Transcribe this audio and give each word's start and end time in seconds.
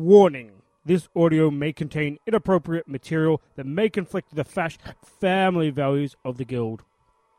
Warning 0.00 0.62
this 0.82 1.08
audio 1.14 1.50
may 1.50 1.74
contain 1.74 2.16
inappropriate 2.26 2.88
material 2.88 3.42
that 3.56 3.66
may 3.66 3.90
conflict 3.90 4.32
with 4.32 4.46
the 4.46 4.78
family 5.20 5.68
values 5.68 6.16
of 6.24 6.38
the 6.38 6.46
Guild. 6.46 6.84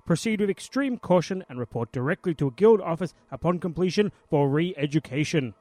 Proceed 0.06 0.40
with 0.40 0.50
extreme 0.52 1.00
caution 1.00 1.44
and 1.50 1.58
report 1.58 1.92
directly 1.92 2.36
to 2.36 2.50
a 2.50 2.52
Guild 2.52 2.80
office 2.80 3.16
upon 3.32 3.58
completion 3.58 4.12
for 4.30 4.48
re 4.48 4.76
education. 4.78 5.56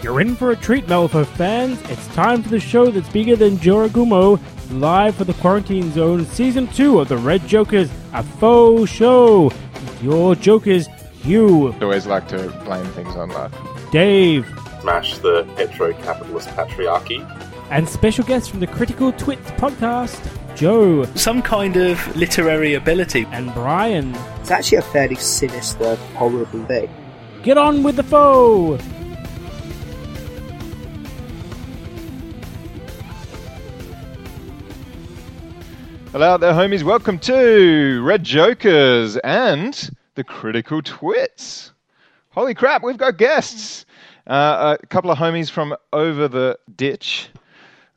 You're 0.00 0.20
in 0.20 0.36
for 0.36 0.52
a 0.52 0.56
treat, 0.56 0.86
Malifaux 0.86 1.26
fans. 1.26 1.82
It's 1.90 2.06
time 2.14 2.44
for 2.44 2.50
the 2.50 2.60
show 2.60 2.92
that's 2.92 3.08
bigger 3.08 3.34
than 3.34 3.56
Jorogumo, 3.56 4.40
live 4.70 5.16
for 5.16 5.24
the 5.24 5.34
Quarantine 5.34 5.90
Zone, 5.90 6.24
Season 6.26 6.68
2 6.68 7.00
of 7.00 7.08
the 7.08 7.18
Red 7.18 7.44
Jokers, 7.48 7.90
a 8.12 8.22
faux 8.22 8.88
show. 8.88 9.50
Your 10.00 10.36
Jokers, 10.36 10.86
Hugh, 11.22 11.74
always 11.82 12.06
like 12.06 12.28
to 12.28 12.48
blame 12.64 12.86
things 12.92 13.14
on 13.14 13.28
life. 13.30 13.52
Dave, 13.92 14.46
smash 14.80 15.18
the 15.18 15.44
hetero-capitalist 15.56 16.48
patriarchy. 16.50 17.20
and 17.70 17.88
special 17.88 18.24
guest 18.24 18.50
from 18.50 18.60
the 18.60 18.66
Critical 18.66 19.12
Twit 19.12 19.38
podcast, 19.58 20.18
Joe 20.56 21.04
Some 21.14 21.42
kind 21.42 21.76
of 21.76 22.16
literary 22.16 22.74
ability. 22.74 23.26
and 23.32 23.52
Brian. 23.54 24.14
It's 24.40 24.50
actually 24.50 24.78
a 24.78 24.82
fairly 24.82 25.14
sinister, 25.16 25.96
horrible 26.16 26.64
thing. 26.64 26.88
Get 27.42 27.58
on 27.58 27.82
with 27.82 27.96
the 27.96 28.02
foe! 28.02 28.78
Hello 36.12 36.26
out 36.34 36.40
there, 36.40 36.52
homies. 36.52 36.82
Welcome 36.82 37.18
to 37.20 38.02
Red 38.02 38.24
Jokers 38.24 39.16
and 39.18 39.90
the 40.14 40.24
Critical 40.24 40.82
Twits. 40.82 41.72
Holy 42.30 42.54
crap, 42.54 42.82
we've 42.82 42.96
got 42.96 43.16
guests. 43.16 43.84
Uh, 44.26 44.76
a 44.80 44.86
couple 44.86 45.10
of 45.10 45.18
homies 45.18 45.50
from 45.50 45.74
over 45.92 46.28
the 46.28 46.58
ditch. 46.76 47.28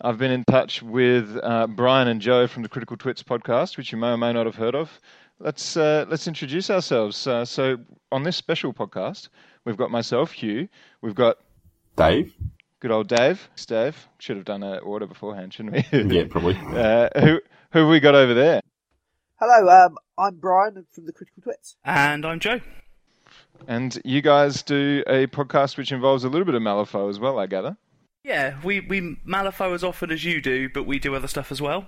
I've 0.02 0.17
been 0.17 0.31
in 0.31 0.44
touch 0.45 0.81
with 0.81 1.38
uh, 1.41 1.67
Brian 1.67 2.08
and 2.08 2.19
Joe 2.19 2.47
from 2.47 2.64
the 2.64 2.69
Critical 2.69 2.97
Twits 2.97 3.23
podcast, 3.23 3.78
which 3.78 3.91
you 3.91 3.97
may 3.97 4.09
or 4.09 4.17
may 4.17 4.34
not 4.34 4.45
have 4.45 4.56
heard 4.56 4.75
of. 4.75 5.00
Let's 5.39 5.78
uh, 5.78 6.06
let's 6.09 6.28
introduce 6.28 6.69
ourselves. 6.69 7.25
Uh, 7.28 7.45
so 7.45 7.78
on 8.11 8.23
this 8.23 8.36
special 8.38 8.73
podcast, 8.73 9.30
we've 9.66 9.78
got 9.78 9.91
myself, 9.91 10.31
Hugh. 10.31 10.67
We've 11.02 11.16
got 11.16 11.38
Dave? 11.95 12.34
good 12.80 12.91
old 12.91 13.08
Dave. 13.08 13.50
Dave 13.66 14.09
should 14.19 14.36
have 14.36 14.45
done 14.45 14.61
an 14.61 14.80
order 14.80 15.08
beforehand, 15.08 15.53
shouldn't 15.53 15.73
we? 15.91 16.17
Yeah, 16.17 16.25
probably. 16.30 16.56
Uh, 16.67 17.08
who 17.19 17.39
who 17.72 17.80
have 17.80 17.89
we 17.89 18.00
got 18.00 18.16
over 18.16 18.34
there? 18.34 18.61
Hello, 19.39 19.86
um, 19.86 19.97
I'm 20.17 20.36
Brian 20.36 20.86
from 20.92 21.06
the 21.06 21.11
Critical 21.11 21.42
Twits. 21.42 21.75
And 21.83 22.25
I'm 22.25 22.39
Joe. 22.39 22.61
And 23.67 24.00
you 24.06 24.22
guys 24.22 24.61
do 24.61 25.03
a 25.08 25.28
podcast 25.28 25.78
which 25.78 25.92
involves 25.92 26.23
a 26.23 26.30
little 26.30 26.45
bit 26.45 26.56
of 26.56 26.61
Malifaux 26.61 27.09
as 27.09 27.19
well, 27.19 27.39
I 27.39 27.47
gather. 27.47 27.78
Yeah, 28.23 28.59
we, 28.64 28.80
we 28.81 29.17
Malifaux 29.28 29.73
as 29.73 29.84
often 29.84 30.11
as 30.11 30.23
you 30.23 30.41
do, 30.41 30.69
but 30.69 30.84
we 30.84 31.00
do 31.00 31.16
other 31.16 31.28
stuff 31.28 31.52
as 31.52 31.61
well. 31.61 31.86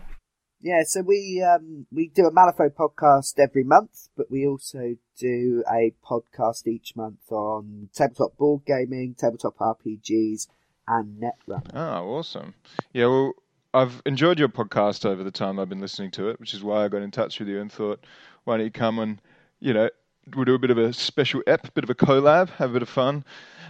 Yeah, 0.61 0.81
so 0.85 1.01
we 1.01 1.45
um, 1.47 1.85
we 1.91 2.07
do 2.07 2.25
a 2.25 2.31
Malifaux 2.31 2.71
podcast 2.71 3.37
every 3.37 3.63
month, 3.63 4.09
but 4.17 4.31
we 4.31 4.47
also 4.47 4.95
do 5.19 5.63
a 5.71 5.93
podcast 6.03 6.65
each 6.65 6.95
month 6.95 7.31
on 7.31 7.89
tabletop 7.93 8.35
board 8.37 8.63
gaming, 8.65 9.15
tabletop 9.15 9.57
RPGs, 9.59 10.47
and 10.87 11.21
Netrun. 11.21 11.69
Oh, 11.73 12.15
awesome. 12.15 12.55
Yeah, 12.93 13.07
well, 13.07 13.33
I've 13.75 14.01
enjoyed 14.05 14.39
your 14.39 14.47
podcast 14.47 15.05
over 15.05 15.21
the 15.21 15.31
time 15.31 15.59
I've 15.59 15.67
been 15.67 15.81
listening 15.81 16.09
to 16.11 16.29
it, 16.29 16.39
which 16.39 16.53
is 16.53 16.63
why 16.63 16.85
I 16.85 16.87
got 16.87 17.01
in 17.01 17.11
touch 17.11 17.39
with 17.39 17.49
you 17.49 17.59
and 17.59 17.69
thought, 17.69 17.99
why 18.45 18.55
don't 18.55 18.65
you 18.65 18.71
come 18.71 18.99
and, 18.99 19.21
you 19.59 19.73
know, 19.73 19.89
we'll 20.33 20.45
do 20.45 20.55
a 20.55 20.59
bit 20.59 20.71
of 20.71 20.77
a 20.77 20.93
special 20.93 21.43
ep, 21.45 21.73
bit 21.73 21.83
of 21.83 21.89
a 21.89 21.93
collab, 21.93 22.51
have 22.51 22.69
a 22.69 22.73
bit 22.73 22.81
of 22.81 22.87
fun. 22.87 23.25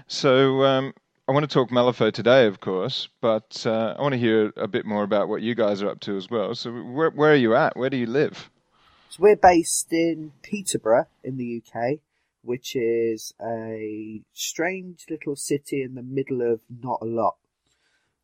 So 0.06 0.64
um, 0.64 0.94
I 1.28 1.32
want 1.32 1.50
to 1.50 1.52
talk 1.52 1.72
Malifaux 1.72 2.14
today, 2.14 2.46
of 2.46 2.60
course, 2.60 3.10
but 3.20 3.64
uh, 3.66 3.96
I 3.98 4.02
want 4.04 4.14
to 4.14 4.20
hear 4.20 4.54
a 4.58 4.68
bit 4.68 4.86
more 4.86 5.02
about 5.02 5.28
what 5.28 5.42
you 5.42 5.56
guys 5.56 5.82
are 5.82 5.90
up 5.90 6.02
to 6.02 6.16
as 6.16 6.30
well. 6.30 6.54
So 6.54 6.72
where, 6.72 7.10
where 7.10 7.32
are 7.32 7.36
you 7.36 7.56
at? 7.56 7.76
Where 7.76 7.90
do 7.90 7.98
you 7.98 8.06
live? 8.06 8.52
So 9.10 9.24
we're 9.24 9.36
based 9.36 9.92
in 9.92 10.34
Peterborough 10.44 11.08
in 11.24 11.38
the 11.38 11.64
UK, 11.66 11.98
which 12.44 12.76
is 12.76 13.34
a 13.44 14.22
strange 14.34 15.08
little 15.10 15.36
city 15.36 15.82
in 15.82 15.96
the 15.96 16.04
middle 16.04 16.44
of 16.44 16.60
not 16.84 17.00
a 17.02 17.06
lot, 17.06 17.38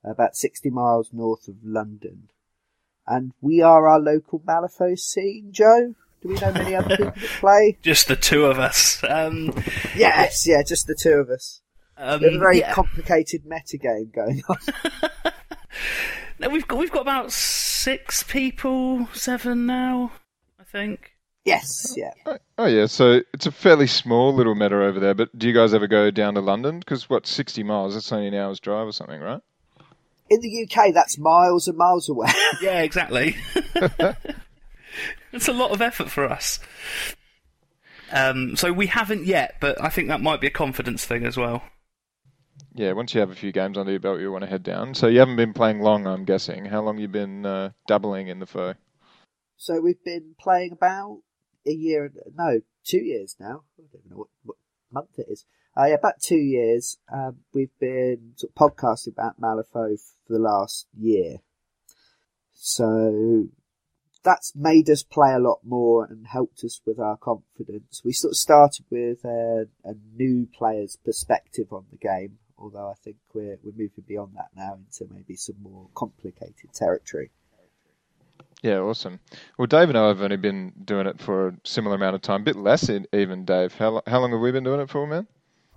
about 0.04 0.36
60 0.36 0.70
miles 0.70 1.10
north 1.14 1.48
of 1.48 1.56
London. 1.64 2.30
And 3.08 3.34
we 3.42 3.62
are 3.62 3.88
our 3.88 4.00
local 4.00 4.40
Malifaux 4.40 4.98
scene, 5.00 5.50
Joe. 5.52 5.96
Do 6.22 6.30
we 6.30 6.36
know 6.36 6.52
many 6.54 6.76
other 6.76 6.90
people 6.98 7.06
that 7.06 7.30
play? 7.40 7.78
Just 7.82 8.08
the 8.08 8.16
two 8.16 8.46
of 8.46 8.60
us. 8.60 9.04
Um, 9.08 9.54
Yes, 9.96 10.46
yeah, 10.48 10.62
just 10.64 10.86
the 10.88 10.94
two 10.96 11.14
of 11.14 11.30
us. 11.30 11.62
um, 11.98 12.20
We 12.22 12.28
have 12.28 12.36
a 12.36 12.40
very 12.40 12.60
yeah. 12.60 12.74
complicated 12.74 13.44
metagame 13.46 14.14
going 14.14 14.44
on. 14.48 14.58
No, 16.40 16.50
we've 16.50 16.68
got 16.68 16.80
we've 16.80 16.92
got 16.92 17.02
about 17.04 17.32
six 17.32 18.24
people, 18.24 19.08
seven 19.14 19.68
now, 19.68 20.12
I 20.60 20.64
think. 20.64 21.12
yes, 21.46 21.94
yeah. 21.96 22.14
Oh, 22.26 22.38
oh 22.58 22.66
yeah, 22.66 22.88
so 22.88 23.22
it's 23.32 23.46
a 23.46 23.52
fairly 23.52 23.86
small 23.86 24.34
little 24.34 24.56
meta 24.56 24.76
over 24.84 25.00
there. 25.00 25.14
But 25.14 25.38
do 25.38 25.48
you 25.48 25.54
guys 25.54 25.72
ever 25.76 25.86
go 25.86 26.10
down 26.10 26.34
to 26.34 26.42
London? 26.42 26.80
Because 26.80 27.08
what, 27.08 27.28
sixty 27.28 27.62
miles? 27.62 27.94
That's 27.94 28.12
only 28.12 28.28
an 28.28 28.34
hour's 28.34 28.60
drive 28.60 28.88
or 28.88 28.92
something, 28.92 29.22
right? 29.22 29.42
In 30.32 30.40
the 30.40 30.64
UK, 30.64 30.94
that's 30.94 31.18
miles 31.18 31.68
and 31.68 31.78
miles 31.78 32.08
away. 32.08 32.32
Yeah, 32.62 32.84
exactly. 32.84 33.36
it's 35.34 35.50
a 35.50 35.54
lot 35.54 35.72
of 35.72 35.82
effort 35.82 36.10
for 36.10 36.24
us. 36.24 36.58
Um, 38.14 38.56
so 38.56 38.72
we 38.72 38.88
haven't 38.88 39.26
yet, 39.26 39.58
but 39.60 39.82
I 39.84 39.90
think 39.90 40.08
that 40.08 40.22
might 40.22 40.40
be 40.40 40.48
a 40.48 40.52
confidence 40.52 41.04
thing 41.04 41.26
as 41.26 41.36
well. 41.36 41.64
Yeah, 42.74 42.94
once 42.94 43.14
you 43.14 43.20
have 43.20 43.30
a 43.30 43.36
few 43.36 43.52
games 43.52 43.78
under 43.78 43.92
your 43.92 44.00
belt, 44.00 44.22
you 44.22 44.32
want 44.32 44.46
to 44.46 44.50
head 44.50 44.64
down. 44.64 44.94
So 44.94 45.08
you 45.08 45.20
haven't 45.20 45.36
been 45.36 45.52
playing 45.52 45.82
long, 45.82 46.08
I'm 46.08 46.24
guessing. 46.24 46.64
How 46.64 46.82
long 46.82 46.98
you 46.98 47.10
been 47.10 47.46
uh, 47.46 47.72
dabbling 47.86 48.30
in 48.30 48.40
the 48.40 48.46
fur? 48.46 48.76
So 49.58 49.82
we've 49.82 50.02
been 50.02 50.36
playing 50.40 50.72
about 50.72 51.24
a 51.68 51.72
year, 51.72 52.10
no, 52.34 52.62
two 52.86 53.04
years 53.04 53.36
now. 53.38 53.64
I 53.78 53.82
don't 53.82 54.02
even 54.02 54.12
know 54.12 54.18
what, 54.18 54.28
what 54.44 54.58
month 54.94 55.10
it 55.18 55.26
is. 55.30 55.46
Uh, 55.78 55.86
yeah, 55.86 55.96
about 55.96 56.22
two 56.22 56.36
years. 56.36 56.98
Um, 57.12 57.38
we've 57.54 57.78
been 57.80 58.34
sort 58.36 58.52
of 58.52 58.56
podcasting 58.56 59.14
about 59.14 59.40
Malifaux 59.40 59.98
for 60.28 60.34
the 60.34 60.40
last 60.40 60.88
year. 60.98 61.38
So 62.54 63.48
that's 64.24 64.54
made 64.56 64.90
us 64.90 65.04
play 65.04 65.34
a 65.34 65.40
lot 65.40 65.60
more 65.64 66.06
and 66.06 66.28
helped 66.28 66.64
us 66.64 66.82
with 66.86 67.00
our 67.00 67.18
confidence. 67.18 68.02
We 68.04 68.14
sort 68.14 68.34
of 68.34 68.38
started 68.38 68.86
with 68.90 69.24
a, 69.24 69.68
a 69.84 69.94
new 70.16 70.48
player's 70.54 70.98
perspective 70.98 71.72
on 71.72 71.86
the 71.90 71.98
game, 71.98 72.38
although 72.58 72.90
I 72.90 72.94
think 73.04 73.18
we're, 73.34 73.58
we're 73.64 73.72
moving 73.72 74.04
beyond 74.08 74.34
that 74.36 74.50
now 74.56 74.74
into 74.76 75.12
maybe 75.14 75.36
some 75.36 75.56
more 75.62 75.88
complicated 75.96 76.74
territory. 76.74 77.32
Yeah, 78.62 78.78
awesome. 78.78 79.20
Well, 79.58 79.66
Dave 79.66 79.90
and 79.90 79.98
I 79.98 80.10
have 80.10 80.22
only 80.22 80.38
been 80.38 80.74
doing 80.86 81.08
it 81.08 81.20
for 81.20 81.48
a 81.48 81.54
similar 81.64 81.96
amount 81.96 82.16
of 82.16 82.22
time, 82.22 82.42
a 82.42 82.44
bit 82.44 82.56
less 82.56 82.92
even, 83.12 83.46
Dave. 83.46 83.74
How, 83.74 84.04
how 84.06 84.20
long 84.20 84.32
have 84.32 84.40
we 84.42 84.52
been 84.52 84.64
doing 84.64 84.82
it 84.82 84.90
for, 84.90 85.08
man? 85.08 85.28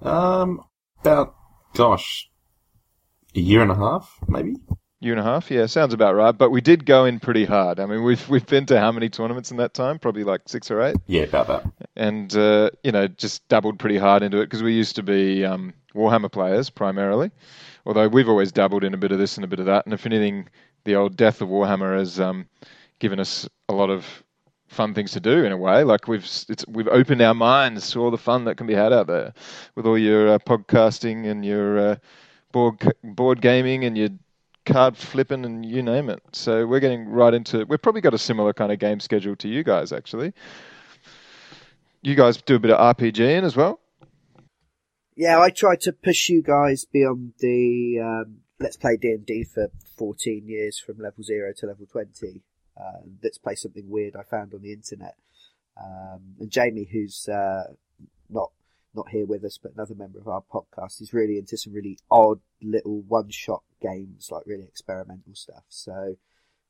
Um, 0.05 0.61
about, 1.01 1.35
gosh, 1.75 2.31
a 3.35 3.41
year 3.41 3.63
and 3.63 3.71
a 3.71 3.75
half, 3.75 4.19
maybe? 4.29 4.55
Year 5.01 5.13
and 5.13 5.21
a 5.21 5.25
half? 5.25 5.51
Yeah, 5.51 5.67
sounds 5.67 5.93
about 5.93 6.15
right. 6.15 6.37
But 6.37 6.51
we 6.51 6.61
did 6.61 6.87
go 6.87 7.05
in 7.05 7.21
pretty 7.21 7.45
hard. 7.45 7.79
I 7.81 7.87
mean, 7.87 8.03
we've 8.05 8.27
we've 8.29 8.47
been 8.47 8.65
to 8.67 8.79
how 8.81 8.91
many 8.93 9.09
tournaments 9.11 9.51
in 9.51 9.59
that 9.59 9.75
time? 9.75 9.99
Probably 9.99 10.25
like 10.25 10.43
six 10.47 10.71
or 10.71 10.81
eight. 10.83 10.97
Yeah, 11.07 11.23
about 11.23 11.47
that. 11.49 11.65
and 11.97 12.35
uh, 12.37 12.71
you 12.83 12.93
know 12.93 13.07
just 13.09 13.47
dabbled 13.49 13.79
pretty 13.79 13.99
hard 13.99 14.23
into 14.23 14.39
it 14.39 14.47
because 14.47 14.63
we 14.63 14.73
used 14.73 14.97
to 14.97 15.03
be 15.03 15.45
um, 15.45 15.75
Warhammer 15.95 16.33
players 16.33 16.71
primarily. 16.71 17.31
Although 17.85 18.09
we've 18.09 18.29
always 18.31 18.51
dabbled 18.53 18.83
in 18.83 18.95
a 18.95 18.97
bit 18.97 19.13
of 19.13 19.19
this 19.19 19.37
and 19.37 19.45
a 19.45 19.49
bit 19.49 19.61
of 19.61 19.67
that, 19.67 19.85
and 19.85 19.93
if 19.93 20.07
anything, 20.07 20.49
the 20.85 20.95
old 20.95 21.17
death 21.17 21.43
of 21.43 21.49
Warhammer 21.49 21.99
has 21.99 22.19
um, 22.19 22.47
given 22.99 23.21
us 23.21 23.47
a 23.69 23.75
lot 23.75 23.91
of 23.91 24.07
fun 24.69 24.95
things 24.95 25.13
to 25.13 25.21
do 25.21 25.45
in 25.45 25.53
a 25.53 25.57
way. 25.57 25.85
Like 25.85 26.09
we've 26.09 26.29
we've 26.69 26.89
opened 26.89 27.23
our 27.23 27.35
minds 27.35 27.91
to 27.93 28.01
all 28.01 28.11
the 28.11 28.19
fun 28.19 28.45
that 28.45 28.57
can 28.57 28.67
be 28.67 28.75
had 28.75 28.93
out 28.93 29.07
there 29.07 29.33
with 29.75 29.87
all 29.87 29.99
your 29.99 30.29
uh, 30.29 30.39
podcasting 30.39 31.27
and 31.27 31.45
your 31.45 31.79
uh, 31.79 31.97
board 32.53 32.95
board 33.03 33.41
gaming 33.41 33.85
and 33.85 33.97
your 33.97 34.11
card 34.67 34.97
flipping 34.97 35.45
and 35.45 35.65
you 35.65 35.83
name 35.83 36.09
it. 36.09 36.23
So 36.33 36.67
we're 36.67 36.81
getting 36.81 37.09
right 37.09 37.35
into. 37.35 37.65
We've 37.67 37.83
probably 37.83 38.01
got 38.01 38.15
a 38.15 38.19
similar 38.19 38.53
kind 38.53 38.73
of 38.73 38.79
game 38.79 39.01
schedule 39.01 39.37
to 39.37 39.49
you 39.49 39.63
guys 39.63 39.93
actually. 39.93 40.33
You 42.03 42.15
guys 42.15 42.37
do 42.37 42.57
a 42.57 42.59
bit 42.59 42.71
of 42.71 42.97
RPGing 42.97 43.45
as 43.45 43.57
well. 43.57 43.81
Yeah, 45.17 45.41
I 45.41 45.51
tried 45.51 45.81
to 45.83 45.93
push 45.93 46.29
you 46.29 46.43
guys 46.43 46.85
beyond 46.85 47.35
the 47.39 48.01
um, 48.03 48.39
let's 48.59 48.77
play 48.77 48.97
D 48.97 49.09
and 49.09 49.25
D 49.25 49.45
for 49.45 49.71
14 49.97 50.47
years 50.47 50.79
from 50.79 50.99
level 50.99 51.23
zero 51.23 51.53
to 51.59 51.67
level 51.67 51.87
20. 51.87 52.43
Uh, 52.79 53.01
let's 53.23 53.39
play 53.39 53.55
something 53.55 53.89
weird 53.89 54.17
I 54.17 54.23
found 54.23 54.55
on 54.55 54.63
the 54.63 54.73
internet. 54.73 55.17
Um, 55.83 56.37
and 56.41 56.51
Jamie, 56.51 56.89
who's 56.91 57.29
uh, 57.29 57.75
not 58.29 58.51
not 58.95 59.09
here 59.09 59.27
with 59.27 59.45
us, 59.45 59.59
but 59.61 59.75
another 59.75 59.95
member 59.95 60.21
of 60.21 60.29
our 60.29 60.43
podcast, 60.43 61.03
is 61.03 61.13
really 61.13 61.37
into 61.37 61.57
some 61.57 61.73
really 61.73 61.99
odd 62.11 62.39
little 62.63 63.03
one-shot 63.03 63.63
games, 63.83 64.29
like 64.31 64.45
really 64.47 64.63
experimental 64.65 65.35
stuff. 65.35 65.65
So, 65.69 66.17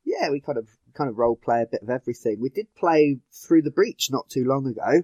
yeah, 0.04 0.30
we 0.30 0.40
kind 0.40 0.56
of 0.56 0.70
kind 0.94 1.10
of 1.10 1.18
role 1.18 1.36
play 1.36 1.62
a 1.62 1.66
bit 1.66 1.82
of 1.82 1.90
everything. 1.90 2.40
We 2.40 2.48
did 2.48 2.74
play 2.74 3.18
Through 3.30 3.62
the 3.62 3.70
Breach 3.70 4.10
not 4.10 4.30
too 4.30 4.44
long 4.44 4.66
ago. 4.66 5.02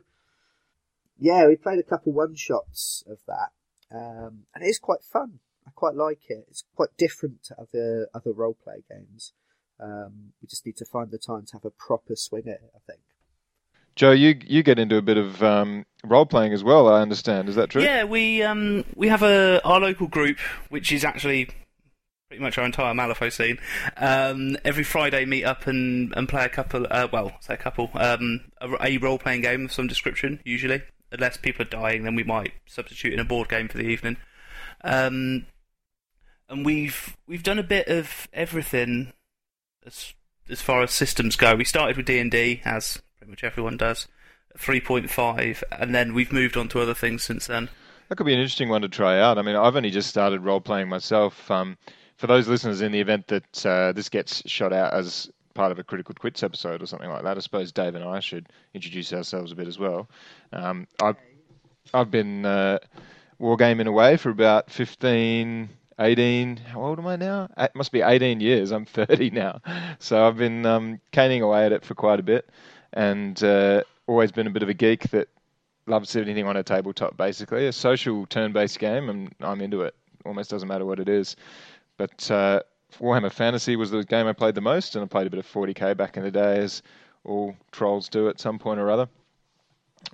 yeah, 1.19 1.47
we 1.47 1.57
played 1.57 1.79
a 1.79 1.83
couple 1.83 2.13
one 2.13 2.35
shots 2.35 3.05
of 3.07 3.19
that, 3.27 3.51
um, 3.95 4.45
and 4.55 4.65
it's 4.65 4.79
quite 4.79 5.03
fun. 5.03 5.41
I 5.67 5.71
quite 5.75 5.95
like 5.95 6.23
it. 6.31 6.47
It's 6.49 6.65
quite 6.75 6.97
different 6.97 7.43
to 7.45 7.57
other 7.61 8.09
other 8.15 8.33
role 8.33 8.57
play 8.65 8.83
games. 8.91 9.35
Um, 9.81 10.33
we 10.43 10.49
just 10.49 10.67
need 10.67 10.77
to 10.77 10.85
find 10.85 11.11
the 11.11 11.19
time 11.19 11.47
to 11.47 11.53
have 11.55 11.65
a 11.65 11.71
proper 11.71 12.17
swing 12.17 12.49
at 12.49 12.61
it. 12.63 12.73
I 12.75 12.79
think. 12.87 13.01
Joe, 13.97 14.13
you 14.13 14.37
you 14.47 14.63
get 14.63 14.79
into 14.79 14.97
a 14.97 15.03
bit 15.03 15.17
of 15.17 15.43
um, 15.43 15.85
role 16.05 16.27
playing 16.27 16.53
as 16.53 16.63
well. 16.63 16.89
I 16.89 17.03
understand. 17.03 17.49
Is 17.49 17.57
that 17.57 17.71
true? 17.71 17.83
Yeah, 17.83 18.05
we 18.05 18.43
um 18.43 18.85
we 18.95 19.09
have 19.09 19.23
a 19.23 19.61
our 19.65 19.81
local 19.81 20.07
group, 20.07 20.39
which 20.69 20.93
is 20.93 21.05
actually 21.05 21.51
pretty 22.29 22.43
much 22.43 22.57
our 22.59 22.65
entire 22.65 22.95
Malifaux 22.95 23.33
scene. 23.33 23.59
Um, 23.97 24.57
every 24.65 24.85
Friday, 24.85 25.25
meet 25.25 25.45
up 25.45 25.67
and, 25.67 26.15
and 26.17 26.29
play 26.29 26.45
a 26.45 26.49
couple. 26.49 26.87
Uh, 26.89 27.09
well, 27.13 27.33
say 27.41 27.55
a 27.55 27.57
couple. 27.57 27.91
Um, 27.95 28.43
a, 28.61 28.71
a 28.81 28.99
role 28.99 29.19
playing 29.19 29.41
game 29.41 29.65
of 29.65 29.73
some 29.73 29.89
description, 29.89 30.41
usually. 30.45 30.83
Unless 31.11 31.39
people 31.39 31.67
are 31.67 31.69
dying, 31.69 32.05
then 32.05 32.15
we 32.15 32.23
might 32.23 32.53
substitute 32.67 33.13
in 33.13 33.19
a 33.19 33.25
board 33.25 33.49
game 33.49 33.67
for 33.67 33.79
the 33.79 33.89
evening. 33.89 34.17
Um, 34.85 35.47
and 36.49 36.65
we've 36.65 37.17
we've 37.27 37.43
done 37.43 37.59
a 37.59 37.65
bit 37.65 37.89
of 37.89 38.29
everything 38.33 39.13
as 39.91 40.15
as 40.49 40.63
far 40.63 40.83
as 40.83 40.91
systems 40.91 41.37
go. 41.37 41.55
We 41.55 41.65
started 41.65 41.97
with 41.97 42.07
D 42.07 42.19
and 42.19 42.31
D, 42.31 42.61
as 42.65 43.01
pretty 43.19 43.31
much 43.31 43.45
everyone 43.45 43.77
does, 43.77 44.09
three 44.59 44.81
point 44.81 45.11
five, 45.11 45.63
and 45.71 45.95
then 45.95 46.15
we've 46.15 46.33
moved 46.33 46.57
on 46.57 46.69
to 46.69 46.81
other 46.81 46.95
things 46.95 47.23
since 47.23 47.47
then. 47.47 47.69
That 48.09 48.17
could 48.17 48.27
be 48.27 48.35
an 48.35 48.41
interesting 48.41 48.69
one 48.69 48.83
to 48.83 48.89
try 48.89 49.21
out. 49.21 49.39
I 49.39 49.43
mean, 49.43 49.55
I've 49.55 49.77
only 49.77 49.91
just 49.91 50.09
started 50.09 50.41
role 50.41 50.61
playing 50.61 50.89
myself. 50.89 51.49
Um, 51.51 51.77
for 52.17 52.27
those 52.27 52.49
listeners, 52.49 52.81
in 52.81 52.91
the 52.91 53.01
event 53.01 53.29
that 53.29 53.67
uh, 53.67 53.93
this 53.93 54.09
gets 54.09 54.43
shot 54.51 54.73
out 54.73 54.93
as 54.93 55.31
part 55.55 55.71
of 55.71 55.79
a 55.79 55.85
Critical 55.85 56.15
Twits 56.15 56.43
episode 56.43 56.83
or 56.83 56.87
something 56.87 57.09
like 57.09 57.23
that, 57.23 57.37
I 57.37 57.41
suppose 57.41 57.71
Dave 57.71 57.95
and 57.95 58.05
I 58.05 58.19
should 58.19 58.49
introduce 58.75 59.13
ourselves 59.13 59.53
a 59.53 59.55
bit 59.55 59.69
as 59.69 59.79
well. 59.79 60.09
Um, 60.53 60.89
I've, 61.01 61.17
I've 61.95 62.11
been 62.11 62.45
uh, 62.45 62.79
wargaming 63.41 63.87
away 63.87 64.17
for 64.17 64.31
about 64.31 64.71
15, 64.71 65.69
18, 66.01 66.57
how 66.57 66.83
old 66.83 66.99
am 66.99 67.07
I 67.07 67.17
now? 67.17 67.49
It 67.59 67.75
must 67.75 67.93
be 67.93 68.01
18 68.01 68.41
years. 68.41 68.71
I'm 68.71 68.87
30 68.87 69.31
now. 69.31 69.61
So 69.99 70.27
I've 70.27 70.37
been 70.37 70.65
um, 70.67 71.01
caning 71.13 71.43
away 71.43 71.67
at 71.67 71.73
it 71.73 71.85
for 71.85 71.95
quite 71.95 72.19
a 72.19 72.23
bit 72.23 72.49
and 72.93 73.43
uh, 73.43 73.83
always 74.07 74.33
been 74.33 74.47
a 74.47 74.51
bit 74.51 74.63
of 74.63 74.69
a 74.69 74.75
geek 74.75 75.03
that 75.11 75.29
loves 75.87 76.17
anything 76.17 76.47
on 76.47 76.57
a 76.57 76.63
tabletop, 76.63 77.17
basically. 77.17 77.67
A 77.67 77.73
social 77.73 78.27
turn 78.27 78.53
based 78.53 78.79
game, 78.79 79.09
and 79.09 79.35
I'm 79.41 79.61
into 79.61 79.83
it. 79.83 79.95
Almost 80.25 80.51
doesn't 80.51 80.69
matter 80.69 80.85
what 80.85 81.01
it 81.01 81.09
is. 81.09 81.37
But 81.97 82.31
uh, 82.31 82.61
Warhammer 82.99 83.33
Fantasy 83.33 83.77
was 83.77 83.91
the 83.91 84.05
game 84.05 84.27
I 84.27 84.33
played 84.33 84.55
the 84.55 84.61
most, 84.61 84.95
and 84.95 85.05
I 85.05 85.07
played 85.07 85.27
a 85.27 85.31
bit 85.31 85.39
of 85.39 85.47
40k 85.47 85.97
back 85.97 86.17
in 86.17 86.23
the 86.23 86.31
day, 86.31 86.59
as 86.59 86.83
all 87.25 87.55
trolls 87.73 88.09
do 88.09 88.29
at 88.29 88.41
some 88.41 88.59
point 88.59 88.81
or 88.81 88.91
other. 88.91 89.09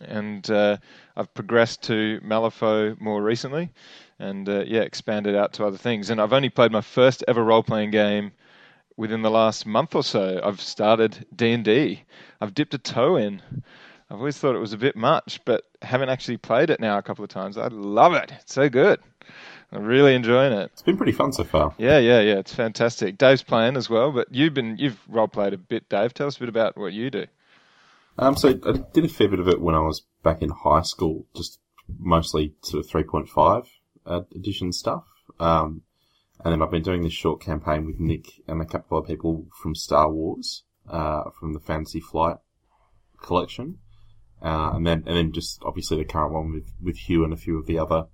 And 0.00 0.48
uh, 0.50 0.78
I've 1.16 1.32
progressed 1.32 1.82
to 1.84 2.20
Malifaux 2.24 3.00
more 3.00 3.22
recently, 3.22 3.70
and 4.18 4.48
uh, 4.48 4.64
yeah, 4.66 4.80
expanded 4.80 5.34
out 5.34 5.52
to 5.54 5.66
other 5.66 5.76
things. 5.76 6.10
And 6.10 6.20
I've 6.20 6.32
only 6.32 6.48
played 6.48 6.72
my 6.72 6.80
first 6.80 7.24
ever 7.28 7.42
role-playing 7.42 7.90
game 7.90 8.32
within 8.96 9.22
the 9.22 9.30
last 9.30 9.66
month 9.66 9.94
or 9.94 10.02
so. 10.02 10.40
I've 10.42 10.60
started 10.60 11.26
D 11.34 11.52
and 11.52 11.64
D. 11.64 12.02
I've 12.40 12.54
dipped 12.54 12.74
a 12.74 12.78
toe 12.78 13.16
in. 13.16 13.42
I've 14.10 14.18
always 14.18 14.38
thought 14.38 14.54
it 14.54 14.60
was 14.60 14.72
a 14.72 14.78
bit 14.78 14.96
much, 14.96 15.40
but 15.44 15.64
haven't 15.82 16.10
actually 16.10 16.36
played 16.36 16.70
it 16.70 16.80
now 16.80 16.96
a 16.96 17.02
couple 17.02 17.24
of 17.24 17.30
times. 17.30 17.58
I 17.58 17.66
love 17.68 18.14
it. 18.14 18.32
It's 18.40 18.54
so 18.54 18.68
good. 18.68 19.00
I'm 19.72 19.84
really 19.84 20.14
enjoying 20.14 20.52
it. 20.52 20.70
It's 20.72 20.82
been 20.82 20.96
pretty 20.96 21.12
fun 21.12 21.32
so 21.32 21.42
far. 21.42 21.74
Yeah, 21.76 21.98
yeah, 21.98 22.20
yeah. 22.20 22.38
It's 22.38 22.54
fantastic. 22.54 23.18
Dave's 23.18 23.42
playing 23.42 23.76
as 23.76 23.90
well, 23.90 24.12
but 24.12 24.32
you've 24.32 24.54
been 24.54 24.76
you've 24.78 24.98
role 25.08 25.26
played 25.26 25.52
a 25.54 25.58
bit, 25.58 25.88
Dave. 25.88 26.14
Tell 26.14 26.28
us 26.28 26.36
a 26.36 26.40
bit 26.40 26.48
about 26.48 26.76
what 26.76 26.92
you 26.92 27.10
do. 27.10 27.26
Um, 28.18 28.36
so 28.36 28.50
I 28.50 28.72
did 28.92 29.04
a 29.04 29.08
fair 29.08 29.28
bit 29.28 29.40
of 29.40 29.48
it 29.48 29.60
when 29.60 29.74
I 29.74 29.80
was 29.80 30.02
back 30.22 30.40
in 30.40 30.50
high 30.50 30.82
school, 30.82 31.26
just 31.36 31.58
mostly 31.98 32.54
sort 32.62 32.84
of 32.84 32.90
3.5 32.90 33.26
uh, 33.36 33.62
edition 34.06 34.72
stuff. 34.72 35.04
Um, 35.38 35.82
and 36.44 36.52
then 36.52 36.62
I've 36.62 36.70
been 36.70 36.82
doing 36.82 37.02
this 37.02 37.12
short 37.12 37.40
campaign 37.40 37.86
with 37.86 37.98
Nick 37.98 38.26
and 38.46 38.60
a 38.60 38.66
couple 38.66 38.98
of 38.98 39.06
people 39.06 39.46
from 39.60 39.74
Star 39.74 40.10
Wars, 40.10 40.64
uh, 40.88 41.30
from 41.38 41.52
the 41.52 41.60
Fantasy 41.60 42.00
Flight 42.00 42.36
collection. 43.22 43.78
Uh, 44.42 44.72
and 44.74 44.86
then, 44.86 45.02
and 45.06 45.16
then 45.16 45.32
just 45.32 45.62
obviously 45.64 45.96
the 45.96 46.04
current 46.04 46.32
one 46.32 46.52
with, 46.52 46.70
with 46.80 46.96
Hugh 46.96 47.24
and 47.24 47.32
a 47.32 47.36
few 47.36 47.58
of 47.58 47.66
the 47.66 47.78
other, 47.78 48.04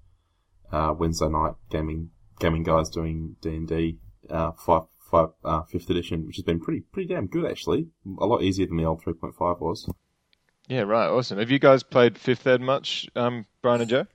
uh, 0.70 0.94
Wednesday 0.96 1.28
night 1.28 1.54
gaming, 1.68 2.10
gaming 2.38 2.62
guys 2.62 2.88
doing 2.88 3.36
D&D, 3.42 3.98
uh, 4.30 4.52
five, 4.52 4.82
five, 5.10 5.28
uh, 5.44 5.62
fifth 5.62 5.90
edition, 5.90 6.26
which 6.26 6.36
has 6.36 6.44
been 6.44 6.60
pretty, 6.60 6.80
pretty 6.92 7.12
damn 7.12 7.26
good 7.26 7.50
actually. 7.50 7.88
A 8.20 8.26
lot 8.26 8.42
easier 8.42 8.66
than 8.66 8.76
the 8.76 8.84
old 8.84 9.02
3.5 9.02 9.60
was. 9.60 9.88
Yeah, 10.68 10.82
right. 10.82 11.08
Awesome. 11.08 11.38
Have 11.38 11.50
you 11.50 11.58
guys 11.58 11.82
played 11.82 12.16
Fifth 12.16 12.46
Ed 12.46 12.60
much, 12.60 13.08
um, 13.16 13.46
Brian 13.62 13.80
and 13.80 13.90
Joe? 13.90 14.06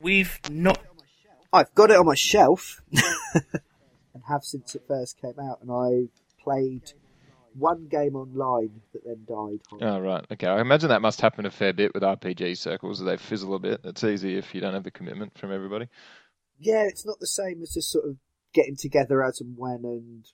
We've 0.00 0.38
not. 0.50 0.78
I've 1.52 1.74
got 1.74 1.90
it 1.90 1.96
on 1.96 2.06
my 2.06 2.14
shelf 2.14 2.82
and 2.92 4.22
have 4.28 4.44
since 4.44 4.74
it 4.74 4.82
first 4.88 5.20
came 5.20 5.38
out, 5.38 5.60
and 5.62 5.70
I 5.70 6.08
played 6.42 6.92
one 7.54 7.86
game 7.88 8.16
online 8.16 8.80
that 8.92 9.04
then 9.04 9.24
died. 9.26 9.60
Oh, 9.80 10.00
right. 10.00 10.24
Okay. 10.32 10.46
I 10.46 10.60
imagine 10.60 10.88
that 10.88 11.02
must 11.02 11.20
happen 11.20 11.46
a 11.46 11.50
fair 11.50 11.72
bit 11.72 11.92
with 11.94 12.02
RPG 12.02 12.56
circles. 12.56 13.00
They 13.00 13.16
fizzle 13.16 13.54
a 13.54 13.58
bit. 13.58 13.80
It's 13.84 14.04
easy 14.04 14.36
if 14.36 14.54
you 14.54 14.60
don't 14.60 14.74
have 14.74 14.84
the 14.84 14.90
commitment 14.90 15.36
from 15.36 15.52
everybody. 15.52 15.88
Yeah, 16.58 16.84
it's 16.84 17.06
not 17.06 17.18
the 17.20 17.26
same 17.26 17.62
as 17.62 17.74
just 17.74 17.90
sort 17.90 18.04
of 18.06 18.16
getting 18.52 18.76
together 18.76 19.24
as 19.24 19.40
and 19.40 19.56
when 19.56 19.80
and 19.84 20.26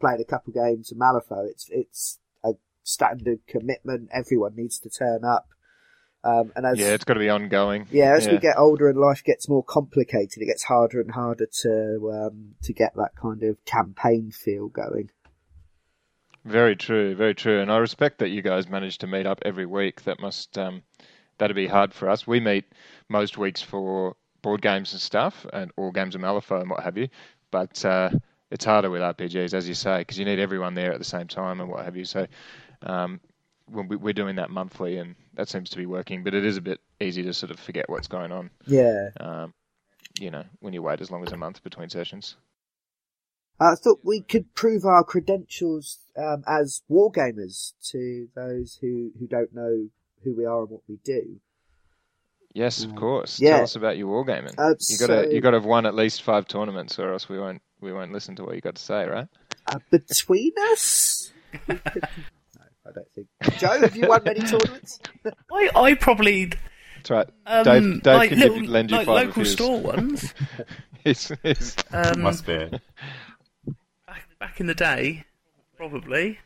playing 0.00 0.20
a 0.20 0.24
couple 0.24 0.52
games 0.52 0.90
of 0.90 0.98
Malifaux. 0.98 1.48
It's 1.48 1.68
it's 1.70 2.18
a 2.44 2.52
standard 2.82 3.40
commitment. 3.46 4.10
Everyone 4.12 4.56
needs 4.56 4.78
to 4.80 4.90
turn 4.90 5.24
up. 5.24 5.48
Um, 6.22 6.52
and 6.54 6.66
as 6.66 6.78
Yeah, 6.78 6.88
it's 6.88 7.04
got 7.04 7.14
to 7.14 7.20
be 7.20 7.30
ongoing. 7.30 7.86
yeah, 7.90 8.14
as 8.14 8.28
we 8.28 8.38
get 8.38 8.58
older 8.58 8.88
and 8.88 8.98
life 8.98 9.24
gets 9.24 9.48
more 9.48 9.64
complicated, 9.64 10.42
it 10.42 10.46
gets 10.46 10.64
harder 10.64 11.00
and 11.00 11.10
harder 11.10 11.46
to 11.62 12.10
um, 12.12 12.54
to 12.62 12.72
get 12.72 12.94
that 12.96 13.16
kind 13.16 13.42
of 13.42 13.64
campaign 13.64 14.30
feel 14.30 14.68
going. 14.68 15.10
Very 16.44 16.76
true, 16.76 17.14
very 17.14 17.34
true. 17.34 17.60
And 17.60 17.70
I 17.70 17.78
respect 17.78 18.18
that 18.18 18.30
you 18.30 18.42
guys 18.42 18.68
manage 18.68 18.98
to 18.98 19.06
meet 19.06 19.26
up 19.26 19.40
every 19.44 19.66
week. 19.66 20.04
That 20.04 20.20
must 20.20 20.56
um, 20.58 20.82
that'd 21.38 21.56
be 21.56 21.66
hard 21.66 21.92
for 21.94 22.08
us. 22.08 22.26
We 22.26 22.40
meet 22.40 22.64
most 23.08 23.38
weeks 23.38 23.62
for 23.62 24.14
board 24.42 24.62
games 24.62 24.92
and 24.92 25.00
stuff, 25.00 25.46
and 25.52 25.70
all 25.76 25.90
games 25.90 26.14
of 26.14 26.20
Malifaux 26.20 26.60
and 26.60 26.70
what 26.70 26.82
have 26.82 26.96
you. 26.96 27.08
But 27.50 27.84
uh, 27.84 28.10
it's 28.50 28.64
harder 28.64 28.90
with 28.90 29.02
RPGs, 29.02 29.54
as 29.54 29.68
you 29.68 29.74
say, 29.74 29.98
because 29.98 30.18
you 30.18 30.24
need 30.24 30.38
everyone 30.38 30.74
there 30.74 30.92
at 30.92 30.98
the 30.98 31.04
same 31.04 31.28
time 31.28 31.60
and 31.60 31.68
what 31.70 31.84
have 31.84 31.96
you. 31.96 32.04
So 32.04 32.26
um, 32.82 33.20
when 33.70 33.88
we, 33.88 33.96
we're 33.96 34.12
doing 34.12 34.36
that 34.36 34.50
monthly, 34.50 34.98
and 34.98 35.14
that 35.34 35.48
seems 35.48 35.70
to 35.70 35.76
be 35.76 35.86
working. 35.86 36.22
But 36.24 36.34
it 36.34 36.44
is 36.44 36.56
a 36.56 36.60
bit 36.60 36.80
easy 37.00 37.22
to 37.22 37.32
sort 37.34 37.50
of 37.50 37.58
forget 37.60 37.88
what's 37.88 38.08
going 38.08 38.32
on. 38.32 38.50
Yeah, 38.66 39.10
Um, 39.18 39.54
you 40.18 40.30
know, 40.30 40.44
when 40.60 40.72
you 40.72 40.82
wait 40.82 41.00
as 41.00 41.10
long 41.10 41.24
as 41.26 41.32
a 41.32 41.36
month 41.36 41.62
between 41.62 41.88
sessions. 41.88 42.36
I 43.60 43.74
thought 43.74 44.00
we 44.02 44.22
could 44.22 44.54
prove 44.54 44.84
our 44.86 45.04
credentials 45.04 45.98
um, 46.16 46.42
as 46.46 46.82
wargamers 46.90 47.74
to 47.90 48.28
those 48.34 48.78
who, 48.80 49.10
who 49.18 49.26
don't 49.26 49.54
know 49.54 49.88
who 50.24 50.34
we 50.34 50.46
are 50.46 50.60
and 50.62 50.70
what 50.70 50.80
we 50.88 50.96
do. 51.04 51.40
Yes, 52.54 52.82
of 52.82 52.96
course. 52.96 53.38
Yeah. 53.38 53.56
Tell 53.56 53.62
us 53.62 53.76
about 53.76 53.96
your 53.96 54.08
wargaming. 54.08 54.54
Uh, 54.58 54.74
you 54.88 54.98
got 54.98 55.06
to 55.08 55.24
so- 55.24 55.30
you 55.30 55.40
got 55.40 55.50
to 55.50 55.58
have 55.58 55.64
won 55.66 55.86
at 55.86 55.94
least 55.94 56.22
five 56.22 56.48
tournaments, 56.48 56.98
or 56.98 57.12
else 57.12 57.28
we 57.28 57.38
won't 57.38 57.62
we 57.80 57.92
won't 57.92 58.12
listen 58.12 58.34
to 58.36 58.44
what 58.44 58.54
you 58.54 58.60
got 58.60 58.74
to 58.74 58.82
say, 58.82 59.06
right? 59.06 59.28
Uh, 59.66 59.78
between 59.90 60.52
us? 60.72 61.32
no, 62.96 63.02
I 63.02 63.04
don't 63.04 63.12
think. 63.12 63.28
Joe, 63.58 63.80
have 63.80 63.96
you 63.96 64.08
won 64.08 64.22
many 64.24 64.40
tournaments? 64.40 65.00
I, 65.52 65.70
I 65.74 65.94
probably 65.94 66.46
That's 66.96 67.10
right. 67.10 67.28
um, 67.46 67.64
Dave, 67.64 68.02
Dave 68.02 68.14
like 68.16 68.28
can 68.30 68.38
little, 68.40 68.60
give 68.60 68.68
lend 68.70 68.90
you 68.90 68.96
like 68.98 69.06
five 69.06 69.26
local 69.28 69.42
of 69.42 69.46
his. 69.46 69.52
store 69.52 69.80
ones. 69.80 70.34
His- 71.04 71.32
his- 71.42 71.76
Um, 71.92 72.20
My 72.20 72.32
spare. 72.32 72.68
back, 74.06 74.28
back 74.38 74.60
in 74.60 74.66
the 74.66 74.74
day, 74.74 75.24
probably. 75.76 76.38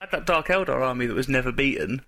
I 0.00 0.04
had 0.04 0.10
that 0.12 0.24
Dark 0.26 0.46
Eldar 0.48 0.80
army 0.80 1.06
that 1.06 1.14
was 1.14 1.28
never 1.28 1.50
beaten. 1.50 2.02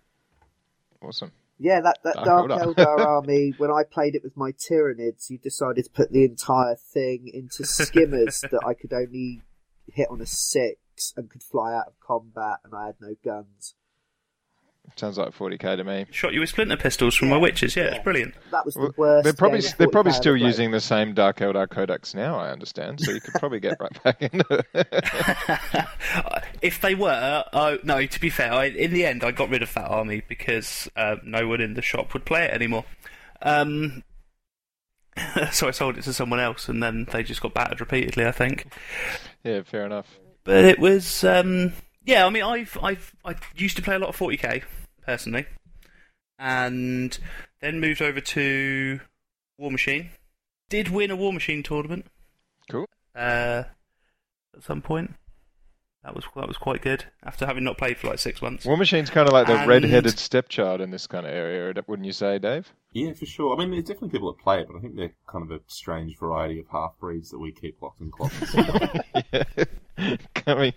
awesome. 1.02 1.32
Yeah, 1.58 1.80
that, 1.80 1.98
that 2.04 2.14
Dark 2.24 2.48
Dark 2.48 2.62
Eldar. 2.62 2.74
Eldar 2.76 2.98
army, 3.04 3.52
when 3.58 3.72
I 3.72 3.82
played 3.82 4.14
it 4.14 4.22
with 4.22 4.36
my 4.36 4.52
Tyranids, 4.52 5.28
you 5.30 5.38
decided 5.38 5.84
to 5.86 5.90
put 5.90 6.12
the 6.12 6.24
entire 6.24 6.76
thing 6.76 7.28
into 7.34 7.64
skimmers 7.64 8.40
that 8.42 8.60
I 8.64 8.74
could 8.74 8.92
only 8.92 9.42
hit 9.92 10.06
on 10.10 10.20
a 10.20 10.26
six 10.26 10.76
and 11.16 11.30
could 11.30 11.42
fly 11.42 11.74
out 11.74 11.86
of 11.86 12.00
combat, 12.00 12.58
and 12.64 12.74
I 12.74 12.86
had 12.86 12.96
no 13.00 13.14
guns. 13.24 13.74
Sounds 14.96 15.18
like 15.18 15.36
40k 15.36 15.76
to 15.76 15.84
me. 15.84 16.06
Shot 16.10 16.32
you 16.32 16.40
with 16.40 16.48
splinter 16.48 16.76
pistols 16.76 17.14
from 17.14 17.28
my 17.28 17.36
witches. 17.36 17.76
Yeah, 17.76 17.84
yeah. 17.84 17.94
it's 17.96 18.04
brilliant. 18.04 18.34
That 18.50 18.64
was 18.64 18.74
the 18.74 18.80
Well, 18.80 18.92
worst. 18.96 19.24
they're 19.24 19.32
probably 19.34 19.60
game 19.60 19.70
they're 19.76 19.88
probably 19.90 20.12
still 20.12 20.36
using 20.36 20.70
the 20.70 20.80
same 20.80 21.12
Dark 21.14 21.38
Eldar 21.38 21.68
codex 21.68 22.14
now. 22.14 22.38
I 22.38 22.50
understand, 22.50 23.00
so 23.00 23.10
you 23.12 23.20
could 23.20 23.34
probably 23.34 23.60
get 23.60 23.76
right 23.80 24.02
back 24.02 24.22
into 24.22 24.64
it. 24.74 25.88
if 26.62 26.80
they 26.80 26.94
were, 26.94 27.44
no. 27.84 28.06
To 28.06 28.20
be 28.20 28.30
fair, 28.30 28.52
I, 28.52 28.64
in 28.66 28.92
the 28.92 29.04
end, 29.04 29.24
I 29.24 29.30
got 29.30 29.50
rid 29.50 29.62
of 29.62 29.72
that 29.74 29.88
army 29.88 30.22
because 30.26 30.88
uh, 30.96 31.16
no 31.22 31.46
one 31.46 31.60
in 31.60 31.74
the 31.74 31.82
shop 31.82 32.14
would 32.14 32.24
play 32.24 32.44
it 32.44 32.52
anymore. 32.52 32.84
Um, 33.42 34.02
so 35.52 35.68
I 35.68 35.70
sold 35.70 35.98
it 35.98 36.04
to 36.04 36.12
someone 36.12 36.40
else, 36.40 36.68
and 36.68 36.82
then 36.82 37.06
they 37.12 37.22
just 37.22 37.42
got 37.42 37.52
battered 37.54 37.80
repeatedly. 37.80 38.24
I 38.26 38.32
think. 38.32 38.72
yeah, 39.44 39.62
fair 39.62 39.84
enough. 39.84 40.18
But 40.48 40.64
it 40.64 40.78
was, 40.78 41.24
um, 41.24 41.74
yeah. 42.06 42.24
I 42.24 42.30
mean, 42.30 42.42
I've, 42.42 42.78
I've, 42.82 43.14
I 43.22 43.34
used 43.54 43.76
to 43.76 43.82
play 43.82 43.96
a 43.96 43.98
lot 43.98 44.08
of 44.08 44.16
40k 44.16 44.62
personally, 45.04 45.44
and 46.38 47.18
Then 47.60 47.80
moved 47.80 48.00
over 48.00 48.18
to 48.18 49.00
Warmachine. 49.60 50.08
Did 50.70 50.88
win 50.88 51.10
a 51.10 51.18
Warmachine 51.18 51.62
tournament. 51.62 52.06
Cool. 52.70 52.86
Uh, 53.14 53.64
at 54.56 54.62
some 54.62 54.80
point. 54.80 55.16
That 56.04 56.14
was 56.14 56.24
that 56.36 56.46
was 56.48 56.56
quite 56.56 56.80
good. 56.80 57.04
After 57.24 57.44
having 57.44 57.64
not 57.64 57.76
played 57.76 57.98
for 57.98 58.06
like 58.08 58.18
six 58.20 58.40
months. 58.40 58.64
Warmachine's 58.64 59.10
kind 59.10 59.26
of 59.28 59.32
like 59.32 59.46
the 59.46 59.54
And- 59.58 59.68
red-headed 59.68 60.18
stepchild 60.18 60.80
in 60.80 60.90
this 60.90 61.06
kind 61.06 61.26
of 61.26 61.32
area, 61.32 61.74
wouldn't 61.86 62.06
you 62.06 62.12
say, 62.12 62.38
Dave? 62.38 62.72
Yeah, 62.92 63.12
for 63.14 63.26
sure. 63.26 63.54
I 63.54 63.58
mean, 63.58 63.72
there's 63.72 63.84
definitely 63.84 64.10
people 64.10 64.32
that 64.32 64.42
play 64.42 64.60
it, 64.60 64.68
but 64.68 64.76
I 64.78 64.80
think 64.80 64.96
they're 64.96 65.12
kind 65.30 65.44
of 65.44 65.50
a 65.50 65.60
strange 65.66 66.16
variety 66.18 66.60
of 66.60 66.66
half 66.70 66.92
breeds 67.00 67.30
that 67.30 67.38
we 67.38 67.52
keep 67.52 67.82
locked 67.82 68.00
in 68.00 68.10
closets. 68.10 68.54
yeah. 69.32 70.16
Coming. 70.34 70.72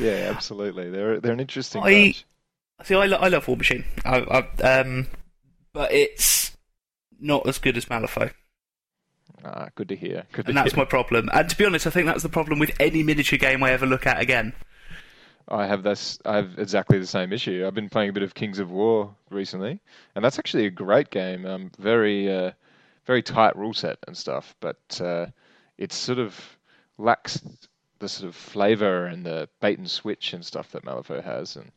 Yeah, 0.00 0.32
absolutely. 0.34 0.90
They're 0.90 1.20
they're 1.20 1.32
an 1.32 1.40
interesting 1.40 1.82
I- 1.82 2.04
bunch. 2.06 2.26
See, 2.82 2.94
I, 2.94 3.06
lo- 3.06 3.18
I 3.18 3.28
love 3.28 3.44
Warmachine. 3.46 3.84
I, 4.04 4.18
I, 4.62 4.80
um, 4.80 5.06
but 5.74 5.92
it's 5.92 6.56
not 7.20 7.46
as 7.46 7.58
good 7.58 7.76
as 7.76 7.84
Malifaux, 7.84 8.32
Ah, 9.44 9.68
good 9.74 9.88
to 9.88 9.96
hear. 9.96 10.24
Good 10.32 10.46
to 10.46 10.48
and 10.50 10.56
that's 10.56 10.72
hear. 10.72 10.82
my 10.82 10.84
problem. 10.84 11.28
And 11.32 11.48
to 11.48 11.56
be 11.56 11.64
honest, 11.64 11.86
I 11.86 11.90
think 11.90 12.06
that's 12.06 12.22
the 12.22 12.28
problem 12.28 12.58
with 12.58 12.72
any 12.80 13.02
miniature 13.02 13.38
game 13.38 13.62
I 13.62 13.70
ever 13.72 13.86
look 13.86 14.06
at 14.06 14.20
again. 14.20 14.52
I 15.48 15.66
have 15.66 15.82
this. 15.82 16.18
I 16.24 16.36
have 16.36 16.58
exactly 16.58 16.98
the 16.98 17.06
same 17.06 17.32
issue. 17.32 17.64
I've 17.66 17.74
been 17.74 17.88
playing 17.88 18.10
a 18.10 18.12
bit 18.12 18.22
of 18.22 18.34
Kings 18.34 18.58
of 18.58 18.70
War 18.70 19.14
recently, 19.30 19.80
and 20.14 20.24
that's 20.24 20.38
actually 20.38 20.66
a 20.66 20.70
great 20.70 21.10
game. 21.10 21.44
Um, 21.44 21.70
very, 21.78 22.32
uh, 22.32 22.52
very 23.06 23.22
tight 23.22 23.56
rule 23.56 23.74
set 23.74 23.98
and 24.06 24.16
stuff, 24.16 24.54
but 24.60 25.00
uh, 25.00 25.26
it 25.76 25.92
sort 25.92 26.18
of 26.18 26.38
lacks 26.98 27.40
the 27.98 28.08
sort 28.08 28.28
of 28.28 28.36
flavor 28.36 29.06
and 29.06 29.26
the 29.26 29.48
bait 29.60 29.78
and 29.78 29.90
switch 29.90 30.34
and 30.34 30.44
stuff 30.44 30.70
that 30.70 30.84
Malifaux 30.84 31.22
has. 31.24 31.56
And 31.56 31.72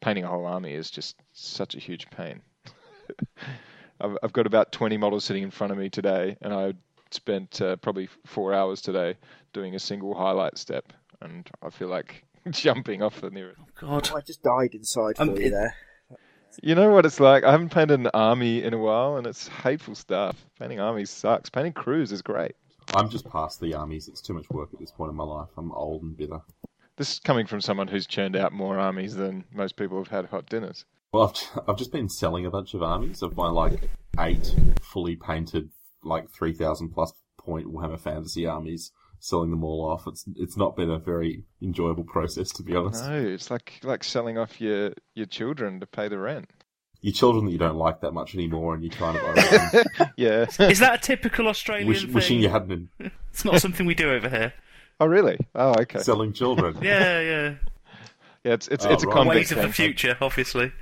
painting 0.00 0.24
a 0.24 0.28
whole 0.28 0.46
army 0.46 0.74
is 0.74 0.90
just 0.90 1.16
such 1.32 1.74
a 1.74 1.80
huge 1.80 2.10
pain. 2.10 2.42
I've, 4.00 4.16
I've 4.22 4.32
got 4.32 4.46
about 4.46 4.70
20 4.70 4.96
models 4.98 5.24
sitting 5.24 5.42
in 5.42 5.50
front 5.50 5.72
of 5.72 5.78
me 5.78 5.88
today, 5.88 6.36
and 6.42 6.52
I 6.52 6.74
spent 7.14 7.60
uh, 7.60 7.76
probably 7.76 8.08
four 8.26 8.52
hours 8.54 8.80
today 8.80 9.16
doing 9.52 9.74
a 9.74 9.78
single 9.78 10.14
highlight 10.14 10.58
step, 10.58 10.92
and 11.20 11.48
I 11.62 11.70
feel 11.70 11.88
like 11.88 12.24
jumping 12.50 13.02
off 13.02 13.20
the 13.20 13.30
nearest. 13.30 13.60
God, 13.80 14.10
Oh, 14.12 14.16
I 14.16 14.20
just 14.20 14.42
died 14.42 14.74
inside 14.74 15.16
for 15.16 15.22
Um, 15.22 15.30
you 15.36 15.46
it- 15.46 15.50
there. 15.50 15.74
You 16.62 16.74
know 16.74 16.90
what 16.90 17.04
it's 17.06 17.20
like? 17.20 17.44
I 17.44 17.52
haven't 17.52 17.68
painted 17.70 18.00
an 18.00 18.08
army 18.14 18.62
in 18.64 18.72
a 18.74 18.78
while, 18.78 19.16
and 19.16 19.26
it's 19.26 19.46
hateful 19.48 19.94
stuff. 19.94 20.44
Painting 20.58 20.80
armies 20.80 21.10
sucks. 21.10 21.50
Painting 21.50 21.74
crews 21.74 22.10
is 22.10 22.22
great. 22.22 22.56
I'm 22.94 23.10
just 23.10 23.28
past 23.28 23.60
the 23.60 23.74
armies. 23.74 24.08
It's 24.08 24.22
too 24.22 24.32
much 24.32 24.48
work 24.50 24.70
at 24.72 24.80
this 24.80 24.90
point 24.90 25.10
in 25.10 25.16
my 25.16 25.24
life. 25.24 25.50
I'm 25.56 25.70
old 25.72 26.02
and 26.02 26.16
bitter. 26.16 26.40
This 26.96 27.12
is 27.12 27.18
coming 27.20 27.46
from 27.46 27.60
someone 27.60 27.86
who's 27.86 28.06
churned 28.06 28.34
out 28.34 28.52
more 28.52 28.78
armies 28.78 29.14
than 29.14 29.44
most 29.54 29.76
people 29.76 29.98
have 29.98 30.08
had 30.08 30.24
hot 30.26 30.46
dinners. 30.46 30.84
Well, 31.12 31.28
I've, 31.28 31.62
I've 31.68 31.76
just 31.76 31.92
been 31.92 32.08
selling 32.08 32.44
a 32.46 32.50
bunch 32.50 32.74
of 32.74 32.82
armies 32.82 33.22
of 33.22 33.36
my 33.36 33.50
like 33.50 33.88
eight 34.18 34.52
fully 34.82 35.14
painted, 35.16 35.70
like 36.02 36.30
three 36.30 36.52
thousand 36.52 36.90
plus 36.90 37.12
point 37.38 37.66
Warhammer 37.66 38.00
Fantasy 38.00 38.46
armies. 38.46 38.92
Selling 39.20 39.50
them 39.50 39.64
all 39.64 39.84
off. 39.90 40.06
It's 40.06 40.24
it's 40.36 40.56
not 40.56 40.76
been 40.76 40.90
a 40.90 40.98
very 41.00 41.42
enjoyable 41.60 42.04
process 42.04 42.50
to 42.52 42.62
be 42.62 42.76
honest. 42.76 43.04
No, 43.04 43.20
it's 43.20 43.50
like 43.50 43.80
like 43.82 44.04
selling 44.04 44.38
off 44.38 44.60
your 44.60 44.92
your 45.14 45.26
children 45.26 45.80
to 45.80 45.86
pay 45.86 46.06
the 46.06 46.18
rent. 46.18 46.48
Your 47.00 47.12
children 47.12 47.44
that 47.46 47.50
you 47.52 47.58
don't 47.58 47.76
like 47.76 48.00
that 48.02 48.12
much 48.12 48.34
anymore, 48.36 48.74
and 48.74 48.82
you're 48.84 48.92
trying 48.92 49.14
to 49.18 49.82
them, 49.98 50.10
Yeah. 50.16 50.46
is 50.68 50.78
that 50.80 50.94
a 50.94 50.98
typical 50.98 51.46
Australian 51.48 51.88
wish, 51.88 52.02
thing? 52.04 52.12
wishing 52.12 52.40
you 52.40 52.48
hadn't 52.48 52.68
been 52.98 53.10
It's 53.32 53.44
not 53.44 53.60
something 53.60 53.86
we 53.86 53.94
do 53.94 54.10
over 54.12 54.28
here. 54.28 54.52
oh, 55.00 55.06
really? 55.06 55.38
Oh, 55.54 55.74
okay. 55.80 55.98
selling 56.00 56.32
children. 56.32 56.76
Yeah, 56.82 57.20
yeah. 57.20 57.54
Yeah, 58.44 58.52
it's 58.52 58.68
it's 58.68 58.84
Oh, 58.86 58.92
it's 58.92 59.02
a 59.02 59.06
right. 59.08 59.14
convict 59.14 59.34
Ways 59.36 59.52
of 59.52 59.58
the 59.62 59.72
future, 59.72 60.16
obviously. 60.20 60.72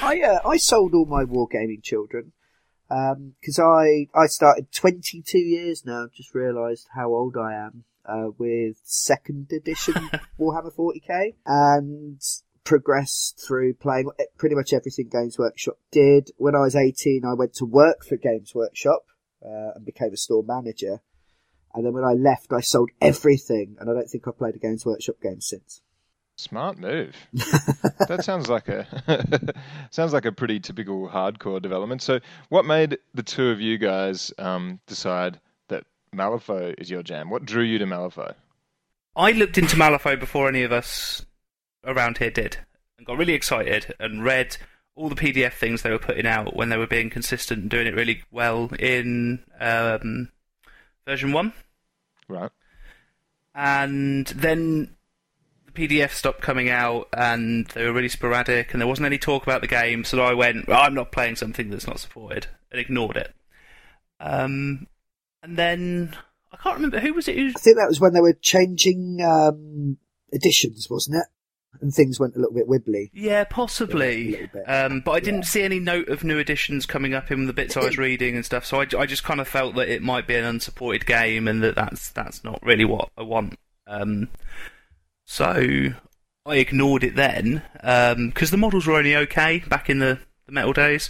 I 0.00 0.20
uh, 0.20 0.48
I 0.48 0.58
sold 0.58 0.94
all 0.94 1.06
my 1.06 1.24
wargaming 1.24 1.82
children 1.82 2.32
because 2.90 3.58
I 3.58 4.08
I 4.14 4.26
started 4.26 4.72
22 4.72 5.38
years 5.38 5.86
now. 5.86 6.08
Just 6.12 6.34
realised 6.34 6.88
how 6.94 7.08
old 7.08 7.36
I 7.36 7.54
am 7.54 7.84
uh, 8.04 8.30
with 8.36 8.80
second 8.84 9.52
edition 9.52 9.94
Warhammer 10.40 10.74
40k 10.74 11.34
and 11.46 12.20
progressed 12.64 13.40
through 13.46 13.74
playing 13.74 14.10
pretty 14.36 14.54
much 14.54 14.72
everything 14.72 15.08
Games 15.10 15.38
Workshop 15.38 15.78
did. 15.90 16.30
When 16.36 16.54
I 16.54 16.60
was 16.60 16.76
18, 16.76 17.24
I 17.24 17.34
went 17.34 17.54
to 17.54 17.64
work 17.64 18.04
for 18.04 18.16
Games 18.16 18.54
Workshop 18.54 19.04
uh, 19.44 19.72
and 19.74 19.84
became 19.84 20.12
a 20.12 20.16
store 20.16 20.42
manager. 20.42 21.00
And 21.72 21.86
then 21.86 21.92
when 21.92 22.04
I 22.04 22.12
left, 22.12 22.52
I 22.52 22.60
sold 22.60 22.90
everything, 23.00 23.76
and 23.78 23.88
I 23.88 23.94
don't 23.94 24.08
think 24.08 24.26
I've 24.26 24.38
played 24.38 24.56
a 24.56 24.58
Games 24.58 24.84
Workshop 24.84 25.16
game 25.22 25.40
since. 25.40 25.82
Smart 26.40 26.78
move. 26.78 27.14
that 28.08 28.24
sounds 28.24 28.48
like 28.48 28.66
a 28.68 28.86
sounds 29.90 30.14
like 30.14 30.24
a 30.24 30.32
pretty 30.32 30.58
typical 30.58 31.06
hardcore 31.06 31.60
development. 31.60 32.00
So, 32.00 32.20
what 32.48 32.64
made 32.64 32.96
the 33.12 33.22
two 33.22 33.50
of 33.50 33.60
you 33.60 33.76
guys 33.76 34.32
um, 34.38 34.80
decide 34.86 35.38
that 35.68 35.84
Malifaux 36.16 36.74
is 36.78 36.88
your 36.88 37.02
jam? 37.02 37.28
What 37.28 37.44
drew 37.44 37.62
you 37.62 37.76
to 37.76 37.84
Malifaux? 37.84 38.32
I 39.14 39.32
looked 39.32 39.58
into 39.58 39.76
Malifaux 39.76 40.18
before 40.18 40.48
any 40.48 40.62
of 40.62 40.72
us 40.72 41.26
around 41.84 42.16
here 42.16 42.30
did, 42.30 42.56
and 42.96 43.06
got 43.06 43.18
really 43.18 43.34
excited 43.34 43.94
and 44.00 44.24
read 44.24 44.56
all 44.94 45.10
the 45.10 45.14
PDF 45.16 45.52
things 45.52 45.82
they 45.82 45.90
were 45.90 45.98
putting 45.98 46.26
out 46.26 46.56
when 46.56 46.70
they 46.70 46.78
were 46.78 46.86
being 46.86 47.10
consistent 47.10 47.60
and 47.60 47.70
doing 47.70 47.86
it 47.86 47.94
really 47.94 48.22
well 48.30 48.70
in 48.78 49.40
um, 49.60 50.30
version 51.06 51.32
one. 51.32 51.52
Right. 52.28 52.50
and 53.54 54.26
then 54.28 54.96
the 55.74 55.88
PDF 55.88 56.10
stopped 56.10 56.40
coming 56.40 56.68
out, 56.68 57.08
and 57.12 57.66
they 57.68 57.84
were 57.84 57.92
really 57.92 58.08
sporadic, 58.08 58.72
and 58.72 58.80
there 58.80 58.88
wasn't 58.88 59.06
any 59.06 59.18
talk 59.18 59.42
about 59.42 59.60
the 59.60 59.66
game. 59.68 60.04
So 60.04 60.20
I 60.22 60.34
went, 60.34 60.64
"Oh, 60.68 60.72
"I'm 60.72 60.94
not 60.94 61.12
playing 61.12 61.36
something 61.36 61.70
that's 61.70 61.86
not 61.86 62.00
supported," 62.00 62.46
and 62.70 62.80
ignored 62.80 63.16
it. 63.16 63.34
Um, 64.18 64.86
and 65.42 65.56
then 65.56 66.16
I 66.52 66.56
can't 66.56 66.76
remember 66.76 67.00
who 67.00 67.14
was 67.14 67.28
it. 67.28 67.36
Who, 67.36 67.48
I 67.48 67.52
think 67.52 67.76
that 67.76 67.88
was 67.88 68.00
when 68.00 68.12
they 68.12 68.20
were 68.20 68.34
changing 68.40 69.18
um, 69.22 69.96
editions, 70.32 70.88
wasn't 70.90 71.16
it? 71.18 71.26
And 71.80 71.94
things 71.94 72.18
went 72.18 72.34
a 72.34 72.38
little 72.40 72.52
bit 72.54 72.68
wibbly. 72.68 73.10
yeah, 73.14 73.44
possibly. 73.44 74.50
Um, 74.66 75.00
but 75.04 75.12
I 75.12 75.20
didn't 75.20 75.42
Yeah. 75.42 75.46
see 75.48 75.62
any 75.62 75.78
note 75.78 76.08
of 76.08 76.24
new 76.24 76.36
editions 76.38 76.84
coming 76.84 77.14
up 77.14 77.30
in 77.30 77.46
the 77.46 77.52
bits 77.52 77.76
I 77.76 77.84
was 77.84 77.96
reading 77.96 78.34
and 78.34 78.44
stuff. 78.44 78.66
So 78.66 78.80
I, 78.80 78.86
I 78.98 79.06
just 79.06 79.22
kind 79.22 79.40
of 79.40 79.46
felt 79.46 79.76
that 79.76 79.88
it 79.88 80.02
might 80.02 80.26
be 80.26 80.34
an 80.34 80.44
unsupported 80.44 81.06
game, 81.06 81.46
and 81.46 81.62
that 81.62 81.76
that's 81.76 82.10
that's 82.10 82.42
not 82.44 82.58
really 82.62 82.84
what 82.84 83.10
I 83.16 83.22
want. 83.22 83.56
Um, 83.86 84.28
so 85.30 85.92
I 86.44 86.56
ignored 86.56 87.04
it 87.04 87.14
then 87.14 87.62
um, 87.84 88.30
because 88.30 88.50
the 88.50 88.56
models 88.56 88.84
were 88.84 88.96
only 88.96 89.14
okay 89.14 89.60
back 89.60 89.88
in 89.88 90.00
the, 90.00 90.18
the 90.46 90.52
metal 90.52 90.72
days. 90.72 91.08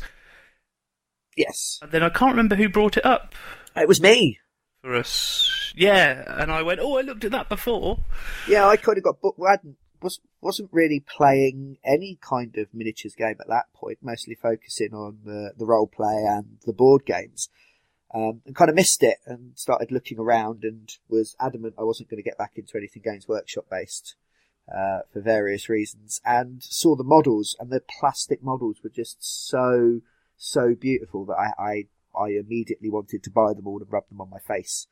Yes, 1.39 1.79
And 1.81 1.91
then 1.91 2.03
I 2.03 2.11
can't 2.11 2.33
remember 2.33 2.55
who 2.55 2.69
brought 2.69 2.99
it 2.99 3.07
up 3.07 3.35
it 3.75 3.89
was 3.89 3.99
me. 3.99 4.39
for 4.83 4.95
us. 4.95 5.73
Yeah, 5.75 6.25
and 6.41 6.53
I 6.53 6.61
went, 6.63 6.81
"Oh, 6.81 6.99
I 6.99 7.01
looked 7.01 7.25
at 7.25 7.31
that 7.31 7.49
before." 7.49 8.01
Yeah, 8.47 8.67
I 8.67 8.77
kind 8.77 8.99
of 8.99 9.05
got 9.05 9.23
booked. 9.23 9.41
I 9.41 9.57
was 10.03 10.21
wasn't 10.43 10.69
really 10.71 11.01
playing 11.01 11.79
any 11.83 12.19
kind 12.21 12.59
of 12.59 12.75
miniatures 12.75 13.15
game 13.15 13.37
at 13.41 13.49
that 13.49 13.73
point. 13.75 13.99
Mostly 14.03 14.35
focusing 14.35 14.93
on 14.93 15.21
the 15.25 15.53
the 15.57 15.65
role 15.65 15.87
play 15.87 16.25
and 16.29 16.59
the 16.67 16.75
board 16.75 17.07
games. 17.07 17.49
Um, 18.13 18.43
and 18.45 18.57
kind 18.57 18.69
of 18.69 18.75
missed 18.75 19.05
it 19.05 19.19
and 19.25 19.53
started 19.55 19.93
looking 19.93 20.19
around 20.19 20.65
and 20.65 20.93
was 21.09 21.37
adamant 21.39 21.75
I 21.79 21.85
wasn't 21.85 22.11
going 22.11 22.21
to 22.21 22.29
get 22.29 22.37
back 22.37 22.53
into 22.57 22.77
anything 22.77 23.03
Games 23.05 23.29
Workshop 23.29 23.67
based 23.71 24.17
uh, 24.69 25.01
for 25.13 25.21
various 25.21 25.69
reasons. 25.69 26.21
And 26.25 26.61
saw 26.63 26.97
the 26.97 27.05
models 27.05 27.57
and 27.61 27.71
the 27.71 27.81
plastic 28.01 28.43
models 28.43 28.79
were 28.83 28.91
just 28.91 29.19
so 29.21 30.01
so 30.37 30.75
beautiful 30.75 31.25
that 31.27 31.35
I 31.35 31.53
I, 32.17 32.21
I 32.21 32.29
immediately 32.31 32.91
wanted 32.91 33.23
to 33.23 33.31
buy 33.31 33.53
them 33.55 33.69
all 33.69 33.81
and 33.81 33.93
rub 33.93 34.09
them 34.09 34.21
on 34.21 34.31
my 34.31 34.41
face. 34.41 34.89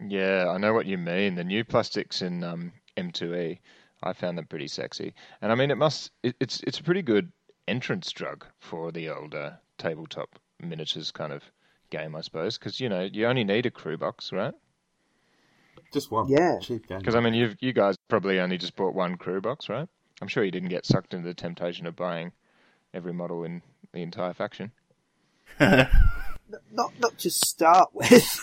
Yeah, 0.00 0.48
I 0.48 0.58
know 0.58 0.74
what 0.74 0.86
you 0.86 0.98
mean. 0.98 1.34
The 1.34 1.44
new 1.44 1.64
plastics 1.64 2.22
in 2.22 2.42
um, 2.44 2.72
M2E, 2.96 3.58
I 4.02 4.12
found 4.12 4.36
them 4.36 4.46
pretty 4.46 4.68
sexy. 4.68 5.14
And 5.40 5.50
I 5.50 5.54
mean, 5.54 5.70
it 5.70 5.78
must. 5.78 6.10
It, 6.22 6.36
it's 6.40 6.60
it's 6.66 6.78
a 6.78 6.82
pretty 6.82 7.02
good 7.02 7.32
entrance 7.66 8.10
drug 8.12 8.44
for 8.58 8.92
the 8.92 9.08
older 9.08 9.58
tabletop 9.78 10.38
miniatures 10.60 11.10
kind 11.10 11.32
of 11.32 11.42
game, 11.96 12.14
I 12.16 12.20
suppose, 12.20 12.58
because 12.58 12.80
you 12.80 12.88
know 12.88 13.02
you 13.02 13.26
only 13.26 13.44
need 13.44 13.66
a 13.66 13.70
crew 13.70 13.96
box, 13.96 14.32
right? 14.32 14.54
Just 15.92 16.10
one. 16.10 16.28
Yeah. 16.28 16.58
Cheap 16.60 16.88
game. 16.88 16.98
Because 16.98 17.14
I 17.14 17.20
mean, 17.20 17.34
you 17.34 17.54
you 17.60 17.72
guys 17.72 17.96
probably 18.08 18.40
only 18.40 18.58
just 18.58 18.76
bought 18.76 18.94
one 18.94 19.16
crew 19.16 19.40
box, 19.40 19.68
right? 19.68 19.88
I'm 20.20 20.28
sure 20.28 20.44
you 20.44 20.50
didn't 20.50 20.68
get 20.68 20.86
sucked 20.86 21.14
into 21.14 21.26
the 21.26 21.34
temptation 21.34 21.86
of 21.86 21.96
buying 21.96 22.32
every 22.92 23.12
model 23.12 23.44
in 23.44 23.62
the 23.92 24.02
entire 24.02 24.32
faction. 24.32 24.72
Not 26.72 26.92
not 27.00 27.18
to 27.18 27.30
start 27.30 27.90
with. 27.94 28.40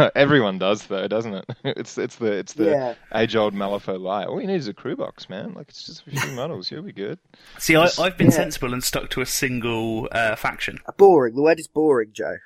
Everyone 0.14 0.58
does 0.58 0.86
though, 0.86 1.08
doesn't 1.08 1.34
it? 1.34 1.44
It's 1.64 1.98
it's 1.98 2.16
the 2.16 2.32
it's 2.32 2.52
the 2.54 2.64
Yeah. 2.70 2.94
age 3.14 3.34
old 3.34 3.54
Malifaux 3.54 3.98
lie. 4.00 4.24
All 4.24 4.40
you 4.40 4.46
need 4.46 4.56
is 4.56 4.68
a 4.68 4.74
crew 4.74 4.96
box, 4.96 5.28
man. 5.28 5.54
Like 5.54 5.68
it's 5.68 5.84
just 5.86 6.06
a 6.06 6.10
few 6.10 6.32
models, 6.34 6.70
you'll 6.70 6.82
be 6.82 6.92
good. 6.92 7.18
See, 7.58 7.76
I, 7.76 7.88
I've 7.98 8.16
been 8.16 8.26
Yeah. 8.28 8.32
sensible 8.32 8.72
and 8.72 8.84
stuck 8.84 9.10
to 9.10 9.20
a 9.20 9.26
single 9.26 10.08
uh, 10.12 10.36
faction. 10.36 10.78
boring. 10.96 11.34
The 11.34 11.42
word 11.42 11.58
is 11.58 11.66
boring, 11.68 12.10
Joe. 12.12 12.36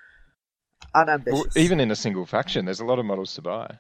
Or 0.95 1.03
Unambitious. 1.03 1.57
even 1.57 1.79
in 1.81 1.91
a 1.91 1.97
single 1.97 2.27
faction, 2.27 2.65
there's 2.65 2.81
a 2.81 2.85
lot 2.85 2.99
of 2.99 3.05
models 3.05 3.35
to 3.35 3.43
buy. 3.43 3.79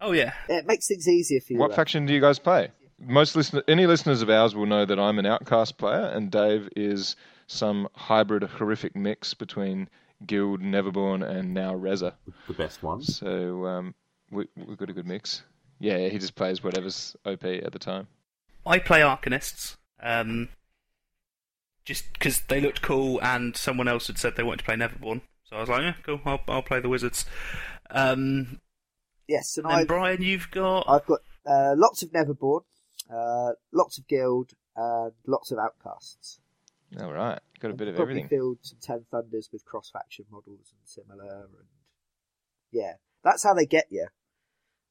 Oh 0.00 0.12
yeah, 0.12 0.32
it 0.48 0.66
makes 0.66 0.86
things 0.88 1.06
easier 1.08 1.40
for 1.40 1.52
you. 1.54 1.58
What 1.58 1.70
though. 1.70 1.76
faction 1.76 2.06
do 2.06 2.12
you 2.12 2.20
guys 2.20 2.38
play? 2.38 2.70
Most 2.98 3.36
listener, 3.36 3.62
any 3.68 3.86
listeners 3.86 4.22
of 4.22 4.30
ours 4.30 4.54
will 4.54 4.66
know 4.66 4.84
that 4.84 4.98
I'm 4.98 5.18
an 5.18 5.26
outcast 5.26 5.78
player, 5.78 6.06
and 6.14 6.30
Dave 6.30 6.68
is 6.76 7.16
some 7.46 7.88
hybrid 7.94 8.42
horrific 8.42 8.96
mix 8.96 9.34
between 9.34 9.88
Guild, 10.26 10.60
Neverborn, 10.60 11.28
and 11.28 11.54
now 11.54 11.74
Reza. 11.74 12.14
The 12.46 12.54
best 12.54 12.82
ones. 12.82 13.16
So 13.16 13.66
um, 13.66 13.94
we, 14.30 14.46
we've 14.56 14.76
got 14.78 14.90
a 14.90 14.92
good 14.92 15.06
mix. 15.06 15.42
Yeah, 15.80 16.08
he 16.08 16.18
just 16.18 16.34
plays 16.34 16.62
whatever's 16.62 17.16
OP 17.26 17.44
at 17.44 17.72
the 17.72 17.78
time. 17.78 18.06
I 18.66 18.78
play 18.78 19.00
Arcanists, 19.00 19.76
um, 20.02 20.48
just 21.84 22.12
because 22.14 22.40
they 22.48 22.60
looked 22.60 22.80
cool, 22.80 23.20
and 23.22 23.56
someone 23.56 23.88
else 23.88 24.06
had 24.06 24.18
said 24.18 24.36
they 24.36 24.42
wanted 24.42 24.58
to 24.60 24.64
play 24.64 24.76
Neverborn. 24.76 25.20
So 25.44 25.56
I 25.56 25.60
was 25.60 25.68
like, 25.68 25.82
yeah, 25.82 25.94
cool, 26.02 26.20
I'll, 26.24 26.40
I'll 26.48 26.62
play 26.62 26.80
the 26.80 26.88
Wizards. 26.88 27.26
Um, 27.90 28.60
Yes, 29.26 29.56
and 29.56 29.66
and 29.66 29.88
Brian, 29.88 30.22
you've 30.22 30.50
got 30.50 30.84
I've 30.88 31.06
got 31.06 31.20
uh, 31.46 31.74
lots 31.76 32.02
of 32.02 32.10
Neverborn, 32.10 32.60
uh, 33.10 33.52
lots 33.72 33.98
of 33.98 34.06
Guild, 34.06 34.50
and 34.76 35.12
lots 35.26 35.50
of 35.50 35.58
Outcasts. 35.58 36.40
All 37.00 37.12
right, 37.12 37.40
got 37.60 37.70
a 37.70 37.74
bit 37.74 37.88
of 37.88 37.98
everything. 37.98 38.28
filled 38.28 38.58
some 38.62 38.78
Ten 38.80 39.04
Thunders 39.10 39.48
with 39.52 39.64
cross 39.64 39.90
faction 39.90 40.26
models 40.30 40.72
and 40.72 40.80
similar, 40.84 41.44
and 41.44 41.66
yeah, 42.70 42.94
that's 43.22 43.42
how 43.42 43.54
they 43.54 43.66
get 43.66 43.86
you. 43.90 44.06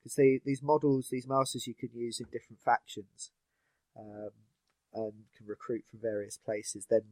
Because 0.04 0.42
these 0.44 0.62
models, 0.62 1.08
these 1.10 1.28
masters, 1.28 1.66
you 1.66 1.74
can 1.74 1.90
use 1.94 2.20
in 2.20 2.26
different 2.26 2.60
factions, 2.60 3.32
um, 3.98 4.32
and 4.94 5.14
can 5.38 5.48
recruit 5.48 5.86
from 5.90 6.02
various 6.02 6.38
places. 6.38 6.88
Then 6.90 7.04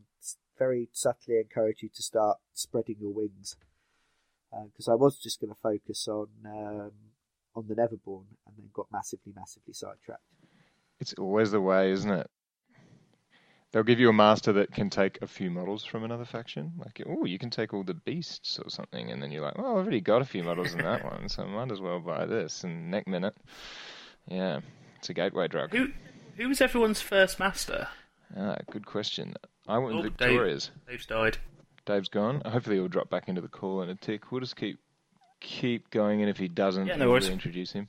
very 0.57 0.89
subtly 0.91 1.38
encourage 1.38 1.81
you 1.81 1.89
to 1.95 2.03
start 2.03 2.38
spreading 2.53 2.98
your 3.00 3.13
wings. 3.13 3.55
Because 4.51 4.89
I 4.89 4.95
was 4.95 5.17
just 5.17 5.39
going 5.39 5.53
to 5.53 5.60
focus 5.62 6.07
on 6.10 6.27
um, 6.45 6.91
on 7.55 7.67
the 7.67 7.75
Neverborn, 7.75 8.25
and 8.45 8.57
then 8.57 8.69
got 8.74 8.88
massively, 8.91 9.31
massively 9.33 9.74
sidetracked. 9.74 10.21
It's 11.00 11.13
always 11.13 11.51
the 11.51 11.62
way, 11.62 11.91
isn't 11.91 12.12
it? 12.12 12.29
They'll 13.72 13.84
give 13.84 14.00
you 14.01 14.10
a 14.10 14.13
master 14.13 14.51
that 14.54 14.74
can 14.74 14.90
take 14.90 15.18
a 15.22 15.28
few 15.28 15.50
models 15.50 15.86
from 15.86 16.04
another 16.04 16.25
faction. 16.25 16.74
Like, 16.78 17.01
oh, 17.08 17.24
you 17.25 17.40
can 17.40 17.50
take 17.50 17.74
all 17.74 17.84
the 17.84 17.94
beasts 17.94 18.60
or 18.60 18.70
something, 18.70 19.10
and 19.12 19.24
then 19.24 19.32
you're 19.32 19.44
like, 19.44 19.58
well, 19.58 19.68
I've 19.78 19.84
already 19.84 20.01
got 20.01 20.22
a 20.22 20.25
few 20.25 20.44
models 20.44 20.74
in 20.74 20.80
that 20.84 21.06
one, 21.12 21.30
so 21.30 21.44
I 21.44 21.46
might 21.46 21.72
as 21.72 21.80
well 21.80 22.00
buy 22.01 22.25
this. 22.25 22.63
And 22.66 22.92
next 22.92 23.08
minute, 23.08 23.36
yeah, 24.28 24.60
it's 24.98 25.10
a 25.10 25.13
gateway 25.13 25.48
drug. 25.48 25.72
who 25.72 25.90
who 26.38 26.48
was 26.50 26.60
everyone's 26.62 27.01
first 27.01 27.40
master? 27.40 27.88
Ah, 28.38 28.58
good 28.72 28.86
question. 28.86 29.36
I 29.68 29.78
went 29.78 29.96
Oh, 29.96 30.01
with 30.01 30.18
Dave. 30.18 30.30
Victoria's. 30.30 30.72
Dave's 30.90 31.06
died. 31.06 31.38
Dave's 31.86 32.10
gone. 32.10 32.42
Hopefully, 32.46 32.75
he'll 32.78 32.88
drop 32.88 33.10
back 33.10 33.28
into 33.30 33.42
the 33.42 33.48
call 33.48 33.82
in 33.82 33.90
a 33.90 33.96
tick. 33.96 34.32
We'll 34.32 34.42
just 34.42 34.56
keep 34.58 34.80
keep 35.40 35.90
going, 35.92 36.22
and 36.22 36.30
if 36.30 36.38
he 36.38 36.48
doesn't, 36.48 36.88
Yeah, 36.88 36.96
no 36.98 37.06
we'll 37.06 37.13
worries. 37.13 37.30
introduce 37.30 37.72
him. 37.72 37.88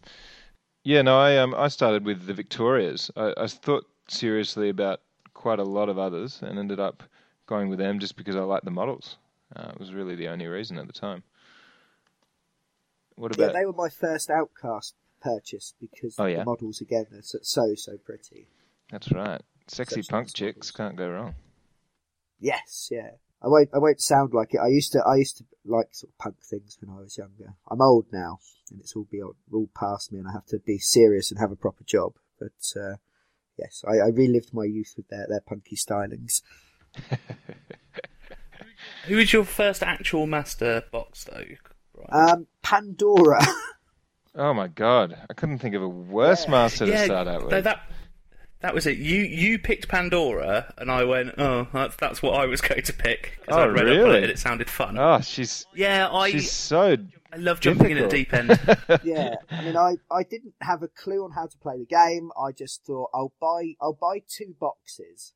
Yeah, 0.85 1.03
no, 1.03 1.19
I 1.19 1.39
um 1.39 1.55
I 1.57 1.69
started 1.69 2.05
with 2.05 2.25
the 2.27 2.35
Victorias. 2.35 3.11
I, 3.17 3.35
I 3.37 3.47
thought 3.49 3.85
seriously 4.09 4.69
about 4.69 5.01
quite 5.42 5.58
a 5.58 5.64
lot 5.64 5.88
of 5.88 5.99
others, 5.99 6.40
and 6.40 6.56
ended 6.56 6.78
up 6.78 7.02
going 7.46 7.68
with 7.68 7.80
them 7.80 7.99
just 7.99 8.16
because 8.16 8.37
I 8.37 8.40
liked 8.40 8.64
the 8.64 8.70
models. 8.70 9.18
Uh, 9.54 9.70
it 9.75 9.78
was 9.80 9.92
really 9.92 10.14
the 10.14 10.28
only 10.28 10.46
reason 10.46 10.78
at 10.78 10.87
the 10.87 10.92
time. 10.92 11.25
What 13.16 13.37
Yeah, 13.37 13.46
about? 13.46 13.54
they 13.58 13.66
were 13.66 13.72
my 13.72 13.88
first 13.90 14.30
Outcast 14.30 14.94
purchase 15.20 15.75
because 15.80 16.14
Oh, 16.18 16.26
yeah? 16.26 16.38
the 16.38 16.44
models 16.44 16.80
again 16.80 17.06
are 17.12 17.22
so 17.22 17.38
so, 17.42 17.75
so 17.75 17.96
pretty. 17.99 18.46
That's 18.90 19.11
right. 19.12 19.42
Sexy 19.66 20.02
Such 20.02 20.08
punk 20.11 20.26
nice 20.26 20.32
chicks 20.32 20.68
models. 20.68 20.70
can't 20.76 20.96
go 20.96 21.08
wrong. 21.11 21.34
Yes, 22.40 22.88
yeah. 22.90 23.11
I 23.42 23.49
won't. 23.49 23.70
I 23.75 23.78
won't 23.78 24.00
sound 24.00 24.32
like 24.32 24.54
it. 24.54 24.61
I 24.64 24.68
used 24.68 24.92
to. 24.92 25.00
I 25.04 25.16
used 25.16 25.37
to 25.38 25.44
like 25.64 25.88
sort 25.92 26.12
of 26.12 26.18
punk 26.18 26.37
things 26.44 26.78
when 26.80 26.96
I 26.96 27.00
was 27.00 27.18
younger. 27.18 27.54
I'm 27.68 27.80
old 27.82 28.06
now, 28.12 28.38
and 28.70 28.80
it's 28.80 28.94
all 28.94 29.06
beyond, 29.11 29.34
all 29.52 29.68
past 29.76 30.12
me, 30.12 30.18
and 30.20 30.28
I 30.28 30.32
have 30.32 30.46
to 30.46 30.58
be 30.58 30.78
serious 30.78 31.30
and 31.30 31.40
have 31.40 31.50
a 31.50 31.56
proper 31.56 31.82
job. 31.84 32.14
But 32.38 32.80
uh, 32.80 32.96
yes, 33.59 33.85
I, 33.87 33.99
I 33.99 34.09
relived 34.09 34.52
my 34.52 34.64
youth 34.64 34.94
with 34.97 35.09
their 35.09 35.26
their 35.28 35.40
punky 35.40 35.76
stylings. 35.76 36.42
Who 39.06 39.16
was 39.16 39.32
your 39.32 39.44
first 39.44 39.82
actual 39.82 40.26
master 40.26 40.82
box 40.92 41.25
though? 41.25 41.44
Brian? 41.94 42.30
Um, 42.30 42.47
Pandora. 42.62 43.44
Oh 44.35 44.55
my 44.55 44.66
god, 44.66 45.14
I 45.29 45.35
couldn't 45.35 45.59
think 45.59 45.74
of 45.74 45.83
a 45.83 45.88
worse 45.88 46.46
Yeah. 46.46 46.53
master 46.53 46.87
to 46.87 47.05
start 47.05 47.29
out 47.29 47.42
no, 47.42 47.48
with. 47.48 47.64
that 47.64 47.83
that 48.62 48.75
was 48.75 48.87
it. 48.87 48.98
You 48.98 49.20
you 49.22 49.59
picked 49.59 49.88
Pandora, 49.88 50.72
and 50.79 50.90
I 50.90 51.05
went, 51.05 51.35
oh, 51.38 51.68
that's 51.72 51.96
that's 51.96 52.22
what 52.22 52.35
I 52.40 52.46
was 52.46 52.61
going 52.68 52.83
to 52.83 52.92
pick 52.92 53.38
because 53.40 53.57
Oh, 53.57 53.62
I 53.62 53.66
read 53.66 53.88
up 53.88 54.01
on 54.05 54.09
really? 54.09 54.18
it 54.18 54.22
and 54.25 54.33
it 54.33 54.38
sounded 54.38 54.70
fun. 54.70 54.98
Oh, 54.98 55.20
she's 55.20 55.66
yeah, 55.75 56.09
I 56.11 56.31
she's 56.31 56.51
so 56.51 56.96
I 57.33 57.37
love 57.37 57.61
jumping 57.61 57.90
in 57.90 57.98
at 57.98 58.11
deep 58.11 58.33
end. 58.33 58.51
yeah, 59.03 59.37
I 59.51 59.62
mean, 59.62 59.77
I, 59.77 59.96
I 60.11 60.22
didn't 60.22 60.55
have 60.61 60.83
a 60.83 60.88
clue 60.88 61.25
on 61.25 61.33
how 61.33 61.46
to 61.46 61.59
play 61.59 61.79
the 61.79 61.87
game. 61.87 62.31
I 62.40 62.53
just 62.53 62.85
thought 62.85 63.11
I'll 63.14 63.33
buy 63.40 63.75
I'll 63.81 63.98
buy 64.01 64.22
two 64.29 64.55
boxes, 64.61 65.35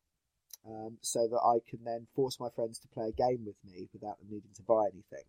um, 0.66 0.98
so 1.02 1.26
that 1.26 1.40
I 1.40 1.58
can 1.68 1.84
then 1.84 2.06
force 2.14 2.38
my 2.38 2.48
friends 2.54 2.78
to 2.80 2.88
play 2.88 3.08
a 3.08 3.12
game 3.12 3.44
with 3.46 3.56
me 3.64 3.88
without 3.92 4.18
them 4.18 4.28
needing 4.30 4.52
to 4.54 4.62
buy 4.62 4.84
anything. 4.92 5.26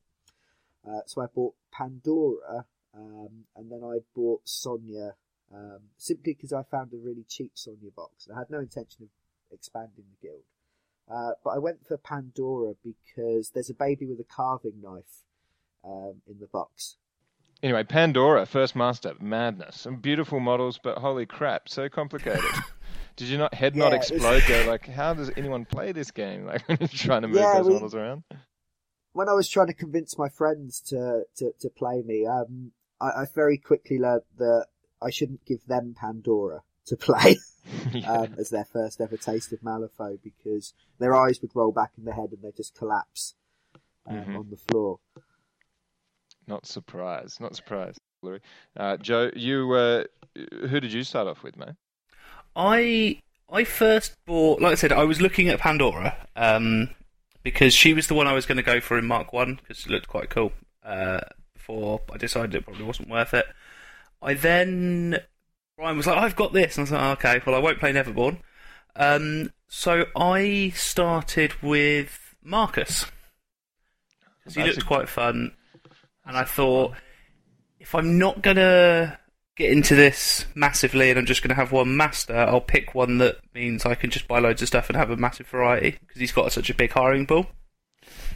Uh, 0.88 1.02
so 1.06 1.22
I 1.22 1.26
bought 1.34 1.56
Pandora, 1.72 2.66
um, 2.94 3.46
and 3.56 3.72
then 3.72 3.82
I 3.84 4.00
bought 4.16 4.46
Sonnia, 4.46 5.14
um, 5.54 5.80
simply 5.98 6.34
because 6.34 6.54
I 6.54 6.64
found 6.64 6.92
a 6.94 6.98
really 6.98 7.26
cheap 7.28 7.54
Sonnia 7.56 7.94
box. 7.96 8.28
I 8.34 8.38
had 8.40 8.50
no 8.50 8.60
intention 8.60 9.04
of 9.04 9.10
expanding 9.52 10.04
the 10.22 10.28
guild, 10.28 10.42
uh, 11.12 11.32
but 11.44 11.52
I 11.52 11.58
went 11.60 11.86
for 11.88 11.98
Pandora 11.98 12.74
because 12.84 13.52
there's 13.52 13.70
a 13.70 13.74
baby 13.74 14.06
with 14.06 14.20
a 14.20 14.26
carving 14.26 14.82
knife 14.82 15.24
um, 15.84 16.16
in 16.30 16.40
the 16.40 16.48
box. 16.48 16.98
Anyway, 17.64 17.84
Pandora, 17.84 18.46
first 18.46 18.76
master, 18.76 19.14
madness. 19.20 19.80
Some 19.82 19.96
beautiful 19.98 20.40
models, 20.40 20.80
but 20.84 21.00
holy 21.00 21.26
crap, 21.26 21.70
so 21.70 21.90
complicated. 21.90 22.44
Did 23.16 23.30
you 23.30 23.40
not 23.40 23.54
head 23.56 23.76
not 23.76 23.94
Yeah, 23.94 23.96
it's- 24.00 24.12
explode? 24.12 24.44
Go 24.48 24.66
like, 24.70 24.86
how 24.88 25.16
does 25.16 25.32
anyone 25.36 25.66
play 25.66 25.92
this 25.92 26.12
game? 26.12 26.46
Like 26.46 26.68
when 26.68 26.78
you're 26.80 26.88
trying 26.88 27.24
to 27.24 27.28
move 27.30 27.38
Yeah, 27.38 27.56
those 27.58 27.66
we- 27.68 27.74
models 27.74 27.96
around. 27.96 28.24
when 29.14 29.28
I 29.28 29.34
was 29.34 29.50
trying 29.50 29.68
to 29.68 29.74
convince 29.74 30.18
my 30.20 30.30
friends 30.30 30.80
to, 30.90 31.24
to, 31.38 31.52
to 31.62 31.70
play 31.70 32.04
me, 32.06 32.28
um, 32.28 32.74
I, 33.02 33.06
I 33.08 33.26
very 33.34 33.58
quickly 33.58 33.98
learned 33.98 34.22
that 34.38 34.68
I 35.02 35.10
shouldn't 35.10 35.46
give 35.46 35.66
them 35.68 35.96
Pandora 36.00 36.62
to 36.88 36.96
play 36.96 37.38
yeah. 37.94 38.12
um, 38.12 38.36
as 38.38 38.50
their 38.50 38.66
first 38.66 39.02
ever 39.02 39.18
taste 39.18 39.52
of 39.54 39.60
Malifaux 39.62 40.18
because 40.24 40.74
their 41.00 41.16
eyes 41.16 41.42
would 41.42 41.56
roll 41.56 41.72
back 41.72 41.92
in 41.98 42.06
their 42.06 42.14
head 42.14 42.30
and 42.32 42.42
they 42.42 42.52
just 42.56 42.76
collapse 42.76 43.36
um, 44.06 44.16
Mhm. 44.18 44.40
on 44.40 44.50
the 44.50 44.58
floor. 44.58 45.00
Not 46.48 46.66
surprised. 46.66 47.42
Not 47.42 47.56
surprised. 47.56 48.00
Laurie. 48.22 48.42
Uh, 48.76 48.98
Joe, 48.98 49.30
you 49.36 49.72
uh, 49.74 50.04
who 50.70 50.80
did 50.80 50.94
you 50.94 51.04
start 51.04 51.28
off 51.28 51.44
with, 51.44 51.58
mate? 51.58 51.76
I 52.56 53.22
I 53.50 53.64
first 53.64 54.16
bought, 54.26 54.62
like 54.62 54.72
I 54.72 54.76
said, 54.76 54.92
I 54.92 55.04
was 55.04 55.22
looking 55.22 55.50
at 55.50 55.60
Pandora 55.60 56.16
um, 56.36 56.90
because 57.44 57.74
she 57.74 57.94
was 57.94 58.08
the 58.08 58.14
one 58.14 58.28
I 58.28 58.34
was 58.34 58.46
going 58.46 58.58
to 58.58 58.64
go 58.64 58.80
for 58.80 58.98
in 58.98 59.06
Mark 59.06 59.34
One 59.34 59.56
because 59.56 59.86
it 59.86 59.92
looked 59.92 60.08
quite 60.08 60.30
cool. 60.30 60.52
Uh, 60.84 61.20
before 61.54 62.02
I 62.12 62.18
decided 62.18 62.56
it 62.56 62.64
probably 62.64 62.86
wasn't 62.86 63.10
worth 63.10 63.34
it. 63.34 63.46
I 64.22 64.34
then 64.34 65.20
Brian 65.78 65.98
was 65.98 66.08
like, 66.08 66.18
"I've 66.18 66.36
got 66.36 66.54
this," 66.54 66.78
and 66.78 66.82
I 66.82 66.84
was 66.84 66.92
like, 66.92 67.26
"Okay, 67.26 67.42
well, 67.46 67.56
I 67.56 67.60
won't 67.60 67.80
play 67.80 67.94
Neverborn." 67.94 68.40
Um, 68.96 69.52
so 69.68 70.06
I 70.16 70.72
started 70.76 71.54
with 71.62 72.36
Marcus 72.42 73.06
because 74.40 74.56
he 74.56 74.64
looked 74.64 74.82
a- 74.82 74.86
quite 74.86 75.10
fun, 75.10 75.56
and 76.26 76.38
I 76.38 76.44
thought 76.44 76.96
if 77.80 77.94
I'm 77.94 78.18
not 78.18 78.42
gonna 78.42 79.20
get 79.56 79.72
into 79.72 79.96
this 79.96 80.46
massively 80.56 81.10
and 81.10 81.18
I'm 81.18 81.26
just 81.26 81.42
gonna 81.42 81.54
have 81.56 81.72
one 81.72 81.96
master, 81.98 82.36
I'll 82.36 82.62
pick 82.62 82.94
one 82.94 83.18
that 83.20 83.38
means 83.54 83.86
I 83.86 83.96
can 83.96 84.10
just 84.10 84.28
buy 84.28 84.40
loads 84.40 84.62
of 84.62 84.68
stuff 84.68 84.90
and 84.90 84.98
have 84.98 85.10
a 85.10 85.18
massive 85.18 85.48
variety 85.48 85.98
because 86.00 86.20
he's 86.20 86.32
got 86.32 86.52
such 86.52 86.70
a 86.70 86.76
big 86.76 86.92
hiring 86.92 87.26
pool. 87.26 87.48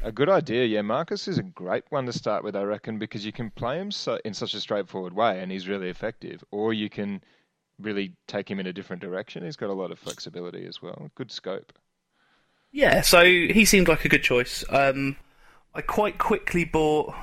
A 0.04 0.12
good 0.12 0.30
idea, 0.30 0.66
yeah. 0.66 0.82
Marcus 0.82 1.28
is 1.28 1.38
a 1.38 1.44
great 1.44 1.84
one 1.90 2.06
to 2.08 2.14
start 2.14 2.44
with, 2.44 2.56
I 2.56 2.64
reckon, 2.64 2.98
because 2.98 3.26
you 3.26 3.32
can 3.32 3.52
play 3.52 3.78
him 3.78 3.92
so, 3.92 4.20
in 4.26 4.34
such 4.34 4.54
a 4.56 4.60
straightforward 4.60 5.14
way, 5.14 5.40
and 5.40 5.52
he's 5.52 5.68
really 5.68 5.90
effective. 5.90 6.44
Or 6.50 6.74
you 6.74 6.90
can 6.90 7.22
really 7.80 8.14
take 8.28 8.50
him 8.50 8.60
in 8.60 8.68
a 8.68 8.74
different 8.74 9.02
direction. 9.02 9.44
He's 9.44 9.56
got 9.56 9.70
a 9.70 9.74
lot 9.74 9.92
of 9.92 10.00
flexibility 10.00 10.66
as 10.66 10.82
well. 10.82 11.10
Good 11.16 11.32
scope. 11.32 11.74
Yeah, 12.72 13.02
so 13.02 13.24
he 13.24 13.66
seemed 13.66 13.88
like 13.88 14.06
a 14.06 14.10
good 14.10 14.24
choice. 14.24 14.64
Um, 14.70 15.18
I 15.76 15.82
quite 15.82 16.18
quickly 16.18 16.66
bought 16.66 17.14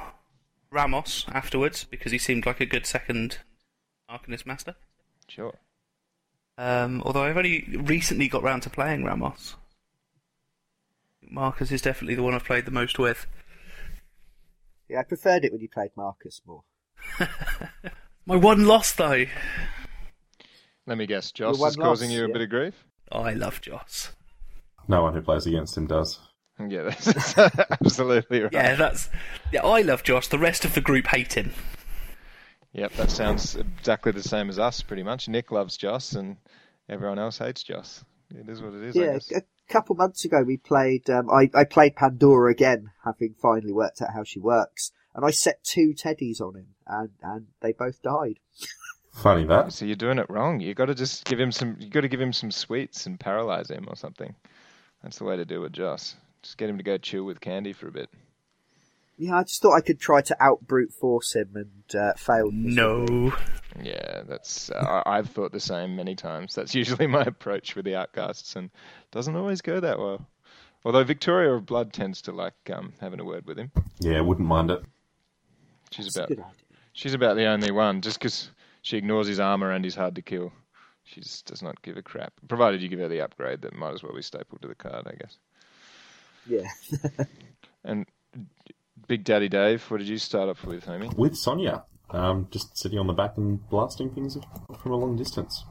Ramos 0.71 1.25
afterwards 1.33 1.85
because 1.85 2.12
he 2.12 2.19
seemed 2.19 2.47
like 2.47 2.61
a 2.61 2.67
good 2.67 2.87
second 2.87 3.38
Arcanist 4.11 4.47
master. 4.47 4.77
Sure. 5.27 5.59
Um, 6.57 7.03
although 7.05 7.23
I've 7.23 7.37
only 7.37 7.64
recently 7.73 8.29
got 8.29 8.43
round 8.43 8.62
to 8.64 8.71
playing 8.71 9.05
Ramos. 9.05 9.57
Marcus 11.31 11.71
is 11.71 11.83
definitely 11.83 12.14
the 12.14 12.23
one 12.23 12.35
I've 12.35 12.45
played 12.45 12.64
the 12.64 12.71
most 12.71 12.99
with. 12.99 13.27
Yeah, 14.88 15.01
I 15.01 15.03
preferred 15.03 15.45
it 15.45 15.53
when 15.53 15.61
you 15.61 15.69
played 15.69 15.91
Marcus 15.97 16.41
more. 16.47 16.62
My 18.27 18.37
one 18.37 18.67
loss, 18.67 18.93
though. 18.93 19.27
Let 20.87 20.99
me 20.99 21.07
guess. 21.07 21.33
Joss 21.33 21.59
one 21.59 21.69
is 21.69 21.77
causing 21.77 22.09
loss, 22.09 22.17
you 22.17 22.25
a 22.25 22.29
yeah. 22.29 22.33
bit 22.33 22.43
of 22.43 22.51
grief? 22.51 22.85
Oh, 23.12 23.21
I 23.21 23.35
love 23.35 23.61
Joss. 23.61 24.12
No 24.88 25.03
one 25.03 25.14
who 25.14 25.21
plays 25.21 25.47
against 25.47 25.77
him 25.77 25.87
does. 25.87 26.19
Yeah, 26.67 26.85
that's 26.85 27.38
absolutely 27.71 28.43
right. 28.43 28.53
Yeah, 28.53 28.75
that's. 28.75 29.11
Yeah, 29.53 29.64
I 29.64 29.83
love 29.83 30.03
Joss. 30.03 30.29
The 30.29 30.38
rest 30.38 30.64
of 30.64 30.75
the 30.75 30.81
group 30.81 31.07
hate 31.07 31.35
him. 31.35 31.53
Yep, 32.73 32.93
that 32.95 33.11
sounds 33.11 33.57
exactly 33.57 34.12
the 34.12 34.23
same 34.23 34.49
as 34.49 34.59
us, 34.59 34.83
pretty 34.83 35.03
much. 35.03 35.29
Nick 35.29 35.53
loves 35.53 35.77
Joss, 35.77 36.14
and 36.14 36.37
everyone 36.88 37.19
else 37.19 37.38
hates 37.38 37.62
Joss. 37.62 38.05
It 38.35 38.49
is 38.49 38.61
what 38.61 38.75
it 38.75 38.83
is. 38.83 38.97
I 38.97 39.01
yeah, 39.01 39.12
guess. 39.14 39.33
a 39.33 39.43
couple 39.68 39.94
months 39.96 40.24
ago 40.24 40.42
we 40.42 40.57
played. 40.57 41.09
Um, 41.11 41.31
I 41.31 41.50
I 41.54 41.64
played 41.64 41.96
Pandora 41.96 42.50
again, 42.50 42.90
having 43.04 43.35
finally 43.40 43.72
worked 43.72 44.02
out 44.02 44.14
how 44.14 44.24
she 44.24 44.40
works, 44.40 44.92
and 45.14 45.24
I 45.24 45.31
set 45.31 45.62
two 45.64 45.94
teddies 45.94 46.40
on 46.40 46.57
him, 46.57 46.66
and 46.87 47.11
and 47.22 47.46
they 47.61 47.72
both 47.72 48.02
died. 48.02 48.38
Funny 49.12 49.44
that. 49.46 49.72
So 49.72 49.85
you're 49.85 49.96
doing 49.96 50.18
it 50.18 50.31
wrong. 50.31 50.61
You 50.61 50.74
got 50.74 50.87
to 50.87 50.94
just 50.94 51.24
give 51.24 51.40
him 51.40 51.50
some. 51.50 51.76
You 51.81 51.88
got 51.90 52.02
to 52.02 52.09
give 52.09 52.20
him 52.20 52.33
some 52.33 52.50
sweets 52.50 53.07
and 53.07 53.18
paralyze 53.18 53.70
him 53.70 53.87
or 53.88 53.96
something. 53.96 54.35
That's 55.02 55.18
the 55.18 55.24
way 55.24 55.37
to 55.37 55.44
do 55.44 55.64
it, 55.64 55.72
Joss. 55.72 56.14
Just 56.42 56.57
get 56.57 56.70
him 56.70 56.78
to 56.78 56.85
go 56.85 56.98
chill 56.98 57.24
with 57.24 57.40
candy 57.40 57.72
for 57.72 57.88
a 57.88 57.92
bit. 57.92 58.11
Yeah, 59.16 59.38
I 59.38 59.42
just 59.42 59.61
thought 59.61 59.74
I 59.74 59.81
could 59.81 59.98
try 59.98 60.20
to 60.22 60.37
out 60.40 60.68
brute 60.68 60.92
force 60.92 61.35
him 61.35 61.50
and 61.57 62.00
uh, 62.00 62.12
failed. 62.14 62.54
miserably. 62.54 63.31
No. 63.31 63.37
Yeah, 63.83 64.23
that's. 64.27 64.71
Uh, 64.71 65.03
I- 65.07 65.19
I've 65.19 65.31
thought 65.31 65.53
the 65.53 65.61
same 65.61 65.97
many 65.97 66.14
times. 66.14 66.55
That's 66.55 66.75
usually 66.75 67.07
my 67.07 67.23
approach 67.23 67.77
with 67.77 67.85
the 67.85 67.97
outcasts, 67.97 68.57
and 68.57 68.71
doesn't 69.11 69.37
always 69.37 69.61
go 69.61 69.81
that 69.81 69.99
well. 69.99 70.27
Although 70.85 71.05
Victoria 71.05 71.53
of 71.53 71.67
Blood 71.67 71.93
tends 71.93 72.23
to 72.23 72.33
like 72.33 72.55
um, 72.73 72.93
having 73.01 73.21
a 73.21 73.25
word 73.25 73.47
with 73.47 73.59
him. 73.59 73.71
Yeah, 74.01 74.21
wouldn't 74.21 74.47
mind 74.47 74.71
it. 74.71 74.83
She's 75.91 76.07
That's 76.07 76.17
a 76.17 76.21
about 76.21 76.29
good 76.29 76.38
idea. 76.41 76.53
she's 76.93 77.14
about 77.14 77.37
the 77.37 77.47
only 77.47 77.71
one, 77.71 78.01
just 78.01 78.19
because 78.19 78.51
she 78.83 78.97
ignores 78.97 79.27
his 79.27 79.41
armor 79.41 79.73
and 79.73 79.85
he's 79.85 79.95
hard 79.97 80.14
to 80.14 80.23
kill. 80.23 80.53
She 81.05 81.21
just 81.23 81.47
does 81.47 81.62
not 81.62 81.81
give 81.83 81.97
a 81.97 82.03
crap. 82.03 82.33
Provided 82.49 82.83
you 82.83 82.88
give 82.88 82.99
her 83.01 83.09
the 83.09 83.23
upgrade, 83.23 83.62
that 83.62 83.75
might 83.75 83.95
as 83.95 84.03
well 84.03 84.14
be 84.14 84.21
stapled 84.23 84.61
to 84.62 84.69
the 84.69 84.75
card, 84.75 85.07
I 85.07 85.14
guess. 85.17 85.38
Yeah. 86.47 87.25
And 87.85 88.07
Big 89.07 89.25
Daddy 89.25 89.49
Dave, 89.49 89.83
what 89.91 89.99
did 89.99 90.09
you 90.09 90.19
start 90.19 90.49
off 90.51 90.64
with, 90.64 90.85
homie? 90.85 91.14
With 91.17 91.33
Sonnia, 91.35 91.85
um, 92.11 92.49
just 92.51 92.77
sitting 92.77 92.99
on 92.99 93.07
the 93.07 93.12
back 93.12 93.37
and 93.37 93.68
blasting 93.68 94.11
things 94.11 94.37
from 94.81 94.92
a 94.92 94.97
long 94.97 95.16
distance. 95.16 95.64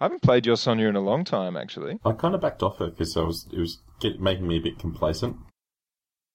I 0.00 0.04
haven't 0.04 0.22
played 0.22 0.46
your 0.46 0.56
Sonnia 0.56 0.88
in 0.88 0.96
a 0.96 1.00
long 1.00 1.24
time, 1.24 1.56
actually. 1.56 1.98
I 2.04 2.12
kind 2.12 2.34
of 2.34 2.40
backed 2.40 2.62
off 2.62 2.78
her 2.78 2.88
because 2.88 3.16
I 3.16 3.22
was 3.22 3.46
it 3.52 3.58
was 3.58 3.80
get, 4.00 4.20
making 4.20 4.48
me 4.48 4.56
a 4.56 4.60
bit 4.60 4.78
complacent. 4.78 5.36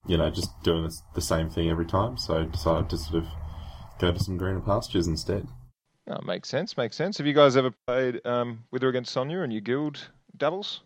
You 0.05 0.17
know, 0.17 0.29
just 0.29 0.51
doing 0.61 0.83
the, 0.83 0.95
the 1.15 1.21
same 1.21 1.49
thing 1.49 1.69
every 1.69 1.85
time. 1.87 2.17
So 2.17 2.39
I 2.39 2.43
decided 2.45 2.89
to 2.91 2.97
sort 2.97 3.23
of 3.23 3.29
go 3.99 4.11
to 4.11 4.19
some 4.19 4.37
greener 4.37 4.61
pastures 4.61 5.07
instead. 5.07 5.47
Oh, 6.07 6.21
makes 6.23 6.49
sense, 6.49 6.77
makes 6.77 6.95
sense. 6.95 7.17
Have 7.17 7.25
you 7.25 7.33
guys 7.33 7.57
ever 7.57 7.73
played 7.87 8.23
um, 8.25 8.65
with 8.69 8.83
or 8.83 8.89
against 8.89 9.15
Sonnia 9.15 9.43
in 9.43 9.49
your 9.49 9.61
guild 9.61 10.09
doubles? 10.37 10.81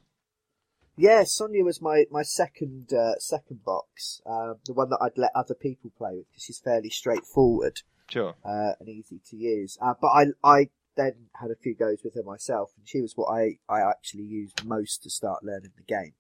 Yeah, 1.00 1.24
Sonnia 1.24 1.64
was 1.64 1.82
my 1.82 2.04
my 2.12 2.24
second 2.24 2.92
uh, 2.92 3.18
second 3.20 3.64
box, 3.64 4.20
uh, 4.26 4.56
the 4.66 4.74
one 4.74 4.90
that 4.90 5.00
I'd 5.02 5.18
let 5.18 5.32
other 5.34 5.56
people 5.56 5.94
play 5.98 6.18
with 6.18 6.28
because 6.28 6.44
she's 6.44 6.60
fairly 6.60 6.90
straightforward 6.90 7.84
Sure. 8.10 8.36
uh, 8.44 8.74
and 8.82 8.90
easy 8.90 9.22
to 9.30 9.38
use. 9.38 9.78
Uh, 9.82 9.94
but 10.02 10.10
I 10.10 10.26
I 10.44 10.70
then 10.98 11.28
had 11.40 11.52
a 11.52 11.56
few 11.56 11.74
goes 11.74 12.02
with 12.04 12.16
her 12.16 12.24
myself, 12.24 12.72
and 12.76 12.86
she 12.86 13.00
was 13.00 13.14
what 13.16 13.28
I 13.28 13.60
I 13.70 13.80
actually 13.80 14.26
used 14.26 14.66
most 14.66 15.02
to 15.04 15.10
start 15.10 15.42
learning 15.42 15.72
the 15.78 15.84
game. 15.84 16.16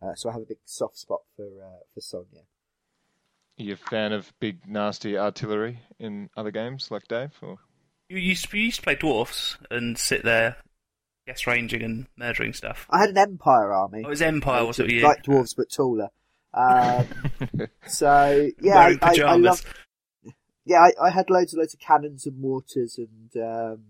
Uh, 0.00 0.14
so 0.14 0.28
I 0.28 0.34
have 0.34 0.42
a 0.42 0.46
big 0.46 0.58
soft 0.64 0.98
spot 0.98 1.22
for 1.34 1.46
uh, 1.46 1.82
for 1.92 2.00
Sonnia. 2.00 2.44
Are 3.58 3.62
you 3.64 3.72
a 3.72 3.76
fan 3.76 4.12
of 4.12 4.32
big, 4.38 4.68
nasty 4.68 5.18
artillery 5.18 5.80
in 5.98 6.30
other 6.36 6.52
games 6.52 6.92
like 6.92 7.08
Dave? 7.08 7.36
Or? 7.42 7.58
You 8.08 8.18
used, 8.18 8.50
to, 8.50 8.56
you 8.56 8.64
used 8.64 8.76
to 8.76 8.82
play 8.82 8.94
dwarfs 8.94 9.56
and 9.70 9.98
sit 9.98 10.22
there, 10.22 10.56
guess 11.26 11.46
ranging 11.46 11.82
and 11.82 12.06
murdering 12.16 12.52
stuff. 12.52 12.86
I 12.90 13.00
had 13.00 13.10
an 13.10 13.18
Empire 13.18 13.72
army. 13.72 14.02
Oh, 14.04 14.08
it 14.08 14.10
was 14.10 14.22
Empire, 14.22 14.64
was 14.64 14.78
it? 14.78 14.86
with 14.86 15.02
like 15.02 15.22
dwarves 15.22 15.54
but 15.56 15.70
taller. 15.70 16.08
Um, 16.54 17.06
so 17.86 18.50
yeah, 18.60 18.78
I, 18.78 18.82
I, 18.82 18.90
I 18.90 18.96
pajamas. 18.96 19.44
love. 19.44 19.74
Yeah, 20.64 20.78
I, 20.78 21.06
I 21.06 21.10
had 21.10 21.30
loads 21.30 21.52
and 21.52 21.60
loads 21.60 21.74
of 21.74 21.80
cannons 21.80 22.26
and 22.26 22.38
mortars 22.38 22.98
and 22.98 23.42
um, 23.42 23.82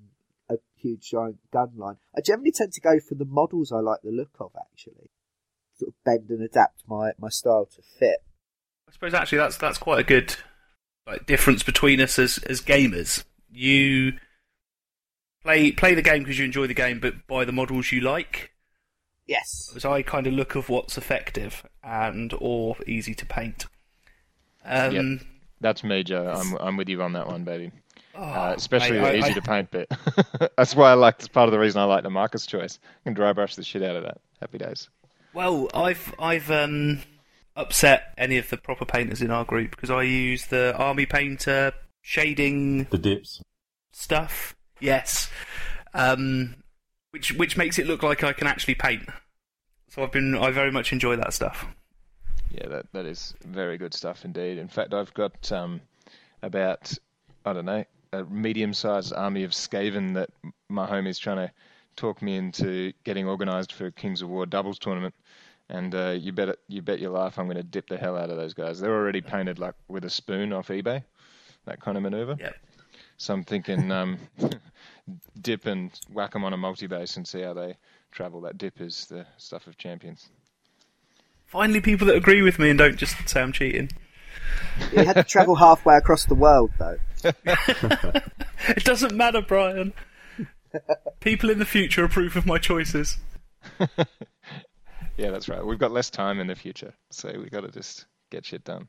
a 0.48 0.56
huge 0.76 1.10
giant 1.10 1.38
gun 1.50 1.72
line. 1.76 1.96
I 2.16 2.20
generally 2.20 2.52
tend 2.52 2.72
to 2.72 2.80
go 2.80 2.98
for 3.00 3.14
the 3.14 3.24
models 3.24 3.72
I 3.72 3.80
like 3.80 4.00
the 4.02 4.10
look 4.10 4.36
of. 4.40 4.52
Actually, 4.58 5.10
sort 5.78 5.88
of 5.88 5.94
bend 6.04 6.30
and 6.30 6.42
adapt 6.42 6.82
my, 6.86 7.12
my 7.18 7.28
style 7.28 7.68
to 7.74 7.82
fit. 7.82 8.18
I 8.88 8.92
suppose 8.92 9.14
actually 9.14 9.38
that's 9.38 9.56
that's 9.56 9.78
quite 9.78 10.00
a 10.00 10.04
good 10.04 10.36
like 11.06 11.26
difference 11.26 11.62
between 11.62 12.00
us 12.00 12.18
as 12.18 12.38
as 12.38 12.60
gamers. 12.60 13.24
You 13.50 14.14
play 15.44 15.72
play 15.72 15.94
the 15.94 16.02
game 16.02 16.22
because 16.22 16.38
you 16.38 16.44
enjoy 16.44 16.66
the 16.66 16.74
game, 16.74 17.00
but 17.00 17.26
buy 17.26 17.44
the 17.44 17.52
models 17.52 17.92
you 17.92 18.00
like. 18.00 18.50
Yes. 19.26 19.68
Because 19.68 19.85
I 19.85 20.02
kind 20.02 20.26
of 20.26 20.33
look 20.35 20.55
of 20.57 20.68
what's 20.68 20.98
effective 20.98 21.64
and 21.83 22.35
or 22.40 22.76
easy 22.87 23.14
to 23.14 23.26
paint. 23.26 23.66
Um, 24.64 24.94
Yep. 24.94 25.20
That's 25.61 25.85
me, 25.85 26.02
Joe. 26.02 26.26
I'm 26.37 26.57
I'm 26.59 26.76
with 26.76 26.88
you 26.88 27.00
on 27.02 27.12
that 27.12 27.28
one, 27.28 27.44
baby. 27.44 27.70
oh, 28.16 28.22
Uh, 28.22 28.55
especially 28.57 28.98
mate, 28.98 29.12
the 29.12 29.14
I- 29.14 29.18
easy 29.18 29.31
I- 29.31 29.35
to 29.35 29.42
paint 29.42 29.70
bit. 29.70 29.88
That's 30.57 30.74
why 30.74 30.90
I 30.90 30.94
like. 30.94 31.18
That's 31.18 31.28
part 31.28 31.46
of 31.48 31.52
the 31.52 31.59
reason 31.61 31.81
I 31.81 31.85
like 31.85 32.02
the 32.02 32.11
Marcus 32.11 32.46
choice. 32.46 32.78
I 32.83 33.05
can 33.05 33.14
dry 33.14 33.33
brush 33.33 33.55
the 33.55 33.62
shit 33.62 33.83
out 33.83 33.94
of 33.96 34.02
that. 34.02 34.18
Happy 34.40 34.59
days. 34.59 34.88
Well, 35.35 35.68
I've 35.72 36.12
I've 36.18 36.50
um, 36.50 36.98
upset 37.55 38.12
any 38.18 38.38
of 38.38 38.50
the 38.50 38.57
proper 38.57 38.85
painters 38.85 39.22
in 39.22 39.31
our 39.31 39.44
group 39.44 39.70
because 39.70 39.88
I 39.90 40.02
use 40.02 40.46
the 40.46 40.74
army 40.76 41.07
painter 41.07 41.72
shading 42.00 42.85
The 42.90 42.98
dips. 42.98 43.40
stuff. 43.92 44.57
Yes, 44.82 45.30
um, 45.94 46.56
which 47.10 47.32
which 47.32 47.56
makes 47.56 47.78
it 47.78 47.86
look 47.86 48.02
like 48.02 48.24
I 48.24 48.32
can 48.32 48.46
actually 48.46 48.74
paint. 48.74 49.08
So 49.88 50.02
I've 50.02 50.12
been 50.12 50.34
I 50.34 50.50
very 50.50 50.72
much 50.72 50.92
enjoy 50.92 51.16
that 51.16 51.32
stuff. 51.32 51.66
Yeah, 52.50 52.68
that 52.68 52.86
that 52.92 53.06
is 53.06 53.34
very 53.44 53.78
good 53.78 53.94
stuff 53.94 54.24
indeed. 54.24 54.58
In 54.58 54.68
fact, 54.68 54.92
I've 54.92 55.14
got 55.14 55.50
um, 55.52 55.80
about 56.42 56.92
I 57.44 57.52
don't 57.52 57.64
know 57.64 57.84
a 58.12 58.24
medium-sized 58.24 59.12
army 59.14 59.42
of 59.44 59.52
Skaven 59.52 60.14
that 60.14 60.30
my 60.68 60.86
homie's 60.86 61.18
trying 61.18 61.38
to 61.38 61.52
talk 61.96 62.20
me 62.22 62.36
into 62.36 62.92
getting 63.04 63.26
organised 63.26 63.72
for 63.72 63.90
Kings 63.90 64.22
of 64.22 64.28
War 64.28 64.46
doubles 64.46 64.78
tournament. 64.78 65.14
And 65.68 65.94
uh, 65.94 66.10
you 66.18 66.32
bet 66.32 66.58
you 66.68 66.82
bet 66.82 66.98
your 66.98 67.10
life 67.10 67.38
I'm 67.38 67.46
going 67.46 67.56
to 67.56 67.62
dip 67.62 67.88
the 67.88 67.96
hell 67.96 68.16
out 68.16 68.30
of 68.30 68.36
those 68.36 68.52
guys. 68.52 68.80
They're 68.80 68.94
already 68.94 69.22
painted 69.22 69.58
like 69.58 69.74
with 69.88 70.04
a 70.04 70.10
spoon 70.10 70.52
off 70.52 70.68
eBay, 70.68 71.02
that 71.64 71.80
kind 71.80 71.96
of 71.96 72.02
maneuver. 72.02 72.36
Yep. 72.38 72.56
So 73.22 73.35
I'm 73.35 73.44
thinking 73.44 73.92
um, 73.92 74.18
dip 75.40 75.66
and 75.66 75.92
whack 76.12 76.32
them 76.32 76.42
on 76.42 76.52
a 76.52 76.56
multi-base 76.56 77.16
and 77.16 77.26
see 77.26 77.40
how 77.40 77.54
they 77.54 77.76
travel. 78.11 78.40
That 78.40 78.58
dip 78.58 78.80
is 78.80 79.06
the 79.06 79.24
stuff 79.37 79.68
of 79.68 79.78
champions. 79.78 80.28
Finally, 81.46 81.82
people 81.82 82.08
that 82.08 82.16
agree 82.16 82.42
with 82.42 82.58
me 82.58 82.70
and 82.70 82.76
don't 82.76 82.96
just 82.96 83.28
say 83.28 83.40
I'm 83.40 83.52
cheating. 83.52 83.90
You 84.90 85.04
had 85.04 85.12
to 85.12 85.22
travel 85.22 85.54
halfway 85.54 85.94
across 85.98 86.24
the 86.26 86.35
world 86.35 86.72
though. 86.80 86.98
It 88.68 88.85
doesn't 88.85 89.14
matter, 89.14 89.40
Brian. 89.40 89.92
People 91.20 91.50
in 91.50 91.61
the 91.61 91.64
future 91.64 92.02
approve 92.02 92.35
of 92.37 92.44
my 92.44 92.58
choices. 92.58 93.18
Yeah, 95.18 95.30
that's 95.30 95.48
right. 95.48 95.64
We've 95.64 95.78
got 95.78 95.92
less 95.92 96.08
time 96.08 96.40
in 96.40 96.46
the 96.46 96.54
future, 96.54 96.94
so 97.11 97.30
we've 97.37 97.50
got 97.50 97.61
to 97.61 97.70
just 97.70 98.06
get 98.30 98.46
shit 98.46 98.64
done. 98.64 98.88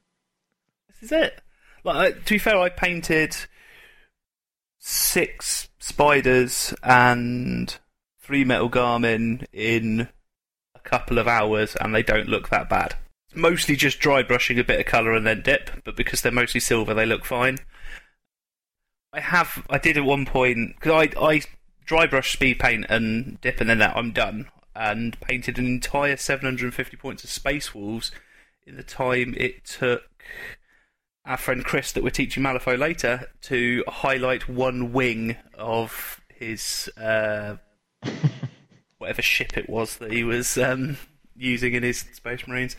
This 0.87 1.03
is 1.03 1.11
it. 1.11 1.41
Like 1.83 2.23
to 2.23 2.33
be 2.33 2.37
fair, 2.39 2.57
I 2.57 2.69
painted 2.69 3.35
six 4.85 5.69
spiders 5.79 6.73
and 6.83 7.77
three 8.19 8.43
metal 8.43 8.69
garmin 8.69 9.45
in 9.53 10.09
a 10.75 10.79
couple 10.79 11.17
of 11.17 11.27
hours, 11.27 11.77
and 11.79 11.95
they 11.95 12.03
don't 12.03 12.27
look 12.27 12.49
that 12.49 12.69
bad. 12.69 12.95
Mostly 13.33 13.77
just 13.77 14.01
dry 14.01 14.21
brushing 14.23 14.59
a 14.59 14.63
bit 14.63 14.81
of 14.81 14.85
colour 14.85 15.13
and 15.13 15.25
then 15.25 15.41
dip, 15.41 15.71
but 15.85 15.95
because 15.95 16.21
they're 16.21 16.33
mostly 16.33 16.59
silver, 16.59 16.93
they 16.93 17.05
look 17.05 17.23
fine. 17.23 17.59
I 19.13 19.21
have, 19.21 19.65
I 19.69 19.77
did 19.77 19.97
at 19.97 20.03
one 20.03 20.25
point 20.25 20.75
because 20.75 21.09
I 21.15 21.25
I 21.25 21.41
dry 21.85 22.05
brush 22.05 22.33
speed 22.33 22.59
paint 22.59 22.85
and 22.89 23.39
dip, 23.39 23.61
and 23.61 23.69
then 23.69 23.79
that 23.79 23.95
I'm 23.95 24.11
done, 24.11 24.49
and 24.75 25.17
painted 25.21 25.57
an 25.57 25.65
entire 25.65 26.17
750 26.17 26.97
points 26.97 27.23
of 27.23 27.29
Space 27.29 27.73
Wolves 27.73 28.11
in 28.67 28.75
the 28.75 28.83
time 28.83 29.33
it 29.37 29.63
took 29.63 30.03
our 31.25 31.37
friend 31.37 31.63
Chris 31.63 31.91
that 31.93 32.03
we're 32.03 32.09
teaching 32.09 32.43
Malifaux 32.43 32.77
later 32.77 33.27
to 33.43 33.83
highlight 33.87 34.49
one 34.49 34.91
wing 34.91 35.37
of 35.57 36.19
his 36.27 36.89
uh, 37.01 37.55
whatever 38.97 39.21
ship 39.21 39.57
it 39.57 39.69
was 39.69 39.97
that 39.97 40.11
he 40.11 40.23
was 40.23 40.57
um, 40.57 40.97
using 41.35 41.73
in 41.73 41.83
his 41.83 41.99
Space 41.99 42.47
Marines. 42.47 42.75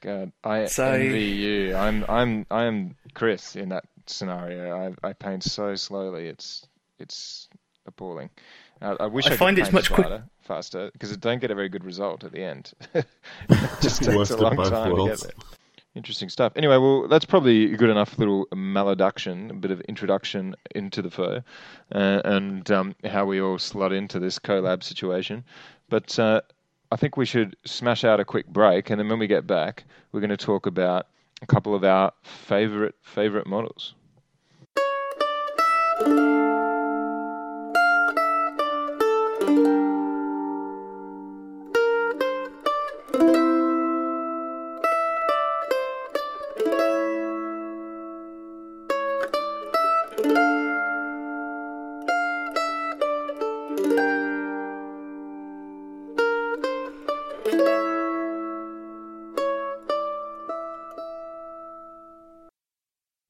God, 0.00 0.32
I 0.44 0.66
So- 0.66 0.92
envy 0.92 1.24
you. 1.24 1.74
I'm 1.76 2.04
I'm 2.08 2.46
I 2.50 2.64
am 2.64 2.96
Chris 3.14 3.56
in 3.56 3.68
that 3.70 3.84
scenario. 4.06 4.94
I 5.02 5.08
I 5.08 5.12
paint 5.12 5.42
so 5.44 5.74
slowly. 5.74 6.28
It's 6.28 6.66
it's 6.98 7.48
appalling. 7.86 8.30
I, 8.80 8.90
I 9.00 9.06
wish 9.06 9.24
I 9.26 9.28
I, 9.28 9.30
could 9.32 9.38
find 9.38 9.58
it's 9.58 9.72
much 9.72 9.90
quick- 9.90 10.06
smarter, 10.06 10.24
faster 10.42 10.90
because 10.92 11.12
it 11.12 11.20
don't 11.20 11.40
get 11.40 11.50
a 11.50 11.54
very 11.54 11.68
good 11.68 11.84
result 11.84 12.24
at 12.24 12.32
the 12.32 12.42
end. 12.42 12.72
it 12.94 13.06
just 13.80 14.02
takes 14.02 14.30
a 14.30 14.36
long 14.36 14.56
time 14.56 14.92
worlds. 14.92 15.22
to 15.22 15.28
get 15.28 15.36
there. 15.36 15.46
Interesting 15.96 16.28
stuff. 16.28 16.52
Anyway, 16.56 16.76
well, 16.76 17.08
that's 17.08 17.24
probably 17.24 17.72
a 17.72 17.76
good 17.78 17.88
enough 17.88 18.18
little 18.18 18.46
maladuction, 18.52 19.48
a 19.48 19.54
bit 19.54 19.70
of 19.70 19.80
introduction 19.80 20.54
into 20.74 21.00
the 21.00 21.10
foe, 21.10 21.42
uh, 21.90 22.20
and 22.22 22.70
um, 22.70 22.94
how 23.02 23.24
we 23.24 23.40
all 23.40 23.58
slot 23.58 23.94
into 23.94 24.18
this 24.18 24.38
collab 24.38 24.82
situation. 24.82 25.42
But 25.88 26.18
uh, 26.18 26.42
I 26.92 26.96
think 26.96 27.16
we 27.16 27.24
should 27.24 27.56
smash 27.64 28.04
out 28.04 28.20
a 28.20 28.26
quick 28.26 28.46
break, 28.46 28.90
and 28.90 29.00
then 29.00 29.08
when 29.08 29.18
we 29.18 29.26
get 29.26 29.46
back, 29.46 29.84
we're 30.12 30.20
going 30.20 30.28
to 30.28 30.36
talk 30.36 30.66
about 30.66 31.06
a 31.40 31.46
couple 31.46 31.74
of 31.74 31.82
our 31.82 32.12
favorite 32.22 32.94
favorite 33.00 33.46
models. 33.46 33.94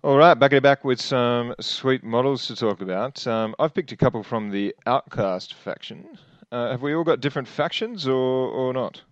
All 0.07 0.17
right, 0.17 0.35
back 0.35 0.53
at 0.53 0.59
it 0.59 0.63
back 0.63 0.85
with 0.85 1.01
some 1.01 1.53
sweet 1.59 2.05
models 2.05 2.47
to 2.47 2.55
talk 2.55 2.81
about. 2.81 3.27
Um, 3.27 3.57
I've 3.59 3.75
picked 3.75 3.91
a 3.91 3.97
couple 3.97 4.23
from 4.23 4.51
the 4.51 4.73
Outcast 4.87 5.55
faction. 5.55 6.07
Uh, 6.53 6.71
have 6.71 6.81
we 6.81 6.95
all 6.95 7.03
got 7.03 7.19
different 7.19 7.49
factions 7.49 8.07
or, 8.07 8.15
or 8.15 8.73
not? 8.73 9.03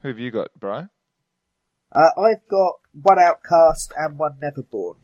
Who 0.00 0.08
have 0.08 0.18
you 0.18 0.30
got, 0.30 0.48
Bri? 0.58 0.86
Uh, 1.92 2.08
I've 2.16 2.48
got 2.48 2.76
one 3.02 3.18
Outcast 3.18 3.92
and 3.98 4.18
one 4.18 4.38
Neverborn. 4.42 4.96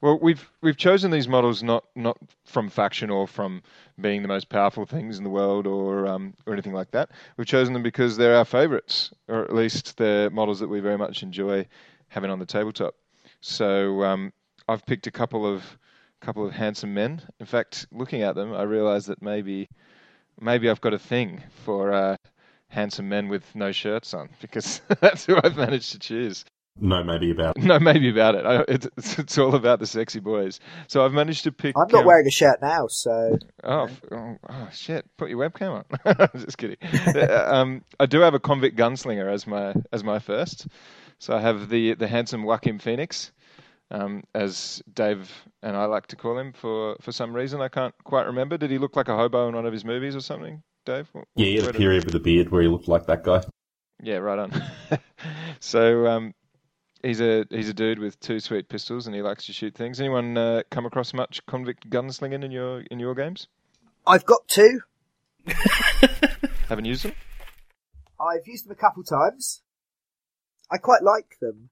Well, 0.00 0.18
we've 0.20 0.50
we've 0.62 0.76
chosen 0.76 1.12
these 1.12 1.28
models 1.28 1.62
not 1.62 1.84
not 1.94 2.18
from 2.44 2.70
faction 2.70 3.10
or 3.10 3.28
from 3.28 3.62
being 4.00 4.22
the 4.22 4.28
most 4.28 4.48
powerful 4.48 4.84
things 4.84 5.18
in 5.18 5.22
the 5.22 5.30
world 5.30 5.64
or 5.68 6.08
um, 6.08 6.34
or 6.44 6.54
anything 6.54 6.74
like 6.74 6.90
that. 6.90 7.10
We've 7.36 7.46
chosen 7.46 7.72
them 7.72 7.84
because 7.84 8.16
they're 8.16 8.34
our 8.34 8.44
favourites, 8.44 9.12
or 9.28 9.44
at 9.44 9.54
least 9.54 9.96
they're 9.96 10.28
models 10.28 10.58
that 10.58 10.68
we 10.68 10.80
very 10.80 10.98
much 10.98 11.22
enjoy 11.22 11.68
having 12.08 12.32
on 12.32 12.40
the 12.40 12.46
tabletop. 12.46 12.96
So 13.40 14.02
um, 14.04 14.32
I've 14.66 14.84
picked 14.86 15.06
a 15.06 15.10
couple 15.10 15.46
of 15.46 15.78
couple 16.20 16.46
of 16.46 16.52
handsome 16.52 16.94
men. 16.94 17.22
In 17.38 17.46
fact, 17.46 17.86
looking 17.92 18.22
at 18.22 18.34
them, 18.34 18.52
I 18.52 18.62
realised 18.62 19.08
that 19.08 19.22
maybe 19.22 19.68
maybe 20.40 20.68
I've 20.68 20.80
got 20.80 20.94
a 20.94 20.98
thing 20.98 21.42
for 21.64 21.92
uh, 21.92 22.16
handsome 22.68 23.08
men 23.08 23.28
with 23.28 23.54
no 23.54 23.72
shirts 23.72 24.14
on 24.14 24.28
because 24.40 24.80
that's 25.00 25.26
who 25.26 25.36
I've 25.42 25.56
managed 25.56 25.92
to 25.92 25.98
choose. 25.98 26.44
No, 26.80 27.02
maybe 27.02 27.30
about. 27.30 27.56
No, 27.62 27.80
maybe 27.80 28.08
about 28.08 28.36
it. 28.36 28.46
I, 28.46 28.64
it's, 28.68 29.18
it's 29.18 29.36
all 29.36 29.54
about 29.56 29.80
the 29.80 29.86
sexy 29.86 30.20
boys. 30.20 30.60
So 30.86 31.04
I've 31.04 31.12
managed 31.12 31.44
to 31.44 31.52
pick. 31.52 31.76
I'm 31.76 31.88
not 31.90 32.00
um, 32.00 32.06
wearing 32.06 32.26
a 32.26 32.30
shirt 32.30 32.60
now, 32.62 32.86
so 32.88 33.36
Oh, 33.64 33.88
oh, 34.12 34.36
oh, 34.48 34.68
shit! 34.72 35.04
Put 35.16 35.28
your 35.28 35.38
webcam 35.38 35.72
on. 35.72 35.84
I 36.04 36.28
was 36.32 36.44
just 36.44 36.58
kidding. 36.58 36.76
Uh, 36.82 37.48
um, 37.48 37.84
I 37.98 38.06
do 38.06 38.20
have 38.20 38.34
a 38.34 38.38
convict 38.38 38.78
gunslinger 38.78 39.30
as 39.32 39.46
my 39.46 39.74
as 39.92 40.04
my 40.04 40.18
first. 40.20 40.68
So 41.18 41.36
I 41.36 41.40
have 41.40 41.68
the 41.68 41.94
the 41.94 42.08
handsome 42.08 42.44
Joaquin 42.44 42.78
Phoenix, 42.78 43.32
um, 43.90 44.22
as 44.34 44.82
Dave 44.92 45.30
and 45.62 45.76
I 45.76 45.86
like 45.86 46.06
to 46.08 46.16
call 46.16 46.38
him 46.38 46.52
for 46.52 46.96
for 47.00 47.12
some 47.12 47.34
reason. 47.34 47.60
I 47.60 47.68
can't 47.68 47.94
quite 48.04 48.26
remember. 48.26 48.56
Did 48.56 48.70
he 48.70 48.78
look 48.78 48.96
like 48.96 49.08
a 49.08 49.16
hobo 49.16 49.48
in 49.48 49.54
one 49.54 49.66
of 49.66 49.72
his 49.72 49.84
movies 49.84 50.14
or 50.14 50.20
something, 50.20 50.62
Dave? 50.84 51.08
Wh- 51.14 51.22
Yeah, 51.34 51.46
he 51.46 51.56
had 51.56 51.70
a 51.70 51.72
period 51.72 52.04
with 52.04 52.14
a 52.14 52.20
beard 52.20 52.50
where 52.50 52.62
he 52.62 52.68
looked 52.68 52.88
like 52.88 53.06
that 53.06 53.24
guy. 53.24 53.42
Yeah, 54.00 54.18
right 54.18 54.38
on. 54.38 54.52
so 55.60 56.06
um, 56.06 56.34
he's 57.02 57.20
a 57.20 57.44
he's 57.50 57.68
a 57.68 57.74
dude 57.74 57.98
with 57.98 58.20
two 58.20 58.38
sweet 58.38 58.68
pistols, 58.68 59.06
and 59.08 59.16
he 59.16 59.22
likes 59.22 59.46
to 59.46 59.52
shoot 59.52 59.74
things. 59.74 60.00
Anyone 60.00 60.38
uh, 60.38 60.62
come 60.70 60.86
across 60.86 61.12
much 61.12 61.44
convict 61.46 61.90
gunslinging 61.90 62.44
in 62.44 62.52
your 62.52 62.82
in 62.92 63.00
your 63.00 63.14
games? 63.16 63.48
I've 64.06 64.24
got 64.24 64.46
two. 64.46 64.80
Haven't 66.68 66.84
used 66.84 67.04
them? 67.04 67.12
I've 68.20 68.46
used 68.46 68.66
them 68.66 68.72
a 68.72 68.76
couple 68.76 69.02
times. 69.02 69.62
I 70.70 70.78
quite 70.78 71.02
like 71.02 71.38
them. 71.40 71.70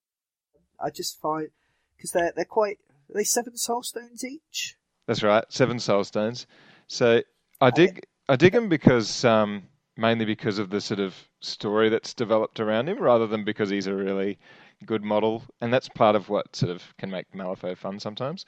I 0.80 0.90
just 0.90 1.20
find 1.20 1.48
because 1.96 2.12
they're 2.12 2.32
they're 2.34 2.44
quite 2.44 2.78
are 3.10 3.14
they 3.14 3.24
seven 3.24 3.56
soul 3.56 3.82
stones 3.82 4.24
each. 4.24 4.76
That's 5.06 5.22
right, 5.22 5.44
seven 5.48 5.78
soul 5.78 6.04
stones. 6.04 6.46
So 6.88 7.22
I 7.60 7.70
dig 7.70 8.04
I 8.28 8.36
dig 8.36 8.54
him 8.54 8.68
because 8.68 9.24
um, 9.24 9.64
mainly 9.96 10.24
because 10.24 10.58
of 10.58 10.70
the 10.70 10.80
sort 10.80 11.00
of 11.00 11.14
story 11.40 11.88
that's 11.88 12.14
developed 12.14 12.60
around 12.60 12.88
him, 12.88 12.98
rather 12.98 13.26
than 13.26 13.44
because 13.44 13.70
he's 13.70 13.86
a 13.86 13.94
really 13.94 14.38
good 14.84 15.02
model, 15.02 15.42
and 15.60 15.72
that's 15.72 15.88
part 15.88 16.16
of 16.16 16.28
what 16.28 16.54
sort 16.54 16.70
of 16.70 16.82
can 16.98 17.10
make 17.10 17.32
Malifaux 17.32 17.76
fun 17.76 17.98
sometimes. 17.98 18.44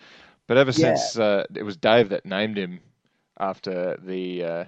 But 0.46 0.56
ever 0.56 0.70
Yeah. 0.70 0.94
since 0.94 1.18
uh, 1.18 1.44
it 1.54 1.62
was 1.62 1.76
Dave 1.76 2.08
that 2.10 2.26
named 2.26 2.58
him 2.58 2.80
after 3.38 3.96
the 4.02 4.44
uh, 4.44 4.64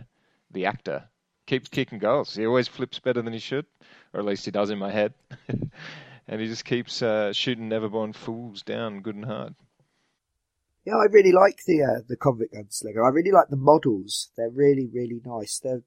the 0.51 0.67
actor, 0.67 1.09
keeps 1.51 1.69
kicking 1.69 1.99
goals. 1.99 2.37
He 2.37 2.47
always 2.47 2.69
flips 2.69 3.01
better 3.01 3.23
than 3.23 3.33
he 3.33 3.41
should, 3.41 3.67
or 4.15 4.21
at 4.21 4.27
least 4.27 4.45
he 4.45 4.53
does 4.53 4.71
in 4.71 4.79
my 4.79 4.93
head. 4.93 5.15
and 6.29 6.41
he 6.41 6.47
just 6.47 6.65
keeps 6.65 7.03
uh, 7.03 7.33
shooting 7.33 7.69
Neverborn 7.69 8.15
fools 8.15 8.63
down 8.63 9.01
good 9.01 9.17
and 9.17 9.25
hard. 9.25 9.57
Yeah, 10.87 10.95
I 10.95 11.07
really 11.11 11.33
like 11.33 11.59
the 11.67 11.83
uh, 11.83 12.03
the 12.09 12.17
convict 12.17 12.55
gunslinger. 12.55 13.05
I 13.05 13.09
really 13.09 13.33
like 13.33 13.49
the 13.49 13.57
models. 13.57 14.31
They're 14.37 14.49
really 14.49 14.89
really 14.95 15.21
nice. 15.25 15.59
They're 15.59 15.83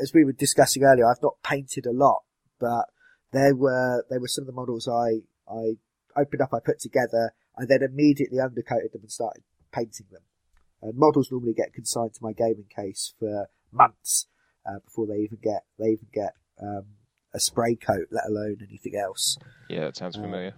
as 0.00 0.12
we 0.12 0.24
were 0.24 0.32
discussing 0.32 0.84
earlier. 0.84 1.06
I've 1.10 1.22
not 1.22 1.42
painted 1.42 1.86
a 1.86 1.92
lot, 1.92 2.22
but 2.60 2.84
there 3.32 3.56
were 3.56 4.04
they 4.10 4.18
were 4.18 4.28
some 4.28 4.42
of 4.42 4.46
the 4.46 4.52
models 4.52 4.86
I 4.86 5.22
I 5.50 5.78
opened 6.16 6.42
up. 6.42 6.50
I 6.52 6.60
put 6.64 6.80
together. 6.80 7.32
I 7.58 7.64
then 7.64 7.82
immediately 7.82 8.38
undercoated 8.38 8.92
them 8.92 9.02
and 9.02 9.10
started 9.10 9.42
painting 9.72 10.06
them. 10.12 10.22
And 10.82 10.96
models 10.96 11.32
normally 11.32 11.54
get 11.54 11.72
consigned 11.72 12.14
to 12.14 12.22
my 12.22 12.32
gaming 12.32 12.68
case 12.76 13.14
for 13.18 13.48
months 13.72 14.26
uh, 14.68 14.78
before 14.84 15.06
they 15.06 15.18
even 15.18 15.38
get 15.42 15.64
they 15.78 15.86
even 15.90 16.08
get 16.12 16.34
um, 16.62 16.84
a 17.34 17.40
spray 17.40 17.74
coat, 17.74 18.08
let 18.10 18.26
alone 18.26 18.58
anything 18.68 18.96
else. 18.96 19.38
Yeah, 19.68 19.80
that 19.80 19.96
sounds 19.96 20.16
Uh, 20.16 20.22
familiar. 20.22 20.54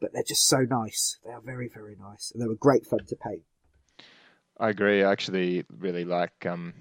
But 0.00 0.12
they're 0.12 0.22
just 0.22 0.46
so 0.46 0.58
nice. 0.58 1.18
They 1.24 1.32
are 1.32 1.40
very 1.40 1.68
very 1.68 1.96
nice, 1.98 2.30
and 2.32 2.42
they 2.42 2.46
were 2.46 2.54
great 2.54 2.86
fun 2.86 3.06
to 3.06 3.16
paint. 3.16 3.42
I 4.58 4.70
agree. 4.70 5.02
I 5.02 5.12
actually 5.12 5.64
really 5.78 6.04
like 6.04 6.46
um, 6.46 6.72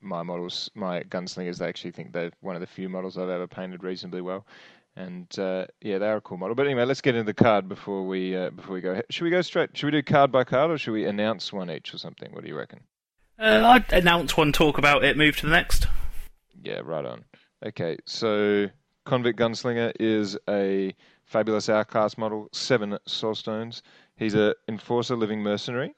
my 0.00 0.22
models, 0.22 0.70
my 0.74 1.02
gunslingers. 1.04 1.60
I 1.60 1.68
actually 1.68 1.90
think 1.92 2.12
they're 2.12 2.30
one 2.40 2.54
of 2.54 2.60
the 2.60 2.66
few 2.66 2.88
models 2.88 3.18
I've 3.18 3.28
ever 3.28 3.46
painted 3.46 3.82
reasonably 3.82 4.20
well. 4.20 4.46
And 4.96 5.26
uh, 5.40 5.66
yeah, 5.80 5.98
they're 5.98 6.16
a 6.16 6.20
cool 6.20 6.36
model. 6.36 6.54
But 6.54 6.66
anyway, 6.66 6.84
let's 6.84 7.00
get 7.00 7.16
into 7.16 7.26
the 7.26 7.34
card 7.34 7.68
before 7.68 8.06
we 8.06 8.36
uh, 8.36 8.50
before 8.50 8.74
we 8.74 8.80
go. 8.80 9.02
Should 9.10 9.24
we 9.24 9.30
go 9.30 9.42
straight? 9.42 9.76
Should 9.76 9.86
we 9.86 9.90
do 9.90 10.02
card 10.02 10.30
by 10.30 10.44
card, 10.44 10.70
or 10.70 10.78
should 10.78 10.92
we 10.92 11.06
announce 11.06 11.52
one 11.52 11.70
each 11.70 11.92
or 11.92 11.98
something? 11.98 12.30
What 12.32 12.42
do 12.42 12.48
you 12.48 12.56
reckon? 12.56 12.80
Uh, 13.36 13.62
I'd 13.64 13.92
announce 13.92 14.36
one, 14.36 14.52
talk 14.52 14.78
about 14.78 15.02
it, 15.04 15.16
move 15.16 15.36
to 15.38 15.46
the 15.46 15.52
next. 15.52 15.88
Yeah, 16.64 16.80
right 16.82 17.04
on. 17.04 17.24
Okay, 17.64 17.98
so 18.06 18.66
Convict 19.04 19.38
Gunslinger 19.38 19.92
is 20.00 20.36
a 20.48 20.94
fabulous 21.24 21.68
outcast 21.68 22.16
model, 22.16 22.48
seven 22.52 22.98
soul 23.06 23.34
stones. 23.34 23.82
He's 24.16 24.34
a 24.34 24.54
enforcer 24.66 25.14
living 25.14 25.42
mercenary. 25.42 25.94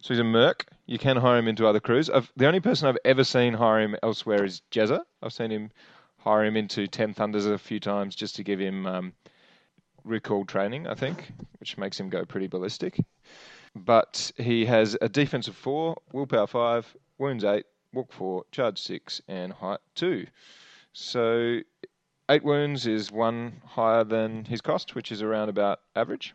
So 0.00 0.14
he's 0.14 0.20
a 0.20 0.24
merc. 0.24 0.66
You 0.86 0.98
can 0.98 1.16
hire 1.16 1.38
him 1.38 1.46
into 1.46 1.66
other 1.66 1.78
crews. 1.78 2.10
I've, 2.10 2.32
the 2.36 2.46
only 2.46 2.58
person 2.58 2.88
I've 2.88 2.98
ever 3.04 3.22
seen 3.22 3.54
hire 3.54 3.80
him 3.80 3.96
elsewhere 4.02 4.44
is 4.44 4.62
Jezza. 4.72 5.00
I've 5.22 5.32
seen 5.32 5.52
him 5.52 5.70
hire 6.18 6.44
him 6.44 6.56
into 6.56 6.88
Ten 6.88 7.14
Thunders 7.14 7.46
a 7.46 7.56
few 7.56 7.78
times 7.78 8.16
just 8.16 8.34
to 8.36 8.42
give 8.42 8.58
him 8.58 8.86
um, 8.86 9.12
recall 10.04 10.44
training, 10.44 10.88
I 10.88 10.94
think, 10.94 11.30
which 11.60 11.78
makes 11.78 11.98
him 11.98 12.08
go 12.08 12.24
pretty 12.24 12.48
ballistic. 12.48 12.98
But 13.76 14.32
he 14.36 14.64
has 14.66 14.96
a 15.00 15.08
defense 15.08 15.46
of 15.46 15.54
four, 15.54 15.96
willpower 16.12 16.48
five, 16.48 16.92
wounds 17.18 17.44
eight, 17.44 17.66
walk 17.92 18.12
four, 18.12 18.44
charge 18.52 18.80
six, 18.80 19.20
and 19.28 19.52
height 19.52 19.80
two. 19.94 20.26
So 20.92 21.60
eight 22.28 22.44
wounds 22.44 22.86
is 22.86 23.10
one 23.10 23.60
higher 23.64 24.04
than 24.04 24.44
his 24.44 24.60
cost, 24.60 24.94
which 24.94 25.12
is 25.12 25.22
around 25.22 25.48
about 25.48 25.80
average. 25.96 26.34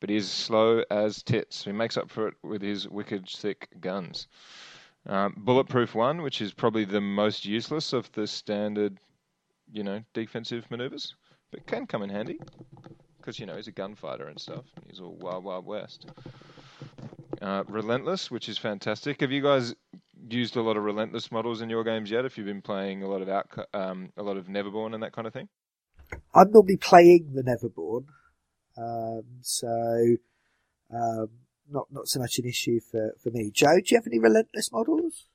But 0.00 0.10
he 0.10 0.16
is 0.16 0.30
slow 0.30 0.84
as 0.90 1.22
tits. 1.22 1.64
He 1.64 1.72
makes 1.72 1.96
up 1.96 2.10
for 2.10 2.28
it 2.28 2.34
with 2.42 2.62
his 2.62 2.88
wicked 2.88 3.28
thick 3.28 3.68
guns. 3.80 4.28
Um, 5.06 5.34
bulletproof 5.38 5.94
one, 5.94 6.22
which 6.22 6.40
is 6.40 6.52
probably 6.52 6.84
the 6.84 7.00
most 7.00 7.44
useless 7.44 7.92
of 7.92 8.10
the 8.12 8.26
standard, 8.26 8.98
you 9.72 9.82
know, 9.82 10.02
defensive 10.12 10.70
maneuvers, 10.70 11.14
but 11.50 11.66
can 11.66 11.86
come 11.86 12.02
in 12.02 12.10
handy 12.10 12.38
because 13.18 13.38
you 13.38 13.46
know 13.46 13.56
he's 13.56 13.68
a 13.68 13.72
gunfighter 13.72 14.28
and 14.28 14.40
stuff. 14.40 14.64
He's 14.88 15.00
all 15.00 15.16
wild, 15.20 15.44
wild 15.44 15.66
west. 15.66 16.06
Uh, 17.42 17.62
relentless, 17.68 18.30
which 18.30 18.48
is 18.48 18.58
fantastic. 18.58 19.20
Have 19.20 19.30
you 19.30 19.42
guys 19.42 19.74
used 20.28 20.56
a 20.56 20.62
lot 20.62 20.76
of 20.76 20.84
relentless 20.84 21.30
models 21.30 21.60
in 21.60 21.70
your 21.70 21.84
games 21.84 22.10
yet? 22.10 22.24
If 22.24 22.36
you've 22.36 22.46
been 22.46 22.62
playing 22.62 23.02
a 23.02 23.08
lot 23.08 23.22
of 23.22 23.28
out, 23.28 23.48
um, 23.74 24.12
a 24.16 24.22
lot 24.22 24.36
of 24.36 24.46
Neverborn 24.46 24.94
and 24.94 25.02
that 25.02 25.12
kind 25.12 25.26
of 25.26 25.32
thing. 25.32 25.48
I'm 26.34 26.50
normally 26.50 26.76
playing 26.76 27.32
the 27.34 27.42
Neverborn, 27.42 28.06
um, 28.78 29.24
so 29.42 30.16
um, 30.94 31.28
not 31.70 31.86
not 31.90 32.08
so 32.08 32.18
much 32.18 32.38
an 32.38 32.46
issue 32.46 32.80
for, 32.80 33.14
for 33.22 33.30
me. 33.30 33.50
Joe, 33.52 33.76
do 33.76 33.82
you 33.86 33.96
have 33.98 34.06
any 34.06 34.18
relentless 34.18 34.72
models? 34.72 35.26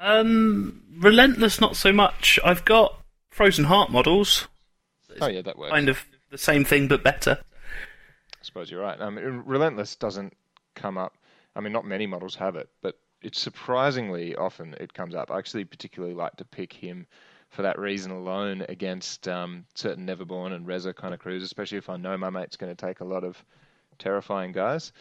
Um, 0.00 0.82
relentless, 0.98 1.60
not 1.60 1.76
so 1.76 1.92
much. 1.92 2.38
I've 2.44 2.64
got 2.64 3.00
frozen 3.30 3.64
heart 3.64 3.90
models, 3.90 4.48
Oh 5.20 5.28
yeah, 5.28 5.42
that 5.42 5.58
works. 5.58 5.72
kind 5.72 5.88
of 5.88 6.04
the 6.30 6.38
same 6.38 6.64
thing 6.64 6.88
but 6.88 7.02
better. 7.04 7.38
I 7.40 8.42
suppose 8.42 8.70
you're 8.70 8.80
right. 8.80 9.00
Um, 9.00 9.16
relentless 9.46 9.94
doesn't 9.96 10.34
come 10.74 10.98
up. 10.98 11.14
I 11.56 11.60
mean, 11.60 11.72
not 11.72 11.84
many 11.86 12.06
models 12.06 12.34
have 12.36 12.56
it, 12.56 12.68
but 12.82 12.98
it's 13.24 13.40
surprisingly 13.40 14.36
often 14.36 14.76
it 14.78 14.92
comes 14.92 15.14
up. 15.14 15.30
I 15.30 15.38
actually 15.38 15.64
particularly 15.64 16.14
like 16.14 16.36
to 16.36 16.44
pick 16.44 16.72
him 16.72 17.06
for 17.48 17.62
that 17.62 17.78
reason 17.78 18.12
alone 18.12 18.66
against 18.68 19.26
um, 19.26 19.64
certain 19.74 20.06
Neverborn 20.06 20.52
and 20.52 20.66
Reza 20.66 20.92
kind 20.92 21.14
of 21.14 21.20
crews, 21.20 21.42
especially 21.42 21.78
if 21.78 21.88
I 21.88 21.96
know 21.96 22.18
my 22.18 22.28
mate's 22.28 22.56
going 22.56 22.74
to 22.74 22.86
take 22.86 23.00
a 23.00 23.04
lot 23.04 23.24
of 23.24 23.42
terrifying 23.98 24.52
guys, 24.52 24.92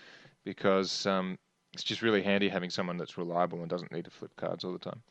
because 0.46 1.06
um, 1.06 1.38
it's 1.74 1.84
just 1.84 2.02
really 2.02 2.22
handy 2.22 2.48
having 2.48 2.70
someone 2.70 2.96
that's 2.96 3.18
reliable 3.18 3.60
and 3.60 3.70
doesn't 3.70 3.92
need 3.92 4.06
to 4.06 4.12
flip 4.12 4.32
cards 4.38 4.64
all 4.64 4.72
the 4.72 4.80
time. 4.80 5.02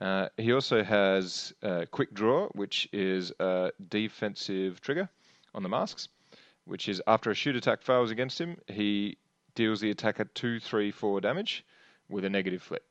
Uh, 0.00 0.28
he 0.38 0.52
also 0.52 0.82
has 0.82 1.52
uh, 1.62 1.84
Quick 1.90 2.14
Draw, 2.14 2.48
which 2.48 2.88
is 2.92 3.30
a 3.40 3.72
defensive 3.90 4.80
trigger 4.80 5.10
on 5.54 5.62
the 5.62 5.68
masks, 5.68 6.08
which 6.64 6.88
is 6.88 7.02
after 7.06 7.30
a 7.30 7.34
shoot 7.34 7.56
attack 7.56 7.82
fails 7.82 8.10
against 8.10 8.40
him, 8.40 8.56
he 8.68 9.18
deals 9.54 9.80
the 9.80 9.90
attacker 9.90 10.24
2, 10.24 10.60
3, 10.60 10.90
4 10.90 11.20
damage 11.20 11.64
with 12.08 12.24
a 12.24 12.30
negative 12.30 12.62
flip. 12.62 12.84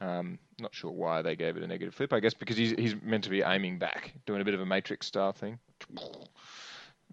Um, 0.00 0.38
not 0.60 0.74
sure 0.74 0.92
why 0.92 1.22
they 1.22 1.34
gave 1.34 1.56
it 1.56 1.62
a 1.62 1.66
negative 1.66 1.94
flip. 1.94 2.12
I 2.12 2.20
guess 2.20 2.34
because 2.34 2.56
he's, 2.56 2.70
he's 2.72 2.94
meant 3.02 3.24
to 3.24 3.30
be 3.30 3.42
aiming 3.42 3.78
back, 3.78 4.12
doing 4.26 4.40
a 4.40 4.44
bit 4.44 4.54
of 4.54 4.60
a 4.60 4.66
Matrix 4.66 5.06
style 5.06 5.32
thing. 5.32 5.58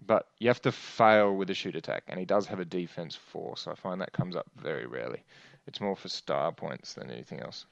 but 0.06 0.28
you 0.38 0.48
have 0.48 0.62
to 0.62 0.72
fail 0.72 1.34
with 1.34 1.50
a 1.50 1.54
shoot 1.54 1.76
attack, 1.76 2.04
and 2.08 2.18
he 2.18 2.24
does 2.24 2.46
have 2.46 2.60
a 2.60 2.64
defense 2.64 3.16
four, 3.16 3.56
so 3.56 3.70
I 3.70 3.74
find 3.74 4.00
that 4.00 4.12
comes 4.12 4.36
up 4.36 4.46
very 4.56 4.86
rarely. 4.86 5.24
It's 5.66 5.80
more 5.80 5.96
for 5.96 6.08
star 6.08 6.52
points 6.52 6.94
than 6.94 7.10
anything 7.10 7.40
else. 7.40 7.66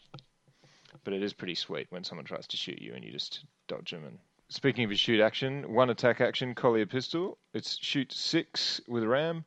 But 1.04 1.12
it 1.12 1.22
is 1.22 1.32
pretty 1.32 1.54
sweet 1.54 1.86
when 1.90 2.04
someone 2.04 2.24
tries 2.24 2.46
to 2.48 2.56
shoot 2.56 2.80
you 2.80 2.94
and 2.94 3.04
you 3.04 3.12
just 3.12 3.44
dodge 3.68 3.90
them. 3.90 4.04
And 4.04 4.18
speaking 4.48 4.84
of 4.84 4.90
his 4.90 5.00
shoot 5.00 5.20
action, 5.20 5.72
one 5.72 5.90
attack 5.90 6.20
action, 6.20 6.54
Collier 6.54 6.86
pistol. 6.86 7.38
It's 7.52 7.78
shoot 7.80 8.12
six 8.12 8.80
with 8.88 9.04
ram, 9.04 9.44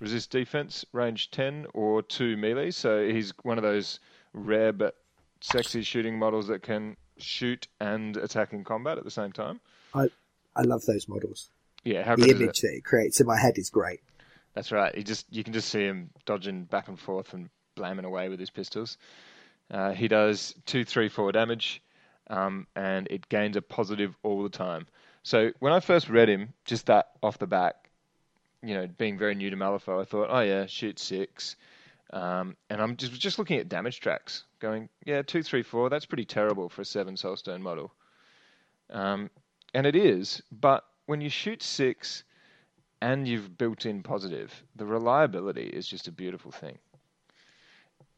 resist 0.00 0.30
defense, 0.30 0.84
range 0.92 1.30
ten, 1.30 1.66
or 1.74 2.02
two 2.02 2.36
melee. 2.36 2.70
So 2.70 3.06
he's 3.06 3.32
one 3.42 3.58
of 3.58 3.62
those 3.62 4.00
rare 4.32 4.72
but 4.72 4.96
sexy 5.40 5.82
shooting 5.82 6.18
models 6.18 6.48
that 6.48 6.62
can 6.62 6.96
shoot 7.18 7.68
and 7.80 8.16
attack 8.16 8.52
in 8.52 8.64
combat 8.64 8.98
at 8.98 9.04
the 9.04 9.10
same 9.10 9.32
time. 9.32 9.60
I 9.94 10.08
I 10.56 10.62
love 10.62 10.84
those 10.86 11.06
models. 11.08 11.50
Yeah, 11.84 12.02
how 12.02 12.16
The 12.16 12.24
is 12.24 12.28
it? 12.32 12.36
image 12.36 12.60
that 12.60 12.74
it 12.74 12.84
creates 12.84 13.20
in 13.20 13.26
my 13.26 13.38
head 13.38 13.56
is 13.56 13.70
great. 13.70 14.00
That's 14.54 14.72
right. 14.72 14.94
You 14.94 15.02
just 15.02 15.26
you 15.30 15.44
can 15.44 15.52
just 15.52 15.68
see 15.68 15.84
him 15.84 16.10
dodging 16.26 16.64
back 16.64 16.88
and 16.88 16.98
forth 16.98 17.32
and 17.34 17.48
blamming 17.76 18.04
away 18.04 18.28
with 18.28 18.40
his 18.40 18.50
pistols. 18.50 18.98
Uh, 19.70 19.92
he 19.92 20.08
does 20.08 20.54
two, 20.66 20.84
three, 20.84 21.08
four 21.08 21.30
damage, 21.30 21.80
um, 22.28 22.66
and 22.74 23.06
it 23.08 23.28
gains 23.28 23.56
a 23.56 23.62
positive 23.62 24.16
all 24.24 24.42
the 24.42 24.48
time. 24.48 24.86
So 25.22 25.52
when 25.60 25.72
I 25.72 25.80
first 25.80 26.08
read 26.08 26.28
him, 26.28 26.54
just 26.64 26.86
that 26.86 27.10
off 27.22 27.38
the 27.38 27.46
back, 27.46 27.89
you 28.62 28.74
know, 28.74 28.86
being 28.98 29.18
very 29.18 29.34
new 29.34 29.50
to 29.50 29.56
Malifaux, 29.56 30.00
I 30.00 30.04
thought, 30.04 30.28
oh 30.30 30.40
yeah, 30.40 30.66
shoot 30.66 30.98
six, 30.98 31.56
um, 32.12 32.56
and 32.68 32.80
I'm 32.80 32.96
just 32.96 33.12
just 33.12 33.38
looking 33.38 33.58
at 33.58 33.68
damage 33.68 34.00
tracks, 34.00 34.44
going, 34.58 34.88
yeah, 35.04 35.22
two, 35.22 35.42
three, 35.42 35.62
four. 35.62 35.88
That's 35.88 36.06
pretty 36.06 36.24
terrible 36.24 36.68
for 36.68 36.82
a 36.82 36.84
seven 36.84 37.14
soulstone 37.14 37.60
model. 37.60 37.92
Um, 38.90 39.30
and 39.72 39.86
it 39.86 39.94
is, 39.94 40.42
but 40.50 40.84
when 41.06 41.20
you 41.20 41.28
shoot 41.28 41.62
six 41.62 42.24
and 43.00 43.26
you've 43.26 43.56
built 43.56 43.86
in 43.86 44.02
positive, 44.02 44.52
the 44.76 44.84
reliability 44.84 45.66
is 45.66 45.86
just 45.86 46.08
a 46.08 46.12
beautiful 46.12 46.50
thing. 46.50 46.78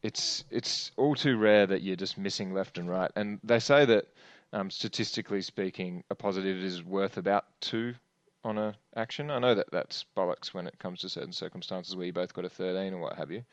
It's 0.01 0.43
it's 0.49 0.91
all 0.97 1.15
too 1.15 1.37
rare 1.37 1.67
that 1.67 1.81
you're 1.81 1.95
just 1.95 2.17
missing 2.17 2.53
left 2.53 2.77
and 2.77 2.89
right, 2.89 3.11
and 3.15 3.39
they 3.43 3.59
say 3.59 3.85
that 3.85 4.07
um, 4.51 4.69
statistically 4.69 5.41
speaking, 5.41 6.03
a 6.09 6.15
positive 6.15 6.57
is 6.57 6.83
worth 6.83 7.17
about 7.17 7.45
two 7.61 7.95
on 8.43 8.57
a 8.57 8.75
action. 8.95 9.31
I 9.31 9.39
know 9.39 9.55
that 9.55 9.71
that's 9.71 10.05
bollocks 10.15 10.53
when 10.53 10.67
it 10.67 10.77
comes 10.79 11.01
to 11.01 11.09
certain 11.09 11.33
circumstances 11.33 11.95
where 11.95 12.05
you 12.05 12.13
both 12.13 12.33
got 12.33 12.45
a 12.45 12.49
13 12.49 12.93
or 12.93 12.99
what 12.99 13.15
have 13.15 13.31
you, 13.31 13.43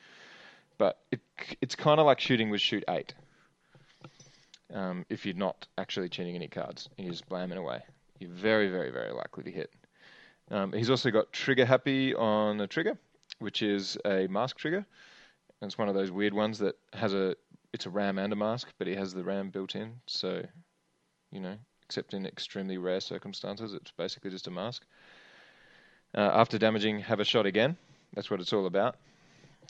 but 0.79 0.98
it 1.11 1.20
it's 1.61 1.74
kind 1.74 2.00
of 2.00 2.07
like 2.07 2.20
shooting 2.20 2.50
with 2.50 2.61
shoot 2.61 2.85
eight. 2.88 3.14
Um, 4.72 5.05
if 5.09 5.26
you're 5.26 5.35
not 5.35 5.66
actually 5.79 6.09
tuning 6.09 6.37
any 6.37 6.46
cards 6.48 6.88
and 6.96 7.07
you're 7.07 7.12
just 7.12 7.29
blamming 7.29 7.59
away, 7.59 7.83
you're 8.18 8.31
very 8.31 8.68
very 8.68 8.90
very 8.90 9.12
likely 9.12 9.44
to 9.44 9.50
hit. 9.50 9.72
Um, 10.50 10.72
he's 10.72 10.90
also 10.90 11.11
got 11.11 11.33
trigger 11.33 11.64
happy 11.64 12.14
on 12.14 12.61
a 12.61 12.66
trigger, 12.66 12.98
which 13.38 13.62
is 13.62 13.96
a 14.05 14.26
mask 14.26 14.59
trigger. 14.59 14.85
And 15.61 15.68
it's 15.68 15.79
one 15.79 15.88
of 15.88 15.94
those 15.94 16.11
weird 16.11 16.35
ones 16.35 16.59
that 16.59 16.76
has 16.92 17.14
a 17.14 17.37
it's 17.72 17.87
a 17.87 17.90
ram 17.90 18.18
and 18.18 18.33
a 18.33 18.37
mask, 18.37 18.68
but 18.79 18.87
he 18.87 18.94
has 18.94 19.14
the 19.14 19.22
ram 19.22 19.50
built 19.50 19.76
in. 19.76 20.00
So, 20.07 20.42
you 21.31 21.40
know, 21.40 21.57
except 21.90 22.14
in 22.14 22.24
extremely 22.24 22.79
rare 22.79 23.00
circumstances, 23.00 23.74
it's 23.74 23.90
basically 23.90 24.31
just 24.31 24.46
a 24.46 24.50
mask. 24.50 24.85
Uh, 26.14 26.20
after 26.20 26.57
damaging, 26.57 27.00
have 27.00 27.18
a 27.18 27.24
shot 27.24 27.46
again. 27.46 27.76
That's 28.14 28.31
what 28.31 28.40
it's 28.40 28.53
all 28.53 28.66
about. 28.66 28.94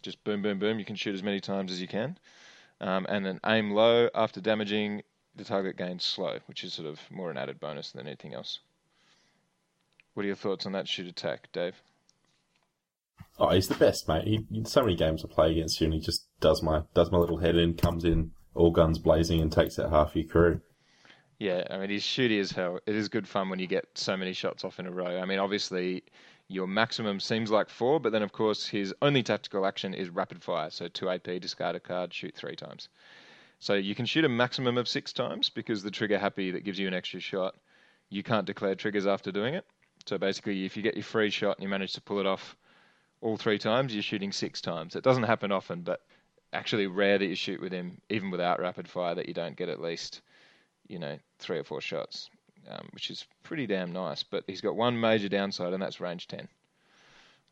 Just 0.02 0.22
boom, 0.22 0.42
boom, 0.42 0.58
boom. 0.58 0.78
You 0.78 0.84
can 0.84 0.96
shoot 0.96 1.14
as 1.14 1.22
many 1.22 1.40
times 1.40 1.72
as 1.72 1.80
you 1.80 1.88
can. 1.88 2.18
Um, 2.78 3.06
and 3.08 3.24
then 3.24 3.40
aim 3.46 3.70
low 3.70 4.10
after 4.14 4.38
damaging, 4.38 5.02
the 5.34 5.44
target 5.44 5.78
gains 5.78 6.04
slow, 6.04 6.40
which 6.44 6.62
is 6.62 6.74
sort 6.74 6.88
of 6.88 7.00
more 7.10 7.30
an 7.30 7.38
added 7.38 7.58
bonus 7.58 7.90
than 7.92 8.06
anything 8.06 8.34
else. 8.34 8.58
What 10.12 10.24
are 10.24 10.26
your 10.26 10.36
thoughts 10.36 10.66
on 10.66 10.72
that 10.72 10.88
shoot 10.88 11.06
attack, 11.06 11.50
Dave? 11.52 11.76
Oh, 13.38 13.48
he's 13.48 13.68
the 13.68 13.76
best, 13.76 14.06
mate. 14.08 14.28
He, 14.28 14.46
in 14.52 14.66
so 14.66 14.82
many 14.82 14.94
games 14.94 15.24
I 15.24 15.32
play 15.32 15.52
against 15.52 15.80
you, 15.80 15.86
and 15.86 15.94
he 15.94 16.00
just 16.00 16.26
does 16.38 16.62
my 16.62 16.82
does 16.92 17.10
my 17.10 17.16
little 17.16 17.38
head 17.38 17.56
in, 17.56 17.72
comes 17.78 18.04
in, 18.04 18.32
all 18.54 18.72
guns 18.72 18.98
blazing, 18.98 19.40
and 19.40 19.50
takes 19.50 19.78
out 19.78 19.90
half 19.90 20.14
your 20.14 20.28
crew. 20.28 20.60
Yeah, 21.40 21.64
I 21.70 21.78
mean 21.78 21.88
he's 21.88 22.04
shooty 22.04 22.38
as 22.38 22.52
hell. 22.52 22.80
It 22.86 22.94
is 22.94 23.08
good 23.08 23.26
fun 23.26 23.48
when 23.48 23.58
you 23.58 23.66
get 23.66 23.86
so 23.94 24.14
many 24.14 24.34
shots 24.34 24.62
off 24.62 24.78
in 24.78 24.86
a 24.86 24.90
row. 24.90 25.18
I 25.18 25.24
mean, 25.24 25.38
obviously 25.38 26.04
your 26.48 26.66
maximum 26.66 27.18
seems 27.18 27.50
like 27.50 27.70
four, 27.70 27.98
but 27.98 28.12
then 28.12 28.22
of 28.22 28.30
course 28.30 28.66
his 28.66 28.94
only 29.00 29.22
tactical 29.22 29.64
action 29.64 29.94
is 29.94 30.10
rapid 30.10 30.42
fire. 30.42 30.68
So 30.68 30.86
two 30.88 31.08
AP, 31.08 31.40
discard 31.40 31.76
a 31.76 31.80
card, 31.80 32.12
shoot 32.12 32.34
three 32.34 32.56
times. 32.56 32.90
So 33.58 33.72
you 33.72 33.94
can 33.94 34.04
shoot 34.04 34.26
a 34.26 34.28
maximum 34.28 34.76
of 34.76 34.86
six 34.86 35.14
times 35.14 35.48
because 35.48 35.82
the 35.82 35.90
trigger 35.90 36.18
happy 36.18 36.50
that 36.50 36.64
gives 36.64 36.78
you 36.78 36.86
an 36.86 36.92
extra 36.94 37.20
shot. 37.20 37.56
You 38.10 38.22
can't 38.22 38.46
declare 38.46 38.74
triggers 38.74 39.06
after 39.06 39.32
doing 39.32 39.54
it. 39.54 39.64
So 40.04 40.18
basically, 40.18 40.66
if 40.66 40.76
you 40.76 40.82
get 40.82 40.94
your 40.94 41.04
free 41.04 41.30
shot 41.30 41.56
and 41.56 41.62
you 41.62 41.70
manage 41.70 41.94
to 41.94 42.02
pull 42.02 42.20
it 42.20 42.26
off 42.26 42.54
all 43.22 43.38
three 43.38 43.58
times, 43.58 43.94
you're 43.94 44.02
shooting 44.02 44.32
six 44.32 44.60
times. 44.60 44.94
It 44.94 45.04
doesn't 45.04 45.22
happen 45.22 45.52
often, 45.52 45.80
but 45.80 46.02
actually 46.52 46.86
rare 46.86 47.16
that 47.16 47.26
you 47.26 47.34
shoot 47.34 47.62
with 47.62 47.72
him, 47.72 48.02
even 48.10 48.30
without 48.30 48.60
rapid 48.60 48.88
fire, 48.88 49.14
that 49.14 49.28
you 49.28 49.34
don't 49.34 49.56
get 49.56 49.70
at 49.70 49.80
least, 49.80 50.20
you 50.90 50.98
know, 50.98 51.18
three 51.38 51.58
or 51.58 51.64
four 51.64 51.80
shots, 51.80 52.28
um, 52.68 52.88
which 52.92 53.10
is 53.10 53.24
pretty 53.44 53.66
damn 53.66 53.92
nice. 53.92 54.22
But 54.22 54.44
he's 54.46 54.60
got 54.60 54.76
one 54.76 55.00
major 55.00 55.28
downside, 55.28 55.72
and 55.72 55.82
that's 55.82 56.00
range 56.00 56.26
10. 56.26 56.48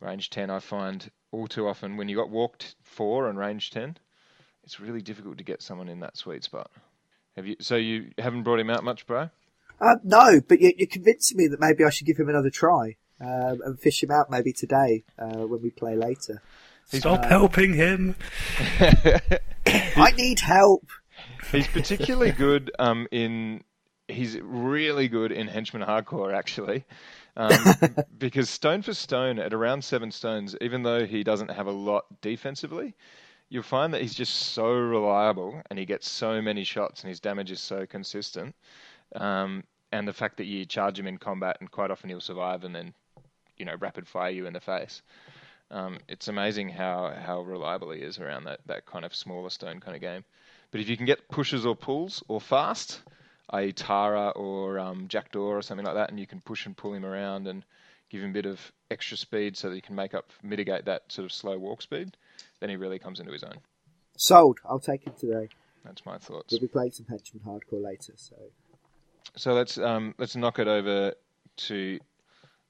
Range 0.01 0.29
10, 0.29 0.51
I 0.51 0.59
find 0.59 1.11
all 1.31 1.47
too 1.47 1.69
often 1.69 1.97
when 1.97 2.09
you 2.09 2.17
got 2.17 2.31
walked 2.31 2.75
four 2.83 3.29
and 3.29 3.39
range 3.39 3.71
10, 3.71 3.97
it's 4.65 4.81
really 4.81 5.01
difficult 5.01 5.39
to 5.39 5.45
get 5.45 5.63
someone 5.63 5.89
in 5.89 6.01
that 6.01 6.17
sweet 6.17 6.45
spot. 6.45 6.71
Have 7.37 7.47
you? 7.47 7.57
So 7.61 7.77
you 7.77 8.11
haven't 8.19 8.43
brought 8.43 8.59
him 8.59 8.71
out 8.71 8.83
much, 8.83 9.07
bro? 9.07 9.31
Uh, 9.81 9.95
no, 10.03 10.41
but 10.47 10.61
you, 10.61 10.73
you're 10.77 10.89
convincing 10.89 11.37
me 11.37 11.47
that 11.47 11.61
maybe 11.61 11.85
I 11.85 11.91
should 11.91 12.07
give 12.07 12.19
him 12.19 12.29
another 12.29 12.51
try 12.51 12.97
um, 13.21 13.61
and 13.65 13.79
fish 13.79 14.03
him 14.03 14.11
out 14.11 14.31
maybe 14.31 14.53
today 14.53 15.05
uh, 15.19 15.47
when 15.47 15.63
we 15.63 15.71
play 15.71 15.95
later. 15.95 16.43
Stop 16.87 17.25
helping 17.27 17.75
him. 17.75 18.17
I 19.67 20.13
need 20.17 20.41
help. 20.41 20.87
He's 21.53 21.67
particularly 21.69 22.33
good 22.33 22.71
um, 22.79 23.09
in. 23.11 23.63
He's 24.09 24.39
really 24.41 25.09
good 25.09 25.33
in 25.33 25.49
henchman 25.49 25.83
hardcore, 25.83 26.35
actually, 26.35 26.85
um, 27.37 27.53
because 28.19 28.49
stone 28.49 28.81
for 28.81 28.95
stone 28.95 29.39
at 29.39 29.53
around 29.53 29.85
seven 29.85 30.11
stones, 30.11 30.57
even 30.63 30.83
though 30.83 31.05
he 31.05 31.23
doesn't 31.23 31.51
have 31.51 31.67
a 31.67 31.73
lot 31.73 32.07
defensively, 32.23 32.95
you'll 33.51 33.63
find 33.63 33.93
that 33.95 34.03
he's 34.03 34.15
just 34.15 34.35
so 34.35 34.73
reliable 34.73 35.63
and 35.71 35.79
he 35.79 35.85
gets 35.85 36.09
so 36.09 36.41
many 36.41 36.65
shots 36.65 37.03
and 37.03 37.09
his 37.09 37.21
damage 37.21 37.51
is 37.51 37.61
so 37.61 37.87
consistent. 37.87 38.55
Um, 39.15 39.65
and 39.93 40.07
the 40.07 40.13
fact 40.13 40.37
that 40.37 40.45
you 40.45 40.67
charge 40.67 40.99
him 40.99 41.07
in 41.07 41.19
combat 41.19 41.57
and 41.61 41.71
quite 41.71 41.91
often 41.91 42.11
he'll 42.11 42.21
survive 42.21 42.65
and 42.65 42.75
then, 42.75 42.93
you 43.57 43.65
know, 43.65 43.77
rapid 43.79 44.07
fire 44.07 44.31
you 44.31 44.47
in 44.47 44.53
the 44.53 44.61
face. 44.61 45.03
Um, 45.71 45.99
it's 46.09 46.29
amazing 46.29 46.71
how, 46.71 47.15
how 47.15 47.43
reliable 47.43 47.91
he 47.91 48.01
is 48.01 48.19
around 48.19 48.45
that, 48.45 48.61
that 48.67 48.87
kind 48.87 49.05
of 49.05 49.15
smaller 49.15 49.51
stone 49.51 49.81
kind 49.81 49.95
of 49.95 50.01
game. 50.01 50.25
But 50.71 50.81
if 50.81 50.89
you 50.89 50.97
can 50.97 51.07
get 51.07 51.29
pushes 51.29 51.65
or 51.65 51.75
pulls 51.75 52.23
or 52.29 52.41
fast, 52.41 53.03
i.e. 53.51 53.73
Tara 53.73 54.31
or 54.31 54.79
um, 54.79 55.09
Jackdaw 55.09 55.41
or 55.41 55.63
something 55.63 55.87
like 55.87 55.95
that, 55.95 56.11
and 56.11 56.21
you 56.21 56.27
can 56.27 56.41
push 56.41 56.67
and 56.67 56.77
pull 56.77 56.93
him 56.93 57.05
around 57.05 57.47
and 57.47 57.65
give 58.11 58.23
him 58.23 58.31
a 58.31 58.33
bit 58.33 58.47
of 58.47 58.61
extra 58.91 59.17
speed 59.17 59.57
so 59.57 59.69
that 59.69 59.77
you 59.77 59.83
can 59.83 59.95
make 59.95 60.15
up, 60.15 60.31
mitigate 60.43 60.85
that 60.87 61.11
sort 61.11 61.25
of 61.25 61.33
slow 61.33 61.59
walk 61.59 61.83
speed, 61.83 62.17
then 62.61 62.71
he 62.71 62.77
really 62.77 62.99
comes 62.99 63.21
into 63.21 63.33
his 63.33 63.43
own. 63.43 63.57
Sold. 64.17 64.59
I'll 64.65 64.81
take 64.81 65.07
him 65.07 65.15
today. 65.19 65.49
That's 65.85 66.05
my 66.05 66.19
thoughts. 66.19 66.53
We'll 66.53 66.61
be 66.61 66.69
playing 66.69 66.93
some 66.93 67.07
Henchman 67.07 67.43
Hardcore 67.47 67.83
later, 67.83 68.13
so 68.17 68.37
So 69.37 69.53
let's 69.53 69.79
um, 69.79 70.15
let's 70.19 70.37
knock 70.37 70.59
it 70.59 70.69
over 70.69 71.15
to 71.57 71.99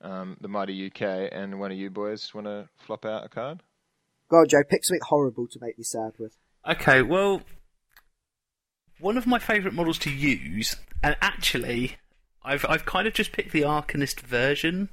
um, 0.03 0.37
the 0.41 0.49
mighty 0.49 0.87
UK, 0.87 1.31
and 1.33 1.59
one 1.59 1.73
of 1.73 1.79
you 1.79 1.91
boys 1.91 2.33
want 2.35 2.47
to 2.47 2.69
flop 2.77 3.05
out 3.05 3.25
a 3.25 3.29
card? 3.29 3.63
go 4.29 4.39
on, 4.39 4.49
Joe. 4.49 4.63
Pick 4.69 4.85
something 4.85 5.01
horrible 5.03 5.47
to 5.49 5.59
make 5.61 5.79
me 5.79 5.85
sad 5.85 6.13
with. 6.19 6.37
Okay, 6.69 7.03
well, 7.03 7.41
one 9.01 9.17
of 9.17 9.27
my 9.27 9.39
favourite 9.39 9.75
models 9.75 9.99
to 10.01 10.11
use, 10.11 10.77
and 11.03 11.17
actually, 11.21 11.97
I've 12.43 12.65
I've 12.69 12.85
kind 12.85 13.07
of 13.07 13.15
just 13.15 13.33
picked 13.33 13.53
the 13.53 13.63
Arcanist 13.63 14.21
version 14.21 14.89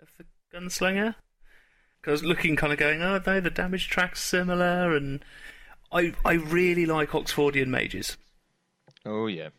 of 0.00 0.08
the 0.18 0.24
Gunslinger. 0.52 1.14
Because 2.00 2.22
looking, 2.22 2.56
kind 2.56 2.72
of 2.72 2.78
going, 2.78 3.02
oh 3.02 3.20
no, 3.24 3.40
the 3.40 3.50
damage 3.50 3.88
track's 3.90 4.22
similar, 4.22 4.96
and 4.96 5.22
I 5.92 6.14
I 6.24 6.34
really 6.34 6.86
like 6.86 7.10
Oxfordian 7.10 7.66
mages. 7.68 8.16
Oh 9.04 9.26
yeah. 9.26 9.50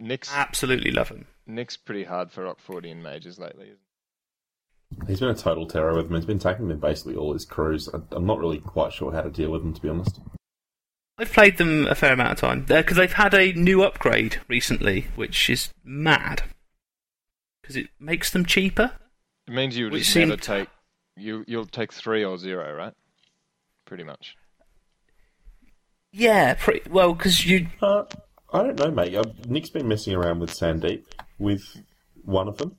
Nick's 0.00 0.34
Absolutely 0.34 0.90
love 0.90 1.08
them. 1.08 1.26
Nick's 1.46 1.76
pretty 1.76 2.04
hard 2.04 2.30
for 2.30 2.44
Oxfordian 2.44 3.02
mages 3.02 3.38
lately. 3.38 3.66
Isn't 4.92 5.08
He's 5.08 5.20
been 5.20 5.28
a 5.30 5.34
total 5.34 5.66
terror 5.66 5.94
with 5.94 6.06
them. 6.08 6.16
He's 6.16 6.26
been 6.26 6.38
taking 6.38 6.68
them 6.68 6.78
basically 6.80 7.16
all 7.16 7.32
his 7.32 7.44
crews. 7.44 7.88
I- 7.92 8.00
I'm 8.12 8.26
not 8.26 8.38
really 8.38 8.58
quite 8.58 8.92
sure 8.92 9.12
how 9.12 9.22
to 9.22 9.30
deal 9.30 9.50
with 9.50 9.62
them, 9.62 9.72
to 9.72 9.80
be 9.80 9.88
honest. 9.88 10.20
I've 11.16 11.32
played 11.32 11.58
them 11.58 11.86
a 11.86 11.94
fair 11.94 12.12
amount 12.12 12.32
of 12.32 12.38
time 12.38 12.64
because 12.64 12.96
they've 12.96 13.12
had 13.12 13.34
a 13.34 13.52
new 13.52 13.82
upgrade 13.82 14.40
recently, 14.48 15.06
which 15.14 15.48
is 15.48 15.72
mad. 15.84 16.42
Because 17.62 17.76
it 17.76 17.86
makes 18.00 18.30
them 18.30 18.44
cheaper. 18.44 18.92
it? 19.46 19.52
It 19.52 19.54
means 19.54 19.76
you 19.76 19.90
Which 19.90 20.04
just 20.04 20.16
never 20.16 20.30
seemed- 20.32 20.42
take 20.42 20.68
you 21.16 21.44
you'll 21.46 21.66
take 21.66 21.92
three 21.92 22.24
or 22.24 22.36
zero, 22.38 22.74
right? 22.74 22.92
Pretty 23.84 24.02
much. 24.02 24.34
Yeah, 26.12 26.54
pretty 26.54 26.88
well 26.90 27.14
because 27.14 27.44
you 27.46 27.68
Uh, 27.80 28.04
I 28.52 28.62
don't 28.64 28.78
know, 28.78 28.90
mate. 28.90 29.14
Uh, 29.14 29.22
Nick's 29.48 29.70
been 29.70 29.86
messing 29.88 30.14
around 30.14 30.40
with 30.40 30.50
Sandeep 30.50 31.04
with 31.38 31.62
one 32.24 32.48
of 32.48 32.56
them. 32.58 32.76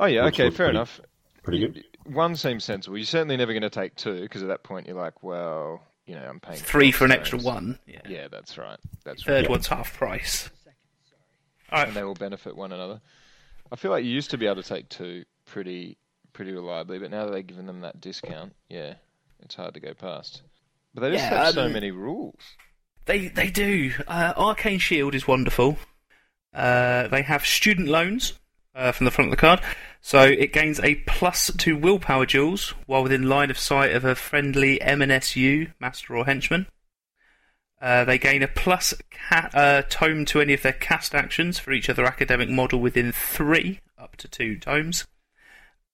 Oh 0.00 0.06
yeah, 0.06 0.24
okay, 0.26 0.50
fair 0.50 0.66
pretty- 0.66 0.70
enough. 0.70 1.00
Pretty 1.42 1.58
good. 1.60 1.84
One 2.04 2.36
seems 2.36 2.64
sensible. 2.64 2.96
You're 2.98 3.06
certainly 3.06 3.36
never 3.36 3.52
going 3.52 3.62
to 3.62 3.70
take 3.70 3.94
two 3.96 4.20
because 4.20 4.42
at 4.42 4.48
that 4.48 4.62
point 4.62 4.86
you're 4.86 4.96
like, 4.96 5.22
well, 5.22 5.82
you 6.06 6.14
know, 6.14 6.24
I'm 6.26 6.40
paying 6.40 6.58
Three 6.58 6.92
for 6.92 7.04
an 7.04 7.12
extra 7.12 7.38
one. 7.38 7.78
Yeah. 7.86 8.00
Yeah, 8.08 8.28
that's 8.28 8.58
right. 8.58 8.78
That's 9.04 9.22
Third 9.22 9.42
right. 9.42 9.50
one's 9.50 9.66
half 9.66 9.96
price. 9.96 10.50
All 11.70 11.82
and 11.84 11.94
they 11.94 12.02
all 12.02 12.14
benefit 12.14 12.56
one 12.56 12.72
another. 12.72 13.00
I 13.72 13.76
feel 13.76 13.90
like 13.90 14.04
you 14.04 14.10
used 14.10 14.30
to 14.30 14.38
be 14.38 14.46
able 14.46 14.62
to 14.62 14.68
take 14.68 14.88
two 14.88 15.24
pretty 15.46 15.96
pretty 16.32 16.52
reliably, 16.52 16.98
but 16.98 17.10
now 17.10 17.24
that 17.24 17.32
they've 17.32 17.46
given 17.46 17.66
them 17.66 17.80
that 17.80 18.00
discount, 18.00 18.54
yeah, 18.68 18.94
it's 19.40 19.54
hard 19.54 19.74
to 19.74 19.80
go 19.80 19.94
past. 19.94 20.42
But 20.92 21.00
they 21.02 21.10
just 21.12 21.24
Yeah, 21.24 21.44
have 21.46 21.54
so 21.54 21.64
um, 21.64 21.72
many 21.72 21.90
rules. 21.90 22.38
They 23.06 23.28
they 23.28 23.50
do. 23.50 23.92
Uh, 24.06 24.34
Arcane 24.36 24.78
Shield 24.78 25.14
is 25.14 25.26
wonderful. 25.26 25.78
Uh, 26.52 27.08
they 27.08 27.22
have 27.22 27.44
student 27.44 27.88
loans 27.88 28.34
uh, 28.74 28.92
from 28.92 29.06
the 29.06 29.10
front 29.10 29.28
of 29.28 29.36
the 29.36 29.40
card, 29.40 29.60
so 30.06 30.20
it 30.20 30.52
gains 30.52 30.78
a 30.80 30.96
plus 31.06 31.50
to 31.56 31.78
willpower 31.78 32.26
duels 32.26 32.74
while 32.84 33.02
within 33.02 33.26
line 33.26 33.50
of 33.50 33.58
sight 33.58 33.90
of 33.96 34.04
a 34.04 34.14
friendly 34.14 34.78
M&SU 34.82 35.68
master 35.80 36.14
or 36.14 36.26
henchman. 36.26 36.66
Uh, 37.80 38.04
they 38.04 38.18
gain 38.18 38.42
a 38.42 38.48
plus 38.48 38.92
uh, 39.30 39.80
tome 39.88 40.26
to 40.26 40.42
any 40.42 40.52
of 40.52 40.60
their 40.60 40.74
cast 40.74 41.14
actions 41.14 41.58
for 41.58 41.72
each 41.72 41.88
other 41.88 42.04
academic 42.04 42.50
model 42.50 42.80
within 42.80 43.12
three, 43.12 43.80
up 43.96 44.14
to 44.16 44.28
two 44.28 44.58
tomes. 44.58 45.06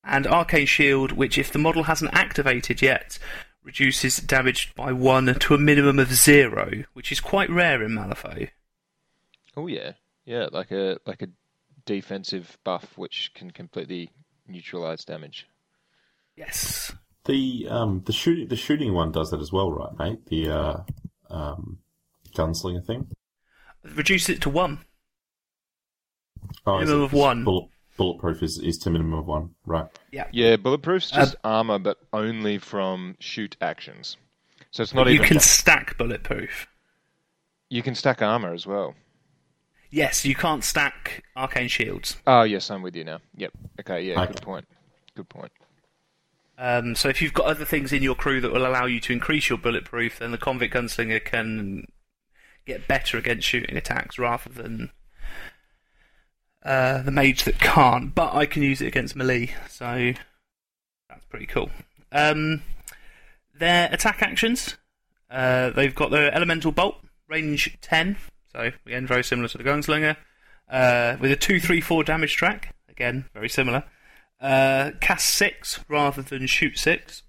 And 0.03 0.27
Arcane 0.27 0.65
Shield, 0.65 1.13
which 1.13 1.37
if 1.37 1.49
the 1.49 1.57
model 1.57 1.83
hasn't 1.83 2.13
activated 2.13 2.81
yet, 2.81 3.17
reduces 3.63 4.17
damage 4.17 4.75
by 4.75 4.91
one 4.91 5.33
to 5.39 5.55
a 5.55 5.57
minimum 5.57 5.99
of 5.99 6.13
zero, 6.13 6.83
which 6.91 7.13
is 7.13 7.21
quite 7.21 7.49
rare 7.49 7.81
in 7.81 7.91
Malifaux. 7.91 8.49
Oh 9.55 9.67
yeah, 9.67 9.93
yeah, 10.25 10.47
like 10.51 10.71
a 10.71 10.97
like 11.05 11.21
a 11.21 11.29
defensive 11.85 12.57
buff 12.63 12.97
which 12.97 13.31
can 13.33 13.51
completely 13.51 14.09
neutralize 14.47 15.05
damage. 15.05 15.47
Yes. 16.35 16.93
The 17.25 17.67
um 17.69 18.01
the 18.05 18.13
shooting 18.13 18.47
the 18.47 18.55
shooting 18.55 18.93
one 18.93 19.11
does 19.11 19.29
that 19.31 19.39
as 19.41 19.51
well, 19.51 19.71
right, 19.71 19.97
mate? 19.97 20.25
The 20.27 20.49
uh 20.49 20.83
um 21.29 21.79
gunslinger 22.35 22.85
thing. 22.85 23.07
Reduce 23.83 24.29
it 24.29 24.41
to 24.41 24.49
one. 24.49 24.79
Oh, 26.65 26.79
Minimum 26.79 27.01
of 27.03 27.13
one. 27.13 27.43
Bullet, 27.43 27.69
bulletproof 27.97 28.41
is 28.43 28.57
is 28.59 28.77
to 28.79 28.89
minimum 28.89 29.19
of 29.19 29.25
one, 29.27 29.51
right? 29.65 29.85
Yeah, 30.11 30.27
Yeah, 30.31 30.55
bulletproof's 30.57 31.11
Uh, 31.13 31.17
just 31.17 31.35
armor, 31.43 31.79
but 31.79 31.97
only 32.13 32.57
from 32.57 33.15
shoot 33.19 33.55
actions. 33.61 34.17
So 34.71 34.83
it's 34.83 34.93
not 34.93 35.07
you 35.07 35.13
even. 35.15 35.27
can 35.27 35.39
stack 35.39 35.97
bulletproof. 35.97 36.67
You 37.69 37.81
can 37.83 37.95
stack 37.95 38.21
armor 38.21 38.53
as 38.53 38.65
well. 38.65 38.95
Yes, 39.91 40.23
you 40.23 40.35
can't 40.35 40.63
stack 40.63 41.23
arcane 41.35 41.67
shields. 41.67 42.15
Oh 42.25 42.43
yes, 42.43 42.71
I'm 42.71 42.81
with 42.81 42.95
you 42.95 43.03
now. 43.03 43.19
Yep. 43.35 43.51
Okay. 43.81 44.03
Yeah. 44.03 44.21
Okay. 44.21 44.33
Good 44.33 44.41
point. 44.41 44.65
Good 45.15 45.29
point. 45.29 45.51
Um, 46.57 46.95
so 46.95 47.09
if 47.09 47.21
you've 47.21 47.33
got 47.33 47.47
other 47.47 47.65
things 47.65 47.91
in 47.91 48.01
your 48.01 48.15
crew 48.15 48.39
that 48.39 48.53
will 48.53 48.65
allow 48.65 48.85
you 48.85 48.99
to 49.01 49.13
increase 49.13 49.49
your 49.49 49.57
bulletproof, 49.57 50.19
then 50.19 50.31
the 50.31 50.37
convict 50.37 50.73
gunslinger 50.73 51.23
can 51.23 51.87
get 52.65 52.87
better 52.87 53.17
against 53.17 53.47
shooting 53.47 53.75
attacks 53.75 54.17
rather 54.19 54.49
than 54.49 54.91
uh, 56.63 57.01
the 57.01 57.11
mage 57.11 57.43
that 57.43 57.59
can't. 57.59 58.13
But 58.13 58.33
I 58.33 58.45
can 58.45 58.61
use 58.61 58.79
it 58.79 58.87
against 58.87 59.15
melee, 59.15 59.55
so 59.67 60.13
that's 61.09 61.25
pretty 61.25 61.47
cool. 61.47 61.71
Um, 62.11 62.61
their 63.57 63.89
attack 63.91 64.21
actions, 64.21 64.77
uh, 65.29 65.71
they've 65.71 65.95
got 65.95 66.11
their 66.11 66.33
elemental 66.33 66.71
bolt, 66.71 66.97
range 67.27 67.77
ten, 67.81 68.17
so 68.51 68.71
again 68.85 69.07
very 69.07 69.23
similar 69.23 69.47
to 69.47 69.57
the 69.57 69.63
gunslinger, 69.63 70.17
uh, 70.69 71.17
with 71.19 71.31
a 71.31 71.35
two, 71.35 71.59
three, 71.59 71.81
four 71.81 72.03
damage 72.03 72.35
track. 72.35 72.75
Again, 72.89 73.25
very 73.33 73.49
similar. 73.49 73.83
Uh, 74.39 74.91
cast 74.99 75.27
six 75.27 75.79
rather 75.87 76.21
than 76.21 76.47
shoot 76.47 76.77
six. 76.77 77.23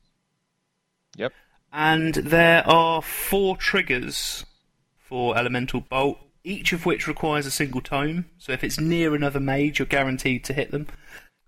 Yep. 1.17 1.33
And 1.73 2.15
there 2.15 2.67
are 2.69 3.03
four 3.03 3.57
triggers 3.57 4.45
for 4.97 5.37
Elemental 5.37 5.81
Bolt, 5.81 6.19
each 6.45 6.73
of 6.73 6.87
which 6.87 7.07
requires 7.07 7.47
a 7.47 7.51
single 7.51 7.81
tome. 7.81 8.27
So 8.39 8.53
if 8.53 8.65
it's 8.65 8.81
near 8.81 9.15
another 9.15 9.41
mage, 9.41 9.79
you're 9.79 9.87
guaranteed 9.87 10.45
to 10.45 10.53
hit 10.53 10.71
them. 10.71 10.87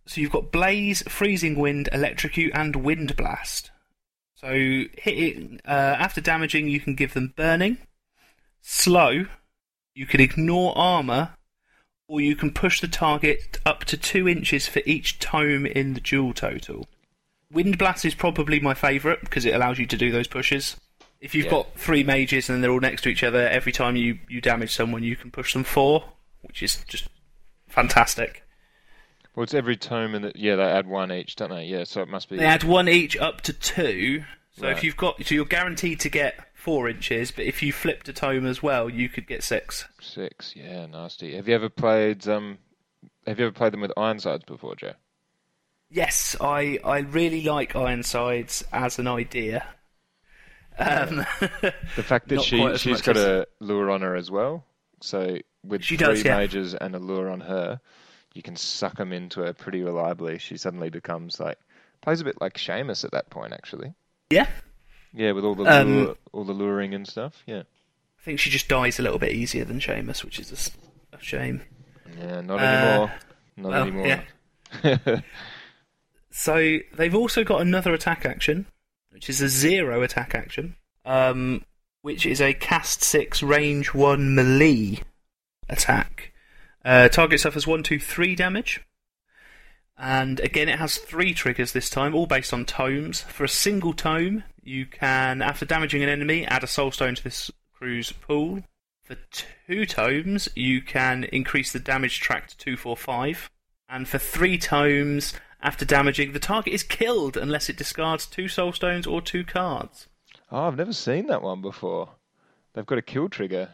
So 0.07 0.21
you've 0.21 0.33
got 0.33 0.53
Blaze, 0.53 1.03
Freezing 1.09 1.59
Wind, 1.59 1.89
Electrocute, 1.93 2.53
and 2.55 2.77
Wind 2.77 3.17
Blast. 3.17 3.71
So 4.35 4.51
hit 4.53 4.89
it, 5.07 5.61
uh, 5.67 5.97
after 5.99 6.21
damaging, 6.21 6.69
you 6.69 6.81
can 6.81 6.95
give 6.95 7.15
them 7.15 7.33
Burning, 7.37 7.79
Slow, 8.61 9.27
you 9.95 10.07
can 10.07 10.21
ignore 10.21 10.77
armor, 10.77 11.31
or 12.09 12.21
you 12.21 12.37
can 12.37 12.51
push 12.53 12.81
the 12.81 12.89
target 12.89 13.59
up 13.65 13.85
to 13.85 13.97
two 13.97 14.29
inches 14.29 14.67
for 14.67 14.83
each 14.85 15.19
tome 15.19 15.67
in 15.67 15.95
the 15.95 16.01
duel 16.01 16.33
total. 16.35 16.87
Wind 17.51 17.79
Blast 17.79 18.05
is 18.05 18.15
probably 18.15 18.61
my 18.61 18.75
favourite 18.75 19.21
because 19.21 19.45
it 19.45 19.55
allows 19.55 19.79
you 19.79 19.87
to 19.87 19.97
do 19.97 20.11
those 20.11 20.27
pushes. 20.29 20.77
If 21.21 21.35
you've 21.35 21.47
Yeah. 21.47 21.51
got 21.53 21.79
three 21.79 22.03
mages 22.03 22.51
and 22.51 22.63
they're 22.63 22.71
all 22.71 22.81
next 22.81 23.03
to 23.03 23.09
each 23.09 23.23
other, 23.23 23.49
every 23.49 23.73
time 23.73 23.97
you, 23.97 24.19
you 24.29 24.41
damage 24.41 24.75
someone, 24.75 25.03
you 25.03 25.17
can 25.17 25.31
push 25.31 25.53
them 25.55 25.65
four, 25.65 26.13
which 26.43 26.63
is 26.63 26.85
just 26.89 27.09
fantastic. 27.69 28.43
Well, 29.35 29.45
it's 29.45 29.55
every 29.55 29.77
tome, 29.77 30.15
and 30.15 30.33
yeah, 30.35 30.57
they 30.57 30.63
add 30.65 30.87
one 30.87 31.11
each, 31.11 31.35
don't 31.37 31.51
they? 31.51 31.65
Yeah. 31.65 31.85
So 31.85 32.03
it 32.03 32.09
must 32.09 32.29
be. 32.29 32.37
They 32.37 32.45
add 32.45 32.63
one 32.65 32.89
each 32.89 33.17
up 33.17 33.41
to 33.43 33.53
two. 33.53 34.25
So 34.57 34.67
Right. 34.69 34.77
if 34.77 34.85
you've 34.85 34.97
got, 34.97 35.25
so 35.25 35.35
you're 35.35 35.45
guaranteed 35.45 36.01
to 36.01 36.09
get 36.09 36.35
four 36.55 36.89
inches, 36.89 37.31
but 37.33 37.45
if 37.45 37.63
you 37.63 37.73
flipped 37.73 38.09
a 38.09 38.13
tome 38.13 38.47
as 38.47 38.63
well, 38.63 38.89
you 38.89 39.09
could 39.09 39.27
get 39.27 39.43
six. 39.43 39.87
Six, 40.01 40.55
yeah, 40.55 40.87
nasty. 40.87 41.35
Have 41.37 41.49
you 41.49 41.55
ever 41.55 41.69
played 41.69 42.27
um? 42.29 42.59
Have 43.27 43.39
you 43.41 43.47
ever 43.47 43.53
played 43.55 43.73
them 43.73 43.81
with 43.81 43.93
Ironsides 43.97 44.45
before, 44.45 44.77
Joe? 44.77 44.93
Yes, 45.91 46.37
I, 46.41 46.79
I 46.85 46.99
really 46.99 47.43
like 47.45 47.75
Ironsides 47.77 48.65
as 48.73 48.99
an 48.99 49.07
idea. 49.09 49.67
Um, 50.79 51.25
The 51.97 52.03
fact 52.03 52.29
that 52.29 52.43
she 52.43 52.77
she's 52.77 53.01
got 53.03 53.17
as- 53.17 53.25
a 53.25 53.47
lure 53.61 53.91
on 53.91 54.03
her 54.03 54.15
as 54.17 54.31
well, 54.31 54.65
so 55.01 55.39
with 55.65 55.83
She 55.83 55.97
three 55.97 56.07
does, 56.07 56.25
yeah. 56.25 56.37
mages 56.37 56.75
and 56.75 56.95
a 56.95 56.99
lure 56.99 57.31
on 57.31 57.41
her, 57.41 57.81
you 58.35 58.43
can 58.43 58.57
suck 58.57 58.97
them 58.97 59.13
into 59.13 59.41
her 59.41 59.53
pretty 59.53 59.83
reliably. 59.83 60.39
She 60.39 60.57
suddenly 60.57 60.91
becomes 60.91 61.39
like 61.41 61.59
plays 62.03 62.21
a 62.21 62.25
bit 62.25 62.41
like 62.41 62.55
Seamus 62.55 63.05
at 63.05 63.13
that 63.13 63.31
point, 63.31 63.53
actually. 63.53 63.95
Yeah, 64.35 64.47
Yeah, 65.13 65.33
with 65.33 65.45
all 65.45 65.55
the 65.55 65.65
Um, 65.65 66.17
all 66.33 66.45
the 66.45 66.53
luring 66.53 66.93
and 66.95 67.07
stuff. 67.07 67.43
Yeah, 67.47 67.61
I 68.19 68.23
think 68.25 68.39
she 68.41 68.51
just 68.51 68.69
dies 68.69 68.99
a 68.99 69.03
little 69.03 69.19
bit 69.19 69.33
easier 69.33 69.65
than 69.65 69.81
Seamus, 69.81 70.25
which 70.25 70.39
is 70.39 70.73
a 71.13 71.19
shame. 71.21 71.63
yeah, 72.19 72.41
not 72.41 72.61
Uh, 72.61 72.63
anymore. 72.65 73.13
Not 73.57 73.69
well, 73.71 73.83
anymore. 73.83 74.07
yeah. 74.83 75.21
So 76.31 76.79
they've 76.95 77.15
also 77.15 77.45
got 77.45 77.61
another 77.61 77.95
attack 77.95 78.27
action, 78.27 78.67
which 79.11 79.31
is 79.31 79.41
a 79.41 79.49
zero 79.49 80.03
attack 80.03 80.35
action, 80.35 80.75
um, 81.05 81.65
which 82.03 82.27
is 82.27 82.41
a 82.41 82.53
cast 82.53 83.03
six 83.05 83.41
range 83.43 83.95
one 83.95 84.35
melee 84.35 84.99
attack. 85.69 86.33
Uh, 86.85 87.09
target 87.09 87.39
suffers 87.41 87.67
one, 87.69 87.83
two, 87.85 88.01
three 88.01 88.35
damage. 88.35 88.85
And 89.97 90.41
again, 90.41 90.69
it 90.69 90.79
has 90.79 90.99
three 90.99 91.35
triggers 91.35 91.73
this 91.73 91.89
time, 91.89 92.15
all 92.15 92.27
based 92.27 92.53
on 92.53 92.65
tomes. 92.65 93.21
For 93.23 93.45
a 93.45 93.49
single 93.49 93.93
tome, 93.93 94.43
you 94.63 94.87
can, 94.87 95.41
after 95.41 95.65
damaging 95.65 96.03
an 96.03 96.09
enemy, 96.09 96.47
add 96.47 96.65
a 96.65 96.67
soul 96.67 96.91
stone 96.91 97.15
to 97.15 97.23
this 97.25 97.51
crew's 97.73 98.13
pool. 98.13 98.63
For 99.05 99.17
two 99.67 99.87
tomes, 99.87 100.49
you 100.57 100.83
can 100.83 101.25
increase 101.25 101.73
the 101.73 101.79
damage 101.79 102.21
track 102.21 102.49
to 102.49 102.57
245. 102.57 103.51
And 103.89 104.09
for 104.09 104.19
three 104.19 104.59
tomes, 104.59 105.35
after 105.63 105.85
damaging, 105.85 106.33
the 106.33 106.41
target 106.41 106.73
is 106.73 106.83
killed 106.83 107.37
unless 107.37 107.69
it 107.69 107.77
discards 107.77 108.27
two 108.27 108.49
soul 108.49 108.73
stones 108.73 109.07
or 109.07 109.21
two 109.21 109.45
cards. 109.45 110.09
oh, 110.51 110.63
I've 110.63 110.77
never 110.77 110.93
seen 110.93 111.27
that 111.29 111.43
one 111.43 111.61
before. 111.61 112.11
They've 112.73 112.87
got 112.87 112.99
a 112.99 113.03
kill 113.03 113.29
trigger. 113.29 113.71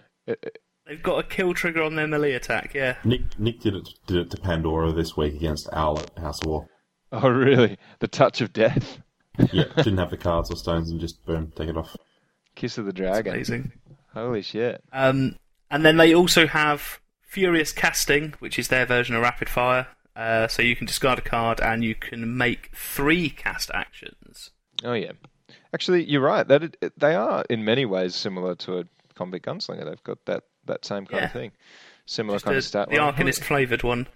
They've 0.90 1.00
got 1.02 1.20
a 1.20 1.22
kill 1.22 1.54
trigger 1.54 1.84
on 1.84 1.94
their 1.94 2.08
melee 2.08 2.32
attack, 2.32 2.74
yeah. 2.74 2.96
Nick 3.04 3.38
Nick 3.38 3.60
did 3.60 3.76
it 3.76 3.88
did 4.08 4.16
it 4.16 4.30
to 4.32 4.36
Pandora 4.38 4.90
this 4.92 5.16
week 5.16 5.34
against 5.36 5.68
Owl 5.72 6.00
at 6.00 6.18
House 6.18 6.40
of 6.42 6.48
War. 6.48 6.66
Oh, 7.12 7.28
really? 7.28 7.78
The 8.00 8.08
touch 8.08 8.40
of 8.40 8.52
death. 8.52 8.98
Yeah, 9.52 9.64
didn't 9.76 9.98
have 9.98 10.10
the 10.10 10.16
cards 10.16 10.50
or 10.50 10.56
stones 10.56 10.90
and 10.90 11.00
just 11.00 11.24
boom, 11.24 11.52
take 11.54 11.68
it 11.68 11.76
off. 11.76 11.96
Kiss 12.56 12.76
of 12.76 12.86
the 12.86 12.90
It's 12.90 12.98
dragon. 12.98 13.34
amazing. 13.34 13.72
Holy 14.12 14.42
shit. 14.42 14.82
Um, 14.92 15.36
and 15.70 15.84
then 15.84 15.96
they 15.96 16.12
also 16.12 16.48
have 16.48 16.98
Furious 17.22 17.70
Casting, 17.72 18.34
which 18.40 18.58
is 18.58 18.66
their 18.66 18.84
version 18.84 19.14
of 19.14 19.22
Rapid 19.22 19.48
Fire. 19.48 19.86
Uh, 20.16 20.48
so 20.48 20.60
you 20.60 20.74
can 20.74 20.88
discard 20.88 21.20
a 21.20 21.22
card 21.22 21.60
and 21.60 21.84
you 21.84 21.94
can 21.94 22.36
make 22.36 22.70
three 22.74 23.30
cast 23.30 23.70
actions. 23.72 24.50
Oh 24.82 24.94
yeah, 24.94 25.12
actually, 25.72 26.02
you're 26.04 26.20
right. 26.20 26.46
That 26.48 26.64
it, 26.64 26.76
it- 26.80 26.98
they 26.98 27.14
are 27.14 27.44
in 27.48 27.64
many 27.64 27.84
ways 27.86 28.16
similar 28.16 28.56
to 28.56 28.80
a 28.80 28.84
convict 29.14 29.46
gunslinger. 29.46 29.84
They've 29.84 30.02
got 30.02 30.18
that, 30.26 30.42
that 30.66 30.84
same 30.84 31.06
kind 31.06 31.24
of 31.24 31.32
thing, 31.32 31.52
similar 32.06 32.36
Just 32.36 32.44
kind 32.44 32.54
the, 32.54 32.58
of 32.58 32.64
stat 32.64 32.88
the 32.90 32.98
line. 32.98 33.12
Arcanist 33.12 33.42
flavoured 33.42 33.82
one. 33.82 34.06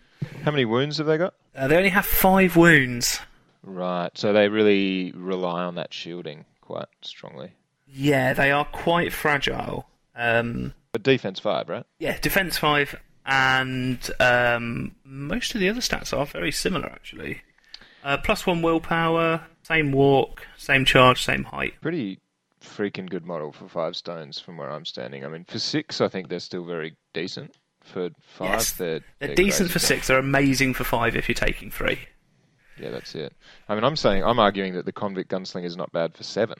How 0.45 0.51
many 0.51 0.64
wounds 0.64 0.99
have 0.99 1.07
they 1.07 1.18
got? 1.18 1.34
Uh, 1.55 1.68
they 1.68 1.76
only 1.76 1.88
have 1.90 2.07
five 2.07 2.57
wounds. 2.57 3.20
Right, 3.62 4.11
so 4.14 4.32
they 4.32 4.49
really 4.49 5.12
rely 5.14 5.62
on 5.64 5.74
that 5.76 5.92
shielding 5.95 6.45
quite 6.61 6.88
strongly. 7.03 7.53
Yeah, 7.86 8.32
they 8.32 8.51
are 8.51 8.64
quite 8.64 9.12
fragile. 9.12 9.86
Um, 10.16 10.74
But 10.92 11.03
defense 11.03 11.40
five, 11.40 11.68
right? 11.68 11.84
yeah, 11.99 12.18
defense 12.20 12.59
five, 12.59 12.95
and 13.26 13.99
um, 14.20 14.95
most 15.05 15.55
of 15.55 15.61
the 15.61 15.68
other 15.68 15.80
stats 15.80 16.16
are 16.16 16.26
very 16.26 16.53
similar 16.53 16.86
actually. 16.86 17.42
Uh, 18.03 18.18
plus 18.18 18.47
one 18.47 18.61
willpower, 18.61 19.47
same 19.62 19.92
walk, 19.92 20.47
same 20.59 20.84
charge, 20.84 21.22
same 21.24 21.45
height. 21.45 21.74
Pretty 21.80 22.18
freaking 22.65 23.09
good 23.09 23.25
model 23.25 23.53
for 23.53 23.69
five 23.69 23.95
stones 23.97 24.41
from 24.41 24.57
where 24.57 24.71
I'm 24.71 24.85
standing. 24.85 25.25
I 25.25 25.29
mean, 25.29 25.45
for 25.45 25.59
six, 25.59 26.01
I 26.01 26.09
think 26.09 26.29
they're 26.29 26.41
still 26.41 26.65
very 26.65 26.97
decent. 27.12 27.55
For 27.83 28.11
five, 28.23 28.49
Yes, 28.51 28.73
they're, 28.73 29.01
They're, 29.19 29.29
they're 29.29 29.35
decent 29.37 29.71
for 29.71 29.79
six. 29.79 30.07
They're 30.07 30.19
amazing 30.19 30.73
for 30.75 30.85
five 30.85 31.17
if 31.17 31.29
you're 31.29 31.35
taking 31.35 31.71
three. 31.71 31.99
Yeah, 32.79 32.91
that's 32.91 33.15
it. 33.15 33.33
I 33.69 33.75
mean, 33.75 33.85
I'm 33.85 33.95
saying 33.97 34.25
I'm 34.25 34.39
arguing 34.39 34.73
that 34.75 34.87
the 34.87 34.93
convict 34.93 35.31
gunslinger 35.31 35.65
is 35.67 35.77
not 35.77 35.93
bad 35.93 36.15
for 36.15 36.25
seven. 36.25 36.59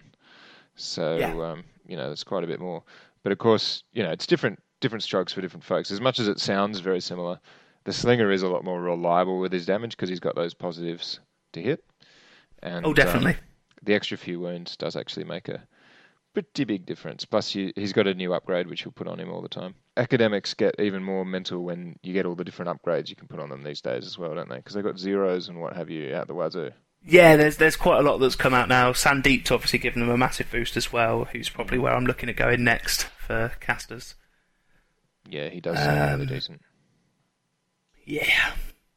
So 0.77 1.17
Yeah. 1.17 1.33
um, 1.53 1.65
you 1.87 1.97
know, 1.97 2.09
that's 2.09 2.25
quite 2.25 2.45
a 2.45 2.47
bit 2.47 2.61
more. 2.61 2.83
But 3.23 3.33
of 3.33 3.39
course, 3.39 3.83
you 3.93 4.03
know, 4.03 4.11
it's 4.11 4.27
different 4.27 4.61
different 4.81 5.03
strokes 5.03 5.33
for 5.33 5.41
different 5.41 5.65
folks. 5.65 5.91
As 5.91 6.01
much 6.01 6.19
as 6.21 6.29
it 6.29 6.39
sounds 6.41 6.81
very 6.81 7.01
similar, 7.01 7.41
the 7.85 7.93
slinger 7.93 8.31
is 8.31 8.43
a 8.43 8.49
lot 8.49 8.65
more 8.65 8.81
reliable 8.83 9.39
with 9.41 9.51
his 9.53 9.65
damage 9.65 9.93
because 9.93 10.09
he's 10.11 10.21
got 10.21 10.35
those 10.37 10.53
positives 10.53 11.21
to 11.55 11.63
hit. 11.63 11.83
And 12.63 12.85
Oh, 12.85 12.91
um, 12.91 12.95
definitely. 12.95 13.37
the 13.83 13.95
extra 13.95 14.19
few 14.19 14.41
wounds 14.41 14.77
does 14.77 14.95
actually 14.95 15.25
make 15.25 15.49
a 15.49 15.67
pretty 16.35 16.65
big 16.65 16.85
difference. 16.85 17.25
Plus, 17.25 17.55
you, 17.55 17.73
he's 17.77 17.93
got 17.95 18.07
a 18.07 18.13
new 18.15 18.35
upgrade 18.35 18.67
which 18.69 18.85
you'll 18.85 18.93
put 18.93 19.09
on 19.09 19.19
him 19.19 19.31
all 19.31 19.41
the 19.41 19.49
time. 19.49 19.75
Academics 19.97 20.53
get 20.53 20.75
even 20.79 21.03
more 21.03 21.25
mental 21.25 21.63
when 21.65 21.97
you 22.03 22.13
get 22.13 22.27
all 22.27 22.35
the 22.35 22.45
different 22.45 22.71
upgrades 22.83 23.09
you 23.09 23.17
can 23.17 23.29
put 23.29 23.41
on 23.41 23.49
them 23.49 23.63
these 23.63 23.81
days 23.81 24.05
as 24.05 24.19
well, 24.19 24.35
don't 24.35 24.49
they? 24.51 24.57
Because 24.57 24.75
they've 24.75 24.85
got 24.85 24.99
zeros 24.99 25.49
and 25.49 25.61
what 25.61 25.75
have 25.75 25.89
you 25.89 26.15
out 26.15 26.27
the 26.27 26.35
wazoo. 26.35 26.73
Yeah, 27.07 27.37
there's 27.37 27.59
there's 27.59 27.77
quite 27.77 27.99
a 28.01 28.03
lot 28.03 28.19
that's 28.19 28.35
come 28.37 28.55
out 28.55 28.69
now. 28.69 28.93
Sandeep's 28.93 29.51
obviously 29.51 29.79
given 29.79 30.01
them 30.01 30.11
a 30.11 30.17
massive 30.17 30.51
boost 30.51 30.77
as 30.77 30.93
well. 30.93 31.27
Who's 31.27 31.51
probably 31.51 31.79
where 31.79 31.93
I'm 31.95 32.07
looking 32.07 32.29
at 32.31 32.37
going 32.37 32.65
next 32.65 33.05
for 33.19 33.53
casters. 33.61 34.15
Yeah, 35.29 35.49
he 35.51 35.61
does 35.61 35.77
sound 35.77 36.21
really 36.21 36.23
Um, 36.23 36.27
decent. 36.35 36.61
Yeah. 38.07 38.53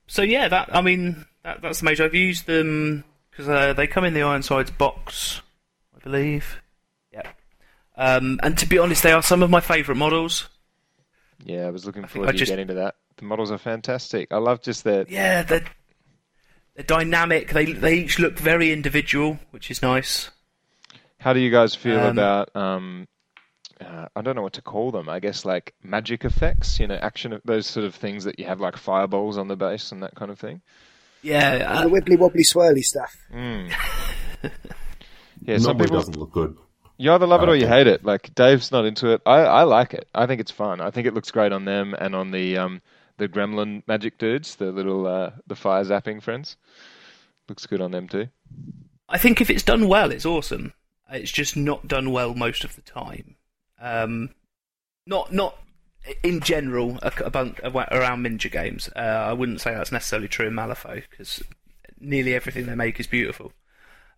So 0.07 0.21
yeah, 0.21 0.47
that 0.47 0.73
I 0.73 0.81
mean 0.81 1.25
that, 1.43 1.61
that's 1.61 1.79
the 1.79 1.85
major. 1.85 2.05
I've 2.05 2.15
used 2.15 2.47
them 2.47 3.03
because 3.29 3.49
uh, 3.49 3.73
they 3.73 3.87
come 3.87 4.05
in 4.05 4.13
the 4.13 4.23
Ironsides 4.23 4.71
box, 4.71 5.41
I 5.95 5.99
believe. 5.99 6.61
Yeah. 7.97 8.15
Um, 8.15 8.39
and 8.43 8.57
to 8.59 8.67
be 8.67 8.77
honest, 8.77 9.03
they 9.03 9.11
are 9.11 9.23
some 9.23 9.41
of 9.43 9.49
my 9.49 9.59
favourite 9.59 9.97
models. 9.97 10.47
Yeah, 11.43 11.67
I 11.67 11.69
was 11.69 11.85
looking 11.85 12.03
I 12.03 12.07
forward 12.07 12.27
to 12.27 12.33
you 12.33 12.39
just- 12.39 12.49
getting 12.51 12.67
to 12.67 12.73
that. 12.75 12.95
The 13.17 13.25
models 13.25 13.49
are 13.51 13.57
fantastic. 13.57 14.27
I 14.31 14.37
love 14.37 14.61
just 14.61 14.83
that. 14.83 15.09
Yeah, 15.09 15.41
they're 15.41 15.65
they're 16.75 16.85
dynamic. 16.85 17.51
They 17.51 17.65
they 17.73 17.95
each 17.95 18.19
look 18.19 18.37
very 18.37 18.71
individual, 18.71 19.39
which 19.49 19.71
is 19.71 19.81
nice. 19.81 20.29
How 21.19 21.33
do 21.33 21.39
you 21.39 21.49
guys 21.49 21.73
feel 21.73 21.99
Um, 21.99 22.11
about? 22.19 22.55
Um, 22.55 23.07
uh, 23.81 24.05
I 24.15 24.21
don't 24.21 24.35
know 24.35 24.43
what 24.43 24.53
to 24.53 24.61
call 24.61 24.91
them. 24.91 25.09
I 25.09 25.19
guess 25.19 25.45
like 25.45 25.73
magic 25.83 26.25
effects. 26.25 26.79
You 26.79 26.85
know, 26.85 26.93
action. 26.95 27.41
Those 27.43 27.65
sort 27.65 27.87
of 27.87 27.95
things 27.95 28.23
that 28.25 28.37
you 28.37 28.45
have 28.45 28.59
like 28.59 28.77
fireballs 28.77 29.39
on 29.39 29.47
the 29.47 29.55
base 29.55 29.91
and 29.91 30.03
that 30.03 30.13
kind 30.13 30.29
of 30.29 30.37
thing. 30.39 30.61
Yeah, 31.23 31.57
the 31.57 31.69
uh, 31.71 31.85
wibbly 31.87 32.19
wobbly 32.19 32.43
swirly 32.43 32.83
stuff. 32.83 33.15
Mm. 33.33 33.71
yeah, 34.43 35.57
some 35.57 35.63
Normally 35.63 35.85
people 35.85 35.97
doesn't 35.97 36.17
look 36.17 36.31
good. 36.31 36.55
You 36.97 37.11
either 37.11 37.27
love 37.27 37.43
it 37.43 37.49
or 37.49 37.55
you 37.55 37.67
hate 37.67 37.87
it. 37.87 38.03
Like 38.03 38.33
Dave's 38.35 38.71
not 38.71 38.85
into 38.85 39.09
it. 39.11 39.21
I, 39.25 39.39
I 39.39 39.63
like 39.63 39.93
it. 39.93 40.07
I 40.13 40.25
think 40.25 40.41
it's 40.41 40.51
fun. 40.51 40.81
I 40.81 40.91
think 40.91 41.07
it 41.07 41.13
looks 41.13 41.31
great 41.31 41.51
on 41.51 41.65
them 41.65 41.93
and 41.93 42.15
on 42.15 42.31
the 42.31 42.57
um 42.57 42.81
the 43.17 43.27
Gremlin 43.27 43.83
magic 43.87 44.17
dudes, 44.17 44.55
the 44.55 44.71
little 44.71 45.07
uh, 45.07 45.31
the 45.47 45.55
fire 45.55 45.83
zapping 45.83 46.21
friends. 46.21 46.55
Looks 47.49 47.65
good 47.65 47.81
on 47.81 47.91
them 47.91 48.07
too. 48.07 48.27
I 49.09 49.17
think 49.17 49.41
if 49.41 49.49
it's 49.49 49.63
done 49.63 49.87
well, 49.87 50.11
it's 50.11 50.25
awesome. 50.25 50.73
It's 51.09 51.31
just 51.31 51.55
not 51.55 51.87
done 51.87 52.11
well 52.11 52.33
most 52.33 52.63
of 52.63 52.75
the 52.75 52.81
time. 52.81 53.35
Um, 53.79 54.31
not 55.05 55.31
not 55.31 55.57
in 56.23 56.39
general 56.41 56.99
about, 57.01 57.59
around 57.63 58.25
Ninja 58.25 58.51
games. 58.51 58.89
Uh, 58.95 58.99
I 58.99 59.33
wouldn't 59.33 59.61
say 59.61 59.73
that's 59.73 59.91
necessarily 59.91 60.27
true 60.27 60.47
in 60.47 60.53
Malifaux 60.53 61.03
because 61.09 61.43
nearly 61.99 62.33
everything 62.33 62.65
they 62.65 62.75
make 62.75 62.99
is 62.99 63.07
beautiful. 63.07 63.51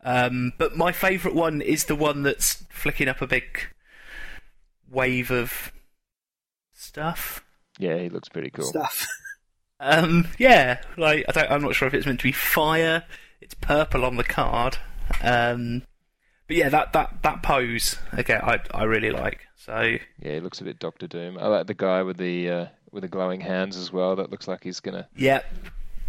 Um, 0.04 0.54
but 0.58 0.78
my 0.78 0.92
favourite 0.92 1.36
one 1.36 1.62
is 1.62 1.86
the 1.86 1.96
one 1.96 2.24
that's 2.24 2.66
flicking 2.70 3.08
up 3.08 3.22
a 3.22 3.28
big 3.28 3.68
wave 4.90 5.30
of 5.32 5.72
stuff. 6.74 7.44
Yeah, 7.78 7.98
he 7.98 8.10
looks 8.10 8.30
pretty 8.30 8.50
cool. 8.50 8.66
Stuff. 8.66 9.08
Um, 9.82 10.28
yeah, 10.38 10.82
like 10.98 11.26
I 11.30 11.32
don't, 11.32 11.52
I'm 11.52 11.62
not 11.62 11.74
sure 11.74 11.88
if 11.88 11.94
it's 11.94 12.06
meant 12.06 12.20
to 12.20 12.28
be 12.28 12.34
fire. 12.34 13.06
It's 13.40 13.54
purple 13.54 14.04
on 14.04 14.18
the 14.18 14.26
card. 14.26 14.78
Um, 15.24 15.84
but 16.48 16.58
yeah, 16.58 16.70
that, 16.70 16.92
that, 16.94 17.24
that 17.24 17.44
pose 17.44 17.98
again, 18.12 18.42
I 18.44 18.60
I 18.74 18.84
really 18.84 19.12
like. 19.12 19.48
So 19.56 19.98
Yeah, 20.20 20.34
he 20.34 20.40
looks 20.40 20.60
a 20.62 20.66
bit 20.66 20.80
Doctor 20.80 21.08
Doom. 21.08 21.38
I 21.38 21.48
like 21.48 21.68
the 21.68 21.74
guy 21.74 22.02
with 22.04 22.18
the 22.18 22.50
uh, 22.50 22.66
with 22.92 23.04
the 23.04 23.08
glowing 23.08 23.40
hands 23.40 23.78
as 23.78 23.94
well. 23.94 24.16
That 24.16 24.32
looks 24.32 24.48
like 24.48 24.64
he's 24.64 24.80
gonna 24.80 25.08
yeah, 25.16 25.42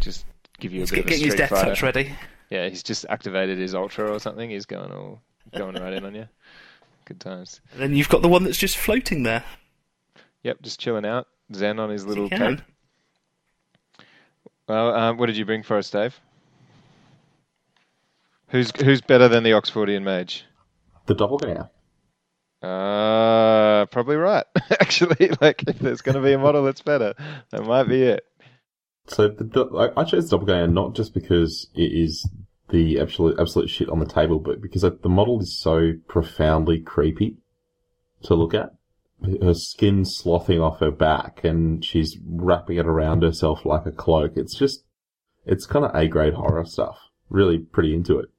just 0.01 0.24
give 0.59 0.72
you 0.72 0.82
a 0.82 0.86
bit 0.86 0.91
get, 0.91 0.99
of 0.99 1.07
a 1.07 1.09
getting 1.09 1.24
his 1.26 1.34
death 1.34 1.51
Fighter. 1.51 1.66
touch 1.68 1.82
ready. 1.82 2.14
Yeah, 2.51 2.68
he's 2.68 2.82
just 2.82 3.07
activated 3.09 3.59
his 3.59 3.74
ultra 3.74 4.12
or 4.12 4.18
something. 4.18 4.51
He's 4.51 4.66
going 4.66 4.90
all 4.92 5.22
going 5.57 5.76
right 5.76 5.92
in 5.92 6.05
on 6.05 6.14
you. 6.14 6.28
Good 7.05 7.20
times. 7.20 7.61
And 7.72 7.80
then 7.80 7.94
you've 7.94 8.09
got 8.09 8.22
the 8.22 8.28
one 8.28 8.44
that's 8.44 8.59
just 8.59 8.76
floating 8.76 9.22
there. 9.22 9.44
Yep, 10.42 10.62
just 10.62 10.80
chilling 10.80 11.05
out. 11.05 11.26
Zen 11.55 11.78
on 11.78 11.90
his 11.90 12.07
little 12.07 12.24
You 12.24 12.30
cape. 12.30 12.61
Well, 14.68 14.94
um, 14.94 15.16
what 15.16 15.26
did 15.26 15.36
you 15.36 15.44
bring 15.44 15.62
for 15.62 15.76
us, 15.76 15.90
Dave? 15.90 16.18
Who's 18.48 18.72
who's 18.80 19.01
better 19.01 19.28
than 19.28 19.42
the 19.42 19.51
Oxfordian 19.51 20.03
mage? 20.03 20.44
The 21.07 21.14
doppelganger. 21.14 21.70
Uh, 22.62 23.86
probably 23.86 24.16
right. 24.16 24.44
Actually, 24.70 25.30
like 25.40 25.64
if 25.66 25.78
there's 25.78 26.03
going 26.03 26.16
to 26.16 26.20
be 26.20 26.32
a 26.32 26.38
model 26.38 26.64
that's 26.64 26.82
better, 26.82 27.14
that 27.51 27.64
might 27.64 27.84
be 27.84 28.03
it. 28.03 28.24
So 29.07 29.28
the, 29.28 29.44
do- 29.44 29.76
I 29.78 30.01
I 30.01 30.05
chose 30.05 30.28
doppelganger 30.30 30.68
not 30.68 30.94
just 30.94 31.14
because 31.14 31.68
it 31.74 31.92
is 31.92 32.28
the 32.70 33.01
absolute 33.01 33.38
absolute 33.40 33.68
shit 33.68 33.88
on 33.88 33.98
the 33.98 34.07
table, 34.07 34.38
but 34.38 34.61
because 34.61 34.82
the 34.82 35.09
model 35.09 35.40
is 35.40 35.59
so 35.59 35.94
profoundly 36.09 36.78
creepy 36.80 37.36
to 38.22 38.34
look 38.34 38.55
at. 38.55 38.70
Her 39.42 39.53
skin 39.53 40.05
slothing 40.07 40.61
off 40.62 40.80
her 40.80 40.90
back, 40.90 41.44
and 41.44 41.84
she's 41.84 42.16
wrapping 42.24 42.78
it 42.78 42.86
around 42.86 43.22
herself 43.22 43.66
like 43.66 43.84
a 43.84 43.90
cloak. 43.92 44.32
It's 44.36 44.55
just, 44.57 44.84
it's 45.44 45.66
kind 45.66 45.84
of 45.84 45.94
A 45.94 46.09
grade 46.09 46.32
horror 46.32 46.64
stuff. 46.64 46.96
Really 47.28 47.59
pretty 47.59 47.94
into 47.94 48.18
it. 48.18 48.30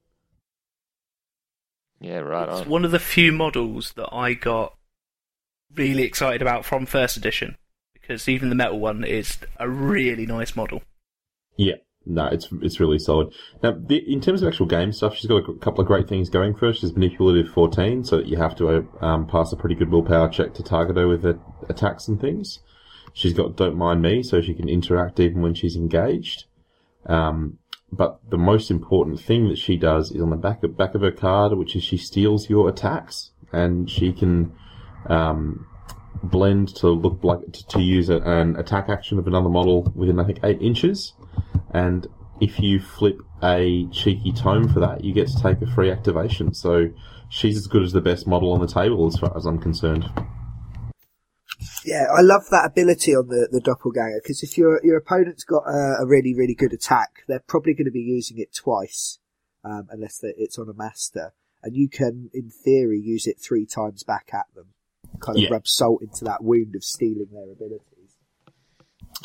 Yeah, 2.00 2.18
right 2.20 2.50
It's 2.50 2.62
on. 2.62 2.70
one 2.70 2.84
of 2.84 2.90
the 2.90 2.98
few 2.98 3.32
models 3.32 3.94
that 3.94 4.10
I 4.12 4.34
got 4.34 4.74
really 5.76 6.02
excited 6.02 6.42
about 6.42 6.66
from 6.66 6.88
first 6.88 7.16
edition 7.16 7.58
because 8.02 8.28
even 8.28 8.50
the 8.50 8.56
metal 8.56 8.80
one 8.80 9.04
is 9.04 9.38
a 9.58 9.70
really 9.70 10.26
nice 10.26 10.56
model. 10.56 10.82
Yeah, 11.58 11.76
no, 12.06 12.26
it's 12.28 12.50
it's 12.62 12.80
really 12.80 13.00
solid. 13.00 13.34
Now, 13.62 13.76
the, 13.78 13.98
in 14.12 14.22
terms 14.22 14.42
of 14.42 14.48
actual 14.48 14.66
game 14.66 14.92
stuff, 14.92 15.16
she's 15.16 15.28
got 15.28 15.38
a 15.38 15.54
couple 15.60 15.82
of 15.82 15.88
great 15.88 16.08
things 16.08 16.30
going 16.30 16.56
for 16.56 16.68
her. 16.68 16.74
She's 16.74 16.94
manipulative 16.94 17.54
14, 17.54 18.04
so 18.04 18.18
that 18.18 18.28
you 18.28 18.38
have 18.38 18.56
to 18.58 18.88
um, 19.02 19.28
pass 19.28 19.54
a 19.54 19.56
pretty 19.56 19.76
good 19.76 19.92
willpower 19.92 20.30
check 20.30 20.54
to 20.56 20.64
target 20.64 20.98
her 20.98 21.08
with 21.08 21.26
attacks 21.70 22.08
and 22.08 22.20
things. 22.20 22.60
She's 23.14 23.34
got 23.34 23.56
Don't 23.56 23.78
Mind 23.78 24.02
Me, 24.02 24.24
so 24.24 24.42
she 24.42 24.54
can 24.54 24.70
interact 24.70 25.20
even 25.20 25.42
when 25.42 25.54
she's 25.54 25.76
engaged. 25.76 26.46
Um, 27.06 27.60
but 27.92 28.20
the 28.30 28.38
most 28.38 28.72
important 28.72 29.20
thing 29.20 29.50
that 29.50 29.58
she 29.58 29.76
does 29.76 30.12
is 30.12 30.22
on 30.22 30.30
the 30.30 30.38
back 30.38 30.64
of, 30.64 30.78
back 30.78 30.96
of 30.96 31.02
her 31.02 31.12
card, 31.12 31.58
which 31.58 31.76
is 31.76 31.84
she 31.84 31.98
steals 31.98 32.50
your 32.50 32.70
attacks, 32.70 33.32
and 33.52 33.90
she 33.90 34.14
can 34.14 34.54
um, 35.08 35.68
blend 36.24 36.76
to 36.76 36.90
look 36.90 37.24
like 37.24 37.40
to, 37.52 37.68
to 37.68 37.82
use 37.82 38.10
a, 38.10 38.18
an 38.18 38.56
attack 38.58 38.90
action 38.90 39.20
of 39.20 39.28
another 39.28 39.50
model 39.50 39.92
within 39.96 40.20
I 40.20 40.26
think 40.26 40.40
eight 40.44 40.62
inches, 40.62 41.14
and 41.74 42.08
if 42.40 42.60
you 42.60 42.80
flip 42.80 43.20
a 43.44 43.88
cheeky 43.92 44.32
tome 44.32 44.68
for 44.68 44.80
that, 44.80 45.04
you 45.04 45.14
get 45.14 45.28
to 45.28 45.42
take 45.42 45.62
a 45.62 45.68
free 45.68 45.92
activation. 45.92 46.54
So 46.54 46.90
she's 47.30 47.58
as 47.58 47.68
good 47.68 47.84
as 47.84 47.92
the 47.92 48.02
best 48.02 48.28
model 48.28 48.52
on 48.52 48.62
the 48.62 48.68
table, 48.68 49.08
as 49.08 49.18
far 49.18 49.36
as 49.36 49.46
I'm 49.46 49.60
concerned. 49.60 50.06
Yeah, 51.84 52.06
I 52.16 52.22
love 52.22 52.44
that 52.52 52.66
ability 52.66 53.16
on 53.16 53.28
the, 53.28 53.48
the 53.52 53.60
doppelganger 53.60 54.22
because 54.22 54.44
if 54.44 54.58
your 54.58 54.80
your 54.84 54.98
opponent's 54.98 55.44
got 55.44 55.64
a, 55.68 56.02
a 56.02 56.06
really 56.06 56.34
really 56.36 56.56
good 56.56 56.74
attack, 56.74 57.24
they're 57.28 57.44
probably 57.48 57.74
going 57.74 57.86
to 57.86 57.92
be 57.92 58.00
using 58.00 58.38
it 58.38 58.54
twice, 58.54 59.20
um, 59.64 59.88
unless 59.90 60.20
it's 60.24 60.60
on 60.60 60.70
a 60.70 60.74
master, 60.74 61.34
and 61.64 61.76
you 61.76 61.90
can, 61.90 62.30
in 62.34 62.50
theory, 62.50 63.00
use 63.00 63.26
it 63.26 63.40
three 63.40 63.66
times 63.66 64.04
back 64.04 64.30
at 64.34 64.46
them. 64.54 64.68
Kind 65.22 65.38
of 65.38 65.44
Yeah. 65.44 65.50
rub 65.52 65.68
salt 65.68 66.02
into 66.02 66.26
that 66.26 66.44
wound 66.44 66.76
of 66.76 66.84
stealing 66.84 67.28
their 67.32 67.52
abilities. 67.52 67.88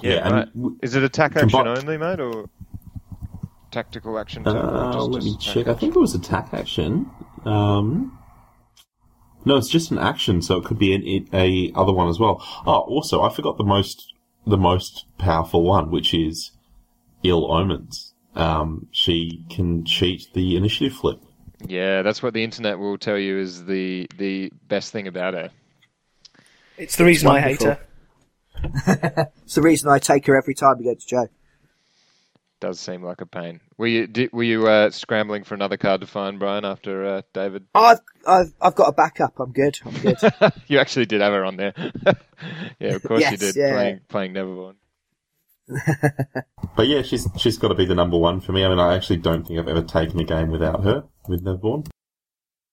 Yeah, 0.03 0.25
and 0.27 0.33
right. 0.35 0.55
w- 0.55 0.79
Is 0.83 0.95
it 0.95 1.03
attack 1.03 1.37
action 1.37 1.49
Combi- 1.49 1.79
only, 1.79 1.97
mate, 1.97 2.21
or 2.21 2.51
tactical 3.71 4.19
action 4.19 4.45
too? 4.45 4.51
Uh, 4.51 4.93
just- 4.93 5.09
let 5.11 5.23
me 5.25 5.31
just 5.35 5.41
check. 5.41 5.69
I 5.69 5.75
think 5.75 5.97
it 5.97 5.99
was 5.99 6.15
attack 6.15 6.53
action. 6.53 7.11
Um, 7.45 8.19
no, 9.45 9.57
it's 9.57 9.69
just 9.69 9.91
an 9.91 9.99
action, 9.99 10.43
so 10.43 10.57
it 10.59 10.65
could 10.65 10.79
be 10.79 10.95
an, 10.95 11.29
a 11.33 11.73
other 11.75 11.93
one 11.93 12.09
as 12.09 12.19
well. 12.19 12.43
Oh, 12.67 12.81
also, 12.81 13.23
I 13.23 13.31
forgot 13.31 13.57
the 13.59 13.65
most 13.65 14.13
the 14.47 14.59
most 14.59 15.07
powerful 15.19 15.63
one, 15.65 15.91
which 15.91 16.13
is 16.15 16.53
ill 17.25 17.51
omens. 17.53 18.13
Um, 18.37 18.87
she 18.93 19.45
can 19.51 19.85
cheat 19.85 20.29
the 20.35 20.57
initiative 20.57 20.93
flip. 20.97 21.21
Yeah, 21.67 22.03
that's 22.03 22.23
what 22.23 22.35
the 22.35 22.45
internet 22.45 22.79
will 22.79 22.99
tell 22.99 23.19
you 23.19 23.39
is 23.39 23.65
the 23.65 24.07
the 24.19 24.53
best 24.69 24.93
thing 24.93 25.07
about 25.09 25.35
her. 25.35 25.51
It's 26.79 26.97
the 26.97 27.05
reason 27.05 27.29
I 27.29 27.41
hate 27.41 27.63
her. 27.63 27.79
it's 29.45 29.55
the 29.55 29.63
reason 29.63 29.91
I 29.91 29.99
take 29.99 30.27
her 30.27 30.37
every 30.37 30.55
time 30.55 30.79
against 30.81 31.09
Joe. 31.09 31.29
Does 32.59 32.81
seem 32.81 33.03
like 33.03 33.21
a 33.21 33.27
pain. 33.27 33.61
Were 33.77 33.87
you 33.87 34.07
did, 34.07 34.33
were 34.33 34.43
you 34.43 34.67
uh, 34.67 34.91
scrambling 34.91 35.45
for 35.45 35.55
another 35.55 35.77
card 35.77 36.01
to 36.01 36.07
find 36.07 36.39
Brian 36.39 36.65
after 36.65 37.05
uh, 37.05 37.23
David? 37.35 37.67
I've 37.75 38.01
I've 38.27 38.53
I've 38.63 38.75
got 38.75 38.89
a 38.89 38.93
backup. 38.93 39.39
I'm 39.39 39.53
good. 39.53 39.79
I'm 39.85 39.93
good. 39.93 40.17
you 40.67 40.79
actually 40.79 41.05
did 41.05 41.21
have 41.21 41.35
her 41.35 41.45
on 41.45 41.57
there. 41.57 41.75
yeah, 42.81 42.95
of 42.95 43.03
course 43.03 43.31
you 43.31 43.37
did. 43.37 43.57
yeah. 43.57 43.73
Playing 43.73 44.01
playing 44.09 44.33
Neverborn. 44.33 44.77
But 46.77 46.87
yeah, 46.87 47.03
she's 47.03 47.29
she's 47.37 47.59
got 47.59 47.69
to 47.69 47.75
be 47.75 47.85
the 47.85 47.95
number 47.95 48.17
one 48.17 48.41
for 48.41 48.53
me. 48.53 48.65
I 48.65 48.69
mean, 48.69 48.79
I 48.79 48.95
actually 48.95 49.19
don't 49.19 49.47
think 49.47 49.59
I've 49.59 49.69
ever 49.69 49.83
taken 49.83 50.19
a 50.21 50.25
game 50.25 50.51
without 50.51 50.83
her 50.85 51.05
with 51.29 51.45
Neverborn. 51.45 51.87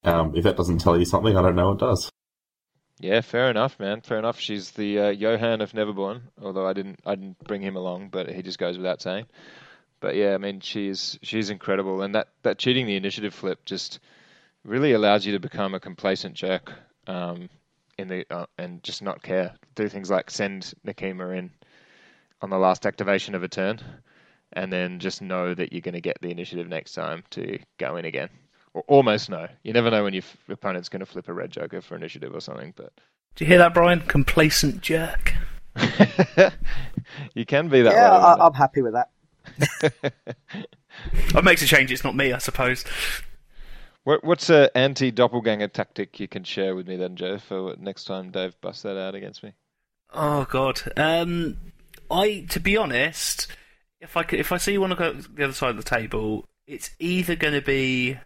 Um, 0.06 0.34
if 0.36 0.46
that 0.46 0.56
doesn't 0.56 0.80
tell 0.80 0.98
you 0.98 1.06
something, 1.06 1.36
I 1.36 1.42
don't 1.42 1.56
know 1.56 1.70
what 1.70 1.80
does. 1.80 2.10
Yeah, 3.04 3.20
fair 3.20 3.50
enough, 3.50 3.82
man. 3.82 4.00
Fair 4.00 4.18
enough. 4.18 4.40
She's 4.40 4.72
the 4.72 4.98
uh, 4.98 5.10
Johan 5.10 5.60
of 5.60 5.74
Neverborn. 5.74 6.22
Although 6.42 6.66
I 6.66 6.72
didn't, 6.72 7.02
I 7.06 7.16
didn't 7.16 7.38
bring 7.44 7.62
him 7.62 7.76
along, 7.76 8.08
but 8.08 8.30
he 8.30 8.42
just 8.42 8.58
goes 8.58 8.78
without 8.78 9.02
saying. 9.02 9.26
But 10.00 10.16
yeah, 10.16 10.34
I 10.36 10.38
mean, 10.38 10.62
she's 10.62 11.20
she's 11.22 11.50
incredible, 11.50 12.02
and 12.02 12.16
that 12.16 12.30
that 12.44 12.60
cheating 12.60 12.86
the 12.86 12.96
initiative 12.96 13.34
flip 13.34 13.66
just 13.66 14.00
really 14.64 14.94
allows 14.94 15.26
you 15.26 15.34
to 15.34 15.40
become 15.40 15.74
a 15.74 15.82
complacent 15.82 16.36
jerk, 16.36 16.72
um, 17.06 17.50
in 17.98 18.08
the 18.08 18.26
uh, 18.30 18.46
and 18.58 18.82
just 18.84 19.02
not 19.02 19.22
care. 19.22 19.54
Do 19.76 19.90
things 19.90 20.10
like 20.10 20.32
send 20.32 20.74
Nekima 20.88 21.38
in 21.38 21.52
on 22.42 22.52
the 22.52 22.58
last 22.58 22.86
activation 22.86 23.36
of 23.36 23.44
a 23.44 23.50
turn, 23.50 23.82
and 24.54 24.72
then 24.72 25.00
just 25.00 25.22
know 25.22 25.54
that 25.54 25.74
you're 25.74 25.82
going 25.82 25.94
to 25.94 26.00
get 26.02 26.20
the 26.22 26.32
initiative 26.32 26.70
next 26.70 26.94
time 26.94 27.26
to 27.32 27.60
go 27.78 27.98
in 27.98 28.06
again, 28.06 28.30
almost 28.88 29.30
no. 29.30 29.48
You 29.64 29.74
never 29.74 29.92
know 29.92 30.04
when 30.04 30.14
your 30.14 30.24
f- 30.24 30.38
opponent's 30.50 30.90
going 30.90 31.00
to 31.02 31.06
flip 31.06 31.28
a 31.28 31.34
red 31.34 31.52
joker 31.52 31.82
for 31.82 31.96
initiative 31.96 32.36
or 32.36 32.42
something, 32.42 32.74
but. 32.76 32.94
Do 33.36 33.46
you 33.46 33.48
hear 33.48 33.58
that, 33.60 33.74
Brian? 33.74 34.02
Complacent 34.02 34.82
jerk. 34.82 35.34
you 37.34 37.46
can 37.46 37.68
be 37.70 37.82
that 37.82 37.94
yeah, 37.94 38.12
way. 38.12 38.18
I- 38.18 38.46
I'm 38.46 38.54
happy 38.54 38.82
with 38.82 38.94
that. 38.94 40.14
What 41.32 41.44
makes 41.44 41.62
a 41.62 41.66
change? 41.66 41.92
It's 41.92 42.04
not 42.04 42.16
me, 42.16 42.32
I 42.34 42.38
suppose. 42.38 42.84
What, 44.04 44.24
what's 44.24 44.50
an 44.50 44.70
anti 44.76 45.12
doppelganger 45.12 45.70
tactic 45.70 46.20
you 46.20 46.28
can 46.28 46.44
share 46.44 46.76
with 46.76 46.88
me 46.88 46.98
then, 46.98 47.16
Joe, 47.16 47.38
for 47.38 47.76
next 47.80 48.04
time 48.06 48.32
Dave 48.32 48.60
busts 48.62 48.84
that 48.84 48.98
out 48.98 49.16
against 49.16 49.44
me? 49.44 49.54
Oh 50.12 50.46
God. 50.46 50.82
Um, 50.98 51.58
I 52.12 52.46
to 52.50 52.60
be 52.60 52.78
honest, 52.78 53.48
if 54.02 54.18
I 54.18 54.24
could, 54.24 54.40
if 54.40 54.52
I 54.52 54.58
see 54.58 54.74
you 54.74 54.82
want 54.82 54.92
to 54.92 54.98
go 54.98 55.14
the 55.14 55.46
other 55.46 55.54
side 55.54 55.72
of 55.72 55.78
the 55.78 55.84
table, 55.84 56.48
it's 56.68 56.92
either 57.00 57.36
going 57.36 57.54
to 57.54 57.62
be 57.62 58.20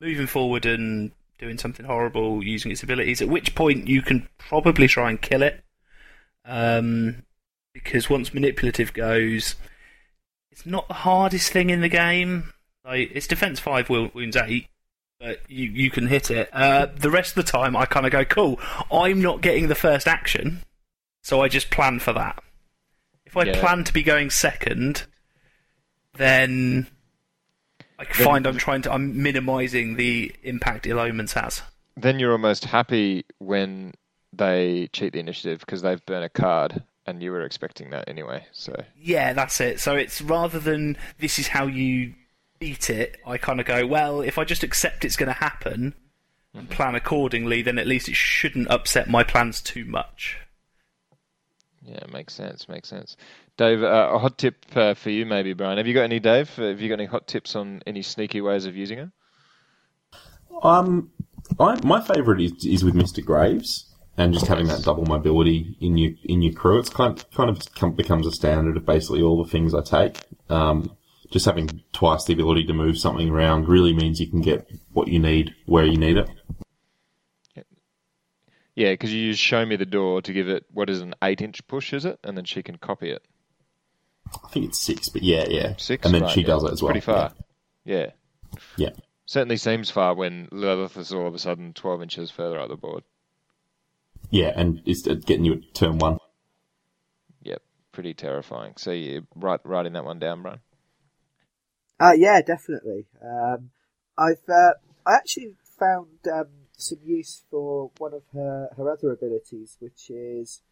moving 0.00 0.26
forward 0.26 0.66
and 0.66 1.10
doing 1.38 1.58
something 1.58 1.86
horrible 1.86 2.42
using 2.44 2.70
its 2.72 2.82
abilities. 2.82 3.20
At 3.22 3.28
which 3.28 3.54
point 3.54 3.88
you 3.88 4.02
can 4.02 4.28
probably 4.38 4.88
try 4.88 5.10
and 5.10 5.20
kill 5.20 5.42
it, 5.42 5.62
um, 6.44 7.22
because 7.72 8.08
once 8.10 8.34
manipulative 8.34 8.92
goes, 8.92 9.54
it's 10.50 10.66
not 10.66 10.88
the 10.88 10.94
hardest 10.94 11.52
thing 11.52 11.70
in 11.70 11.80
the 11.80 11.88
game. 11.88 12.52
Like 12.84 13.10
it's 13.14 13.26
defense 13.26 13.60
five, 13.60 13.88
wo- 13.88 14.10
wounds 14.14 14.36
eight. 14.36 14.68
But 15.20 15.40
you, 15.48 15.68
you 15.68 15.90
can 15.90 16.06
hit 16.06 16.30
it. 16.30 16.48
Uh, 16.52 16.86
the 16.96 17.10
rest 17.10 17.36
of 17.36 17.44
the 17.44 17.50
time, 17.50 17.74
I 17.74 17.86
kind 17.86 18.06
of 18.06 18.12
go, 18.12 18.24
cool. 18.24 18.60
I'm 18.92 19.20
not 19.20 19.40
getting 19.40 19.66
the 19.66 19.74
first 19.74 20.06
action, 20.06 20.60
so 21.24 21.42
I 21.42 21.48
just 21.48 21.70
plan 21.72 21.98
for 21.98 22.12
that. 22.12 22.40
If 23.26 23.36
I 23.36 23.42
Yeah. 23.42 23.58
plan 23.58 23.82
to 23.82 23.92
be 23.92 24.04
going 24.04 24.30
second, 24.30 25.06
then 26.14 26.86
I 27.98 28.04
find 28.04 28.46
I'm 28.46 28.58
trying 28.58 28.82
to 28.82 28.92
I'm 28.92 29.22
minimising 29.22 29.96
the 29.96 30.32
impact 30.42 30.86
Ill 30.86 31.00
Omens 31.00 31.32
has. 31.32 31.62
Then 31.96 32.20
you're 32.20 32.32
almost 32.32 32.64
happy 32.64 33.24
when 33.38 33.94
they 34.32 34.88
cheat 34.92 35.12
the 35.12 35.18
initiative 35.18 35.60
because 35.60 35.82
they've 35.82 36.04
burned 36.06 36.24
a 36.24 36.28
card 36.28 36.82
and 37.06 37.22
you 37.22 37.32
were 37.32 37.42
expecting 37.42 37.90
that 37.90 38.08
anyway. 38.08 38.46
So 38.52 38.84
Yeah, 39.00 39.32
that's 39.32 39.60
it. 39.60 39.80
So 39.80 39.96
it's 39.96 40.20
rather 40.20 40.60
than 40.60 40.96
this 41.18 41.38
is 41.38 41.48
how 41.48 41.66
you 41.66 42.14
beat 42.58 42.90
it, 42.90 43.16
I 43.26 43.38
kind 43.38 43.60
of 43.60 43.66
go, 43.66 43.86
well, 43.86 44.20
if 44.20 44.38
I 44.38 44.44
just 44.44 44.62
accept 44.62 45.04
it's 45.04 45.16
going 45.16 45.28
to 45.28 45.32
happen 45.32 45.94
and 46.54 46.64
mm-hmm. 46.64 46.72
plan 46.72 46.94
accordingly, 46.94 47.62
then 47.62 47.78
at 47.78 47.86
least 47.86 48.08
it 48.08 48.16
shouldn't 48.16 48.70
upset 48.70 49.08
my 49.08 49.24
plans 49.24 49.60
too 49.60 49.84
much. 49.84 50.38
Yeah, 51.88 52.00
makes 52.12 52.34
sense. 52.34 52.68
Makes 52.68 52.88
sense. 52.88 53.16
Dave, 53.56 53.82
uh, 53.82 54.10
a 54.12 54.18
hot 54.18 54.38
tip 54.38 54.64
uh, 54.74 54.94
for 54.94 55.10
you, 55.10 55.24
maybe 55.24 55.52
Brian. 55.54 55.78
Have 55.78 55.86
you 55.86 55.94
got 55.94 56.02
any, 56.02 56.20
Dave? 56.20 56.54
Have 56.56 56.80
you 56.80 56.88
got 56.88 57.00
any 57.00 57.06
hot 57.06 57.26
tips 57.26 57.56
on 57.56 57.82
any 57.86 58.02
sneaky 58.02 58.40
ways 58.40 58.66
of 58.66 58.76
using 58.76 58.98
it? 58.98 59.08
Um, 60.62 61.10
I, 61.58 61.80
my 61.84 62.00
favourite 62.00 62.40
is, 62.40 62.52
is 62.64 62.84
with 62.84 62.94
Mr. 62.94 63.24
Graves, 63.24 63.94
and 64.16 64.34
just 64.34 64.46
having 64.46 64.66
that 64.66 64.82
double 64.82 65.06
mobility 65.06 65.76
in 65.80 65.96
your 65.96 66.12
in 66.24 66.42
your 66.42 66.52
crew. 66.52 66.78
It's 66.78 66.90
kind 66.90 67.24
kind 67.34 67.48
of 67.48 67.74
come, 67.74 67.92
becomes 67.92 68.26
a 68.26 68.32
standard 68.32 68.76
of 68.76 68.84
basically 68.84 69.22
all 69.22 69.42
the 69.42 69.50
things 69.50 69.74
I 69.74 69.82
take. 69.82 70.18
Um, 70.50 70.96
just 71.30 71.46
having 71.46 71.82
twice 71.92 72.24
the 72.24 72.32
ability 72.32 72.64
to 72.64 72.72
move 72.72 72.98
something 72.98 73.28
around 73.28 73.68
really 73.68 73.92
means 73.92 74.18
you 74.18 74.26
can 74.26 74.40
get 74.40 74.68
what 74.92 75.08
you 75.08 75.18
need 75.18 75.54
where 75.66 75.84
you 75.84 75.96
need 75.96 76.16
it. 76.16 76.28
Yeah, 78.78 78.92
because 78.92 79.12
you 79.12 79.20
use 79.20 79.40
show 79.40 79.66
me 79.66 79.74
the 79.74 79.84
door 79.84 80.22
to 80.22 80.32
give 80.32 80.48
it 80.48 80.64
what 80.72 80.88
is 80.88 81.00
an 81.00 81.12
eight-inch 81.20 81.66
push, 81.66 81.92
is 81.92 82.04
it? 82.04 82.20
And 82.22 82.36
then 82.36 82.44
she 82.44 82.62
can 82.62 82.78
copy 82.78 83.10
it. 83.10 83.24
I 84.44 84.48
think 84.50 84.66
it's 84.66 84.78
six, 84.78 85.08
but 85.08 85.24
yeah, 85.24 85.46
yeah, 85.48 85.74
Six, 85.78 86.06
and 86.06 86.14
then 86.14 86.22
right, 86.22 86.30
she 86.30 86.42
yeah. 86.42 86.46
does 86.46 86.62
it 86.62 86.70
as 86.74 86.80
well. 86.80 86.92
Pretty 86.92 87.04
far. 87.04 87.32
Yeah. 87.84 88.10
Yeah. 88.76 88.90
Certainly 89.26 89.56
seems 89.56 89.90
far 89.90 90.14
when 90.14 90.46
Lilith 90.52 90.96
is 90.96 91.12
all 91.12 91.26
of 91.26 91.34
a 91.34 91.40
sudden 91.40 91.72
12 91.72 92.02
inches 92.02 92.30
further 92.30 92.60
up 92.60 92.68
the 92.68 92.76
board. 92.76 93.02
yeah, 94.30 94.46
yeah, 94.46 94.52
and 94.54 94.80
it's 94.86 95.08
uh, 95.08 95.14
getting 95.14 95.44
you 95.44 95.54
at 95.54 95.74
turn 95.74 95.98
one. 95.98 96.18
Yep, 97.42 97.62
pretty 97.90 98.14
terrifying. 98.14 98.74
So 98.76 98.92
you 98.92 99.26
write 99.34 99.60
writing 99.64 99.94
that 99.94 100.04
one 100.04 100.20
down, 100.20 100.42
Brian. 100.42 100.60
Uh, 101.98 102.12
yeah, 102.16 102.42
definitely. 102.42 103.06
Um, 103.20 103.70
I've 104.16 104.48
uh, 104.48 104.74
I 105.04 105.14
actually 105.16 105.54
found 105.78 106.06
um, 106.32 106.46
some 106.80 106.98
use 107.04 107.42
for 107.50 107.90
one 107.98 108.14
of 108.14 108.22
her, 108.32 108.70
her 108.76 108.90
other 108.90 109.10
abilities, 109.10 109.76
which 109.80 110.10
is 110.10 110.62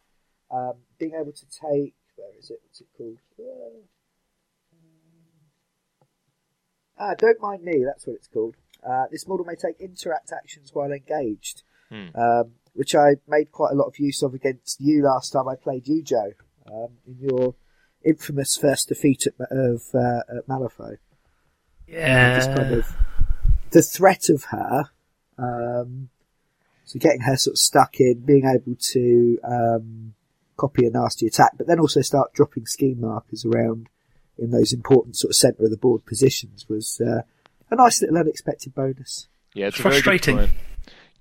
um, 0.50 0.74
being 0.98 1.14
able 1.14 1.32
to 1.32 1.46
take. 1.46 1.94
Where 2.16 2.30
is 2.38 2.50
it? 2.50 2.60
What's 2.64 2.80
it 2.80 2.86
called? 2.96 3.18
Uh, 3.38 3.84
ah, 6.98 7.14
don't 7.18 7.40
mind 7.40 7.62
me. 7.62 7.84
That's 7.84 8.06
what 8.06 8.16
it's 8.16 8.28
called. 8.28 8.56
Uh, 8.86 9.04
this 9.10 9.26
model 9.26 9.44
may 9.44 9.54
take 9.54 9.80
interact 9.80 10.32
actions 10.32 10.70
while 10.72 10.92
engaged, 10.92 11.62
Hmm. 11.90 12.08
um, 12.14 12.52
which 12.72 12.94
I 12.94 13.16
made 13.28 13.52
quite 13.52 13.72
a 13.72 13.76
lot 13.76 13.86
of 13.86 13.98
use 13.98 14.22
of 14.22 14.34
against 14.34 14.80
you 14.80 15.02
last 15.02 15.30
time 15.30 15.48
I 15.48 15.56
played 15.56 15.86
you, 15.86 16.02
Joe, 16.02 16.32
um, 16.66 16.98
in 17.06 17.18
your 17.18 17.54
infamous 18.04 18.56
first 18.56 18.88
defeat 18.88 19.26
at, 19.26 19.34
of 19.50 19.82
uh, 19.94 20.20
at 20.28 20.46
Malifaux 20.48 20.98
just 21.88 22.54
kind 22.54 22.74
of 22.74 22.96
the 23.70 23.82
threat 23.82 24.28
of 24.28 24.44
her, 24.44 24.90
um, 25.38 26.08
so 26.84 26.98
getting 26.98 27.20
her 27.22 27.36
sort 27.36 27.54
of 27.54 27.58
stuck 27.58 27.98
in, 28.00 28.20
being 28.24 28.44
able 28.46 28.76
to 28.78 29.38
um, 29.44 30.14
copy 30.56 30.86
a 30.86 30.90
nasty 30.90 31.26
attack, 31.26 31.52
but 31.56 31.66
then 31.66 31.80
also 31.80 32.00
start 32.00 32.32
dropping 32.32 32.66
scheme 32.66 33.00
markers 33.00 33.44
around 33.44 33.88
in 34.38 34.50
those 34.50 34.72
important 34.72 35.16
sort 35.16 35.30
of 35.30 35.36
centre 35.36 35.64
of 35.64 35.70
the 35.70 35.76
board 35.76 36.04
positions 36.04 36.66
was 36.68 37.00
uh, 37.00 37.22
a 37.70 37.76
nice 37.76 38.00
little 38.02 38.18
unexpected 38.18 38.74
bonus. 38.74 39.28
Yeah, 39.54 39.66
it's 39.68 39.76
It's 39.76 39.80
a 39.80 39.82
very 39.88 39.94
good 39.96 40.02
frustrating. 40.04 40.36
point. 40.36 40.50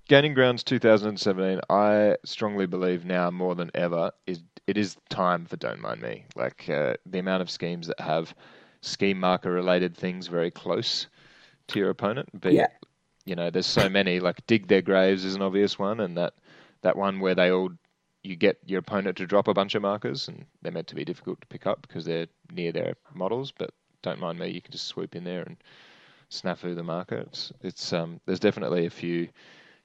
Gaining 0.08 0.34
Grounds 0.36 0.64
2017, 0.64 1.62
I 1.70 2.18
strongly 2.26 2.68
believe 2.68 3.06
now 3.06 3.32
more 3.32 3.56
than 3.56 3.72
ever 3.74 4.12
is 4.28 4.42
it 4.68 4.78
is 4.78 4.98
time 5.10 5.46
for 5.46 5.56
Don't 5.58 5.80
Mind 5.82 6.02
Me. 6.02 6.26
Like 6.36 6.70
uh, 6.70 6.94
the 7.08 7.18
amount 7.20 7.42
of 7.42 7.50
schemes 7.50 7.88
that 7.88 8.00
have 8.00 8.36
scheme 8.82 9.20
marker 9.20 9.52
related 9.52 9.98
things 9.98 10.28
very 10.28 10.52
close 10.52 11.08
to 11.70 11.80
your 11.80 11.90
opponent. 11.90 12.40
Be 12.40 12.52
Yeah. 12.56 12.64
it, 12.66 12.72
you 13.26 13.36
know, 13.36 13.50
there's 13.50 13.68
so 13.68 13.90
many. 13.90 14.20
Like 14.20 14.46
dig 14.48 14.68
their 14.68 14.82
graves 14.82 15.26
is 15.26 15.36
an 15.36 15.42
obvious 15.42 15.78
one, 15.80 16.00
and 16.00 16.18
that 16.18 16.34
that 16.82 16.98
one 16.98 17.20
where 17.20 17.36
they 17.36 17.52
all 17.52 17.72
you 18.24 18.36
get 18.36 18.58
your 18.66 18.80
opponent 18.80 19.18
to 19.18 19.28
drop 19.28 19.48
a 19.48 19.54
bunch 19.54 19.76
of 19.76 19.82
markers, 19.82 20.28
and 20.28 20.46
they're 20.62 20.72
meant 20.72 20.88
to 20.88 20.96
be 20.96 21.06
difficult 21.06 21.42
to 21.42 21.48
pick 21.48 21.68
up 21.68 21.82
because 21.84 22.06
they're 22.06 22.28
near 22.52 22.72
their 22.72 22.96
models. 23.14 23.52
But 23.52 23.72
don't 24.02 24.20
mind 24.20 24.40
me, 24.40 24.50
you 24.50 24.62
can 24.62 24.72
just 24.72 24.88
swoop 24.88 25.16
in 25.16 25.24
there 25.24 25.44
and 25.44 25.58
snafu 26.30 26.76
the 26.76 26.84
marker. 26.84 27.18
It's 27.18 27.52
it's 27.62 27.94
um 27.94 28.20
there's 28.26 28.40
definitely 28.40 28.86
a 28.86 28.90
few 28.92 29.30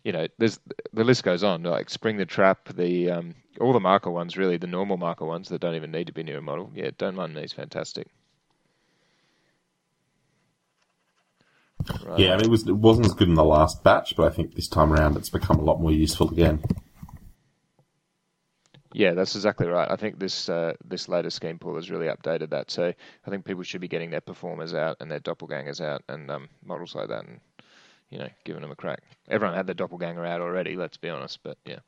you 0.05 0.12
know, 0.12 0.26
there's 0.38 0.59
the 0.93 1.05
list 1.05 1.24
goes 1.24 1.43
on. 1.45 1.62
Like 1.62 1.91
spring 1.91 2.16
the 2.16 2.26
trap, 2.26 2.68
the 2.74 3.11
um, 3.11 3.34
all 3.61 3.72
the 3.72 3.80
marker 3.80 4.11
ones, 4.11 4.36
really, 4.36 4.57
the 4.57 4.66
normal 4.66 4.97
marker 4.97 5.26
ones 5.26 5.49
that 5.51 5.61
don't 5.61 5.74
even 5.74 5.91
need 5.93 6.07
to 6.09 6.12
be 6.12 6.22
near 6.22 6.38
a 6.38 6.43
model. 6.43 6.70
Yeah, 6.74 6.91
don't 6.99 7.16
mind 7.16 7.34
me 7.34 7.43
is 7.43 7.53
fantastic. 7.53 8.09
Right. 12.05 12.18
Yeah, 12.18 12.33
I 12.33 12.37
mean, 12.37 12.47
it 12.47 12.51
was 12.51 12.66
it 12.66 12.76
wasn't 12.76 13.07
as 13.07 13.14
good 13.14 13.28
in 13.28 13.35
the 13.35 13.45
last 13.45 13.83
batch, 13.83 14.14
but 14.16 14.26
I 14.26 14.35
think 14.35 14.55
this 14.55 14.68
time 14.68 14.93
around 14.93 15.16
it's 15.16 15.31
become 15.31 15.59
a 15.59 15.62
lot 15.62 15.81
more 15.81 15.93
useful 15.93 16.31
again. 16.31 16.62
Yeah, 18.93 19.12
that's 19.12 19.37
exactly 19.37 19.68
right. 19.68 19.89
I 19.89 19.97
think 19.97 20.18
this 20.18 20.49
uh, 20.49 20.74
this 20.85 21.09
latest 21.09 21.37
scheme 21.37 21.59
pool 21.59 21.76
has 21.76 21.91
really 21.91 22.09
updated 22.09 22.51
that. 22.51 22.70
So 22.70 22.93
I 23.26 23.31
think 23.31 23.45
people 23.45 23.62
should 23.62 23.81
be 23.81 23.89
getting 23.89 24.11
their 24.11 24.20
performers 24.20 24.74
out 24.74 24.97
and 25.01 25.11
their 25.11 25.20
doppelgangers 25.20 25.81
out 25.81 26.03
and 26.09 26.31
um, 26.31 26.49
models 26.64 26.95
like 26.95 27.09
that, 27.09 27.24
and 27.24 27.41
you 28.11 28.18
know, 28.18 28.28
giving 28.45 28.62
them 28.62 28.72
a 28.72 28.76
crack. 28.76 29.03
Everyone 29.28 29.57
had 29.57 29.66
their 29.66 29.74
doppelganger 29.74 30.24
out 30.26 30.41
already. 30.41 30.74
Let's 30.74 30.97
be 30.97 31.09
honest, 31.09 31.39
but 31.45 31.57
yeah. 31.64 31.78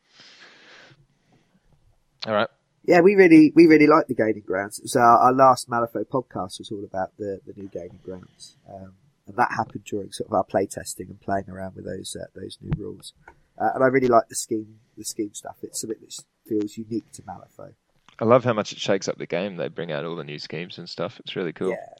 All 2.25 2.35
right, 2.35 2.49
Yeah, 2.85 3.01
we 3.01 3.17
really 3.17 3.53
we 3.57 3.67
really 3.67 3.89
like 3.89 4.07
the 4.07 4.15
Gaining 4.15 4.45
Grounds. 4.47 4.81
So 4.85 5.01
our, 5.01 5.19
our 5.19 5.33
last 5.33 5.69
Malifaux 5.69 6.05
podcast 6.07 6.61
was 6.61 6.71
all 6.71 6.85
about 6.85 7.17
the, 7.19 7.41
the 7.45 7.53
new 7.61 7.69
Gaining 7.69 7.99
Grounds, 8.05 8.57
um, 8.73 8.93
and 9.27 9.37
that 9.37 9.53
happened 9.57 9.85
during 9.85 10.13
sort 10.13 10.29
of 10.29 10.35
our 10.35 10.45
play 10.45 10.67
testing 10.67 11.09
and 11.09 11.21
playing 11.21 11.49
around 11.49 11.77
with 11.77 11.85
those 11.85 12.17
uh, 12.21 12.27
those 12.35 12.59
new 12.61 12.73
rules. 12.77 13.13
Uh, 13.59 13.71
and 13.75 13.85
I 13.85 13.89
really 13.89 14.09
like 14.09 14.29
the 14.29 14.35
scheme 14.35 14.79
the 14.97 15.05
scheme 15.05 15.35
stuff. 15.35 15.57
It's 15.63 15.81
something 15.81 15.99
that 16.01 16.25
feels 16.47 16.77
unique 16.77 17.11
to 17.13 17.23
Malifaux. 17.23 17.75
I 18.19 18.25
love 18.25 18.45
how 18.45 18.53
much 18.53 18.73
it 18.73 18.79
shakes 18.79 19.09
up 19.09 19.19
the 19.19 19.27
game. 19.27 19.57
They 19.57 19.69
bring 19.69 19.91
out 19.91 20.05
all 20.05 20.17
the 20.17 20.25
new 20.25 20.39
schemes 20.39 20.79
and 20.79 20.89
stuff. 20.89 21.19
It's 21.21 21.35
really 21.35 21.53
cool. 21.53 21.71
Yeah. 21.71 21.95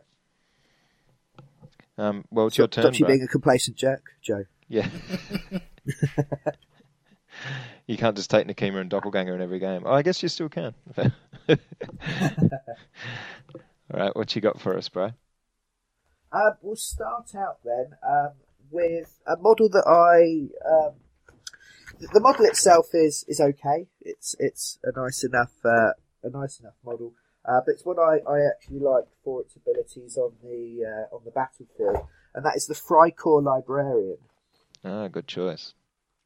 Um, 1.99 2.25
well, 2.31 2.47
it's 2.47 2.59
your 2.59 2.69
turn. 2.69 2.85
Stop 2.85 2.99
you 2.99 3.07
being 3.07 3.23
a 3.23 3.29
complacent 3.29 3.77
jerk, 3.77 4.03
Joe. 4.21 4.45
Yeah. 4.69 4.89
you 7.87 7.97
can't 7.97 8.17
just 8.17 8.31
take 8.31 8.47
Nekima 8.47 8.81
and 8.81 8.91
Doppelganger 8.91 9.35
in 9.35 9.43
every 9.43 9.59
game. 9.59 9.83
Oh, 9.85 9.93
I 9.93 10.03
guess 10.03 10.23
you 10.23 10.29
still 10.29 10.49
can. 10.49 10.75
All 11.49 11.59
right, 13.93 14.17
what 14.17 14.35
you 14.35 14.41
got 14.41 14.61
for 14.61 14.77
us, 14.77 14.89
bro? 14.89 15.11
Um, 16.33 16.53
we'll 16.63 16.77
start 16.77 17.35
out 17.35 17.59
then 17.65 17.97
um, 18.09 18.33
with 18.71 19.19
a 19.27 19.37
model 19.37 19.69
that 19.71 19.87
I. 19.87 20.49
Um, 20.69 20.95
the 22.13 22.21
model 22.21 22.47
itself 22.47 22.89
is 22.95 23.25
is 23.29 23.41
okay. 23.41 23.87
It's 24.01 24.35
it's 24.39 24.79
a 24.83 24.99
nice 24.99 25.23
enough 25.23 25.53
uh, 25.65 25.93
a 26.23 26.31
nice 26.31 26.59
enough 26.59 26.75
model, 26.85 27.15
uh, 27.45 27.61
but 27.65 27.73
it's 27.73 27.85
one 27.85 27.99
I, 27.99 28.19
I 28.29 28.41
actually 28.47 28.81
like 28.81 29.05
for 29.23 29.43
its 29.43 29.55
abilities 29.57 30.17
on 30.17 30.33
the 30.43 30.85
uh, 30.85 31.15
on 31.15 31.23
the 31.25 31.31
battlefield, 31.31 32.09
and 32.35 32.45
that 32.45 32.57
is 32.57 32.67
the 32.67 32.75
Freikorps 32.75 33.45
Librarian. 33.45 34.19
Ah, 34.85 35.09
good 35.09 35.29
choice. 35.29 35.75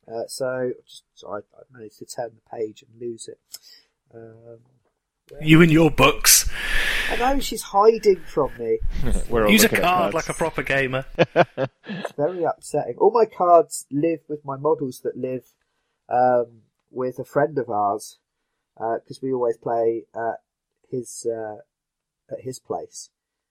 Uh, 0.09 0.27
so 0.29 0.73
just 0.87 1.03
so 1.15 1.29
I, 1.29 1.39
I 1.39 1.63
managed 1.73 1.99
to 1.99 2.07
turn 2.07 2.31
the 2.37 2.57
page 2.57 2.83
and 2.83 3.01
lose 3.01 3.29
it. 3.29 3.41
Um, 4.15 4.61
You 5.43 5.61
and 5.61 5.73
your 5.73 5.91
books. 5.91 6.49
I 7.09 7.17
know 7.17 7.41
she's 7.41 7.63
hiding 7.63 8.21
from 8.27 8.51
me. 8.59 8.79
We're 9.31 9.49
Use 9.49 9.65
a 9.65 9.69
card 9.69 9.83
cards. 9.83 10.15
like 10.15 10.29
a 10.29 10.35
proper 10.35 10.63
gamer. 10.63 11.05
It's 11.89 12.13
very 12.13 12.43
upsetting. 12.43 12.97
All 12.99 13.13
my 13.13 13.27
cards 13.27 13.87
live 13.93 14.21
with 14.29 14.45
my 14.45 14.57
models 14.57 15.01
that 15.03 15.17
live 15.17 15.45
um, 16.09 16.63
with 16.91 17.19
a 17.19 17.25
friend 17.25 17.57
of 17.59 17.71
ours 17.71 18.19
because 18.77 19.23
we 19.23 19.33
always 19.33 19.57
play 19.57 20.05
at 20.15 20.41
his 20.91 21.27
uh, 21.31 21.59
at 22.31 22.41
his 22.41 22.59
place 22.59 23.11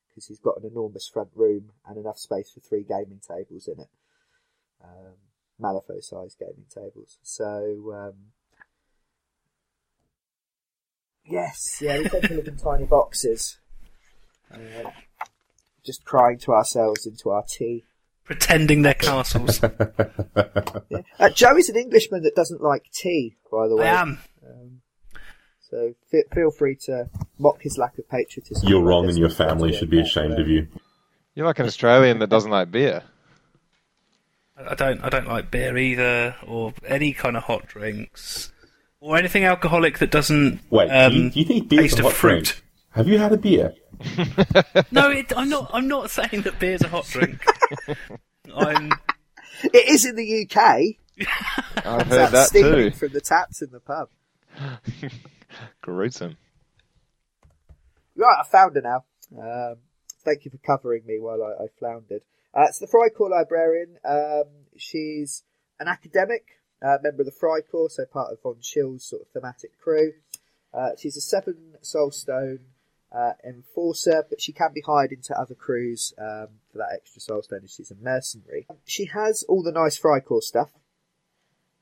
because 0.10 0.28
he's 0.28 0.40
got 0.40 0.58
an 0.62 0.70
enormous 0.70 1.08
front 1.08 1.30
room 1.34 1.72
and 1.88 1.98
enough 1.98 2.18
space 2.18 2.52
for 2.52 2.60
three 2.60 2.84
gaming 2.84 3.22
tables 3.26 3.68
in 3.68 3.80
it, 3.80 3.90
um, 4.84 5.16
Malifaux 5.62 6.04
sized 6.04 6.38
gaming 6.40 6.66
tables. 6.74 7.18
So 7.24 7.94
um, 7.94 8.14
yes, 11.30 11.80
yeah, 11.82 11.98
we 12.00 12.10
tend 12.10 12.24
to 12.24 12.34
live 12.36 12.48
in 12.48 12.58
tiny 12.58 12.86
boxes. 12.86 13.58
Uh, 14.52 14.58
just 15.86 16.06
crying 16.06 16.38
to 16.40 16.52
ourselves 16.52 17.06
into 17.06 17.30
our 17.30 17.44
tea. 17.48 17.86
Pretending 18.24 18.82
they're 18.82 18.94
castles. 18.94 19.62
Yeah. 20.90 21.02
Uh, 21.20 21.30
Joe 21.30 21.58
is 21.58 21.70
an 21.70 21.76
Englishman 21.78 22.24
that 22.24 22.36
doesn't 22.36 22.62
like 22.62 22.86
tea, 22.92 23.38
by 23.52 23.68
the 23.68 23.76
way. 23.76 23.88
I 23.88 23.94
way. 23.94 24.00
am. 24.00 24.20
Um, 24.46 24.82
so 25.62 25.94
fe- 26.12 26.24
feel 26.34 26.52
free 26.52 26.76
to 26.86 27.10
mock 27.40 27.62
his 27.62 27.78
lack 27.78 27.98
of 27.98 28.08
patriotism. 28.10 28.68
You're 28.68 28.84
wrong, 28.84 29.08
and 29.08 29.18
your 29.18 29.30
family 29.30 29.74
should 29.74 29.90
be 29.90 30.00
ashamed 30.02 30.40
of 30.40 30.48
you. 30.48 30.68
You're 31.34 31.46
like 31.46 31.60
an 31.60 31.66
Australian 31.66 32.20
that 32.20 32.30
doesn't 32.30 32.52
like 32.52 32.72
beer. 32.72 33.04
I 34.58 34.76
don't. 34.76 35.02
I 35.04 35.10
don't 35.10 35.28
like 35.28 35.52
beer 35.52 35.78
either, 35.78 36.36
or 36.48 36.74
any 36.86 37.14
kind 37.14 37.36
of 37.36 37.44
hot 37.44 37.68
drinks, 37.68 38.52
or 39.06 39.18
anything 39.18 39.44
alcoholic 39.44 40.00
that 40.00 40.10
doesn't. 40.10 40.60
Wait, 40.72 40.90
um, 40.90 41.12
do, 41.12 41.18
you, 41.20 41.30
do 41.30 41.40
you 41.40 41.46
think 41.46 41.70
beer's 41.70 41.82
taste 41.92 42.00
a 42.00 42.00
of 42.00 42.06
hot 42.06 42.14
fruit. 42.14 42.46
drink? 42.46 42.64
Have 42.92 43.08
you 43.08 43.18
had 43.20 43.32
a 43.34 43.38
beer? 43.38 43.74
No, 44.92 45.10
it, 45.10 45.32
I'm 45.36 45.50
not. 45.50 45.70
I'm 45.74 45.88
not 45.88 46.10
saying 46.12 46.42
that 46.44 46.60
beer's 46.60 46.82
a 46.82 46.88
hot 46.88 47.06
drink. 47.06 47.46
I'm. 48.56 48.92
It 49.64 49.90
is 49.90 50.06
in 50.06 50.16
the 50.16 50.44
UK. 50.44 50.58
I've 51.86 52.08
heard 52.08 52.32
That's 52.32 52.52
that 52.52 52.60
too. 52.60 52.92
from 52.92 53.10
the 53.14 53.22
taps 53.22 53.62
in 53.62 53.72
the 53.72 53.80
pub. 53.80 54.10
Gruesome. 55.82 56.38
Right, 58.18 58.38
I 58.42 58.48
found 58.48 58.76
her 58.76 58.82
now. 58.82 59.06
Um, 59.38 59.78
thank 60.24 60.46
you 60.46 60.52
for 60.52 60.58
covering 60.58 61.06
me 61.06 61.20
while 61.20 61.42
I, 61.44 61.64
I 61.64 61.68
floundered. 61.80 62.22
Uh, 62.54 62.66
it's 62.70 62.80
the 62.80 62.88
Freikorps 62.88 63.30
Librarian. 63.32 63.98
Um, 64.06 64.44
she's 64.78 65.44
an 65.80 65.88
academic, 65.88 66.44
uh, 66.82 66.98
member 67.02 67.22
of 67.22 67.26
the 67.26 67.32
Freikorps, 67.32 67.92
so 67.92 68.06
part 68.06 68.32
of 68.32 68.42
Von 68.42 68.58
Schill's 68.62 69.06
sort 69.06 69.22
of 69.24 69.28
thematic 69.30 69.80
crew. 69.80 70.14
Uh, 70.74 70.90
she's 70.98 71.18
a 71.18 71.22
seven 71.22 71.76
soulstone 71.82 72.60
uh, 73.12 73.34
enforcer, 73.44 74.26
but 74.30 74.42
she 74.42 74.52
can 74.52 74.72
be 74.74 74.82
hired 74.82 75.12
into 75.12 75.38
other 75.40 75.56
crews 75.56 76.14
um, 76.18 76.48
for 76.72 76.80
that 76.80 76.90
extra 76.94 77.22
soulstone 77.22 77.64
if 77.64 77.70
she's 77.70 77.92
a 77.92 77.96
mercenary. 77.96 78.68
She 78.86 79.06
has 79.06 79.44
all 79.48 79.64
the 79.64 79.72
nice 79.72 80.00
Freikorps 80.00 80.44
stuff. 80.44 80.70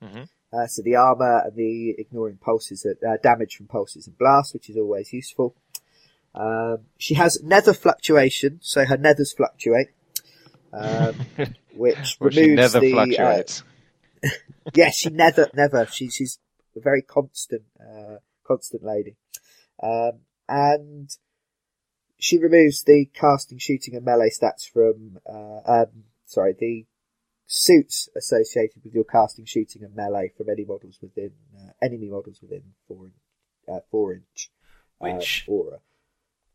Mhm. 0.02 0.30
Uh, 0.52 0.68
so 0.68 0.84
the 0.84 0.96
armor 0.96 1.42
and 1.46 1.56
the 1.56 1.96
ignoring 1.98 2.38
pulses, 2.38 2.86
uh, 2.86 3.18
damage 3.24 3.56
from 3.56 3.66
pulses 3.66 4.06
and 4.06 4.18
blasts, 4.18 4.54
which 4.54 4.70
is 4.70 4.78
always 4.78 5.12
useful. 5.12 5.56
Um, 6.36 6.86
she 6.98 7.16
has 7.16 7.42
nether 7.42 7.74
fluctuation, 7.74 8.60
so 8.62 8.86
her 8.86 8.98
nethers 8.98 9.36
fluctuate, 9.36 9.90
um, 10.72 11.16
which 11.76 12.18
removes 12.20 12.74
the. 12.74 12.92
Uh, 12.92 13.06
fluctuates. 13.06 13.64
yeah, 14.74 14.90
she 14.90 15.10
never, 15.10 15.50
never. 15.54 15.86
She, 15.86 16.10
she's 16.10 16.40
a 16.76 16.80
very 16.80 17.02
constant, 17.02 17.64
uh, 17.80 18.18
constant 18.46 18.84
lady. 18.84 19.16
Um, 19.82 20.22
and 20.48 21.10
she 22.20 22.38
removes 22.38 22.84
the 22.84 23.10
casting, 23.14 23.58
shooting, 23.58 23.96
and 23.96 24.06
melee 24.06 24.30
stats 24.30 24.70
from, 24.72 25.18
uh, 25.28 25.72
um, 25.72 26.06
sorry, 26.26 26.56
the 26.58 26.86
suits 27.46 28.10
associated 28.16 28.84
with 28.84 28.94
your 28.94 29.04
casting, 29.04 29.46
shooting, 29.46 29.84
and 29.84 29.96
melee 29.96 30.32
from 30.36 30.50
any 30.50 30.66
models 30.66 31.00
within, 31.02 31.32
uh, 31.58 31.72
enemy 31.82 32.10
models 32.10 32.40
within 32.42 32.64
four, 32.88 33.12
uh, 33.68 33.80
four 33.92 34.14
inch, 34.14 34.52
uh, 35.02 35.16
Which- 35.16 35.46
aura. 35.48 35.80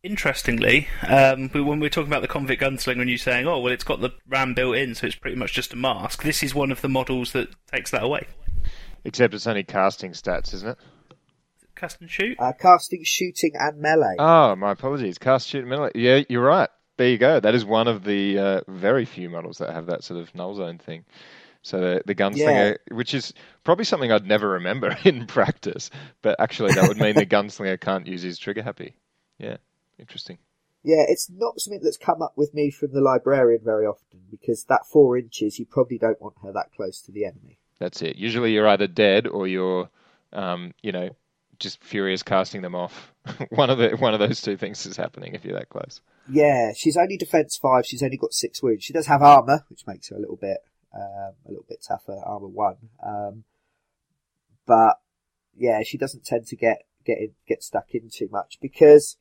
Interestingly, 0.08 0.88
um, 1.06 1.50
when 1.50 1.80
we 1.80 1.84
were 1.84 1.90
talking 1.90 2.08
about 2.08 2.22
the 2.22 2.28
convict 2.28 2.62
gunslinger, 2.62 3.02
and 3.02 3.10
you 3.10 3.18
saying, 3.18 3.46
"Oh, 3.46 3.60
well, 3.60 3.70
it's 3.70 3.84
got 3.84 4.00
the 4.00 4.14
ram 4.26 4.54
built 4.54 4.76
in, 4.76 4.94
so 4.94 5.06
it's 5.06 5.16
pretty 5.16 5.36
much 5.36 5.52
just 5.52 5.74
a 5.74 5.76
mask." 5.76 6.22
This 6.22 6.42
is 6.42 6.54
one 6.54 6.72
of 6.72 6.80
the 6.80 6.88
models 6.88 7.32
that 7.32 7.48
takes 7.70 7.90
that 7.90 8.02
away. 8.02 8.26
Except 9.04 9.34
it's 9.34 9.46
only 9.46 9.64
casting 9.64 10.12
stats, 10.12 10.54
isn't 10.54 10.70
it? 10.70 10.78
Cast 11.76 12.00
and 12.00 12.10
shoot. 12.10 12.36
Uh, 12.40 12.52
casting, 12.58 13.02
shooting, 13.04 13.52
and 13.54 13.82
melee. 13.82 14.16
Oh, 14.18 14.56
my 14.56 14.72
apologies. 14.72 15.18
Cast, 15.18 15.46
shoot, 15.46 15.66
melee. 15.66 15.90
Yeah, 15.94 16.22
you're 16.30 16.42
right. 16.42 16.70
There 16.96 17.08
you 17.08 17.18
go. 17.18 17.38
That 17.38 17.54
is 17.54 17.66
one 17.66 17.86
of 17.86 18.02
the 18.02 18.38
uh, 18.38 18.60
very 18.66 19.04
few 19.04 19.28
models 19.28 19.58
that 19.58 19.74
have 19.74 19.86
that 19.86 20.04
sort 20.04 20.20
of 20.20 20.34
null 20.34 20.54
zone 20.54 20.78
thing. 20.78 21.04
So 21.62 21.80
the, 21.80 22.02
the 22.06 22.14
gunslinger, 22.14 22.78
which 22.92 23.12
is 23.12 23.34
probably 23.62 23.84
something 23.84 24.10
I'd 24.10 24.26
never 24.26 24.48
remember 24.48 24.96
in 25.04 25.26
practice, 25.26 25.90
but 26.22 26.40
actually 26.40 26.72
that 26.72 26.88
would 26.88 26.98
mean 26.98 27.14
the 27.14 27.26
gunslinger 27.36 27.78
can't 27.78 28.06
use 28.06 28.22
his 28.22 28.38
trigger 28.38 28.62
happy. 28.62 28.96
Yeah, 29.38 29.58
interesting. 29.98 30.38
Yeah, 30.82 31.04
it's 31.08 31.28
not 31.28 31.60
something 31.60 31.80
that's 31.82 31.96
come 31.96 32.22
up 32.22 32.34
with 32.36 32.54
me 32.54 32.70
from 32.70 32.92
the 32.92 33.00
librarian 33.00 33.60
very 33.64 33.84
often 33.84 34.20
because 34.30 34.64
that 34.64 34.86
four 34.86 35.18
inches, 35.18 35.58
you 35.58 35.66
probably 35.66 35.98
don't 35.98 36.20
want 36.22 36.36
her 36.42 36.52
that 36.52 36.72
close 36.74 37.02
to 37.02 37.12
the 37.12 37.24
enemy. 37.24 37.58
That's 37.78 38.00
it. 38.02 38.16
Usually 38.16 38.52
you're 38.52 38.68
either 38.68 38.86
dead 38.86 39.26
or 39.26 39.46
you're, 39.46 39.90
um, 40.32 40.72
you 40.82 40.92
know, 40.92 41.10
just 41.58 41.82
furious 41.82 42.22
casting 42.22 42.62
them 42.62 42.74
off. 42.74 43.12
one 43.50 43.70
of 43.70 43.78
the 43.78 43.90
one 43.96 44.14
of 44.14 44.20
those 44.20 44.40
two 44.40 44.56
things 44.56 44.84
is 44.86 44.96
happening 44.96 45.34
if 45.34 45.44
you're 45.44 45.58
that 45.58 45.68
close. 45.68 46.00
Yeah, 46.30 46.72
she's 46.76 46.96
only 46.96 47.16
defense 47.16 47.56
five. 47.56 47.86
She's 47.86 48.02
only 48.02 48.16
got 48.16 48.32
six 48.32 48.62
wounds. 48.62 48.84
She 48.84 48.92
does 48.92 49.06
have 49.06 49.22
armor, 49.22 49.64
which 49.68 49.86
makes 49.86 50.08
her 50.08 50.16
a 50.16 50.20
little 50.20 50.36
bit 50.36 50.58
um, 50.94 51.32
a 51.46 51.48
little 51.48 51.66
bit 51.68 51.84
tougher. 51.86 52.20
Armor 52.24 52.48
one, 52.48 52.76
um, 53.04 53.44
but 54.66 55.00
yeah, 55.56 55.82
she 55.82 55.98
doesn't 55.98 56.24
tend 56.24 56.46
to 56.46 56.56
get 56.56 56.84
get 57.04 57.18
in, 57.18 57.30
get 57.46 57.62
stuck 57.62 57.86
in 57.92 58.08
too 58.12 58.28
much 58.30 58.58
because 58.60 59.16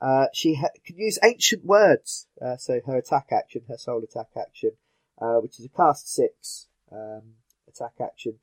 uh, 0.00 0.26
she 0.32 0.54
ha- 0.54 0.68
can 0.84 0.98
use 0.98 1.18
ancient 1.22 1.64
words. 1.64 2.26
Uh, 2.40 2.56
so 2.56 2.80
her 2.86 2.96
attack 2.96 3.28
action, 3.32 3.62
her 3.68 3.78
soul 3.78 4.02
attack 4.02 4.28
action, 4.36 4.72
uh, 5.20 5.36
which 5.36 5.58
is 5.58 5.64
a 5.64 5.68
cast 5.68 6.12
six 6.12 6.66
um, 6.92 7.34
attack 7.68 7.94
action, 8.00 8.34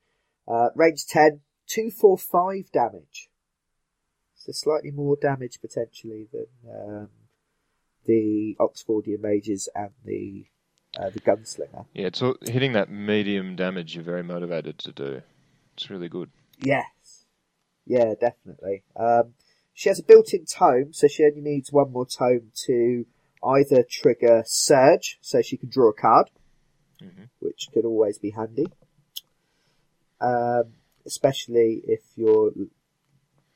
uh, 0.48 0.68
range 0.74 1.06
10, 1.06 1.40
2, 1.66 1.90
4, 1.90 2.18
5 2.18 2.72
damage. 2.72 3.30
So 4.34 4.52
slightly 4.52 4.90
more 4.90 5.16
damage 5.16 5.60
potentially 5.60 6.28
than 6.30 6.46
um, 6.68 7.08
the 8.04 8.56
Oxfordian 8.60 9.20
mages 9.20 9.68
and 9.74 9.90
the 10.04 10.46
uh, 10.98 11.10
the 11.10 11.20
gunslinger. 11.20 11.86
Yeah, 11.92 12.06
it's 12.06 12.22
all, 12.22 12.36
hitting 12.42 12.72
that 12.74 12.90
medium 12.90 13.56
damage. 13.56 13.94
You're 13.94 14.04
very 14.04 14.22
motivated 14.22 14.78
to 14.80 14.92
do. 14.92 15.22
It's 15.74 15.90
really 15.90 16.08
good. 16.08 16.30
Yes. 16.60 17.24
Yeah, 17.86 18.14
definitely. 18.20 18.84
Um, 18.94 19.34
she 19.74 19.88
has 19.88 19.98
a 19.98 20.02
built-in 20.02 20.46
tome, 20.46 20.92
so 20.92 21.06
she 21.08 21.24
only 21.24 21.40
needs 21.40 21.72
one 21.72 21.92
more 21.92 22.06
tome 22.06 22.52
to 22.66 23.04
either 23.44 23.82
trigger 23.82 24.42
Surge, 24.46 25.18
so 25.20 25.42
she 25.42 25.56
can 25.56 25.68
draw 25.68 25.90
a 25.90 25.92
card, 25.92 26.30
Mhm. 27.02 27.28
which 27.40 27.68
could 27.72 27.84
always 27.84 28.18
be 28.18 28.30
handy. 28.30 28.66
Um, 30.20 30.74
especially 31.04 31.82
if 31.86 32.00
you're 32.16 32.52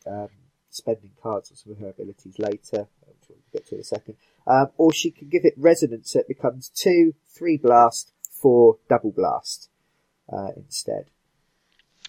um, 0.07 0.29
spending 0.71 1.13
cards 1.23 1.51
on 1.51 1.57
some 1.57 1.73
of 1.73 1.79
her 1.79 1.89
abilities 1.89 2.39
later, 2.39 2.89
which 3.07 3.29
we'll 3.29 3.39
get 3.53 3.67
to 3.67 3.75
in 3.77 3.81
a 3.81 3.85
second. 3.85 4.17
Um, 4.47 4.71
or 4.77 4.93
she 4.93 5.11
can 5.11 5.29
give 5.29 5.45
it 5.45 5.55
resonance, 5.57 6.13
so 6.13 6.21
it 6.21 6.29
becomes 6.29 6.69
two, 6.69 7.15
three 7.27 7.57
blast, 7.57 8.13
four 8.31 8.79
double 8.89 9.13
blast 9.13 9.71
uh, 10.31 10.51
instead. 10.57 11.11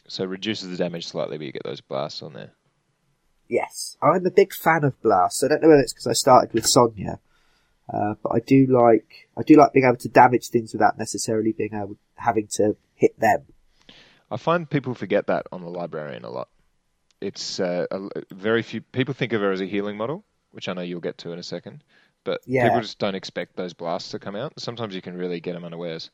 So 0.08 0.24
it 0.24 0.28
reduces 0.28 0.70
the 0.70 0.78
damage 0.78 1.08
slightly, 1.08 1.38
but 1.38 1.46
you 1.46 1.52
get 1.52 1.64
those 1.64 1.82
blasts 1.82 2.22
on 2.22 2.34
there. 2.34 2.52
Yes, 3.50 3.98
I'm 4.02 4.26
a 4.28 4.32
big 4.32 4.54
fan 4.54 4.84
of 4.84 5.02
blasts. 5.02 5.44
I 5.44 5.48
don't 5.48 5.64
know 5.64 5.70
whether 5.70 5.82
it's 5.82 5.92
because 5.92 6.08
I 6.08 6.14
started 6.14 6.54
with 6.54 6.66
Sonnia, 6.66 7.18
uh, 7.92 8.14
but 8.22 8.30
I 8.30 8.40
do 8.40 8.68
like 8.68 9.28
I 9.36 9.42
do 9.42 9.56
like 9.56 9.74
being 9.74 9.86
able 9.86 9.98
to 9.98 10.08
damage 10.08 10.50
things 10.50 10.72
without 10.72 11.00
necessarily 11.00 11.52
being 11.52 11.74
able 11.74 11.98
having 12.16 12.48
to 12.54 12.76
hit 12.94 13.20
them. 13.20 13.46
I 14.30 14.38
find 14.38 14.70
people 14.70 14.94
forget 14.94 15.28
that 15.28 15.48
on 15.52 15.62
the 15.62 15.70
librarian 15.70 16.24
a 16.24 16.30
lot. 16.30 16.50
It's 17.20 17.60
uh, 17.60 17.88
a, 17.90 18.10
very 18.32 18.62
few 18.62 18.82
people 18.82 19.16
think 19.16 19.34
of 19.34 19.42
her 19.42 19.52
as 19.52 19.62
a 19.62 19.66
healing 19.66 19.98
model, 19.98 20.24
which 20.52 20.70
I 20.70 20.74
know 20.74 20.82
you'll 20.82 21.00
get 21.00 21.18
to 21.20 21.32
in 21.32 21.40
a 21.40 21.44
second. 21.44 21.84
But 22.24 22.42
Yeah. 22.46 22.66
people 22.66 22.82
just 22.82 23.00
don't 23.00 23.16
expect 23.16 23.56
those 23.56 23.74
blasts 23.74 24.12
to 24.12 24.20
come 24.20 24.36
out. 24.36 24.54
Sometimes 24.60 24.94
you 24.94 25.02
can 25.02 25.18
really 25.18 25.40
get 25.40 25.54
them 25.54 25.66
unawares. 25.66 26.12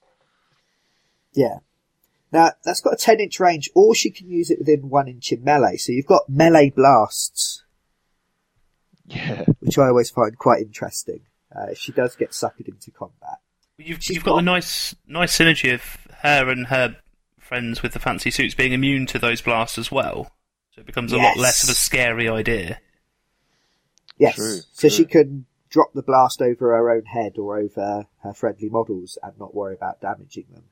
Yeah. 1.33 1.57
Now 2.35 2.51
that's 2.65 2.81
got 2.81 2.93
a 2.93 2.97
ten 2.97 3.19
inch 3.21 3.39
range, 3.39 3.69
or 3.73 3.95
she 3.95 4.11
can 4.11 4.29
use 4.29 4.51
it 4.51 4.59
within 4.59 4.89
one 4.89 5.07
inch 5.07 5.31
in 5.31 5.43
melee. 5.43 5.77
So 5.77 5.91
you've 5.93 6.05
got 6.05 6.29
melee 6.29 6.69
blasts, 6.69 7.63
Yeah, 9.05 9.45
which 9.59 9.77
I 9.77 9.87
always 9.87 10.09
find 10.09 10.37
quite 10.37 10.61
interesting. 10.61 11.21
Uh, 11.55 11.73
she 11.73 11.91
does 11.93 12.15
get 12.17 12.31
suckered 12.31 12.67
into 12.67 12.91
combat. 12.91 13.37
You've, 13.77 14.03
you've 14.09 14.23
got 14.23 14.31
got- 14.33 14.39
a 14.39 14.43
nice 14.43 14.93
nice 15.07 15.37
synergy 15.37 15.73
of 15.73 15.97
her 16.21 16.49
and 16.49 16.67
her 16.67 16.97
friends 17.39 17.81
with 17.81 17.93
the 17.93 17.99
fancy 17.99 18.31
suits 18.31 18.53
being 18.55 18.73
immune 18.73 19.05
to 19.05 19.19
those 19.19 19.41
blasts 19.41 19.77
as 19.77 19.91
well. 19.91 20.31
So 20.71 20.81
it 20.81 20.85
becomes 20.87 21.13
a 21.13 21.17
lot 21.17 21.37
less 21.37 21.63
of 21.63 21.69
a 21.69 21.73
scary 21.73 22.27
idea. 22.27 22.79
Yes. 24.17 24.35
True, 24.35 24.59
so 24.73 24.87
true. 24.87 24.89
she 24.89 25.05
can 25.05 25.45
drop 25.69 25.93
the 25.93 26.01
blast 26.01 26.41
over 26.41 26.69
her 26.75 26.89
own 26.91 27.05
head 27.05 27.37
or 27.37 27.57
over 27.57 28.07
her 28.23 28.33
friendly 28.33 28.67
models 28.69 29.17
and 29.23 29.33
not 29.39 29.53
worry 29.55 29.73
about 29.73 30.01
damaging 30.01 30.45
them, 30.53 30.63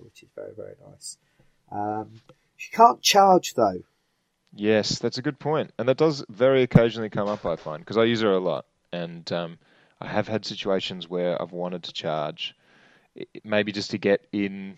which 0.00 0.22
is 0.22 0.28
very, 0.34 0.52
very 0.56 0.74
nice. 0.90 1.18
Um, 1.70 2.10
she 2.56 2.70
can't 2.70 3.00
charge 3.02 3.54
though. 3.54 3.82
yes, 4.54 4.98
that's 4.98 5.18
a 5.18 5.22
good 5.22 5.38
point. 5.38 5.68
point, 5.68 5.72
and 5.78 5.88
that 5.88 5.96
does 5.96 6.24
very 6.28 6.62
occasionally 6.62 7.10
come 7.10 7.28
up. 7.28 7.44
I 7.44 7.56
find 7.56 7.80
because 7.80 7.96
I 7.98 8.04
use 8.04 8.20
her 8.22 8.32
a 8.32 8.38
lot, 8.38 8.66
and 8.92 9.30
um, 9.32 9.58
I 10.00 10.06
have 10.08 10.28
had 10.28 10.44
situations 10.44 11.08
where 11.08 11.40
I've 11.40 11.52
wanted 11.52 11.82
to 11.84 11.92
charge, 11.92 12.54
maybe 13.42 13.72
just 13.72 13.90
to 13.92 13.98
get 13.98 14.26
in, 14.32 14.76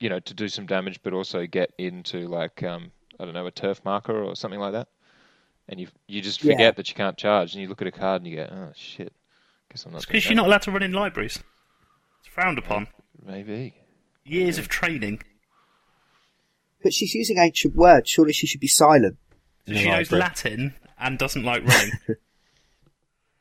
you 0.00 0.08
know, 0.08 0.20
to 0.20 0.34
do 0.34 0.48
some 0.48 0.66
damage, 0.66 1.00
but 1.02 1.12
also 1.12 1.46
get 1.46 1.72
into 1.78 2.26
like 2.28 2.62
um, 2.62 2.90
I 3.20 3.24
don't 3.24 3.34
know 3.34 3.46
a 3.46 3.50
turf 3.50 3.80
marker 3.84 4.22
or 4.22 4.34
something 4.34 4.60
like 4.60 4.72
that, 4.72 4.88
and 5.68 5.78
you 5.80 5.88
you 6.08 6.22
just 6.22 6.42
Yeah. 6.42 6.52
forget 6.52 6.76
that 6.76 6.88
you 6.88 6.94
can't 6.94 7.16
charge, 7.18 7.52
and 7.54 7.62
you 7.62 7.68
look 7.68 7.82
at 7.82 7.88
a 7.88 7.92
card 7.92 8.22
and 8.22 8.30
you 8.30 8.36
go, 8.38 8.48
oh 8.50 8.72
shit, 8.74 9.12
guess 9.70 9.84
I'm 9.84 9.92
not. 9.92 9.98
It's 9.98 10.06
because 10.06 10.24
you're 10.26 10.34
not 10.34 10.46
allowed 10.46 10.62
to 10.62 10.70
run 10.70 10.82
in 10.82 10.92
libraries. 10.92 11.38
It's 12.20 12.28
frowned 12.28 12.58
upon. 12.58 12.88
Maybe. 13.24 13.74
Years 14.24 14.58
of 14.58 14.68
training. 14.68 15.22
But 16.82 16.92
she's 16.92 17.14
using 17.14 17.38
ancient 17.38 17.74
words. 17.74 18.10
Surely 18.10 18.32
she 18.32 18.46
should 18.46 18.60
be 18.60 18.68
silent. 18.68 19.16
So 19.66 19.74
she 19.74 19.88
knows. 19.88 20.10
Latin 20.10 20.74
and 20.98 21.18
doesn't 21.18 21.44
like 21.44 21.64
running. 21.64 21.92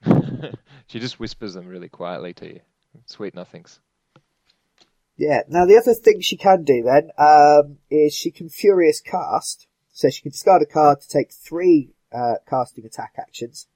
she 0.87 0.99
just 0.99 1.19
whispers 1.19 1.53
them 1.53 1.67
really 1.67 1.89
quietly 1.89 2.33
to 2.33 2.47
you. 2.47 2.59
Sweet 3.05 3.35
nothings. 3.35 3.79
Yeah. 5.17 5.41
Now 5.47 5.65
the 5.65 5.77
other 5.77 5.93
thing 5.93 6.21
she 6.21 6.37
can 6.37 6.63
do 6.63 6.83
then 6.83 7.11
um, 7.17 7.77
is 7.89 8.13
she 8.13 8.31
can 8.31 8.49
furious 8.49 9.01
cast. 9.01 9.67
So 9.93 10.09
she 10.09 10.21
can 10.21 10.31
discard 10.31 10.61
a 10.61 10.65
card 10.65 11.01
to 11.01 11.07
take 11.07 11.31
three 11.31 11.91
uh, 12.13 12.35
casting 12.49 12.85
attack 12.85 13.13
actions. 13.17 13.67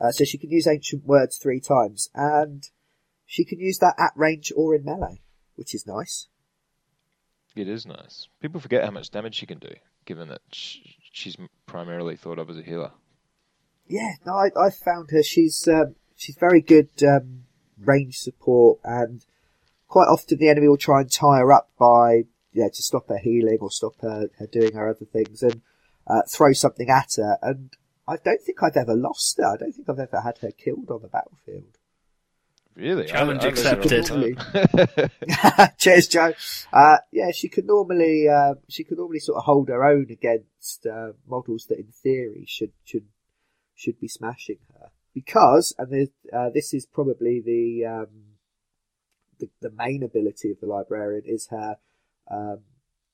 Uh, 0.00 0.10
so 0.10 0.24
she 0.24 0.38
can 0.38 0.50
use 0.50 0.66
ancient 0.66 1.04
words 1.04 1.36
three 1.36 1.60
times, 1.60 2.08
and 2.14 2.70
she 3.26 3.44
can 3.44 3.60
use 3.60 3.78
that 3.78 3.94
at 3.98 4.12
range 4.16 4.50
or 4.56 4.74
in 4.74 4.84
melee, 4.84 5.20
which 5.60 5.74
is 5.74 5.86
nice. 5.86 6.26
It 7.54 7.68
is 7.68 7.84
nice. 7.84 8.28
People 8.40 8.60
forget 8.60 8.82
how 8.82 8.90
much 8.90 9.10
damage 9.10 9.34
she 9.34 9.44
can 9.44 9.58
do, 9.58 9.74
given 10.06 10.28
that 10.28 10.40
she's 10.50 11.36
primarily 11.66 12.16
thought 12.16 12.38
of 12.38 12.48
as 12.48 12.56
a 12.56 12.62
healer. 12.62 12.92
Yeah, 13.86 14.12
no, 14.24 14.32
I, 14.32 14.48
I 14.58 14.70
found 14.70 15.10
her. 15.10 15.22
She's 15.22 15.68
um, 15.68 15.96
she's 16.16 16.36
very 16.36 16.62
good 16.62 16.88
um, 17.06 17.44
range 17.78 18.16
support, 18.16 18.78
and 18.84 19.26
quite 19.86 20.06
often 20.06 20.38
the 20.38 20.48
enemy 20.48 20.66
will 20.66 20.78
try 20.78 21.02
and 21.02 21.12
tie 21.12 21.40
her 21.40 21.52
up 21.52 21.70
by 21.78 22.22
yeah 22.52 22.68
to 22.68 22.82
stop 22.82 23.08
her 23.08 23.18
healing 23.18 23.58
or 23.60 23.70
stop 23.70 24.00
her, 24.00 24.30
her 24.38 24.46
doing 24.46 24.72
her 24.72 24.88
other 24.88 25.04
things, 25.04 25.42
and 25.42 25.60
uh, 26.06 26.22
throw 26.32 26.54
something 26.54 26.88
at 26.88 27.10
her. 27.18 27.36
And 27.42 27.76
I 28.08 28.16
don't 28.16 28.40
think 28.40 28.62
I've 28.62 28.78
ever 28.78 28.94
lost 28.94 29.36
her. 29.36 29.44
I 29.44 29.56
don't 29.58 29.72
think 29.72 29.90
I've 29.90 29.98
ever 29.98 30.22
had 30.22 30.38
her 30.38 30.52
killed 30.52 30.90
on 30.90 31.02
the 31.02 31.08
battlefield. 31.08 31.76
Really? 32.76 33.06
Challenge 33.06 33.42
I, 33.42 33.46
I 33.46 33.48
accepted. 33.48 34.10
all 34.10 34.22
time. 34.22 35.70
Cheers, 35.78 36.08
Joe. 36.08 36.32
Uh, 36.72 36.96
yeah, 37.12 37.30
she 37.32 37.48
could 37.48 37.66
normally 37.66 38.28
uh, 38.28 38.54
she 38.68 38.84
could 38.84 38.98
normally 38.98 39.18
sort 39.18 39.38
of 39.38 39.44
hold 39.44 39.68
her 39.68 39.84
own 39.84 40.06
against 40.10 40.86
uh, 40.86 41.12
models 41.28 41.66
that, 41.68 41.78
in 41.78 41.88
theory, 41.88 42.44
should 42.48 42.72
should 42.84 43.06
should 43.74 43.98
be 43.98 44.08
smashing 44.08 44.58
her 44.74 44.90
because, 45.14 45.74
and 45.78 45.92
there's, 45.92 46.08
uh, 46.32 46.50
this 46.52 46.72
is 46.72 46.86
probably 46.86 47.40
the, 47.44 47.86
um, 47.86 48.08
the 49.38 49.48
the 49.60 49.70
main 49.70 50.02
ability 50.02 50.50
of 50.50 50.60
the 50.60 50.66
librarian 50.66 51.22
is 51.24 51.48
her 51.50 51.76
um, 52.30 52.60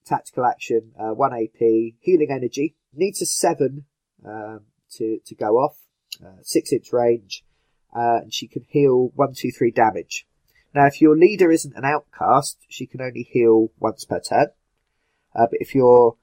tactical 0.05 0.45
action, 0.45 0.93
uh, 0.99 1.15
one 1.15 1.33
AP, 1.33 1.59
healing 2.01 2.29
energy, 2.31 2.77
needs 2.93 3.23
a 3.23 3.27
seven 3.27 3.85
um, 4.25 4.63
to 4.91 5.19
to 5.25 5.35
go 5.35 5.57
off, 5.57 5.79
uh, 6.25 6.43
six 6.43 6.73
inch 6.73 6.93
range, 6.93 7.45
uh, 7.97 8.21
and 8.23 8.35
she 8.35 8.47
can 8.47 8.65
heal 8.69 9.11
one, 9.15 9.33
two, 9.35 9.51
three 9.51 9.71
damage. 9.71 10.27
Now, 10.75 10.87
if 10.87 11.01
your 11.01 11.17
leader 11.17 11.51
isn't 11.51 11.75
an 11.75 11.85
outcast, 11.85 12.59
she 12.69 12.87
can 12.87 13.01
only 13.01 13.23
heal 13.23 13.71
once 13.79 14.05
per 14.05 14.21
turn. 14.21 14.49
Uh, 15.35 15.47
but 15.51 15.61
if 15.61 15.75
your 15.75 16.17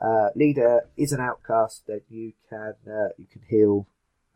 uh, 0.00 0.28
leader 0.36 0.82
is 0.96 1.12
an 1.12 1.20
outcast, 1.20 1.82
then 1.88 2.02
you 2.08 2.32
can 2.48 2.74
uh, 2.86 3.08
you 3.18 3.26
can 3.26 3.42
heal 3.48 3.88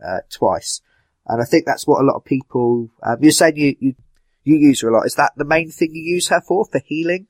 uh, 0.05 0.21
twice. 0.29 0.81
And 1.27 1.41
I 1.41 1.45
think 1.45 1.67
that's 1.67 1.87
what 1.87 2.01
a 2.01 2.05
lot 2.05 2.17
of 2.17 2.25
people. 2.25 2.91
Um, 3.03 3.19
you're 3.21 3.31
saying 3.31 3.57
you, 3.57 3.77
you 3.79 3.95
you 4.43 4.57
use 4.57 4.81
her 4.81 4.89
a 4.89 4.93
lot. 4.93 5.07
Is 5.07 5.15
that 5.15 5.33
the 5.37 5.45
main 5.45 5.71
thing 5.71 5.91
you 5.93 6.15
use 6.15 6.29
her 6.29 6.41
for 6.41 6.65
for 6.65 6.81
healing? 6.85 7.29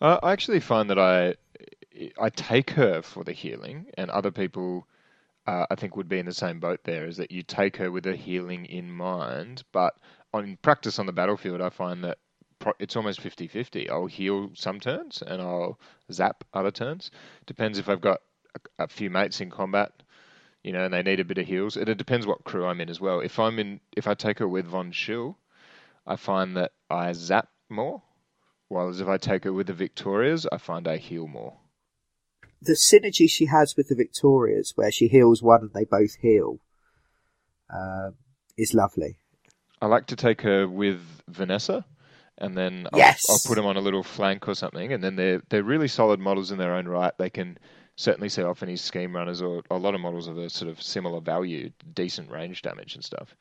Uh, 0.00 0.18
I 0.22 0.32
actually 0.32 0.60
find 0.60 0.88
that 0.90 0.98
I 0.98 1.34
I 2.20 2.28
take 2.30 2.70
her 2.70 3.02
for 3.02 3.24
the 3.24 3.32
healing, 3.32 3.86
and 3.94 4.10
other 4.10 4.30
people 4.30 4.86
uh, 5.46 5.66
I 5.70 5.74
think 5.74 5.96
would 5.96 6.08
be 6.08 6.18
in 6.18 6.26
the 6.26 6.32
same 6.32 6.60
boat. 6.60 6.80
There 6.84 7.06
is 7.06 7.16
that 7.16 7.30
you 7.30 7.42
take 7.42 7.76
her 7.76 7.90
with 7.90 8.04
the 8.04 8.16
healing 8.16 8.66
in 8.66 8.90
mind, 8.90 9.64
but 9.72 9.94
on 10.32 10.58
practice 10.62 10.98
on 10.98 11.06
the 11.06 11.12
battlefield, 11.12 11.60
I 11.60 11.70
find 11.70 12.04
that 12.04 12.18
it's 12.78 12.96
almost 12.96 13.20
50-50. 13.20 13.90
I'll 13.90 14.06
heal 14.06 14.50
some 14.54 14.78
turns 14.78 15.22
and 15.22 15.42
I'll 15.42 15.78
zap 16.12 16.44
other 16.54 16.70
turns. 16.70 17.10
Depends 17.46 17.78
if 17.78 17.88
I've 17.88 18.00
got 18.00 18.20
a, 18.54 18.84
a 18.84 18.88
few 18.88 19.10
mates 19.10 19.40
in 19.40 19.50
combat, 19.50 19.92
you 20.62 20.72
know, 20.72 20.84
and 20.84 20.94
they 20.94 21.02
need 21.02 21.20
a 21.20 21.24
bit 21.24 21.38
of 21.38 21.46
heals. 21.46 21.76
It, 21.76 21.88
it 21.88 21.98
depends 21.98 22.26
what 22.26 22.44
crew 22.44 22.66
I'm 22.66 22.80
in 22.80 22.88
as 22.88 23.00
well. 23.00 23.20
If 23.20 23.38
I'm 23.38 23.58
in, 23.58 23.80
if 23.96 24.06
I 24.06 24.14
take 24.14 24.38
her 24.38 24.48
with 24.48 24.66
Von 24.66 24.92
Schill, 24.92 25.36
I 26.06 26.16
find 26.16 26.56
that 26.56 26.72
I 26.88 27.12
zap 27.12 27.48
more. 27.68 28.02
Whereas 28.68 29.00
if 29.00 29.08
I 29.08 29.18
take 29.18 29.44
her 29.44 29.52
with 29.52 29.66
the 29.66 29.74
Victorias, 29.74 30.46
I 30.50 30.58
find 30.58 30.88
I 30.88 30.96
heal 30.96 31.26
more. 31.26 31.58
The 32.64 32.74
synergy 32.74 33.28
she 33.28 33.46
has 33.46 33.74
with 33.76 33.88
the 33.88 33.96
Victorias, 33.96 34.72
where 34.76 34.92
she 34.92 35.08
heals 35.08 35.42
one 35.42 35.62
and 35.62 35.72
they 35.72 35.84
both 35.84 36.14
heal, 36.20 36.60
um, 37.68 38.14
is 38.56 38.72
lovely. 38.72 39.18
I 39.80 39.86
like 39.86 40.06
to 40.06 40.16
take 40.16 40.42
her 40.42 40.68
with 40.68 41.00
Vanessa, 41.28 41.84
and 42.38 42.56
then 42.56 42.86
I'll, 42.92 42.98
Yes. 43.00 43.24
I'll 43.28 43.40
put 43.44 43.56
them 43.56 43.66
on 43.66 43.76
a 43.76 43.80
little 43.80 44.04
flank 44.04 44.46
or 44.46 44.54
something, 44.54 44.92
and 44.92 45.02
then 45.02 45.16
they're 45.16 45.42
they're 45.48 45.64
really 45.64 45.88
solid 45.88 46.20
models 46.20 46.52
in 46.52 46.58
their 46.58 46.74
own 46.74 46.86
right. 46.86 47.12
They 47.18 47.30
can 47.30 47.58
certainly 47.96 48.28
set 48.28 48.44
off 48.44 48.62
any 48.62 48.76
scheme 48.76 49.14
runners 49.14 49.42
or 49.42 49.62
a 49.70 49.76
lot 49.76 49.94
of 49.94 50.00
models 50.00 50.28
of 50.28 50.38
a 50.38 50.48
sort 50.48 50.70
of 50.70 50.80
similar 50.80 51.20
value, 51.20 51.70
decent 51.94 52.30
range 52.30 52.62
damage 52.62 52.94
and 52.94 53.04
stuff. 53.04 53.34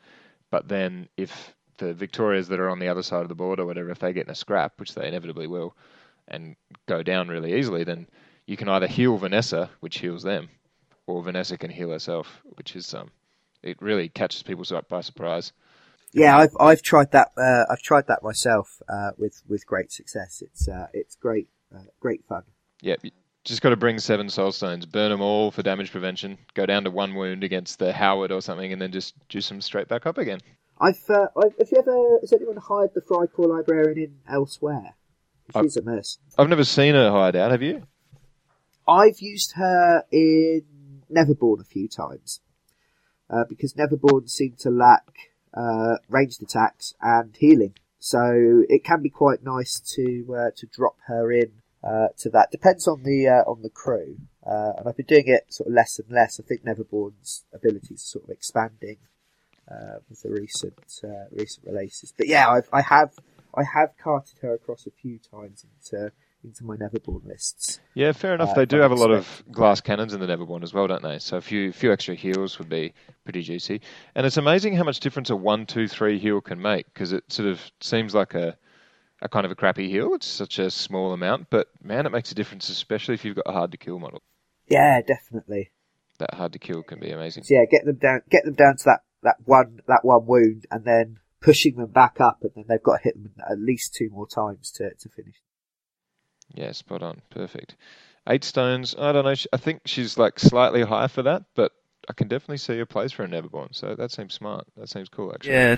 But 0.49 0.67
then 0.67 1.07
if 1.15 1.55
the 1.77 1.93
Victorias 1.93 2.47
that 2.49 2.59
are 2.59 2.69
on 2.69 2.79
the 2.79 2.87
other 2.87 3.03
side 3.03 3.21
of 3.21 3.29
the 3.29 3.35
board 3.35 3.59
or 3.59 3.65
whatever, 3.65 3.89
if 3.89 3.99
they 3.99 4.13
get 4.13 4.25
in 4.25 4.31
a 4.31 4.35
scrap, 4.35 4.79
which 4.79 4.93
they 4.93 5.07
inevitably 5.07 5.47
will, 5.47 5.75
and 6.27 6.55
go 6.87 7.01
down 7.03 7.27
really 7.27 7.57
easily, 7.57 7.83
then 7.83 8.07
you 8.51 8.57
can 8.57 8.67
either 8.67 8.87
heal 8.87 9.17
Vanessa, 9.17 9.69
which 9.79 9.99
heals 9.99 10.23
them, 10.23 10.49
or 11.07 11.23
Vanessa 11.23 11.57
can 11.57 11.71
heal 11.71 11.89
herself, 11.91 12.41
which 12.57 12.75
is 12.75 12.93
um, 12.93 13.09
it 13.63 13.81
really 13.81 14.09
catches 14.09 14.43
people 14.43 14.65
by 14.89 14.99
surprise. 14.99 15.53
Yeah, 16.11 16.37
I've 16.37 16.51
I've 16.59 16.81
tried 16.81 17.13
that. 17.13 17.29
Uh, 17.37 17.63
I've 17.71 17.81
tried 17.81 18.07
that 18.07 18.21
myself 18.21 18.81
uh, 18.89 19.11
with 19.17 19.41
with 19.47 19.65
great 19.65 19.89
success. 19.93 20.43
It's 20.45 20.67
uh, 20.67 20.87
it's 20.93 21.15
great 21.15 21.47
uh, 21.73 21.83
great 22.01 22.25
fun. 22.27 22.43
Yeah, 22.81 22.95
just 23.45 23.61
got 23.61 23.69
to 23.69 23.77
bring 23.77 23.97
seven 23.99 24.29
soul 24.29 24.51
stones, 24.51 24.85
burn 24.85 25.11
them 25.11 25.21
all 25.21 25.49
for 25.51 25.63
damage 25.63 25.89
prevention, 25.89 26.37
go 26.53 26.65
down 26.65 26.83
to 26.83 26.91
one 26.91 27.15
wound 27.15 27.45
against 27.45 27.79
the 27.79 27.93
Howard 27.93 28.33
or 28.33 28.41
something, 28.41 28.73
and 28.73 28.81
then 28.81 28.91
just 28.91 29.15
juice 29.29 29.47
them 29.47 29.61
straight 29.61 29.87
back 29.87 30.05
up 30.05 30.17
again. 30.17 30.41
I've, 30.77 30.99
uh, 31.09 31.27
I've 31.37 31.57
have 31.57 31.69
you 31.71 31.77
ever 31.77 32.17
has 32.19 32.33
anyone 32.33 32.57
hired 32.57 32.89
the 32.95 33.01
Freikorps 33.01 33.47
librarian 33.47 33.97
in 33.97 34.15
elsewhere? 34.27 34.95
I've- 35.55 35.65
She's 35.65 35.77
a 35.77 35.83
mess. 35.83 36.17
I've 36.37 36.49
never 36.49 36.65
seen 36.65 36.95
her 36.95 37.11
hide 37.11 37.37
out, 37.37 37.51
have 37.51 37.61
you? 37.61 37.83
I've 38.91 39.19
used 39.21 39.53
her 39.55 40.03
in 40.11 40.63
Neverborn 41.09 41.61
a 41.61 41.65
few 41.65 41.87
times 41.87 42.41
uh, 43.29 43.45
because 43.47 43.73
Neverborn 43.73 44.29
seem 44.29 44.55
to 44.59 44.69
lack 44.69 45.07
uh, 45.53 45.95
ranged 46.09 46.43
attacks 46.43 46.93
and 47.01 47.35
healing. 47.37 47.73
So 47.99 48.63
it 48.67 48.83
can 48.83 49.01
be 49.01 49.09
quite 49.09 49.43
nice 49.43 49.79
to 49.95 50.35
uh, 50.35 50.51
to 50.57 50.65
drop 50.65 50.97
her 51.07 51.31
in 51.31 51.51
uh, 51.83 52.07
to 52.19 52.29
that. 52.31 52.51
Depends 52.51 52.87
on 52.87 53.03
the 53.03 53.27
uh, 53.27 53.49
on 53.49 53.61
the 53.61 53.69
crew, 53.69 54.17
and 54.43 54.87
I've 54.87 54.97
been 54.97 55.05
doing 55.05 55.27
it 55.27 55.53
sort 55.53 55.67
of 55.67 55.73
less 55.73 55.99
and 55.99 56.09
less. 56.09 56.39
I 56.39 56.43
think 56.43 56.65
Neverborn's 56.65 57.45
abilities 57.53 58.01
are 58.01 58.11
sort 58.19 58.23
of 58.25 58.31
expanding 58.31 58.97
with 60.09 60.23
the 60.23 60.31
recent 60.31 61.01
recent 61.31 61.65
releases. 61.65 62.11
But 62.17 62.27
yeah, 62.27 62.49
I've, 62.49 62.67
I 62.73 62.81
have 62.81 63.13
I 63.55 63.63
have 63.63 63.95
carted 64.03 64.39
her 64.41 64.53
across 64.55 64.87
a 64.87 64.91
few 64.91 65.19
times 65.19 65.63
into 65.63 66.11
into 66.43 66.63
my 66.63 66.75
Neverborn 66.75 67.25
lists. 67.25 67.79
Yeah, 67.93 68.11
fair 68.11 68.35
enough. 68.35 68.49
Uh, 68.49 68.53
they 68.55 68.65
do 68.65 68.77
have 68.77 68.91
a 68.91 68.95
lot 68.95 69.11
of 69.11 69.43
glass 69.51 69.81
cannons 69.81 70.13
in 70.13 70.19
the 70.19 70.27
Neverborn 70.27 70.63
as 70.63 70.73
well, 70.73 70.87
don't 70.87 71.03
they? 71.03 71.19
So 71.19 71.37
a 71.37 71.41
few 71.41 71.71
few 71.71 71.91
extra 71.91 72.15
heals 72.15 72.57
would 72.59 72.69
be 72.69 72.93
pretty 73.23 73.41
juicy. 73.41 73.81
And 74.15 74.25
it's 74.25 74.37
amazing 74.37 74.75
how 74.75 74.83
much 74.83 74.99
difference 74.99 75.29
a 75.29 75.35
one, 75.35 75.65
two, 75.65 75.87
three 75.87 76.19
heal 76.19 76.41
can 76.41 76.61
make 76.61 76.85
because 76.93 77.13
it 77.13 77.23
sort 77.31 77.49
of 77.49 77.59
seems 77.79 78.13
like 78.15 78.33
a 78.33 78.57
a 79.21 79.29
kind 79.29 79.45
of 79.45 79.51
a 79.51 79.55
crappy 79.55 79.89
heal. 79.89 80.13
It's 80.13 80.25
such 80.25 80.59
a 80.59 80.71
small 80.71 81.13
amount, 81.13 81.49
but 81.49 81.67
man, 81.83 82.05
it 82.05 82.11
makes 82.11 82.31
a 82.31 82.35
difference, 82.35 82.69
especially 82.69 83.13
if 83.13 83.23
you've 83.23 83.35
got 83.35 83.47
a 83.47 83.51
hard 83.51 83.71
to 83.71 83.77
kill 83.77 83.99
model. 83.99 84.21
Yeah, 84.67 85.01
definitely. 85.01 85.71
That 86.17 86.33
hard 86.33 86.53
to 86.53 86.59
kill 86.59 86.83
can 86.83 86.99
be 86.99 87.11
amazing. 87.11 87.43
So 87.43 87.53
yeah, 87.53 87.65
get 87.69 87.85
them 87.85 87.97
down, 87.97 88.21
get 88.29 88.45
them 88.45 88.53
down 88.53 88.77
to 88.77 88.83
that, 88.85 89.03
that 89.23 89.35
one, 89.45 89.81
that 89.87 90.03
one 90.03 90.25
wound 90.25 90.65
and 90.71 90.85
then 90.85 91.17
pushing 91.41 91.75
them 91.75 91.91
back 91.91 92.19
up 92.19 92.39
and 92.41 92.51
then 92.55 92.65
they've 92.67 92.81
got 92.81 92.97
to 92.97 93.03
hit 93.03 93.15
them 93.15 93.33
at 93.49 93.59
least 93.59 93.93
two 93.93 94.09
more 94.09 94.27
times 94.27 94.71
to, 94.71 94.91
to 94.95 95.09
finish. 95.09 95.35
Yeah, 96.53 96.71
spot 96.71 97.03
on, 97.03 97.21
perfect. 97.29 97.75
Eight 98.27 98.43
stones. 98.43 98.95
I 98.97 99.11
don't 99.11 99.25
know. 99.25 99.33
I 99.51 99.57
think 99.57 99.81
she's 99.85 100.17
like 100.17 100.39
slightly 100.39 100.83
high 100.83 101.07
for 101.07 101.23
that, 101.23 101.43
but 101.55 101.71
I 102.09 102.13
can 102.13 102.27
definitely 102.27 102.57
see 102.57 102.79
a 102.79 102.85
place 102.85 103.11
for 103.11 103.23
a 103.23 103.27
Neverborn. 103.27 103.73
So 103.75 103.95
that 103.95 104.11
seems 104.11 104.33
smart. 104.33 104.67
That 104.77 104.89
seems 104.89 105.09
cool, 105.09 105.33
actually. 105.33 105.53
Yeah. 105.53 105.77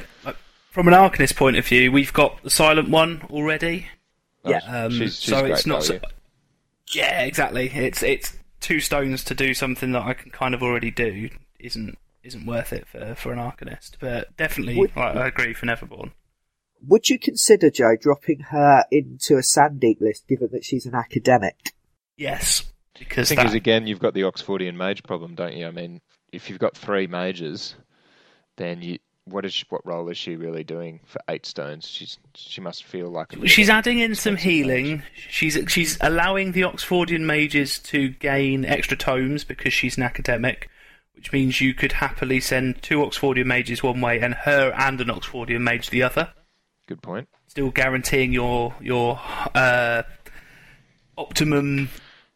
From 0.71 0.87
an 0.87 0.93
Arcanist 0.93 1.35
point 1.35 1.55
of 1.55 1.65
view, 1.65 1.91
we've 1.91 2.13
got 2.13 2.41
the 2.43 2.49
Silent 2.49 2.89
One 2.89 3.21
already. 3.29 3.87
Yeah. 4.43 4.59
Um, 4.67 4.91
she's, 4.91 5.19
she's 5.19 5.29
so 5.33 5.41
great 5.41 5.53
it's 5.53 5.65
not. 5.65 5.83
So, 5.83 5.99
yeah, 6.93 7.21
exactly. 7.21 7.69
It's 7.69 8.03
it's 8.03 8.35
two 8.59 8.79
stones 8.79 9.23
to 9.25 9.35
do 9.35 9.53
something 9.53 9.91
that 9.91 10.03
I 10.03 10.13
can 10.13 10.31
kind 10.31 10.53
of 10.53 10.63
already 10.63 10.91
do. 10.91 11.29
Isn't 11.59 11.97
isn't 12.23 12.45
worth 12.45 12.73
it 12.73 12.87
for 12.87 13.15
for 13.15 13.31
an 13.31 13.39
Arcanist, 13.39 13.91
but 13.99 14.35
definitely 14.35 14.91
I, 14.95 15.11
I 15.11 15.27
agree 15.27 15.53
for 15.53 15.65
Neverborn. 15.65 16.11
Would 16.87 17.09
you 17.09 17.17
consider, 17.19 17.69
Joe, 17.69 17.95
dropping 17.99 18.39
her 18.51 18.85
into 18.91 19.35
a 19.35 19.41
Sandeep 19.41 20.01
list 20.01 20.27
given 20.27 20.49
that 20.51 20.65
she's 20.65 20.85
an 20.85 20.95
academic? 20.95 21.73
Yes, 22.17 22.63
The 22.95 22.99
because 23.05 23.29
thing 23.29 23.37
that, 23.37 23.47
is, 23.47 23.53
again, 23.53 23.87
you've 23.87 23.99
got 23.99 24.13
the 24.13 24.21
Oxfordian 24.21 24.75
mage 24.75 25.03
problem, 25.03 25.35
don't 25.35 25.55
you? 25.55 25.65
I 25.67 25.71
mean, 25.71 26.01
if 26.31 26.49
you've 26.49 26.59
got 26.59 26.75
three 26.77 27.07
mages, 27.07 27.75
then 28.57 28.81
you 28.81 28.99
what 29.25 29.45
is 29.45 29.63
what 29.69 29.85
role 29.85 30.09
is 30.09 30.17
she 30.17 30.35
really 30.35 30.65
doing 30.65 30.99
for 31.05 31.19
eight 31.29 31.45
stones? 31.45 31.87
She's 31.87 32.19
she 32.35 32.59
must 32.59 32.83
feel 32.83 33.07
like 33.09 33.33
a 33.33 33.47
She's 33.47 33.69
adding 33.69 33.99
in 33.99 34.15
some 34.15 34.35
healing. 34.35 34.97
mage. 34.97 35.27
She's 35.29 35.57
she's 35.69 35.97
allowing 36.01 36.51
the 36.51 36.61
Oxfordian 36.61 37.21
mages 37.21 37.79
to 37.79 38.09
gain 38.09 38.65
extra 38.65 38.97
tomes 38.97 39.43
because 39.45 39.73
she's 39.73 39.95
an 39.95 40.03
academic, 40.03 40.69
which 41.15 41.31
means 41.31 41.61
you 41.61 41.73
could 41.73 41.93
happily 41.93 42.41
send 42.41 42.81
two 42.81 42.97
Oxfordian 42.99 43.45
mages 43.45 43.81
one 43.81 44.01
way 44.01 44.19
and 44.19 44.33
her 44.33 44.73
and 44.77 44.99
an 44.99 45.07
Oxfordian 45.07 45.61
mage 45.61 45.89
the 45.89 46.03
other, 46.03 46.33
Good 46.87 47.01
point. 47.01 47.29
still 47.47 47.71
guaranteeing 47.71 48.33
your 48.33 48.75
your 48.81 49.19
uh, 49.55 50.03
optimum 51.17 51.89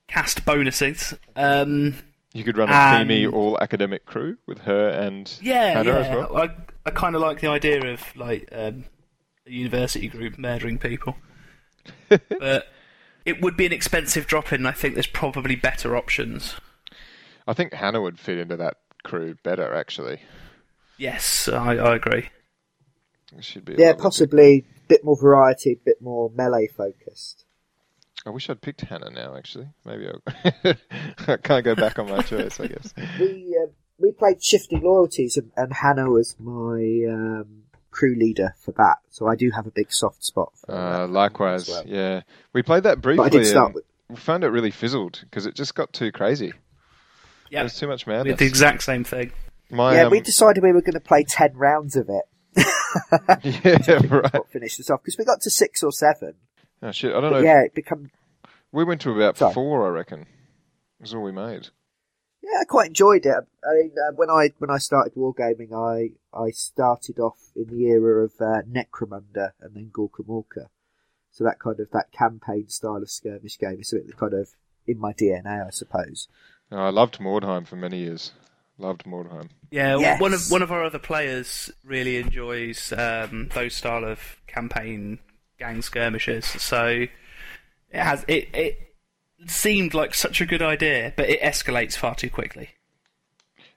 cast 0.07 0.45
bonuses. 0.45 1.13
Um, 1.35 1.95
You 2.33 2.43
could 2.43 2.57
run 2.57 2.69
a 2.69 2.71
And- 2.73 3.09
teamy 3.09 3.31
all 3.31 3.57
academic 3.61 4.05
crew 4.05 4.37
with 4.45 4.59
her 4.59 4.89
and 4.89 5.31
yeah, 5.41 5.73
Hannah 5.73 5.89
yeah. 5.91 5.97
as 5.97 6.15
well. 6.15 6.37
I 6.37 6.49
I 6.85 6.91
kind 6.91 7.15
of 7.15 7.21
like 7.21 7.41
the 7.41 7.47
idea 7.49 7.81
of 7.91 8.01
like 8.15 8.47
um, 8.51 8.85
a 9.45 9.51
university 9.51 10.07
group 10.07 10.37
murdering 10.37 10.77
people, 10.77 11.17
but 12.09 12.67
it 13.25 13.41
would 13.41 13.57
be 13.57 13.65
an 13.65 13.73
expensive 13.73 14.25
drop 14.27 14.53
in. 14.53 14.65
I 14.65 14.71
think 14.71 14.93
there's 14.93 15.07
probably 15.07 15.55
better 15.57 15.97
options. 15.97 16.55
I 17.45 17.53
think 17.53 17.73
Hannah 17.73 18.01
would 18.01 18.19
fit 18.19 18.37
into 18.37 18.55
that 18.57 18.77
crew 19.03 19.35
better. 19.43 19.73
Actually, 19.73 20.21
Yes, 20.97 21.47
I, 21.49 21.75
I 21.75 21.95
agree. 21.95 22.29
She'd 23.41 23.65
be. 23.65 23.75
Yeah, 23.77 23.93
possibly 23.93 24.65
a 24.85 24.87
bit 24.87 25.03
more 25.03 25.17
variety, 25.17 25.71
a 25.73 25.75
bit 25.85 26.01
more 26.01 26.31
melee 26.35 26.67
focused. 26.67 27.45
I 28.25 28.29
wish 28.31 28.49
I'd 28.49 28.61
picked 28.61 28.81
Hannah 28.81 29.09
now. 29.09 29.35
Actually, 29.35 29.69
maybe 29.85 30.07
I, 30.09 30.75
I 31.27 31.37
can't 31.37 31.63
go 31.63 31.75
back 31.75 31.97
on 31.99 32.09
my 32.09 32.21
choice. 32.23 32.59
I 32.59 32.67
guess. 32.67 32.93
We 33.19 33.57
uh, 33.63 33.67
we 33.99 34.11
played 34.11 34.43
shifting 34.43 34.81
loyalties, 34.81 35.37
and, 35.37 35.51
and 35.55 35.71
Hannah 35.73 36.09
was 36.09 36.35
my 36.39 37.05
um, 37.09 37.63
crew 37.91 38.15
leader 38.17 38.55
for 38.63 38.71
that. 38.73 38.97
So 39.09 39.27
I 39.27 39.35
do 39.35 39.49
have 39.51 39.65
a 39.67 39.71
big 39.71 39.91
soft 39.93 40.23
spot. 40.23 40.51
For 40.65 40.71
Uh, 40.73 41.05
that 41.07 41.13
likewise, 41.13 41.67
well. 41.69 41.83
yeah. 41.85 42.21
We 42.53 42.63
played 42.63 42.83
that 42.83 43.01
briefly. 43.01 43.17
But 43.23 43.35
I 43.35 43.37
did 43.39 43.45
start 43.47 43.67
and 43.67 43.75
with 43.75 43.83
we 44.09 44.15
found 44.15 44.43
it 44.43 44.49
really 44.49 44.71
fizzled 44.71 45.19
because 45.23 45.45
it 45.45 45.53
just 45.55 45.75
got 45.75 45.91
too 45.93 46.11
crazy. 46.11 46.53
Yeah, 47.49 47.61
There's 47.63 47.77
too 47.79 47.87
much 47.87 48.05
we 48.05 48.13
had 48.13 48.19
madness. 48.25 48.39
the 48.39 48.45
exact 48.45 48.83
same 48.83 49.03
thing. 49.03 49.31
My, 49.69 49.95
yeah. 49.95 50.03
um, 50.03 50.11
We 50.11 50.19
decided 50.21 50.63
we 50.63 50.71
were 50.73 50.81
going 50.81 50.93
to 50.93 50.99
play 50.99 51.23
ten 51.27 51.53
rounds 51.55 51.95
of 51.95 52.09
it. 52.09 52.23
yeah, 53.43 53.99
right. 54.09 54.33
What 54.33 54.49
finished 54.51 54.79
us 54.79 54.89
off 54.89 55.01
because 55.03 55.17
we 55.17 55.25
got 55.25 55.41
to 55.41 55.49
six 55.49 55.83
or 55.83 55.91
seven. 55.91 56.33
Oh, 56.81 56.91
shit, 56.91 57.11
I 57.11 57.21
don't 57.21 57.23
know. 57.23 57.29
But 57.31 57.37
if- 57.39 57.45
yeah, 57.45 57.61
it 57.63 57.73
become 57.75 58.11
We 58.71 58.83
went 58.83 59.01
to 59.01 59.11
about 59.11 59.37
Sorry. 59.37 59.53
four, 59.53 59.85
I 59.87 59.89
reckon. 59.89 60.25
That's 60.99 61.13
all 61.13 61.23
we 61.23 61.31
made. 61.31 61.69
Yeah, 62.41 62.59
I 62.61 62.65
quite 62.65 62.87
enjoyed 62.87 63.25
it. 63.25 63.33
I 63.35 63.73
mean, 63.73 63.91
uh, 63.97 64.13
when 64.15 64.29
I 64.29 64.51
when 64.57 64.69
I 64.69 64.77
started 64.77 65.13
wargaming, 65.15 65.73
I 65.73 66.11
I 66.37 66.51
started 66.51 67.19
off 67.19 67.51
in 67.55 67.67
the 67.67 67.85
era 67.87 68.23
of 68.23 68.33
uh, 68.39 68.61
Necromunda 68.69 69.51
and 69.59 69.75
then 69.75 69.91
Gorkamorka. 69.91 70.67
So 71.31 71.43
that 71.43 71.59
kind 71.59 71.79
of 71.79 71.91
that 71.91 72.11
campaign 72.11 72.69
style 72.69 72.97
of 72.97 73.09
skirmish 73.11 73.59
game 73.59 73.79
is 73.81 73.89
something 73.89 74.07
that 74.07 74.17
kind 74.17 74.33
of 74.33 74.49
in 74.87 74.97
my 74.99 75.13
DNA, 75.13 75.67
I 75.67 75.71
suppose. 75.71 76.27
Oh, 76.71 76.77
I 76.77 76.89
loved 76.89 77.19
Mordheim 77.19 77.67
for 77.67 77.75
many 77.75 77.99
years. 77.99 78.31
Loved 78.77 79.05
Mordheim. 79.05 79.49
Yeah, 79.71 79.97
Yes. 79.97 80.21
one 80.21 80.33
of 80.33 80.41
one 80.51 80.61
of 80.61 80.71
our 80.71 80.83
other 80.83 80.99
players 80.99 81.71
really 81.83 82.17
enjoys 82.17 82.91
um, 82.93 83.49
those 83.53 83.73
style 83.75 84.05
of 84.05 84.37
campaign 84.47 85.19
gang 85.57 85.81
skirmishes. 85.81 86.45
So 86.45 86.85
it 86.87 87.09
has 87.99 88.23
it 88.27 88.49
it 88.53 88.95
seemed 89.47 89.93
like 89.93 90.13
such 90.13 90.41
a 90.41 90.45
good 90.45 90.61
idea, 90.61 91.13
but 91.17 91.29
it 91.29 91.41
escalates 91.41 91.95
far 91.95 92.13
too 92.15 92.29
quickly. 92.29 92.69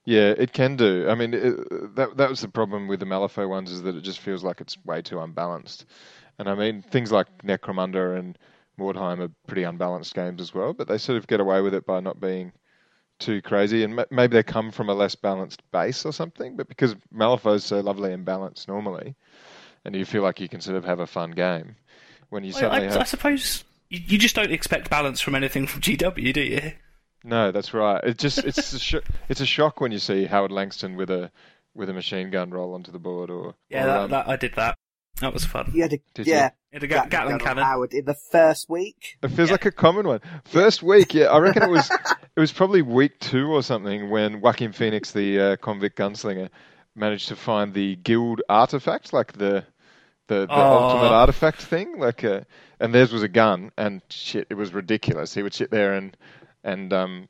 Yeah, 0.04 0.34
it 0.36 0.52
can 0.52 0.76
do. 0.76 1.08
I 1.08 1.14
mean, 1.14 1.34
it, 1.34 1.94
that 1.96 2.16
that 2.16 2.28
was 2.30 2.40
the 2.40 2.48
problem 2.48 2.88
with 2.88 3.00
the 3.00 3.06
Malifaux 3.06 3.48
ones 3.48 3.70
is 3.70 3.82
that 3.82 3.94
it 3.96 4.00
just 4.02 4.20
feels 4.20 4.42
like 4.44 4.60
it's 4.60 4.76
way 4.84 5.02
too 5.02 5.20
unbalanced. 5.20 5.86
And 6.38 6.48
I 6.48 6.54
mean, 6.54 6.82
things 6.82 7.12
like 7.12 7.26
Necromunda 7.42 8.18
and 8.18 8.38
Mordheim 8.78 9.20
are 9.20 9.30
pretty 9.46 9.62
unbalanced 9.62 10.14
games 10.14 10.40
as 10.40 10.54
well, 10.54 10.72
but 10.72 10.88
they 10.88 10.96
sort 10.98 11.18
of 11.18 11.26
get 11.26 11.40
away 11.40 11.60
with 11.60 11.74
it 11.74 11.84
by 11.86 12.00
not 12.00 12.18
being 12.18 12.52
too 13.20 13.42
crazy. 13.42 13.84
And 13.84 13.96
ma- 13.96 14.04
maybe 14.10 14.34
they 14.34 14.42
come 14.42 14.70
from 14.70 14.88
a 14.88 14.94
less 14.94 15.14
balanced 15.14 15.62
base 15.70 16.04
or 16.04 16.12
something. 16.12 16.56
But 16.56 16.68
because 16.68 16.94
Malifaux's 17.14 17.64
so 17.64 17.80
lovely 17.80 18.12
and 18.12 18.24
balanced 18.24 18.68
normally, 18.68 19.14
and 19.84 19.94
you 19.94 20.04
feel 20.04 20.22
like 20.22 20.40
you 20.40 20.48
can 20.48 20.60
sort 20.60 20.76
of 20.76 20.84
have 20.84 21.00
a 21.00 21.06
fun 21.06 21.30
game 21.32 21.76
when 22.30 22.44
you 22.44 22.50
I, 22.50 22.60
suddenly 22.60 22.86
I, 22.88 22.92
have 22.92 23.00
I 23.00 23.04
suppose 23.04 23.64
you, 23.88 24.00
you 24.06 24.18
just 24.18 24.34
don't 24.34 24.52
expect 24.52 24.90
balance 24.90 25.20
from 25.20 25.34
anything 25.34 25.66
from 25.66 25.80
GW, 25.80 26.32
do 26.32 26.40
you? 26.40 26.72
No, 27.22 27.52
that's 27.52 27.74
right. 27.74 28.02
It 28.02 28.18
just 28.18 28.38
it's 28.38 28.72
a 28.72 28.78
sh- 28.78 28.94
it's 29.28 29.40
a 29.40 29.46
shock 29.46 29.80
when 29.80 29.92
you 29.92 29.98
see 29.98 30.24
Howard 30.24 30.52
Langston 30.52 30.96
with 30.96 31.10
a 31.10 31.30
with 31.74 31.88
a 31.88 31.92
machine 31.92 32.30
gun 32.30 32.50
roll 32.50 32.74
onto 32.74 32.90
the 32.90 32.98
board 32.98 33.30
or 33.30 33.54
Yeah, 33.68 33.84
or, 33.84 33.86
that, 33.86 34.00
um, 34.00 34.10
that, 34.10 34.28
I 34.28 34.36
did 34.36 34.54
that. 34.54 34.76
That 35.20 35.32
was 35.34 35.44
fun. 35.44 35.70
You 35.74 35.82
had 35.82 35.92
a 35.92 35.98
Did 36.14 36.26
yeah, 36.26 36.46
It 36.72 36.82
had 36.82 36.82
a 36.82 36.86
Ga- 36.86 37.06
Gatling 37.08 37.34
on 37.34 37.40
cannon. 37.40 37.64
Howard 37.64 37.92
in 37.94 38.04
the 38.06 38.14
first 38.14 38.68
week. 38.68 39.18
It 39.22 39.28
feels 39.28 39.48
Yeah. 39.50 39.54
like 39.54 39.66
a 39.66 39.70
common 39.72 40.06
one. 40.06 40.20
First 40.46 40.82
week, 40.82 41.14
yeah, 41.14 41.26
I 41.26 41.38
reckon 41.38 41.62
it 41.62 41.70
was 41.70 41.90
it 42.36 42.40
was 42.40 42.52
probably 42.52 42.82
week 42.82 43.18
two 43.20 43.48
or 43.52 43.62
something 43.62 44.10
when 44.10 44.40
Joaquin 44.40 44.72
Phoenix, 44.72 45.12
the 45.12 45.40
uh, 45.40 45.56
convict 45.56 45.98
gunslinger, 45.98 46.48
managed 46.94 47.28
to 47.28 47.36
find 47.36 47.74
the 47.74 47.96
guild 47.96 48.40
artifact, 48.48 49.12
like 49.12 49.32
the 49.34 49.64
the, 50.28 50.46
the 50.46 50.52
Oh. 50.52 50.78
ultimate 50.88 51.12
artifact 51.12 51.60
thing, 51.60 51.98
like 51.98 52.22
uh, 52.24 52.40
and 52.78 52.94
theirs 52.94 53.12
was 53.12 53.22
a 53.22 53.28
gun, 53.28 53.72
and 53.76 54.00
shit, 54.08 54.46
it 54.48 54.54
was 54.54 54.72
ridiculous. 54.72 55.34
He 55.34 55.42
would 55.42 55.54
sit 55.54 55.70
there 55.70 55.94
and 55.94 56.16
and 56.64 56.92
um 56.92 57.28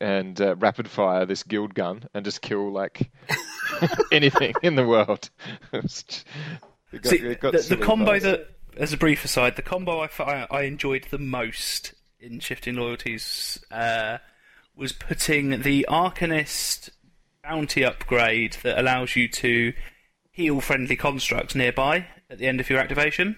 and 0.00 0.40
uh, 0.40 0.56
rapid 0.56 0.88
fire 0.88 1.24
this 1.24 1.44
guild 1.44 1.72
gun 1.74 2.02
and 2.12 2.24
just 2.24 2.42
kill 2.42 2.72
like 2.72 3.10
anything 4.12 4.52
in 4.62 4.74
the 4.74 4.86
world. 4.86 5.30
It 5.72 5.82
was 5.82 6.02
just- 6.02 6.24
it 6.24 6.62
got- 6.98 7.10
See, 7.10 7.18
the, 7.18 7.76
the 7.76 7.76
combo 7.76 8.18
that, 8.18 8.48
as 8.76 8.92
a 8.92 8.96
brief 8.96 9.24
aside, 9.24 9.56
the 9.56 9.62
combo 9.62 10.00
I, 10.00 10.46
I 10.50 10.62
enjoyed 10.62 11.06
the 11.10 11.18
most 11.18 11.94
in 12.20 12.40
Shifting 12.40 12.76
Loyalties 12.76 13.58
uh, 13.70 14.18
was 14.76 14.92
putting 14.92 15.62
the 15.62 15.86
Arcanist 15.88 16.90
bounty 17.42 17.84
upgrade 17.84 18.56
that 18.62 18.78
allows 18.78 19.16
you 19.16 19.26
to 19.28 19.72
heal 20.30 20.60
friendly 20.60 20.96
constructs 20.96 21.54
nearby 21.54 22.06
at 22.30 22.38
the 22.38 22.46
end 22.46 22.60
of 22.60 22.70
your 22.70 22.78
activation 22.78 23.36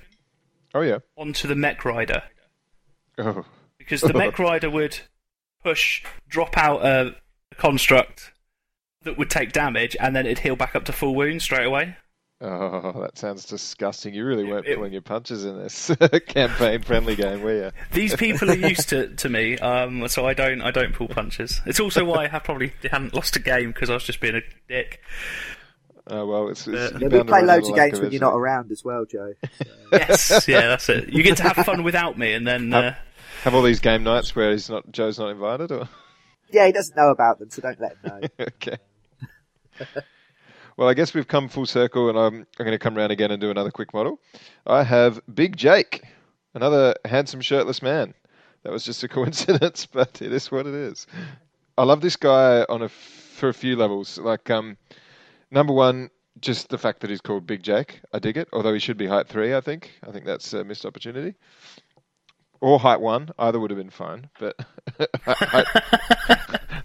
Oh 0.75 0.83
yeah. 0.83 0.99
onto 1.17 1.49
the 1.49 1.55
Mech 1.57 1.85
Rider. 1.85 2.23
Oh. 3.19 3.45
Because 3.79 4.01
the 4.03 4.13
Mech 4.13 4.39
Rider 4.39 4.69
would 4.71 4.99
push, 5.63 6.05
drop 6.29 6.57
out 6.59 6.85
a, 6.85 7.17
construct 7.57 8.33
that 9.03 9.17
would 9.17 9.31
take 9.31 9.53
damage, 9.53 9.97
and 10.01 10.15
then 10.17 10.27
it'd 10.27 10.41
heal 10.41 10.57
back 10.57 10.75
up 10.75 10.85
to 10.85 10.93
full 10.93 11.15
wound 11.15 11.41
straight 11.43 11.67
away. 11.67 11.97
Oh, 12.41 13.01
that 13.01 13.17
sounds 13.17 13.45
disgusting. 13.47 14.13
You 14.13 14.25
really 14.27 14.45
weren't 14.45 14.67
It- 14.67 14.77
pulling 14.77 14.93
your 14.93 15.03
punches 15.03 15.45
in 15.45 15.57
this 15.57 15.91
campaign 16.27 16.83
friendly 16.83 17.17
game, 17.17 17.43
were 17.43 17.55
you? 17.67 17.71
These 17.93 18.17
people 18.17 18.51
are 18.51 18.57
used 18.57 18.89
to, 18.91 19.09
to 19.15 19.29
me, 19.29 19.57
um, 19.59 20.07
so 20.09 20.27
I 20.27 20.35
don't 20.35 20.61
I 20.61 20.71
don't 20.71 20.93
pull 20.93 21.09
punches. 21.09 21.61
It's 21.65 21.81
also 21.81 22.05
why 22.05 22.25
I 22.25 22.29
have 22.29 22.45
probably 22.45 22.73
hadn't 22.91 23.15
lost 23.15 23.37
a 23.37 23.41
game 23.41 23.69
because 23.71 23.89
I 23.89 23.95
was 23.95 24.05
just 24.05 24.21
being 24.21 24.35
a 24.35 24.43
dick. 24.69 25.01
Oh, 26.09 26.27
well, 26.27 26.49
it's, 26.49 26.67
it's 26.67 26.93
Yeah, 26.93 26.99
Yeah, 27.01 27.09
we 27.19 27.23
play 27.25 27.43
loads 27.43 27.69
of 27.69 27.77
luck 27.77 27.87
games 27.91 28.01
when 28.01 28.11
you're 28.13 28.21
not 28.21 28.35
around 28.35 28.71
as 28.73 28.85
well, 28.85 29.07
Joe. 29.07 29.33
Yes, 29.93 30.47
yeah, 30.49 30.67
that's 30.67 30.89
it. 30.91 31.09
You 31.11 31.23
get 31.23 31.37
to 31.39 31.45
have 31.45 31.65
fun 31.65 31.83
without 31.85 32.19
me, 32.19 32.35
and 32.35 32.47
then 32.47 32.75
uh, 32.75 32.95
Have 33.45 33.55
all 33.55 33.63
these 33.63 33.81
game 33.81 34.03
nights 34.03 34.35
where 34.37 34.51
he's 34.51 34.69
not 34.69 34.91
Joe's 34.93 35.19
not 35.21 35.31
invited, 35.31 35.71
or 35.73 35.89
Yeah, 36.51 36.67
he 36.67 36.73
doesn't 36.73 36.97
know 36.97 37.09
about 37.11 37.39
them, 37.39 37.49
so 37.49 37.63
don't 37.63 37.81
let 37.81 37.93
him 37.93 37.99
know. 38.05 38.29
okay. 38.41 38.77
Well, 40.85 40.91
I 40.91 40.95
guess 40.95 41.15
we've 41.15 41.27
come 41.27 41.49
full 41.49 41.65
circle, 41.65 42.11
and 42.11 42.19
I'm 42.19 42.47
I'm 42.59 42.67
going 42.67 42.73
to 42.73 42.79
come 42.79 42.95
round 42.95 43.11
again 43.11 43.31
and 43.31 43.41
do 43.41 43.51
another 43.51 43.71
quick 43.71 43.95
model. 43.95 44.21
I 44.67 44.83
have 44.83 45.19
Big 45.35 45.57
Jake, 45.57 46.03
another 46.53 46.95
handsome 47.07 47.41
shirtless 47.41 47.81
man. 47.81 48.13
That 48.65 48.73
was 48.73 48.85
just 48.85 49.03
a 49.03 49.09
coincidence, 49.19 49.87
but 49.87 50.21
it 50.21 50.31
is 50.31 50.53
what 50.53 50.67
it 50.67 50.75
is. 50.75 51.07
I 51.79 51.85
love 51.85 52.03
this 52.03 52.17
guy 52.17 52.67
on 52.69 52.83
a 52.83 52.91
for 52.91 53.49
a 53.49 53.55
few 53.55 53.77
levels. 53.77 54.19
Like 54.19 54.51
um, 54.51 54.77
number 55.51 55.73
one, 55.73 56.11
just 56.43 56.69
the 56.69 56.77
fact 56.77 57.01
that 57.01 57.09
he's 57.09 57.23
called 57.23 57.47
Big 57.47 57.63
Jake. 57.63 58.03
I 58.13 58.19
dig 58.19 58.37
it. 58.37 58.49
Although 58.53 58.75
he 58.75 58.79
should 58.79 58.99
be 58.99 59.07
height 59.07 59.27
three, 59.27 59.55
I 59.55 59.63
think. 59.63 59.91
I 60.07 60.13
think 60.13 60.27
that's 60.27 60.53
a 60.53 60.65
missed 60.65 60.85
opportunity. 60.85 61.35
Or 62.61 62.79
height 62.79 63.01
one, 63.01 63.31
either 63.39 63.59
would 63.59 63.71
have 63.71 63.79
been 63.79 63.89
fine. 63.89 64.29
But 64.39 64.61
height, 65.25 65.67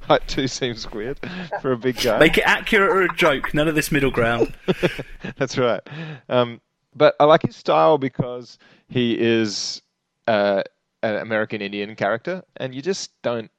height 0.10 0.28
two 0.28 0.48
seems 0.48 0.92
weird 0.92 1.20
for 1.62 1.72
a 1.72 1.78
big 1.78 2.02
guy. 2.02 2.20
make 2.20 2.38
it 2.38 2.44
accurate 2.46 2.90
or 2.90 3.02
a 3.04 3.16
joke. 3.16 3.54
None 3.54 3.68
of 3.68 3.76
this 3.76 3.92
middle 3.92 4.12
ground. 4.12 4.54
That's 5.38 5.58
right. 5.58 5.82
Um, 6.28 6.60
but 6.96 7.16
I 7.20 7.24
like 7.26 7.44
his 7.44 7.56
style 7.56 7.98
because 7.98 8.58
he 8.90 9.16
is 9.18 9.82
uh, 10.28 10.64
an 11.04 11.16
American 11.16 11.62
Indian 11.62 11.96
character, 11.96 12.44
and 12.58 12.74
you 12.76 12.82
just 12.82 13.12
don't 13.22 13.52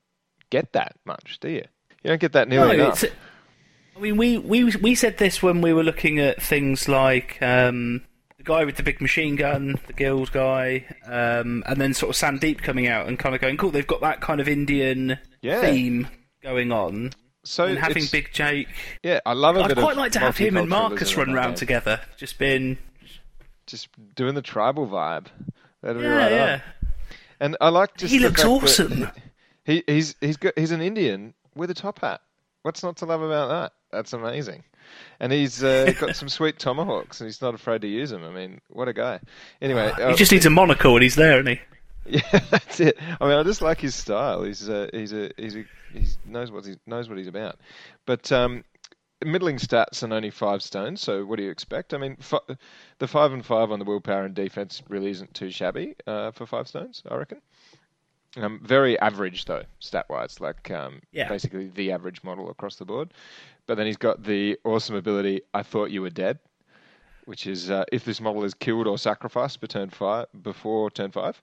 get 0.50 0.72
that 0.72 0.96
much, 1.06 1.38
do 1.40 1.48
you? 1.48 1.64
You 2.02 2.08
don't 2.08 2.20
get 2.20 2.32
that 2.32 2.48
nearly 2.48 2.76
No, 2.76 2.84
enough. 2.86 3.04
I 3.96 4.00
mean, 4.00 4.16
we, 4.16 4.38
we 4.38 4.64
we 4.76 4.94
said 4.94 5.18
this 5.18 5.42
when 5.42 5.60
we 5.60 5.72
were 5.72 5.84
looking 5.84 6.18
at 6.18 6.42
things 6.42 6.88
like 6.88 7.40
um, 7.42 8.00
the 8.38 8.44
guy 8.44 8.64
with 8.64 8.76
the 8.76 8.82
big 8.82 9.00
machine 9.00 9.36
gun, 9.36 9.78
the 9.86 9.92
guild 9.92 10.32
guy, 10.32 10.86
um, 11.06 11.62
and 11.66 11.80
then 11.80 11.92
sort 11.94 12.10
of 12.10 12.16
Sandeep 12.16 12.62
coming 12.62 12.86
out 12.86 13.06
and 13.06 13.18
kind 13.18 13.34
of 13.34 13.40
going, 13.40 13.56
cool, 13.58 13.70
they've 13.70 13.86
got 13.86 14.00
that 14.00 14.20
kind 14.20 14.40
of 14.40 14.48
Indian 14.48 15.18
Yeah. 15.42 15.60
theme 15.60 16.08
going 16.42 16.72
on. 16.72 17.10
So 17.44 17.64
and 17.64 17.78
having 17.78 17.98
it's- 18.04 18.10
Big 18.10 18.30
Jake. 18.32 18.68
yeah, 19.02 19.20
I 19.24 19.32
love 19.32 19.56
a 19.56 19.60
I'd 19.60 19.76
quite 19.76 19.96
like 19.96 20.12
to 20.12 20.18
have 20.18 20.36
him 20.36 20.56
and 20.56 20.68
Marcus 20.68 21.16
run 21.16 21.30
around 21.30 21.54
together. 21.56 22.00
Just 22.16 22.38
being. 22.38 22.76
just 23.66 23.88
doing 24.14 24.34
the 24.34 24.42
tribal 24.42 24.86
vibe. 24.86 25.26
That'd 25.82 25.98
be 26.02 26.04
Yeah, 26.06 26.16
right 26.16 26.32
yeah. 26.32 26.52
on. 26.54 26.88
And 27.40 27.56
I 27.60 27.70
like 27.70 27.96
just 27.96 28.12
He 28.12 28.18
the 28.18 28.28
looks 28.28 28.44
awesome. 28.44 29.08
He 29.64 29.82
he's 29.86 30.14
he's 30.20 30.36
got 30.36 30.58
he's 30.58 30.72
an 30.72 30.82
Indian 30.82 31.32
with 31.54 31.70
a 31.70 31.74
top 31.74 32.00
hat. 32.00 32.20
What's 32.62 32.82
not 32.82 32.98
to 32.98 33.06
love 33.06 33.22
about 33.22 33.48
that? 33.48 33.72
That's 33.90 34.12
amazing. 34.12 34.62
And 35.18 35.32
he's 35.32 35.62
uh, 35.64 35.92
got 36.00 36.16
some 36.16 36.28
sweet 36.28 36.58
tomahawks, 36.58 37.20
and 37.20 37.28
he's 37.28 37.40
not 37.40 37.54
afraid 37.54 37.80
to 37.82 37.88
use 37.88 38.10
them. 38.10 38.24
I 38.24 38.30
mean, 38.30 38.60
what 38.68 38.88
a 38.88 38.92
guy. 38.92 39.20
Anyway, 39.62 39.90
He 39.96 40.02
uh, 40.02 40.14
just 40.16 40.32
needs 40.32 40.44
a 40.46 40.50
monocle 40.50 40.94
and 40.94 41.02
he's 41.02 41.14
there, 41.14 41.40
isn't 41.40 41.46
he? 41.46 41.60
yeah, 42.18 42.38
that's 42.50 42.80
it. 42.80 42.98
I 43.20 43.26
mean, 43.28 43.38
I 43.38 43.42
just 43.44 43.62
like 43.62 43.80
his 43.80 43.94
style. 43.94 44.42
He's 44.42 44.68
uh, 44.68 44.88
he's 44.92 45.12
a 45.14 45.30
he's 45.38 45.56
a, 45.56 45.64
he 45.92 46.06
knows 46.24 46.50
what 46.50 46.64
he 46.66 46.76
knows 46.86 47.08
what 47.08 47.18
he's 47.18 47.26
about. 47.26 47.58
But 48.06 48.30
um, 48.32 48.64
middling 49.24 49.56
stats 49.56 50.02
and 50.02 50.12
only 50.12 50.30
five 50.30 50.62
stones. 50.62 51.00
So 51.00 51.24
what 51.24 51.36
do 51.36 51.42
you 51.42 51.50
expect? 51.50 51.94
I 51.94 51.98
mean, 51.98 52.16
fi- 52.16 52.38
the 52.98 53.08
five 53.08 53.32
and 53.32 53.44
five 53.44 53.70
on 53.70 53.78
the 53.78 53.84
willpower 53.84 54.24
and 54.24 54.34
defense 54.34 54.82
really 54.88 55.10
isn't 55.10 55.34
too 55.34 55.50
shabby 55.50 55.94
uh, 56.06 56.30
for 56.30 56.46
five 56.46 56.68
stones. 56.68 57.02
I 57.08 57.16
reckon. 57.16 57.40
Um, 58.36 58.60
very 58.62 58.98
average 59.00 59.44
though, 59.46 59.64
stat 59.80 60.06
wise, 60.08 60.40
like 60.40 60.70
um, 60.70 61.00
Yeah. 61.10 61.28
basically 61.28 61.66
the 61.66 61.90
average 61.90 62.22
model 62.22 62.48
across 62.48 62.76
the 62.76 62.84
board. 62.84 63.12
But 63.66 63.76
then 63.76 63.86
he's 63.86 63.96
got 63.96 64.22
the 64.22 64.56
awesome 64.64 64.94
ability. 64.94 65.42
I 65.52 65.62
thought 65.62 65.90
you 65.90 66.02
were 66.02 66.10
dead 66.10 66.38
which 67.30 67.46
is 67.46 67.70
uh, 67.70 67.84
if 67.92 68.04
this 68.04 68.20
model 68.20 68.42
is 68.42 68.54
killed 68.54 68.88
or 68.88 68.98
sacrificed 68.98 69.60
turn 69.68 69.88
five, 69.88 70.26
before 70.42 70.90
turn 70.90 71.12
5, 71.12 71.40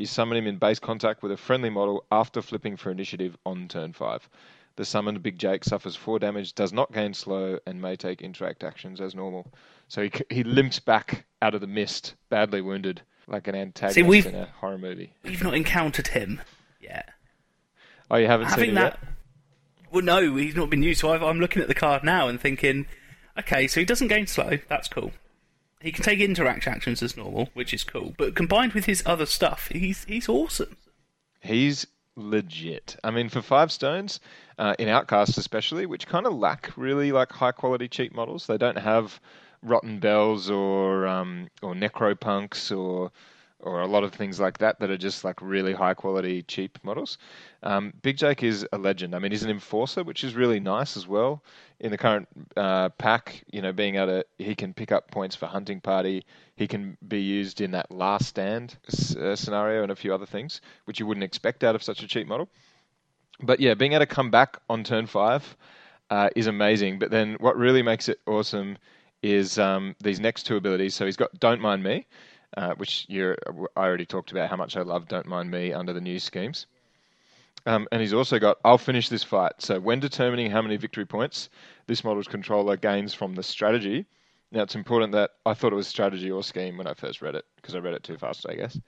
you 0.00 0.06
summon 0.06 0.38
him 0.38 0.46
in 0.46 0.56
base 0.56 0.78
contact 0.78 1.22
with 1.22 1.30
a 1.30 1.36
friendly 1.36 1.70
model 1.70 2.04
after 2.10 2.40
flipping 2.42 2.76
for 2.76 2.90
initiative 2.90 3.36
on 3.46 3.68
turn 3.68 3.92
5. 3.92 4.28
The 4.76 4.84
summoned 4.84 5.22
Big 5.22 5.38
Jake 5.38 5.62
suffers 5.64 5.94
4 5.94 6.18
damage, 6.18 6.54
does 6.54 6.72
not 6.72 6.92
gain 6.92 7.12
slow, 7.12 7.58
and 7.66 7.82
may 7.82 7.96
take 7.96 8.22
interact 8.22 8.64
actions 8.64 9.00
as 9.00 9.14
normal. 9.14 9.52
So 9.88 10.02
he, 10.04 10.10
he 10.30 10.42
limps 10.42 10.78
back 10.78 11.26
out 11.42 11.54
of 11.54 11.60
the 11.60 11.66
mist, 11.66 12.14
badly 12.30 12.62
wounded, 12.62 13.02
like 13.26 13.46
an 13.46 13.54
antagonist 13.54 14.08
we've- 14.08 14.28
in 14.28 14.34
a 14.34 14.46
horror 14.46 14.78
movie. 14.78 15.12
We've 15.22 15.42
not 15.42 15.54
encountered 15.54 16.08
him 16.08 16.40
yet. 16.80 17.10
Oh, 18.10 18.16
you 18.16 18.26
haven't 18.26 18.46
seen 18.48 18.58
Having 18.58 18.70
it 18.70 18.74
that. 18.74 18.98
yet? 19.02 19.08
Well, 19.92 20.02
no, 20.04 20.36
he's 20.36 20.56
not 20.56 20.70
been 20.70 20.82
used. 20.82 21.00
So 21.00 21.12
I've, 21.12 21.22
I'm 21.22 21.40
looking 21.40 21.60
at 21.62 21.68
the 21.68 21.74
card 21.74 22.02
now 22.04 22.28
and 22.28 22.40
thinking, 22.40 22.86
okay, 23.38 23.66
so 23.66 23.80
he 23.80 23.84
doesn't 23.86 24.08
gain 24.08 24.26
slow. 24.26 24.58
That's 24.68 24.88
cool. 24.88 25.12
He 25.80 25.92
can 25.92 26.04
take 26.04 26.20
interact 26.20 26.66
actions 26.66 27.02
as 27.02 27.16
normal, 27.16 27.48
which 27.54 27.72
is 27.72 27.84
cool. 27.84 28.14
But 28.18 28.34
combined 28.34 28.74
with 28.74 28.84
his 28.84 29.02
other 29.06 29.26
stuff, 29.26 29.68
he's 29.68 30.04
he's 30.04 30.28
awesome. 30.28 30.76
He's 31.40 31.86
legit. 32.16 32.96
I 33.02 33.10
mean, 33.10 33.30
for 33.30 33.40
five 33.40 33.72
stones, 33.72 34.20
uh, 34.58 34.74
in 34.78 34.88
Outcast 34.88 35.38
especially, 35.38 35.86
which 35.86 36.06
kind 36.06 36.26
of 36.26 36.34
lack 36.34 36.70
really 36.76 37.12
like 37.12 37.32
high 37.32 37.52
quality 37.52 37.88
cheap 37.88 38.14
models. 38.14 38.46
They 38.46 38.58
don't 38.58 38.78
have 38.78 39.20
Rotten 39.62 39.98
Belles 39.98 40.50
or 40.50 41.06
um, 41.06 41.48
or 41.62 41.74
Necropunks 41.74 42.76
or 42.76 43.10
or 43.62 43.80
a 43.80 43.86
lot 43.86 44.04
of 44.04 44.12
things 44.12 44.40
like 44.40 44.58
that 44.58 44.80
that 44.80 44.90
are 44.90 44.96
just 44.96 45.24
like 45.24 45.40
really 45.42 45.72
high 45.72 45.94
quality 45.94 46.42
cheap 46.42 46.78
models. 46.82 47.18
Um, 47.62 47.92
Big 48.02 48.16
Jake 48.16 48.42
is 48.42 48.66
a 48.72 48.78
legend. 48.78 49.14
I 49.14 49.18
mean, 49.18 49.32
he's 49.32 49.42
an 49.42 49.50
enforcer, 49.50 50.02
which 50.02 50.24
is 50.24 50.34
really 50.34 50.60
nice 50.60 50.96
as 50.96 51.06
well. 51.06 51.42
In 51.78 51.90
the 51.90 51.98
current 51.98 52.28
uh, 52.56 52.90
pack, 52.90 53.42
you 53.50 53.62
know, 53.62 53.72
being 53.72 53.96
able 53.96 54.06
to, 54.06 54.24
he 54.38 54.54
can 54.54 54.74
pick 54.74 54.92
up 54.92 55.10
points 55.10 55.36
for 55.36 55.46
hunting 55.46 55.80
party. 55.80 56.24
He 56.56 56.66
can 56.66 56.96
be 57.06 57.20
used 57.20 57.60
in 57.60 57.70
that 57.72 57.90
last 57.90 58.26
stand 58.26 58.76
uh, 58.88 59.36
scenario 59.36 59.82
and 59.82 59.92
a 59.92 59.96
few 59.96 60.14
other 60.14 60.26
things, 60.26 60.60
which 60.84 61.00
you 61.00 61.06
wouldn't 61.06 61.24
expect 61.24 61.64
out 61.64 61.74
of 61.74 61.82
such 61.82 62.02
a 62.02 62.08
cheap 62.08 62.26
model. 62.26 62.48
But 63.42 63.60
yeah, 63.60 63.74
being 63.74 63.92
able 63.92 64.00
to 64.00 64.06
come 64.06 64.30
back 64.30 64.58
on 64.68 64.84
turn 64.84 65.06
five 65.06 65.56
uh, 66.10 66.28
is 66.36 66.46
amazing. 66.46 66.98
But 66.98 67.10
then 67.10 67.36
what 67.40 67.56
really 67.56 67.82
makes 67.82 68.08
it 68.08 68.20
awesome 68.26 68.76
is 69.22 69.58
um, 69.58 69.94
these 70.00 70.20
next 70.20 70.44
two 70.44 70.56
abilities. 70.56 70.94
So 70.94 71.04
he's 71.06 71.16
got 71.16 71.38
Don't 71.38 71.60
Mind 71.60 71.82
Me, 71.82 72.06
uh, 72.56 72.74
which 72.74 73.06
you're, 73.08 73.36
I 73.76 73.84
already 73.84 74.06
talked 74.06 74.32
about 74.32 74.50
how 74.50 74.56
much 74.56 74.76
I 74.76 74.82
love 74.82 75.08
Don't 75.08 75.26
Mind 75.26 75.50
Me 75.50 75.72
under 75.72 75.92
the 75.92 76.00
new 76.00 76.18
schemes. 76.18 76.66
Um, 77.66 77.86
and 77.92 78.00
he's 78.00 78.14
also 78.14 78.38
got 78.38 78.58
I'll 78.64 78.78
finish 78.78 79.08
this 79.08 79.22
fight. 79.22 79.52
So 79.58 79.78
when 79.78 80.00
determining 80.00 80.50
how 80.50 80.62
many 80.62 80.76
victory 80.76 81.04
points 81.04 81.50
this 81.86 82.04
model's 82.04 82.26
controller 82.26 82.76
gains 82.76 83.12
from 83.12 83.34
the 83.34 83.42
strategy, 83.42 84.06
now 84.50 84.62
it's 84.62 84.74
important 84.74 85.12
that 85.12 85.32
I 85.44 85.54
thought 85.54 85.72
it 85.72 85.76
was 85.76 85.86
strategy 85.86 86.30
or 86.30 86.42
scheme 86.42 86.76
when 86.78 86.86
I 86.86 86.94
first 86.94 87.22
read 87.22 87.34
it 87.34 87.44
because 87.56 87.74
I 87.74 87.78
read 87.78 87.94
it 87.94 88.02
too 88.02 88.16
fast, 88.16 88.46
I 88.48 88.54
guess. 88.54 88.78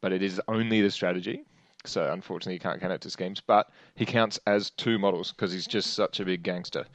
But 0.00 0.12
it 0.12 0.22
is 0.22 0.40
only 0.48 0.80
the 0.80 0.90
strategy. 0.90 1.44
So 1.84 2.12
unfortunately, 2.12 2.54
you 2.54 2.60
can't 2.60 2.80
count 2.80 2.92
it 2.92 3.00
to 3.00 3.10
schemes. 3.10 3.42
But 3.44 3.70
he 3.96 4.06
counts 4.06 4.38
as 4.46 4.70
two 4.70 4.98
models 4.98 5.32
because 5.32 5.52
he's 5.52 5.66
just 5.66 5.94
such 5.94 6.20
a 6.20 6.24
big 6.24 6.44
gangster. 6.44 6.86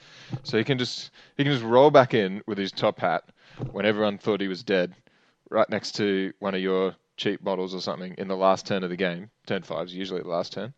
So 0.43 0.57
he 0.57 0.63
can 0.63 0.77
just 0.77 1.11
he 1.35 1.43
can 1.43 1.51
just 1.51 1.65
roll 1.65 1.91
back 1.91 2.13
in 2.13 2.41
with 2.47 2.57
his 2.57 2.71
top 2.71 2.99
hat 2.99 3.25
when 3.71 3.85
everyone 3.85 4.17
thought 4.17 4.39
he 4.39 4.47
was 4.47 4.63
dead, 4.63 4.95
right 5.49 5.69
next 5.69 5.93
to 5.95 6.33
one 6.39 6.55
of 6.55 6.61
your 6.61 6.95
cheap 7.17 7.43
models 7.43 7.73
or 7.73 7.81
something 7.81 8.15
in 8.17 8.27
the 8.27 8.37
last 8.37 8.65
turn 8.67 8.83
of 8.83 8.89
the 8.89 8.95
game. 8.95 9.29
Turn 9.45 9.63
five 9.63 9.87
is 9.87 9.95
usually 9.95 10.21
the 10.21 10.29
last 10.29 10.53
turn. 10.53 10.73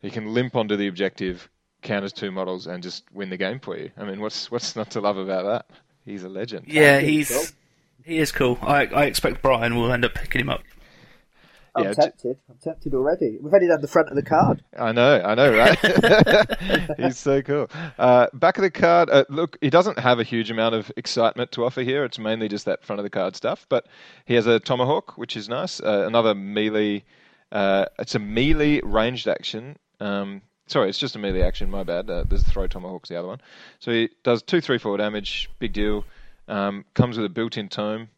He 0.00 0.10
can 0.10 0.34
limp 0.34 0.54
onto 0.54 0.76
the 0.76 0.86
objective, 0.86 1.48
count 1.82 2.04
as 2.04 2.12
two 2.12 2.30
models, 2.30 2.66
and 2.66 2.82
just 2.82 3.04
win 3.12 3.30
the 3.30 3.36
game 3.36 3.58
for 3.58 3.76
you. 3.76 3.90
I 3.96 4.04
mean, 4.04 4.20
what's 4.20 4.50
what's 4.50 4.76
not 4.76 4.90
to 4.92 5.00
love 5.00 5.16
about 5.16 5.44
that? 5.44 5.78
He's 6.04 6.24
a 6.24 6.28
legend. 6.28 6.66
Yeah, 6.68 7.00
he's 7.00 7.54
he 8.04 8.18
is 8.18 8.30
cool. 8.30 8.58
I 8.62 8.86
I 8.86 9.04
expect 9.04 9.42
Brian 9.42 9.76
will 9.76 9.92
end 9.92 10.04
up 10.04 10.14
picking 10.14 10.42
him 10.42 10.50
up. 10.50 10.62
I'm 11.76 11.84
Yeah, 11.84 11.92
tempted. 11.94 12.38
I'm 12.48 12.56
tempted 12.62 12.94
already. 12.94 13.38
We've 13.40 13.52
only 13.52 13.66
done 13.66 13.80
the 13.80 13.88
front 13.88 14.08
of 14.08 14.14
the 14.14 14.22
card. 14.22 14.62
I 14.78 14.92
know, 14.92 15.20
I 15.24 15.34
know, 15.34 15.52
right? 15.56 16.96
He's 16.98 17.18
so 17.18 17.42
cool. 17.42 17.68
Uh, 17.98 18.28
back 18.32 18.58
of 18.58 18.62
the 18.62 18.70
card, 18.70 19.10
uh, 19.10 19.24
look, 19.28 19.58
he 19.60 19.70
doesn't 19.70 19.98
have 19.98 20.20
a 20.20 20.24
huge 20.24 20.50
amount 20.50 20.74
of 20.74 20.92
excitement 20.96 21.50
to 21.52 21.64
offer 21.64 21.82
here. 21.82 22.04
It's 22.04 22.18
mainly 22.18 22.48
just 22.48 22.64
that 22.66 22.84
front 22.84 23.00
of 23.00 23.04
the 23.04 23.10
card 23.10 23.34
stuff. 23.34 23.66
But 23.68 23.86
he 24.24 24.34
has 24.34 24.46
a 24.46 24.60
tomahawk, 24.60 25.18
which 25.18 25.36
is 25.36 25.48
nice. 25.48 25.80
Uh, 25.80 26.04
another 26.06 26.34
melee. 26.34 27.04
Uh, 27.50 27.86
it's 27.98 28.14
a 28.14 28.18
melee 28.20 28.80
ranged 28.82 29.26
action. 29.28 29.76
Um, 30.00 30.42
sorry, 30.66 30.88
it's 30.88 30.98
just 30.98 31.16
a 31.16 31.18
melee 31.18 31.42
action. 31.42 31.70
My 31.70 31.82
bad. 31.82 32.08
Uh, 32.08 32.24
there's 32.28 32.44
throw 32.44 32.66
tomahawk's 32.68 33.08
the 33.08 33.16
other 33.16 33.28
one. 33.28 33.40
So 33.80 33.90
he 33.90 34.10
does 34.22 34.42
two, 34.42 34.60
three, 34.60 34.78
four 34.78 34.96
damage. 34.96 35.50
Big 35.58 35.72
deal. 35.72 36.04
Um, 36.46 36.84
comes 36.94 37.16
with 37.16 37.24
a 37.26 37.30
built-in 37.30 37.68
tome, 37.68 38.08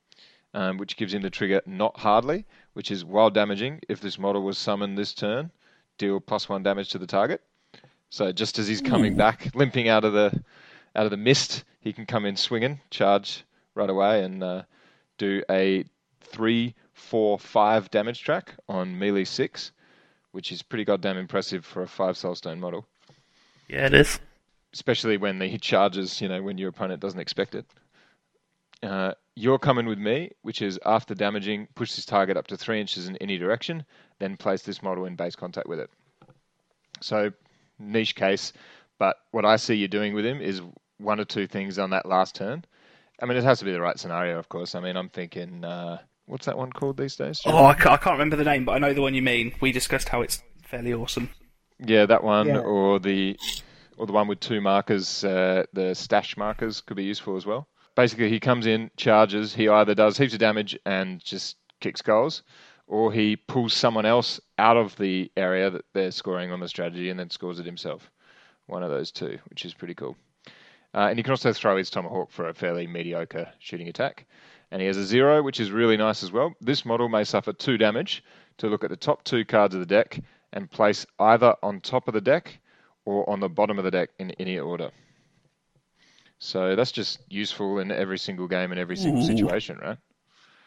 um, 0.53 0.79
which 0.79 0.97
gives 0.97 1.15
him 1.15 1.23
the 1.23 1.31
trigger 1.31 1.63
not 1.65 1.97
hardly, 1.99 2.45
which 2.77 2.91
is 2.91 3.07
while 3.07 3.31
damaging. 3.31 3.81
If 3.89 4.01
this 4.03 4.19
model 4.19 4.43
was 4.43 4.59
summoned 4.59 4.99
this 4.99 5.15
turn, 5.15 5.51
deal 5.97 6.21
plus 6.21 6.47
one 6.47 6.63
damage 6.63 6.91
to 6.91 6.99
the 6.99 7.07
target. 7.07 7.41
So 8.11 8.33
just 8.33 8.59
as 8.59 8.69
he's 8.69 8.83
coming 8.83 9.17
back, 9.17 9.49
limping 9.55 9.89
out 9.89 10.05
of 10.05 10.13
the 10.13 10.27
out 10.95 11.07
of 11.07 11.11
the 11.11 11.17
mist, 11.17 11.65
he 11.81 11.95
can 11.95 12.05
come 12.05 12.27
in 12.27 12.37
swinging, 12.37 12.81
charge 12.91 13.45
right 13.75 13.89
away, 13.89 14.23
and 14.25 14.43
uh, 14.45 14.63
do 15.17 15.43
a 15.51 15.85
three, 16.21 16.75
four, 16.93 17.39
five 17.39 17.91
damage 17.91 18.23
track 18.23 18.55
on 18.69 18.99
melee 18.99 19.25
six, 19.25 19.73
which 20.33 20.53
is 20.53 20.63
pretty 20.63 20.85
goddamn 20.85 21.17
impressive 21.17 21.65
for 21.65 21.83
a 21.83 21.89
five 21.89 22.17
soulstone 22.17 22.59
model, 22.59 22.87
Yeah, 23.69 23.87
it 23.87 23.95
is. 23.95 24.21
especially 24.75 25.17
when 25.17 25.41
he 25.41 25.57
charges. 25.57 26.21
You 26.21 26.29
know, 26.29 26.43
when 26.43 26.59
your 26.59 26.69
opponent 26.69 27.01
doesn't 27.01 27.21
expect 27.21 27.55
it. 27.55 27.65
Uh, 28.83 29.13
you're 29.37 29.59
coming 29.59 29.87
with 29.87 29.99
me, 29.99 30.31
which 30.43 30.63
is 30.63 30.79
after 30.85 31.15
damaging, 31.15 31.69
push 31.75 31.95
this 31.95 32.05
target 32.07 32.37
up 32.37 32.47
to 32.49 32.57
three 32.57 32.81
inches 32.81 33.07
in 33.07 33.17
any 33.19 33.37
direction, 33.39 33.85
then 34.19 34.37
place 34.37 34.63
this 34.63 34.83
model 34.83 35.05
in 35.05 35.15
base 35.15 35.37
contact 35.37 35.69
with 35.69 35.79
it. 35.79 35.91
So, 37.01 37.31
niche 37.79 38.15
case, 38.15 38.53
but 38.99 39.17
what 39.33 39.45
I 39.45 39.57
see 39.57 39.75
you 39.75 39.89
doing 39.89 40.15
with 40.15 40.25
him 40.25 40.41
is 40.41 40.63
one 40.99 41.21
or 41.21 41.25
two 41.27 41.47
things 41.47 41.79
on 41.79 41.91
that 41.91 42.07
last 42.07 42.35
turn. 42.35 42.65
I 43.21 43.27
mean, 43.27 43.37
it 43.37 43.45
has 43.45 43.59
to 43.59 43.65
be 43.67 43.73
the 43.73 43.81
right 43.81 43.99
scenario, 43.99 44.39
of 44.39 44.49
course. 44.49 44.75
I 44.75 44.81
mean, 44.81 44.97
I'm 44.97 45.11
thinking, 45.11 45.65
uh, 45.65 45.99
what's 46.25 46.47
that 46.47 46.57
one 46.57 46.73
called 46.73 46.97
these 46.97 47.17
days? 47.17 47.41
Jim? 47.41 47.53
Oh, 47.55 47.67
I 47.67 47.75
ca- 47.75 47.93
I 47.93 47.97
can't 47.99 48.15
remember 48.15 48.37
the 48.37 48.45
name, 48.45 48.65
but 48.65 48.73
I 48.73 48.79
know 48.79 48.95
the 48.95 49.03
one 49.03 49.15
you 49.15 49.23
mean. 49.23 49.55
We 49.61 49.73
discussed 49.73 50.09
how 50.09 50.23
it's 50.23 50.43
fairly 50.63 50.95
awesome. 50.95 51.29
Yeah, 51.79 52.07
that 52.07 52.25
one, 52.25 52.47
Yeah. 52.47 52.59
or 52.61 52.99
the 52.99 53.39
or 53.99 54.07
the 54.07 54.13
one 54.13 54.29
with 54.29 54.41
two 54.41 54.61
markers, 54.61 55.25
uh, 55.25 55.65
the 55.73 55.95
stash 55.95 56.37
markers 56.37 56.81
could 56.83 56.97
be 56.97 57.05
useful 57.05 57.37
as 57.37 57.47
well. 57.47 57.69
Basically, 57.97 58.29
he 58.29 58.39
comes 58.39 58.67
in, 58.67 58.91
charges. 58.97 59.55
He 59.55 59.69
either 59.69 59.95
does 59.95 60.19
heaps 60.19 60.35
of 60.35 60.39
damage 60.39 60.79
and 60.85 61.19
just 61.25 61.57
kicks 61.81 62.03
goals, 62.03 62.43
or 62.87 63.11
he 63.11 63.37
pulls 63.37 63.73
someone 63.73 64.07
else 64.07 64.39
out 64.59 64.77
of 64.77 64.95
the 64.97 65.33
area 65.37 65.71
that 65.71 65.85
they're 65.95 66.11
scoring 66.11 66.53
on 66.53 66.61
the 66.61 66.69
strategy 66.69 67.09
and 67.11 67.19
then 67.19 67.31
scores 67.31 67.59
it 67.59 67.67
himself. 67.67 68.11
One 68.67 68.83
of 68.83 68.91
those 68.91 69.11
two, 69.11 69.39
which 69.49 69.65
is 69.65 69.75
pretty 69.75 69.95
cool. 69.95 70.17
Uh, 70.95 71.09
and 71.09 71.19
you 71.19 71.25
can 71.25 71.33
also 71.33 71.53
throw 71.53 71.77
his 71.77 71.91
tomahawk 71.91 72.31
for 72.31 72.49
a 72.49 72.55
fairly 72.55 72.87
mediocre 72.87 73.51
shooting 73.59 73.89
attack. 73.89 74.27
And 74.71 74.81
he 74.81 74.87
has 74.87 74.97
a 74.97 75.05
zero, 75.05 75.43
which 75.43 75.61
is 75.61 75.71
really 75.71 75.97
nice 75.97 76.23
as 76.23 76.33
well. 76.33 76.55
This 76.61 76.85
model 76.85 77.09
may 77.09 77.25
suffer 77.25 77.53
two 77.53 77.79
damage 77.79 78.23
to 78.59 78.69
look 78.69 78.85
at 78.85 78.91
the 78.91 78.97
top 78.97 79.25
two 79.25 79.45
cards 79.45 79.75
of 79.75 79.81
the 79.81 79.87
deck 79.87 80.21
and 80.53 80.71
place 80.71 81.07
either 81.19 81.55
on 81.63 81.81
top 81.81 82.09
of 82.09 82.15
the 82.15 82.21
deck 82.21 82.61
or 83.05 83.29
on 83.29 83.41
the 83.41 83.49
bottom 83.49 83.79
of 83.79 83.85
the 83.85 83.91
deck 83.91 84.11
in 84.19 84.33
any 84.33 84.59
order. 84.59 84.91
So 86.39 86.77
that's 86.77 86.93
just 86.93 87.21
useful 87.29 87.79
in 87.79 87.91
every 87.91 88.19
single 88.19 88.47
game 88.47 88.71
and 88.71 88.79
every 88.81 88.97
single 88.97 89.23
Ooh. 89.23 89.27
situation, 89.27 89.79
right? 89.79 89.99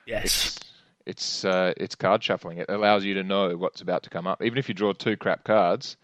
Yes. 0.05 0.25
It's 0.25 0.59
it's 1.05 1.45
uh, 1.45 1.73
it's 1.77 1.95
card 1.95 2.23
shuffling. 2.23 2.57
It 2.59 2.69
allows 2.69 3.05
you 3.05 3.13
to 3.15 3.23
know 3.23 3.55
what's 3.57 3.81
about 3.81 4.03
to 4.03 4.09
come 4.09 4.27
up. 4.27 4.41
Even 4.43 4.57
if 4.57 4.67
you 4.67 4.73
draw 4.75 4.93
two 4.93 5.15
crap 5.17 5.43
cards, 5.43 5.97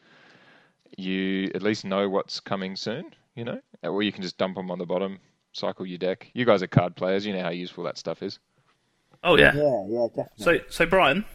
you 0.98 1.52
at 1.56 1.62
least 1.62 1.86
know 1.86 2.10
what's 2.10 2.40
coming 2.40 2.76
soon. 2.76 3.06
You 3.36 3.44
know, 3.44 3.60
or 3.84 4.02
you 4.02 4.12
can 4.12 4.22
just 4.24 4.38
dump 4.38 4.56
them 4.56 4.72
on 4.72 4.80
the 4.80 4.86
bottom, 4.86 5.20
cycle 5.52 5.86
your 5.86 5.98
deck. 5.98 6.30
You 6.34 6.46
guys 6.46 6.64
are 6.64 6.68
card 6.68 6.96
players. 6.96 7.26
You 7.26 7.34
know 7.34 7.42
how 7.44 7.50
useful 7.50 7.84
that 7.84 7.98
stuff 7.98 8.24
is. 8.24 8.40
Oh 9.24 9.38
yeah. 9.38 9.54
Yeah, 9.56 9.86
yeah, 9.90 10.08
definitely. 10.08 10.44
So 10.44 10.60
so 10.70 10.86
Brian, 10.86 11.26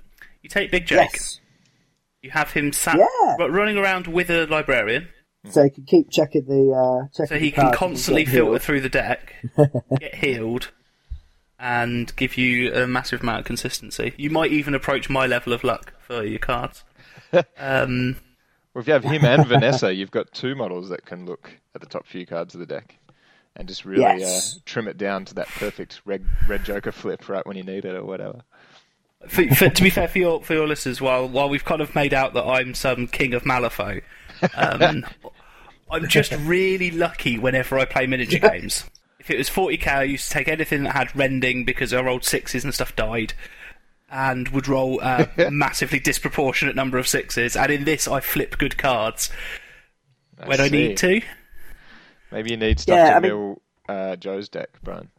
you 0.42 0.48
take 0.48 0.70
Big 0.70 0.86
Jake. 0.86 1.10
yes. 1.12 1.40
You 2.22 2.30
have 2.30 2.52
him 2.52 2.72
sat 2.72 2.96
Yeah. 2.98 3.46
running 3.46 3.76
around 3.78 4.06
with 4.06 4.30
a 4.30 4.46
librarian, 4.46 5.08
So 5.48 5.64
he 5.64 5.70
can 5.70 5.84
keep 5.84 6.10
checking 6.10 6.44
the. 6.44 6.72
Uh, 6.72 7.08
checking 7.16 7.26
so 7.26 7.34
the 7.34 7.40
he 7.40 7.50
can 7.50 7.72
constantly 7.72 8.24
filter 8.26 8.50
healed. 8.52 8.62
through 8.62 8.80
the 8.82 8.88
deck, 8.90 9.34
get 10.00 10.14
healed, 10.16 10.70
and 11.58 12.14
give 12.16 12.36
you 12.36 12.72
a 12.74 12.86
massive 12.86 13.22
amount 13.22 13.40
of 13.40 13.44
consistency. 13.46 14.12
You 14.18 14.30
might 14.30 14.52
even 14.52 14.74
approach 14.74 15.08
my 15.08 15.26
level 15.26 15.52
of 15.52 15.64
luck 15.64 15.94
for 16.00 16.24
your 16.24 16.38
cards. 16.38 16.84
Um, 17.58 18.16
Well, 18.74 18.82
if 18.82 18.88
you 18.88 18.92
have 18.92 19.04
him 19.04 19.24
and 19.24 19.46
Vanessa, 19.48 19.94
you've 19.94 20.10
got 20.10 20.32
two 20.32 20.56
models 20.56 20.88
that 20.88 21.06
can 21.06 21.26
look 21.26 21.50
at 21.76 21.80
the 21.80 21.86
top 21.86 22.06
few 22.06 22.26
cards 22.26 22.54
of 22.54 22.60
the 22.60 22.66
deck 22.66 22.98
and 23.54 23.68
just 23.68 23.84
really 23.84 24.02
Yes. 24.02 24.56
uh, 24.56 24.60
trim 24.66 24.88
it 24.88 24.98
down 24.98 25.24
to 25.26 25.34
that 25.34 25.46
perfect 25.46 26.00
red 26.04 26.24
red 26.48 26.64
Joker 26.64 26.90
flip 26.92 27.28
right 27.28 27.46
when 27.46 27.56
you 27.56 27.62
need 27.62 27.84
it 27.84 27.94
or 27.94 28.04
whatever. 28.04 28.42
for, 29.28 29.46
for, 29.54 29.68
to 29.68 29.82
be 29.82 29.90
fair 29.90 30.08
for 30.08 30.18
your 30.18 30.42
for 30.42 30.54
your 30.54 30.66
listeners, 30.66 31.00
while 31.00 31.28
while 31.28 31.48
we've 31.48 31.64
kind 31.64 31.80
of 31.80 31.94
made 31.94 32.12
out 32.14 32.34
that 32.34 32.44
I'm 32.44 32.74
some 32.74 33.06
king 33.06 33.32
of 33.32 33.44
Malifaux, 33.44 34.02
um, 34.54 35.04
I'm 35.90 36.08
just 36.08 36.32
really 36.32 36.90
lucky 36.90 37.38
whenever 37.38 37.78
I 37.78 37.84
play 37.84 38.06
miniature 38.06 38.38
games. 38.40 38.84
If 39.18 39.30
it 39.30 39.36
was 39.38 39.50
40k, 39.50 39.86
I 39.88 40.02
used 40.04 40.28
to 40.28 40.34
take 40.34 40.48
anything 40.48 40.84
that 40.84 40.94
had 40.94 41.14
rending 41.16 41.64
because 41.64 41.92
our 41.92 42.08
old 42.08 42.24
sixes 42.24 42.64
and 42.64 42.72
stuff 42.72 42.96
died, 42.96 43.34
and 44.10 44.48
would 44.48 44.66
roll 44.68 45.00
a 45.02 45.28
massively 45.50 45.98
disproportionate 46.00 46.74
number 46.74 46.96
of 46.98 47.06
sixes. 47.06 47.54
And 47.56 47.70
in 47.70 47.84
this, 47.84 48.08
I 48.08 48.20
flip 48.20 48.56
good 48.58 48.78
cards 48.78 49.30
when 50.44 50.60
I 50.60 50.68
see. 50.68 50.70
need 50.88 50.96
to. 50.98 51.20
Maybe 52.32 52.50
you 52.52 52.56
need 52.56 52.80
stuff 52.80 52.94
Yeah, 52.96 53.10
to 53.10 53.16
I 53.16 53.20
mean- 53.20 53.30
mill 53.30 53.62
uh, 53.88 54.16
Joe's 54.16 54.48
deck, 54.48 54.70
Brian. 54.82 55.10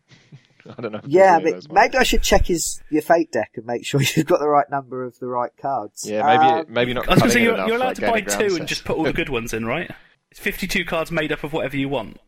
I 0.77 0.81
don't 0.81 0.91
know. 0.91 0.99
If 0.99 1.07
Yeah, 1.07 1.38
I 1.38 1.39
there's 1.39 1.41
any 1.41 1.45
mean, 1.45 1.56
of 1.56 1.64
those 1.64 1.72
maybe 1.72 1.98
I 1.98 2.03
should 2.03 2.22
check 2.23 2.45
his 2.48 2.81
your 2.89 3.02
fate 3.02 3.31
deck 3.31 3.52
and 3.56 3.65
make 3.65 3.85
sure 3.88 4.02
you've 4.02 4.26
got 4.26 4.39
the 4.39 4.48
right 4.49 4.69
number 4.69 5.03
of 5.03 5.18
the 5.19 5.27
right 5.27 5.52
cards. 5.61 6.06
Yeah, 6.07 6.23
maybe 6.26 6.43
Um, 6.43 6.65
maybe 6.69 6.93
not. 6.93 7.07
I 7.07 7.11
was 7.14 7.19
going 7.19 7.30
to 7.30 7.34
say 7.34 7.43
you're, 7.43 7.53
enough, 7.53 7.68
you're 7.68 7.77
allowed 7.77 7.85
like 7.88 7.95
to 7.98 8.02
buy 8.02 8.07
gaining 8.22 8.26
ground 8.26 8.49
two 8.49 8.56
and 8.57 8.68
just 8.68 8.85
put 8.85 8.98
all 8.98 9.03
the 9.03 9.14
good 9.14 9.30
ones 9.30 9.53
in, 9.53 9.65
right? 9.65 9.89
It's 10.31 10.39
52 10.39 10.85
cards 10.85 11.11
made 11.11 11.31
up 11.31 11.43
of 11.43 11.53
whatever 11.53 11.76
you 11.77 11.89
want. 11.89 12.19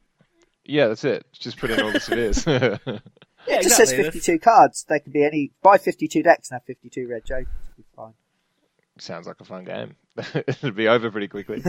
Yeah, 0.65 0.87
that's 0.87 1.03
it. 1.03 1.25
Just 1.33 1.57
put 1.57 1.71
in 1.71 1.81
all 1.81 1.91
the 1.91 1.99
severes. 1.99 2.45
Yeah, 3.45 3.57
It 3.59 3.63
just 3.63 3.75
says 3.75 3.91
exactly. 3.91 4.21
52 4.21 4.39
cards. 4.39 4.85
They 4.87 4.99
can 5.01 5.11
be 5.11 5.25
any. 5.25 5.51
Buy 5.61 5.77
52 5.77 6.23
decks 6.23 6.49
and 6.49 6.55
have 6.55 6.63
52 6.65 7.09
red 7.09 7.25
jokers. 7.25 7.47
It'll 7.73 7.75
be 7.77 7.83
fine. 7.93 8.13
Sounds 8.99 9.27
like 9.27 9.41
a 9.41 9.43
fun 9.43 9.65
game. 9.65 9.97
It'll 10.47 10.71
be 10.71 10.87
over 10.87 11.11
pretty 11.11 11.27
quickly. 11.27 11.61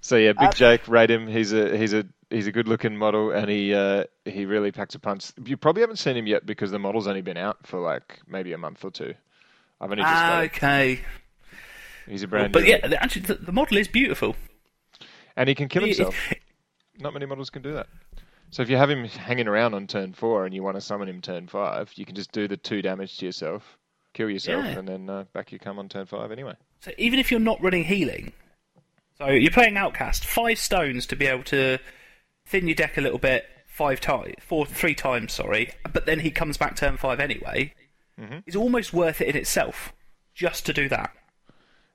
so 0.00 0.16
yeah, 0.16 0.32
Big 0.32 0.48
Uh, 0.48 0.52
Jake, 0.52 0.88
rate 0.88 1.08
him. 1.10 1.28
He's 1.28 1.52
a 1.52 1.76
he's 1.76 1.92
a 1.92 2.04
he's 2.30 2.46
a 2.46 2.52
good 2.52 2.68
looking 2.68 2.96
model, 2.96 3.30
and 3.32 3.50
he 3.50 3.74
uh, 3.74 4.04
he 4.24 4.46
really 4.46 4.72
packs 4.72 4.94
a 4.94 4.98
punch. 4.98 5.32
You 5.44 5.56
probably 5.56 5.82
haven't 5.82 5.96
seen 5.96 6.16
him 6.16 6.26
yet 6.26 6.46
because 6.46 6.70
the 6.70 6.78
model's 6.78 7.06
only 7.06 7.22
been 7.22 7.36
out 7.36 7.66
for 7.66 7.78
like 7.80 8.20
maybe 8.26 8.52
a 8.52 8.58
month 8.58 8.84
or 8.84 8.90
two. 8.90 9.14
I've 9.80 9.90
only 9.90 10.02
just 10.02 10.12
Ah, 10.14 10.40
okay. 10.42 11.00
He's 12.06 12.22
a 12.22 12.28
brand 12.28 12.52
But 12.52 12.64
new, 12.64 12.70
yeah, 12.70 12.86
the- 12.86 13.02
actually, 13.02 13.22
the, 13.22 13.34
the 13.34 13.52
model 13.52 13.76
is 13.76 13.88
beautiful. 13.88 14.34
and 15.36 15.48
he 15.48 15.54
can 15.54 15.68
kill 15.68 15.84
himself. 15.84 16.14
Not 16.98 17.12
many 17.12 17.26
models 17.26 17.50
can 17.50 17.62
do 17.62 17.72
that. 17.74 17.86
So 18.50 18.62
if 18.62 18.68
you 18.68 18.76
have 18.76 18.90
him 18.90 19.04
hanging 19.04 19.46
around 19.46 19.74
on 19.74 19.86
turn 19.86 20.12
four 20.12 20.44
and 20.44 20.52
you 20.54 20.62
want 20.62 20.76
to 20.76 20.80
summon 20.80 21.08
him 21.08 21.20
turn 21.20 21.46
five, 21.46 21.92
you 21.94 22.04
can 22.04 22.16
just 22.16 22.32
do 22.32 22.48
the 22.48 22.56
two 22.56 22.82
damage 22.82 23.16
to 23.18 23.26
yourself, 23.26 23.78
kill 24.12 24.28
yourself, 24.28 24.64
Yeah. 24.64 24.78
and 24.78 24.88
then 24.88 25.08
uh, 25.08 25.24
back 25.32 25.52
you 25.52 25.58
come 25.60 25.78
on 25.78 25.88
turn 25.88 26.04
five 26.06 26.32
anyway. 26.32 26.54
So 26.80 26.90
even 26.98 27.18
if 27.20 27.30
you're 27.30 27.38
not 27.38 27.62
running 27.62 27.84
healing, 27.84 28.32
so 29.18 29.28
you're 29.28 29.52
playing 29.52 29.76
Outcast, 29.76 30.24
five 30.24 30.58
stones 30.58 31.06
to 31.06 31.16
be 31.16 31.26
able 31.26 31.44
to 31.44 31.78
thin 32.50 32.66
your 32.66 32.74
deck 32.74 32.98
a 32.98 33.00
little 33.00 33.18
bit, 33.18 33.46
five 33.66 34.00
times, 34.00 34.34
four, 34.40 34.66
three 34.66 34.94
times, 34.94 35.32
sorry. 35.32 35.72
But 35.92 36.04
then 36.04 36.20
he 36.20 36.30
comes 36.30 36.56
back 36.56 36.76
turn 36.76 36.96
five 36.96 37.20
anyway. 37.20 37.72
It's 38.46 38.56
almost 38.56 38.92
worth 38.92 39.20
it 39.20 39.28
in 39.28 39.36
itself, 39.36 39.94
just 40.34 40.66
to 40.66 40.72
do 40.72 40.88
that. 40.88 41.14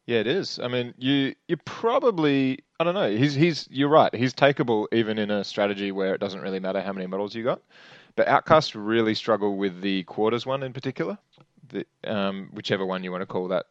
Yeah, 0.08 0.20
it 0.20 0.28
is. 0.28 0.60
I 0.60 0.68
mean, 0.68 0.94
you 0.98 1.36
you 1.48 1.58
probably 1.58 2.60
I 2.80 2.84
don't 2.84 2.96
know. 2.96 3.16
He's 3.16 3.36
he's 3.36 3.68
you're 3.70 3.90
right. 3.90 4.14
He's 4.14 4.34
takeable 4.34 4.88
even 4.92 5.18
in 5.18 5.30
a 5.30 5.44
strategy 5.44 5.92
where 5.92 6.14
it 6.14 6.20
doesn't 6.20 6.42
really 6.42 6.60
matter 6.60 6.82
how 6.82 6.94
many 6.94 7.08
models 7.08 7.36
you 7.36 7.44
got. 7.44 7.62
But 8.16 8.28
Outcast 8.28 8.76
really 8.76 9.14
struggle 9.14 9.58
with 9.58 9.82
the 9.82 10.04
quarters 10.04 10.46
one 10.46 10.64
in 10.64 10.74
particular. 10.74 11.18
The, 11.70 11.86
um, 12.06 12.50
whichever 12.54 12.86
one 12.86 13.04
you 13.04 13.12
want 13.12 13.24
to 13.24 13.26
call 13.26 13.48
that, 13.50 13.66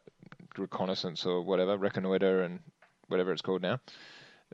reconnaissance 0.57 1.25
or 1.25 1.41
whatever, 1.41 1.77
reconnoiter 1.77 2.43
and 2.43 2.59
whatever 3.07 3.31
it's 3.31 3.41
called 3.41 3.61
now. 3.61 3.79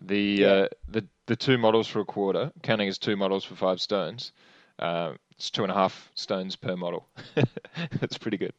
The 0.01 0.45
uh, 0.45 0.67
the 0.87 1.05
the 1.27 1.35
two 1.35 1.57
models 1.57 1.87
for 1.87 1.99
a 1.99 2.05
quarter, 2.05 2.51
counting 2.63 2.87
as 2.87 2.97
two 2.97 3.15
models 3.15 3.43
for 3.43 3.55
five 3.55 3.79
stones, 3.79 4.31
uh, 4.79 5.13
it's 5.31 5.51
two 5.51 5.63
and 5.63 5.71
a 5.71 5.75
half 5.75 6.11
stones 6.15 6.55
per 6.55 6.75
model. 6.75 7.07
That's 7.99 8.17
pretty 8.17 8.37
good. 8.37 8.53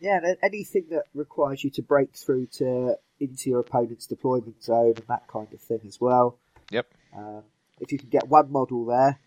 Yeah, 0.00 0.20
and 0.22 0.36
anything 0.42 0.86
that 0.90 1.04
requires 1.12 1.64
you 1.64 1.70
to 1.70 1.82
break 1.82 2.14
through 2.14 2.46
to 2.58 2.96
into 3.18 3.50
your 3.50 3.60
opponent's 3.60 4.06
deployment 4.06 4.62
zone 4.62 4.94
and 4.96 5.04
that 5.08 5.26
kind 5.26 5.48
of 5.52 5.60
thing 5.60 5.80
as 5.86 6.00
well. 6.00 6.38
Yep. 6.70 6.86
Um, 7.16 7.42
if 7.80 7.90
you 7.90 7.98
can 7.98 8.08
get 8.08 8.28
one 8.28 8.52
model 8.52 8.84
there, 8.86 9.18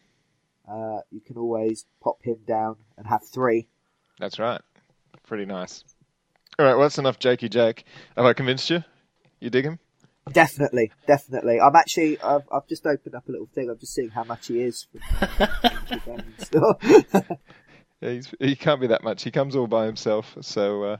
uh, 0.69 0.99
you 1.11 1.19
can 1.19 1.38
always 1.38 1.85
pop 2.01 2.23
him 2.23 2.38
down 2.47 2.77
and 2.97 3.05
have 3.07 3.23
three. 3.27 3.67
That's 4.19 4.39
right. 4.39 4.61
Pretty 5.23 5.45
nice. 5.45 5.83
All 6.57 6.65
right, 6.65 6.73
well, 6.73 6.83
that's 6.83 6.97
enough 6.97 7.19
Jakey 7.19 7.49
Jake. 7.49 7.85
Have 8.15 8.25
I 8.25 8.33
convinced 8.33 8.69
you? 8.69 8.83
You 9.39 9.49
dig 9.49 9.65
him? 9.65 9.79
Definitely, 10.31 10.91
definitely. 11.07 11.60
I'm 11.60 11.76
actually, 11.76 12.22
I've, 12.22 12.43
I've 12.52 12.68
just 12.68 12.85
opened 12.85 13.15
up 13.15 13.27
a 13.27 13.31
little 13.31 13.49
thing. 13.53 13.69
I'm 13.69 13.80
just 13.80 13.93
seeing 13.93 14.10
how 14.10 14.23
much 14.23 14.48
he 14.48 14.61
is. 14.61 14.88
Yeah, 18.02 18.14
he's, 18.14 18.34
he 18.39 18.56
can't 18.56 18.81
be 18.81 18.88
that 18.88 19.03
much. 19.03 19.23
He 19.23 19.31
comes 19.31 19.56
all 19.56 19.68
by 19.68 19.85
himself, 19.85 20.35
so 20.41 20.84
uh, 20.84 20.98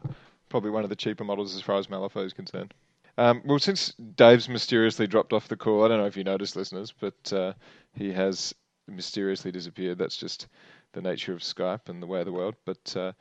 probably 0.50 0.70
one 0.70 0.84
of 0.84 0.90
the 0.90 0.96
cheaper 0.96 1.24
models 1.24 1.56
as 1.56 1.62
far 1.62 1.78
as 1.78 1.88
Malifaux 1.88 2.26
is 2.26 2.34
concerned. 2.34 2.74
Um, 3.18 3.42
well, 3.46 3.60
since 3.60 3.92
Dave's 3.94 4.48
mysteriously 4.48 5.08
dropped 5.08 5.34
off 5.34 5.48
the 5.48 5.58
call, 5.58 5.84
I 5.84 5.88
don't 5.88 5.98
know 5.98 6.06
if 6.06 6.16
you 6.16 6.24
noticed, 6.24 6.56
listeners, 6.56 6.94
but 6.98 7.34
uh, 7.34 7.54
he 7.94 8.14
has 8.14 8.54
mysteriously 8.88 9.52
disappeared. 9.52 9.98
That's 9.98 10.16
just 10.16 10.48
the 10.94 11.02
nature 11.02 11.34
of 11.34 11.40
Skype 11.40 11.90
and 11.90 12.02
the 12.02 12.08
way 12.08 12.20
of 12.20 12.26
the 12.26 12.32
world. 12.32 12.56
But 12.66 12.96
uh, 12.96 13.12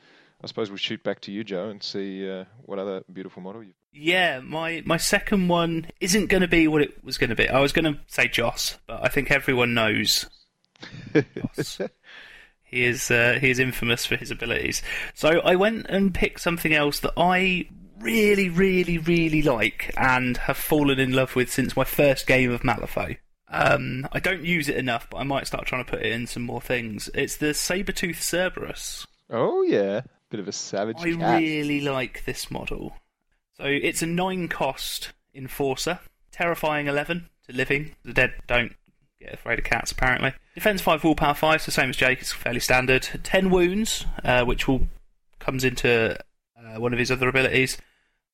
I 0.42 0.46
suppose 0.46 0.70
we'll 0.70 0.76
shoot 0.76 1.02
back 1.02 1.20
to 1.22 1.32
you, 1.32 1.42
Joe, 1.42 1.70
and 1.70 1.82
see 1.82 2.30
uh, 2.30 2.44
what 2.62 2.78
other 2.78 3.02
beautiful 3.12 3.42
model 3.42 3.62
you've 3.62 3.79
Yeah, 3.92 4.40
my 4.40 4.82
my 4.86 4.96
second 4.96 5.48
one 5.48 5.86
isn't 6.00 6.26
going 6.26 6.42
to 6.42 6.48
be 6.48 6.68
what 6.68 6.82
it 6.82 7.02
was 7.02 7.18
going 7.18 7.30
to 7.30 7.36
be. 7.36 7.48
I 7.48 7.60
was 7.60 7.72
going 7.72 7.92
to 7.92 8.00
say 8.06 8.28
Joss, 8.28 8.78
but 8.86 9.04
I 9.04 9.08
think 9.08 9.30
everyone 9.30 9.74
knows 9.74 10.28
Joss. 11.14 11.80
he 12.62 12.84
is 12.84 13.10
uh, 13.10 13.38
he 13.40 13.50
is 13.50 13.58
infamous 13.58 14.06
for 14.06 14.16
his 14.16 14.30
abilities. 14.30 14.82
So 15.14 15.40
I 15.40 15.56
went 15.56 15.86
and 15.88 16.14
picked 16.14 16.40
something 16.40 16.72
else 16.72 17.00
that 17.00 17.14
I 17.16 17.68
really, 17.98 18.48
really, 18.48 18.98
really 18.98 19.42
like 19.42 19.92
and 19.96 20.36
have 20.36 20.56
fallen 20.56 20.98
in 20.98 21.12
love 21.12 21.36
with 21.36 21.50
since 21.52 21.76
my 21.76 21.84
first 21.84 22.26
game 22.26 22.50
of 22.50 22.62
Malifaux. 22.62 23.16
Um, 23.48 24.06
I 24.12 24.20
don't 24.20 24.44
use 24.44 24.68
it 24.68 24.76
enough, 24.76 25.08
but 25.10 25.18
I 25.18 25.24
might 25.24 25.46
start 25.46 25.66
trying 25.66 25.84
to 25.84 25.90
put 25.90 26.02
it 26.02 26.12
in 26.12 26.26
some 26.28 26.44
more 26.44 26.60
things. 26.60 27.10
It's 27.14 27.36
the 27.36 27.46
Sabertooth 27.46 28.22
Cerberus. 28.22 29.06
Oh 29.28 29.62
yeah, 29.62 30.02
bit 30.30 30.40
of 30.40 30.48
a 30.48 30.52
savage 30.52 30.98
I 31.00 31.14
cat. 31.16 31.40
really 31.40 31.80
like 31.80 32.24
this 32.24 32.50
model. 32.50 32.94
So 33.60 33.66
it's 33.66 34.00
a 34.00 34.06
nine 34.06 34.48
cost 34.48 35.12
enforcer, 35.34 36.00
terrifying 36.32 36.86
eleven 36.86 37.28
to 37.46 37.52
living. 37.54 37.94
The 38.04 38.14
dead 38.14 38.32
don't 38.46 38.74
get 39.20 39.34
afraid 39.34 39.58
of 39.58 39.64
cats 39.66 39.92
apparently. 39.92 40.32
Defense 40.54 40.80
five, 40.80 41.04
willpower 41.04 41.34
five, 41.34 41.60
so 41.60 41.70
same 41.70 41.90
as 41.90 41.96
Jake. 41.96 42.20
It's 42.20 42.32
fairly 42.32 42.60
standard. 42.60 43.06
Ten 43.22 43.50
wounds, 43.50 44.06
uh, 44.24 44.44
which 44.44 44.66
will 44.66 44.88
comes 45.40 45.62
into 45.64 46.18
uh, 46.58 46.80
one 46.80 46.94
of 46.94 46.98
his 46.98 47.10
other 47.10 47.28
abilities. 47.28 47.76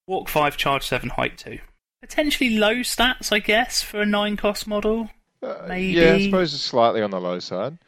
Walk 0.07 0.29
five, 0.29 0.57
charge 0.57 0.87
seven, 0.87 1.09
height 1.09 1.39
two. 1.39 1.59
Potentially 2.01 2.51
low 2.57 2.77
stats, 2.77 3.33
I 3.33 3.41
guess, 3.41 3.83
for 3.83 4.01
a 4.03 4.07
nine 4.07 4.37
cost 4.37 4.69
model. 4.69 5.11
Uh, 5.43 5.65
maybe- 5.69 5.99
Yeah, 6.01 6.13
I 6.15 6.25
suppose 6.25 6.55
it's 6.55 6.63
slightly 6.63 7.03
on 7.03 7.11
the 7.11 7.21
low 7.21 7.41
side, 7.41 7.79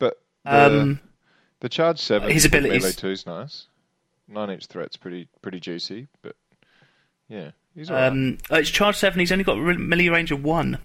but 0.00 0.20
the, 0.44 0.66
Um, 0.80 1.00
the 1.60 1.68
charge 1.68 2.00
seven 2.00 2.28
his 2.30 2.44
abilities- 2.44 2.82
melee 2.82 2.92
two's 2.92 3.24
nice. 3.24 3.66
Nine 4.26 4.50
inch 4.50 4.66
threat's 4.66 4.96
pretty 4.96 5.28
pretty 5.42 5.60
juicy, 5.60 6.08
but 6.22 6.34
yeah, 7.28 7.50
he's 7.74 7.90
alright. 7.90 8.10
um, 8.10 8.38
uh, 8.50 8.56
it's 8.56 8.70
charge 8.70 8.96
seven. 8.96 9.20
He's 9.20 9.32
only 9.32 9.44
got 9.44 9.58
re- 9.58 9.76
melee 9.76 10.08
range 10.08 10.30
of 10.32 10.42
one. 10.44 10.78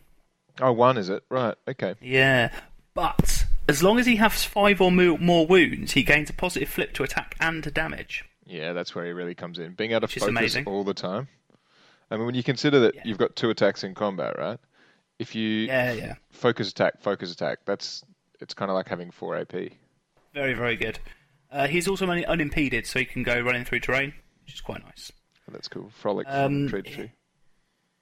oh, 0.61 0.71
one 0.71 0.97
is 0.97 1.09
it? 1.09 1.23
Right. 1.29 1.55
Okay. 1.67 1.95
Yeah, 2.01 2.51
but 2.93 3.45
as 3.67 3.81
long 3.83 3.99
as 3.99 4.05
he 4.05 4.17
has 4.17 4.43
five 4.43 4.81
or 4.81 4.91
mo- 4.91 5.17
more 5.17 5.47
wounds, 5.47 5.93
he 5.93 6.03
gains 6.03 6.29
a 6.29 6.33
positive 6.33 6.69
flip 6.69 6.93
to 6.93 7.03
attack 7.03 7.35
and 7.39 7.63
to 7.63 7.71
damage. 7.71 8.23
Yeah, 8.45 8.73
that's 8.73 8.93
where 8.93 9.05
he 9.05 9.11
really 9.13 9.35
comes 9.35 9.57
in. 9.59 9.73
Being 9.73 9.91
able 9.91 10.01
to 10.01 10.05
Which 10.05 10.17
is 10.17 10.23
focus 10.23 10.37
amazing. 10.37 10.65
all 10.67 10.83
the 10.83 10.93
time. 10.93 11.29
I 12.11 12.17
mean, 12.17 12.25
when 12.25 12.35
you 12.35 12.43
consider 12.43 12.79
that 12.81 12.95
Yeah. 12.95 13.01
you've 13.05 13.17
got 13.17 13.35
two 13.35 13.49
attacks 13.49 13.83
in 13.83 13.95
combat, 13.95 14.37
right? 14.37 14.59
If 15.17 15.33
you 15.33 15.67
Yeah, 15.67 15.93
yeah, 15.93 16.15
focus 16.31 16.69
attack, 16.69 17.01
focus 17.01 17.31
attack, 17.31 17.59
that's 17.65 18.03
it's 18.41 18.53
kind 18.53 18.69
of 18.69 18.75
like 18.75 18.89
having 18.89 19.09
four 19.11 19.35
AP. 19.37 19.53
very, 20.33 20.53
very 20.53 20.75
good. 20.75 20.99
Uh, 21.51 21.67
he's 21.67 21.87
also 21.87 22.09
un- 22.09 22.25
unimpeded, 22.25 22.85
so 22.85 22.99
he 22.99 23.05
can 23.05 23.23
go 23.23 23.39
running 23.39 23.63
through 23.63 23.79
terrain, 23.79 24.13
which 24.43 24.55
is 24.55 24.61
quite 24.61 24.83
nice. 24.83 25.11
That's 25.51 25.67
cool. 25.67 25.89
Frolic 25.99 26.25
Um, 26.29 26.67
from 26.69 26.83
tree. 26.83 27.11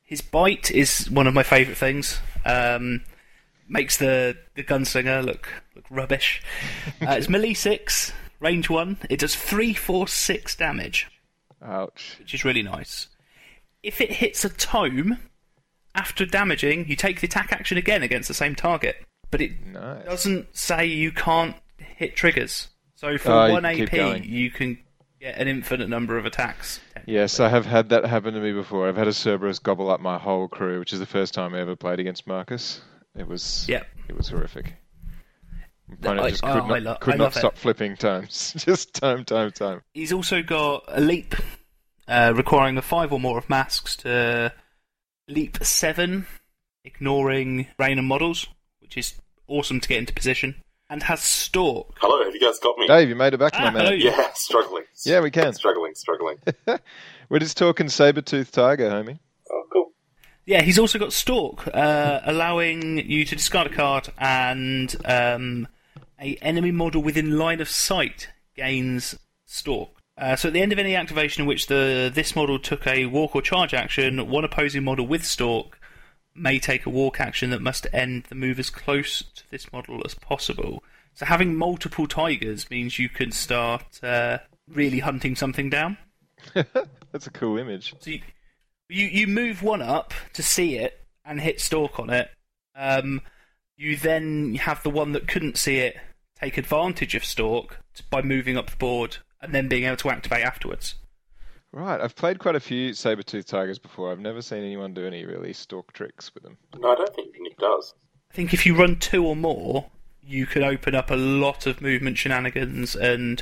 His 0.04 0.22
bite 0.22 0.72
is 0.72 1.10
one 1.10 1.28
of 1.28 1.34
my 1.34 1.44
favourite 1.44 1.78
things. 1.78 2.20
Um, 2.46 3.04
makes 3.68 3.98
the, 3.98 4.38
the 4.56 4.64
gunslinger 4.64 5.24
look 5.24 5.48
look 5.76 5.86
rubbish. 5.90 6.42
Uh, 7.02 7.14
it's 7.14 7.28
melee 7.30 7.54
six, 7.54 8.14
range 8.40 8.70
one. 8.70 8.98
It 9.10 9.20
does 9.20 9.36
three, 9.36 9.74
four, 9.74 10.08
six 10.08 10.56
damage. 10.56 11.08
Ouch. 11.64 12.16
which 12.20 12.34
is 12.34 12.44
really 12.46 12.62
nice. 12.64 13.08
If 13.84 14.00
it 14.02 14.12
hits 14.12 14.46
a 14.46 14.50
tome, 14.50 15.18
after 15.96 16.26
damaging, 16.26 16.88
you 16.88 16.96
take 16.96 17.22
the 17.22 17.28
attack 17.28 17.52
action 17.52 17.78
again 17.78 18.04
against 18.04 18.28
the 18.28 18.34
same 18.34 18.56
target. 18.56 18.98
But 19.32 19.42
it 19.42 19.66
Nice. 19.66 20.06
doesn't 20.06 20.56
say 20.56 20.86
you 20.86 21.12
can't 21.12 21.56
hit 21.78 22.16
triggers. 22.16 22.68
So 22.96 23.18
for 23.18 23.48
you 23.48 23.54
1 23.54 23.64
can 23.64 23.82
AP, 24.16 24.24
you 24.26 24.52
can 24.52 24.78
get 25.20 25.38
an 25.38 25.48
infinite 25.48 25.90
number 25.90 26.18
of 26.18 26.26
attacks. 26.26 26.80
Yes, 27.08 27.40
I 27.40 27.50
have 27.50 27.66
had 27.66 27.90
that 27.90 28.06
happen 28.06 28.34
to 28.34 28.40
me 28.40 28.52
before. 28.54 28.88
I've 28.88 28.96
had 28.98 29.08
a 29.08 29.14
Cerberus 29.14 29.60
gobble 29.60 29.90
up 29.90 30.00
my 30.02 30.18
whole 30.18 30.48
crew, 30.48 30.80
which 30.80 30.94
is 30.94 31.00
the 31.00 31.06
first 31.06 31.34
time 31.34 31.54
I 31.56 31.60
ever 31.60 31.76
played 31.76 32.00
against 32.00 32.28
Marcus. 32.28 32.82
It 33.16 33.28
was 33.28 33.66
Yep. 33.68 33.86
it 34.10 34.16
was 34.16 34.30
horrific. 34.30 34.76
My 35.88 35.96
opponent 35.96 36.26
I- 36.26 36.30
just 36.30 36.44
oh, 36.44 36.54
could 36.54 36.62
I 36.64 36.68
not, 36.68 36.82
lo- 36.84 36.98
could 37.02 37.18
not 37.18 37.36
it. 37.36 37.40
stop 37.40 37.58
flipping 37.58 37.98
times. 37.98 38.54
just 38.58 38.94
time, 38.94 39.26
time, 39.26 39.52
time. 39.52 39.82
He's 39.94 40.14
also 40.14 40.42
got 40.42 40.84
a 40.88 41.02
leap, 41.02 41.36
uh, 42.08 42.34
requiring 42.36 42.78
a 42.78 42.82
5 42.82 43.12
or 43.12 43.20
more 43.20 43.38
of 43.38 43.50
masks 43.50 43.98
to 43.98 44.54
leap 45.28 45.58
7, 45.62 46.28
ignoring 46.86 47.68
rain 47.78 47.98
and 48.00 48.08
models, 48.08 48.48
which 48.80 48.96
is 48.98 49.16
awesome 49.48 49.80
to 49.82 49.90
get 49.90 49.98
into 49.98 50.14
position. 50.14 50.56
And 50.92 51.02
has 51.04 51.22
stalk. 51.22 51.98
Hello, 52.02 52.22
have 52.22 52.34
you 52.34 52.40
guys 52.42 52.60
got 52.60 52.78
me? 52.78 52.86
Dave, 52.86 53.08
you 53.08 53.16
made 53.16 53.34
it 53.34 53.38
back, 53.38 53.54
Ah, 53.56 53.72
my 53.72 53.82
man. 53.82 53.98
Yeah, 53.98 54.28
struggling. 54.34 54.84
Yeah, 55.06 55.22
we 55.22 55.32
can. 55.32 55.54
Struggling, 55.54 55.96
struggling. 55.96 56.36
We're 57.30 57.40
just 57.40 57.56
talking 57.56 57.88
saber-toothed 57.88 58.54
tiger, 58.54 58.90
homie. 58.90 59.18
oh, 59.50 59.64
cool. 59.72 59.92
Yeah, 60.46 60.62
he's 60.62 60.78
also 60.78 61.00
got 61.00 61.14
Stalk, 61.14 61.66
uh, 61.74 62.20
allowing 62.26 63.10
you 63.10 63.24
to 63.24 63.36
discard 63.38 63.68
a 63.68 63.70
card 63.74 64.10
and 64.18 64.94
um, 65.06 65.70
a 66.20 66.36
enemy 66.42 66.72
model 66.72 67.02
within 67.02 67.38
line 67.38 67.62
of 67.62 67.70
sight 67.70 68.28
gains 68.58 69.18
Stalk. 69.46 69.92
Uh, 70.18 70.36
so 70.36 70.50
at 70.50 70.54
the 70.54 70.62
end 70.62 70.74
of 70.74 70.78
any 70.80 70.94
activation 70.94 71.44
in 71.44 71.48
which 71.48 71.68
the 71.68 72.12
this 72.14 72.36
model 72.36 72.60
took 72.60 72.86
a 72.86 73.06
walk 73.06 73.34
or 73.34 73.42
charge 73.42 73.74
action, 73.74 74.28
one 74.30 74.44
opposing 74.44 74.84
model 74.84 75.08
with 75.08 75.26
Stalk 75.26 75.80
may 76.36 76.60
take 76.60 76.86
a 76.86 76.90
walk 76.90 77.20
action 77.20 77.50
that 77.50 77.62
must 77.62 77.88
end 77.94 78.26
the 78.30 78.36
move 78.36 78.60
as 78.60 78.70
close 78.70 79.24
to 79.36 79.44
this 79.52 79.72
model 79.72 80.02
as 80.06 80.14
possible. 80.14 80.84
So 81.14 81.26
having 81.26 81.56
multiple 81.56 82.08
tigers 82.08 82.70
means 82.70 83.00
you 83.00 83.10
can 83.10 83.32
start 83.32 84.02
uh, 84.04 84.40
really 84.68 85.00
hunting 85.00 85.36
something 85.36 85.70
down. 85.70 85.98
That's 86.54 87.28
a 87.28 87.32
cool 87.32 87.58
image. 87.58 87.94
So 88.00 88.12
you, 88.12 88.22
you 88.90 89.08
you 89.08 89.28
move 89.28 89.62
one 89.62 89.82
up 89.82 90.14
to 90.34 90.44
see 90.44 90.78
it 90.78 91.02
and 91.26 91.42
hit 91.42 91.60
stalk 91.60 92.00
on 92.00 92.10
it. 92.10 92.30
Um, 92.76 93.22
you 93.78 93.98
then 93.98 94.56
have 94.56 94.84
the 94.84 94.90
one 94.90 95.12
that 95.12 95.28
couldn't 95.28 95.58
see 95.58 95.80
it 95.80 95.98
take 96.40 96.58
advantage 96.58 97.14
of 97.14 97.24
stalk 97.24 97.80
by 98.10 98.22
moving 98.22 98.58
up 98.58 98.70
the 98.70 98.78
board 98.78 99.18
and 99.42 99.54
then 99.54 99.68
being 99.68 99.84
able 99.84 99.98
to 99.98 100.10
activate 100.10 100.44
afterwards. 100.44 100.96
Right, 101.74 102.02
I've 102.02 102.16
played 102.16 102.40
quite 102.40 102.56
a 102.56 102.60
few 102.60 102.94
saber-toothed 102.94 103.48
tigers 103.48 103.80
before. 103.80 104.12
I've 104.12 104.20
never 104.20 104.42
seen 104.42 104.64
anyone 104.64 104.94
do 104.94 105.08
any 105.08 105.26
really 105.26 105.54
stalk 105.54 105.94
tricks 105.94 106.34
with 106.34 106.44
them. 106.44 106.58
No, 106.78 106.92
I 106.92 106.96
don't 106.96 107.16
think 107.16 107.34
Nick 107.40 107.58
does. 107.58 107.94
I 108.30 108.34
think 108.34 108.54
if 108.54 108.66
you 108.66 108.76
run 108.76 108.98
two 108.98 109.26
or 109.26 109.36
more, 109.38 109.90
you 110.22 110.46
can 110.46 110.64
open 110.64 110.96
up 110.96 111.10
a 111.12 111.16
lot 111.16 111.66
of 111.68 111.82
movement 111.82 112.18
shenanigans 112.18 112.96
and 112.96 113.42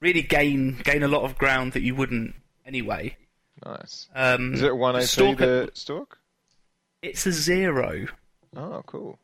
really 0.00 0.22
gain 0.22 0.80
gain 0.84 1.02
a 1.02 1.08
lot 1.08 1.22
of 1.22 1.36
ground 1.36 1.72
that 1.72 1.82
you 1.82 1.94
wouldn't 1.94 2.34
anyway. 2.64 3.16
Nice. 3.64 4.08
Um, 4.14 4.54
Is 4.54 4.62
it 4.62 4.74
one 4.76 4.96
AP 4.96 5.02
stalk- 5.02 5.38
the 5.38 5.70
stalk? 5.74 6.18
It's 7.02 7.26
a 7.26 7.32
zero. 7.32 8.06
Oh, 8.56 8.82
cool. 8.86 9.18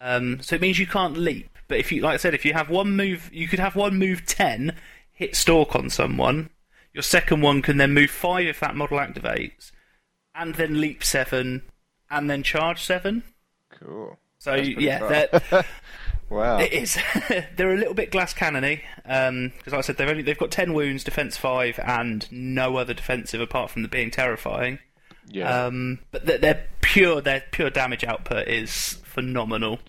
Um, 0.00 0.40
so 0.42 0.56
it 0.56 0.60
means 0.60 0.78
you 0.80 0.86
can't 0.86 1.16
leap. 1.16 1.58
But 1.68 1.78
if 1.78 1.90
you, 1.90 2.02
like 2.02 2.14
I 2.14 2.16
said, 2.18 2.34
if 2.34 2.44
you 2.44 2.52
have 2.52 2.68
one 2.68 2.96
move, 2.96 3.30
you 3.32 3.48
could 3.48 3.60
have 3.60 3.76
one 3.76 3.98
move 3.98 4.26
ten, 4.26 4.76
hit 5.12 5.34
stalk 5.36 5.74
on 5.74 5.88
someone. 5.90 6.50
Your 6.94 7.02
second 7.02 7.42
one 7.42 7.60
can 7.60 7.76
then 7.76 7.92
move 7.92 8.10
five 8.10 8.46
if 8.46 8.60
that 8.60 8.76
model 8.76 8.98
activates, 8.98 9.72
and 10.34 10.54
then 10.54 10.80
leap 10.80 11.04
seven, 11.04 11.62
and 12.10 12.30
then 12.30 12.42
charge 12.42 12.82
seven. 12.82 13.24
Cool. 13.70 14.16
So 14.38 14.54
yeah, 14.54 15.26
Wow. 16.30 16.58
it 16.58 16.72
is. 16.72 16.98
they're 17.56 17.74
a 17.74 17.76
little 17.76 17.94
bit 17.94 18.10
glass 18.10 18.32
cannony 18.32 18.82
because, 18.96 19.52
like 19.66 19.74
I 19.74 19.80
said, 19.82 19.96
they've 19.96 20.08
only 20.08 20.22
they've 20.22 20.38
got 20.38 20.50
ten 20.50 20.72
wounds, 20.72 21.04
defense 21.04 21.36
five, 21.36 21.78
and 21.78 22.30
no 22.30 22.76
other 22.76 22.94
defensive 22.94 23.40
apart 23.40 23.70
from 23.70 23.82
the 23.82 23.88
being 23.88 24.10
terrifying. 24.10 24.78
Yeah. 25.26 25.66
Um, 25.66 26.00
but 26.10 26.26
they're, 26.26 26.38
they're 26.38 26.66
pure. 26.80 27.20
Their 27.20 27.42
pure 27.50 27.70
damage 27.70 28.04
output 28.04 28.48
is 28.48 28.98
phenomenal. 29.04 29.80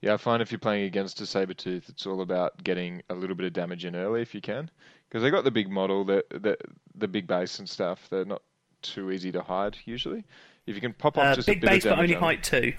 Yeah, 0.00 0.14
I 0.14 0.16
find 0.18 0.42
if 0.42 0.52
you're 0.52 0.58
playing 0.58 0.84
against 0.84 1.20
a 1.22 1.26
saber 1.26 1.54
tooth, 1.54 1.88
it's 1.88 2.06
all 2.06 2.20
about 2.20 2.62
getting 2.62 3.02
a 3.08 3.14
little 3.14 3.34
bit 3.34 3.46
of 3.46 3.54
damage 3.54 3.86
in 3.86 3.96
early 3.96 4.20
if 4.20 4.34
you 4.34 4.42
can, 4.42 4.70
because 5.14 5.22
they 5.22 5.30
got 5.30 5.44
the 5.44 5.50
big 5.52 5.70
model, 5.70 6.04
the 6.04 6.24
the 6.30 6.56
the 6.96 7.06
big 7.06 7.28
base 7.28 7.60
and 7.60 7.68
stuff. 7.68 8.08
They're 8.10 8.24
not 8.24 8.42
too 8.82 9.12
easy 9.12 9.30
to 9.30 9.42
hide 9.42 9.76
usually. 9.84 10.24
If 10.66 10.74
you 10.74 10.80
can 10.80 10.92
pop 10.92 11.16
off 11.16 11.24
Uh, 11.26 11.34
just 11.36 11.46
big 11.46 11.58
a 11.58 11.60
bit 11.60 11.70
base, 11.70 11.84
of 11.84 11.90
but 11.90 11.98
only 12.00 12.16
on 12.16 12.20
height 12.20 12.42
two. 12.42 12.72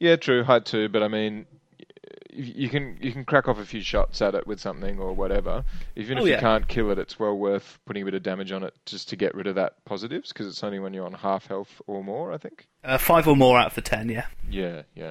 Yeah, 0.00 0.16
true, 0.16 0.44
height 0.44 0.64
two. 0.64 0.88
But 0.88 1.02
I 1.02 1.08
mean, 1.08 1.44
you 2.32 2.70
can 2.70 2.96
you 3.02 3.12
can 3.12 3.26
crack 3.26 3.48
off 3.48 3.58
a 3.58 3.66
few 3.66 3.82
shots 3.82 4.22
at 4.22 4.34
it 4.34 4.46
with 4.46 4.60
something 4.60 4.98
or 4.98 5.12
whatever. 5.12 5.62
Even 5.94 6.16
Oh, 6.16 6.22
if 6.22 6.26
you 6.28 6.32
yeah. 6.32 6.40
can't 6.40 6.66
kill 6.68 6.90
it, 6.90 6.98
it's 6.98 7.18
well 7.18 7.36
worth 7.36 7.78
putting 7.84 8.00
a 8.00 8.06
bit 8.06 8.14
of 8.14 8.22
damage 8.22 8.50
on 8.50 8.62
it 8.62 8.72
just 8.86 9.10
to 9.10 9.16
get 9.16 9.34
rid 9.34 9.46
of 9.46 9.56
that 9.56 9.84
positives, 9.84 10.32
because 10.32 10.46
it's 10.46 10.64
only 10.64 10.78
when 10.78 10.94
you're 10.94 11.04
on 11.04 11.12
half 11.12 11.46
health 11.48 11.82
or 11.86 12.02
more, 12.02 12.32
I 12.32 12.38
think. 12.38 12.66
Uh, 12.82 12.96
five 12.96 13.28
or 13.28 13.36
more 13.36 13.58
out 13.58 13.66
of 13.66 13.74
the 13.74 13.82
ten, 13.82 14.08
yeah. 14.08 14.26
Yeah, 14.48 14.82
yeah. 14.94 15.10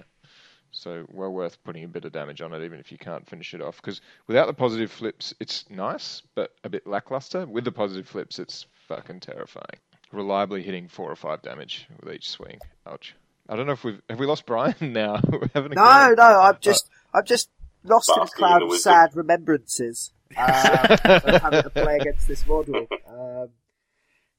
So 0.76 1.06
well 1.12 1.32
worth 1.32 1.64
putting 1.64 1.84
a 1.84 1.88
bit 1.88 2.04
of 2.04 2.12
damage 2.12 2.42
on 2.42 2.52
it, 2.54 2.64
even 2.66 2.80
if 2.80 2.92
you 2.92 2.98
can't 2.98 3.28
finish 3.30 3.54
it 3.54 3.62
off. 3.62 3.78
Because 3.78 4.02
without 4.28 4.48
the 4.48 4.54
positive 4.54 4.92
flips, 4.92 5.34
it's 5.40 5.66
nice, 5.70 6.22
but 6.36 6.52
a 6.64 6.70
bit 6.70 6.86
lackluster. 6.88 7.46
With 7.46 7.64
the 7.64 7.72
positive 7.72 8.08
flips, 8.08 8.40
it's 8.40 8.66
fucking 8.88 9.20
terrifying. 9.20 9.78
Reliably 10.12 10.64
hitting 10.64 10.88
four 10.88 11.10
or 11.12 11.16
five 11.16 11.42
damage 11.44 11.88
with 12.02 12.14
each 12.14 12.30
swing. 12.30 12.60
Ouch. 12.88 13.16
I 13.48 13.56
don't 13.56 13.68
know 13.68 13.74
if 13.74 13.84
we've 13.84 14.02
have 14.10 14.20
we 14.20 14.26
lost 14.26 14.46
Brian 14.48 14.76
now. 14.82 15.20
We're 15.32 15.48
having 15.54 15.74
a 15.74 15.76
No, 15.76 15.82
go. 16.10 16.14
no, 16.18 16.42
I'm 16.42 16.58
just, 16.60 16.90
I'm 17.14 17.26
just 17.26 17.50
lost 17.84 18.12
in 18.16 18.24
a 18.24 18.28
cloud 18.28 18.64
of 18.64 18.76
sad 18.78 19.16
remembrances 19.16 20.12
uh, 20.36 20.98
of 21.04 21.42
having 21.42 21.64
to 21.64 21.70
play 21.70 21.98
against 21.98 22.28
this 22.28 22.46
model. 22.48 22.88
Um, 23.08 23.50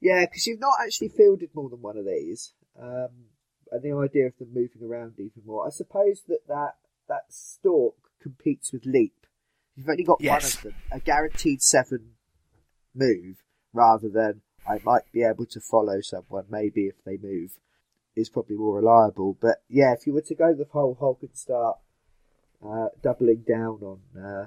Yeah, 0.00 0.24
because 0.26 0.46
you've 0.48 0.58
not 0.60 0.74
actually 0.84 1.08
fielded 1.10 1.50
more 1.54 1.70
than 1.70 1.80
one 1.80 1.96
of 1.96 2.04
these, 2.04 2.52
um, 2.80 3.08
and 3.74 3.82
the 3.82 3.92
idea 3.96 4.26
of 4.26 4.38
them 4.38 4.48
moving 4.54 4.82
around 4.88 5.14
even 5.18 5.42
more. 5.44 5.66
I 5.66 5.70
suppose 5.70 6.22
that 6.28 6.46
that, 6.46 6.76
that 7.08 7.24
stalk 7.28 7.96
competes 8.22 8.72
with 8.72 8.86
leap. 8.86 9.26
You've 9.74 9.88
only 9.88 10.04
got 10.04 10.20
Yes. 10.20 10.42
one 10.42 10.46
of 10.46 10.62
them, 10.62 10.82
a 10.92 11.00
guaranteed 11.00 11.60
seven 11.60 12.12
move, 12.94 13.42
rather 13.72 14.08
than 14.08 14.42
I 14.68 14.78
might 14.84 15.10
be 15.12 15.24
able 15.24 15.46
to 15.46 15.60
follow 15.60 16.00
someone. 16.00 16.44
Maybe 16.48 16.82
if 16.86 17.02
they 17.04 17.16
move, 17.16 17.58
is 18.14 18.30
probably 18.30 18.56
more 18.56 18.76
reliable. 18.76 19.36
But 19.40 19.64
yeah, 19.68 19.92
if 19.92 20.06
you 20.06 20.12
were 20.14 20.22
to 20.22 20.34
go 20.36 20.54
the 20.54 20.66
whole 20.70 20.96
Hulk 20.98 21.18
and 21.22 21.36
start 21.36 21.78
uh, 22.64 22.90
doubling 23.02 23.44
down 23.46 23.80
on 23.82 24.00
uh, 24.16 24.46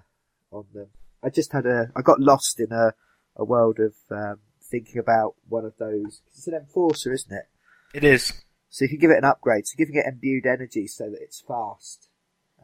on 0.55 0.67
them, 0.73 0.87
I 1.21 1.29
just 1.29 1.51
had 1.51 1.65
a 1.65 1.91
I 1.97 2.01
got 2.01 2.21
lost 2.21 2.61
in 2.61 2.71
a 2.71 2.93
a 3.35 3.43
world 3.43 3.79
of 3.79 3.93
um, 4.09 4.39
thinking 4.63 4.97
about 4.99 5.35
one 5.49 5.65
of 5.65 5.73
those. 5.77 6.21
It's 6.27 6.47
an 6.47 6.53
enforcer, 6.53 7.11
isn't 7.11 7.35
it? 7.35 7.49
It 7.93 8.05
is. 8.05 8.31
So 8.69 8.83
you 8.83 8.89
can 8.89 8.99
give 8.99 9.11
it 9.11 9.17
an 9.17 9.25
upgrade. 9.25 9.67
So 9.67 9.75
giving 9.77 9.95
it 9.95 10.05
imbued 10.05 10.45
energy 10.45 10.87
so 10.87 11.09
that 11.09 11.21
it's 11.21 11.41
fast 11.41 12.09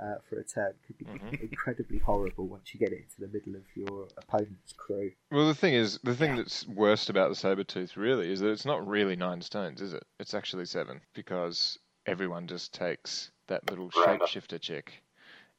uh, 0.01 0.15
for 0.27 0.39
a 0.39 0.43
turn 0.43 0.73
could 0.85 0.97
be 0.97 1.09
incredibly 1.41 1.99
horrible 1.99 2.47
once 2.47 2.73
you 2.73 2.79
get 2.79 2.91
it 2.91 3.03
into 3.03 3.19
the 3.19 3.27
middle 3.27 3.55
of 3.55 3.63
your 3.75 4.07
opponent's 4.17 4.73
crew. 4.73 5.11
Well, 5.31 5.47
the 5.47 5.55
thing 5.55 5.73
is, 5.73 5.99
the 6.03 6.15
thing 6.15 6.35
that's 6.35 6.67
worst 6.67 7.09
about 7.09 7.29
the 7.29 7.35
saber 7.35 7.63
tooth 7.63 7.97
really 7.97 8.31
is 8.31 8.39
that 8.39 8.51
it's 8.51 8.65
not 8.65 8.87
really 8.87 9.15
nine 9.15 9.41
stones, 9.41 9.81
is 9.81 9.93
it? 9.93 10.03
It's 10.19 10.33
actually 10.33 10.65
seven 10.65 11.01
because 11.13 11.79
everyone 12.05 12.47
just 12.47 12.73
takes 12.73 13.31
that 13.47 13.69
little 13.69 13.89
Miranda. 13.95 14.25
shapeshifter 14.25 14.59
chick. 14.59 15.01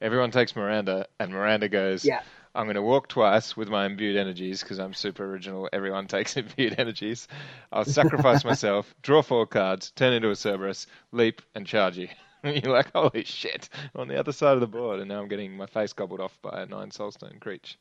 Everyone 0.01 0.31
takes 0.31 0.55
Miranda, 0.55 1.07
and 1.19 1.33
Miranda 1.33 1.69
goes, 1.69 2.05
Yeah. 2.05 2.23
I'm 2.55 2.67
going 2.67 2.77
to 2.77 2.83
walk 2.83 3.09
twice 3.09 3.57
with 3.57 3.69
my 3.69 3.85
imbued 3.87 4.17
energies 4.17 4.61
because 4.63 4.79
I'm 4.79 4.95
super 4.95 5.25
original. 5.25 5.69
Everyone 5.73 6.07
takes 6.09 6.37
imbued 6.37 6.77
energies. 6.79 7.27
I'll 7.73 7.85
sacrifice 7.85 8.45
myself, 8.45 8.95
draw 9.03 9.23
four 9.23 9.47
cards, 9.47 9.91
turn 9.97 10.13
into 10.13 10.31
a 10.31 10.37
Cerberus, 10.37 10.87
leap, 11.13 11.43
and 11.55 11.67
charge 11.67 11.97
you. 11.99 12.09
You're 12.45 12.73
like, 12.73 12.93
holy 12.93 13.25
shit, 13.25 13.69
on 13.97 14.07
the 14.09 14.19
other 14.19 14.31
side 14.33 14.53
of 14.55 14.61
the 14.61 14.67
board, 14.67 15.01
and 15.01 15.09
now 15.09 15.21
I'm 15.21 15.29
getting 15.29 15.57
my 15.57 15.67
face 15.67 15.93
gobbled 15.95 16.21
off 16.21 16.39
by 16.43 16.63
a 16.63 16.67
nine 16.67 16.91
soulstone 16.91 17.41
creature. 17.41 17.77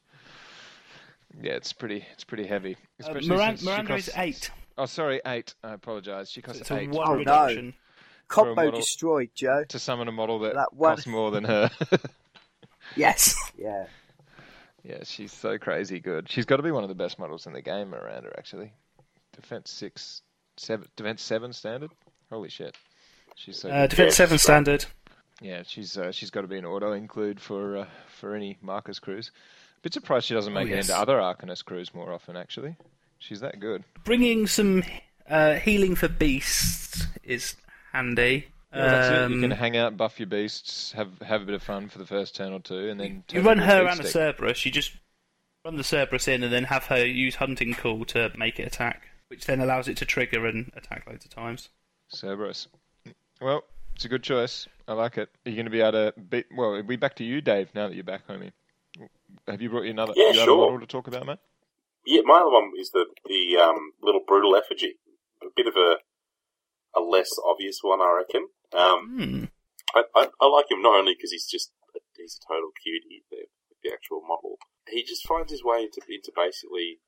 Yeah, 1.41 1.53
it's 1.53 1.73
pretty, 1.73 2.05
it's 2.13 2.23
pretty 2.23 2.45
heavy. 2.47 2.75
Uh, 2.75 2.77
Especially 3.07 3.29
Miran- 3.29 3.57
since 3.57 3.61
she 3.61 3.65
Miranda 3.67 3.95
is 3.95 4.05
costs- 4.05 4.19
eight. 4.19 4.51
Oh, 4.77 4.85
sorry, 4.85 5.21
eight. 5.25 5.53
I 5.63 5.73
apologise. 5.73 6.29
She 6.29 6.41
So 6.41 6.45
costs 6.45 6.61
it's 6.61 6.71
a 6.71 6.79
eight 6.79 6.89
one 6.91 7.07
Oh, 7.07 7.11
no. 7.13 7.17
reduction. 7.19 7.73
Combo 8.27 8.55
model- 8.55 8.79
destroyed, 8.79 9.29
Joe. 9.35 9.63
to 9.67 9.77
summon 9.79 10.07
a 10.07 10.11
model 10.11 10.39
that, 10.39 10.53
That 10.55 10.73
one- 10.73 10.91
costs 10.95 11.07
more 11.07 11.29
than 11.31 11.43
her. 11.43 11.69
Yes. 12.95 13.35
yeah. 13.57 13.85
Yeah, 14.83 14.99
she's 15.03 15.31
so 15.31 15.57
crazy 15.57 15.99
good. 15.99 16.29
She's 16.29 16.45
got 16.45 16.57
to 16.57 16.63
be 16.63 16.71
one 16.71 16.83
of 16.83 16.89
the 16.89 16.95
best 16.95 17.17
models 17.17 17.47
in 17.47 17.53
the 17.53 17.61
game, 17.61 17.89
Miranda. 17.91 18.29
Actually, 18.37 18.73
defense 19.33 19.71
six, 19.71 20.21
seven, 20.57 20.87
defense 20.95 21.21
seven 21.21 21.53
standard. 21.53 21.91
Holy 22.29 22.49
shit, 22.49 22.75
she's 23.35 23.59
so. 23.59 23.69
Uh, 23.69 23.87
defense 23.87 24.15
seven 24.15 24.37
standard. 24.37 24.85
Yeah, 25.41 25.63
she's 25.65 25.97
uh, 25.97 26.11
she's 26.11 26.29
got 26.29 26.41
to 26.41 26.47
be 26.47 26.57
an 26.57 26.65
auto 26.65 26.91
include 26.91 27.39
for 27.39 27.77
uh, 27.77 27.85
for 28.07 28.35
any 28.35 28.57
Marcus 28.61 28.99
crews. 28.99 29.31
Bit 29.81 29.93
surprised 29.93 30.25
she 30.25 30.33
doesn't 30.33 30.51
Oh, 30.55 30.55
make 30.63 30.69
it 30.69 30.79
into 30.79 30.97
other 30.97 31.17
Arcanist 31.17 31.65
crews 31.65 31.93
more 31.93 32.11
often. 32.13 32.35
Actually, 32.37 32.75
she's 33.19 33.39
that 33.41 33.59
good. 33.59 33.83
Bringing 34.03 34.47
some 34.47 34.83
uh, 35.29 35.55
healing 35.55 35.95
for 35.95 36.07
beasts 36.07 37.05
is 37.23 37.55
handy. 37.93 38.47
Yeah, 38.73 38.87
that's 38.89 39.07
it. 39.09 39.29
You 39.29 39.35
Um, 39.35 39.41
can 39.41 39.51
hang 39.51 39.77
out, 39.77 39.97
buff 39.97 40.19
your 40.19 40.27
beasts, 40.27 40.91
have 40.93 41.19
have 41.21 41.41
a 41.41 41.45
bit 41.45 41.55
of 41.55 41.63
fun 41.63 41.89
for 41.89 41.99
the 41.99 42.05
first 42.05 42.35
turn 42.35 42.53
or 42.53 42.59
two, 42.59 42.89
and 42.89 42.99
then 42.99 43.23
You 43.31 43.41
run 43.41 43.59
her 43.59 43.83
beat 43.83 43.91
and 43.91 43.99
a. 44.01 44.07
Cerberus. 44.07 44.65
You 44.65 44.71
just 44.71 44.93
run 45.63 45.75
the 45.77 45.83
Cerberus 45.83 46.27
in 46.27 46.43
and 46.43 46.51
then 46.51 46.65
have 46.65 46.85
her 46.85 47.05
use 47.05 47.35
Hunting 47.35 47.73
Call 47.73 48.03
to 48.05 48.31
make 48.37 48.59
it 48.59 48.63
attack, 48.67 49.03
which 49.27 49.45
then 49.45 49.61
allows 49.61 49.87
it 49.87 49.97
to 49.97 50.05
trigger 50.05 50.45
and 50.47 50.71
attack 50.75 51.05
loads 51.07 51.23
of 51.25 51.31
times. 51.31 51.69
Cerberus. 52.09 52.67
Well, 53.39 53.63
it's 53.95 54.05
a 54.05 54.09
good 54.09 54.23
choice. 54.23 54.67
I 54.87 54.93
like 54.93 55.17
it. 55.17 55.29
Are 55.45 55.49
you 55.49 55.55
going 55.55 55.65
to 55.65 55.71
be 55.71 55.81
able 55.81 55.91
to 55.93 56.13
beat? 56.19 56.47
Well, 56.55 56.73
it'll 56.73 56.83
be 56.87 56.95
back 56.95 57.15
to 57.17 57.23
you, 57.23 57.41
Dave. 57.41 57.69
Now 57.75 57.87
that 57.87 57.93
you're 57.95 58.03
back, 58.03 58.27
homie. 58.27 58.51
Have 59.47 59.61
you 59.61 59.69
brought 59.69 59.83
you 59.83 59.91
another, 59.91 60.13
Yeah, 60.15 60.29
you 60.29 60.33
sure. 60.45 60.57
model 60.57 60.79
to 60.79 60.85
talk 60.87 61.07
about, 61.07 61.25
mate? 61.25 61.39
Yeah, 62.05 62.21
my 62.25 62.39
other 62.39 62.51
one 62.51 62.71
is 62.79 62.89
the 62.91 63.05
the 63.25 63.57
um, 63.57 63.93
little 64.01 64.21
brutal 64.27 64.55
effigy. 64.55 64.95
A 65.41 65.45
bit 65.55 65.67
of 65.67 65.75
a 65.75 65.97
a 66.95 67.01
less 67.01 67.29
obvious 67.45 67.79
one, 67.81 68.01
I 68.01 68.11
reckon. 68.17 68.47
Um, 68.73 69.01
Hmm. 69.07 69.43
I, 69.95 70.03
I, 70.15 70.27
I 70.41 70.47
like 70.47 70.71
him 70.71 70.81
not 70.81 70.97
only 70.97 71.13
because 71.13 71.31
he's 71.31 71.47
just 71.47 71.71
he's 72.17 72.39
a 72.41 72.53
total 72.53 72.71
cutie, 72.81 73.23
the, 73.29 73.45
the 73.83 73.93
actual 73.93 74.21
model. 74.21 74.57
He 74.87 75.03
just 75.03 75.27
finds 75.27 75.51
his 75.51 75.63
way 75.63 75.83
into 75.83 76.01
into 76.09 76.31
basically 76.35 76.99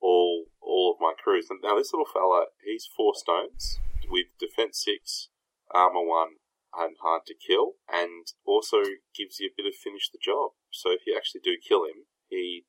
all 0.00 0.46
all 0.60 0.92
of 0.94 1.00
my 1.00 1.12
crews. 1.22 1.48
And 1.50 1.60
now 1.62 1.76
this 1.76 1.92
little 1.92 2.08
fella, 2.10 2.46
he's 2.64 2.88
four 2.96 3.14
stones 3.14 3.78
with 4.08 4.26
defense 4.40 4.82
six, 4.84 5.28
armor 5.72 6.04
one, 6.04 6.40
and 6.76 6.96
hard 7.02 7.22
to 7.26 7.34
kill, 7.34 7.74
and 7.92 8.26
also 8.44 8.78
gives 9.14 9.38
you 9.38 9.48
a 9.48 9.56
bit 9.56 9.66
of 9.66 9.74
finish 9.74 10.08
the 10.10 10.18
job. 10.22 10.52
So 10.70 10.90
if 10.90 11.00
you 11.06 11.14
actually 11.16 11.42
do 11.44 11.56
kill 11.60 11.84
him, 11.84 12.08
he 12.28 12.64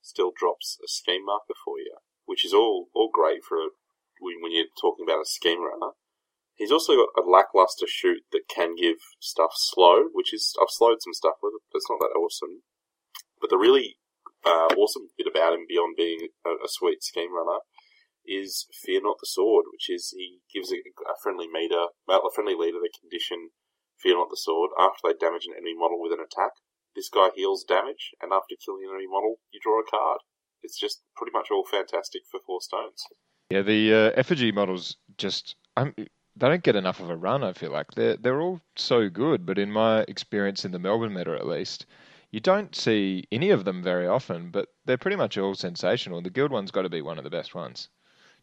still 0.00 0.32
drops 0.34 0.78
a 0.82 0.88
scheme 0.88 1.26
marker 1.26 1.54
for 1.64 1.78
you, 1.78 1.96
which 2.24 2.44
is 2.44 2.54
all 2.54 2.88
all 2.94 3.10
great 3.12 3.44
for 3.44 3.58
a, 3.58 3.68
when, 4.20 4.40
when 4.40 4.52
you're 4.52 4.72
talking 4.80 5.04
about 5.06 5.20
a 5.20 5.28
scheme 5.28 5.60
runner. 5.60 5.92
He's 6.56 6.72
also 6.72 6.96
got 6.96 7.22
a 7.22 7.28
lackluster 7.28 7.86
shoot 7.86 8.24
that 8.32 8.48
can 8.48 8.74
give 8.76 8.96
stuff 9.20 9.52
slow, 9.54 10.08
which 10.12 10.32
is 10.32 10.56
I've 10.60 10.72
slowed 10.72 11.02
some 11.02 11.12
stuff 11.12 11.36
with 11.42 11.52
it, 11.54 11.62
it's 11.76 11.90
not 11.90 12.00
that 12.00 12.16
awesome. 12.16 12.62
But 13.40 13.50
the 13.50 13.58
really 13.58 14.00
uh, 14.44 14.72
awesome 14.72 15.08
bit 15.18 15.28
about 15.28 15.52
him, 15.52 15.66
beyond 15.68 15.96
being 15.96 16.28
a, 16.46 16.64
a 16.64 16.68
sweet 16.68 17.04
scheme 17.04 17.34
runner, 17.36 17.60
is 18.24 18.66
Fear 18.72 19.02
Not 19.04 19.18
the 19.20 19.28
Sword, 19.28 19.66
which 19.70 19.90
is 19.90 20.14
he 20.16 20.40
gives 20.52 20.72
a, 20.72 20.76
a 21.04 21.14
friendly 21.22 21.46
meter, 21.46 21.92
well, 22.08 22.24
a 22.26 22.34
friendly 22.34 22.54
leader 22.54 22.78
the 22.80 22.90
condition 23.00 23.50
Fear 24.00 24.16
Not 24.16 24.30
the 24.30 24.40
Sword 24.40 24.70
after 24.78 25.00
they 25.04 25.14
damage 25.14 25.46
an 25.46 25.54
enemy 25.56 25.74
model 25.76 26.00
with 26.00 26.12
an 26.12 26.24
attack. 26.24 26.52
This 26.94 27.10
guy 27.10 27.28
heals 27.34 27.64
damage, 27.64 28.16
and 28.22 28.32
after 28.32 28.56
killing 28.56 28.84
an 28.84 28.96
enemy 28.96 29.08
model, 29.08 29.36
you 29.52 29.60
draw 29.62 29.80
a 29.80 29.84
card. 29.84 30.20
It's 30.62 30.80
just 30.80 31.02
pretty 31.16 31.32
much 31.32 31.48
all 31.50 31.64
fantastic 31.68 32.22
for 32.30 32.40
four 32.40 32.60
stones. 32.60 33.04
Yeah, 33.50 33.62
the 33.62 33.92
uh, 33.92 34.10
effigy 34.18 34.50
models 34.50 34.96
just 35.18 35.54
I'm, 35.76 35.94
they 36.36 36.48
don't 36.48 36.62
get 36.62 36.76
enough 36.76 37.00
of 37.00 37.10
a 37.10 37.16
run. 37.16 37.42
I 37.42 37.52
feel 37.52 37.72
like 37.72 37.92
they're 37.92 38.16
they're 38.16 38.40
all 38.40 38.60
so 38.76 39.08
good, 39.08 39.46
but 39.46 39.58
in 39.58 39.70
my 39.72 40.00
experience 40.08 40.64
in 40.64 40.72
the 40.72 40.78
Melbourne 40.78 41.14
meta, 41.14 41.32
at 41.34 41.46
least, 41.46 41.86
you 42.30 42.40
don't 42.40 42.74
see 42.76 43.24
any 43.32 43.50
of 43.50 43.64
them 43.64 43.82
very 43.82 44.06
often. 44.06 44.50
But 44.50 44.68
they're 44.84 44.98
pretty 44.98 45.16
much 45.16 45.38
all 45.38 45.54
sensational. 45.54 46.20
The 46.22 46.30
guild 46.30 46.50
one's 46.52 46.70
got 46.70 46.82
to 46.82 46.88
be 46.88 47.02
one 47.02 47.18
of 47.18 47.24
the 47.24 47.30
best 47.30 47.54
ones, 47.54 47.88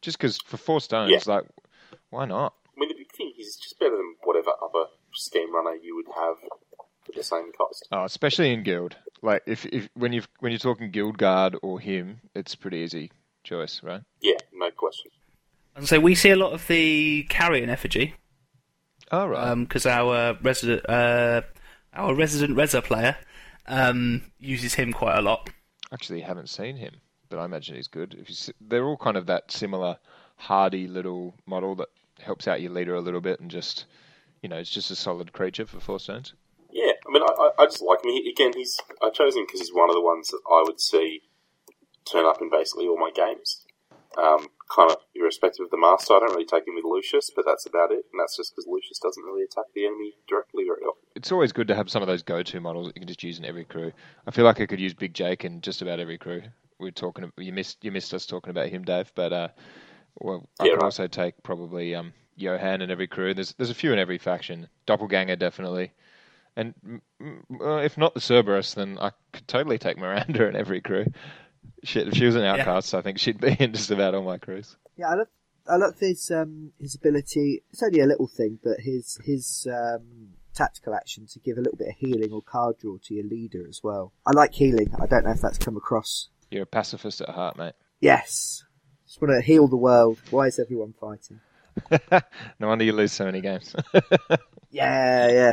just 0.01 0.17
because 0.17 0.37
for 0.45 0.57
four 0.57 0.81
stones, 0.81 1.11
Yeah. 1.11 1.33
like 1.35 1.45
why 2.09 2.25
not? 2.25 2.53
I 2.75 2.79
mean, 2.79 2.89
the 2.89 2.95
big 2.95 3.11
thing 3.15 3.31
is, 3.37 3.47
it's 3.47 3.57
just 3.57 3.79
better 3.79 3.95
than 3.95 4.15
whatever 4.23 4.49
other 4.63 4.87
scheme 5.13 5.53
runner 5.53 5.75
you 5.75 5.95
would 5.95 6.07
have 6.15 6.37
for 7.05 7.11
the 7.15 7.21
same 7.23 7.51
cost. 7.55 7.87
Oh, 7.91 8.03
especially 8.03 8.51
in 8.51 8.63
guild. 8.63 8.95
Like 9.21 9.43
if, 9.45 9.65
if 9.67 9.87
when 9.93 10.11
you 10.13 10.23
when 10.39 10.51
you're 10.51 10.59
talking 10.59 10.89
guild 10.89 11.17
guard 11.19 11.55
or 11.61 11.79
him, 11.79 12.21
it's 12.33 12.55
a 12.55 12.57
pretty 12.57 12.77
easy 12.77 13.11
choice, 13.43 13.81
right? 13.83 14.01
Yeah, 14.21 14.37
no 14.51 14.71
question. 14.71 15.11
And 15.75 15.87
so 15.87 15.99
we 15.99 16.15
see 16.15 16.29
a 16.29 16.35
lot 16.35 16.53
of 16.53 16.67
the 16.67 17.23
carrion 17.29 17.69
effigy 17.69 18.13
Oh 19.11 19.27
right. 19.27 19.55
because 19.55 19.85
our 19.85 20.37
resident 20.41 20.87
uh, 20.89 21.41
our 21.93 22.13
resident 22.15 22.57
Reza 22.57 22.81
player 22.81 23.15
um, 23.67 24.23
uses 24.39 24.73
him 24.75 24.91
quite 24.93 25.17
a 25.17 25.21
lot. 25.21 25.49
Actually, 25.91 26.21
haven't 26.21 26.49
seen 26.49 26.75
him, 26.77 26.95
but 27.29 27.37
I 27.39 27.45
imagine 27.45 27.75
he's 27.75 27.87
good. 27.87 28.13
If 28.15 28.29
you, 28.29 28.33
s- 28.33 28.49
they're 28.59 28.85
all 28.85 28.97
kind 28.97 29.15
of 29.17 29.27
that 29.27 29.51
similar 29.51 29.97
hardy 30.37 30.87
little 30.87 31.35
model 31.45 31.75
that 31.75 31.89
helps 32.19 32.47
out 32.47 32.61
your 32.61 32.71
leader 32.71 32.95
a 32.95 33.01
little 33.01 33.21
bit 33.21 33.39
and 33.39 33.49
just, 33.51 33.85
you 34.41 34.49
know, 34.49 34.57
it's 34.57 34.69
just 34.71 34.89
a 34.91 34.95
solid 34.95 35.31
creature 35.33 35.65
for 35.67 35.79
four 35.79 35.99
stones. 35.99 36.33
Yeah, 36.71 36.93
I 37.07 37.11
mean, 37.11 37.21
I, 37.23 37.31
I- 37.59 37.63
I 37.63 37.65
just 37.65 37.81
like 37.83 38.03
him. 38.03 38.11
He, 38.11 38.29
again, 38.29 38.51
he's 38.55 38.77
I 39.01 39.09
chose 39.11 39.35
him 39.35 39.43
because 39.45 39.59
he's 39.61 39.73
one 39.73 39.89
of 39.89 39.95
the 39.95 40.01
ones 40.01 40.29
that 40.29 40.41
I 40.49 40.63
would 40.65 40.79
see 40.81 41.21
turn 42.05 42.25
up 42.25 42.41
in 42.41 42.49
basically 42.49 42.87
all 42.87 42.97
my 42.99 43.11
games. 43.13 43.62
Um, 44.17 44.47
kind 44.73 44.91
of 44.91 44.97
irrespective 45.15 45.65
of 45.65 45.71
the 45.71 45.77
master, 45.77 46.13
I 46.13 46.19
don't 46.19 46.31
really 46.31 46.45
take 46.45 46.67
him 46.67 46.75
with 46.75 46.85
Lucius, 46.85 47.29
but 47.35 47.45
that's 47.45 47.65
about 47.65 47.91
it. 47.91 48.05
And 48.11 48.19
that's 48.19 48.37
just 48.37 48.53
because 48.53 48.67
Lucius 48.67 48.99
doesn't 48.99 49.23
really 49.23 49.43
attack 49.43 49.65
the 49.73 49.85
enemy 49.85 50.13
directly 50.27 50.63
very 50.65 50.81
often. 50.81 51.03
It's 51.15 51.31
always 51.31 51.51
good 51.51 51.67
to 51.67 51.75
have 51.75 51.89
some 51.89 52.01
of 52.01 52.07
those 52.07 52.23
go-to 52.23 52.59
models 52.59 52.87
that 52.87 52.95
you 52.95 53.01
can 53.01 53.07
just 53.07 53.23
use 53.23 53.39
in 53.39 53.45
every 53.45 53.65
crew. 53.65 53.91
I 54.27 54.31
feel 54.31 54.45
like 54.45 54.59
I 54.61 54.65
could 54.65 54.79
use 54.79 54.93
Big 54.93 55.13
Jake 55.13 55.45
in 55.45 55.61
just 55.61 55.81
about 55.81 55.99
every 55.99 56.17
crew. 56.17 56.41
We 56.79 56.89
are 56.89 56.91
talking. 56.91 57.31
You 57.37 57.53
missed. 57.53 57.83
You 57.83 57.91
missed 57.91 58.13
us 58.13 58.25
talking 58.25 58.49
about 58.49 58.69
him, 58.69 58.83
Dave. 58.83 59.11
But 59.15 59.31
uh, 59.31 59.47
well, 60.19 60.49
I 60.59 60.65
Yeah, 60.65 60.73
could 60.73 60.81
right. 60.81 60.85
also 60.85 61.07
take 61.07 61.35
probably 61.43 61.95
um, 61.95 62.13
Johan 62.35 62.81
in 62.81 62.91
every 62.91 63.07
crew. 63.07 63.33
There's 63.33 63.53
there's 63.53 63.69
a 63.69 63.75
few 63.75 63.93
in 63.93 63.99
every 63.99 64.17
faction. 64.17 64.67
Doppelganger 64.85 65.35
definitely. 65.35 65.91
And 66.55 66.73
uh, 67.61 67.77
if 67.77 67.97
not 67.97 68.13
the 68.13 68.21
Cerberus, 68.21 68.73
then 68.75 68.97
I 68.99 69.11
could 69.31 69.47
totally 69.47 69.77
take 69.77 69.97
Miranda 69.97 70.47
in 70.49 70.55
every 70.55 70.81
crew. 70.81 71.05
Shit, 71.83 72.07
if 72.07 72.15
she 72.15 72.25
was 72.25 72.35
an 72.35 72.43
outcast, 72.43 72.93
I 72.93 73.01
think 73.01 73.19
she'd 73.19 73.39
be 73.41 73.55
in 73.59 73.73
just 73.73 73.91
about 73.91 74.15
all 74.15 74.23
my 74.23 74.37
crews. 74.37 74.75
Yeah, 74.97 75.09
I 75.09 75.15
love 75.15 75.27
I 75.67 75.75
love 75.77 75.99
his 75.99 76.29
um 76.31 76.71
his 76.79 76.95
ability. 76.95 77.63
It's 77.71 77.83
only 77.83 77.99
a 77.99 78.05
little 78.05 78.27
thing, 78.27 78.59
but 78.63 78.79
his 78.79 79.17
his 79.23 79.67
um 79.71 80.29
tactical 80.53 80.93
action 80.93 81.25
to 81.27 81.39
give 81.39 81.57
a 81.57 81.61
little 81.61 81.77
bit 81.77 81.87
of 81.89 81.95
healing 81.95 82.31
or 82.31 82.41
card 82.41 82.77
draw 82.79 82.97
to 83.03 83.13
your 83.13 83.25
leader 83.25 83.65
as 83.67 83.81
well. 83.83 84.13
I 84.25 84.31
like 84.31 84.53
healing. 84.53 84.93
I 85.01 85.07
don't 85.07 85.25
know 85.25 85.31
if 85.31 85.41
that's 85.41 85.57
come 85.57 85.77
across. 85.77 86.29
You're 86.51 86.63
a 86.63 86.67
pacifist 86.67 87.21
at 87.21 87.29
heart, 87.29 87.57
mate. 87.57 87.73
Yes, 87.99 88.63
Just 89.07 89.21
want 89.21 89.33
to 89.33 89.41
heal 89.41 89.67
the 89.67 89.77
world. 89.77 90.19
Why 90.29 90.47
is 90.47 90.59
everyone 90.59 90.93
fighting? 90.99 91.39
no 92.59 92.67
wonder 92.67 92.83
you 92.83 92.93
lose 92.93 93.11
so 93.13 93.25
many 93.25 93.41
games. 93.41 93.75
Yeah, 94.75 95.51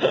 yeah. 0.00 0.10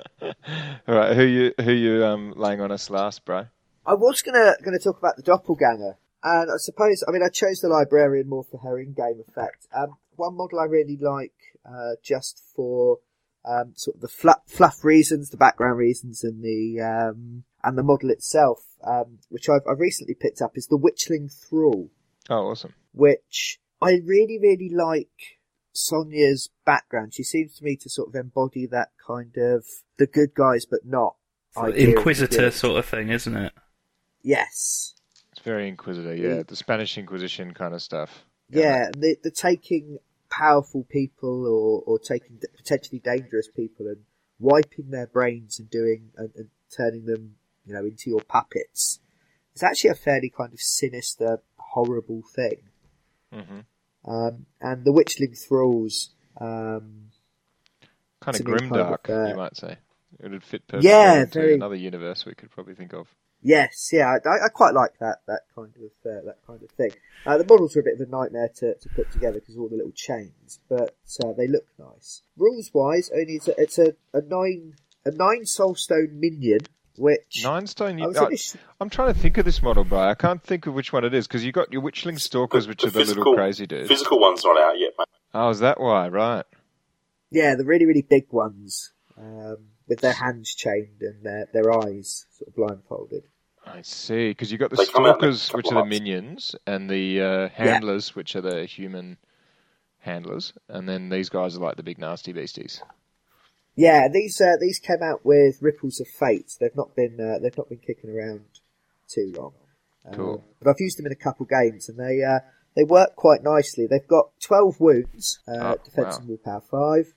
All 0.88 0.96
right, 0.96 1.16
who 1.16 1.24
you 1.24 1.54
who 1.60 1.72
you 1.72 2.06
um 2.06 2.34
laying 2.36 2.62
on 2.62 2.72
us 2.72 2.92
last, 2.92 3.26
bro? 3.26 3.48
I 3.88 3.93
was 3.93 4.22
gonna 4.22 4.55
gonna 4.64 4.80
talk 4.80 4.99
about 4.99 5.15
the 5.15 5.23
doppelganger, 5.23 5.97
and 6.23 6.51
I 6.51 6.57
suppose 6.57 7.03
I 7.07 7.11
mean 7.11 7.23
I 7.23 7.30
chose 7.30 7.61
the 7.61 7.69
librarian 7.69 8.27
more 8.30 8.43
for 8.43 8.59
her 8.59 8.77
in-game 8.80 9.23
effect. 9.27 9.65
Um, 9.73 9.95
one 10.15 10.35
model 10.35 10.59
I 10.59 10.65
really 10.65 10.97
like, 10.99 11.34
uh, 11.65 11.91
just 12.03 12.43
for 12.55 12.99
um, 13.45 13.72
sort 13.76 13.95
of 13.95 14.01
the 14.01 14.07
fluff, 14.09 14.41
fluff 14.45 14.84
reasons, 14.84 15.30
the 15.30 15.38
background 15.38 15.77
reasons, 15.77 16.23
and 16.23 16.43
the 16.43 16.81
um, 16.81 17.43
and 17.64 17.77
the 17.77 17.84
model 17.84 18.09
itself, 18.09 18.59
um, 18.84 19.19
which 19.30 19.47
I've, 19.47 19.61
I've 19.69 19.80
recently 19.80 20.15
picked 20.15 20.41
up, 20.41 20.57
is 20.57 20.68
the 20.68 20.77
Witchling 20.77 21.31
Thrall, 21.31 21.89
Oh, 22.30 22.47
awesome. 22.49 22.73
which 22.91 23.59
I 23.81 24.01
really 24.03 24.38
really 24.39 24.69
like. 24.69 25.38
Sonnia's 25.80 26.49
background. 26.65 27.14
She 27.14 27.22
seems 27.22 27.55
to 27.57 27.64
me 27.64 27.76
to 27.76 27.88
sort 27.88 28.09
of 28.09 28.15
embody 28.15 28.65
that 28.65 28.89
kind 29.05 29.38
of 29.38 29.64
the 29.99 30.07
good 30.07 30.34
guys 30.34 30.65
but 30.65 30.80
not. 30.84 31.18
idea 31.55 31.89
Inquisitor 31.95 32.49
sort 32.49 32.80
of 32.80 32.85
thing, 32.88 33.09
isn't 33.09 33.38
it? 33.38 33.53
Yes. 34.28 34.94
It's 35.32 35.40
very 35.41 35.70
Inquisitor, 35.70 36.14
yeah. 36.14 36.44
The 36.45 36.56
Spanish 36.58 36.98
Inquisition 36.98 37.54
kind 37.54 37.74
of 37.74 37.82
stuff. 37.82 38.26
Yeah, 38.49 38.88
and 38.88 38.95
the, 38.95 39.16
the 39.24 39.32
taking 39.32 39.99
powerful 40.30 40.84
people 40.90 41.45
or, 41.48 41.82
or 41.86 41.98
taking 41.99 42.40
potentially 42.58 42.99
dangerous 42.99 43.48
people 43.48 43.88
and 43.88 43.98
wiping 44.40 44.90
their 44.90 45.08
brains 45.08 45.60
and 45.60 45.70
doing 45.70 46.10
and, 46.18 46.30
and 46.36 46.49
turning 46.76 47.06
them, 47.06 47.36
you 47.66 47.74
know, 47.74 47.86
into 47.86 48.10
your 48.10 48.20
puppets. 48.22 48.99
It's 49.54 49.64
actually 49.64 49.91
a 49.91 49.95
fairly 49.95 50.30
kind 50.30 50.52
of 50.54 50.60
sinister, 50.60 51.40
horrible 51.58 52.22
thing. 52.36 52.58
hmm 53.32 53.60
Um, 54.06 54.45
and 54.60 54.84
the 54.84 54.91
Witchling 54.91 55.38
Thralls, 55.38 56.10
um, 56.40 57.12
Kind 58.20 58.40
of 58.40 58.45
me, 58.45 58.58
kind 58.60 58.76
of, 58.76 58.88
grimdark, 59.04 59.10
uh, 59.10 59.30
you 59.30 59.36
might 59.36 59.56
say. 59.56 59.78
It 60.20 60.32
would 60.32 60.44
fit 60.44 60.68
perfectly 60.68 60.90
Yeah, 60.90 61.22
into 61.22 61.40
very- 61.40 61.54
another 61.56 61.76
universe 61.76 62.26
we 62.26 62.34
could 62.34 62.52
probably 62.52 62.76
think 62.76 62.94
of. 62.94 63.08
Yes, 63.41 63.89
yeah, 63.91 64.18
I, 64.26 64.45
I 64.45 64.49
quite 64.49 64.73
like 64.73 64.97
that 64.99 65.18
that 65.27 65.41
kind 65.55 65.73
of 65.77 66.11
uh, 66.11 66.26
that 66.26 66.38
kind 66.45 66.61
of 66.61 66.69
thing. 66.72 66.91
Uh, 67.26 67.38
the 67.38 67.45
models 67.45 67.76
are 67.76 67.81
a 67.81 67.84
bit 67.84 67.99
of 67.99 68.07
a 68.07 68.09
nightmare 68.09 68.49
to, 68.57 68.76
to 68.76 68.89
put 68.89 69.11
together 69.11 69.39
because 69.39 69.57
all 69.57 69.68
the 69.69 69.76
little 69.76 69.91
chains, 69.93 70.59
but 70.69 70.95
uh, 71.23 71.34
they 71.34 71.47
look 71.47 71.65
nice. 71.80 72.22
Rules 72.38 72.72
wise, 72.73 73.09
only 73.14 73.34
it's 73.34 73.47
a, 73.47 73.61
it's 73.61 73.77
a, 73.80 73.95
a 74.14 74.22
nine 74.22 74.76
a 75.05 75.11
nine 75.11 75.43
soulstone 75.43 76.14
minion, 76.14 76.59
which 76.97 77.41
Nine 77.43 77.68
stone. 77.68 77.97
I 77.97 78.01
You, 78.03 78.07
was 78.09 78.18
I, 78.18 78.26
initially- 78.27 78.61
I'm 78.81 78.89
trying 78.89 79.14
to 79.14 79.19
think 79.19 79.38
of 79.38 79.45
this 79.45 79.61
model, 79.61 79.84
bro. 79.84 79.99
I 79.99 80.15
can't 80.15 80.41
think 80.43 80.68
of 80.68 80.73
which 80.73 80.91
one 80.93 81.03
it 81.05 81.14
is 81.14 81.27
because 81.27 81.43
you 81.45 81.51
got 81.51 81.72
your 81.72 81.81
Witchling 81.81 82.19
Stalkers, 82.19 82.68
which 82.68 82.84
are 82.84 82.89
the 82.89 82.99
little 83.03 83.34
crazy 83.35 83.65
dudes. 83.68 83.88
Physical 83.88 84.19
one's 84.19 84.43
not 84.43 84.59
out 84.59 84.77
yet, 84.80 84.93
mate. 84.97 85.07
Oh, 85.34 85.49
is 85.49 85.59
that 85.59 85.80
why? 85.80 86.07
Right. 86.09 86.45
yeah, 87.31 87.55
the 87.55 87.65
really 87.65 87.85
really 87.85 88.01
big 88.01 88.27
ones 88.31 88.93
um, 89.18 89.57
with 89.88 89.99
their 90.01 90.14
hands 90.14 90.53
chained 90.55 91.01
and 91.01 91.23
their 91.23 91.47
their 91.53 91.72
eyes 91.72 92.26
sort 92.38 92.49
of 92.49 92.55
blindfolded. 92.55 93.23
I 93.65 93.81
see. 93.81 94.30
Because 94.30 94.51
you've 94.51 94.59
got 94.59 94.69
the 94.69 94.77
They 94.77 94.85
come 94.85 95.05
out 95.05 95.22
in 95.22 95.30
a 95.30 95.34
Stalkers, 95.34 95.53
which 95.53 95.72
are 95.73 95.84
the 95.84 95.85
minions, 95.89 96.55
and 96.65 96.89
the 96.89 97.22
uh, 97.22 97.49
Handlers, 97.49 98.15
which 98.15 98.35
are 98.35 98.41
the 98.41 98.65
human 98.65 99.18
handlers, 99.99 100.53
and 100.69 100.88
then 100.88 101.09
these 101.09 101.27
guys 101.30 101.57
are 101.57 101.59
like 101.59 101.76
the 101.76 101.84
big 101.84 101.97
nasty 101.99 102.31
beasties. 102.31 102.81
Yeah, 103.76 104.07
these 104.11 104.39
uh, 104.41 104.55
these 104.59 104.80
came 104.80 105.03
out 105.03 105.26
with 105.26 105.61
Ripples 105.61 105.99
of 105.99 106.07
Fate. 106.07 106.53
They've 106.59 106.76
not 106.76 106.95
been 106.95 107.19
uh, 107.19 107.39
they've 107.39 107.57
not 107.57 107.69
been 107.69 107.80
kicking 107.80 108.09
around 108.09 108.45
too 109.07 109.34
long. 109.35 109.53
Uh, 110.07 110.15
Cool. 110.15 110.43
but 110.59 110.69
I've 110.69 110.80
used 110.80 110.97
them 110.97 111.05
in 111.05 111.11
a 111.11 111.15
couple 111.15 111.45
games, 111.45 111.89
and 111.89 111.99
they 111.99 112.23
uh, 112.23 112.39
they 112.76 112.84
work 112.85 113.15
quite 113.15 113.43
nicely. 113.43 113.85
They've 113.85 114.07
got 114.07 114.30
twelve 114.39 114.80
wounds, 114.80 115.39
uh, 115.47 115.76
Oh, 115.76 115.84
defense 115.84 116.15
wow. 116.15 116.19
and 116.19 116.27
willpower 116.30 116.61
five, 116.61 117.14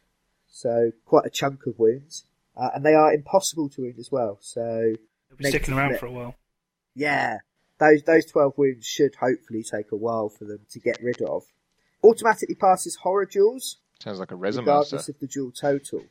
so 0.49 0.91
quite 1.07 1.25
a 1.27 1.31
chunk 1.31 1.67
of 1.67 1.79
wounds, 1.79 2.25
uh, 2.57 2.71
and 2.75 2.85
they 2.85 2.95
are 2.95 3.13
impossible 3.13 3.69
to 3.71 3.83
wound 3.83 3.99
as 3.99 4.11
well. 4.11 4.39
So 4.41 4.61
They'll 5.29 5.37
be 5.39 5.45
sticking 5.49 5.75
around 5.75 5.93
net. 5.93 6.01
for 6.01 6.07
a 6.07 6.13
while. 6.13 6.35
yeah, 6.95 7.39
those 7.79 8.03
those 8.03 8.27
twelve 8.27 8.55
wounds 8.57 8.87
should 8.87 9.15
hopefully 9.17 9.63
take 9.63 9.93
a 9.93 9.97
while 9.97 10.29
for 10.29 10.45
them 10.45 10.61
to 10.71 10.81
get 10.81 10.99
rid 11.03 11.21
of. 11.23 11.45
Automatically 12.03 12.55
passes 12.55 12.97
horror 12.97 13.27
duels, 13.27 13.79
Sounds 14.03 14.19
like 14.19 14.31
a 14.31 14.37
resin 14.37 14.63
regardless 14.65 14.93
master. 14.93 15.13
of 15.13 15.21
the 15.21 15.27
duel 15.27 15.53
total. 15.53 16.05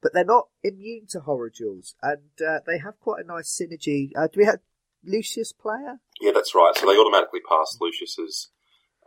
But 0.00 0.12
they're 0.14 0.24
not 0.24 0.48
immune 0.62 1.06
to 1.10 1.20
horror 1.20 1.50
duels, 1.50 1.94
and 2.02 2.22
uh, 2.46 2.58
they 2.66 2.78
have 2.78 2.98
quite 3.00 3.24
a 3.24 3.26
nice 3.26 3.48
synergy. 3.50 4.10
Uh, 4.16 4.28
do 4.28 4.38
we 4.38 4.44
have 4.44 4.60
Lucius 5.04 5.52
player? 5.52 5.98
Yeah, 6.20 6.30
that's 6.32 6.54
right. 6.54 6.72
So 6.76 6.86
they 6.86 6.96
automatically 6.96 7.40
pass 7.48 7.76
Lucius's 7.80 8.50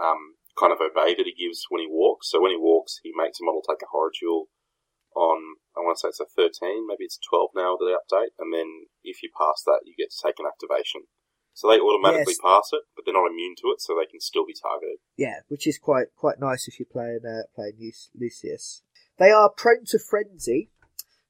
um, 0.02 0.36
kind 0.60 0.74
of 0.74 0.80
obey 0.82 1.16
that 1.16 1.26
he 1.26 1.34
gives 1.34 1.66
when 1.70 1.82
he 1.82 1.88
walks. 1.90 2.30
So 2.30 2.42
when 2.42 2.52
he 2.52 2.58
walks, 2.58 3.00
he 3.04 3.12
makes 3.16 3.40
a 3.40 3.44
model 3.46 3.62
take 3.62 3.82
a 3.82 3.86
horror 3.92 4.12
duel 4.20 4.48
on, 5.16 5.38
I 5.76 5.82
want 5.82 5.98
to 5.98 6.02
say 6.02 6.10
it's 6.10 6.20
a 6.20 6.26
13, 6.26 6.88
maybe 6.88 7.06
it's 7.08 7.20
12 7.30 7.52
now 7.56 7.78
with 7.80 7.88
the 7.88 7.98
update. 7.98 8.36
And 8.40 8.54
then 8.54 8.92
if 9.04 9.24
you 9.24 9.30
pass 9.32 9.64
that, 9.66 9.82
you 9.86 9.96
get 9.98 10.12
to 10.12 10.22
take 10.22 10.40
an 10.40 10.46
activation. 10.46 11.08
So 11.54 11.68
they 11.70 11.80
automatically 11.80 12.36
Yes. 12.40 12.44
pass 12.44 12.70
it, 12.74 12.84
but 12.96 13.04
they're 13.06 13.14
not 13.14 13.30
immune 13.30 13.56
to 13.62 13.72
it, 13.76 13.82
so 13.82 13.96
they 13.96 14.10
can 14.10 14.20
still 14.20 14.46
be 14.46 14.56
targeted. 14.56 15.00
Yeah, 15.18 15.42
which 15.48 15.68
is 15.68 15.78
quite 15.78 16.16
quite 16.16 16.40
nice 16.40 16.68
if 16.68 16.80
you're 16.80 16.92
playing 16.92 17.26
uh, 17.28 17.44
playing 17.56 17.76
Lucius. 18.16 18.84
They 19.20 19.32
are 19.32 19.50
prone 19.50 19.84
to 19.88 20.00
frenzy, 20.00 20.72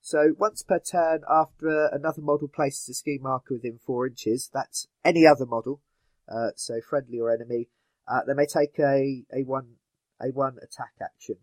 so 0.02 0.34
once 0.38 0.64
per 0.64 0.80
turn, 0.80 1.22
after 1.30 1.88
another 1.92 2.22
model 2.22 2.48
places 2.48 2.90
a 2.90 2.94
ski 2.94 3.20
marker 3.22 3.54
within 3.56 3.80
four 3.80 4.08
inches, 4.08 4.50
that's 4.52 4.88
any 5.06 5.26
other 5.28 5.46
model, 5.46 5.82
uh, 6.28 6.52
so 6.56 6.82
friendly 6.82 7.20
or 7.20 7.32
enemy, 7.32 7.70
uh, 8.08 8.22
they 8.26 8.34
may 8.34 8.48
take 8.48 8.78
a 8.80 9.24
a 9.34 9.44
one 9.44 9.76
a 10.20 10.30
one 10.30 10.58
attack 10.62 10.94
action. 11.02 11.38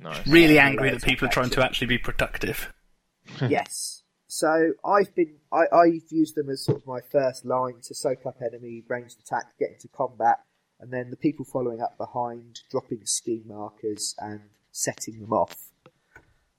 Nice. 0.00 0.26
Really 0.26 0.56
Yeah, 0.56 0.66
angry 0.66 0.90
that 0.90 1.02
people 1.02 1.28
are 1.28 1.30
trying 1.30 1.50
to 1.50 1.64
actually 1.64 1.88
be 1.88 1.98
productive. 1.98 2.72
yes. 3.48 4.02
So 4.26 4.72
I've 4.84 5.14
been 5.14 5.36
I, 5.52 5.64
I've 5.74 6.10
used 6.10 6.34
them 6.36 6.50
as 6.50 6.64
sort 6.64 6.78
of 6.78 6.86
my 6.86 7.00
first 7.00 7.44
line 7.44 7.80
to 7.84 7.94
soak 7.94 8.26
up 8.26 8.36
enemy 8.42 8.84
ranged 8.86 9.18
attack, 9.20 9.58
get 9.58 9.70
into 9.70 9.88
combat, 9.88 10.40
and 10.78 10.92
then 10.92 11.10
the 11.10 11.16
people 11.16 11.44
following 11.44 11.80
up 11.80 11.96
behind, 11.96 12.60
dropping 12.70 13.00
ski 13.04 13.42
markers 13.46 14.14
and 14.18 14.40
setting 14.70 15.20
them 15.20 15.32
off, 15.32 15.56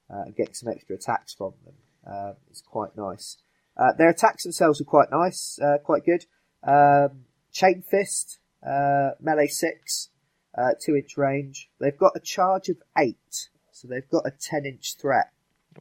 uh, 0.09 0.23
and 0.25 0.35
getting 0.35 0.53
some 0.53 0.69
extra 0.69 0.95
attacks 0.95 1.33
from 1.33 1.53
them. 1.63 1.75
Um, 2.05 2.35
it's 2.49 2.61
quite 2.61 2.97
nice. 2.97 3.37
Uh, 3.77 3.93
their 3.97 4.09
attacks 4.09 4.43
themselves 4.43 4.81
are 4.81 4.85
quite 4.85 5.11
nice, 5.11 5.59
uh, 5.61 5.77
quite 5.77 6.03
good. 6.03 6.25
Um, 6.63 7.25
chain 7.53 7.83
fist, 7.89 8.39
uh, 8.67 9.11
melee 9.21 9.47
six, 9.47 10.09
uh, 10.59 10.71
two 10.83 10.95
inch 10.95 11.17
range. 11.17 11.69
They've 11.79 11.97
got 11.97 12.13
a 12.15 12.19
charge 12.19 12.69
of 12.69 12.77
eight, 12.97 13.49
so 13.71 13.87
they've 13.87 14.09
got 14.09 14.25
a 14.25 14.31
ten 14.31 14.65
inch 14.65 14.95
threat 14.99 15.31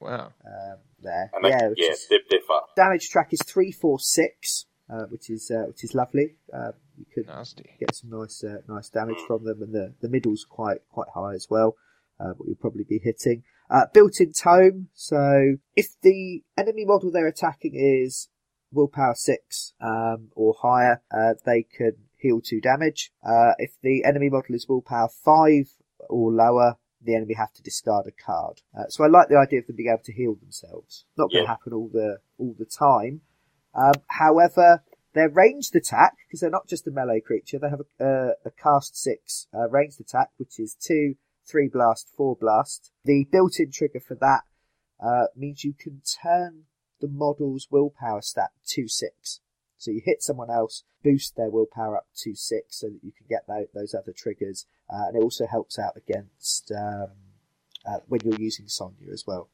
Wow. 0.00 0.32
um, 0.46 0.76
there. 1.02 1.30
And 1.34 1.44
they, 1.44 1.48
yeah, 1.50 1.68
yeah, 1.76 1.90
is- 1.92 2.06
they're, 2.08 2.18
they're 2.30 2.40
fast. 2.46 2.76
damage 2.76 3.08
track 3.10 3.32
is 3.32 3.40
three 3.46 3.72
four 3.72 3.98
six, 3.98 4.66
uh, 4.92 5.04
which 5.10 5.28
is 5.30 5.50
uh, 5.50 5.64
which 5.68 5.82
is 5.84 5.94
lovely. 5.94 6.36
Um, 6.52 6.72
you 6.96 7.06
could 7.14 7.26
Nasty. 7.26 7.70
get 7.80 7.94
some 7.94 8.10
nice 8.10 8.42
uh, 8.44 8.58
nice 8.68 8.88
damage 8.88 9.18
from 9.26 9.44
them, 9.44 9.62
and 9.62 9.72
the 9.74 9.94
the 10.00 10.08
middle's 10.08 10.44
quite 10.48 10.78
quite 10.90 11.08
high 11.14 11.34
as 11.34 11.46
well. 11.50 11.76
Uh, 12.20 12.32
what 12.36 12.46
you'll 12.48 12.56
probably 12.56 12.84
be 12.84 12.98
hitting. 13.02 13.42
Uh, 13.70 13.84
built-in 13.92 14.32
tome, 14.32 14.88
so 14.94 15.56
if 15.76 15.88
the 16.02 16.42
enemy 16.56 16.84
model 16.86 17.10
they're 17.12 17.26
attacking 17.28 17.72
is 17.74 18.28
willpower 18.72 19.14
six 19.14 19.72
um, 19.80 20.28
or 20.34 20.54
higher, 20.62 21.02
uh, 21.14 21.34
they 21.44 21.62
can 21.62 21.92
heal 22.18 22.40
two 22.40 22.60
damage. 22.60 23.10
Uh, 23.24 23.52
if 23.58 23.72
the 23.82 24.04
enemy 24.04 24.28
model 24.28 24.54
is 24.54 24.68
willpower 24.68 25.08
five 25.08 25.70
or 26.08 26.32
lower, 26.32 26.76
the 27.00 27.14
enemy 27.14 27.34
have 27.34 27.52
to 27.54 27.62
discard 27.62 28.06
a 28.06 28.10
card. 28.10 28.62
Uh, 28.76 28.88
so 28.88 29.04
I 29.04 29.06
like 29.06 29.28
the 29.28 29.36
idea 29.36 29.60
of 29.60 29.66
them 29.66 29.76
being 29.76 29.88
able 29.88 30.02
to 30.04 30.12
heal 30.12 30.34
themselves. 30.34 31.04
Not 31.16 31.30
going 31.30 31.42
to 31.42 31.42
Yeah. 31.42 31.46
happen 31.46 31.72
all 31.72 31.88
the 31.88 32.18
all 32.38 32.54
the 32.58 32.66
time. 32.66 33.22
Um, 33.74 33.92
however, 34.08 34.82
their 35.14 35.28
ranged 35.28 35.74
attack, 35.76 36.16
because 36.26 36.40
they're 36.40 36.50
not 36.50 36.66
just 36.68 36.86
a 36.86 36.90
melee 36.90 37.20
creature, 37.20 37.58
they 37.58 37.70
have 37.70 37.82
a, 38.00 38.04
uh, 38.04 38.32
a 38.44 38.50
cast 38.50 38.96
six 38.96 39.46
uh, 39.54 39.68
ranged 39.68 40.00
attack, 40.00 40.30
which 40.36 40.58
is 40.58 40.74
two, 40.74 41.14
three 41.46 41.68
blast, 41.68 42.10
four 42.16 42.36
blast. 42.36 42.90
The 43.04 43.26
built-in 43.30 43.70
trigger 43.70 44.00
for 44.00 44.16
that 44.16 44.42
uh, 45.00 45.26
means 45.36 45.64
you 45.64 45.72
can 45.72 46.02
turn 46.22 46.64
the 47.00 47.08
model's 47.08 47.68
willpower 47.70 48.22
stat 48.22 48.50
to 48.70 48.88
six. 48.88 49.40
So 49.78 49.90
you 49.90 50.02
hit 50.04 50.22
someone 50.22 50.50
else, 50.50 50.82
boost 51.02 51.36
their 51.36 51.50
willpower 51.50 51.96
up 51.96 52.06
to 52.22 52.34
six, 52.34 52.78
so 52.80 52.88
that 52.88 53.00
you 53.02 53.12
can 53.12 53.26
get 53.28 53.46
tho- 53.46 53.68
those 53.72 53.94
other 53.94 54.12
triggers, 54.12 54.66
uh, 54.90 55.06
and 55.08 55.16
it 55.16 55.22
also 55.22 55.46
helps 55.46 55.78
out 55.78 55.96
against 55.96 56.70
um, 56.72 57.08
uh, 57.88 57.98
when 58.08 58.20
you're 58.24 58.40
using 58.40 58.66
Sonnia 58.66 59.12
as 59.12 59.24
well. 59.26 59.48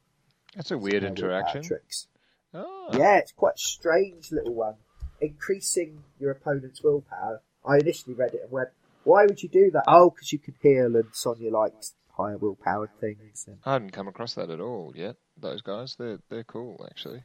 That's 0.57 0.71
a 0.71 0.79
weird 0.79 1.05
interaction. 1.05 1.63
Tricks. 1.63 2.09
Oh. 2.53 2.89
Yeah, 2.93 3.19
it's 3.19 3.33
quite 3.33 3.55
a 3.55 3.59
strange 3.59 4.33
little 4.33 4.55
one. 4.55 4.75
Increasing 5.21 6.05
your 6.19 6.31
opponent's 6.31 6.83
willpower. 6.83 7.43
I 7.67 7.79
initially 7.79 8.15
read 8.15 8.35
it 8.35 8.43
and 8.43 8.51
went, 8.51 8.69
why 9.05 9.25
would 9.25 9.43
you 9.43 9.49
do 9.49 9.71
that? 9.73 9.85
Oh, 9.87 10.11
because 10.11 10.33
you 10.33 10.39
can 10.39 10.55
heal 10.61 10.97
and 10.97 11.13
Sonnia 11.13 11.51
likes 11.51 11.95
higher 12.17 12.39
willpower 12.39 12.91
things. 13.01 13.45
And 13.47 13.59
I 13.65 13.75
hadn't 13.75 13.91
come 13.91 14.09
across 14.09 14.35
that 14.35 14.51
at 14.51 14.61
all 14.61 14.93
yet. 14.95 15.17
Those 15.37 15.63
guys, 15.63 15.97
they're 15.99 16.19
they're 16.31 16.45
cool 16.45 16.87
actually. 16.89 17.23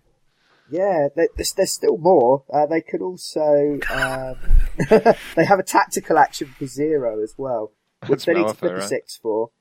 Yeah, 0.72 1.08
there- 1.16 1.30
there's, 1.36 1.54
there's 1.54 1.72
still 1.72 1.98
more. 1.98 2.44
Uh, 2.52 2.66
they 2.66 2.82
can 2.82 3.02
also 3.02 3.80
um, 3.92 4.38
they 5.36 5.46
have 5.46 5.60
a 5.60 5.64
tactical 5.64 6.18
action 6.18 6.54
for 6.58 6.66
zero 6.68 7.22
as 7.22 7.36
well, 7.38 7.72
which 8.08 8.26
That's 8.26 8.26
they 8.26 8.34
need 8.34 8.56
to 8.56 8.68
a 8.68 8.74
right? 8.76 8.84
six 8.84 9.18
for. 9.18 9.52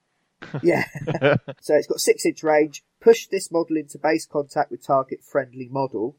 Yeah, 0.62 0.84
so 1.60 1.74
it's 1.74 1.88
got 1.88 1.98
six 1.98 2.24
inch 2.24 2.44
range. 2.44 2.84
Push 3.00 3.26
this 3.26 3.50
model 3.50 3.76
into 3.76 3.98
base 3.98 4.24
contact 4.24 4.70
with 4.70 4.86
target 4.86 5.20
friendly 5.24 5.68
model. 5.68 6.16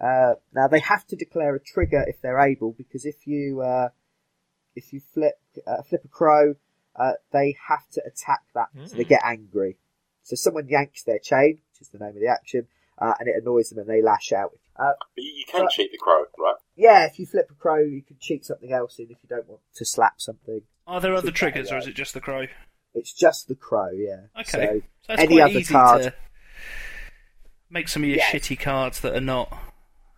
Uh, 0.00 0.34
now 0.54 0.68
they 0.68 0.78
have 0.80 1.04
to 1.08 1.16
declare 1.16 1.54
a 1.56 1.60
trigger 1.60 2.04
if 2.06 2.20
they're 2.20 2.38
able, 2.38 2.72
because 2.72 3.04
if 3.04 3.26
you 3.26 3.60
uh, 3.60 3.88
if 4.76 4.92
you 4.92 5.00
flip 5.00 5.34
uh, 5.66 5.82
flip 5.82 6.02
a 6.04 6.08
crow, 6.08 6.54
uh, 6.94 7.12
they 7.32 7.56
have 7.68 7.88
to 7.90 8.00
attack 8.06 8.42
that, 8.54 8.68
so 8.86 8.96
they 8.96 9.04
get 9.04 9.22
angry. 9.24 9.78
So 10.22 10.36
someone 10.36 10.68
yanks 10.68 11.02
their 11.02 11.18
chain, 11.18 11.58
which 11.72 11.80
is 11.82 11.88
the 11.88 11.98
name 11.98 12.10
of 12.14 12.20
the 12.20 12.28
action, 12.28 12.68
uh, 12.98 13.14
and 13.18 13.28
it 13.28 13.34
annoys 13.40 13.70
them, 13.70 13.78
and 13.78 13.88
they 13.88 14.02
lash 14.02 14.32
out. 14.32 14.52
Uh, 14.76 14.92
But 15.14 15.22
you, 15.24 15.32
you 15.38 15.44
can 15.50 15.62
But- 15.62 15.70
cheat 15.70 15.92
the 15.92 15.98
crow, 15.98 16.24
right? 16.38 16.56
yeah, 16.76 17.06
if 17.06 17.18
you 17.18 17.26
flip 17.26 17.48
a 17.50 17.54
crow, 17.54 17.78
you 17.78 18.02
can 18.02 18.16
cheat 18.20 18.44
something 18.44 18.72
else 18.72 18.98
in 18.98 19.04
if 19.10 19.18
you 19.22 19.28
don't 19.28 19.48
want 19.48 19.60
to 19.74 19.84
slap 19.84 20.20
something. 20.20 20.62
Are 20.86 21.00
there 21.00 21.14
other 21.14 21.30
triggers, 21.30 21.70
or 21.72 21.78
is 21.78 21.86
it 21.86 21.94
just 21.94 22.12
the 22.14 22.20
crow? 22.20 22.46
It's 22.94 23.12
just 23.12 23.48
the 23.48 23.54
crow, 23.54 23.90
yeah. 23.90 24.26
Okay. 24.38 24.44
So, 24.44 24.58
So 24.60 24.82
that's 25.08 25.20
any 25.22 25.36
quite 25.36 25.50
other 25.50 25.58
easy 25.60 25.72
card. 25.74 26.02
to 26.02 26.14
make 27.70 27.88
some 27.88 28.02
of 28.02 28.08
your 28.08 28.18
Yeah. 28.18 28.24
shitty 28.30 28.58
cards 28.60 29.00
that 29.00 29.14
are 29.16 29.20
not. 29.20 29.52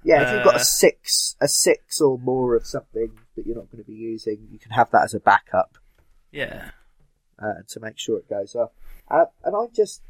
yeah, 0.02 0.22
if 0.22 0.34
you've 0.34 0.44
got 0.44 0.54
Uh, 0.54 0.58
a 0.58 0.64
six, 0.64 1.34
a 1.40 1.48
six 1.48 2.00
or 2.00 2.16
more 2.18 2.54
of 2.54 2.64
something 2.66 3.18
that 3.34 3.44
you're 3.46 3.56
not 3.56 3.70
going 3.72 3.82
to 3.82 3.90
be 3.90 3.96
using, 3.96 4.46
you 4.52 4.58
can 4.58 4.70
have 4.72 4.90
that 4.92 5.02
as 5.02 5.14
a 5.14 5.20
backup 5.20 5.78
Yeah. 6.30 6.70
uh, 7.40 7.62
to 7.68 7.80
make 7.80 7.98
sure 7.98 8.18
it 8.18 8.28
goes 8.28 8.54
off. 8.54 8.70
Uh, 9.10 9.24
and 9.44 9.56
I'm 9.56 9.72
just 9.72 10.02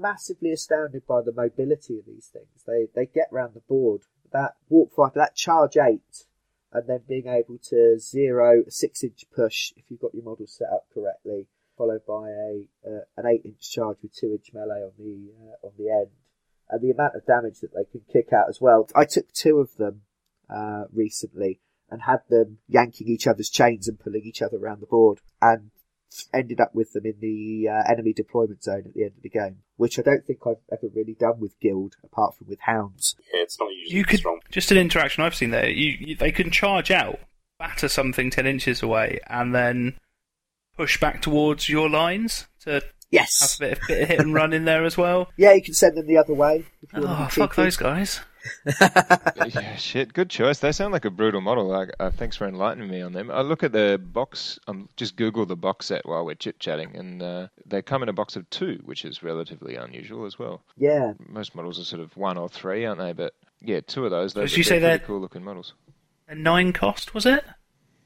massively 0.00 0.50
astounded 0.52 1.06
by 1.06 1.20
the 1.22 1.32
mobility 1.32 1.98
of 1.98 2.06
these 2.06 2.30
things. 2.32 2.64
They 2.66 2.86
they 2.94 3.06
get 3.06 3.28
round 3.30 3.54
the 3.54 3.60
board. 3.60 4.02
That 4.32 4.56
walk 4.68 4.92
five, 4.94 5.14
that 5.14 5.36
charge 5.36 5.76
eight, 5.76 6.26
and 6.72 6.88
then 6.88 7.00
being 7.08 7.28
able 7.28 7.58
to 7.70 7.98
zero 7.98 8.64
a 8.66 8.70
six 8.70 9.04
inch 9.04 9.24
push 9.34 9.72
if 9.76 9.84
you've 9.88 10.00
got 10.00 10.14
your 10.14 10.24
model 10.24 10.46
set 10.46 10.68
up 10.72 10.86
correctly, 10.92 11.46
followed 11.78 12.04
by 12.06 12.30
a 12.30 12.64
uh, 12.86 13.04
an 13.16 13.26
eight 13.26 13.42
inch 13.44 13.70
charge 13.70 13.98
with 14.02 14.14
two 14.14 14.32
inch 14.32 14.50
melee 14.52 14.82
on 14.82 14.92
the 14.98 15.30
uh, 15.40 15.66
on 15.66 15.72
the 15.78 15.90
end, 15.90 16.10
and 16.70 16.82
the 16.82 16.90
amount 16.90 17.14
of 17.14 17.26
damage 17.26 17.60
that 17.60 17.74
they 17.74 17.84
can 17.90 18.02
kick 18.12 18.32
out 18.32 18.48
as 18.48 18.60
well. 18.60 18.88
I 18.94 19.04
took 19.04 19.32
two 19.32 19.58
of 19.58 19.76
them 19.76 20.02
uh, 20.50 20.84
recently 20.92 21.60
and 21.90 22.02
had 22.02 22.20
them 22.28 22.58
yanking 22.66 23.08
each 23.08 23.26
other's 23.26 23.50
chains 23.50 23.86
and 23.86 24.00
pulling 24.00 24.22
each 24.24 24.42
other 24.42 24.56
around 24.56 24.80
the 24.80 24.86
board, 24.86 25.20
and 25.40 25.70
ended 26.32 26.60
up 26.60 26.74
with 26.74 26.92
them 26.92 27.04
in 27.06 27.14
the 27.20 27.68
uh, 27.68 27.82
enemy 27.90 28.12
deployment 28.12 28.62
zone 28.62 28.82
at 28.86 28.94
the 28.94 29.02
end 29.02 29.12
of 29.16 29.22
the 29.22 29.28
game, 29.28 29.58
which 29.76 29.98
I 29.98 30.02
don't 30.02 30.24
think 30.24 30.40
I've 30.46 30.56
ever 30.72 30.88
really 30.94 31.14
done 31.18 31.40
with 31.40 31.58
Guild, 31.60 31.96
apart 32.04 32.36
from 32.36 32.48
with 32.48 32.60
Hounds. 32.60 33.16
Yeah, 33.32 33.42
it's 33.42 33.58
not 33.58 33.68
usually 33.72 33.96
You 33.98 34.04
could 34.04 34.18
strong. 34.20 34.40
just 34.50 34.70
an 34.70 34.78
interaction 34.78 35.22
I've 35.24 35.34
seen 35.34 35.50
there. 35.50 35.68
You, 35.68 35.96
you 36.00 36.16
they 36.16 36.32
can 36.32 36.50
charge 36.50 36.90
out, 36.90 37.18
batter 37.58 37.88
something 37.88 38.30
ten 38.30 38.46
inches 38.46 38.82
away, 38.82 39.20
and 39.28 39.54
then 39.54 39.98
push 40.76 40.98
back 41.00 41.22
towards 41.22 41.68
your 41.68 41.88
lines 41.88 42.46
to 42.62 42.70
have 42.74 42.84
Yes. 43.10 43.56
a 43.56 43.60
bit, 43.60 43.78
a 43.78 43.86
bit 43.86 44.02
of 44.02 44.08
hit 44.08 44.20
and 44.20 44.34
run 44.34 44.52
in 44.52 44.64
there 44.64 44.84
as 44.84 44.96
well. 44.96 45.28
Yeah, 45.36 45.52
you 45.52 45.62
can 45.62 45.74
send 45.74 45.96
them 45.96 46.06
the 46.06 46.16
other 46.16 46.34
way. 46.34 46.64
If 46.82 46.92
you 46.92 47.00
Oh, 47.06 47.24
to 47.24 47.30
fuck 47.30 47.54
those 47.54 47.76
guys! 47.76 48.20
Yeah, 48.66 49.76
shit. 49.76 50.12
Good 50.12 50.30
choice. 50.30 50.58
They 50.58 50.72
sound 50.72 50.92
like 50.92 51.04
a 51.04 51.10
brutal 51.10 51.40
model. 51.40 51.66
Like, 51.66 51.90
uh, 52.00 52.10
thanks 52.10 52.36
for 52.36 52.46
enlightening 52.46 52.88
me 52.90 53.00
on 53.00 53.12
them. 53.12 53.30
I 53.30 53.40
look 53.42 53.62
at 53.62 53.72
the 53.72 54.00
box. 54.02 54.58
Um, 54.66 54.88
just 54.96 55.16
Google 55.16 55.46
the 55.46 55.56
box 55.56 55.86
set 55.86 56.06
while 56.06 56.24
we're 56.24 56.34
chit 56.34 56.58
chatting, 56.58 56.94
and 56.96 57.22
uh, 57.22 57.48
they 57.66 57.82
come 57.82 58.02
in 58.02 58.08
a 58.08 58.12
box 58.12 58.36
of 58.36 58.48
two, 58.50 58.80
which 58.84 59.04
is 59.04 59.22
relatively 59.22 59.76
unusual 59.76 60.24
as 60.26 60.38
well. 60.38 60.62
Yeah, 60.76 61.12
Most 61.28 61.54
models 61.54 61.78
are 61.80 61.84
sort 61.84 62.02
of 62.02 62.16
one 62.16 62.36
or 62.36 62.48
three, 62.48 62.84
aren't 62.84 63.00
they? 63.00 63.12
But 63.12 63.34
yeah, 63.60 63.80
two 63.86 64.04
of 64.04 64.10
those. 64.10 64.34
Those 64.34 64.50
Did 64.50 64.58
you 64.58 64.64
say 64.64 64.78
they're 64.78 64.98
that- 64.98 65.06
cool 65.06 65.20
looking 65.20 65.44
models. 65.44 65.74
A 66.28 66.34
nine 66.34 66.72
cost 66.72 67.12
was 67.14 67.26
it? 67.26 67.44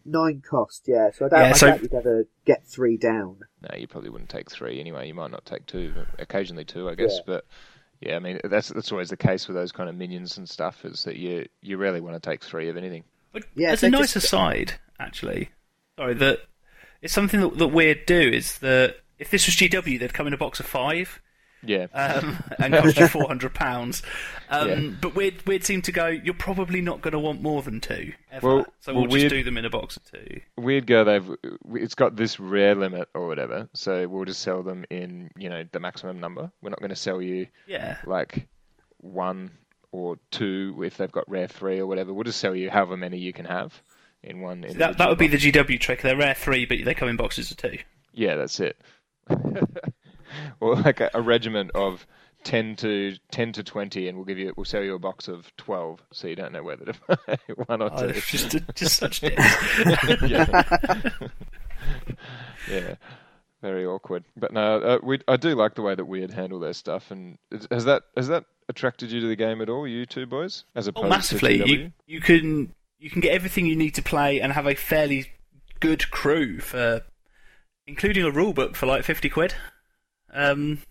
nine 0.04 0.40
cost. 0.48 0.84
Yeah, 0.86 1.10
so 1.14 1.26
I 1.26 1.28
doubt, 1.28 1.38
Yeah, 1.40 1.52
I 1.54 1.70
doubt 1.72 1.82
you'd 1.82 1.92
ever 1.94 2.24
get 2.46 2.66
three 2.66 2.96
down. 2.96 3.40
No, 3.60 3.76
you 3.76 3.86
probably 3.86 4.08
wouldn't 4.08 4.30
take 4.30 4.50
three 4.50 4.80
anyway. 4.80 5.06
You 5.06 5.12
might 5.14 5.30
not 5.30 5.44
take 5.44 5.66
two, 5.66 5.92
occasionally 6.18 6.64
two, 6.64 6.88
I 6.88 6.94
guess. 6.94 7.16
Yeah. 7.16 7.22
But 7.26 7.44
yeah, 8.00 8.16
I 8.16 8.18
mean 8.18 8.40
that's 8.44 8.68
that's 8.68 8.92
always 8.92 9.10
the 9.10 9.16
case 9.16 9.48
with 9.48 9.56
those 9.56 9.72
kind 9.72 9.88
of 9.88 9.94
minions 9.96 10.38
and 10.38 10.48
stuff. 10.48 10.84
Is 10.84 11.04
that 11.04 11.16
you 11.16 11.46
you 11.62 11.76
rarely 11.76 12.00
want 12.00 12.20
to 12.20 12.30
take 12.30 12.42
three 12.44 12.68
of 12.68 12.76
anything. 12.76 13.04
But 13.32 13.44
Yeah, 13.54 13.70
as 13.70 13.82
a 13.82 13.90
nice 13.90 14.14
just- 14.14 14.26
aside, 14.26 14.74
actually, 14.98 15.50
sorry 15.98 16.14
that 16.14 16.40
it's 17.02 17.12
something 17.14 17.40
that, 17.40 17.58
that 17.58 17.68
Wyrd 17.72 18.06
do 18.06 18.18
is 18.20 18.58
that 18.58 18.96
if 19.18 19.30
this 19.30 19.46
was 19.46 19.54
GW, 19.56 19.98
they'd 20.00 20.14
come 20.14 20.26
in 20.26 20.32
a 20.32 20.36
box 20.38 20.60
of 20.60 20.66
five 20.66 21.20
Yeah. 21.64 21.86
um, 21.92 22.38
and 22.58 22.74
cost 22.74 22.96
you 22.98 23.08
four 23.08 23.26
hundred 23.26 23.54
pounds. 23.54 24.02
Um, 24.48 24.68
Yeah. 24.68 24.90
But 25.00 25.14
we'd 25.14 25.64
seem 25.64 25.82
to 25.82 25.92
go. 25.92 26.06
You're 26.06 26.34
probably 26.34 26.80
not 26.80 27.00
going 27.00 27.12
to 27.12 27.18
want 27.18 27.42
more 27.42 27.62
than 27.62 27.80
two. 27.80 28.12
Ever. 28.30 28.46
Well- 28.56 28.66
so 28.80 28.94
well, 28.94 29.06
we'll 29.06 29.20
just 29.20 29.30
do 29.34 29.42
them 29.42 29.58
in 29.58 29.64
a 29.64 29.70
box 29.70 29.96
of 29.96 30.04
two. 30.10 30.40
Wyrd 30.58 30.86
Go, 30.86 31.04
they've 31.04 31.28
it's 31.74 31.94
got 31.94 32.16
this 32.16 32.38
rare 32.40 32.74
limit 32.74 33.08
or 33.14 33.26
whatever, 33.26 33.68
so 33.74 34.06
we'll 34.08 34.24
just 34.24 34.40
sell 34.42 34.62
them 34.62 34.84
in 34.90 35.30
you 35.36 35.48
know 35.48 35.64
the 35.72 35.80
maximum 35.80 36.20
number. 36.20 36.50
We're 36.62 36.70
not 36.70 36.78
going 36.80 36.90
to 36.90 36.96
sell 36.96 37.20
you 37.20 37.46
Yeah. 37.66 37.98
like 38.06 38.46
one 38.98 39.50
or 39.92 40.18
two 40.30 40.82
if 40.84 40.96
they've 40.96 41.10
got 41.12 41.28
rare 41.30 41.48
three 41.48 41.78
or 41.80 41.86
whatever. 41.86 42.12
We'll 42.12 42.24
just 42.24 42.40
sell 42.40 42.54
you 42.54 42.70
however 42.70 42.96
many 42.96 43.18
you 43.18 43.32
can 43.32 43.46
have 43.46 43.82
in 44.22 44.40
one. 44.40 44.60
That, 44.60 44.98
that 44.98 45.08
would 45.08 45.18
be 45.18 45.28
the 45.28 45.38
GW 45.38 45.80
trick. 45.80 46.02
They're 46.02 46.16
rare 46.16 46.34
three, 46.34 46.66
but 46.66 46.78
they 46.84 46.94
come 46.94 47.08
in 47.08 47.16
boxes 47.16 47.50
of 47.50 47.56
two. 47.56 47.78
Yeah, 48.12 48.36
that's 48.36 48.60
it. 48.60 48.76
or 50.60 50.76
like 50.76 51.00
a, 51.00 51.10
a 51.14 51.20
regiment 51.22 51.70
of 51.74 52.06
ten 52.44 52.76
to 52.76 53.16
ten 53.30 53.52
to 53.52 53.62
twenty, 53.62 54.08
and 54.08 54.16
we'll 54.16 54.24
give 54.24 54.38
you 54.38 54.52
we'll 54.56 54.64
sell 54.64 54.82
you 54.82 54.94
a 54.94 54.98
box 54.98 55.28
of 55.28 55.54
twelve, 55.56 56.00
so 56.12 56.28
you 56.28 56.36
don't 56.36 56.52
know 56.52 56.62
whether 56.62 56.84
to 56.86 56.94
buy 57.26 57.38
one 57.66 57.82
or 57.82 57.90
Oh, 57.92 58.02
two. 58.02 58.08
it's 58.08 58.30
just 58.30 58.56
just 58.74 58.96
such 58.96 59.22
yeah. 59.22 61.10
yeah, 62.70 62.94
very 63.62 63.86
awkward. 63.86 64.24
But 64.36 64.52
no, 64.52 64.76
uh, 64.80 64.98
we 65.02 65.20
I 65.28 65.36
do 65.36 65.54
like 65.54 65.74
the 65.74 65.82
way 65.82 65.94
that 65.94 66.06
Wyrd 66.06 66.32
handle 66.32 66.60
their 66.60 66.72
stuff, 66.72 67.10
and 67.10 67.38
has 67.70 67.84
that 67.84 68.02
has 68.16 68.28
that 68.28 68.44
attracted 68.68 69.10
you 69.10 69.20
to 69.20 69.26
the 69.26 69.36
game 69.36 69.60
at 69.62 69.68
all, 69.68 69.86
you 69.86 70.06
two 70.06 70.26
boys, 70.26 70.64
as 70.74 70.86
opposed 70.86 71.06
Oh, 71.06 71.08
massively. 71.08 71.58
to 71.58 71.64
GW? 71.64 71.68
You 71.78 71.92
you 72.06 72.20
can 72.20 72.74
you 72.98 73.10
can 73.10 73.20
get 73.20 73.32
everything 73.32 73.66
you 73.66 73.76
need 73.76 73.94
to 73.94 74.02
play 74.02 74.40
and 74.40 74.52
have 74.52 74.66
a 74.66 74.74
fairly 74.74 75.26
good 75.80 76.10
crew 76.10 76.58
for, 76.60 77.02
including 77.86 78.24
a 78.24 78.30
rule 78.30 78.52
book 78.52 78.76
for 78.76 78.86
like 78.86 79.04
fifty 79.04 79.28
quid. 79.28 79.54
Um, 80.32 80.82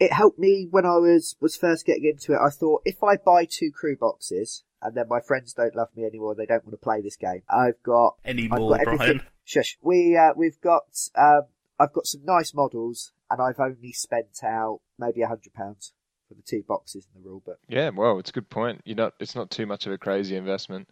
It 0.00 0.12
helped 0.12 0.38
me 0.38 0.68
when 0.70 0.86
I 0.86 0.96
was 0.96 1.36
was 1.40 1.56
first 1.56 1.84
getting 1.84 2.04
into 2.04 2.32
it. 2.32 2.38
I 2.44 2.50
thought 2.50 2.82
if 2.84 3.02
I 3.02 3.16
buy 3.16 3.44
two 3.44 3.70
crew 3.72 3.96
boxes 3.96 4.64
and 4.80 4.94
then 4.94 5.06
my 5.08 5.20
friends 5.20 5.52
don't 5.52 5.74
love 5.74 5.88
me 5.96 6.04
anymore, 6.04 6.34
they 6.34 6.46
don't 6.46 6.64
want 6.64 6.72
to 6.72 6.84
play 6.84 7.00
this 7.00 7.16
game. 7.16 7.42
I've 7.50 7.82
got 7.82 8.16
I've 8.24 8.30
anymore, 8.30 8.70
got 8.70 8.80
everything. 8.80 8.96
Brian. 9.18 9.22
Shush. 9.44 9.76
We 9.82 10.16
uh, 10.16 10.34
we've 10.36 10.60
got 10.60 10.84
um, 11.16 11.42
I've 11.80 11.92
got 11.92 12.06
some 12.06 12.24
nice 12.24 12.54
models, 12.54 13.12
and 13.30 13.40
I've 13.40 13.58
only 13.58 13.92
spent 13.92 14.44
out 14.44 14.80
maybe 14.98 15.22
a 15.22 15.28
hundred 15.28 15.54
pounds 15.54 15.92
for 16.28 16.34
the 16.34 16.42
two 16.42 16.62
boxes 16.68 17.06
in 17.14 17.22
the 17.22 17.28
rule 17.28 17.42
book. 17.44 17.58
Yeah, 17.68 17.90
well, 17.90 18.18
it's 18.18 18.30
a 18.30 18.34
good 18.34 18.50
point. 18.50 18.82
You're 18.84 18.96
not. 18.96 19.14
It's 19.18 19.34
not 19.34 19.50
too 19.50 19.66
much 19.66 19.86
of 19.86 19.92
a 19.92 19.98
crazy 19.98 20.36
investment, 20.36 20.88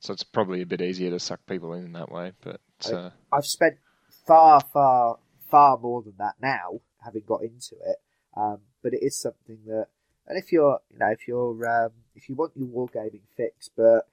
so 0.00 0.12
it's 0.12 0.24
probably 0.24 0.60
a 0.62 0.66
bit 0.66 0.82
easier 0.82 1.10
to 1.10 1.20
suck 1.20 1.40
people 1.46 1.72
in 1.74 1.92
that 1.92 2.10
way. 2.10 2.32
But 2.42 2.60
uh, 2.92 3.10
I've 3.32 3.46
spent 3.46 3.76
far, 4.26 4.60
far, 4.60 5.18
far 5.50 5.78
more 5.78 6.02
than 6.02 6.14
that 6.18 6.34
now, 6.42 6.80
having 7.04 7.22
got 7.26 7.42
into 7.42 7.76
it. 7.86 7.96
Um, 8.36 8.58
but 8.82 8.94
it 8.94 9.02
is 9.02 9.18
something 9.18 9.58
that, 9.66 9.86
and 10.26 10.38
if 10.38 10.52
you're, 10.52 10.78
you 10.90 10.98
know, 10.98 11.08
if 11.10 11.26
you're, 11.26 11.68
um, 11.68 11.90
if 12.14 12.28
you 12.28 12.34
want 12.34 12.52
your 12.54 12.68
wargaming 12.68 13.22
fix, 13.36 13.68
but 13.76 14.06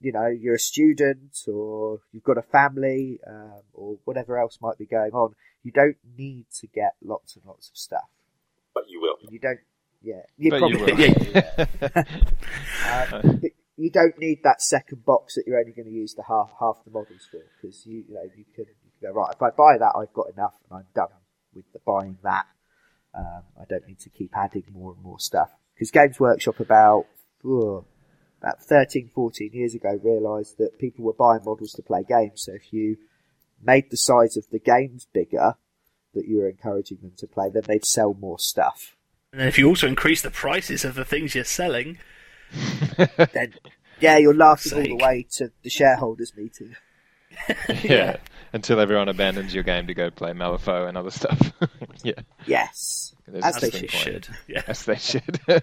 you 0.00 0.12
know, 0.12 0.26
you're 0.26 0.56
a 0.56 0.58
student 0.58 1.38
or 1.46 2.00
you've 2.12 2.24
got 2.24 2.36
a 2.36 2.42
family, 2.42 3.20
um, 3.26 3.62
or 3.72 3.96
whatever 4.04 4.38
else 4.38 4.58
might 4.60 4.76
be 4.76 4.86
going 4.86 5.12
on, 5.12 5.34
you 5.62 5.70
don't 5.70 5.96
need 6.18 6.46
to 6.60 6.66
get 6.66 6.94
lots 7.02 7.36
and 7.36 7.44
lots 7.46 7.70
of 7.70 7.76
stuff. 7.76 8.08
But 8.74 8.84
you 8.88 9.00
will. 9.00 9.16
You 9.30 9.38
don't, 9.38 9.60
yeah, 10.02 10.22
you 10.36 10.50
but 10.50 10.58
probably, 10.58 11.06
you 11.06 11.14
will. 11.32 12.04
Um, 12.92 13.38
but 13.40 13.52
you 13.76 13.90
don't 13.90 14.18
need 14.18 14.40
that 14.44 14.60
second 14.60 15.04
box 15.04 15.36
that 15.36 15.44
you're 15.46 15.58
only 15.58 15.72
going 15.72 15.86
to 15.86 15.92
use 15.92 16.14
the 16.14 16.22
half 16.22 16.50
half 16.60 16.84
the 16.84 16.90
models 16.90 17.26
for 17.30 17.40
because 17.60 17.86
you 17.86 18.04
you 18.06 18.14
know 18.14 18.22
you 18.36 18.44
can, 18.54 18.64
you 18.64 18.90
can 19.00 19.10
go 19.10 19.12
right. 19.12 19.32
If 19.32 19.40
I 19.40 19.50
buy 19.50 19.78
that, 19.78 19.92
I've 19.96 20.12
got 20.12 20.28
enough, 20.30 20.54
and 20.68 20.80
I'm 20.80 20.86
done 20.94 21.08
with 21.54 21.64
the 21.72 21.80
buying 21.80 22.18
that. 22.22 22.46
Um, 23.14 23.42
I 23.60 23.64
don't 23.68 23.86
need 23.86 24.00
to 24.00 24.10
keep 24.10 24.36
adding 24.36 24.64
more 24.72 24.92
and 24.92 25.02
more 25.02 25.20
stuff 25.20 25.50
because 25.74 25.90
Games 25.90 26.18
Workshop 26.18 26.60
about 26.60 27.06
oh, 27.44 27.84
about 28.40 28.62
13, 28.62 29.10
14 29.14 29.50
years 29.52 29.74
ago 29.74 30.00
realised 30.02 30.58
that 30.58 30.78
people 30.78 31.04
were 31.04 31.12
buying 31.12 31.44
models 31.44 31.72
to 31.72 31.82
play 31.82 32.02
games. 32.08 32.44
So 32.44 32.54
if 32.54 32.72
you 32.72 32.96
made 33.62 33.90
the 33.90 33.96
size 33.96 34.36
of 34.36 34.48
the 34.50 34.58
games 34.58 35.06
bigger 35.12 35.56
that 36.14 36.26
you 36.26 36.38
were 36.38 36.48
encouraging 36.48 36.98
them 37.02 37.12
to 37.18 37.26
play, 37.26 37.50
then 37.52 37.62
they'd 37.66 37.84
sell 37.84 38.14
more 38.14 38.38
stuff. 38.38 38.96
And 39.32 39.42
if 39.42 39.58
you 39.58 39.68
also 39.68 39.86
increase 39.86 40.22
the 40.22 40.30
prices 40.30 40.84
of 40.84 40.94
the 40.94 41.04
things 41.04 41.34
you're 41.34 41.44
selling, 41.44 41.98
Then 43.32 43.54
yeah, 44.00 44.18
you're 44.18 44.34
laughing 44.34 44.72
all 44.74 44.82
the 44.98 45.04
way 45.04 45.26
to 45.32 45.52
the 45.62 45.70
shareholders 45.70 46.32
meeting. 46.36 46.76
yeah. 47.82 48.18
Until 48.52 48.80
everyone 48.80 49.08
abandons 49.08 49.54
your 49.54 49.62
game 49.64 49.86
to 49.86 49.94
go 49.94 50.10
play 50.10 50.32
Malifaux 50.32 50.88
and 50.88 50.96
other 50.98 51.10
stuff. 51.10 51.52
yeah, 52.02 52.12
Yes. 52.46 53.14
there's 53.26 53.44
As 53.44 53.56
they 53.56 53.68
sticking 53.70 53.88
should. 53.88 54.26
point. 54.26 54.30
Yeah. 54.48 54.62
As 54.66 54.84
they 54.84 54.96
should. 54.96 55.40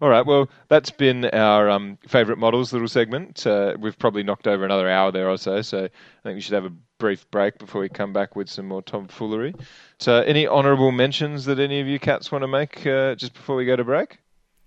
All 0.00 0.08
right. 0.08 0.24
Well, 0.24 0.48
that's 0.68 0.90
been 0.90 1.24
our 1.26 1.68
um, 1.70 1.98
favourite 2.08 2.38
models 2.38 2.72
little 2.72 2.88
segment. 2.88 3.46
Uh, 3.46 3.74
we've 3.78 3.98
probably 3.98 4.22
knocked 4.22 4.46
over 4.46 4.64
another 4.64 4.88
hour 4.88 5.12
there 5.12 5.28
or 5.28 5.36
so. 5.36 5.60
So 5.62 5.84
I 5.84 5.88
think 6.22 6.34
we 6.36 6.40
should 6.40 6.54
have 6.54 6.64
a 6.64 6.72
brief 6.98 7.30
break 7.30 7.58
before 7.58 7.80
we 7.80 7.88
come 7.88 8.12
back 8.12 8.36
with 8.36 8.48
some 8.48 8.66
more 8.68 8.80
tomfoolery. 8.82 9.54
So, 9.98 10.20
any 10.22 10.46
honourable 10.46 10.92
mentions 10.92 11.44
that 11.46 11.58
any 11.58 11.80
of 11.80 11.86
you 11.86 11.98
cats 11.98 12.30
want 12.32 12.42
to 12.42 12.48
make 12.48 12.86
uh, 12.86 13.14
just 13.16 13.34
before 13.34 13.56
we 13.56 13.64
go 13.66 13.76
to 13.76 13.84
break? 13.84 14.18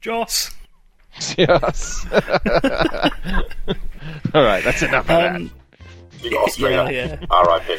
Joss. 0.01 0.51
yes. 1.37 2.05
All 4.33 4.43
right. 4.43 4.63
That's 4.63 4.83
enough 4.83 5.09
of 5.09 5.35
Um, 5.35 5.51
You 6.21 6.31
got 6.31 6.43
Austria. 6.47 6.69
yeah, 6.89 7.17
yeah. 7.19 7.25
R.I.P. 7.29 7.77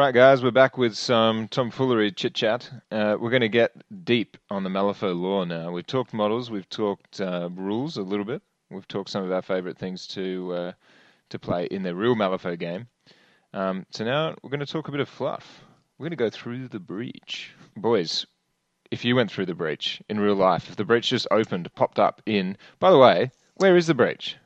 All 0.00 0.06
right, 0.06 0.14
guys, 0.14 0.42
we're 0.42 0.50
back 0.50 0.78
with 0.78 0.96
some 0.96 1.46
tomfoolery 1.46 2.10
chit 2.10 2.32
chat. 2.32 2.70
Uh, 2.90 3.18
we're 3.20 3.28
going 3.28 3.42
to 3.42 3.50
get 3.50 3.72
deep 4.02 4.38
on 4.48 4.64
the 4.64 4.70
Malifaux 4.70 5.14
lore 5.14 5.44
now. 5.44 5.70
We've 5.72 5.86
talked 5.86 6.14
models, 6.14 6.50
we've 6.50 6.70
talked 6.70 7.20
uh, 7.20 7.50
rules 7.54 7.98
a 7.98 8.02
little 8.02 8.24
bit, 8.24 8.40
we've 8.70 8.88
talked 8.88 9.10
some 9.10 9.24
of 9.24 9.30
our 9.30 9.42
favourite 9.42 9.76
things 9.76 10.06
to 10.06 10.54
uh, 10.54 10.72
to 11.28 11.38
play 11.38 11.66
in 11.66 11.82
the 11.82 11.94
real 11.94 12.14
Malifaux 12.16 12.58
game. 12.58 12.86
Um, 13.52 13.84
so 13.90 14.06
now 14.06 14.34
we're 14.42 14.48
going 14.48 14.60
to 14.60 14.72
talk 14.72 14.88
a 14.88 14.90
bit 14.90 15.00
of 15.00 15.08
fluff. 15.10 15.60
We're 15.98 16.04
going 16.04 16.16
to 16.16 16.16
go 16.16 16.30
through 16.30 16.68
the 16.68 16.80
breach, 16.80 17.52
boys. 17.76 18.26
If 18.90 19.04
you 19.04 19.14
went 19.14 19.30
through 19.30 19.46
the 19.46 19.54
breach 19.54 20.00
in 20.08 20.18
real 20.18 20.34
life, 20.34 20.70
if 20.70 20.76
the 20.76 20.84
breach 20.86 21.10
just 21.10 21.28
opened, 21.30 21.70
popped 21.74 21.98
up 21.98 22.22
in. 22.24 22.56
By 22.78 22.90
the 22.90 22.98
way, 22.98 23.32
where 23.56 23.76
is 23.76 23.86
the 23.86 23.92
breach? 23.92 24.38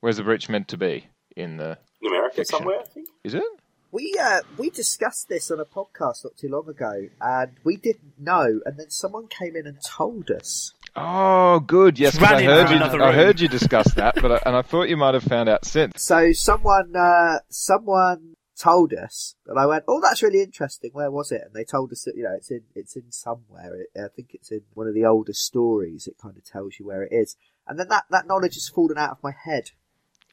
Where's 0.00 0.18
the 0.18 0.24
breach 0.24 0.50
meant 0.50 0.68
to 0.68 0.76
be 0.76 1.06
in 1.38 1.56
the? 1.56 1.78
In 2.02 2.08
America 2.08 2.36
Fiction. 2.36 2.58
somewhere, 2.58 2.80
I 2.80 2.84
think. 2.84 3.08
Is 3.24 3.32
it? 3.32 3.42
We 3.92 4.16
uh, 4.20 4.40
we 4.56 4.70
discussed 4.70 5.28
this 5.28 5.50
on 5.50 5.58
a 5.58 5.64
podcast 5.64 6.24
not 6.24 6.36
too 6.36 6.48
long 6.48 6.68
ago, 6.68 7.08
and 7.20 7.52
we 7.64 7.76
didn't 7.76 8.18
know. 8.18 8.60
And 8.64 8.78
then 8.78 8.90
someone 8.90 9.26
came 9.26 9.56
in 9.56 9.66
and 9.66 9.78
told 9.82 10.30
us. 10.30 10.72
Oh, 10.96 11.60
good. 11.60 11.98
Yes, 11.98 12.16
I 12.18 12.42
heard 12.42 12.70
you. 12.70 13.02
I 13.02 13.12
heard 13.12 13.40
you 13.40 13.48
discuss 13.48 13.94
that, 13.94 14.16
but 14.16 14.32
I, 14.32 14.40
and 14.46 14.56
I 14.56 14.62
thought 14.62 14.88
you 14.88 14.96
might 14.96 15.14
have 15.14 15.22
found 15.22 15.48
out 15.48 15.64
since. 15.64 16.02
So 16.02 16.32
someone 16.32 16.94
uh, 16.96 17.38
someone 17.48 18.36
told 18.56 18.92
us, 18.92 19.34
and 19.46 19.58
I 19.58 19.66
went, 19.66 19.84
"Oh, 19.88 20.00
that's 20.00 20.22
really 20.22 20.42
interesting. 20.42 20.90
Where 20.92 21.10
was 21.10 21.32
it?" 21.32 21.42
And 21.44 21.54
they 21.54 21.64
told 21.64 21.92
us 21.92 22.02
that 22.04 22.16
you 22.16 22.24
know 22.24 22.34
it's 22.36 22.50
in 22.50 22.62
it's 22.74 22.96
in 22.96 23.10
somewhere. 23.10 23.74
It, 23.82 24.00
I 24.00 24.08
think 24.14 24.30
it's 24.34 24.50
in 24.50 24.62
one 24.74 24.86
of 24.86 24.94
the 24.94 25.04
older 25.04 25.32
stories. 25.32 26.06
It 26.06 26.16
kind 26.20 26.36
of 26.36 26.44
tells 26.44 26.78
you 26.78 26.86
where 26.86 27.02
it 27.02 27.12
is. 27.12 27.36
And 27.66 27.78
then 27.78 27.88
that, 27.88 28.04
that 28.10 28.26
knowledge 28.26 28.54
has 28.54 28.68
fallen 28.68 28.98
out 28.98 29.12
of 29.12 29.22
my 29.22 29.30
head. 29.44 29.70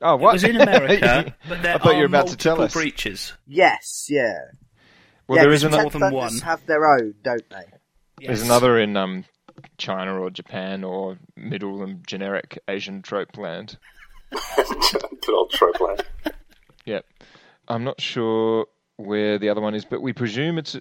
Oh, 0.01 0.15
It 0.15 0.21
what? 0.21 0.33
was 0.33 0.43
in 0.43 0.55
America, 0.61 1.35
but 1.49 1.61
there 1.61 1.75
I 1.75 1.77
thought 1.77 1.87
are 1.87 1.93
you 1.93 1.99
were 1.99 2.05
about 2.05 2.27
to 2.27 2.37
tell 2.37 2.57
multiple 2.57 2.65
us. 2.65 2.73
breaches. 2.73 3.33
Yes, 3.47 4.07
yeah. 4.09 4.33
well, 5.27 5.37
yeah, 5.37 5.43
there 5.43 5.51
'cause 5.51 5.63
is 5.63 5.63
an, 5.63 5.71
more 5.71 5.81
Ten 5.83 5.91
than 5.91 5.99
Thunders 6.01 6.13
one. 6.13 6.37
have 6.41 6.65
their 6.67 6.85
own, 6.85 7.15
don't 7.23 7.49
they? 7.49 8.25
there's 8.25 8.41
another 8.41 8.79
in 8.79 8.95
um, 8.97 9.25
China 9.77 10.19
or 10.21 10.29
Japan 10.29 10.83
or 10.83 11.17
middle 11.35 11.81
and 11.83 12.05
generic 12.05 12.57
Asian 12.67 13.01
trope 13.01 13.37
land. 13.37 13.77
Good 14.55 15.29
old 15.33 15.51
trope 15.51 15.79
land. 15.79 16.03
Yep. 16.85 17.05
I'm 17.67 17.83
not 17.83 17.99
sure 18.01 18.65
where 18.97 19.37
the 19.37 19.49
other 19.49 19.61
one 19.61 19.75
is, 19.75 19.85
but 19.85 20.01
we 20.01 20.13
presume 20.13 20.57
it's. 20.57 20.77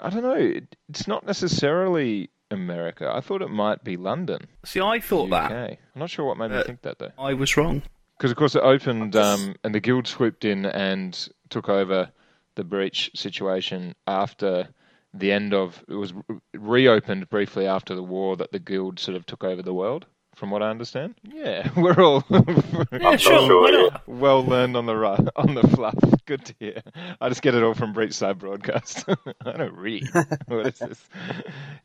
I 0.00 0.10
don't 0.10 0.22
know. 0.22 0.34
It, 0.34 0.74
it's 0.88 1.06
not 1.06 1.24
necessarily 1.26 2.30
America. 2.50 3.10
I 3.14 3.20
thought 3.20 3.42
it 3.42 3.50
might 3.50 3.84
be 3.84 3.96
London. 3.96 4.48
See, 4.64 4.80
I 4.80 5.00
thought 5.00 5.24
UK. 5.32 5.48
that. 5.50 5.52
I'm 5.52 5.78
not 6.00 6.10
sure 6.10 6.24
what 6.24 6.36
made 6.38 6.50
me 6.50 6.56
Uh, 6.58 6.64
think 6.64 6.82
that 6.82 6.98
though. 6.98 7.12
I 7.18 7.34
was 7.34 7.56
wrong. 7.56 7.82
Because 8.18 8.30
of 8.30 8.36
course 8.36 8.54
it 8.54 8.62
opened, 8.62 9.16
um, 9.16 9.54
and 9.64 9.74
the 9.74 9.80
guild 9.80 10.06
swooped 10.06 10.44
in 10.44 10.66
and 10.66 11.28
took 11.50 11.68
over 11.68 12.10
the 12.54 12.64
breach 12.64 13.10
situation 13.14 13.94
after 14.06 14.68
the 15.12 15.32
end 15.32 15.52
of 15.54 15.84
it 15.88 15.94
was 15.94 16.12
re- 16.12 16.22
reopened 16.54 17.28
briefly 17.28 17.66
after 17.66 17.94
the 17.94 18.02
war 18.02 18.36
that 18.36 18.52
the 18.52 18.58
guild 18.58 18.98
sort 18.98 19.16
of 19.16 19.26
took 19.26 19.44
over 19.44 19.62
the 19.62 19.74
world. 19.74 20.06
From 20.36 20.50
what 20.50 20.62
I 20.64 20.70
understand, 20.70 21.14
yeah, 21.22 21.68
we're 21.76 22.02
all 22.02 22.24
Yeah, 22.92 23.16
sure. 23.16 23.90
well 24.08 24.44
learned 24.44 24.76
on 24.76 24.86
the 24.86 24.96
ru- 24.96 25.28
on 25.36 25.54
the 25.54 25.62
fluff. 25.68 25.94
Good 26.26 26.44
to 26.46 26.54
hear. 26.58 26.82
I 27.20 27.28
just 27.28 27.40
get 27.42 27.54
it 27.54 27.62
all 27.62 27.74
from 27.74 27.94
Breachside 27.94 28.38
Broadcast. 28.40 29.04
I 29.46 29.52
don't 29.52 29.74
read. 29.76 30.08
what 30.46 30.66
is 30.66 30.78
this? 30.80 31.08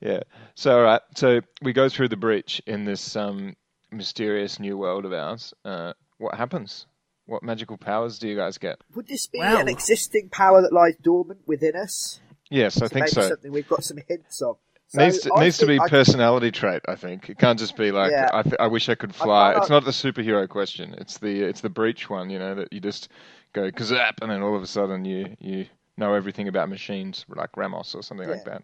Yeah. 0.01 0.21
So 0.55 0.77
all 0.79 0.83
right. 0.83 1.01
So 1.15 1.41
we 1.61 1.73
go 1.73 1.89
through 1.89 2.07
the 2.07 2.17
breach 2.17 2.59
in 2.65 2.85
this 2.85 3.15
um, 3.15 3.55
mysterious 3.91 4.59
new 4.59 4.77
world 4.77 5.05
of 5.05 5.13
ours. 5.13 5.53
Uh, 5.63 5.93
what 6.19 6.35
happens? 6.35 6.85
What 7.25 7.41
magical 7.43 7.77
powers 7.77 8.19
do 8.19 8.27
you 8.27 8.35
guys 8.35 8.57
get? 8.57 8.79
Would 8.95 9.07
this 9.07 9.25
be 9.27 9.39
Well- 9.39 9.57
an 9.59 9.67
existing 9.67 10.29
power 10.29 10.61
that 10.61 10.71
lies 10.73 10.95
dormant 11.01 11.41
within 11.47 11.75
us? 11.75 12.19
Yes, 12.49 12.77
I 12.81 12.87
think 12.87 13.01
maybe 13.05 13.11
so. 13.11 13.27
something 13.29 13.51
we've 13.51 13.67
got 13.67 13.83
some 13.83 13.97
hints 14.07 14.41
of. 14.41 14.57
So 14.87 15.03
needs 15.05 15.19
to, 15.19 15.29
needs 15.39 15.57
to 15.59 15.67
be 15.67 15.73
think 15.73 15.83
I- 15.83 15.89
personality 15.89 16.49
trait. 16.49 16.81
I 16.87 16.95
think 16.95 17.29
it 17.29 17.37
can't 17.37 17.59
just 17.59 17.75
be 17.77 17.91
like 17.91 18.09
Yeah. 18.11 18.27
I, 18.33 18.41
th- 18.41 18.55
I 18.59 18.65
wish 18.67 18.89
I 18.89 18.95
could 18.95 19.13
fly. 19.13 19.51
can't- 19.51 19.61
It's 19.63 19.69
not 19.69 19.85
the 19.85 19.91
superhero 19.91 20.49
question. 20.49 20.95
It's 20.97 21.19
the 21.19 21.43
it's 21.43 21.61
the 21.61 21.69
breach 21.69 22.09
one. 22.09 22.31
You 22.31 22.39
know 22.39 22.55
that 22.55 22.73
you 22.73 22.79
just 22.79 23.09
go 23.53 23.69
kazap 23.69 24.21
and 24.23 24.31
then 24.31 24.41
all 24.41 24.55
of 24.55 24.63
a 24.63 24.67
sudden 24.67 25.05
you 25.05 25.35
you 25.39 25.67
know 25.95 26.15
everything 26.15 26.47
about 26.47 26.69
machines 26.69 27.23
like 27.29 27.55
Ramos 27.55 27.93
or 27.93 28.01
something 28.01 28.27
like 28.27 28.45
that. 28.45 28.63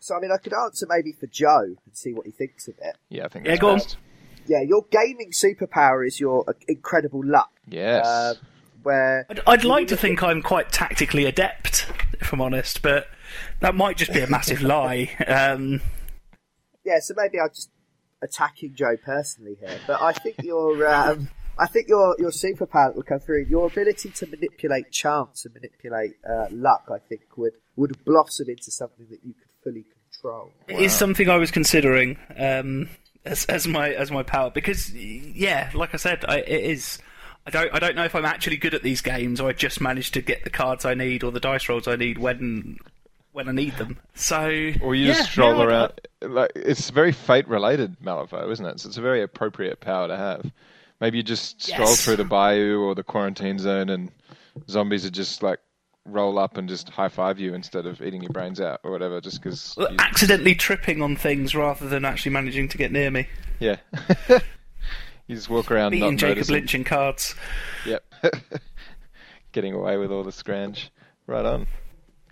So 0.00 0.16
I 0.16 0.20
mean, 0.20 0.32
I 0.32 0.38
could 0.38 0.54
answer 0.54 0.86
maybe 0.88 1.12
for 1.12 1.26
Joe 1.26 1.60
and 1.84 1.94
see 1.94 2.14
what 2.14 2.24
he 2.24 2.32
thinks 2.32 2.66
of 2.68 2.74
it. 2.80 2.96
Yeah, 3.10 3.26
I 3.26 3.28
think. 3.28 3.44
Yeah, 3.44 3.52
that's 3.52 3.60
go 3.60 3.68
on. 3.70 3.80
Best. 4.42 4.50
Yeah, 4.50 4.62
your 4.62 4.86
gaming 4.90 5.32
superpower 5.32 6.06
is 6.06 6.20
your 6.20 6.44
uh, 6.48 6.52
incredible 6.68 7.22
luck. 7.24 7.50
Yes. 7.68 8.06
Uh, 8.06 8.34
where 8.82 9.26
I'd, 9.30 9.40
I'd 9.46 9.64
like 9.64 9.88
to 9.88 9.96
think 9.96 10.22
I'm 10.22 10.42
quite 10.42 10.72
tactically 10.72 11.24
adept, 11.24 11.86
if 12.20 12.32
I'm 12.32 12.40
honest, 12.40 12.82
but 12.82 13.06
that 13.60 13.74
might 13.74 13.96
just 13.96 14.12
be 14.12 14.20
a 14.20 14.26
massive 14.26 14.62
lie. 14.62 15.10
Um, 15.26 15.80
yeah, 16.84 16.98
so 17.00 17.14
maybe 17.16 17.40
I'm 17.40 17.50
just 17.50 17.70
attacking 18.22 18.74
Joe 18.74 18.96
personally 18.96 19.56
here, 19.60 19.78
but 19.86 20.00
I 20.02 20.12
think 20.12 20.36
your 20.42 20.86
um, 20.88 21.28
I 21.58 21.66
think 21.66 21.88
your 21.88 22.16
your 22.18 22.30
superpower 22.30 22.88
that 22.88 22.96
will 22.96 23.02
come 23.02 23.20
through 23.20 23.44
your 23.48 23.66
ability 23.66 24.10
to 24.10 24.26
manipulate 24.26 24.90
chance 24.90 25.44
and 25.44 25.54
manipulate 25.54 26.16
uh, 26.28 26.46
luck. 26.50 26.88
I 26.92 26.98
think 26.98 27.22
would 27.36 27.54
would 27.76 28.04
blossom 28.04 28.48
into 28.48 28.70
something 28.70 29.06
that 29.10 29.20
you 29.24 29.34
could 29.34 29.48
fully 29.62 29.84
control. 30.12 30.50
It 30.68 30.80
is 30.80 30.92
something 30.92 31.28
I 31.28 31.36
was 31.36 31.50
considering 31.50 32.18
um, 32.36 32.88
as, 33.24 33.44
as 33.46 33.66
my 33.68 33.90
as 33.90 34.10
my 34.10 34.22
power 34.22 34.50
because 34.50 34.92
yeah, 34.94 35.70
like 35.74 35.94
I 35.94 35.96
said, 35.96 36.24
I, 36.28 36.38
it 36.38 36.64
is. 36.64 36.98
I 37.46 37.50
don't 37.50 37.74
I 37.74 37.78
don't 37.80 37.96
know 37.96 38.04
if 38.04 38.14
I'm 38.14 38.24
actually 38.24 38.56
good 38.56 38.72
at 38.74 38.82
these 38.82 39.00
games 39.00 39.40
or 39.40 39.48
I 39.48 39.52
just 39.52 39.80
managed 39.80 40.14
to 40.14 40.22
get 40.22 40.44
the 40.44 40.50
cards 40.50 40.84
I 40.84 40.94
need 40.94 41.24
or 41.24 41.32
the 41.32 41.40
dice 41.40 41.68
rolls 41.68 41.88
I 41.88 41.96
need 41.96 42.18
when 42.18 42.78
when 43.32 43.48
I 43.48 43.52
need 43.52 43.76
them. 43.78 43.98
So 44.14 44.72
or 44.80 44.94
you 44.94 45.06
yeah, 45.06 45.14
just 45.14 45.32
stroll 45.32 45.56
no, 45.56 45.62
around. 45.64 45.92
Like 46.20 46.52
it's 46.54 46.90
very 46.90 47.10
fate 47.12 47.48
related, 47.48 47.96
Malifaux, 48.00 48.50
isn't 48.50 48.64
it? 48.66 48.80
So 48.80 48.88
it's 48.88 48.96
a 48.98 49.02
very 49.02 49.22
appropriate 49.22 49.80
power 49.80 50.06
to 50.06 50.16
have. 50.16 50.52
Maybe 51.00 51.16
you 51.16 51.24
just 51.24 51.60
stroll 51.60 51.88
Yes. 51.88 52.04
through 52.04 52.16
the 52.16 52.24
bayou 52.24 52.80
or 52.80 52.94
the 52.94 53.02
quarantine 53.02 53.58
zone, 53.58 53.88
and 53.88 54.12
zombies 54.68 55.04
are 55.04 55.10
just 55.10 55.42
like 55.42 55.58
roll 56.04 56.38
up 56.38 56.56
and 56.56 56.68
just 56.68 56.88
high 56.88 57.08
five 57.08 57.38
you 57.38 57.54
instead 57.54 57.86
of 57.86 58.02
eating 58.02 58.22
your 58.22 58.30
brains 58.30 58.60
out 58.60 58.80
or 58.84 58.90
whatever. 58.90 59.20
Just 59.20 59.42
because. 59.42 59.74
Well, 59.76 59.88
accidentally 59.98 60.54
tripping 60.54 61.00
on 61.02 61.16
things 61.16 61.54
rather 61.54 61.88
than 61.88 62.04
actually 62.04 62.32
managing 62.32 62.68
to 62.68 62.78
get 62.78 62.92
near 62.92 63.10
me. 63.10 63.28
Yeah. 63.60 63.76
you 64.28 65.36
just 65.36 65.48
walk 65.48 65.70
around 65.70 65.92
Beating 65.92 66.16
Jacob 66.16 66.36
noticing. 66.36 66.54
Lynch 66.54 66.74
in 66.74 66.84
cards. 66.84 67.34
Yep. 67.86 68.04
Getting 69.52 69.74
away 69.74 69.96
with 69.96 70.10
all 70.10 70.22
the 70.24 70.32
scrange. 70.32 70.90
Right 71.26 71.44
on. 71.44 71.66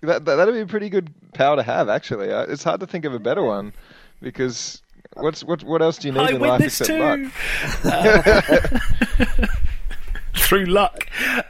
That, 0.01 0.25
that 0.25 0.35
that'd 0.35 0.53
be 0.53 0.61
a 0.61 0.65
pretty 0.65 0.89
good 0.89 1.13
power 1.33 1.55
to 1.55 1.63
have, 1.63 1.87
actually. 1.87 2.31
Uh, 2.31 2.43
It's 2.43 2.63
hard 2.63 2.79
to 2.79 2.87
think 2.87 3.05
of 3.05 3.13
a 3.13 3.19
better 3.19 3.43
one 3.43 3.71
because 4.21 4.81
what's 5.13 5.43
what 5.43 5.63
what 5.63 5.81
else 5.81 5.97
do 5.99 6.07
you 6.07 6.13
need 6.13 6.19
I 6.21 6.31
in 6.31 6.39
life 6.41 6.61
except 6.61 6.87
too. 6.89 6.99
luck? 6.99 7.19
Uh, 7.85 9.47
through 10.35 10.65
luck. 10.65 11.07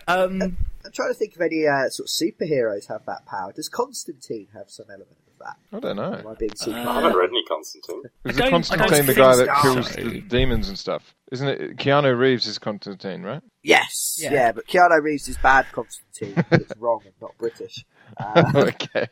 Um, 0.07 0.57
I'm 0.91 0.93
trying 0.93 1.09
to 1.13 1.13
think 1.17 1.35
if 1.35 1.39
any 1.41 1.65
uh, 1.65 1.87
sort 1.89 2.09
of 2.09 2.11
superheroes 2.11 2.87
have 2.89 3.05
that 3.05 3.25
power. 3.25 3.53
Does 3.53 3.69
Constantine 3.69 4.47
have 4.53 4.69
some 4.69 4.87
element 4.89 5.15
of 5.25 5.39
that? 5.39 5.55
I 5.71 5.79
don't 5.79 5.97
Am 5.99 6.23
know. 6.23 6.29
I 6.31 6.33
being 6.35 6.53
super? 6.53 6.77
I 6.77 6.95
haven't 6.95 7.15
read 7.17 7.29
any 7.29 7.45
Constantine. 7.45 8.03
Is 8.25 8.39
I 8.41 8.47
it 8.47 8.49
don't- 8.51 8.71
I 8.71 8.75
don't 8.75 8.89
Constantine 8.89 9.05
the 9.05 9.13
guy 9.13 9.35
that 9.37 9.47
so. 9.47 9.61
kills 9.61 9.89
the 9.95 10.19
demons 10.21 10.67
and 10.67 10.77
stuff? 10.77 11.15
Isn't 11.31 11.47
it? 11.47 11.77
Keanu 11.77 12.17
Reeves 12.19 12.45
is 12.45 12.57
Constantine, 12.59 13.21
right? 13.23 13.41
yes, 13.63 14.19
Yeah. 14.21 14.33
yeah. 14.33 14.51
but 14.51 14.67
Keanu 14.67 15.01
Reeves 15.01 15.29
is 15.29 15.37
bad 15.37 15.65
Constantine. 15.71 16.43
it's 16.51 16.73
wrong 16.77 16.99
and 17.05 17.13
not 17.21 17.37
British. 17.37 17.85
Uh, 18.17 18.51
okay. 18.55 19.07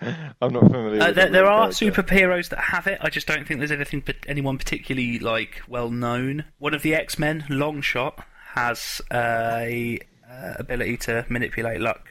I'm 0.42 0.52
not 0.52 0.64
familiar. 0.64 1.00
Uh, 1.02 1.06
with 1.06 1.16
there, 1.16 1.30
there 1.30 1.46
are 1.46 1.72
character. 1.72 2.02
superheroes 2.02 2.50
that 2.50 2.58
have 2.58 2.86
it. 2.86 2.98
I 3.00 3.08
just 3.08 3.26
don't 3.26 3.48
think 3.48 3.60
there's 3.60 3.72
anything, 3.72 4.02
but 4.04 4.16
anyone 4.26 4.58
particularly 4.58 5.18
like 5.18 5.62
well 5.66 5.88
known. 5.88 6.44
One 6.58 6.74
of 6.74 6.82
the 6.82 6.94
X 6.94 7.18
Men, 7.18 7.46
Longshot, 7.48 8.22
has 8.54 9.00
a 9.10 9.98
uh, 10.30 10.54
ability 10.58 10.96
to 10.98 11.24
manipulate 11.28 11.80
luck. 11.80 12.08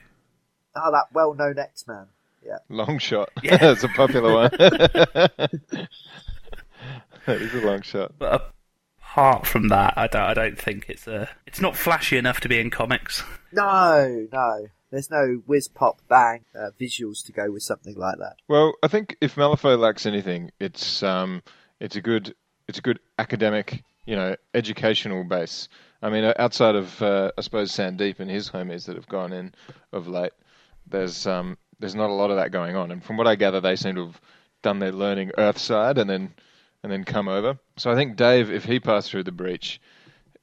Oh, 0.76 0.92
that 0.92 1.06
well-known 1.14 1.58
X-Man. 1.58 2.08
Yeah. 2.46 2.58
long 2.70 3.00
shot. 3.00 3.30
Yeah. 3.44 3.58
That's 3.62 3.84
a 3.84 3.90
popular 3.90 4.34
one. 4.34 4.52
that 4.58 5.88
is 7.28 7.54
a 7.54 7.66
long 7.66 7.82
shot. 7.82 8.14
But 8.18 8.54
apart 9.02 9.46
from 9.48 9.68
that, 9.70 9.96
I 9.98 10.08
don't. 10.08 10.22
I 10.22 10.34
don't 10.34 10.58
think 10.58 10.86
it's 10.88 11.08
a. 11.08 11.30
It's 11.46 11.60
not 11.60 11.76
flashy 11.76 12.18
enough 12.18 12.40
to 12.42 12.50
be 12.50 12.60
in 12.60 12.70
comics. 12.70 13.24
No, 13.52 14.28
no. 14.32 14.68
There's 14.92 15.12
no 15.12 15.42
whiz 15.46 15.68
pop 15.68 16.00
bang 16.08 16.46
uh, 16.58 16.70
visuals 16.80 17.26
to 17.26 17.34
go 17.34 17.52
with 17.52 17.64
something 17.64 17.96
like 17.96 18.20
that. 18.20 18.38
Well, 18.48 18.74
I 18.82 18.88
think 18.88 19.18
if 19.20 19.36
Malifaux 19.36 19.78
lacks 19.78 20.06
anything, 20.06 20.52
it's 20.60 21.04
um, 21.04 21.44
it's 21.80 21.96
a 21.98 22.02
good 22.02 22.34
it's 22.68 22.78
a 22.78 22.82
good 22.82 23.00
academic, 23.20 23.84
you 24.06 24.16
know, 24.16 24.36
educational 24.54 25.24
base. 25.26 25.68
I 26.02 26.10
mean, 26.10 26.32
outside 26.38 26.76
of 26.76 27.02
uh, 27.02 27.32
I 27.38 27.42
suppose 27.42 27.72
Sandeep 27.72 28.20
and 28.20 28.30
his 28.30 28.50
homies 28.50 28.86
that 28.86 28.96
have 28.96 29.08
gone 29.08 29.34
in 29.34 29.54
of 29.92 30.08
late, 30.08 30.34
there's 30.88 31.26
um, 31.28 31.58
there's 31.80 31.96
not 31.96 32.10
a 32.10 32.14
lot 32.14 32.30
of 32.32 32.38
that 32.38 32.52
going 32.52 32.76
on. 32.76 32.92
And 32.92 33.04
from 33.04 33.18
what 33.18 33.28
I 33.28 33.36
gather, 33.36 33.60
they 33.62 33.76
seem 33.76 33.96
to 33.96 34.06
have 34.08 34.22
done 34.62 34.80
their 34.80 34.92
learning 34.92 35.32
Earthside 35.38 35.98
and 35.98 36.10
then 36.10 36.34
and 36.84 36.92
then 36.92 37.04
come 37.04 37.28
over. 37.28 37.58
So 37.78 37.92
I 37.92 37.96
think 37.96 38.16
Dave, 38.16 38.52
if 38.52 38.64
he 38.66 38.80
passed 38.80 39.10
through 39.10 39.24
the 39.24 39.32
breach, 39.32 39.82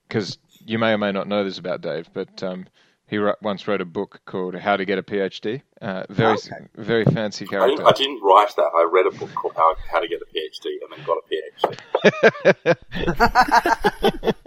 because 0.09 0.39
you 0.66 0.78
may 0.78 0.93
or 0.93 0.98
may 0.98 1.12
not 1.12 1.28
know 1.28 1.44
this 1.44 1.59
about 1.59 1.81
Dave, 1.81 2.09
but 2.12 2.43
um, 2.43 2.66
he 3.06 3.18
wr- 3.18 3.36
once 3.43 3.68
wrote 3.68 3.81
a 3.81 3.85
book 3.85 4.20
called 4.24 4.55
How 4.56 4.76
to 4.76 4.85
Get 4.85 4.98
a 4.98 5.02
PhD. 5.02 5.62
Uh, 5.81 6.05
very 6.10 6.35
Okay. 6.35 6.66
very 6.76 7.05
fancy 7.05 7.44
I 7.44 7.48
character. 7.48 7.76
didn't, 7.76 7.86
I 7.86 7.93
didn't 7.93 8.22
write 8.22 8.56
that. 8.56 8.70
I 8.74 8.89
read 8.90 9.06
a 9.06 9.10
book 9.12 9.32
called 9.35 9.55
How, 9.56 9.76
How 9.93 10.01
to 10.01 10.09
Get 10.09 10.20
a 10.20 10.26
PhD 10.26 10.78
and 10.82 10.90
then 10.90 11.02
got 11.05 11.18
a 11.18 11.22
PhD. 11.31 12.74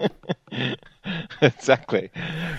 exactly. 1.42 2.12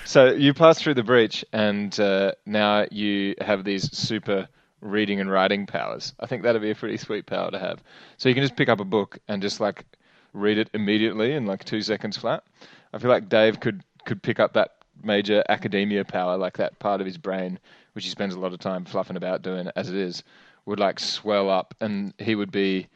So 0.04 0.32
you 0.32 0.54
pass 0.54 0.80
through 0.80 0.94
the 0.94 1.02
breach, 1.02 1.44
and 1.52 1.98
uh, 1.98 2.32
now 2.46 2.86
you 2.90 3.34
have 3.40 3.64
these 3.64 3.96
super 3.96 4.48
reading 4.80 5.20
and 5.20 5.30
writing 5.30 5.66
powers. 5.66 6.14
I 6.20 6.26
think 6.26 6.42
that'd 6.42 6.62
be 6.62 6.70
a 6.70 6.74
pretty 6.74 6.96
sweet 6.96 7.26
power 7.26 7.50
to 7.50 7.58
have. 7.58 7.82
So 8.16 8.28
you 8.28 8.34
can 8.34 8.44
just 8.44 8.56
pick 8.56 8.68
up 8.68 8.80
a 8.80 8.84
book 8.84 9.18
and 9.28 9.42
just 9.42 9.60
like 9.60 9.84
read 10.32 10.58
it 10.58 10.70
immediately 10.74 11.34
in 11.34 11.46
like 11.46 11.64
two 11.64 11.82
seconds 11.82 12.16
flat. 12.16 12.44
I 12.92 12.98
feel 12.98 13.10
like 13.10 13.28
Dave 13.28 13.60
could 13.60 13.82
could 14.04 14.22
pick 14.22 14.40
up 14.40 14.54
that 14.54 14.76
major 15.02 15.42
academia 15.48 16.04
power, 16.04 16.36
like 16.36 16.56
that 16.58 16.78
part 16.78 17.00
of 17.00 17.06
his 17.06 17.18
brain 17.18 17.58
which 17.98 18.04
he 18.04 18.10
spends 18.12 18.36
a 18.36 18.38
lot 18.38 18.52
of 18.52 18.60
time 18.60 18.84
fluffing 18.84 19.16
about 19.16 19.42
doing 19.42 19.68
as 19.74 19.88
it 19.88 19.96
is, 19.96 20.22
would 20.66 20.78
like 20.78 21.00
swell 21.00 21.50
up, 21.50 21.74
and 21.80 22.14
he 22.18 22.36
would 22.36 22.52
be 22.52 22.86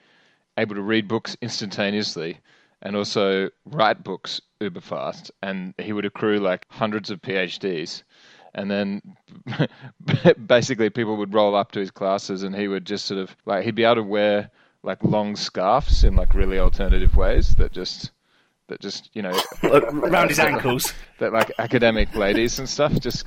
able 0.57 0.77
to 0.77 0.81
read 0.81 1.09
books 1.09 1.37
instantaneously 1.43 2.39
and 2.83 2.97
also 2.97 3.49
write 3.65 4.03
books 4.05 4.41
uber 4.61 4.81
fast 4.81 5.31
and 5.43 5.75
he 5.79 5.93
would 5.93 6.05
accrue 6.05 6.39
like 6.39 6.67
hundreds 6.69 7.11
of 7.11 7.21
phds 7.23 8.03
and 8.55 8.71
then 8.71 9.01
basically 10.47 10.91
people 10.91 11.17
would 11.17 11.35
roll 11.35 11.55
up 11.55 11.73
to 11.73 11.81
his 11.81 11.91
classes 11.91 12.43
and 12.43 12.55
he 12.55 12.69
would 12.69 12.85
just 12.85 13.07
sort 13.07 13.21
of 13.21 13.35
like 13.47 13.65
he'd 13.65 13.75
be 13.75 13.85
able 13.85 13.97
to 13.97 14.03
wear 14.03 14.51
like 14.83 15.03
long 15.05 15.37
scarves 15.37 16.05
in 16.05 16.17
like 16.17 16.35
really 16.35 16.59
alternative 16.59 17.17
ways 17.17 17.55
that 17.57 17.73
just 17.73 18.11
that 18.69 18.81
just 18.81 19.11
you 19.15 19.23
know 19.23 19.39
around 19.65 20.29
his 20.29 20.39
ankles. 20.39 20.93
that 21.19 21.33
like 21.33 21.51
academic 21.59 22.15
ladies 22.15 22.59
and 22.59 22.69
stuff 22.69 22.93
just 23.01 23.27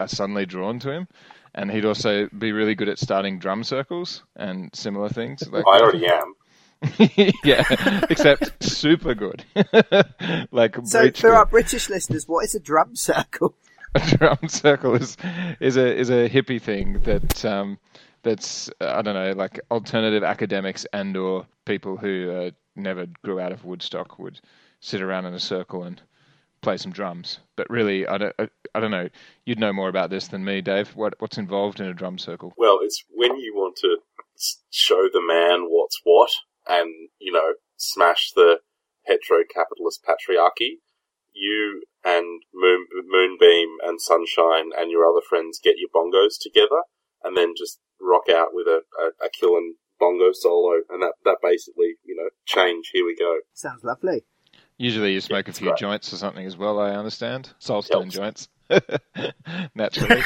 are 0.00 0.08
suddenly 0.08 0.46
drawn 0.46 0.78
to 0.78 0.90
him 0.90 1.06
and 1.54 1.70
he'd 1.70 1.84
also 1.84 2.28
be 2.38 2.52
really 2.52 2.74
good 2.74 2.88
at 2.88 2.98
starting 2.98 3.38
drum 3.38 3.64
circles 3.64 4.22
and 4.36 4.70
similar 4.74 5.08
things 5.08 5.46
like 5.50 5.64
I 5.66 5.80
already 5.80 6.06
am. 6.06 6.34
yeah, 7.44 7.64
except 8.10 8.62
super 8.62 9.14
good. 9.14 9.44
like 10.52 10.76
So 10.84 11.10
for 11.10 11.10
good. 11.10 11.24
our 11.32 11.46
British 11.46 11.88
listeners, 11.88 12.28
what 12.28 12.44
is 12.44 12.54
a 12.54 12.60
drum 12.60 12.96
circle? 12.96 13.54
a 13.94 14.16
drum 14.16 14.48
circle 14.48 14.94
is 14.94 15.16
is 15.60 15.76
a 15.76 15.96
is 15.96 16.10
a 16.10 16.28
hippie 16.28 16.60
thing 16.60 17.00
that 17.04 17.44
um, 17.44 17.78
that's 18.22 18.68
uh, 18.80 18.92
I 18.96 19.02
don't 19.02 19.14
know 19.14 19.32
like 19.32 19.60
alternative 19.70 20.22
academics 20.22 20.84
and 20.92 21.16
or 21.16 21.46
people 21.64 21.96
who 21.96 22.30
uh, 22.30 22.50
never 22.74 23.06
grew 23.22 23.40
out 23.40 23.52
of 23.52 23.64
Woodstock 23.64 24.18
would 24.18 24.40
sit 24.80 25.00
around 25.00 25.24
in 25.26 25.34
a 25.34 25.40
circle 25.40 25.82
and 25.84 26.00
play 26.60 26.76
some 26.76 26.92
drums. 26.92 27.38
But 27.56 27.70
really, 27.70 28.06
I 28.06 28.18
don't 28.18 28.34
I, 28.38 28.48
I 28.74 28.80
don't 28.80 28.90
know. 28.90 29.08
You'd 29.44 29.60
know 29.60 29.72
more 29.72 29.88
about 29.88 30.10
this 30.10 30.28
than 30.28 30.44
me, 30.44 30.60
Dave. 30.60 30.88
What 30.94 31.14
what's 31.18 31.38
involved 31.38 31.80
in 31.80 31.86
a 31.86 31.94
drum 31.94 32.18
circle? 32.18 32.52
Well, 32.56 32.80
it's 32.82 33.02
when 33.14 33.38
you 33.38 33.54
want 33.54 33.76
to 33.76 33.98
show 34.70 35.08
the 35.12 35.22
man 35.22 35.68
what's 35.70 36.00
what 36.04 36.30
and, 36.68 37.08
you 37.18 37.32
know, 37.32 37.54
smash 37.76 38.32
the 38.34 38.58
hetero-capitalist 39.06 40.04
patriarchy. 40.04 40.80
You 41.32 41.82
and 42.04 42.42
Moon, 42.54 42.86
Moonbeam 43.06 43.76
and 43.84 44.00
Sunshine 44.00 44.70
and 44.76 44.90
your 44.90 45.04
other 45.04 45.20
friends 45.28 45.60
get 45.62 45.76
your 45.76 45.90
bongos 45.94 46.40
together 46.40 46.82
and 47.22 47.36
then 47.36 47.54
just 47.56 47.80
rock 48.00 48.24
out 48.30 48.48
with 48.52 48.66
a, 48.66 48.80
a, 49.00 49.26
a 49.26 49.28
killing 49.38 49.74
bongo 50.00 50.30
solo. 50.32 50.80
And 50.88 51.02
that, 51.02 51.12
that 51.24 51.38
basically, 51.42 51.94
you 52.04 52.16
know, 52.16 52.28
change, 52.46 52.90
here 52.92 53.04
we 53.04 53.16
go. 53.16 53.38
Sounds 53.52 53.84
lovely. 53.84 54.24
Usually, 54.78 55.12
you 55.14 55.20
smoke 55.20 55.48
a 55.48 55.52
few 55.52 55.68
great. 55.68 55.78
joints 55.78 56.12
or 56.12 56.16
something 56.16 56.44
as 56.44 56.56
well. 56.56 56.78
I 56.78 56.90
understand 56.90 57.50
soulstone 57.60 58.02
Helps. 58.02 58.14
joints. 58.14 58.48
Naturally, 59.74 60.22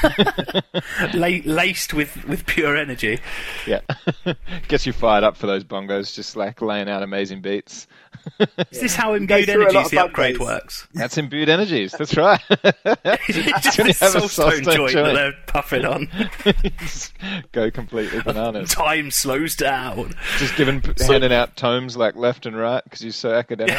La- 1.14 1.40
laced 1.44 1.92
with, 1.94 2.24
with 2.26 2.46
pure 2.46 2.76
energy. 2.76 3.18
yeah, 3.66 3.80
gets 4.68 4.86
you 4.86 4.92
fired 4.92 5.24
up 5.24 5.36
for 5.36 5.46
those 5.46 5.64
bongos. 5.64 6.14
Just 6.14 6.36
like 6.36 6.60
laying 6.62 6.88
out 6.88 7.02
amazing 7.02 7.42
beats. 7.42 7.86
Is 8.70 8.80
this 8.80 8.94
how 8.94 9.08
Go 9.10 9.14
imbued 9.14 9.46
through 9.48 9.62
a 9.62 9.68
energies 9.70 9.90
the 9.90 9.98
upgrade 9.98 10.36
bungos. 10.36 10.40
works? 10.40 10.88
That's 10.94 11.16
imbued 11.18 11.48
energies. 11.48 11.92
That's 11.92 12.16
right. 12.16 12.40
it's 12.50 13.62
just 13.62 13.76
this 13.78 14.00
have 14.00 14.14
a 14.14 14.18
soulstone 14.18 14.60
soulstone 14.60 14.74
joint, 14.76 14.92
joint. 14.92 15.06
that 15.06 15.12
they're 15.14 15.34
puffing 15.46 15.84
on. 15.84 16.08
Go 17.52 17.70
completely 17.70 18.20
bananas. 18.22 18.70
Time 18.70 19.10
slows 19.10 19.54
down. 19.56 20.14
Just 20.38 20.56
giving 20.56 20.82
So- 20.96 21.12
handing 21.12 21.32
out 21.32 21.56
tomes 21.56 21.96
like 21.96 22.16
left 22.16 22.46
and 22.46 22.56
right 22.56 22.82
because 22.84 23.02
you're 23.02 23.12
so 23.12 23.32
academic. 23.34 23.78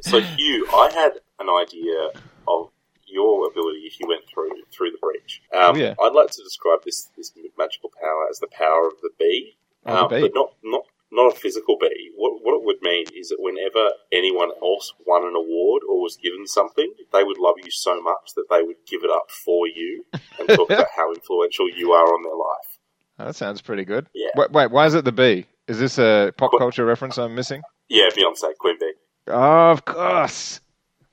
So 0.00 0.20
Hugh, 0.20 0.66
I 0.72 0.90
had 0.92 1.12
an 1.38 1.48
idea 1.50 2.10
of 2.48 2.70
your 3.06 3.46
ability 3.48 3.80
if 3.86 4.00
you 4.00 4.06
went 4.08 4.22
through 4.32 4.50
through 4.72 4.90
the 4.92 4.98
breach. 4.98 5.42
Um, 5.54 5.74
Oh, 5.74 5.76
yeah. 5.76 5.94
I'd 6.00 6.12
like 6.14 6.30
to 6.32 6.42
describe 6.42 6.80
this 6.84 7.10
this 7.16 7.32
magical 7.58 7.90
power 8.00 8.26
as 8.30 8.38
the 8.38 8.48
power 8.48 8.86
of 8.88 8.94
the 9.02 9.10
bee, 9.18 9.56
Oh, 9.84 9.92
the 9.94 10.02
um, 10.04 10.08
bee. 10.10 10.20
but 10.22 10.32
not 10.34 10.52
not 10.62 10.82
not 11.12 11.32
a 11.32 11.36
physical 11.36 11.76
bee. 11.80 12.10
What 12.16 12.42
what 12.42 12.54
it 12.54 12.64
would 12.64 12.82
mean 12.82 13.06
is 13.14 13.28
that 13.28 13.38
whenever 13.40 13.90
anyone 14.12 14.50
else 14.62 14.92
won 15.06 15.22
an 15.24 15.34
award 15.36 15.82
or 15.88 16.00
was 16.02 16.16
given 16.16 16.46
something, 16.46 16.92
they 17.12 17.22
would 17.24 17.38
love 17.38 17.54
you 17.62 17.70
so 17.70 18.00
much 18.02 18.32
that 18.36 18.46
they 18.50 18.62
would 18.62 18.76
give 18.90 19.04
it 19.04 19.10
up 19.10 19.30
for 19.30 19.66
you 19.68 20.04
and 20.38 20.48
talk 20.48 20.70
about 20.70 20.86
how 20.96 21.12
influential 21.12 21.68
you 21.70 21.92
are 21.92 22.06
on 22.06 22.22
their 22.22 22.34
life. 22.34 22.78
Oh, 23.18 23.24
that 23.26 23.36
sounds 23.36 23.62
pretty 23.62 23.84
good. 23.84 24.06
Yeah. 24.14 24.28
Wait, 24.36 24.50
wait, 24.52 24.70
why 24.70 24.86
is 24.86 24.94
it 24.94 25.04
the 25.04 25.12
bee? 25.12 25.46
Is 25.68 25.78
this 25.78 25.98
a 25.98 26.32
pop 26.36 26.50
culture 26.58 26.84
reference 26.84 27.16
I'm 27.18 27.34
missing? 27.34 27.62
Yeah, 27.88 28.08
Beyonce, 28.10 28.54
Queen 28.58 28.76
Bee. 28.78 28.92
Oh, 29.28 29.70
of 29.70 29.84
course. 29.84 30.60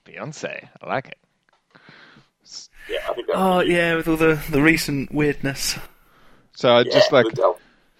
Beyonce. 0.06 0.68
I 0.82 0.88
like 0.88 1.08
it. 1.08 1.18
Yeah, 2.90 3.00
I 3.10 3.14
think 3.14 3.28
that. 3.28 3.36
Oh, 3.36 3.62
yeah, 3.62 3.96
with 3.96 4.08
all 4.08 4.18
the, 4.18 4.42
the 4.50 4.62
recent 4.62 5.12
weirdness. 5.14 5.78
So 6.56 6.70
I 6.70 6.82
yeah, 6.82 6.92
just 6.92 7.12
like 7.12 7.26
the- 7.34 7.56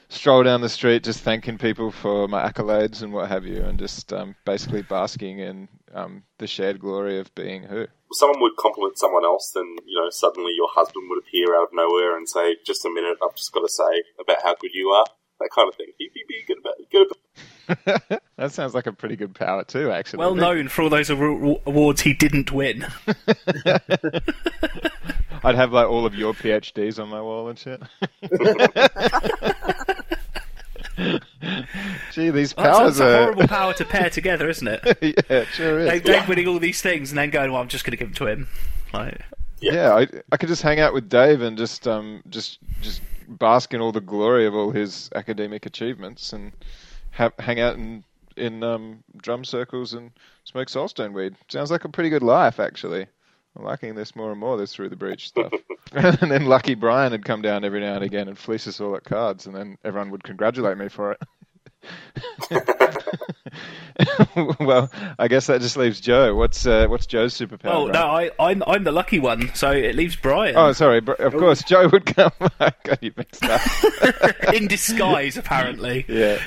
stroll 0.10 0.44
down 0.44 0.62
the 0.62 0.70
street, 0.70 1.04
just 1.04 1.22
thanking 1.22 1.58
people 1.58 1.90
for 1.92 2.28
my 2.28 2.48
accolades 2.48 3.02
and 3.02 3.14
what 3.14 3.30
have 3.30 3.46
you, 3.46 3.64
and 3.64 3.80
just 3.80 4.12
um, 4.14 4.36
basically 4.46 4.82
basking 4.84 5.40
in 5.40 5.68
um, 5.94 6.24
the 6.38 6.46
shared 6.48 6.80
glory 6.80 7.18
of 7.20 7.34
being 7.34 7.64
who. 7.64 7.88
someone 8.12 8.42
would 8.42 8.56
compliment 8.58 8.98
someone 9.00 9.24
else, 9.26 9.52
then 9.56 9.76
you 9.86 10.00
know 10.00 10.10
suddenly 10.12 10.52
your 10.56 10.68
husband 10.72 11.06
would 11.10 11.20
appear 11.20 11.56
out 11.56 11.64
of 11.64 11.74
nowhere 11.74 12.16
and 12.18 12.30
say, 12.30 12.58
"Just 12.66 12.86
a 12.86 12.90
minute, 12.90 13.18
I've 13.24 13.36
just 13.36 13.52
got 13.54 13.62
to 13.62 13.70
say 13.70 14.04
about 14.20 14.44
how 14.44 14.54
good 14.60 14.72
you 14.74 14.90
are." 14.90 15.06
That 15.44 15.50
kind 15.54 15.68
of 15.68 15.76
thing. 15.76 15.88
Be, 16.00 16.10
be, 16.14 16.24
be 16.28 16.44
good 16.48 16.58
about 16.60 16.76
good 16.92 17.08
about. 18.08 18.22
that 18.38 18.52
sounds 18.54 18.74
like 18.74 18.88
a 18.88 18.94
pretty 18.94 19.16
good 19.18 19.36
power 19.36 19.64
too, 19.66 19.92
actually. 19.92 20.20
Well 20.20 20.36
known 20.36 20.70
for 20.70 20.84
all 20.84 20.90
those 20.90 21.10
awards 21.10 22.02
he 22.02 22.14
didn't 22.14 22.52
win. 22.52 22.86
I'd 25.46 25.56
have 25.56 25.74
like 25.74 25.88
all 25.88 26.06
of 26.06 26.16
your 26.16 26.34
PhDs 26.34 27.02
on 27.02 27.10
my 27.10 27.22
wall 27.22 27.50
and 27.50 27.60
shit. 27.60 27.82
Gee, 32.14 32.30
these 32.30 32.56
Well, 32.56 32.66
that's, 32.66 32.78
powers 32.78 32.98
that's 32.98 33.00
a 33.00 33.18
are. 33.18 33.22
horrible 33.24 33.48
power 33.48 33.74
to 33.74 33.86
pair 33.86 34.10
together, 34.10 34.48
isn't 34.50 34.68
it? 34.68 34.82
yeah, 35.02 35.12
it 35.30 35.48
sure 35.50 35.80
is. 35.80 35.90
Dave, 35.90 36.04
Dave 36.04 36.28
winning 36.30 36.48
all 36.48 36.60
these 36.60 36.82
things 36.82 37.12
and 37.12 37.18
then 37.18 37.30
going, 37.32 37.52
well, 37.52 37.62
I'm 37.62 37.68
just 37.68 37.84
going 37.84 37.92
to 37.92 37.98
give 37.98 38.08
them 38.10 38.16
to 38.16 38.28
him. 38.28 38.48
Like, 38.94 39.20
Yeah, 39.60 39.96
I, 39.96 40.08
I 40.32 40.38
could 40.38 40.50
just 40.50 40.62
hang 40.62 40.80
out 40.80 40.94
with 40.94 41.10
Dave 41.10 41.42
and 41.42 41.58
just 41.58 41.88
um 41.88 42.22
just 42.30 42.60
just 42.82 43.02
bask 43.28 43.74
in 43.74 43.82
all 43.82 43.92
the 43.92 44.02
glory 44.02 44.46
of 44.46 44.56
all 44.56 44.72
his 44.72 45.10
academic 45.16 45.66
achievements 45.66 46.34
and 46.34 46.52
hang 47.40 47.60
out 47.60 47.76
in 47.76 48.04
in 48.36 48.64
um, 48.64 49.04
drum 49.18 49.46
circles 49.46 49.94
and 49.94 50.12
smoke 50.44 50.68
soulstone 50.68 51.14
weed. 51.14 51.36
Sounds 51.50 51.72
like 51.72 51.86
a 51.86 51.90
pretty 51.90 52.10
good 52.10 52.24
life, 52.24 52.60
actually. 52.60 53.06
I'm 53.56 53.64
liking 53.64 53.94
this 53.94 54.16
more 54.16 54.32
and 54.32 54.40
more. 54.40 54.58
This 54.58 54.74
through 54.74 54.90
the 54.90 54.96
breach 54.96 55.28
stuff. 55.28 55.54
and 55.92 56.32
then 56.32 56.46
Lucky 56.46 56.74
Brian 56.74 57.12
would 57.12 57.26
come 57.26 57.44
down 57.44 57.64
every 57.64 57.80
now 57.80 57.96
and 57.96 58.04
again 58.04 58.28
and 58.28 58.38
fleece 58.38 58.68
us 58.68 58.82
all 58.82 58.96
at 58.96 59.04
cards, 59.04 59.46
and 59.46 59.56
then 59.56 59.78
everyone 59.84 60.10
would 60.10 60.24
congratulate 60.24 60.78
me 60.78 60.90
for 60.90 61.12
it. 61.12 61.22
well, 64.60 64.92
I 65.20 65.28
guess 65.28 65.48
that 65.48 65.62
just 65.62 65.78
leaves 65.78 66.00
Joe. 66.02 66.36
What's 66.36 66.66
uh, 66.66 66.88
what's 66.88 67.06
Joe's 67.06 67.34
superpower? 67.34 67.60
Oh 67.66 67.88
Brian? 67.88 67.92
no, 67.92 68.06
I, 68.08 68.32
I'm 68.40 68.64
I'm 68.66 68.84
the 68.84 68.92
lucky 68.92 69.20
one, 69.20 69.54
so 69.54 69.72
it 69.72 69.96
leaves 69.96 70.16
Brian 70.16 70.56
Oh, 70.56 70.74
sorry. 70.74 70.98
Of 70.98 71.34
course, 71.34 71.64
Joe 71.64 71.88
would 71.90 72.06
come. 72.06 72.32
I 72.60 72.72
got 72.84 73.04
you 73.04 73.12
mixed 73.16 73.44
up. 73.46 73.62
in 74.54 74.68
disguise, 74.68 75.38
apparently. 75.38 76.06
Yeah. 76.08 76.40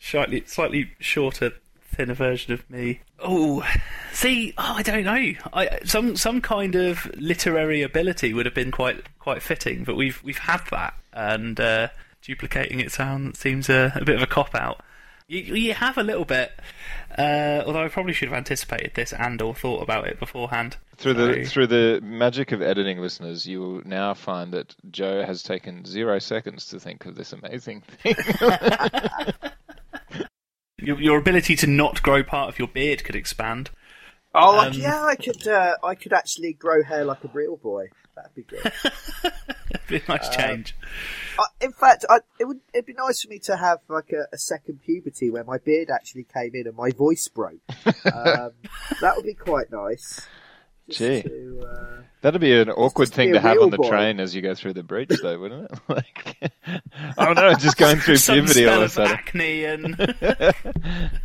Slightly 0.00 0.44
slightly 0.46 0.92
shorter, 1.00 1.52
thinner 1.82 2.14
version 2.14 2.52
of 2.52 2.68
me. 2.70 3.00
Oh, 3.18 3.64
see, 4.12 4.54
oh, 4.56 4.74
I 4.76 4.82
don't 4.82 5.04
know. 5.04 5.32
I 5.52 5.78
some 5.84 6.16
some 6.16 6.40
kind 6.40 6.74
of 6.74 7.10
literary 7.16 7.82
ability 7.82 8.32
would 8.34 8.46
have 8.46 8.54
been 8.54 8.70
quite 8.70 9.04
quite 9.18 9.42
fitting, 9.42 9.84
but 9.84 9.96
we've 9.96 10.22
we've 10.22 10.38
had 10.38 10.62
that, 10.70 10.94
and 11.12 11.58
uh, 11.58 11.88
duplicating 12.38 12.78
it 12.78 12.92
sound 12.92 13.34
seems 13.36 13.68
a, 13.70 13.90
a 13.96 14.04
bit 14.04 14.14
of 14.16 14.22
a 14.22 14.26
cop 14.26 14.54
out. 14.54 14.82
You, 15.26 15.40
you 15.54 15.74
have 15.74 15.98
a 15.98 16.02
little 16.02 16.24
bit, 16.24 16.52
uh, 17.18 17.62
although 17.66 17.84
I 17.84 17.88
probably 17.88 18.12
should 18.12 18.28
have 18.28 18.36
anticipated 18.36 18.92
this 18.94 19.12
and 19.12 19.40
or 19.42 19.54
thought 19.54 19.82
about 19.82 20.06
it 20.06 20.18
beforehand. 20.20 20.76
Through 20.96 21.14
the 21.14 21.44
So- 21.44 21.50
through 21.50 21.66
the 21.68 22.00
magic 22.02 22.52
of 22.52 22.60
editing, 22.62 22.98
listeners, 23.00 23.46
you 23.46 23.60
will 23.60 23.82
now 23.84 24.14
find 24.14 24.52
that 24.52 24.74
Joe 24.90 25.24
has 25.24 25.42
taken 25.42 25.84
zero 25.84 26.18
seconds 26.18 26.66
to 26.68 26.80
think 26.80 27.06
of 27.06 27.14
this 27.14 27.32
amazing 27.32 27.82
thing. 27.82 28.14
your, 30.78 31.00
your 31.00 31.18
ability 31.18 31.56
to 31.56 31.66
not 31.66 32.02
grow 32.02 32.22
part 32.22 32.48
of 32.48 32.58
your 32.58 32.68
beard 32.68 33.04
could 33.04 33.16
expand. 33.16 33.70
Oh, 34.34 34.52
like, 34.56 34.74
Um, 34.74 34.80
yeah, 34.80 35.02
I 35.04 35.16
could. 35.16 35.46
Uh, 35.46 35.74
I 35.82 35.94
could 35.94 36.12
actually 36.12 36.52
grow 36.52 36.82
hair 36.82 37.04
like 37.04 37.24
a 37.24 37.30
real 37.32 37.56
boy. 37.56 37.88
That'd 38.22 38.34
be 38.34 38.42
good. 38.42 38.72
Be 39.88 39.96
a 39.96 40.02
nice 40.08 40.28
change. 40.34 40.74
I, 41.38 41.44
in 41.62 41.72
fact, 41.72 42.04
I, 42.10 42.18
it 42.38 42.44
would. 42.46 42.60
It'd 42.74 42.84
be 42.86 42.92
nice 42.94 43.22
for 43.22 43.28
me 43.28 43.38
to 43.40 43.56
have 43.56 43.78
like 43.88 44.12
a, 44.12 44.26
a 44.34 44.38
second 44.38 44.80
puberty 44.82 45.30
where 45.30 45.44
my 45.44 45.56
beard 45.58 45.88
actually 45.90 46.24
came 46.24 46.50
in 46.54 46.66
and 46.66 46.76
my 46.76 46.90
voice 46.90 47.26
broke. 47.28 47.60
um, 47.86 48.52
that 49.00 49.14
would 49.16 49.24
be 49.24 49.34
quite 49.34 49.70
nice. 49.72 50.26
Gee. 50.90 51.22
To, 51.22 51.66
uh, 51.66 52.02
That'd 52.22 52.40
be 52.40 52.58
an 52.58 52.70
awkward 52.70 53.10
thing 53.10 53.32
to 53.34 53.40
have 53.40 53.58
on 53.58 53.70
the 53.70 53.76
boy. 53.76 53.88
train 53.88 54.20
as 54.20 54.34
you 54.34 54.42
go 54.42 54.54
through 54.54 54.72
the 54.72 54.82
breach, 54.82 55.10
though, 55.22 55.38
wouldn't 55.38 55.70
it? 55.70 55.78
Like, 55.88 56.52
oh 57.18 57.32
no, 57.32 57.54
just 57.54 57.76
going 57.76 57.98
through 57.98 58.16
Some 58.16 58.36
puberty 58.36 58.66
all 58.66 58.72
spell 58.72 58.76
of 58.76 58.82
a 58.82 58.84
of 58.84 58.90
sudden. 58.92 59.12
acne 59.12 59.64
and 59.64 59.96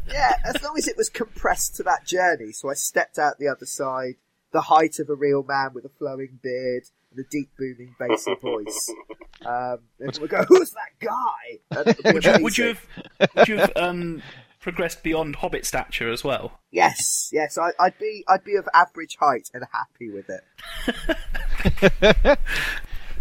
yeah, 0.08 0.34
as 0.46 0.62
long 0.62 0.78
as 0.78 0.88
it 0.88 0.96
was 0.98 1.10
compressed 1.10 1.76
to 1.78 1.84
that 1.84 2.06
journey. 2.06 2.52
So 2.52 2.70
I 2.70 2.74
stepped 2.76 3.18
out 3.18 3.40
the 3.40 3.48
other 3.48 3.66
side, 3.66 4.16
the 4.54 4.62
height 4.62 5.00
of 5.00 5.10
a 5.10 5.16
real 5.16 5.44
man 5.44 5.74
with 5.74 5.84
a 5.84 5.90
flowing 5.90 6.40
beard 6.42 6.84
and 7.12 7.26
a 7.26 7.28
deep 7.30 7.50
booming 7.58 7.96
bassy 8.00 8.36
voice. 8.36 8.90
Um, 9.46 9.80
and 10.00 10.18
we 10.22 10.30
go, 10.30 10.42
who's 10.48 10.72
that 10.72 10.92
guy? 11.02 11.82
It'd 11.82 12.24
you, 12.24 12.44
would 12.44 12.58
you 12.58 12.68
have 12.68 12.88
would 13.36 13.48
you 13.50 13.58
have 13.58 13.74
um, 13.76 14.24
progressed 14.62 15.04
beyond 15.04 15.36
hobbit 15.36 15.66
stature 15.66 16.10
as 16.10 16.24
well? 16.24 16.62
Yes, 16.72 17.30
yes, 17.34 17.58
I, 17.58 17.72
I'd 17.78 17.98
be, 18.00 18.24
I'd 18.30 18.46
be 18.46 18.56
of 18.56 18.70
average 18.74 19.18
height 19.20 19.50
and 19.54 19.66
happy 19.74 20.12
with 20.12 20.30
it. 20.30 22.40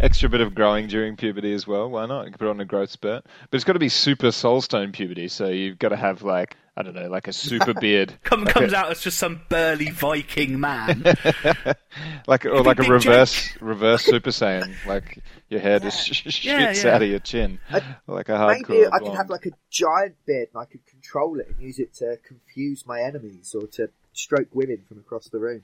Extra 0.00 0.28
bit 0.28 0.40
of 0.40 0.54
growing 0.54 0.86
during 0.86 1.16
puberty 1.16 1.52
as 1.52 1.66
well. 1.66 1.90
Why 1.90 2.06
not? 2.06 2.26
You 2.26 2.30
can 2.30 2.38
put 2.38 2.48
on 2.48 2.60
a 2.60 2.64
growth 2.64 2.90
spurt, 2.90 3.24
but 3.50 3.56
it's 3.56 3.64
got 3.64 3.72
to 3.72 3.80
be 3.80 3.88
super 3.88 4.28
soulstone 4.28 4.92
puberty. 4.92 5.26
So 5.26 5.48
you've 5.48 5.80
got 5.80 5.88
to 5.88 5.96
have 5.96 6.22
like 6.22 6.56
I 6.74 6.82
don't 6.82 6.94
know, 6.94 7.08
like 7.08 7.28
a 7.28 7.34
super 7.34 7.74
beard, 7.74 8.18
Come, 8.24 8.44
like 8.44 8.54
comes 8.54 8.72
a, 8.72 8.76
out 8.76 8.90
as 8.90 9.02
just 9.02 9.18
some 9.18 9.42
burly 9.50 9.90
Viking 9.90 10.58
man. 10.58 11.02
like 12.26 12.46
or 12.46 12.62
be 12.62 12.68
like 12.68 12.78
a 12.78 12.82
Big 12.82 12.90
reverse 12.90 13.54
reverse 13.60 14.04
Super 14.04 14.30
Saiyan. 14.30 14.74
Like 14.86 15.18
your 15.50 15.60
hair 15.60 15.80
just 15.80 16.06
sh- 16.06 16.30
sh- 16.32 16.44
Yeah, 16.46 16.72
shoots 16.72 16.84
yeah. 16.84 16.94
out 16.94 17.02
of 17.02 17.08
your 17.08 17.18
chin, 17.18 17.58
like 18.06 18.28
a 18.30 18.32
hardcore. 18.32 18.68
Maybe 18.70 18.86
I 18.86 18.98
could 19.00 19.14
have 19.14 19.28
like 19.28 19.44
a 19.44 19.50
giant 19.70 20.16
beard 20.26 20.48
and 20.54 20.62
I 20.62 20.64
could 20.64 20.86
control 20.86 21.38
it 21.40 21.48
and 21.48 21.60
use 21.60 21.78
it 21.78 21.92
to 21.96 22.16
confuse 22.26 22.86
my 22.86 23.02
enemies 23.02 23.54
or 23.54 23.66
to 23.66 23.90
stroke 24.14 24.48
women 24.54 24.82
from 24.88 24.98
across 24.98 25.28
the 25.28 25.38
room. 25.40 25.62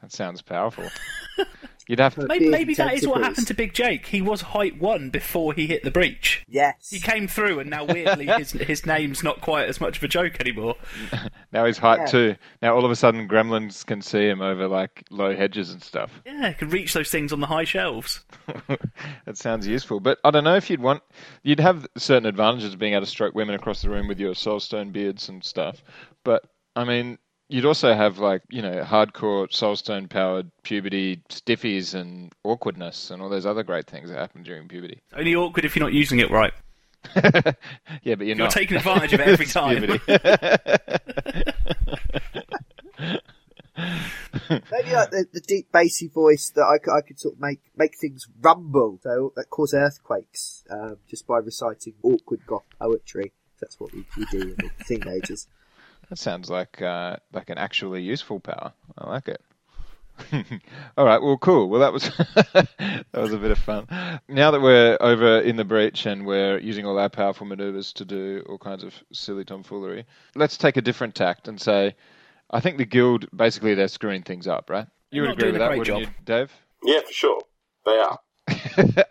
That 0.00 0.12
sounds 0.12 0.42
powerful. 0.42 0.88
You'd 1.88 1.98
have 2.00 2.14
to. 2.16 2.26
maybe 2.26 2.48
maybe 2.48 2.74
that 2.74 2.94
is 2.94 3.06
what 3.08 3.22
happened 3.22 3.46
to 3.48 3.54
Big 3.54 3.72
Jake. 3.72 4.06
He 4.06 4.22
was 4.22 4.42
height 4.42 4.78
one 4.78 5.08
before 5.10 5.54
he 5.54 5.66
hit 5.66 5.82
the 5.82 5.90
breach. 5.90 6.44
Yes. 6.46 6.90
He 6.90 7.00
came 7.00 7.26
through, 7.26 7.58
and 7.60 7.70
now 7.70 7.84
weirdly 7.84 8.26
his 8.26 8.52
his 8.52 8.86
name's 8.86 9.24
not 9.24 9.40
quite 9.40 9.68
as 9.68 9.80
much 9.80 9.96
of 9.96 10.02
a 10.04 10.08
joke 10.08 10.40
anymore. 10.40 10.76
Now 11.50 11.64
he's 11.64 11.78
height 11.78 12.00
Yeah. 12.00 12.06
two. 12.06 12.36
Now 12.60 12.74
all 12.74 12.84
of 12.84 12.90
a 12.90 12.96
sudden 12.96 13.26
gremlins 13.26 13.86
can 13.86 14.02
see 14.02 14.28
him 14.28 14.42
over 14.42 14.68
like 14.68 15.02
low 15.10 15.34
hedges 15.34 15.70
and 15.70 15.82
stuff. 15.82 16.10
Yeah, 16.26 16.52
can 16.52 16.68
reach 16.68 16.92
those 16.92 17.10
things 17.10 17.32
on 17.32 17.40
the 17.40 17.46
high 17.46 17.64
shelves. 17.64 18.22
that 19.24 19.38
sounds 19.38 19.66
useful, 19.66 19.98
but 19.98 20.18
I 20.24 20.30
don't 20.30 20.44
know 20.44 20.56
if 20.56 20.68
you'd 20.68 20.82
want. 20.82 21.02
You'd 21.42 21.60
have 21.60 21.86
certain 21.96 22.26
advantages 22.26 22.74
of 22.74 22.78
being 22.78 22.92
able 22.92 23.06
to 23.06 23.10
stroke 23.10 23.34
women 23.34 23.54
across 23.54 23.80
the 23.80 23.88
room 23.88 24.08
with 24.08 24.20
your 24.20 24.34
soulstone 24.34 24.92
beards 24.92 25.30
and 25.30 25.42
stuff. 25.42 25.82
But 26.22 26.42
I 26.76 26.84
mean, 26.84 27.16
you'd 27.48 27.64
also 27.64 27.94
have 27.94 28.18
like 28.18 28.42
you 28.50 28.62
know 28.62 28.82
hardcore 28.82 29.48
soulstone 29.48 30.08
powered 30.08 30.50
puberty 30.62 31.22
stiffies 31.28 31.94
and 31.94 32.32
awkwardness 32.44 33.10
and 33.10 33.22
all 33.22 33.28
those 33.28 33.46
other 33.46 33.62
great 33.62 33.86
things 33.86 34.10
that 34.10 34.18
happen 34.18 34.42
during 34.42 34.68
puberty. 34.68 35.02
Only 35.14 35.34
awkward 35.34 35.64
if 35.64 35.74
you're 35.74 35.84
not 35.84 35.92
using 35.92 36.18
it 36.18 36.30
right. 36.30 36.52
yeah, 37.14 37.22
but 37.22 37.56
you're, 38.04 38.24
You're 38.24 38.36
not 38.36 38.50
taking 38.50 38.76
advantage 38.76 39.12
of 39.12 39.20
it 39.20 39.28
every 39.28 39.46
time. 39.56 39.82
Maybe 44.50 44.92
like 44.92 45.10
the, 45.10 45.26
the 45.32 45.40
deep 45.46 45.70
bassy 45.70 46.08
voice 46.08 46.50
that 46.56 46.64
I 46.64 46.78
could, 46.78 46.92
I 46.92 47.00
could 47.02 47.20
sort 47.20 47.34
of 47.34 47.40
make 47.40 47.60
make 47.76 47.92
things 48.00 48.26
rumble, 48.40 48.98
so 49.02 49.32
that 49.36 49.50
cause 49.50 49.74
earthquakes, 49.74 50.64
um, 50.70 50.96
just 51.08 51.26
by 51.26 51.38
reciting 51.38 51.94
awkward 52.02 52.40
goth 52.46 52.64
poetry. 52.80 53.32
That's 53.60 53.78
what 53.78 53.92
we, 53.92 54.04
we 54.16 54.24
do 54.26 54.40
in 54.40 54.56
the 54.56 54.70
teenagers. 54.84 55.46
That 56.08 56.18
sounds 56.18 56.48
like 56.48 56.80
uh, 56.80 57.16
like 57.32 57.50
an 57.50 57.58
actually 57.58 58.02
useful 58.02 58.40
power. 58.40 58.72
I 58.96 59.08
like 59.08 59.28
it. 59.28 59.42
All 60.96 61.04
right, 61.04 61.22
well, 61.22 61.38
cool. 61.38 61.68
Well, 61.68 61.80
that 61.80 61.92
was 61.92 62.02
that 62.52 63.06
was 63.12 63.32
a 63.32 63.38
bit 63.38 63.50
of 63.50 63.58
fun. 63.58 63.86
Now 64.28 64.50
that 64.50 64.60
we're 64.60 64.96
over 65.00 65.40
in 65.40 65.56
the 65.56 65.64
breach 65.64 66.06
and 66.06 66.26
we're 66.26 66.58
using 66.58 66.86
all 66.86 66.98
our 66.98 67.08
powerful 67.08 67.46
maneuvers 67.46 67.92
to 67.94 68.04
do 68.04 68.44
all 68.48 68.58
kinds 68.58 68.82
of 68.82 68.94
silly 69.12 69.44
tomfoolery, 69.44 70.06
let's 70.34 70.56
take 70.56 70.76
a 70.76 70.82
different 70.82 71.14
tact 71.14 71.46
and 71.46 71.60
say, 71.60 71.94
I 72.50 72.60
think 72.60 72.78
the 72.78 72.84
guild 72.84 73.26
basically 73.34 73.74
they're 73.74 73.88
screwing 73.88 74.22
things 74.22 74.46
up, 74.46 74.70
right? 74.70 74.86
You 75.10 75.22
would 75.22 75.30
agree 75.32 75.52
with 75.52 75.60
that, 75.60 75.70
wouldn't 75.70 75.86
job. 75.86 76.00
you, 76.00 76.08
Dave? 76.24 76.52
Yeah, 76.82 77.00
for 77.00 77.12
sure. 77.12 77.40
They 77.84 77.98
are. 77.98 78.18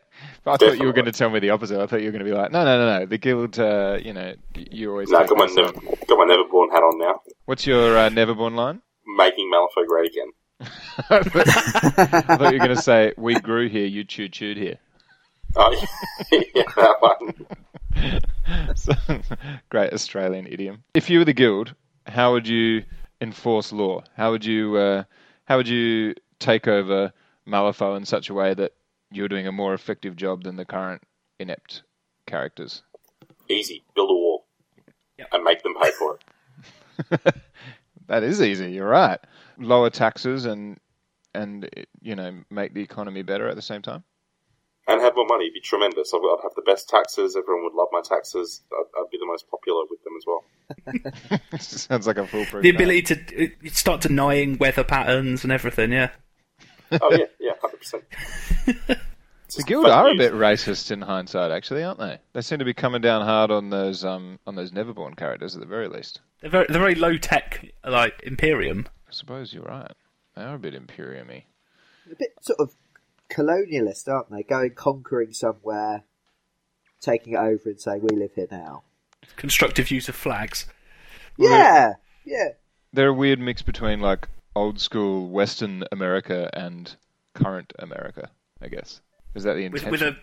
I 0.48 0.57
thought 0.57 0.78
you 0.78 0.86
were 0.86 0.94
going 0.94 1.06
to 1.06 1.11
tell 1.11 1.30
me 1.30 1.40
the 1.40 1.49
opposite. 1.49 1.82
I 1.82 1.88
thought 1.88 1.99
you 1.99 2.07
were 2.07 2.11
going 2.11 2.26
to 2.26 2.30
be 2.30 2.36
like, 2.36 2.52
no, 2.52 2.64
no, 2.64 2.78
no, 2.78 2.99
no. 2.99 3.06
The 3.06 3.18
guild, 3.18 3.60
uh, 3.60 3.99
you 4.02 4.14
know, 4.14 4.34
you 4.56 4.91
always. 4.91 5.10
No, 5.10 5.19
take 5.19 5.30
got 5.30 5.38
my, 5.38 5.45
never, 5.45 5.68
on. 5.68 5.74
got 6.07 6.18
my 6.18 6.26
Neverborn 6.26 6.72
hat 6.72 6.84
on 6.84 6.99
now. 6.99 7.22
What's 7.45 7.65
your 7.68 7.98
uh, 7.98 8.10
Neverborn 8.10 8.56
line? 8.56 8.82
Making 9.18 9.52
Malifaux 9.52 9.86
great 9.88 10.11
again. 10.11 10.32
I 11.10 12.22
thought 12.38 12.52
you 12.52 12.60
were 12.60 12.65
going 12.65 12.76
to 12.76 12.82
say, 12.82 13.14
"We 13.18 13.40
grew 13.40 13.69
here, 13.69 13.86
you 13.86 14.03
chewed 14.03 14.34
chewed 14.34 14.57
here." 14.57 14.80
Oh, 15.56 15.72
yeah, 16.32 16.64
that 16.76 16.95
one. 16.99 18.76
So, 18.76 18.94
great 19.69 19.94
Australian 19.94 20.48
idiom. 20.48 20.84
If 20.94 21.10
you 21.10 21.19
were 21.19 21.26
the 21.26 21.34
guild, 21.34 21.74
how 22.06 22.34
would 22.34 22.48
you 22.48 22.84
enforce 23.22 23.72
law? 23.72 24.03
How 24.15 24.32
would 24.32 24.45
you 24.45 24.76
uh, 24.78 25.03
how 25.45 25.57
would 25.57 25.68
you 25.68 26.15
take 26.40 26.68
over 26.68 27.11
Malifaux 27.48 27.98
in 27.98 28.06
such 28.06 28.30
a 28.30 28.34
way 28.34 28.53
that 28.53 28.74
you're 29.11 29.27
doing 29.27 29.47
a 29.47 29.51
more 29.51 29.73
effective 29.73 30.15
job 30.15 30.43
than 30.43 30.55
the 30.55 30.65
current 30.65 31.01
inept 31.39 31.84
characters? 32.25 32.84
Easy. 33.49 33.84
Build 33.95 34.09
a 34.09 34.13
wall. 34.13 34.45
Yep. 35.17 35.27
And 35.31 35.43
make 35.43 35.63
them 35.63 35.73
pay 35.81 35.91
for 35.91 36.19
it. 37.11 37.35
That 38.07 38.23
is 38.23 38.41
easy. 38.41 38.71
You're 38.71 38.88
right. 38.88 39.19
Lower 39.57 39.89
taxes 39.89 40.45
and 40.45 40.79
and 41.34 41.69
you 42.01 42.15
know 42.15 42.39
make 42.49 42.73
the 42.73 42.81
economy 42.81 43.21
better 43.21 43.47
at 43.47 43.55
the 43.55 43.61
same 43.61 43.81
time. 43.81 44.03
And 44.88 45.01
have 45.01 45.15
more 45.15 45.25
money. 45.25 45.45
It'd 45.45 45.53
be 45.53 45.59
tremendous. 45.59 46.13
I'd 46.13 46.17
I'd 46.17 46.43
have 46.43 46.55
the 46.55 46.61
best 46.61 46.88
taxes. 46.88 47.35
Everyone 47.35 47.63
would 47.65 47.73
love 47.73 47.89
my 47.91 48.01
taxes. 48.01 48.61
I'd, 48.71 49.01
I'd 49.01 49.09
be 49.11 49.17
the 49.17 49.25
most 49.25 49.45
popular 49.51 49.84
with 49.89 50.01
them 50.03 50.13
as 50.17 50.25
well. 50.25 51.59
Sounds 51.59 52.07
like 52.07 52.17
a 52.17 52.25
foolproof. 52.25 52.63
The 52.63 52.71
plan. 52.71 52.75
ability 52.75 53.01
to 53.01 53.45
uh, 53.45 53.69
start 53.69 54.01
denying 54.01 54.57
weather 54.57 54.85
patterns 54.85 55.43
and 55.43 55.51
everything. 55.51 55.91
Yeah. 55.91 56.11
Oh, 56.91 57.11
yeah, 57.11 57.26
yeah, 57.39 57.53
100%. 57.61 58.99
The 59.55 59.64
guild 59.64 59.85
are 59.85 60.09
a 60.09 60.15
bit 60.15 60.34
racist 60.34 60.91
in 60.91 61.01
hindsight, 61.01 61.51
actually, 61.51 61.81
aren't 61.84 61.99
they? 61.99 62.19
They 62.34 62.41
seem 62.41 62.59
to 62.59 62.65
be 62.65 62.73
coming 62.73 63.01
down 63.01 63.26
hard 63.26 63.49
on 63.49 63.69
those 63.69 64.03
um 64.03 64.39
on 64.45 64.55
those 64.55 64.72
Neverborn 64.72 65.15
characters 65.15 65.55
at 65.55 65.61
the 65.61 65.68
very 65.68 65.88
least. 65.88 66.19
They're 66.41 66.49
very, 66.49 66.65
they're 66.68 66.81
very 66.81 66.95
low 66.95 67.18
tech, 67.18 67.65
like 67.85 68.22
Imperium. 68.23 68.88
I 69.07 69.11
suppose 69.11 69.53
you're 69.53 69.64
right. 69.64 69.91
They 70.35 70.43
are 70.43 70.55
a 70.55 70.59
bit 70.59 70.73
Imperiumy. 70.73 71.45
A 72.11 72.15
bit 72.15 72.34
sort 72.41 72.59
of 72.59 72.76
colonialist, 73.30 74.07
aren't 74.07 74.30
they? 74.31 74.43
Going 74.43 74.72
conquering 74.76 75.34
somewhere, 75.34 76.03
taking 76.99 77.34
it 77.34 77.39
over 77.39 77.69
and 77.69 77.80
saying 77.80 78.01
we 78.01 78.18
live 78.18 78.34
here 78.35 78.47
now. 78.51 78.84
Constructive 79.38 79.89
use 79.89 80.09
of 80.09 80.15
flags. 80.15 80.65
Yeah, 81.38 81.93
yeah. 82.26 82.49
They're 82.91 83.09
a 83.09 83.14
weird 83.14 83.39
mix 83.39 83.61
between 83.61 84.01
like 84.01 84.27
old 84.57 84.79
school 84.79 85.29
Western 85.29 85.84
America 85.91 86.49
and 86.53 86.95
current 87.34 87.73
America, 87.79 88.29
I 88.61 88.67
guess. 88.67 89.01
Was 89.34 89.43
that 89.43 89.53
the 89.53 89.69
with, 89.69 89.84
intention? 89.84 89.91
with 89.91 90.01
a, 90.01 90.15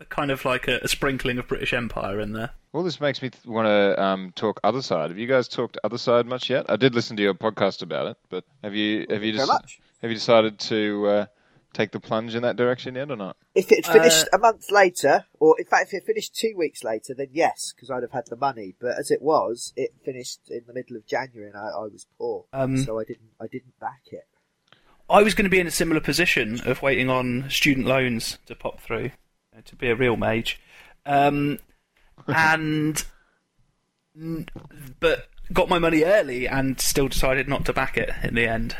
a 0.00 0.04
kind 0.06 0.30
of 0.30 0.44
like 0.44 0.66
a, 0.66 0.78
a 0.82 0.88
sprinkling 0.88 1.38
of 1.38 1.46
British 1.46 1.72
Empire 1.72 2.20
in 2.20 2.32
there. 2.32 2.50
Well, 2.72 2.82
this 2.82 3.00
makes 3.00 3.20
me 3.20 3.30
th- 3.30 3.44
want 3.44 3.66
to 3.66 4.02
um, 4.02 4.32
talk 4.34 4.60
other 4.64 4.80
side. 4.80 5.10
Have 5.10 5.18
you 5.18 5.26
guys 5.26 5.48
talked 5.48 5.76
other 5.84 5.98
side 5.98 6.26
much 6.26 6.48
yet? 6.48 6.66
I 6.68 6.76
did 6.76 6.94
listen 6.94 7.16
to 7.16 7.22
your 7.22 7.34
podcast 7.34 7.82
about 7.82 8.06
it, 8.06 8.16
but 8.28 8.44
have 8.62 8.74
you 8.74 9.06
have 9.10 9.22
you 9.22 9.36
Very 9.36 9.46
dec- 9.46 9.78
have 10.00 10.10
you 10.10 10.16
decided 10.16 10.58
to 10.60 11.06
uh, 11.06 11.26
take 11.72 11.92
the 11.92 12.00
plunge 12.00 12.34
in 12.34 12.42
that 12.42 12.56
direction 12.56 12.94
yet 12.94 13.10
or 13.10 13.16
not? 13.16 13.36
If 13.54 13.70
it 13.72 13.86
finished 13.86 14.26
Uh, 14.32 14.36
a 14.36 14.38
month 14.38 14.70
later, 14.70 15.26
or 15.38 15.56
in 15.58 15.66
fact, 15.66 15.92
if 15.92 16.02
it 16.02 16.06
finished 16.06 16.34
two 16.34 16.54
weeks 16.56 16.82
later, 16.84 17.14
then 17.14 17.28
yes, 17.32 17.72
because 17.74 17.90
I'd 17.90 18.02
have 18.02 18.12
had 18.12 18.26
the 18.28 18.36
money. 18.36 18.74
But 18.80 18.98
as 18.98 19.10
it 19.10 19.22
was, 19.22 19.72
it 19.76 19.90
finished 20.04 20.40
in 20.50 20.62
the 20.66 20.72
middle 20.72 20.96
of 20.96 21.06
January, 21.06 21.48
and 21.48 21.56
I, 21.56 21.68
I 21.68 21.86
was 21.86 22.06
poor, 22.18 22.44
Um, 22.52 22.78
so 22.84 22.98
I 22.98 23.04
didn't. 23.04 23.30
I 23.40 23.46
didn't 23.46 23.78
back 23.80 24.02
it. 24.10 24.26
I 25.08 25.22
was 25.22 25.34
going 25.34 25.44
to 25.44 25.50
be 25.50 25.58
in 25.58 25.66
a 25.66 25.72
similar 25.72 26.00
position 26.00 26.60
of 26.64 26.82
waiting 26.82 27.10
on 27.10 27.50
student 27.50 27.86
loans 27.86 28.38
to 28.46 28.54
pop 28.54 28.80
through 28.80 29.10
uh, 29.56 29.60
to 29.64 29.74
be 29.74 29.88
a 29.88 29.96
real 29.96 30.16
mage, 30.16 30.60
um, 31.04 31.58
and 32.28 33.04
but 35.00 35.28
got 35.52 35.68
my 35.68 35.78
money 35.78 36.04
early 36.04 36.46
and 36.46 36.80
still 36.80 37.08
decided 37.08 37.48
not 37.48 37.64
to 37.64 37.72
back 37.72 37.96
it 37.96 38.10
in 38.22 38.34
the 38.34 38.46
end. 38.46 38.76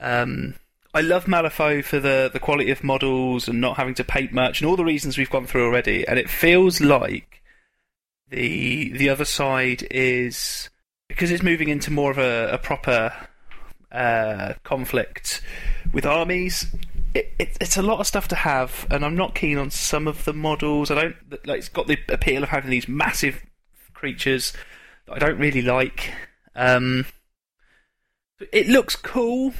Um, 0.00 0.54
I 0.92 1.00
love 1.02 1.26
Malifaux 1.26 1.84
for 1.84 2.00
the 2.00 2.30
the 2.32 2.40
quality 2.40 2.70
of 2.70 2.82
models 2.82 3.48
and 3.48 3.60
not 3.60 3.76
having 3.76 3.94
to 3.94 4.04
paint 4.04 4.32
much 4.32 4.60
and 4.60 4.68
all 4.68 4.76
the 4.76 4.84
reasons 4.84 5.16
we've 5.16 5.30
gone 5.30 5.46
through 5.46 5.66
already, 5.66 6.06
and 6.06 6.18
it 6.18 6.28
feels 6.28 6.80
like 6.80 7.42
the 8.28 8.92
the 8.92 9.08
other 9.08 9.24
side 9.24 9.86
is 9.90 10.68
because 11.08 11.30
it's 11.30 11.42
moving 11.42 11.68
into 11.68 11.90
more 11.90 12.10
of 12.10 12.18
a, 12.18 12.50
a 12.52 12.58
proper 12.58 13.12
uh, 13.92 14.54
conflict 14.62 15.42
with 15.92 16.06
armies. 16.06 16.66
It, 17.14 17.32
it, 17.38 17.56
it's 17.60 17.76
a 17.76 17.82
lot 17.82 17.98
of 17.98 18.06
stuff 18.06 18.28
to 18.28 18.36
have, 18.36 18.86
and 18.90 19.04
I'm 19.04 19.16
not 19.16 19.34
keen 19.34 19.58
on 19.58 19.70
some 19.70 20.06
of 20.06 20.24
the 20.24 20.32
models. 20.32 20.90
I 20.90 20.94
don't 20.94 21.16
like. 21.46 21.58
It's 21.58 21.68
got 21.68 21.88
the 21.88 21.98
appeal 22.08 22.42
of 22.42 22.50
having 22.50 22.70
these 22.70 22.88
massive 22.88 23.44
creatures 23.92 24.52
that 25.06 25.14
I 25.14 25.18
don't 25.18 25.38
really 25.38 25.62
like. 25.62 26.12
Um, 26.54 27.06
it 28.52 28.68
looks 28.68 28.96
cool, 28.96 29.52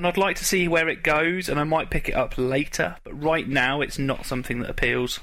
and 0.00 0.06
I'd 0.06 0.16
like 0.16 0.36
to 0.36 0.46
see 0.46 0.66
where 0.66 0.88
it 0.88 1.02
goes, 1.02 1.50
and 1.50 1.60
I 1.60 1.64
might 1.64 1.90
pick 1.90 2.08
it 2.08 2.14
up 2.14 2.32
later. 2.38 2.96
But 3.04 3.22
right 3.22 3.46
now, 3.46 3.82
it's 3.82 3.98
not 3.98 4.24
something 4.24 4.60
that 4.60 4.70
appeals. 4.70 5.20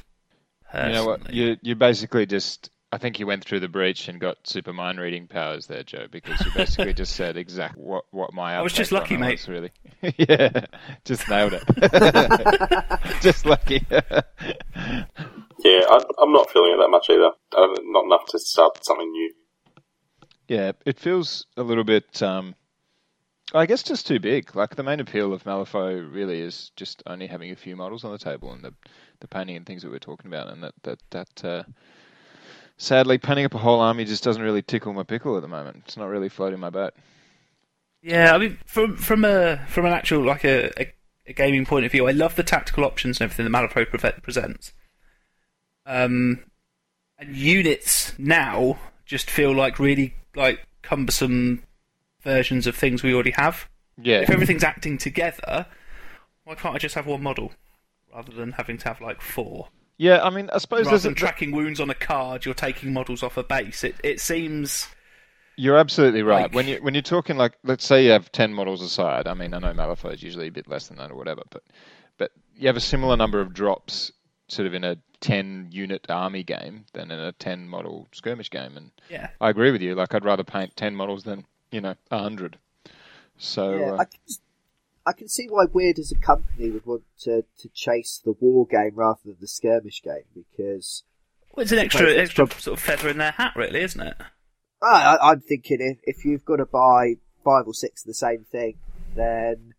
You 0.72 0.91
know 0.91 1.06
what? 1.08 1.34
You 1.34 1.58
you 1.64 1.74
basically 1.74 2.28
just 2.28 2.70
I 2.91 2.99
think 2.99 3.20
you 3.20 3.26
went 3.26 3.44
through 3.44 3.62
the 3.62 3.68
breach 3.68 4.08
and 4.08 4.20
got 4.22 4.38
super 4.44 4.74
mind 4.74 4.99
reading 4.99 5.26
powers 5.26 5.66
there, 5.66 5.82
Joe, 5.82 6.06
because 6.12 6.40
you 6.45 6.52
basically 6.56 6.94
just 6.94 7.16
said 7.16 7.38
exactly 7.38 7.82
what 7.82 8.04
what 8.12 8.34
my 8.34 8.56
I 8.56 8.62
was 8.62 8.72
just 8.72 8.91
lucky, 8.91 9.18
mate. 9.18 9.48
was, 9.48 9.49
really. 9.49 9.72
yeah, 10.18 10.66
just 11.06 11.28
nailed 11.28 11.54
it. 11.56 11.64
just 13.22 13.45
lucky. 13.45 13.84
Yeah, 15.60 15.82
I, 15.90 15.99
I'm 16.22 16.32
not 16.32 16.52
feeling 16.52 16.74
it 16.74 16.78
that 16.78 16.90
much 16.90 17.10
either. 17.10 17.32
Uh, 17.52 17.74
not 17.86 18.06
enough 18.06 18.26
to 18.30 18.38
start 18.38 18.86
something 18.86 19.12
new. 19.12 19.34
Yeah, 20.48 20.74
it 20.86 20.99
feels 20.99 21.48
a 21.58 21.64
little 21.64 21.84
bit. 21.84 22.22
Um, 22.22 22.54
I 23.53 23.65
guess 23.65 23.84
just 23.84 24.06
too 24.06 24.19
big. 24.19 24.56
Like 24.56 24.76
the 24.76 24.84
main 24.84 24.99
appeal 24.99 25.34
of 25.34 25.44
Malifaux 25.44 26.14
really 26.14 26.41
is 26.41 26.72
just 26.76 27.02
only 27.07 27.28
having 27.28 27.52
a 27.52 27.56
few 27.56 27.76
models 27.76 28.03
on 28.03 28.11
the 28.11 28.18
table 28.18 28.52
and 28.52 28.64
the 28.64 28.74
the 29.19 29.28
painting 29.28 29.56
and 29.56 29.65
things 29.65 29.82
that 29.82 29.91
we're 29.91 29.99
talking 29.99 30.28
about, 30.28 30.49
and 30.49 30.64
that 30.64 30.74
that 30.84 30.99
that. 31.11 31.45
Uh, 31.45 31.64
sadly, 32.78 33.18
painting 33.18 33.45
up 33.45 33.53
a 33.56 33.57
whole 33.57 33.80
army 33.80 34.06
just 34.06 34.24
doesn't 34.24 34.41
really 34.41 34.61
tickle 34.61 34.94
my 34.94 35.03
pickle 35.03 35.36
at 35.36 35.41
the 35.41 35.48
moment. 35.48 35.84
It's 35.86 35.98
not 35.98 36.07
really 36.07 36.30
floating 36.30 36.60
my 36.60 36.69
boat. 36.69 36.94
Yeah, 38.02 38.34
I 38.34 38.38
mean, 38.38 38.60
from 38.65 38.95
from 38.95 39.26
a 39.26 39.65
from 39.68 39.86
an 39.86 39.94
actual 39.94 40.24
like 40.24 40.44
a, 40.44 40.69
a, 40.80 40.94
a 41.28 41.34
gaming 41.34 41.65
point 41.65 41.86
of 41.86 41.91
view, 41.91 42.07
I 42.07 42.11
love 42.11 42.36
the 42.36 42.44
tactical 42.44 42.86
options 42.86 43.19
and 43.19 43.30
everything 43.30 43.52
that 43.52 43.57
Malifaux 43.57 43.90
pre- 43.90 44.22
presents. 44.22 44.74
Um, 45.86 46.44
and 47.18 47.36
units 47.36 48.14
now 48.19 48.78
just 49.06 49.30
feel 49.30 49.56
like 49.56 49.80
really 49.80 50.15
like 50.36 50.68
cumbersome 50.84 51.64
versions 52.28 52.68
of 52.68 52.76
things 52.76 53.02
we 53.04 53.14
already 53.14 53.32
have. 53.32 53.70
Yeah, 54.02 54.20
If 54.20 54.30
everything's 54.30 54.64
acting 54.64 54.98
together, 54.98 55.66
why 56.44 56.56
can't 56.56 56.76
I 56.76 56.78
just 56.78 56.94
have 56.95 57.08
one 57.08 57.24
model 57.24 57.54
rather 58.14 58.32
than 58.32 58.52
having 58.52 58.78
to 58.80 58.88
have 58.90 58.99
like 59.02 59.22
four? 59.22 59.70
yeah. 59.98 60.24
I 60.24 60.30
mean, 60.30 60.49
I 60.54 60.58
suppose 60.60 60.80
Rather 60.86 60.90
there's 60.91 61.06
a, 61.06 61.08
than 61.10 61.16
tracking 61.16 61.52
wounds 61.52 61.80
on 61.80 61.90
a 61.90 61.95
card, 61.95 62.45
you're 62.45 62.54
taking 62.54 62.94
models 62.94 63.24
off 63.24 63.38
a 63.38 63.44
base. 63.44 63.84
It 63.84 63.95
it 64.04 64.20
seems 64.20 64.88
You're 65.56 65.78
absolutely 65.78 66.22
right. 66.22 66.44
Like- 66.44 66.54
when 66.54 66.68
you 66.68 66.78
when 66.84 66.94
you're 66.94 67.02
talking 67.02 67.38
like, 67.38 67.54
let's 67.64 67.86
say 67.86 68.04
you 68.06 68.12
have 68.12 68.32
ten 68.32 68.54
models 68.54 68.82
aside. 68.82 69.26
I 69.28 69.34
mean, 69.34 69.54
I 69.56 69.60
know 69.60 69.74
Malifaux 69.74 70.14
is 70.14 70.22
usually 70.22 70.48
a 70.48 70.52
bit 70.52 70.68
less 70.68 70.88
than 70.90 70.98
that 70.98 71.10
or 71.12 71.16
whatever, 71.16 71.41
but 71.49 71.64
but 72.18 72.32
you 72.56 72.68
have 72.68 72.78
a 72.78 72.82
similar 72.94 73.16
number 73.18 73.40
of 73.41 73.54
drops, 73.54 74.12
sort 74.48 74.68
of 74.68 74.74
in 74.76 74.84
a 74.84 74.98
ten 75.22 75.70
unit 75.72 76.06
army 76.10 76.44
game 76.44 76.86
than 76.94 77.10
in 77.10 77.20
a 77.20 77.32
ten 77.32 77.68
model 77.68 78.08
skirmish 78.12 78.52
game. 78.52 78.78
And 78.78 78.91
yeah. 79.10 79.30
I 79.41 79.49
agree 79.49 79.72
with 79.72 79.82
you. 79.82 79.95
Like, 79.95 80.14
I'd 80.14 80.26
rather 80.26 80.44
paint 80.44 80.76
ten 80.76 80.95
models 80.95 81.24
than 81.24 81.45
you 81.72 81.81
know 81.81 81.95
a 82.11 82.19
hundred. 82.19 82.57
So 83.38 83.77
Yeah, 83.77 83.91
uh, 83.91 83.98
I 83.98 84.06
can, 84.06 84.19
I 85.06 85.14
can 85.14 85.30
see 85.30 85.48
why 85.49 85.65
Wyrd 85.65 85.99
as 85.99 86.11
a 86.11 86.15
company 86.15 86.69
would 86.69 86.85
want 86.85 87.03
to, 87.22 87.44
to 87.60 87.69
chase 87.73 88.22
the 88.23 88.34
war 88.39 88.65
game 88.65 88.95
rather 88.95 89.19
than 89.26 89.38
the 89.39 89.48
skirmish 89.48 90.02
game 90.02 90.26
because 90.35 91.03
Well, 91.56 91.64
it's 91.64 91.72
an 91.72 91.80
extra 91.80 92.07
Right, 92.07 92.18
extra 92.18 92.48
sort 92.60 92.77
of 92.77 92.84
feather 92.84 93.10
in 93.10 93.18
their 93.18 93.31
hat, 93.31 93.53
really, 93.56 93.81
isn't 93.81 94.02
it? 94.02 94.18
I, 94.81 95.15
I, 95.15 95.31
I'm 95.31 95.41
thinking 95.41 95.77
if, 95.80 95.99
if 96.03 96.26
you've 96.26 96.45
got 96.45 96.57
to 96.57 96.65
buy 96.65 97.15
five 97.44 97.68
or 97.68 97.73
six 97.73 98.03
of 98.03 98.07
the 98.07 98.14
same 98.14 98.45
thing, 98.52 98.77
then 99.15 99.73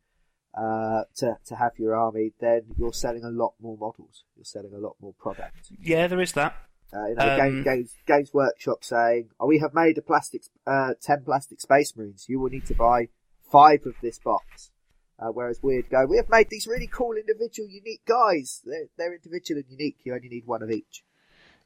uh, 0.57 1.03
to 1.17 1.37
to 1.47 1.57
have 1.57 1.73
your 1.79 1.95
army, 1.95 2.33
then 2.41 2.63
you're 2.79 2.93
selling 2.93 3.25
a 3.25 3.31
lot 3.31 3.55
more 3.61 3.77
models. 3.79 4.25
You're 4.37 4.45
selling 4.45 4.73
a 4.75 4.79
lot 4.79 4.97
more 5.01 5.15
product. 5.19 5.71
Yeah, 5.81 6.07
there 6.07 6.21
is 6.21 6.33
that. 6.33 6.55
Uh, 6.93 7.09
you 7.09 7.15
know, 7.17 7.31
Um, 7.31 7.39
Games, 7.39 7.65
Games, 7.65 7.97
Games 8.07 8.35
Workshop 8.35 8.83
saying, 8.83 9.31
oh, 9.39 9.47
"We 9.47 9.59
have 9.59 9.75
made 9.75 9.99
a 9.99 10.03
plastic, 10.03 10.43
uh, 10.67 10.95
ten 11.01 11.23
plastic 11.25 11.61
Space 11.61 11.95
Marines. 11.97 12.27
You 12.29 12.41
will 12.41 12.51
need 12.51 12.67
to 12.67 12.75
buy 12.75 13.09
five 13.43 13.85
of 13.87 13.95
this 14.01 14.19
box." 14.19 14.71
Uh, 15.19 15.29
whereas 15.29 15.61
Wyrd 15.61 15.91
go, 15.91 16.07
"We 16.07 16.17
have 16.17 16.29
made 16.29 16.49
these 16.49 16.67
really 16.67 16.87
cool, 16.87 17.17
individual, 17.17 17.69
unique 17.69 18.05
guys. 18.07 18.63
They're, 18.65 18.87
they're 18.97 19.15
individual 19.15 19.61
and 19.61 19.71
unique. 19.71 19.99
You 20.05 20.15
only 20.15 20.29
need 20.29 20.47
one 20.47 20.63
of 20.63 20.71
each." 20.71 21.05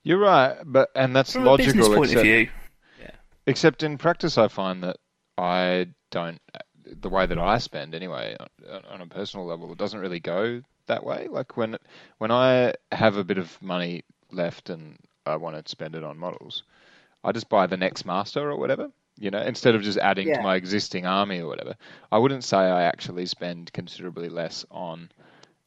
you're 0.03 0.19
right, 0.19 0.57
but 0.65 0.91
and 0.95 1.15
that's 1.15 1.33
From 1.35 1.45
logical. 1.45 1.73
business 1.75 1.89
point 1.89 2.11
except, 2.11 2.19
of 2.19 2.23
view, 2.23 2.49
except 3.47 3.83
in 3.83 3.99
practice, 3.99 4.39
I 4.39 4.49
find 4.49 4.83
that 4.83 4.97
I 5.39 5.89
don't. 6.11 6.41
The 6.85 7.09
way 7.09 7.27
that 7.27 7.39
I 7.39 7.59
spend, 7.59 7.95
anyway, 7.95 8.37
on, 8.69 8.85
on 8.91 9.01
a 9.01 9.07
personal 9.07 9.47
level, 9.47 9.71
it 9.73 9.79
doesn't 9.79 10.01
really 10.01 10.21
go 10.21 10.63
that 10.87 11.05
way. 11.05 11.29
Like 11.31 11.57
when 11.57 11.79
when 12.19 12.31
I 12.31 12.75
have 12.91 13.17
a 13.17 13.25
bit 13.25 13.39
of 13.39 13.61
money 13.63 14.03
left 14.31 14.71
and 14.71 14.99
I 15.27 15.37
want 15.37 15.65
to 15.65 15.71
spend 15.71 15.95
it 15.95 16.05
on 16.05 16.19
models, 16.19 16.63
I 17.25 17.33
just 17.33 17.49
buy 17.49 17.67
the 17.67 17.77
next 17.77 18.05
master 18.05 18.51
or 18.51 18.57
whatever. 18.59 18.91
You 19.19 19.31
know, 19.31 19.41
instead 19.43 19.75
of 19.75 19.83
just 19.83 19.99
adding 19.99 20.29
Yeah. 20.29 20.35
to 20.35 20.41
my 20.41 20.57
existing 20.57 21.07
army 21.07 21.41
or 21.41 21.49
whatever. 21.49 21.77
I 22.11 22.19
wouldn't 22.19 22.45
say 22.45 22.57
I 22.59 22.83
actually 22.85 23.27
spend 23.27 23.73
considerably 23.73 24.29
less 24.29 24.65
on 24.71 25.11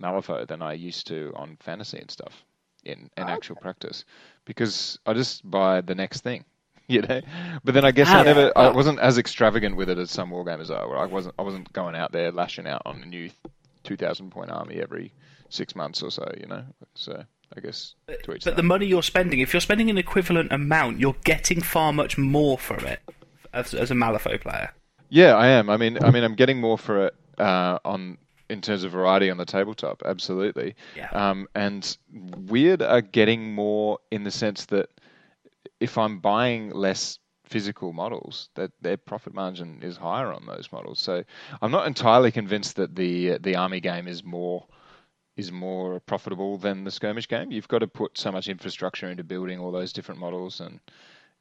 Malifaux 0.01 0.45
than 0.47 0.61
I 0.61 0.73
used 0.73 1.07
to 1.07 1.31
on 1.35 1.57
fantasy 1.57 1.99
and 1.99 2.09
stuff 2.11 2.43
in, 2.83 3.09
in 3.17 3.29
Okay. 3.29 3.29
actual 3.29 3.55
practice, 3.55 4.05
because 4.45 4.99
I 5.05 5.13
just 5.13 5.49
buy 5.49 5.81
the 5.81 5.95
next 5.95 6.21
thing. 6.21 6.45
You 6.87 7.01
know, 7.01 7.21
but 7.63 7.73
then 7.73 7.83
I 7.85 7.91
guess 7.91 8.13
Ah, 8.13 8.19
I 8.19 8.23
never, 8.23 8.51
I 8.55 8.69
wasn't 8.69 8.99
as 8.99 9.17
extravagant 9.17 9.75
with 9.75 9.89
it 9.89 9.97
as 9.97 10.11
some 10.11 10.29
wargamers 10.29 10.69
are. 10.69 10.87
Where 10.87 10.97
I 10.99 11.05
wasn't, 11.05 11.33
I 11.39 11.41
wasn't 11.41 11.73
going 11.73 11.95
out 11.95 12.11
there 12.11 12.31
lashing 12.31 12.67
out 12.67 12.83
on 12.85 13.01
a 13.01 13.05
new 13.05 13.31
two 13.83 13.95
thousand 13.97 14.29
point 14.31 14.51
army 14.51 14.75
every 14.81 15.13
six 15.49 15.75
months 15.75 16.03
or 16.03 16.11
so. 16.11 16.31
You 16.39 16.45
know, 16.47 16.63
so 16.93 17.23
I 17.57 17.61
guess 17.61 17.95
but 18.07 18.41
their 18.43 18.53
the 18.53 18.63
money 18.63 18.85
you're 18.85 19.03
spending, 19.03 19.39
if 19.39 19.53
you're 19.53 19.61
spending 19.61 19.89
an 19.89 19.97
equivalent 19.97 20.51
amount, 20.51 20.99
you're 20.99 21.15
getting 21.23 21.61
far 21.61 21.93
much 21.93 22.17
more 22.17 22.57
from 22.57 22.85
it 22.85 22.99
as, 23.53 23.73
as 23.73 23.91
a 23.91 23.93
Malifaux 23.93 24.39
player. 24.41 24.71
Yeah, 25.09 25.35
I 25.35 25.47
am. 25.47 25.69
I 25.69 25.77
mean, 25.77 26.03
I 26.03 26.11
mean, 26.11 26.23
I'm 26.23 26.35
getting 26.35 26.59
more 26.59 26.77
for 26.77 27.07
it 27.07 27.15
uh, 27.37 27.79
on 27.85 28.17
in 28.49 28.61
terms 28.61 28.83
of 28.83 28.91
variety 28.91 29.29
on 29.29 29.37
the 29.37 29.45
tabletop. 29.45 30.03
Absolutely. 30.05 30.75
Yeah. 30.95 31.09
Um, 31.09 31.47
and 31.55 31.97
Wyrd 32.47 32.81
are 32.81 33.01
getting 33.01 33.53
more 33.53 33.99
in 34.11 34.23
the 34.23 34.31
sense 34.31 34.65
that 34.65 34.89
if 35.79 35.97
I'm 35.97 36.19
buying 36.19 36.69
less 36.69 37.19
physical 37.45 37.93
models, 37.93 38.49
that 38.55 38.71
their 38.81 38.97
profit 38.97 39.33
margin 39.33 39.79
is 39.81 39.97
higher 39.97 40.31
on 40.31 40.45
those 40.47 40.69
models. 40.71 40.99
So 40.99 41.23
I'm 41.61 41.71
not 41.71 41.87
entirely 41.87 42.31
convinced 42.31 42.75
that 42.75 42.95
the 42.95 43.37
the 43.39 43.55
army 43.55 43.79
game 43.79 44.07
is 44.07 44.23
more 44.23 44.65
is 45.37 45.51
more 45.51 45.99
profitable 45.99 46.57
than 46.57 46.83
the 46.83 46.91
skirmish 46.91 47.27
game. 47.27 47.51
You've 47.51 47.67
got 47.67 47.79
to 47.79 47.87
put 47.87 48.17
so 48.17 48.31
much 48.31 48.47
infrastructure 48.47 49.09
into 49.09 49.23
building 49.23 49.59
all 49.59 49.71
those 49.71 49.93
different 49.93 50.19
models 50.19 50.59
and 50.59 50.79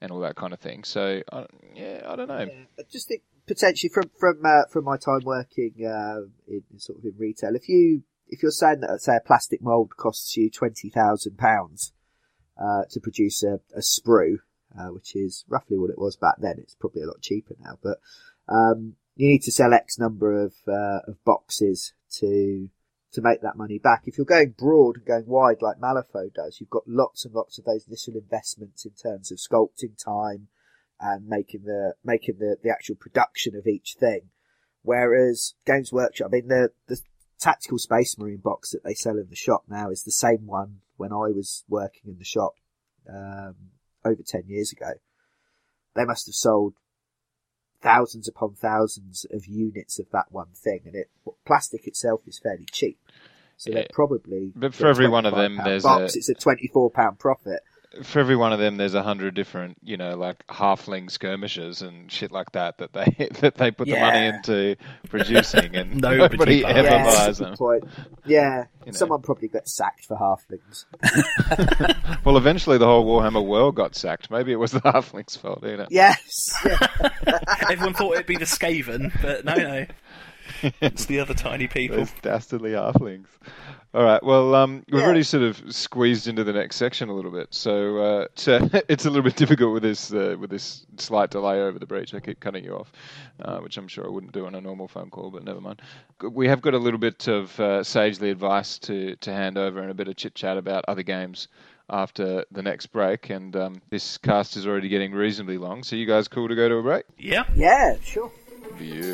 and 0.00 0.10
all 0.10 0.20
that 0.20 0.36
kind 0.36 0.52
of 0.52 0.60
thing. 0.60 0.84
So 0.84 1.22
I, 1.32 1.46
yeah, 1.74 2.02
I 2.06 2.16
don't 2.16 2.28
know. 2.28 2.38
Yeah, 2.38 2.64
I 2.78 2.82
just 2.90 3.08
think 3.08 3.22
potentially 3.46 3.90
from 3.92 4.10
from 4.18 4.40
uh, 4.44 4.64
from 4.70 4.84
my 4.84 4.96
time 4.96 5.20
working 5.24 5.74
uh, 5.86 6.22
in 6.48 6.62
sort 6.78 6.98
of 6.98 7.04
in 7.04 7.14
retail, 7.18 7.54
if 7.54 7.68
you 7.68 8.02
if 8.28 8.42
you're 8.42 8.52
saying 8.52 8.80
that 8.80 9.00
say 9.00 9.16
a 9.16 9.26
plastic 9.26 9.62
mold 9.62 9.96
costs 9.96 10.36
you 10.36 10.50
twenty 10.50 10.90
thousand 10.90 11.38
pounds 11.38 11.92
uh, 12.60 12.82
to 12.90 13.00
produce 13.00 13.42
a, 13.42 13.60
a 13.74 13.80
sprue, 13.80 14.38
uh, 14.78 14.88
which 14.88 15.14
is 15.14 15.44
roughly 15.48 15.78
what 15.78 15.90
it 15.90 15.98
was 15.98 16.16
back 16.16 16.36
then, 16.38 16.56
it's 16.58 16.74
probably 16.74 17.02
a 17.02 17.06
lot 17.06 17.20
cheaper 17.20 17.54
now, 17.60 17.78
but 17.82 17.98
um, 18.48 18.94
you 19.16 19.28
need 19.28 19.42
to 19.42 19.52
sell 19.52 19.72
X 19.72 19.98
number 19.98 20.42
of 20.42 20.54
uh, 20.66 21.00
of 21.06 21.22
boxes 21.24 21.92
to 22.18 22.68
to 23.14 23.22
make 23.22 23.40
that 23.42 23.56
money 23.56 23.78
back. 23.78 24.02
If 24.04 24.18
you're 24.18 24.24
going 24.24 24.54
broad 24.58 24.96
and 24.96 25.06
going 25.06 25.26
wide 25.26 25.62
like 25.62 25.78
Malifaux 25.78 26.34
does, 26.34 26.58
you've 26.60 26.70
got 26.70 26.86
lots 26.86 27.24
and 27.24 27.34
lots 27.34 27.58
of 27.58 27.64
those 27.64 27.86
little 27.88 28.20
investments 28.20 28.84
in 28.84 28.92
terms 28.92 29.30
of 29.30 29.38
sculpting 29.38 29.96
time 30.02 30.48
and 31.00 31.26
making 31.26 31.62
the 31.64 31.94
making 32.04 32.36
the, 32.38 32.56
the 32.62 32.70
actual 32.70 32.96
production 32.96 33.54
of 33.56 33.66
each 33.66 33.96
thing. 33.98 34.30
Whereas 34.82 35.54
Games 35.64 35.92
Workshop, 35.92 36.28
I 36.28 36.36
mean, 36.36 36.48
the 36.48 36.70
the 36.88 37.00
tactical 37.40 37.78
Space 37.78 38.18
Marine 38.18 38.40
box 38.42 38.70
that 38.72 38.84
they 38.84 38.94
sell 38.94 39.16
in 39.16 39.28
the 39.30 39.36
shop 39.36 39.64
now 39.68 39.90
is 39.90 40.02
the 40.02 40.10
same 40.10 40.46
one 40.46 40.80
when 40.96 41.12
I 41.12 41.30
was 41.30 41.64
working 41.68 42.02
in 42.06 42.18
the 42.18 42.24
shop 42.24 42.54
um, 43.08 43.54
over 44.04 44.22
ten 44.26 44.44
years 44.48 44.72
ago. 44.72 44.92
They 45.94 46.04
must 46.04 46.26
have 46.26 46.34
sold 46.34 46.74
thousands 47.84 48.26
upon 48.26 48.54
thousands 48.54 49.24
of 49.30 49.46
units 49.46 49.98
of 50.00 50.06
that 50.10 50.26
one 50.32 50.48
thing, 50.54 50.80
and 50.86 50.96
it 50.96 51.10
plastic 51.46 51.86
itself 51.86 52.22
is 52.26 52.40
fairly 52.42 52.64
cheap. 52.72 52.98
So 53.56 53.70
they're 53.70 53.86
probably 53.92 54.52
But 54.56 54.74
for 54.74 54.88
every 54.88 55.08
one 55.08 55.26
of 55.26 55.36
them, 55.36 55.60
there's 55.62 55.84
box. 55.84 56.16
a- 56.16 56.18
it's 56.18 56.28
a 56.28 56.34
twenty 56.34 56.66
four 56.72 56.90
pound 56.90 57.18
profit. 57.20 57.60
For 58.02 58.18
every 58.18 58.36
one 58.36 58.52
of 58.52 58.58
them, 58.58 58.76
there's 58.76 58.94
a 58.94 59.02
hundred 59.02 59.34
different, 59.34 59.76
you 59.82 59.96
know, 59.96 60.16
like 60.16 60.44
halfling 60.48 61.10
skirmishes 61.10 61.82
and 61.82 62.10
shit 62.10 62.32
like 62.32 62.52
that 62.52 62.78
that 62.78 62.92
they 62.92 63.28
that 63.40 63.54
they 63.56 63.70
put 63.70 63.86
the 63.88 63.98
money 64.00 64.26
into 64.26 64.76
producing, 65.08 65.76
and 65.76 65.94
Nobody 66.00 66.36
nobody 66.36 66.64
ever 66.64 66.88
yeah, 66.88 67.04
buys 67.04 67.38
them. 67.38 67.56
point. 67.56 67.84
Yeah, 68.26 68.64
You 68.84 68.92
know. 68.92 68.96
someone 68.96 69.22
probably 69.22 69.48
got 69.48 69.68
sacked 69.68 70.06
for 70.06 70.16
halflings. 70.16 70.84
Well, 72.24 72.38
eventually 72.38 72.78
the 72.78 72.86
whole 72.86 73.04
Warhammer 73.04 73.44
world 73.44 73.74
got 73.74 73.94
sacked. 73.94 74.30
Maybe 74.30 74.50
it 74.52 74.56
was 74.56 74.72
the 74.72 74.80
halflings' 74.80 75.36
fault, 75.36 75.62
you 75.62 75.76
know. 75.76 75.86
Yes, 75.90 76.54
yeah. 76.64 76.78
Everyone 77.68 77.92
thought 77.92 78.14
it'd 78.14 78.26
be 78.26 78.36
the 78.38 78.46
Skaven, 78.46 79.12
but 79.20 79.44
no, 79.44 79.54
no. 79.54 79.86
It's 80.80 81.06
the 81.06 81.20
other 81.20 81.34
tiny 81.34 81.66
people. 81.68 81.96
Those 81.98 82.12
dastardly 82.22 82.72
halflings. 82.72 83.26
All 83.92 84.02
right. 84.02 84.22
Well, 84.22 84.54
um, 84.54 84.84
we've 84.90 85.00
Yeah. 85.00 85.06
already 85.06 85.22
sort 85.22 85.42
of 85.44 85.62
squeezed 85.74 86.26
into 86.26 86.42
the 86.44 86.52
next 86.52 86.76
section 86.76 87.08
a 87.08 87.14
little 87.14 87.30
bit, 87.30 87.48
so 87.50 87.98
uh, 87.98 88.26
so 88.34 88.68
it's 88.88 89.04
a 89.04 89.08
little 89.10 89.22
bit 89.22 89.36
difficult 89.36 89.72
with 89.72 89.82
this 89.82 90.12
uh, 90.12 90.36
with 90.38 90.50
this 90.50 90.84
slight 90.98 91.30
delay 91.30 91.60
over 91.60 91.78
the 91.78 91.86
breach. 91.86 92.12
I 92.14 92.20
keep 92.20 92.40
cutting 92.40 92.64
you 92.64 92.74
off, 92.76 92.92
uh, 93.40 93.58
which 93.58 93.76
I'm 93.76 93.88
sure 93.88 94.04
I 94.06 94.10
wouldn't 94.10 94.32
do 94.32 94.46
on 94.46 94.54
a 94.54 94.60
normal 94.60 94.88
phone 94.88 95.10
call, 95.10 95.30
but 95.30 95.44
never 95.44 95.60
mind. 95.60 95.80
We 96.28 96.48
have 96.48 96.60
got 96.60 96.74
a 96.74 96.78
little 96.78 96.98
bit 97.00 97.28
of 97.28 97.58
uh, 97.60 97.84
sagely 97.84 98.30
advice 98.30 98.78
to 98.80 99.16
to 99.16 99.32
hand 99.32 99.58
over 99.58 99.80
and 99.80 99.90
a 99.90 99.94
bit 99.94 100.08
of 100.08 100.16
chit 100.16 100.34
chat 100.34 100.56
about 100.58 100.84
other 100.88 101.02
games 101.02 101.48
after 101.90 102.44
the 102.50 102.62
next 102.62 102.86
break, 102.86 103.28
and 103.30 103.54
um, 103.56 103.82
this 103.90 104.16
cast 104.18 104.56
is 104.56 104.66
already 104.66 104.88
getting 104.88 105.12
reasonably 105.12 105.58
long. 105.58 105.82
So 105.82 105.96
you 105.96 106.06
guys 106.06 106.28
cool 106.28 106.48
to 106.48 106.54
go 106.56 106.68
to 106.68 106.76
a 106.76 106.82
break? 106.82 107.04
Yeah. 107.18 107.44
yeah, 107.54 107.96
sure. 108.02 108.32
Beautiful. 108.78 109.13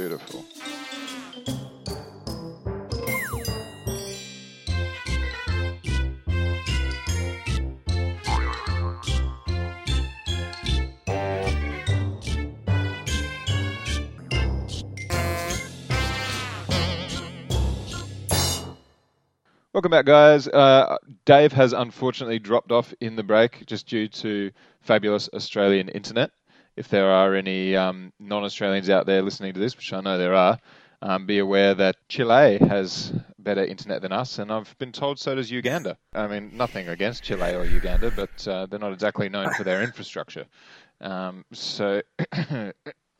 Welcome 19.80 19.92
back, 19.92 20.04
guys. 20.04 20.46
Uh, 20.46 20.98
Dave 21.24 21.54
has 21.54 21.72
unfortunately 21.72 22.38
dropped 22.38 22.70
off 22.70 22.92
in 23.00 23.16
the 23.16 23.22
break 23.22 23.64
just 23.64 23.86
due 23.86 24.08
to 24.08 24.50
fabulous 24.82 25.30
Australian 25.32 25.88
internet. 25.88 26.32
If 26.76 26.88
there 26.88 27.10
are 27.10 27.34
any 27.34 27.74
um, 27.76 28.12
non-Australians 28.20 28.90
out 28.90 29.06
there 29.06 29.22
listening 29.22 29.54
to 29.54 29.58
this, 29.58 29.74
which 29.78 29.90
I 29.94 30.02
know 30.02 30.18
there 30.18 30.34
are, 30.34 30.58
um, 31.00 31.24
be 31.24 31.38
aware 31.38 31.74
that 31.76 31.96
Chile 32.10 32.58
has 32.58 33.14
better 33.38 33.64
internet 33.64 34.02
than 34.02 34.12
us, 34.12 34.38
and 34.38 34.52
I've 34.52 34.76
been 34.76 34.92
told 34.92 35.18
so 35.18 35.34
does 35.34 35.50
Uganda. 35.50 35.96
I 36.12 36.26
mean, 36.26 36.50
nothing 36.58 36.90
against 36.90 37.22
Chile 37.22 37.54
or 37.54 37.64
Uganda, 37.64 38.12
but 38.14 38.46
uh, 38.46 38.66
they're 38.66 38.78
not 38.78 38.92
exactly 38.92 39.30
known 39.30 39.50
for 39.54 39.64
their 39.64 39.82
infrastructure. 39.82 40.44
Um, 41.00 41.46
so 41.52 42.02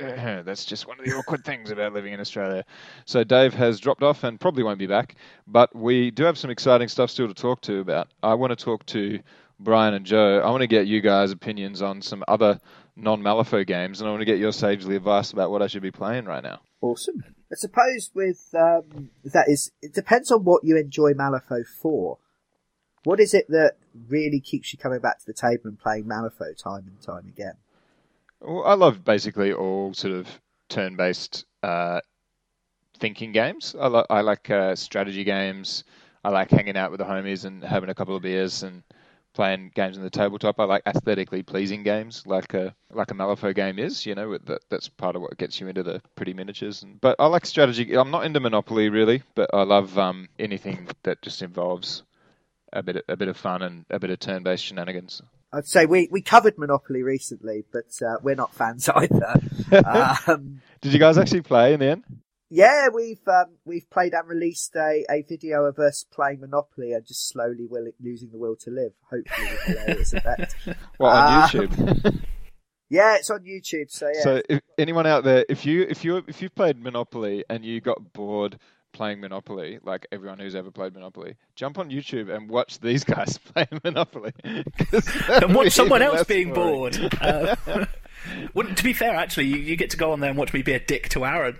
that's 0.45 0.65
just 0.65 0.87
one 0.87 0.99
of 0.99 1.05
the 1.05 1.13
awkward 1.13 1.45
things 1.45 1.71
about 1.71 1.93
living 1.93 2.13
in 2.13 2.21
Australia. 2.21 2.65
So 3.05 3.23
Dave 3.25 3.55
has 3.55 3.81
dropped 3.81 4.03
off 4.03 4.25
and 4.25 4.41
probably 4.41 4.63
won't 4.63 4.79
be 4.79 4.87
back, 4.87 5.17
but 5.47 5.75
we 5.75 6.11
do 6.11 6.25
have 6.25 6.39
some 6.39 6.51
exciting 6.51 6.89
stuff 6.89 7.11
still 7.11 7.29
to 7.29 7.35
talk 7.35 7.61
to 7.63 7.81
about. 7.81 8.09
I 8.23 8.35
want 8.35 8.57
to 8.57 8.65
talk 8.65 8.87
to 8.87 9.21
Brian 9.59 9.95
and 9.95 10.07
Joe. 10.07 10.41
I 10.43 10.51
want 10.51 10.63
to 10.63 10.67
get 10.67 10.87
you 10.87 11.01
guys' 11.01 11.33
opinions 11.33 11.83
on 11.83 12.01
some 12.01 12.25
other 12.27 12.59
non-Malifaux 12.97 13.67
games, 13.67 14.01
and 14.01 14.09
I 14.09 14.11
want 14.11 14.23
to 14.23 14.27
get 14.27 14.39
your 14.39 14.53
sagely 14.53 14.97
advice 14.97 15.33
about 15.33 15.51
what 15.51 15.63
I 15.63 15.67
should 15.67 15.83
be 15.83 15.91
playing 15.91 16.25
right 16.25 16.43
now. 16.43 16.61
Awesome. 16.81 17.23
I 17.53 17.57
suppose 17.57 18.11
with 18.15 18.55
um, 18.55 19.11
that 19.25 19.47
is 19.49 19.73
it 19.83 19.93
depends 19.93 20.31
on 20.31 20.45
what 20.45 20.65
you 20.65 20.77
enjoy 20.77 21.13
Malifaux 21.13 21.67
for. 21.67 22.19
What 23.05 23.19
is 23.21 23.35
it 23.35 23.47
that 23.49 23.75
really 24.09 24.41
keeps 24.41 24.73
you 24.73 24.79
coming 24.79 25.01
back 25.01 25.19
to 25.21 25.27
the 25.27 25.33
table 25.33 25.63
and 25.65 25.79
playing 25.79 26.05
Malifaux 26.05 26.57
time 26.63 26.85
and 26.87 27.01
time 27.01 27.27
again? 27.27 27.55
Well, 28.41 28.65
I 28.65 28.75
love 28.75 29.05
basically 29.05 29.53
all 29.53 29.93
sort 29.95 30.15
of 30.15 30.41
turn-based 30.69 31.45
uh, 31.63 32.01
thinking 32.99 33.33
games. 33.33 33.75
I, 33.79 33.89
li- 33.89 34.07
I 34.11 34.21
like 34.23 34.49
uh, 34.51 34.77
strategy 34.77 35.25
games. 35.25 35.85
I 36.25 36.31
like 36.31 36.51
hanging 36.51 36.77
out 36.77 36.91
with 36.91 36.99
the 36.99 37.07
homies 37.07 37.45
and 37.45 37.63
having 37.65 37.91
a 37.91 37.95
couple 37.95 38.17
of 38.17 38.23
beers 38.23 38.63
and 38.63 38.83
playing 39.33 39.73
games 39.75 39.97
on 39.97 40.05
the 40.05 40.11
tabletop. 40.11 40.59
I 40.59 40.65
like 40.65 40.83
aesthetically 40.87 41.43
pleasing 41.43 41.83
games, 41.83 42.27
like 42.27 42.53
a 42.55 42.75
like 42.91 43.11
a 43.11 43.15
Malifaux 43.15 43.55
game 43.55 43.79
is. 43.79 44.05
You 44.05 44.15
know, 44.15 44.37
that 44.39 44.63
that's 44.69 44.89
part 44.89 45.17
of 45.17 45.23
what 45.23 45.39
gets 45.39 45.61
you 45.61 45.69
into 45.69 45.83
the 45.83 46.03
pretty 46.17 46.35
miniatures. 46.35 46.83
And, 46.83 47.01
but 47.01 47.17
I 47.19 47.27
like 47.27 47.47
strategy. 47.47 47.95
I'm 47.95 48.11
not 48.11 48.25
into 48.25 48.41
Monopoly 48.41 48.89
really, 48.91 49.23
but 49.35 49.51
I 49.55 49.63
love 49.63 49.99
um, 49.99 50.29
anything 50.39 50.89
that 51.05 51.23
just 51.23 51.43
involves 51.43 52.03
a 52.73 52.83
bit 52.83 53.05
a 53.09 53.17
bit 53.17 53.29
of 53.29 53.37
fun 53.37 53.63
and 53.63 53.85
a 53.91 53.99
bit 53.99 54.11
of 54.11 54.19
turn-based 54.19 54.65
shenanigans. 54.65 55.23
I'd 55.53 55.67
say 55.67 55.87
we, 55.87 56.09
we 56.11 56.23
covered 56.23 56.59
Monopoly 56.59 57.03
recently, 57.03 57.65
but 57.73 57.87
uh, 58.07 58.17
we're 58.23 58.35
not 58.37 58.55
fans 58.55 58.89
either. 58.95 59.41
um, 60.29 60.61
Did 60.81 60.93
you 60.93 60.99
guys 60.99 61.19
actually 61.19 61.43
play 61.43 61.75
in 61.75 61.81
the 61.81 61.87
end? 61.91 62.05
yeah, 62.53 62.89
we've 62.95 63.21
um, 63.29 63.57
we've 63.65 63.89
played 63.91 64.13
and 64.13 64.29
released 64.29 64.75
a, 64.77 65.05
a 65.11 65.23
video 65.29 65.65
of 65.65 65.79
us 65.79 66.05
playing 66.13 66.41
Monopoly 66.41 66.93
and 66.93 67.07
just 67.07 67.29
slowly 67.29 67.67
will, 67.69 67.87
losing 68.01 68.31
the 68.31 68.39
will 68.39 68.57
to 68.57 68.71
live. 68.71 68.93
Hopefully, 69.11 69.49
with 69.51 69.61
hilarious 69.79 70.13
effect. 70.13 70.55
Well, 70.99 71.11
on 71.11 71.17
Ah. 71.33 71.49
YouTube. 71.53 72.21
Yeah, 72.93 73.15
it's 73.15 73.31
on 73.31 73.45
YouTube. 73.45 73.89
So 73.89 74.09
yeah, 74.13 74.21
So, 74.21 74.43
if 74.49 74.61
anyone 74.77 75.07
out 75.07 75.23
there, 75.23 75.45
if 75.49 75.65
you 75.65 75.83
if 75.89 76.05
you 76.05 76.25
if 76.27 76.43
you've 76.43 76.55
played 76.57 76.77
Monopoly 76.83 77.45
and 77.49 77.65
you 77.65 77.81
got 77.81 78.13
bored 78.13 78.59
playing 78.93 79.21
Monopoly, 79.21 79.79
like 79.83 80.07
everyone 80.13 80.39
who's 80.39 80.55
ever 80.55 80.71
played 80.71 80.95
Monopoly, 80.95 81.37
jump 81.55 81.79
on 81.79 81.91
YouTube 81.91 82.35
and 82.35 82.49
watch 82.49 82.81
these 82.81 83.05
guys 83.15 83.39
play 83.39 83.67
Monopoly. 83.85 84.33
And 85.29 85.55
watch 85.55 85.73
someone 85.73 86.03
else 86.03 86.25
being 86.25 86.53
boring. 86.53 86.93
bored. 86.93 87.15
Uh, 87.21 87.87
well, 88.53 88.67
to 88.67 88.85
be 88.85 88.93
fair, 88.93 89.15
actually, 89.15 89.47
you, 89.47 89.57
you 89.57 89.77
get 89.77 89.91
to 89.91 89.97
go 89.97 90.13
on 90.13 90.21
there 90.21 90.29
and 90.29 90.39
watch 90.39 90.53
me 90.53 90.61
be 90.63 90.73
a 90.73 90.81
dick 90.81 91.09
to 91.11 91.25
Aaron. 91.25 91.57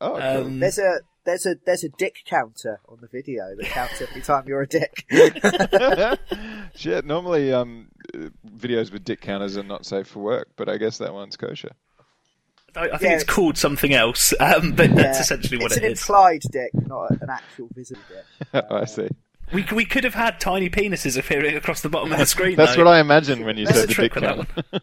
Oh, 0.00 0.12
cool. 0.12 0.46
Um, 0.46 0.60
there's 0.60 0.78
a 0.78 1.00
there's 1.24 1.44
a 1.44 1.56
there's 1.66 1.82
a 1.82 1.88
dick 1.88 2.18
counter 2.24 2.80
on 2.88 2.98
the 3.00 3.08
video 3.08 3.42
that 3.56 3.66
counts 3.66 4.00
every 4.00 4.22
time 4.22 4.44
you're 4.46 4.62
a 4.62 4.66
dick. 4.68 5.04
Shit. 6.76 7.04
Normally, 7.04 7.52
um, 7.52 7.88
videos 8.46 8.92
with 8.92 9.04
dick 9.04 9.20
counters 9.20 9.56
are 9.56 9.64
not 9.64 9.84
safe 9.86 10.06
for 10.06 10.20
work, 10.20 10.50
but 10.56 10.68
I 10.68 10.76
guess 10.76 10.98
that 10.98 11.12
one's 11.12 11.36
kosher. 11.36 11.72
I, 12.78 12.84
I 12.84 12.88
think 12.90 13.02
Yeah, 13.02 13.12
it's 13.14 13.22
it's- 13.22 13.34
called 13.36 13.58
something 13.58 13.92
else, 13.94 14.32
um, 14.40 14.72
but 14.72 14.94
that's 14.94 15.20
essentially 15.20 15.58
what 15.58 15.72
it's 15.72 15.76
it 15.78 15.84
an 15.84 15.92
is. 15.92 16.00
implied 16.00 16.42
dick, 16.50 16.70
not 16.86 17.10
an 17.10 17.28
actual 17.30 17.68
visible 17.74 18.00
dick. 18.08 18.64
I 18.70 18.84
see. 18.84 19.08
We, 19.52 19.64
we 19.72 19.84
could 19.86 20.04
have 20.04 20.12
had 20.14 20.40
tiny 20.40 20.68
penises 20.68 21.18
appearing 21.18 21.56
across 21.56 21.80
the 21.80 21.88
bottom 21.88 22.12
of 22.12 22.18
the 22.18 22.26
screen. 22.34 22.54
That's 22.56 22.76
though. 22.76 22.84
what 22.84 22.92
I 22.94 23.00
imagined 23.00 23.44
when 23.46 23.56
you 23.56 23.64
That's 23.66 23.80
said 23.80 23.88
the 23.88 23.94
the 23.94 24.02
dick 24.02 24.12
trick 24.12 24.14
with 24.14 24.24
that 24.24 24.82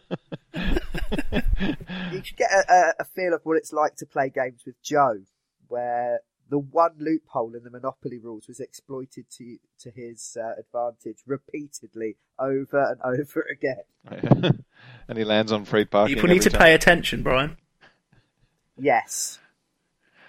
counter. 0.50 0.76
You 2.12 2.22
could 2.22 2.36
get 2.36 2.50
a, 2.50 2.64
a, 2.72 2.92
a 3.00 3.04
feel 3.04 3.34
of 3.34 3.40
what 3.44 3.56
it's 3.56 3.72
like 3.72 3.96
to 3.96 4.06
play 4.06 4.28
games 4.30 4.62
with 4.66 4.80
Joe, 4.82 5.20
where 5.68 6.20
the 6.48 6.58
one 6.58 6.92
loophole 6.98 7.54
in 7.54 7.64
the 7.64 7.70
Monopoly 7.70 8.18
rules 8.18 8.46
was 8.48 8.60
exploited 8.60 9.26
to 9.38 9.58
to 9.80 9.90
his 9.90 10.36
uh, 10.40 10.52
advantage 10.58 11.18
repeatedly 11.26 12.16
over 12.38 12.82
and 12.92 13.00
over 13.02 13.46
again. 13.50 14.62
and 15.08 15.18
he 15.18 15.24
lands 15.24 15.52
on 15.52 15.64
free 15.64 15.84
parking. 15.84 16.14
People 16.14 16.28
need 16.28 16.42
to 16.42 16.50
time. 16.50 16.60
pay 16.60 16.74
attention, 16.74 17.22
Brian. 17.22 17.56
Yes. 18.78 19.38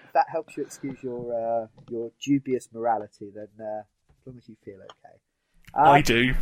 If 0.04 0.12
that 0.14 0.26
helps 0.30 0.56
you 0.56 0.62
excuse 0.62 1.02
your 1.02 1.32
uh, 1.34 1.66
your 1.90 2.10
dubious 2.20 2.68
morality, 2.72 3.30
then 3.34 3.48
uh, 3.60 3.80
as 3.80 4.26
long 4.26 4.38
as 4.38 4.48
you 4.48 4.56
feel 4.64 4.76
okay. 4.76 5.16
Um, 5.74 5.88
I 5.88 6.00
do. 6.00 6.34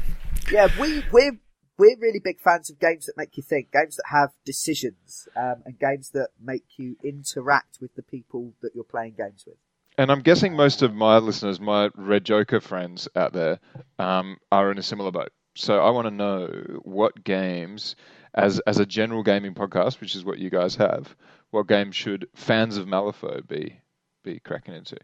Yeah, 0.50 0.68
we 0.80 1.02
we're 1.12 1.38
we're 1.78 1.96
really 1.98 2.20
big 2.20 2.40
fans 2.40 2.70
of 2.70 2.78
games 2.78 3.06
that 3.06 3.16
make 3.16 3.36
you 3.36 3.42
think, 3.42 3.72
games 3.72 3.96
that 3.96 4.06
have 4.06 4.30
decisions, 4.44 5.28
um, 5.36 5.56
and 5.64 5.78
games 5.78 6.10
that 6.10 6.28
make 6.40 6.64
you 6.78 6.96
interact 7.02 7.78
with 7.80 7.94
the 7.96 8.02
people 8.02 8.54
that 8.62 8.70
you're 8.74 8.84
playing 8.84 9.14
games 9.16 9.44
with. 9.46 9.56
And 9.98 10.10
I'm 10.10 10.20
guessing 10.20 10.54
most 10.54 10.82
of 10.82 10.94
my 10.94 11.18
listeners, 11.18 11.58
my 11.58 11.90
Red 11.94 12.24
Joker 12.24 12.60
friends 12.60 13.08
out 13.16 13.32
there, 13.32 13.58
um, 13.98 14.36
are 14.52 14.70
in 14.70 14.78
a 14.78 14.82
similar 14.82 15.10
boat. 15.10 15.32
So 15.54 15.80
I 15.80 15.90
want 15.90 16.06
to 16.06 16.10
know 16.10 16.48
what 16.82 17.24
games, 17.24 17.96
as 18.34 18.60
as 18.60 18.78
a 18.78 18.86
general 18.86 19.22
gaming 19.22 19.54
podcast, 19.54 20.00
which 20.00 20.14
is 20.14 20.24
what 20.24 20.38
you 20.38 20.50
guys 20.50 20.76
have, 20.76 21.16
what 21.50 21.66
game 21.66 21.92
should 21.92 22.28
fans 22.34 22.76
of 22.76 22.86
Malifaux 22.86 23.46
be 23.46 23.80
be 24.24 24.40
cracking 24.40 24.74
into? 24.74 24.96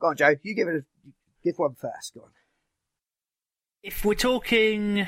Go 0.00 0.08
on, 0.08 0.16
Joe. 0.16 0.34
You 0.42 0.54
give 0.54 0.68
it 0.68 0.76
a 0.76 0.84
Give 1.44 1.58
one 1.58 1.74
first. 1.74 2.14
Go 2.14 2.20
on. 2.22 2.30
If 3.82 4.04
we're 4.04 4.14
talking 4.14 5.06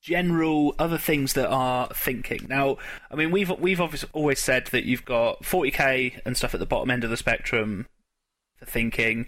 general 0.00 0.74
other 0.78 0.98
things 0.98 1.32
that 1.34 1.48
are 1.48 1.88
thinking. 1.94 2.46
Now, 2.48 2.76
I 3.10 3.16
mean, 3.16 3.30
we've 3.30 3.50
we've 3.58 3.80
obviously 3.80 4.08
always 4.12 4.38
said 4.38 4.68
that 4.68 4.84
you've 4.84 5.04
got 5.04 5.42
40k 5.42 6.20
and 6.24 6.36
stuff 6.36 6.54
at 6.54 6.60
the 6.60 6.66
bottom 6.66 6.90
end 6.90 7.04
of 7.04 7.10
the 7.10 7.16
spectrum 7.16 7.86
for 8.56 8.66
thinking 8.66 9.26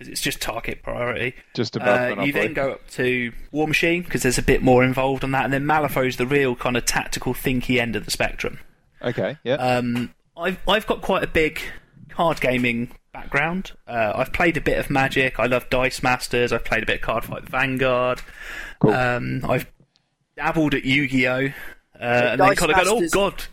because 0.00 0.10
it's 0.10 0.22
just 0.22 0.40
target 0.40 0.82
priority. 0.82 1.34
Just 1.52 1.76
above 1.76 2.18
Uh, 2.18 2.22
you 2.22 2.32
then 2.32 2.54
go 2.54 2.72
up 2.72 2.88
to 2.92 3.32
Warmachine 3.52 4.02
because 4.02 4.22
there's 4.22 4.38
a 4.38 4.42
bit 4.42 4.62
more 4.62 4.82
involved 4.82 5.22
on 5.22 5.30
that, 5.32 5.44
and 5.44 5.52
then 5.52 5.66
Malifaux's 5.66 6.16
the 6.16 6.26
real 6.26 6.56
kind 6.56 6.74
of 6.78 6.86
tactical 6.86 7.34
thinky 7.34 7.78
end 7.78 7.94
of 7.96 8.06
the 8.06 8.10
spectrum. 8.10 8.60
Okay, 9.02 9.36
yeah. 9.44 9.56
Um, 9.56 10.14
I've 10.38 10.58
I've 10.66 10.86
got 10.86 11.02
quite 11.02 11.22
a 11.22 11.26
big 11.26 11.60
card 12.08 12.40
gaming 12.40 12.92
background. 13.12 13.72
Uh, 13.86 14.14
I've 14.14 14.32
played 14.32 14.56
a 14.56 14.60
bit 14.62 14.78
of 14.78 14.88
Magic. 14.88 15.38
I 15.38 15.44
love 15.44 15.68
Dice 15.68 16.02
Masters. 16.02 16.50
I've 16.50 16.64
played 16.64 16.82
a 16.82 16.86
bit 16.86 17.02
of 17.02 17.06
Cardfight 17.06 17.42
Vanguard. 17.46 18.22
Cool. 18.78 18.94
Um, 18.94 19.44
I've 19.46 19.70
dabbled 20.34 20.72
at 20.72 20.84
Yu-Gi-Oh, 20.84 21.30
uh, 21.30 21.48
and 21.98 22.40
then 22.40 22.48
Dice 22.48 22.58
kind 22.58 22.72
of 22.72 22.76
gone, 22.78 22.88
oh 22.88 23.08
god, 23.10 23.44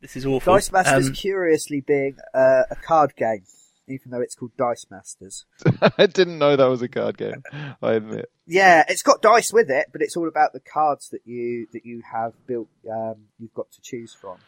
this 0.00 0.14
is 0.16 0.24
awful. 0.24 0.54
Dice 0.54 0.70
Masters 0.70 1.08
Um, 1.08 1.12
curiously 1.14 1.80
being 1.80 2.16
uh, 2.32 2.62
a 2.70 2.76
card 2.76 3.16
game, 3.16 3.42
even 3.88 4.10
though 4.10 4.20
it's 4.20 4.34
called 4.34 4.52
Dice 4.56 4.86
Masters. 4.90 5.44
I 5.98 6.06
didn't 6.06 6.38
know 6.38 6.56
that 6.56 6.66
was 6.66 6.82
a 6.82 6.88
card 6.88 7.16
game. 7.18 7.42
I 7.82 7.92
admit. 7.94 8.30
Yeah, 8.46 8.84
it's 8.88 9.02
got 9.02 9.22
dice 9.22 9.52
with 9.52 9.70
it, 9.70 9.86
but 9.92 10.00
it's 10.02 10.16
all 10.16 10.28
about 10.28 10.52
the 10.52 10.60
cards 10.60 11.08
that 11.10 11.22
you 11.26 11.66
that 11.72 11.84
you 11.84 12.02
have 12.12 12.32
built. 12.46 12.68
Um, 12.90 13.16
you've 13.38 13.54
got 13.54 13.70
to 13.72 13.80
choose 13.80 14.14
from. 14.14 14.38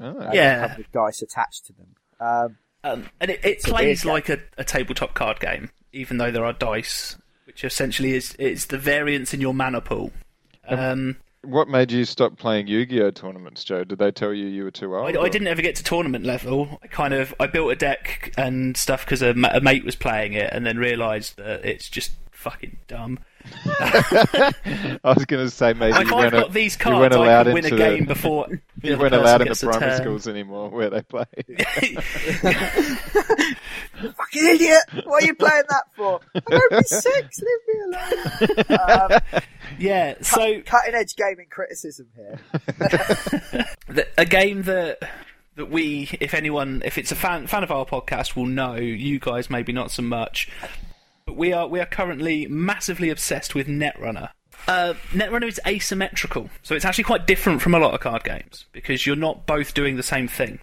Oh, 0.00 0.14
Yeah. 0.32 0.56
they 0.62 0.68
have 0.68 0.76
the 0.76 0.84
dice 0.92 1.22
attached 1.22 1.66
to 1.66 1.72
them. 1.72 1.94
Um, 2.20 2.56
Um, 2.82 3.08
and 3.20 3.30
it, 3.30 3.40
it 3.44 3.48
It's 3.52 3.66
a 3.66 3.70
plays 3.70 4.04
like 4.04 4.28
a, 4.28 4.38
a 4.58 4.64
tabletop 4.64 5.14
card 5.14 5.40
game, 5.40 5.70
even 5.92 6.18
though 6.18 6.30
there 6.30 6.44
are 6.44 6.52
dice, 6.52 7.16
which 7.46 7.64
essentially 7.64 8.12
is 8.14 8.34
it's 8.38 8.66
the 8.66 8.78
variance 8.78 9.32
in 9.32 9.40
your 9.40 9.54
mana 9.54 9.80
pool. 9.80 10.12
Um, 10.68 11.16
What 11.44 11.68
made 11.68 11.92
you 11.92 12.04
stop 12.04 12.36
playing 12.36 12.66
Yu-Gi-Oh 12.66 13.10
tournaments, 13.12 13.64
Joe? 13.64 13.84
Did 13.84 13.98
they 13.98 14.10
tell 14.10 14.32
you 14.32 14.46
you 14.46 14.64
were 14.64 14.70
too 14.70 14.96
old? 14.96 15.16
I, 15.16 15.20
I 15.22 15.28
didn't 15.28 15.48
ever 15.48 15.62
get 15.62 15.76
to 15.76 15.84
tournament 15.84 16.24
level. 16.24 16.78
I 16.82 16.86
kind 16.86 17.14
of 17.14 17.34
I 17.38 17.46
built 17.46 17.72
a 17.72 17.76
deck 17.76 18.32
and 18.36 18.76
stuff 18.76 19.04
because 19.04 19.22
a, 19.22 19.30
a 19.30 19.60
mate 19.60 19.84
was 19.84 19.96
playing 19.96 20.32
it, 20.34 20.50
and 20.52 20.64
then 20.66 20.78
realised 20.78 21.36
that 21.36 21.64
it's 21.64 21.88
just 21.88 22.12
fucking 22.30 22.76
dumb. 22.88 23.18
I 23.66 24.92
was 25.04 25.24
going 25.26 25.44
to 25.44 25.50
say 25.50 25.72
maybe 25.74 25.92
Like 25.92 26.06
you 26.06 26.14
I've 26.14 26.32
weren't, 26.32 26.44
got 26.44 26.52
these 26.52 26.78
you 26.82 26.92
weren't 26.92 27.12
cards, 27.12 27.16
I 27.16 27.24
allowed 27.24 27.44
can 27.44 27.54
win 27.54 27.64
a 27.66 27.70
game 27.70 28.04
the, 28.04 28.14
before 28.14 28.46
the 28.78 28.88
you 28.88 28.96
weren't 28.98 29.14
allowed 29.14 29.42
into 29.42 29.50
gets 29.50 29.62
a 29.62 29.66
primary 29.66 29.90
turn. 29.92 30.00
schools 30.00 30.28
anymore 30.28 30.70
where 30.70 30.90
they 30.90 31.02
play. 31.02 31.24
fucking 34.00 34.46
idiot! 34.46 34.82
What 35.04 35.22
are 35.22 35.26
you 35.26 35.34
playing 35.34 35.64
that 35.68 35.84
for? 35.96 36.20
I'm 36.34 36.42
only 36.70 36.84
six. 36.84 37.40
Leave 37.40 37.58
me 37.63 37.63
alone. 37.63 37.63
Um, 38.68 39.20
yeah, 39.78 40.14
so 40.20 40.60
cutting 40.62 40.94
edge 40.94 41.16
gaming 41.16 41.48
criticism 41.50 42.08
here. 42.14 42.38
the, 43.88 44.06
a 44.18 44.24
game 44.24 44.62
that 44.62 44.98
that 45.56 45.70
we, 45.70 46.10
if 46.20 46.34
anyone, 46.34 46.82
if 46.84 46.98
it's 46.98 47.12
a 47.12 47.16
fan 47.16 47.46
fan 47.46 47.62
of 47.62 47.70
our 47.70 47.84
podcast, 47.84 48.36
will 48.36 48.46
know. 48.46 48.74
You 48.74 49.18
guys 49.18 49.50
maybe 49.50 49.72
not 49.72 49.90
so 49.90 50.02
much, 50.02 50.48
but 51.26 51.36
we 51.36 51.52
are 51.52 51.66
we 51.66 51.80
are 51.80 51.86
currently 51.86 52.46
massively 52.46 53.10
obsessed 53.10 53.54
with 53.54 53.66
Netrunner. 53.66 54.30
Uh, 54.66 54.94
Netrunner 55.10 55.48
is 55.48 55.60
asymmetrical, 55.66 56.48
so 56.62 56.74
it's 56.74 56.84
actually 56.84 57.04
quite 57.04 57.26
different 57.26 57.60
from 57.60 57.74
a 57.74 57.78
lot 57.78 57.94
of 57.94 58.00
card 58.00 58.24
games 58.24 58.66
because 58.72 59.04
you're 59.04 59.16
not 59.16 59.46
both 59.46 59.74
doing 59.74 59.96
the 59.96 60.02
same 60.02 60.28
thing. 60.28 60.58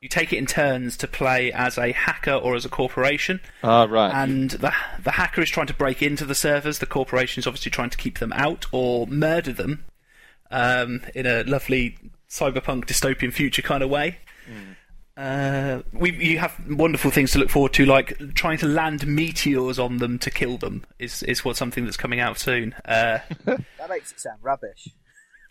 You 0.00 0.08
take 0.10 0.32
it 0.32 0.36
in 0.36 0.46
turns 0.46 0.96
to 0.98 1.08
play 1.08 1.50
as 1.52 1.78
a 1.78 1.92
hacker 1.92 2.32
or 2.34 2.54
as 2.54 2.64
a 2.64 2.68
corporation, 2.68 3.40
Ah, 3.64 3.84
right. 3.84 4.12
and 4.14 4.50
the 4.50 4.72
the 5.02 5.12
hacker 5.12 5.40
is 5.40 5.48
trying 5.50 5.66
to 5.68 5.74
break 5.74 6.02
into 6.02 6.24
the 6.26 6.34
servers. 6.34 6.78
The 6.80 6.86
corporation 6.86 7.40
is 7.40 7.46
obviously 7.46 7.70
trying 7.70 7.90
to 7.90 7.96
keep 7.98 8.18
them 8.18 8.32
out 8.34 8.66
or 8.72 9.06
murder 9.06 9.52
them 9.52 9.84
um, 10.50 11.00
in 11.14 11.24
a 11.26 11.44
lovely 11.44 11.96
cyberpunk 12.28 12.84
dystopian 12.84 13.32
future 13.32 13.62
kind 13.62 13.82
of 13.82 13.88
way. 13.88 14.18
Uh, 15.16 15.80
we 15.94 16.12
you 16.12 16.38
have 16.38 16.54
wonderful 16.68 17.10
things 17.10 17.30
to 17.32 17.38
look 17.38 17.48
forward 17.48 17.72
to, 17.72 17.86
like 17.86 18.18
trying 18.34 18.58
to 18.58 18.66
land 18.66 19.06
meteors 19.06 19.78
on 19.78 19.96
them 19.96 20.18
to 20.18 20.30
kill 20.30 20.58
them. 20.58 20.84
Is 20.98 21.22
is 21.22 21.42
what 21.42 21.56
something 21.56 21.84
that's 21.86 21.96
coming 21.96 22.20
out 22.20 22.38
soon. 22.38 22.74
Uh, 22.84 23.20
That 23.46 23.88
makes 23.88 24.12
it 24.12 24.20
sound 24.20 24.40
rubbish. 24.42 24.88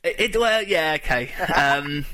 it, 0.03 0.19
it 0.19 0.39
well, 0.39 0.61
yeah, 0.61 0.97
okay. 1.03 1.31
Um, 1.55 2.05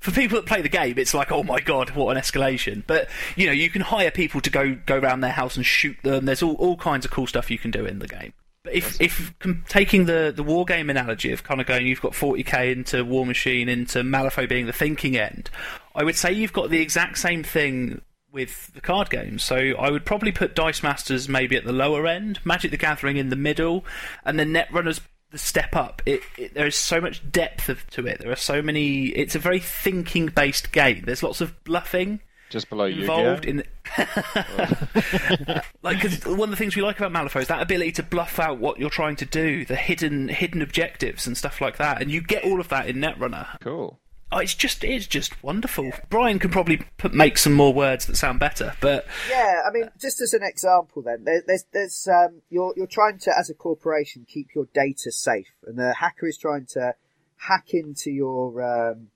for 0.00 0.10
people 0.10 0.36
that 0.36 0.46
play 0.46 0.62
the 0.62 0.68
game, 0.68 0.98
it's 0.98 1.14
like, 1.14 1.32
oh 1.32 1.42
my 1.42 1.60
god, 1.60 1.90
what 1.90 2.16
an 2.16 2.22
escalation! 2.22 2.82
But 2.86 3.08
you 3.36 3.46
know, 3.46 3.52
you 3.52 3.70
can 3.70 3.82
hire 3.82 4.10
people 4.10 4.40
to 4.40 4.50
go 4.50 4.76
go 4.86 4.98
around 4.98 5.20
their 5.20 5.32
house 5.32 5.56
and 5.56 5.64
shoot 5.64 5.96
them. 6.02 6.24
There's 6.24 6.42
all, 6.42 6.54
all 6.54 6.76
kinds 6.76 7.04
of 7.04 7.10
cool 7.10 7.26
stuff 7.26 7.50
you 7.50 7.58
can 7.58 7.70
do 7.70 7.84
in 7.84 7.98
the 7.98 8.08
game. 8.08 8.32
But 8.62 8.74
if 8.74 9.00
if 9.00 9.34
taking 9.68 10.04
the 10.06 10.32
the 10.34 10.42
war 10.42 10.64
game 10.64 10.90
analogy 10.90 11.32
of 11.32 11.42
kind 11.42 11.60
of 11.60 11.66
going, 11.66 11.86
you've 11.86 12.02
got 12.02 12.12
40k 12.12 12.72
into 12.72 13.04
Warmachine 13.04 13.68
into 13.68 14.02
Malifaux 14.02 14.48
being 14.48 14.66
the 14.66 14.72
thinking 14.72 15.16
end, 15.16 15.50
I 15.94 16.04
would 16.04 16.16
say 16.16 16.32
you've 16.32 16.52
got 16.52 16.70
the 16.70 16.80
exact 16.80 17.18
same 17.18 17.42
thing 17.42 18.02
with 18.30 18.72
the 18.74 18.80
card 18.80 19.10
games. 19.10 19.42
So 19.42 19.56
I 19.56 19.90
would 19.90 20.04
probably 20.04 20.32
put 20.32 20.54
Dice 20.54 20.82
Masters 20.82 21.28
maybe 21.28 21.56
at 21.56 21.64
the 21.64 21.72
lower 21.72 22.06
end, 22.06 22.40
Magic 22.44 22.70
the 22.70 22.76
Gathering 22.76 23.16
in 23.16 23.30
the 23.30 23.36
middle, 23.36 23.84
and 24.24 24.38
then 24.38 24.52
Netrunners 24.52 25.00
the 25.30 25.38
step 25.38 25.76
up. 25.76 26.02
It, 26.06 26.22
it 26.36 26.54
there 26.54 26.66
is 26.66 26.76
so 26.76 27.00
much 27.00 27.22
depth 27.30 27.68
of, 27.68 27.86
to 27.90 28.06
it. 28.06 28.20
There 28.20 28.30
are 28.32 28.36
so 28.36 28.62
many. 28.62 29.06
It's 29.08 29.34
a 29.34 29.38
very 29.38 29.60
thinking 29.60 30.26
based 30.26 30.72
game. 30.72 31.02
There's 31.04 31.22
lots 31.22 31.40
of 31.40 31.62
bluffing 31.64 32.20
Just 32.50 32.68
below 32.70 32.86
involved 32.86 33.44
Yu-Gi-Oh. 33.44 33.62
in 33.62 33.64
like 35.82 36.00
'cause 36.00 36.24
one 36.26 36.40
of 36.48 36.50
the 36.50 36.56
things 36.56 36.76
we 36.76 36.82
like 36.82 36.98
about 37.00 37.12
Malifaux 37.12 37.40
is 37.42 37.48
that 37.48 37.62
ability 37.62 37.92
to 37.92 38.02
bluff 38.02 38.38
out 38.38 38.58
what 38.58 38.78
you're 38.78 38.90
trying 38.90 39.16
to 39.16 39.24
do, 39.24 39.64
the 39.64 39.76
hidden 39.76 40.28
hidden 40.28 40.62
objectives 40.62 41.26
and 41.26 41.36
stuff 41.36 41.60
like 41.60 41.76
that, 41.78 42.00
and 42.00 42.10
you 42.10 42.20
get 42.20 42.44
all 42.44 42.60
of 42.60 42.68
that 42.68 42.86
in 42.86 42.96
Netrunner. 42.96 43.58
Cool. 43.60 43.98
Oh, 44.30 44.38
it's 44.38 44.54
just 44.54 44.84
it's 44.84 45.06
just 45.06 45.42
wonderful. 45.42 45.90
Brian 46.10 46.38
can 46.38 46.50
probably 46.50 46.82
put, 46.98 47.14
make 47.14 47.38
some 47.38 47.54
more 47.54 47.72
words 47.72 48.06
that 48.06 48.16
sound 48.16 48.38
better, 48.38 48.74
but 48.80 49.06
Yeah, 49.30 49.62
I 49.66 49.72
mean, 49.72 49.88
just 49.98 50.20
as 50.20 50.34
an 50.34 50.42
example, 50.42 51.00
then 51.02 51.24
there, 51.24 51.42
there's 51.46 51.64
there's 51.72 52.08
um, 52.08 52.42
you're 52.50 52.74
you're 52.76 52.86
trying 52.86 53.18
to 53.20 53.32
as 53.38 53.48
a 53.48 53.54
corporation 53.54 54.26
keep 54.28 54.48
your 54.54 54.66
data 54.74 55.10
safe, 55.10 55.54
and 55.66 55.78
the 55.78 55.94
hacker 55.94 56.26
is 56.26 56.36
trying 56.36 56.66
to 56.72 56.94
hack 57.36 57.68
into 57.72 58.10
your 58.10 58.62
um, 58.62 59.08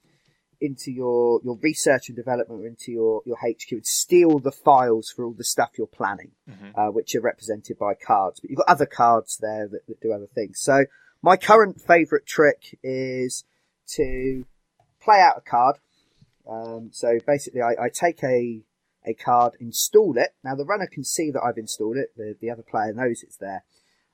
into 0.63 0.91
your 0.91 1.41
your 1.45 1.59
research 1.61 2.09
and 2.09 2.17
development, 2.17 2.63
or 2.63 2.67
into 2.67 2.91
your 2.91 3.21
your 3.27 3.37
HQ, 3.37 3.71
and 3.73 3.87
steal 3.87 4.39
the 4.39 4.53
files 4.53 5.11
for 5.11 5.27
all 5.27 5.35
the 5.35 5.45
stuff 5.45 5.73
you're 5.77 5.87
planning, 5.87 6.31
uh, 6.75 6.87
which 6.87 7.15
are 7.15 7.21
represented 7.21 7.79
by 7.79 7.93
cards. 7.95 8.41
But 8.41 8.49
you've 8.49 8.59
got 8.59 8.69
other 8.69 8.87
cards 8.87 9.37
there 9.37 9.69
that, 9.69 9.87
that 9.89 10.01
do 10.01 10.13
other 10.13 10.29
things. 10.35 10.59
So 10.59 10.87
my 11.21 11.37
current 11.37 11.83
favourite 11.83 12.25
trick 12.25 12.79
is 12.83 13.45
to 13.97 14.47
play 15.03 15.21
out 15.21 15.39
a 15.39 15.41
card. 15.41 15.77
Um, 16.49 16.91
so 16.93 17.19
basically, 17.27 17.61
I, 17.61 17.85
I 17.85 17.89
take 17.89 18.23
a 18.23 18.63
a 19.05 19.15
card, 19.15 19.55
install 19.61 20.17
it. 20.17 20.35
Now 20.45 20.55
the 20.55 20.65
runner 20.65 20.89
can 20.91 21.05
see 21.05 21.31
that 21.31 21.43
I've 21.43 21.59
installed 21.59 21.97
it. 21.97 22.13
The 22.17 22.37
the 22.41 22.51
other 22.51 22.63
player 22.63 22.93
knows 22.93 23.23
it's 23.23 23.37
there, 23.37 23.65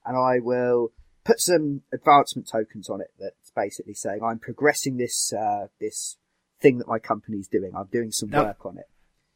and 0.05 0.17
I 0.17 0.39
will 0.41 0.93
put 1.25 1.41
some 1.41 1.83
advancement 1.93 2.49
tokens 2.49 2.89
on 2.89 3.01
it. 3.01 3.13
That's 3.19 3.51
basically 3.55 3.95
saying 3.95 4.21
I'm 4.23 4.39
progressing 4.39 4.97
this 4.97 5.33
uh, 5.33 5.67
this 5.81 6.17
thing 6.61 6.79
that 6.79 6.89
my 6.89 6.99
company's 6.99 7.49
doing. 7.49 7.73
I'm 7.77 7.89
doing 7.93 8.11
some 8.11 8.31
work 8.31 8.65
on 8.67 8.79
it. 8.79 8.89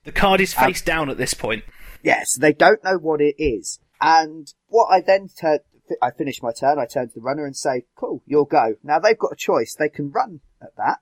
the 0.05 0.13
card 0.13 0.41
is 0.41 0.55
Um, 0.57 0.65
face 0.65 0.83
down 0.83 1.09
at 1.09 1.19
this 1.19 1.35
point. 1.35 1.65
Yes, 2.03 2.37
they 2.37 2.53
don't 2.53 2.83
know 2.83 2.99
what 2.99 3.21
it 3.21 3.37
is. 3.39 3.79
And 4.01 4.53
what 4.67 4.87
I 4.87 5.01
then 5.01 5.29
turn, 5.29 5.61
I 6.03 6.11
finish 6.11 6.43
my 6.43 6.51
turn, 6.51 6.81
I 6.81 6.87
turn 6.87 7.09
to 7.09 7.15
the 7.15 7.21
runner 7.21 7.47
and 7.47 7.57
say, 7.57 7.85
cool, 7.95 8.21
you'll 8.27 8.45
go. 8.45 8.75
Now 8.83 8.99
they've 8.99 9.17
got 9.19 9.33
a 9.33 9.37
choice. 9.37 9.77
They 9.79 9.89
can 9.89 10.11
run 10.11 10.41
at 10.61 10.75
that 10.77 10.99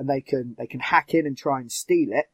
and 0.00 0.08
they 0.08 0.22
can, 0.22 0.56
they 0.56 0.66
can 0.66 0.80
hack 0.80 1.12
in 1.12 1.26
and 1.26 1.36
try 1.36 1.60
and 1.60 1.70
steal 1.70 2.08
it. 2.12 2.30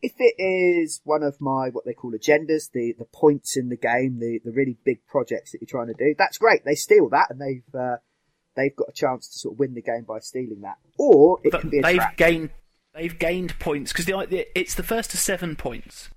If 0.00 0.12
it 0.18 0.34
is 0.38 1.00
one 1.04 1.24
of 1.24 1.40
my, 1.40 1.70
what 1.70 1.84
they 1.84 1.92
call 1.92 2.12
agendas, 2.12 2.70
the, 2.70 2.94
the 2.96 3.06
points 3.06 3.56
in 3.56 3.68
the 3.68 3.76
game, 3.76 4.20
the, 4.20 4.38
the 4.44 4.52
really 4.52 4.76
big 4.84 5.04
projects 5.08 5.50
that 5.52 5.60
you're 5.60 5.66
trying 5.66 5.88
to 5.88 5.94
do, 5.94 6.14
that's 6.16 6.38
great. 6.38 6.64
They 6.64 6.76
steal 6.76 7.08
that 7.08 7.26
and 7.30 7.40
they've, 7.40 7.74
uh, 7.74 7.96
they've 8.54 8.76
got 8.76 8.90
a 8.90 8.92
chance 8.92 9.26
to 9.28 9.38
sort 9.38 9.54
of 9.54 9.58
win 9.58 9.74
the 9.74 9.82
game 9.82 10.04
by 10.06 10.20
stealing 10.20 10.60
that. 10.60 10.76
Or 10.98 11.40
it 11.42 11.50
But 11.50 11.62
can 11.62 11.70
be 11.70 11.80
a 11.80 11.82
they've 11.82 11.96
trap. 11.96 12.16
gained 12.16 12.50
they've 12.94 13.18
gained 13.18 13.58
points 13.58 13.92
because 13.92 14.06
the, 14.06 14.26
the, 14.30 14.46
it's 14.58 14.74
the 14.76 14.84
first 14.84 15.10
to 15.10 15.16
seven 15.16 15.56
points. 15.56 16.10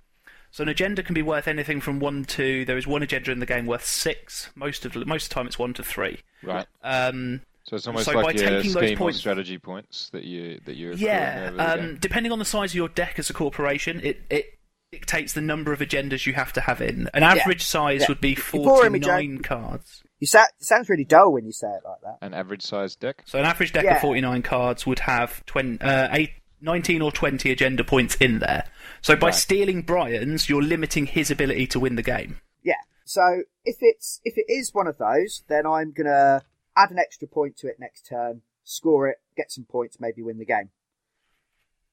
So 0.50 0.62
an 0.62 0.68
agenda 0.68 1.02
can 1.02 1.14
be 1.14 1.22
worth 1.22 1.48
anything 1.48 1.80
from 1.80 1.98
one 1.98 2.24
to 2.26 2.64
there 2.64 2.78
is 2.78 2.86
one 2.86 3.02
agenda 3.02 3.32
in 3.32 3.38
the 3.40 3.46
game 3.46 3.66
worth 3.66 3.84
six. 3.84 4.50
Most 4.54 4.86
of 4.86 4.92
the, 4.92 5.04
most 5.04 5.24
of 5.24 5.28
the 5.30 5.34
time 5.34 5.46
it's 5.46 5.58
one 5.58 5.74
to 5.74 5.82
three. 5.82 6.20
Right. 6.42 6.66
Um, 6.82 7.40
So 7.68 7.76
it's 7.76 7.86
almost 7.86 8.06
So 8.06 8.14
by 8.14 8.22
like 8.22 8.36
your 8.36 8.48
taking 8.48 8.72
those 8.72 8.82
scheme 8.84 8.98
points- 8.98 9.18
strategy 9.18 9.58
points 9.58 10.08
that 10.10 10.24
you 10.24 10.60
that 10.64 10.76
you're 10.76 10.94
yeah, 10.94 11.48
accruing 11.48 11.60
over 11.60 11.76
the 11.82 11.88
um, 11.90 11.98
depending 12.00 12.32
on 12.32 12.38
the 12.38 12.44
size 12.44 12.70
of 12.72 12.76
your 12.76 12.88
deck 12.88 13.18
as 13.18 13.28
a 13.30 13.34
corporation, 13.34 14.00
it 14.02 14.20
it 14.30 14.58
dictates 14.90 15.34
the 15.34 15.42
number 15.42 15.72
of 15.72 15.80
agendas 15.80 16.24
you 16.24 16.32
have 16.32 16.52
to 16.54 16.62
have 16.62 16.80
in. 16.80 17.10
An 17.12 17.22
average 17.22 17.62
size 17.62 18.00
Yeah. 18.02 18.06
would 18.08 18.20
be 18.22 18.30
You're 18.52 18.64
boring 18.64 18.92
me, 18.92 19.00
forty 19.00 19.26
nine 19.28 19.38
cards. 19.42 20.02
You 20.18 20.26
sa- 20.26 20.44
it 20.44 20.64
sounds 20.64 20.88
really 20.88 21.04
dull 21.04 21.30
when 21.32 21.44
you 21.44 21.52
say 21.52 21.66
it 21.68 21.82
like 21.84 22.00
that. 22.02 22.16
An 22.26 22.32
average 22.32 22.62
sized 22.62 22.98
deck. 23.00 23.22
So 23.26 23.38
an 23.38 23.44
average 23.44 23.72
deck 23.72 23.84
Yeah. 23.84 23.96
of 23.96 24.00
forty 24.00 24.20
nine 24.22 24.40
cards 24.42 24.86
would 24.86 25.00
have 25.00 25.44
20, 25.46 25.78
uh, 25.82 26.08
eight, 26.12 26.30
19 26.62 27.02
or 27.02 27.12
20 27.12 27.52
agenda 27.52 27.84
points 27.84 28.14
in 28.16 28.38
there. 28.38 28.64
So 29.02 29.14
by 29.14 29.26
Right. 29.26 29.34
stealing 29.34 29.82
Brian's, 29.82 30.48
you're 30.48 30.62
limiting 30.62 31.04
his 31.06 31.30
ability 31.30 31.66
to 31.68 31.78
win 31.80 31.96
the 31.96 32.02
game. 32.02 32.40
Yeah. 32.64 32.74
So 33.04 33.42
if 33.66 33.76
it's 33.80 34.20
if 34.24 34.38
it 34.38 34.46
is 34.50 34.72
one 34.72 34.86
of 34.86 34.96
those, 34.96 35.44
then 35.48 35.66
I'm 35.66 35.92
gonna 35.92 36.42
add 36.78 36.90
an 36.90 36.98
extra 36.98 37.28
point 37.28 37.56
to 37.58 37.66
it 37.66 37.80
next 37.80 38.06
turn, 38.06 38.42
score 38.64 39.08
it, 39.08 39.16
get 39.36 39.50
some 39.50 39.64
points, 39.64 39.98
maybe 40.00 40.22
win 40.22 40.38
the 40.38 40.46
game. 40.46 40.70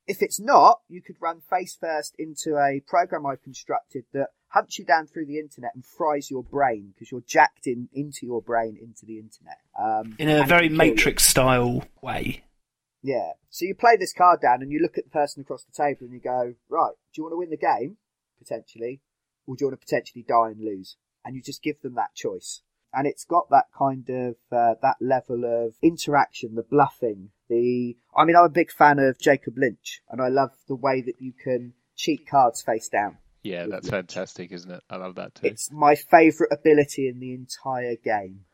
If 0.08 0.22
it's 0.22 0.40
not, 0.40 0.82
you 0.88 1.02
could 1.02 1.16
run 1.20 1.42
face 1.42 1.76
first 1.76 2.16
into 2.20 2.58
a 2.58 2.80
program 2.86 3.26
I've 3.26 3.42
constructed 3.42 4.06
that 4.14 4.28
hunts 4.50 4.78
you 4.78 4.86
down 4.86 5.08
through 5.08 5.26
the 5.26 5.40
internet 5.40 5.72
and 5.74 5.84
fries 5.84 6.30
your 6.30 6.44
brain 6.44 6.94
because 6.94 7.12
you're 7.12 7.24
jacked 7.26 7.66
in 7.66 7.90
into 7.92 8.28
your 8.28 8.42
brain 8.42 8.78
into 8.80 9.06
the 9.08 9.18
internet. 9.18 9.58
Um, 9.78 10.16
In 10.20 10.30
a 10.30 10.46
very. 10.46 10.70
Matrix 10.70 11.24
style 11.24 11.84
way. 12.04 12.44
Yeah. 13.02 13.32
So 13.50 13.66
you 13.66 13.74
play 13.74 13.98
this 13.98 14.14
card 14.14 14.42
down 14.42 14.62
and 14.62 14.72
you 14.72 14.80
look 14.80 14.98
at 14.98 15.06
the 15.06 15.10
person 15.10 15.42
across 15.42 15.64
the 15.64 15.72
table 15.72 16.02
and 16.02 16.14
you 16.14 16.20
go, 16.20 16.54
right, 16.70 16.94
do 17.14 17.20
you 17.20 17.24
want 17.24 17.34
to 17.34 17.38
win 17.38 17.50
the 17.50 17.58
game, 17.58 17.98
potentially, 18.38 19.02
or 19.48 19.56
do 19.56 19.64
you 19.64 19.68
want 19.70 19.80
to 19.80 19.86
potentially 19.86 20.24
die 20.28 20.52
and 20.52 20.60
lose? 20.64 20.98
And 21.24 21.36
you 21.36 21.42
just 21.42 21.64
give 21.64 21.82
them 21.82 21.96
that 21.96 22.14
choice. 22.14 22.62
And 22.96 23.06
it's 23.08 23.26
got 23.26 23.50
that 23.50 23.66
kind 23.78 24.10
of, 24.10 24.36
uh, 24.52 24.76
that 24.82 24.98
level 25.02 25.44
of 25.46 25.76
interaction, 25.82 26.56
the 26.56 26.64
bluffing, 26.64 27.30
the, 27.50 27.98
I 28.16 28.26
mean, 28.26 28.36
I'm 28.36 28.46
a 28.46 28.50
big 28.50 28.72
fan 28.72 29.00
of 29.00 29.20
Jakob 29.20 29.58
Lynch 29.58 30.02
and 30.10 30.22
I 30.22 30.30
love 30.30 30.52
the 30.68 30.76
way 30.76 31.02
that 31.02 31.20
you 31.20 31.34
can 31.34 31.74
cheat 31.96 32.28
cards 32.28 32.62
face 32.62 32.88
down. 32.88 33.18
Yeah, 33.44 33.68
that's 33.68 33.90
fantastic, 33.90 34.52
isn't 34.52 34.72
it? 34.72 34.84
I 34.90 34.96
love 34.96 35.16
that 35.16 35.36
too. 35.36 35.48
It's 35.48 35.72
my 35.72 35.96
favourite 35.96 36.52
ability 36.52 37.08
in 37.08 37.20
the 37.20 37.34
entire 37.34 37.96
game 37.96 38.46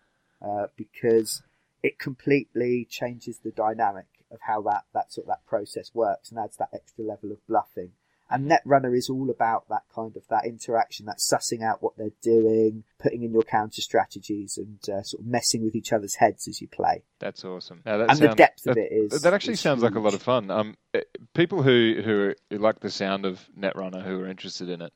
uh, 0.42 0.68
because 0.76 1.42
it 1.84 1.98
completely 1.98 2.88
changes 2.90 3.40
the 3.40 3.52
dynamic 3.52 4.08
of 4.32 4.40
how 4.42 4.62
that, 4.64 4.84
that 4.94 5.14
sort 5.14 5.26
of 5.26 5.30
that 5.30 5.46
process 5.46 5.92
works 5.94 6.30
and 6.30 6.40
adds 6.40 6.58
that 6.58 6.70
extra 6.74 7.06
level 7.06 7.32
of 7.32 7.46
bluffing. 7.48 7.92
And 8.32 8.50
Netrunner 8.50 8.96
is 8.98 9.10
all 9.10 9.30
about 9.30 9.68
that 9.70 9.84
kind 9.94 10.16
of 10.16 10.28
that 10.30 10.46
interaction, 10.46 11.06
that 11.08 11.18
sussing 11.20 11.62
out 11.62 11.82
what 11.84 11.98
they're 11.98 12.12
doing, 12.22 12.84
putting 13.00 13.24
in 13.24 13.32
your 13.32 13.44
counter 13.44 13.82
strategies, 13.82 14.58
and 14.58 14.80
uh, 14.90 15.04
sort 15.04 15.22
of 15.22 15.28
messing 15.28 15.64
with 15.64 15.76
each 15.76 15.92
other's 15.94 16.16
heads 16.16 16.48
as 16.48 16.62
you 16.62 16.68
play. 16.68 17.04
That's 17.20 17.44
awesome. 17.44 17.82
Now, 17.86 17.98
that 17.98 18.10
And 18.12 18.20
the 18.20 18.36
depth 18.36 18.66
of 18.68 18.78
it 18.78 18.92
is- 18.92 19.22
That 19.22 19.34
actually 19.34 19.54
is 19.54 19.60
sounds 19.60 19.84
like 19.84 19.96
a 19.96 20.00
lot 20.00 20.14
of 20.14 20.22
fun. 20.22 20.50
Um, 20.50 20.78
eh, 20.94 21.02
people 21.34 21.62
who 21.62 22.02
who, 22.04 22.34
who 22.50 22.58
like 22.58 22.80
the 22.80 22.90
sound 22.90 23.26
of 23.26 23.48
Netrunner, 23.58 24.04
who 24.04 24.22
are 24.22 24.28
interested 24.28 24.70
in 24.70 24.82
it, 24.82 24.94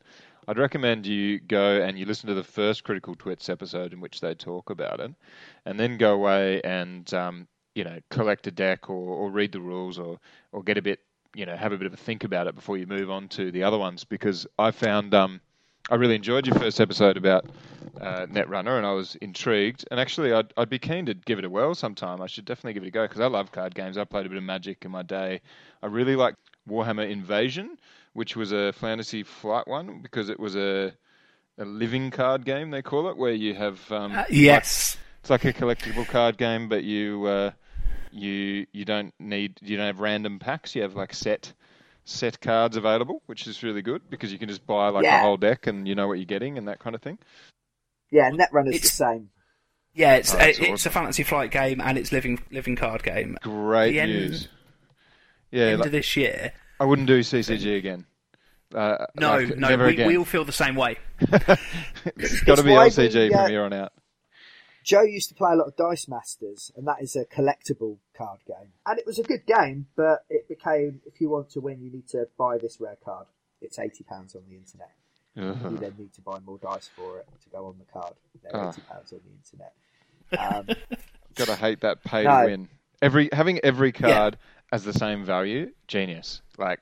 I'd 0.47 0.57
recommend 0.59 1.07
you 1.07 1.39
go 1.39 1.81
and 1.81 1.97
you 1.97 2.05
listen 2.05 2.27
to 2.29 2.35
the 2.35 2.43
first 2.43 2.83
Critical 2.83 3.15
Twits 3.15 3.49
episode 3.49 3.93
in 3.93 3.99
which 3.99 4.21
they 4.21 4.35
talk 4.35 4.69
about 4.69 4.99
it, 4.99 5.11
and 5.65 5.79
then 5.79 5.97
go 5.97 6.13
away 6.13 6.61
and 6.63 7.11
um, 7.13 7.47
you 7.73 7.83
know 7.83 7.99
collect 8.09 8.45
a 8.47 8.51
deck 8.51 8.89
or, 8.89 8.95
or 8.95 9.31
read 9.31 9.51
the 9.51 9.59
rules 9.61 9.97
or 9.97 10.19
or 10.51 10.61
get 10.63 10.77
a 10.77 10.81
bit 10.81 10.99
you 11.35 11.45
know 11.45 11.55
have 11.55 11.71
a 11.73 11.77
bit 11.77 11.85
of 11.87 11.93
a 11.93 11.97
think 11.97 12.23
about 12.23 12.47
it 12.47 12.55
before 12.55 12.77
you 12.77 12.87
move 12.87 13.09
on 13.11 13.27
to 13.29 13.51
the 13.51 13.63
other 13.63 13.77
ones 13.77 14.03
because 14.03 14.47
I 14.57 14.71
found 14.71 15.13
um, 15.13 15.41
I 15.89 15.95
really 15.95 16.15
enjoyed 16.15 16.47
your 16.47 16.55
first 16.57 16.79
episode 16.81 17.17
about 17.17 17.45
uh, 18.01 18.25
Netrunner, 18.25 18.77
and 18.77 18.85
I 18.85 18.91
was 18.93 19.15
intrigued. 19.15 19.85
And 19.91 19.99
actually, 19.99 20.33
I'd, 20.33 20.51
I'd 20.57 20.69
be 20.69 20.79
keen 20.79 21.05
to 21.05 21.13
give 21.13 21.37
it 21.37 21.45
a 21.45 21.49
whirl 21.49 21.75
sometime. 21.75 22.21
I 22.21 22.27
should 22.27 22.45
definitely 22.45 22.73
give 22.73 22.83
it 22.83 22.87
a 22.87 22.91
go 22.91 23.03
because 23.03 23.21
I 23.21 23.27
love 23.27 23.51
card 23.51 23.75
games. 23.75 23.97
I 23.97 24.03
played 24.03 24.25
a 24.25 24.29
bit 24.29 24.37
of 24.37 24.43
Magic 24.43 24.83
in 24.83 24.91
my 24.91 25.03
day. 25.03 25.41
I 25.83 25.87
really 25.87 26.15
like 26.15 26.35
Warhammer 26.67 27.07
Invasion, 27.09 27.77
which 28.13 28.35
was 28.35 28.51
a 28.51 28.73
fantasy 28.73 29.21
flight 29.23 29.67
one 29.67 30.01
because 30.01 30.29
it 30.29 30.39
was 30.39 30.55
a 30.55 30.93
a 31.57 31.63
living 31.65 32.11
card 32.11 32.43
game 32.43 32.69
they 32.71 32.81
call 32.81 33.07
it, 33.09 33.15
where 33.15 33.31
you 33.31 33.53
have 33.53 33.79
um, 33.91 34.11
Uh, 34.13 34.23
yes. 34.29 34.97
it's 35.21 35.29
like 35.29 35.45
a 35.45 35.53
collectible 35.53 36.05
card 36.07 36.37
game, 36.37 36.67
but 36.67 36.83
you 36.83 37.25
uh, 37.27 37.51
you 38.15 38.65
you 38.71 38.85
don't 38.85 39.13
need 39.19 39.57
you 39.61 39.77
don't 39.77 39.85
have 39.87 39.99
random 39.99 40.39
packs. 40.39 40.75
You 40.75 40.81
have 40.83 40.95
like 40.95 41.13
set 41.13 41.53
set 42.05 42.39
cards 42.39 42.77
available, 42.77 43.21
which 43.25 43.47
is 43.47 43.61
really 43.63 43.81
good 43.81 44.01
because 44.09 44.31
you 44.31 44.39
can 44.39 44.47
just 44.49 44.65
buy 44.65 44.89
like 44.89 45.03
Yeah. 45.03 45.19
a 45.19 45.23
whole 45.23 45.37
deck 45.37 45.67
and 45.67 45.87
you 45.87 45.95
know 45.95 46.07
what 46.07 46.13
you're 46.19 46.25
getting 46.25 46.57
and 46.57 46.67
that 46.67 46.79
kind 46.79 46.95
of 46.95 47.01
thing. 47.01 47.17
Yeah, 48.11 48.29
Netrunner's 48.31 48.81
the 48.81 48.87
same. 48.87 49.29
Yeah, 49.93 50.15
it's 50.15 50.33
Oh, 50.33 50.37
that's 50.37 50.59
it's 50.59 50.69
awesome. 50.69 50.89
a 50.89 50.93
fantasy 50.93 51.23
flight 51.23 51.51
game 51.51 51.81
and 51.81 51.97
it's 51.97 52.11
living 52.11 52.43
living 52.51 52.75
card 52.75 53.01
game. 53.03 53.37
Great 53.41 53.91
The 53.93 53.99
end- 54.01 54.11
news. 54.11 54.47
Yeah, 55.51 55.65
End 55.67 55.79
like, 55.79 55.85
of 55.87 55.91
this 55.93 56.15
year. 56.15 56.51
I 56.79 56.85
wouldn't 56.85 57.07
do 57.07 57.21
CCG 57.21 57.77
again. 57.77 58.05
Uh, 58.73 59.05
No, 59.15 59.37
like, 59.37 59.55
no, 59.57 59.69
never 59.69 59.85
we, 59.85 59.93
again. 59.93 60.07
we 60.07 60.17
all 60.17 60.25
feel 60.25 60.43
the 60.43 60.51
same 60.51 60.75
way. 60.75 60.97
it's 61.21 62.41
got 62.41 62.57
to 62.57 62.63
be 62.63 62.71
why 62.71 62.89
LCG 62.89 63.29
we, 63.29 63.33
uh, 63.33 63.41
from 63.43 63.49
here 63.51 63.63
on 63.63 63.71
out. 63.73 63.93
Joe 64.85 65.01
used 65.01 65.29
to 65.29 65.35
play 65.35 65.51
a 65.51 65.55
lot 65.55 65.67
of 65.67 65.75
Dice 65.75 66.07
Masters, 66.07 66.71
and 66.77 66.87
that 66.87 67.01
is 67.01 67.15
a 67.15 67.25
collectible 67.25 67.97
card 68.15 68.39
game. 68.47 68.69
And 68.85 68.99
it 68.99 69.05
was 69.07 69.17
a 69.17 69.23
good 69.23 69.45
game, 69.47 69.87
but 69.95 70.25
it 70.29 70.47
became 70.47 71.01
if 71.07 71.19
you 71.19 71.29
want 71.29 71.49
to 71.51 71.59
win, 71.59 71.81
you 71.81 71.91
need 71.91 72.07
to 72.09 72.27
buy 72.37 72.59
this 72.59 72.79
rare 72.79 72.97
card. 73.03 73.25
It's 73.61 73.79
eighty 73.79 74.03
pounds 74.03 74.35
on 74.35 74.43
the 74.47 74.55
internet. 74.55 74.91
You 75.35 75.77
then 75.79 75.95
need 75.97 76.13
to 76.13 76.21
buy 76.21 76.39
more 76.45 76.59
dice 76.59 76.87
for 76.95 77.19
it 77.19 77.27
to 77.43 77.49
go 77.49 77.65
on 77.65 77.75
the 77.79 77.85
card. 77.91 78.13
They're 78.43 78.55
Ah. 78.55 78.69
eighty 78.69 78.81
pounds 78.89 79.11
on 79.11 79.19
the 79.25 79.31
internet. 79.31 79.73
Um, 80.39 80.97
Gotta 81.35 81.55
hate 81.55 81.81
that 81.81 82.03
pay 82.03 82.23
No. 82.23 82.41
to 82.41 82.45
win. 82.45 82.69
Every 83.01 83.29
having 83.33 83.59
every 83.59 83.91
card 83.91 84.37
as 84.71 84.83
the 84.83 84.93
same 84.93 85.25
value, 85.25 85.71
genius. 85.87 86.41
Like 86.57 86.79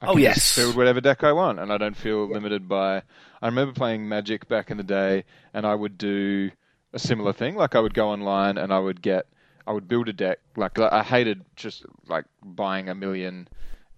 I 0.00 0.06
Oh, 0.08 0.16
yes. 0.16 0.56
build 0.56 0.74
whatever 0.76 1.00
deck 1.00 1.22
I 1.22 1.32
want, 1.32 1.58
and 1.60 1.72
I 1.72 1.76
don't 1.78 1.96
feel 1.96 2.26
limited 2.26 2.66
by. 2.68 3.02
I 3.42 3.46
remember 3.46 3.72
playing 3.74 4.08
Magic 4.08 4.48
back 4.48 4.70
in 4.70 4.78
the 4.78 4.82
day, 4.82 5.24
and 5.54 5.64
I 5.66 5.74
would 5.74 5.96
do 5.98 6.50
a 6.96 6.98
similar 6.98 7.32
thing. 7.32 7.54
Like 7.54 7.74
I 7.76 7.80
would 7.80 7.94
go 7.94 8.08
online 8.08 8.58
and 8.58 8.72
I 8.72 8.78
would 8.78 9.00
get, 9.00 9.26
I 9.66 9.72
would 9.72 9.86
build 9.86 10.08
a 10.08 10.12
deck. 10.12 10.38
Like 10.56 10.78
I 10.78 11.02
hated 11.02 11.44
just 11.54 11.84
like 12.08 12.24
buying 12.42 12.88
a 12.88 12.94
million 12.94 13.48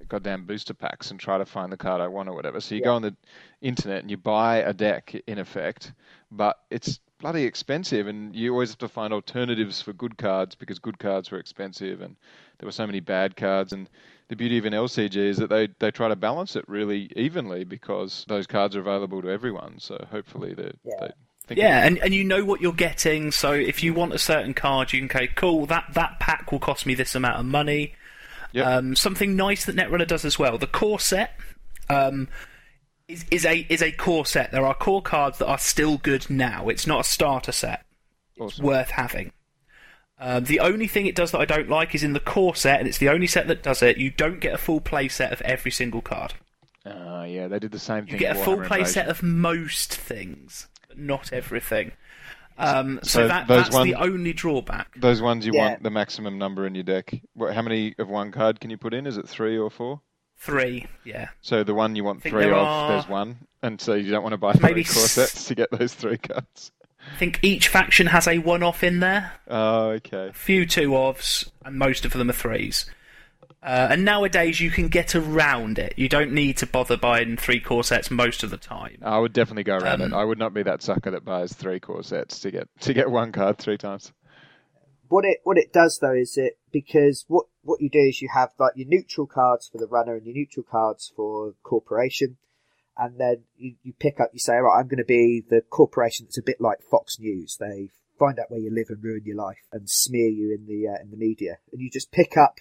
goddamn 0.09 0.45
booster 0.45 0.75
packs 0.75 1.11
and 1.11 1.19
try 1.19 1.39
to 1.39 1.45
find 1.47 1.73
the 1.73 1.77
card 1.77 2.01
I 2.01 2.09
want 2.09 2.29
or 2.29 2.35
whatever. 2.35 2.61
So 2.61 2.75
you 2.75 2.83
go 2.83 2.95
on 2.95 3.03
the 3.03 3.17
internet 3.63 4.03
and 4.03 4.11
you 4.11 4.17
buy 4.17 4.59
a 4.59 4.73
deck 4.73 5.15
in 5.27 5.39
effect, 5.39 5.93
but 6.31 6.59
it's 6.71 7.01
bloody 7.19 7.45
expensive 7.45 8.07
and 8.07 8.35
you 8.35 8.53
always 8.53 8.71
have 8.71 8.79
to 8.79 8.89
find 8.89 9.13
alternatives 9.13 9.83
for 9.83 9.93
good 9.93 10.17
cards 10.17 10.55
because 10.55 10.79
good 10.79 10.99
cards 10.99 11.31
were 11.31 11.39
expensive 11.39 12.01
and 12.01 12.17
there 12.59 12.67
were 12.67 12.73
so 12.73 12.87
many 12.87 13.01
bad 13.01 13.37
cards 13.37 13.73
and 13.73 13.89
the 14.29 14.37
beauty 14.37 14.57
of 14.59 14.65
an 14.65 14.73
LCG 14.73 15.17
is 15.17 15.37
that 15.39 15.51
they, 15.51 15.69
they 15.81 15.91
try 15.91 16.09
to 16.09 16.17
balance 16.17 16.55
it 16.55 16.65
really 16.69 17.11
evenly 17.17 17.65
because 17.65 18.25
those 18.29 18.47
cards 18.47 18.77
are 18.77 18.81
available 18.81 19.21
to 19.23 19.29
everyone. 19.29 19.79
So 19.79 20.05
hopefully 20.11 20.55
they, 20.55 20.73
Yeah. 20.85 20.95
they 21.01 21.11
Yeah, 21.57 21.87
and, 21.87 21.99
and 21.99 22.13
you 22.13 22.25
know 22.25 22.45
what 22.45 22.61
you're 22.61 22.73
getting. 22.73 23.33
So 23.33 23.53
if 23.53 23.83
you 23.83 23.95
want 23.95 24.13
a 24.13 24.19
certain 24.19 24.53
card, 24.55 24.93
you 24.93 25.07
can 25.07 25.09
go, 25.09 25.27
cool, 25.35 25.67
that, 25.67 25.85
that 25.95 26.21
pack 26.21 26.53
will 26.53 26.59
cost 26.59 26.85
me 26.85 26.95
this 26.95 27.15
amount 27.15 27.39
of 27.39 27.47
money. 27.47 27.95
Yep. 28.53 28.67
Um, 28.67 28.97
something 28.97 29.37
nice 29.37 29.65
that 29.67 29.77
Netrunner 29.77 30.07
does 30.07 30.25
as 30.25 30.39
well. 30.39 30.59
The 30.59 30.67
core 30.67 31.01
set 31.01 31.33
um, 31.91 32.29
is, 33.07 33.25
is 33.31 33.45
a 33.45 33.67
is 33.69 33.83
a 33.83 33.93
core 33.93 34.25
set. 34.27 34.51
There 34.53 34.67
are 34.67 34.75
core 34.75 35.03
cards 35.03 35.39
that 35.39 35.47
are 35.47 35.59
still 35.59 35.99
good 35.99 36.29
now. 36.31 36.69
It's 36.69 36.87
not 36.87 37.01
a 37.01 37.05
starter 37.05 37.53
set. 37.53 37.85
It's 38.37 38.55
Awesome. 38.55 38.65
worth 38.65 38.91
having. 38.91 39.33
Um, 40.21 40.45
the 40.45 40.61
only 40.61 40.89
thing 40.89 41.07
it 41.07 41.15
does 41.15 41.31
that 41.33 41.41
I 41.41 41.45
don't 41.45 41.69
like 41.69 41.95
is 41.95 42.03
in 42.03 42.13
the 42.13 42.21
core 42.21 42.55
set, 42.57 42.79
and 42.81 42.89
it's 42.89 42.99
the 42.99 43.09
only 43.09 43.27
set 43.27 43.47
that 43.49 43.63
does 43.63 43.83
it. 43.83 43.99
You 43.99 44.11
don't 44.11 44.41
get 44.41 44.55
a 44.55 44.59
full 44.59 44.81
play 44.81 45.09
set 45.09 45.33
of 45.33 45.41
every 45.43 45.71
single 45.71 46.01
card. 46.01 46.35
Uh, 46.87 47.25
yeah, 47.29 47.49
they 47.49 47.59
did 47.59 47.71
the 47.71 47.79
same 47.79 47.99
You 47.99 48.05
thing. 48.05 48.13
You 48.15 48.19
get 48.19 48.37
a 48.37 48.43
full 48.45 48.57
play 48.57 48.79
Invasion. 48.79 48.87
set 48.87 49.09
of 49.09 49.23
most 49.23 49.95
things, 49.95 50.67
but 50.89 50.99
not 50.99 51.33
everything. 51.33 51.93
Um, 52.57 52.99
so 53.03 53.21
So 53.21 53.29
that, 53.29 53.47
those 53.47 53.65
that's 53.65 53.75
one- 53.75 53.87
the 53.87 53.95
only 53.95 54.33
drawback. 54.33 54.97
Those 54.99 55.23
ones 55.23 55.47
you 55.47 55.53
Yeah. 55.55 55.69
want 55.69 55.83
the 55.85 55.91
maximum 55.91 56.39
number 56.39 56.67
in 56.67 56.75
your 56.75 56.85
deck. 56.85 57.15
What, 57.35 57.55
how 57.55 57.63
many 57.63 57.95
of 57.99 58.09
one 58.09 58.33
card 58.33 58.59
can 58.61 58.71
you 58.71 58.77
put 58.77 58.95
in? 58.95 59.07
Is 59.07 59.17
it 59.17 59.29
three 59.29 59.57
or 59.57 59.71
four? 59.71 60.01
Three, 60.37 60.87
yeah. 61.05 61.29
So 61.41 61.63
the 61.65 61.75
one 61.75 61.97
you 61.97 62.05
want 62.05 62.23
three 62.23 62.31
there 62.45 62.55
of, 62.55 62.67
are- 62.67 62.93
there's 62.93 63.09
one, 63.09 63.39
and 63.63 63.81
so 63.81 63.95
you 63.95 64.11
don't 64.11 64.23
want 64.23 64.33
to 64.35 64.39
buy 64.39 64.55
Maybe 64.61 64.83
three 64.83 64.95
core 64.95 65.05
s- 65.05 65.13
sets 65.13 65.45
to 65.47 65.55
get 65.55 65.71
those 65.71 65.95
three 65.95 66.17
cards. 66.19 66.73
I 67.13 67.17
think 67.17 67.39
each 67.43 67.69
faction 67.69 68.09
has 68.09 68.27
a 68.29 68.39
one-off 68.39 68.83
in 68.85 69.01
there. 69.01 69.33
Oh, 69.49 69.91
okay. 69.91 70.29
A 70.29 70.33
few 70.33 70.67
two-offs, 70.67 71.51
and 71.65 71.77
most 71.79 72.05
of 72.05 72.13
them 72.13 72.29
are 72.29 72.33
threes. 72.35 72.87
Uh, 73.63 73.89
and 73.91 74.05
nowadays 74.05 74.61
you 74.61 74.71
can 74.71 74.87
get 74.89 75.15
around 75.17 75.79
it. 75.79 75.93
You 75.97 76.09
don't 76.09 76.33
need 76.33 76.57
to 76.59 76.67
bother 76.67 76.97
buying 76.97 77.37
three 77.37 77.59
core 77.61 77.83
sets 77.83 78.11
most 78.11 78.43
of 78.45 78.51
the 78.51 78.57
time. 78.57 78.99
I 79.03 79.19
would 79.19 79.33
definitely 79.33 79.65
go 79.65 79.77
around 79.79 80.01
Um, 80.01 80.13
it. 80.13 80.17
I 80.17 80.23
would 80.25 80.39
not 80.39 80.55
be 80.55 80.63
that 80.63 80.81
sucker 80.83 81.11
that 81.11 81.25
buys 81.25 81.53
three 81.53 81.81
core 81.81 82.05
sets 82.05 82.39
to 82.41 82.51
get 82.53 82.69
to 82.83 82.95
get 82.95 83.11
one 83.11 83.33
card 83.33 83.59
three 83.59 83.77
times. 83.79 84.13
what 85.09 85.25
it 85.25 85.39
what 85.43 85.57
it 85.59 85.73
does 85.73 85.99
though 86.01 86.13
is 86.15 86.37
it 86.37 86.59
because 86.71 87.25
what 87.29 87.47
what 87.63 87.81
you 87.81 87.91
do 87.91 87.99
is 87.99 88.23
you 88.23 88.29
have 88.33 88.51
like 88.59 88.73
your 88.77 88.87
neutral 88.89 89.27
cards 89.27 89.67
for 89.67 89.79
the 89.79 89.87
runner 89.89 90.15
and 90.15 90.25
your 90.25 90.35
neutral 90.37 90.65
cards 90.71 91.13
for 91.17 91.55
corporation, 91.65 92.37
and 92.97 93.19
then 93.19 93.43
you, 93.57 93.75
you 93.83 93.93
pick 93.99 94.21
up 94.21 94.31
you 94.33 94.39
say, 94.39 94.55
right, 94.55 94.79
I'm 94.79 94.87
going 94.87 94.99
to 94.99 95.05
be 95.05 95.43
the 95.49 95.63
corporation 95.69 96.27
that's 96.27 96.39
a 96.39 96.43
bit 96.43 96.61
like 96.61 96.79
Fox 96.89 97.19
News. 97.19 97.57
They 97.59 97.91
find 98.19 98.39
out 98.39 98.51
where 98.51 98.61
you 98.61 98.71
live 98.73 98.87
and 98.91 99.03
ruin 99.03 99.23
your 99.25 99.37
life 99.37 99.59
and 99.73 99.91
smear 99.91 100.29
you 100.29 100.55
in 100.55 100.67
the 100.67 100.89
uh, 100.89 101.03
in 101.03 101.11
the 101.11 101.17
media, 101.17 101.59
and 101.73 101.81
you 101.81 101.91
just 101.91 102.13
pick 102.13 102.37
up 102.37 102.61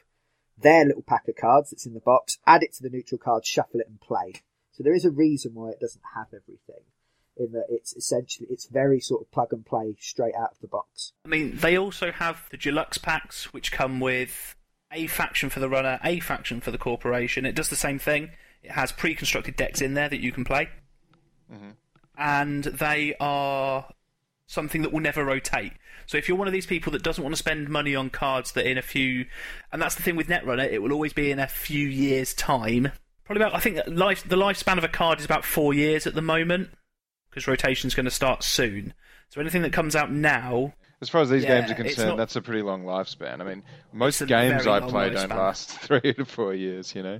their 0.57 0.85
little 0.85 1.03
pack 1.03 1.27
of 1.27 1.35
cards 1.35 1.69
that's 1.69 1.85
in 1.85 1.93
the 1.93 1.99
box, 1.99 2.37
add 2.45 2.63
it 2.63 2.73
to 2.73 2.83
the 2.83 2.89
neutral 2.89 3.19
card, 3.19 3.45
shuffle 3.45 3.79
it, 3.79 3.87
and 3.87 3.99
play. 4.01 4.33
So 4.71 4.83
there 4.83 4.93
is 4.93 5.05
a 5.05 5.11
reason 5.11 5.53
why 5.53 5.69
it 5.69 5.79
doesn't 5.79 6.01
have 6.15 6.27
everything. 6.27 6.83
In 7.39 7.51
that 7.51 7.65
it's 7.69 7.95
essentially 7.95 8.47
it's 8.49 8.65
very 8.65 8.99
sort 8.99 9.21
of 9.21 9.31
plug 9.31 9.53
and 9.53 9.63
play 9.63 9.95
straight 9.99 10.33
out 10.33 10.53
of 10.53 10.59
the 10.59 10.67
box. 10.67 11.13
I 11.23 11.27
mean, 11.27 11.55
they 11.57 11.77
also 11.77 12.11
have 12.11 12.47
the 12.49 12.57
deluxe 12.57 12.97
packs, 12.97 13.53
which 13.53 13.71
come 13.71 13.99
with 13.99 14.55
a 14.91 15.05
faction 15.05 15.51
for 15.51 15.59
the 15.59 15.69
runner, 15.69 15.99
a 16.03 16.19
faction 16.19 16.61
for 16.61 16.71
the 16.71 16.79
corporation. 16.79 17.45
It 17.45 17.53
does 17.53 17.69
the 17.69 17.75
same 17.75 17.99
thing. 17.99 18.31
It 18.63 18.71
has 18.71 18.91
pre-constructed 18.91 19.55
decks 19.55 19.81
in 19.81 19.93
there 19.93 20.09
that 20.09 20.19
you 20.19 20.31
can 20.31 20.45
play, 20.45 20.69
mm-hmm. 21.51 21.69
and 22.17 22.63
they 22.63 23.13
are 23.19 23.85
something 24.47 24.81
that 24.81 24.91
will 24.91 24.99
never 25.01 25.23
rotate. 25.23 25.73
So 26.05 26.17
if 26.17 26.27
you're 26.27 26.37
one 26.37 26.47
of 26.47 26.53
these 26.53 26.65
people 26.65 26.91
that 26.93 27.03
doesn't 27.03 27.23
want 27.23 27.35
to 27.35 27.39
spend 27.39 27.69
money 27.69 27.93
on 27.95 28.09
cards 28.09 28.53
that 28.53 28.65
in 28.69 28.77
a 28.77 28.81
few, 28.81 29.25
and 29.71 29.81
that's 29.81 29.95
the 29.95 30.01
thing 30.03 30.15
with 30.15 30.27
Netrunner, 30.27 30.71
it 30.71 30.81
will 30.81 30.93
always 30.93 31.13
be 31.13 31.31
in 31.31 31.39
a 31.39 31.47
few 31.47 31.85
years' 31.87 32.33
time. 32.33 32.91
Probably 33.25 33.43
about, 33.43 33.55
I 33.55 33.59
think 33.59 33.79
life, 33.87 34.27
the 34.27 34.37
lifespan 34.37 34.77
of 34.77 34.85
a 34.85 34.87
card 34.87 35.19
is 35.19 35.25
about 35.25 35.43
four 35.43 35.73
years 35.73 36.07
at 36.07 36.15
the 36.15 36.21
moment, 36.21 36.69
because 37.29 37.45
rotation's 37.45 37.93
going 37.93 38.05
to 38.05 38.11
start 38.11 38.41
soon. 38.41 38.93
So 39.29 39.41
anything 39.41 39.63
that 39.63 39.73
comes 39.73 39.97
out 39.97 40.09
now, 40.09 40.73
As 41.01 41.09
far 41.09 41.21
as 41.21 41.29
these 41.29 41.43
Yeah, 41.43 41.59
games 41.59 41.71
are 41.71 41.75
concerned, 41.75 42.09
not- 42.11 42.17
that's 42.17 42.37
a 42.37 42.41
pretty 42.41 42.61
long 42.61 42.85
lifespan. 42.85 43.41
I 43.41 43.43
mean, 43.43 43.63
most 43.91 44.25
games 44.25 44.65
I 44.65 44.79
play 44.79 45.09
don't 45.09 45.29
lifespan. 45.29 45.35
last 45.37 45.69
three 45.81 46.13
to 46.13 46.23
four 46.23 46.53
years. 46.53 46.95
You 46.95 47.03
know, 47.03 47.19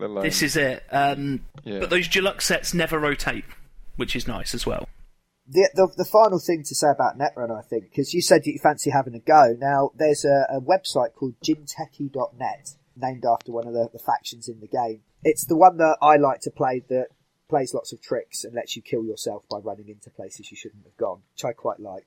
alone, 0.00 0.22
this 0.22 0.40
is 0.42 0.56
it. 0.56 0.84
Um, 0.92 1.40
yeah. 1.64 1.80
But 1.80 1.90
those 1.90 2.06
deluxe 2.06 2.46
sets 2.46 2.72
never 2.72 3.00
rotate, 3.00 3.44
which 3.96 4.14
is 4.14 4.28
nice 4.28 4.54
as 4.54 4.64
well. 4.64 4.88
The, 5.52 5.68
the 5.74 5.88
the 5.96 6.04
final 6.04 6.38
thing 6.38 6.62
to 6.62 6.74
say 6.76 6.90
about 6.90 7.18
Netrunner, 7.18 7.58
I 7.58 7.62
think, 7.62 7.90
because 7.90 8.14
you 8.14 8.22
said 8.22 8.46
you 8.46 8.56
fancy 8.62 8.90
having 8.90 9.16
a 9.16 9.18
go. 9.18 9.56
Now, 9.58 9.90
there's 9.96 10.24
a, 10.24 10.46
a 10.48 10.60
website 10.60 11.14
called 11.14 11.34
jinteki.net, 11.44 12.76
named 12.96 13.24
after 13.24 13.50
one 13.50 13.66
of 13.66 13.72
the, 13.72 13.88
the 13.92 13.98
factions 13.98 14.48
in 14.48 14.60
the 14.60 14.68
game. 14.68 15.00
It's 15.24 15.44
the 15.44 15.56
one 15.56 15.76
that 15.78 15.98
I 16.00 16.16
like 16.16 16.40
to 16.42 16.52
play 16.52 16.84
that 16.88 17.08
plays 17.48 17.74
lots 17.74 17.92
of 17.92 18.00
tricks 18.00 18.44
and 18.44 18.54
lets 18.54 18.76
you 18.76 18.82
kill 18.82 19.04
yourself 19.04 19.42
by 19.50 19.58
running 19.58 19.88
into 19.88 20.08
places 20.08 20.52
you 20.52 20.56
shouldn't 20.56 20.84
have 20.84 20.96
gone, 20.96 21.22
which 21.34 21.44
I 21.44 21.52
quite 21.52 21.80
like. 21.80 22.06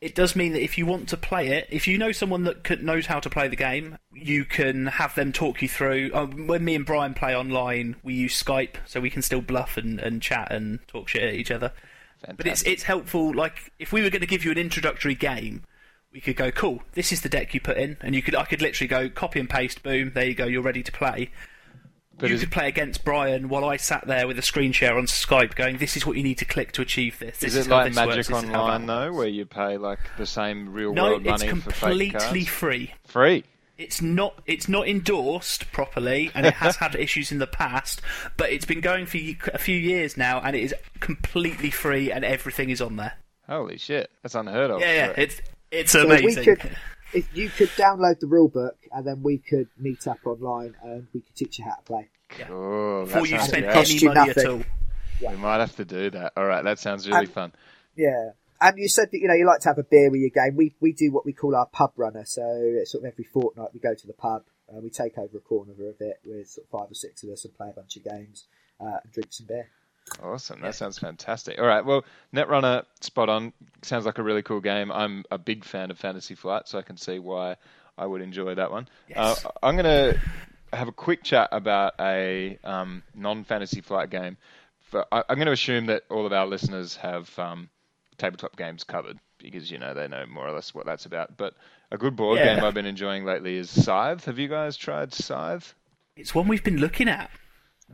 It 0.00 0.14
does 0.14 0.36
mean 0.36 0.52
that 0.52 0.62
if 0.62 0.78
you 0.78 0.86
want 0.86 1.08
to 1.08 1.16
play 1.16 1.48
it, 1.48 1.66
if 1.70 1.88
you 1.88 1.98
know 1.98 2.12
someone 2.12 2.44
that 2.44 2.84
knows 2.84 3.06
how 3.06 3.18
to 3.18 3.28
play 3.28 3.48
the 3.48 3.56
game, 3.56 3.98
you 4.12 4.44
can 4.44 4.86
have 4.86 5.16
them 5.16 5.32
talk 5.32 5.60
you 5.60 5.68
through. 5.68 6.12
Uh, 6.14 6.26
when 6.26 6.64
me 6.64 6.76
and 6.76 6.86
Brian 6.86 7.14
play 7.14 7.34
online, 7.34 7.96
we 8.04 8.14
use 8.14 8.40
Skype, 8.40 8.76
so 8.86 9.00
we 9.00 9.10
can 9.10 9.22
still 9.22 9.40
bluff 9.40 9.76
and, 9.76 9.98
and 9.98 10.22
chat 10.22 10.52
and 10.52 10.78
talk 10.86 11.08
shit 11.08 11.24
at 11.24 11.34
each 11.34 11.50
other. 11.50 11.72
But 12.36 12.46
it's 12.46 12.62
it's 12.62 12.82
helpful. 12.84 13.34
Like 13.34 13.72
if 13.78 13.92
we 13.92 14.02
were 14.02 14.10
going 14.10 14.20
to 14.20 14.26
give 14.26 14.44
you 14.44 14.50
an 14.50 14.58
introductory 14.58 15.14
game, 15.14 15.64
we 16.12 16.20
could 16.20 16.36
go, 16.36 16.50
cool. 16.50 16.82
This 16.92 17.12
is 17.12 17.20
the 17.22 17.28
deck 17.28 17.54
you 17.54 17.60
put 17.60 17.76
in, 17.76 17.96
and 18.00 18.14
you 18.14 18.22
could 18.22 18.34
I 18.34 18.44
could 18.44 18.62
literally 18.62 18.88
go 18.88 19.08
copy 19.08 19.40
and 19.40 19.48
paste. 19.48 19.82
Boom, 19.82 20.12
there 20.14 20.26
you 20.26 20.34
go. 20.34 20.46
You're 20.46 20.62
ready 20.62 20.82
to 20.82 20.92
play. 20.92 21.30
But 22.18 22.30
you 22.30 22.34
is- 22.34 22.40
could 22.40 22.50
play 22.50 22.66
against 22.66 23.04
Brian 23.04 23.48
while 23.48 23.64
I 23.64 23.76
sat 23.76 24.08
there 24.08 24.26
with 24.26 24.38
a 24.40 24.42
screen 24.42 24.72
share 24.72 24.98
on 24.98 25.04
Skype, 25.04 25.54
going, 25.54 25.78
"This 25.78 25.96
is 25.96 26.04
what 26.04 26.16
you 26.16 26.24
need 26.24 26.38
to 26.38 26.44
click 26.44 26.72
to 26.72 26.82
achieve 26.82 27.20
this." 27.20 27.38
This 27.38 27.54
Is 27.54 27.66
it 27.66 27.70
how 27.70 27.76
like 27.76 27.84
works, 27.86 27.96
Magic 27.96 28.26
this 28.26 28.30
Online 28.32 28.86
though, 28.86 29.12
where 29.12 29.28
you 29.28 29.46
pay 29.46 29.76
like 29.76 30.00
the 30.16 30.26
same 30.26 30.72
real 30.72 30.92
No, 30.92 31.10
world 31.10 31.24
money 31.24 31.48
for 31.48 31.70
fake 31.70 31.74
cards? 31.80 31.82
No, 31.82 31.88
it's 32.00 32.24
completely 32.24 32.44
free. 32.46 32.94
Free. 33.06 33.44
It's 33.78 34.02
not 34.02 34.42
it's 34.44 34.68
not 34.68 34.88
endorsed 34.88 35.70
properly, 35.70 36.30
and 36.34 36.44
it 36.44 36.54
has 36.54 36.76
had 36.76 36.94
issues 36.98 37.30
in 37.30 37.38
the 37.38 37.46
past. 37.46 38.02
But 38.36 38.50
it's 38.50 38.64
been 38.66 38.80
going 38.80 39.06
for 39.06 39.18
a 39.54 39.58
few 39.58 39.76
years 39.76 40.16
now, 40.16 40.40
and 40.40 40.56
it 40.56 40.62
is 40.62 40.74
completely 40.98 41.70
free, 41.70 42.10
and 42.10 42.24
everything 42.24 42.70
is 42.70 42.82
on 42.82 42.96
there. 42.96 43.14
Holy 43.48 43.78
shit, 43.78 44.10
that's 44.22 44.34
unheard 44.34 44.72
of. 44.72 44.80
Yeah, 44.80 44.92
yeah, 44.92 45.12
it's 45.16 45.40
it's 45.70 45.92
So 45.92 46.04
amazing. 46.06 46.44
we 46.44 46.56
could, 46.56 46.76
if 47.14 47.36
you 47.36 47.48
could 47.50 47.68
download 47.70 48.18
the 48.20 48.26
rule 48.26 48.48
book 48.48 48.76
and 48.92 49.06
then 49.06 49.22
we 49.22 49.38
could 49.38 49.68
meet 49.78 50.06
up 50.08 50.18
online 50.26 50.74
and 50.82 51.06
we 51.14 51.20
could 51.20 51.34
teach 51.36 51.58
you 51.58 51.64
how 51.64 51.74
to 51.76 51.82
play. 51.82 52.08
Cool. 52.30 53.06
that 53.06 53.12
Before 53.14 53.26
you 53.26 53.38
spend 53.40 53.64
great. 53.64 53.76
Any 53.76 53.94
you 53.94 54.08
money 54.08 54.30
at 54.30 54.36
nothing. 54.36 54.64
all. 55.22 55.30
We 55.30 55.36
might 55.38 55.58
have 55.60 55.74
to 55.76 55.84
do 55.84 56.10
that. 56.10 56.32
All 56.36 56.44
right, 56.44 56.62
that 56.64 56.78
sounds 56.78 57.06
really 57.08 57.20
And- 57.20 57.30
fun. 57.32 57.52
Yeah. 57.96 58.30
And 58.60 58.78
you 58.78 58.88
said 58.88 59.10
that, 59.12 59.18
you 59.18 59.28
know, 59.28 59.34
you 59.34 59.46
like 59.46 59.60
to 59.60 59.68
have 59.68 59.78
a 59.78 59.84
beer 59.84 60.10
with 60.10 60.20
your 60.20 60.30
game. 60.30 60.56
We, 60.56 60.74
we 60.80 60.92
do 60.92 61.12
what 61.12 61.24
we 61.24 61.32
call 61.32 61.54
our 61.54 61.66
pub 61.66 61.92
runner. 61.96 62.24
So 62.24 62.42
it's 62.44 62.92
sort 62.92 63.04
of 63.04 63.12
every 63.12 63.24
fortnight 63.24 63.68
we 63.72 63.80
go 63.80 63.94
to 63.94 64.06
the 64.06 64.12
pub, 64.12 64.42
uh, 64.68 64.80
we 64.80 64.90
take 64.90 65.16
over 65.16 65.38
a 65.38 65.40
corner 65.40 65.72
of 65.72 66.00
it 66.00 66.20
with 66.24 66.48
sort 66.48 66.66
of 66.66 66.70
five 66.70 66.90
or 66.90 66.94
six 66.94 67.22
of 67.22 67.30
us 67.30 67.44
and 67.44 67.54
play 67.54 67.70
a 67.70 67.72
bunch 67.72 67.96
of 67.96 68.04
games, 68.04 68.46
uh, 68.80 68.98
and 69.02 69.12
drink 69.12 69.32
some 69.32 69.46
beer. 69.46 69.68
Awesome. 70.22 70.60
That 70.60 70.74
sounds 70.74 70.98
fantastic. 70.98 71.58
All 71.58 71.66
right. 71.66 71.84
Well, 71.84 72.04
Netrunner, 72.34 72.84
spot 73.00 73.28
on. 73.28 73.52
Sounds 73.82 74.06
like 74.06 74.18
a 74.18 74.22
really 74.22 74.42
cool 74.42 74.60
game. 74.60 74.90
I'm 74.90 75.24
a 75.30 75.38
big 75.38 75.64
fan 75.64 75.90
of 75.90 75.98
Fantasy 75.98 76.34
Flight, 76.34 76.66
so 76.66 76.78
I 76.78 76.82
can 76.82 76.96
see 76.96 77.18
why 77.18 77.56
I 77.96 78.06
would 78.06 78.22
enjoy 78.22 78.54
that 78.54 78.70
one. 78.70 78.88
Yes. 79.08 79.44
Uh, 79.44 79.50
I'm 79.62 79.76
going 79.76 79.84
to 79.84 80.20
have 80.72 80.88
a 80.88 80.92
quick 80.92 81.22
chat 81.24 81.48
about 81.52 81.94
a 82.00 82.58
um, 82.64 83.02
non 83.14 83.44
Fantasy 83.44 83.80
Flight 83.80 84.10
game. 84.10 84.36
For, 84.90 85.04
I, 85.12 85.24
I'm 85.28 85.36
going 85.36 85.46
to 85.46 85.52
assume 85.52 85.86
that 85.86 86.04
all 86.10 86.26
of 86.26 86.32
our 86.32 86.46
listeners 86.46 86.96
have 86.96 87.36
um, 87.38 87.68
tabletop 88.18 88.56
games 88.56 88.84
covered 88.84 89.18
because, 89.38 89.70
you 89.70 89.78
know, 89.78 89.94
they 89.94 90.08
know 90.08 90.26
more 90.26 90.46
or 90.46 90.52
less 90.52 90.74
what 90.74 90.84
that's 90.86 91.06
about. 91.06 91.36
But 91.36 91.54
a 91.90 91.98
good 91.98 92.16
board 92.16 92.38
Yeah. 92.38 92.56
game 92.56 92.64
I've 92.64 92.74
been 92.74 92.86
enjoying 92.86 93.24
lately 93.24 93.56
is 93.56 93.70
Scythe. 93.70 94.24
Have 94.26 94.38
you 94.38 94.48
guys 94.48 94.76
tried 94.76 95.14
Scythe? 95.14 95.74
It's 96.16 96.34
one 96.34 96.48
we've 96.48 96.64
been 96.64 96.78
looking 96.78 97.08
at. 97.08 97.30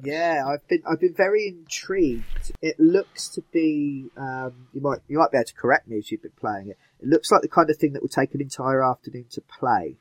Yeah, 0.03 0.43
I've 0.49 0.67
been 0.67 0.83
I've 0.91 0.99
been 0.99 1.15
very 1.15 1.47
intrigued. 1.47 2.53
It 2.61 2.81
looks 2.81 3.29
to 3.29 3.43
be 3.53 4.07
um, 4.17 4.67
you 4.73 4.81
might 4.81 4.99
you 5.07 5.19
might 5.19 5.31
be 5.31 5.37
able 5.37 5.45
to 5.45 5.55
correct 5.55 5.87
me 5.87 5.99
if 5.99 6.11
you've 6.11 6.23
been 6.23 6.33
playing 6.37 6.69
it. 6.69 6.79
It 7.01 7.09
looks 7.09 7.31
like 7.31 7.43
the 7.43 7.49
kind 7.49 7.71
of 7.71 7.77
thing 7.77 7.93
that 7.93 8.03
will 8.03 8.09
take 8.09 8.35
an 8.35 8.41
entire 8.41 8.83
afternoon 8.83 9.27
to 9.31 9.41
play. 9.41 9.97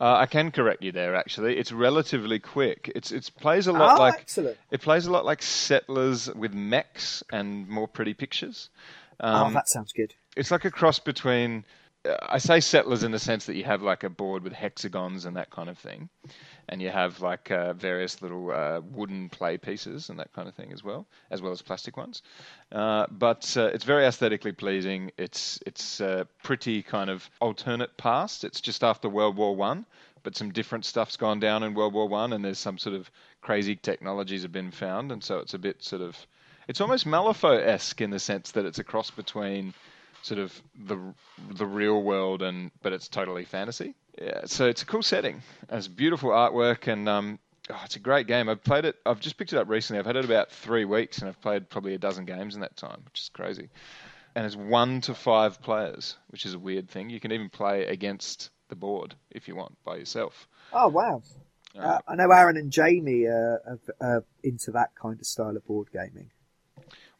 Uh, 0.00 0.14
I 0.14 0.26
can 0.26 0.50
correct 0.52 0.82
you 0.82 0.92
there. 0.92 1.14
Actually, 1.16 1.56
it's 1.56 1.72
relatively 1.72 2.38
quick. 2.38 2.90
It's 2.94 3.12
it 3.12 3.30
plays 3.38 3.66
a 3.66 3.72
lot 3.72 3.98
oh, 3.98 4.00
like 4.00 4.14
excellent! 4.14 4.56
It 4.70 4.80
plays 4.80 5.06
a 5.06 5.10
lot 5.12 5.24
like 5.24 5.42
Settlers 5.42 6.32
with 6.34 6.52
mechs 6.52 7.22
and 7.30 7.68
more 7.68 7.88
pretty 7.88 8.14
pictures. 8.14 8.70
Um, 9.20 9.48
oh, 9.48 9.54
that 9.54 9.68
sounds 9.68 9.92
good. 9.92 10.14
It's 10.36 10.50
like 10.50 10.64
a 10.64 10.70
cross 10.70 10.98
between. 10.98 11.64
Uh, 12.04 12.16
I 12.22 12.38
say 12.38 12.60
Settlers 12.60 13.02
in 13.02 13.10
the 13.10 13.18
sense 13.18 13.46
that 13.46 13.56
you 13.56 13.64
have 13.64 13.82
like 13.82 14.04
a 14.04 14.08
board 14.08 14.44
with 14.44 14.52
hexagons 14.52 15.24
and 15.24 15.36
that 15.36 15.50
kind 15.50 15.68
of 15.68 15.76
thing, 15.76 16.08
and 16.68 16.80
you 16.80 16.90
have 16.90 17.20
like 17.20 17.50
uh, 17.50 17.72
various 17.72 18.22
little 18.22 18.52
uh, 18.52 18.80
wooden 18.80 19.28
play 19.28 19.58
pieces 19.58 20.08
and 20.08 20.18
that 20.20 20.32
kind 20.32 20.48
of 20.48 20.54
thing 20.54 20.72
as 20.72 20.84
well, 20.84 21.06
as 21.30 21.42
well 21.42 21.50
as 21.50 21.60
plastic 21.60 21.96
ones. 21.96 22.22
Uh, 22.70 23.06
but 23.10 23.52
uh, 23.56 23.66
it's 23.66 23.84
very 23.84 24.04
aesthetically 24.06 24.52
pleasing. 24.52 25.10
It's 25.18 25.58
it's 25.66 26.00
uh, 26.00 26.24
pretty 26.44 26.82
kind 26.82 27.10
of 27.10 27.28
alternate 27.40 27.96
past. 27.96 28.44
It's 28.44 28.60
just 28.60 28.84
after 28.84 29.08
World 29.08 29.36
War 29.36 29.56
One, 29.56 29.84
but 30.22 30.36
some 30.36 30.52
different 30.52 30.84
stuff's 30.84 31.16
gone 31.16 31.40
down 31.40 31.64
in 31.64 31.74
World 31.74 31.94
War 31.94 32.06
One, 32.06 32.32
and 32.32 32.44
there's 32.44 32.58
some 32.60 32.78
sort 32.78 32.94
of 32.94 33.10
crazy 33.40 33.74
technologies 33.74 34.42
have 34.42 34.52
been 34.52 34.70
found, 34.70 35.10
and 35.10 35.24
so 35.24 35.38
it's 35.38 35.54
a 35.54 35.58
bit 35.58 35.82
sort 35.82 36.02
of 36.02 36.16
it's 36.68 36.80
almost 36.82 37.06
Malifaux-esque 37.06 38.00
in 38.00 38.10
the 38.10 38.18
sense 38.18 38.52
that 38.52 38.66
it's 38.66 38.78
a 38.78 38.84
cross 38.84 39.10
between 39.10 39.74
sort 40.22 40.38
of 40.38 40.62
the 40.86 40.98
the 41.54 41.66
real 41.66 42.02
world 42.02 42.42
and 42.42 42.70
but 42.82 42.92
it's 42.92 43.08
totally 43.08 43.44
fantasy. 43.44 43.94
Yeah, 44.20 44.42
so 44.44 44.66
it's 44.66 44.82
a 44.82 44.86
cool 44.86 45.02
setting. 45.02 45.42
It's 45.70 45.88
beautiful 45.88 46.30
artwork 46.30 46.92
and 46.92 47.08
um, 47.08 47.38
oh, 47.70 47.80
it's 47.84 47.96
a 47.96 48.00
great 48.00 48.26
game. 48.26 48.48
I've 48.48 48.62
played 48.62 48.84
it. 48.84 48.96
I've 49.06 49.20
just 49.20 49.38
picked 49.38 49.52
it 49.52 49.58
up 49.58 49.68
recently. 49.68 49.98
I've 49.98 50.06
had 50.06 50.16
it 50.16 50.24
about 50.24 50.50
three 50.50 50.84
weeks 50.84 51.18
and 51.18 51.28
I've 51.28 51.40
played 51.40 51.70
probably 51.70 51.94
a 51.94 51.98
dozen 51.98 52.24
games 52.24 52.54
in 52.54 52.60
that 52.60 52.76
time, 52.76 53.00
which 53.04 53.20
is 53.20 53.30
crazy. 53.32 53.70
And 54.34 54.44
it's 54.44 54.56
one 54.56 55.00
to 55.02 55.14
five 55.14 55.62
players, 55.62 56.16
which 56.28 56.44
is 56.44 56.54
a 56.54 56.58
weird 56.58 56.88
thing. 56.90 57.10
You 57.10 57.20
can 57.20 57.32
even 57.32 57.48
play 57.48 57.86
against 57.86 58.50
the 58.68 58.76
board 58.76 59.14
if 59.30 59.48
you 59.48 59.56
want 59.56 59.76
by 59.84 59.96
yourself. 59.96 60.46
Oh 60.72 60.88
wow! 60.88 61.22
Uh, 61.78 61.98
I 62.06 62.14
know 62.16 62.30
Aaron 62.30 62.56
and 62.56 62.70
Jamie 62.70 63.24
are, 63.26 63.60
are, 63.66 63.78
are 64.00 64.24
into 64.42 64.72
that 64.72 64.90
kind 65.00 65.18
of 65.18 65.26
style 65.26 65.56
of 65.56 65.66
board 65.66 65.88
gaming. 65.92 66.30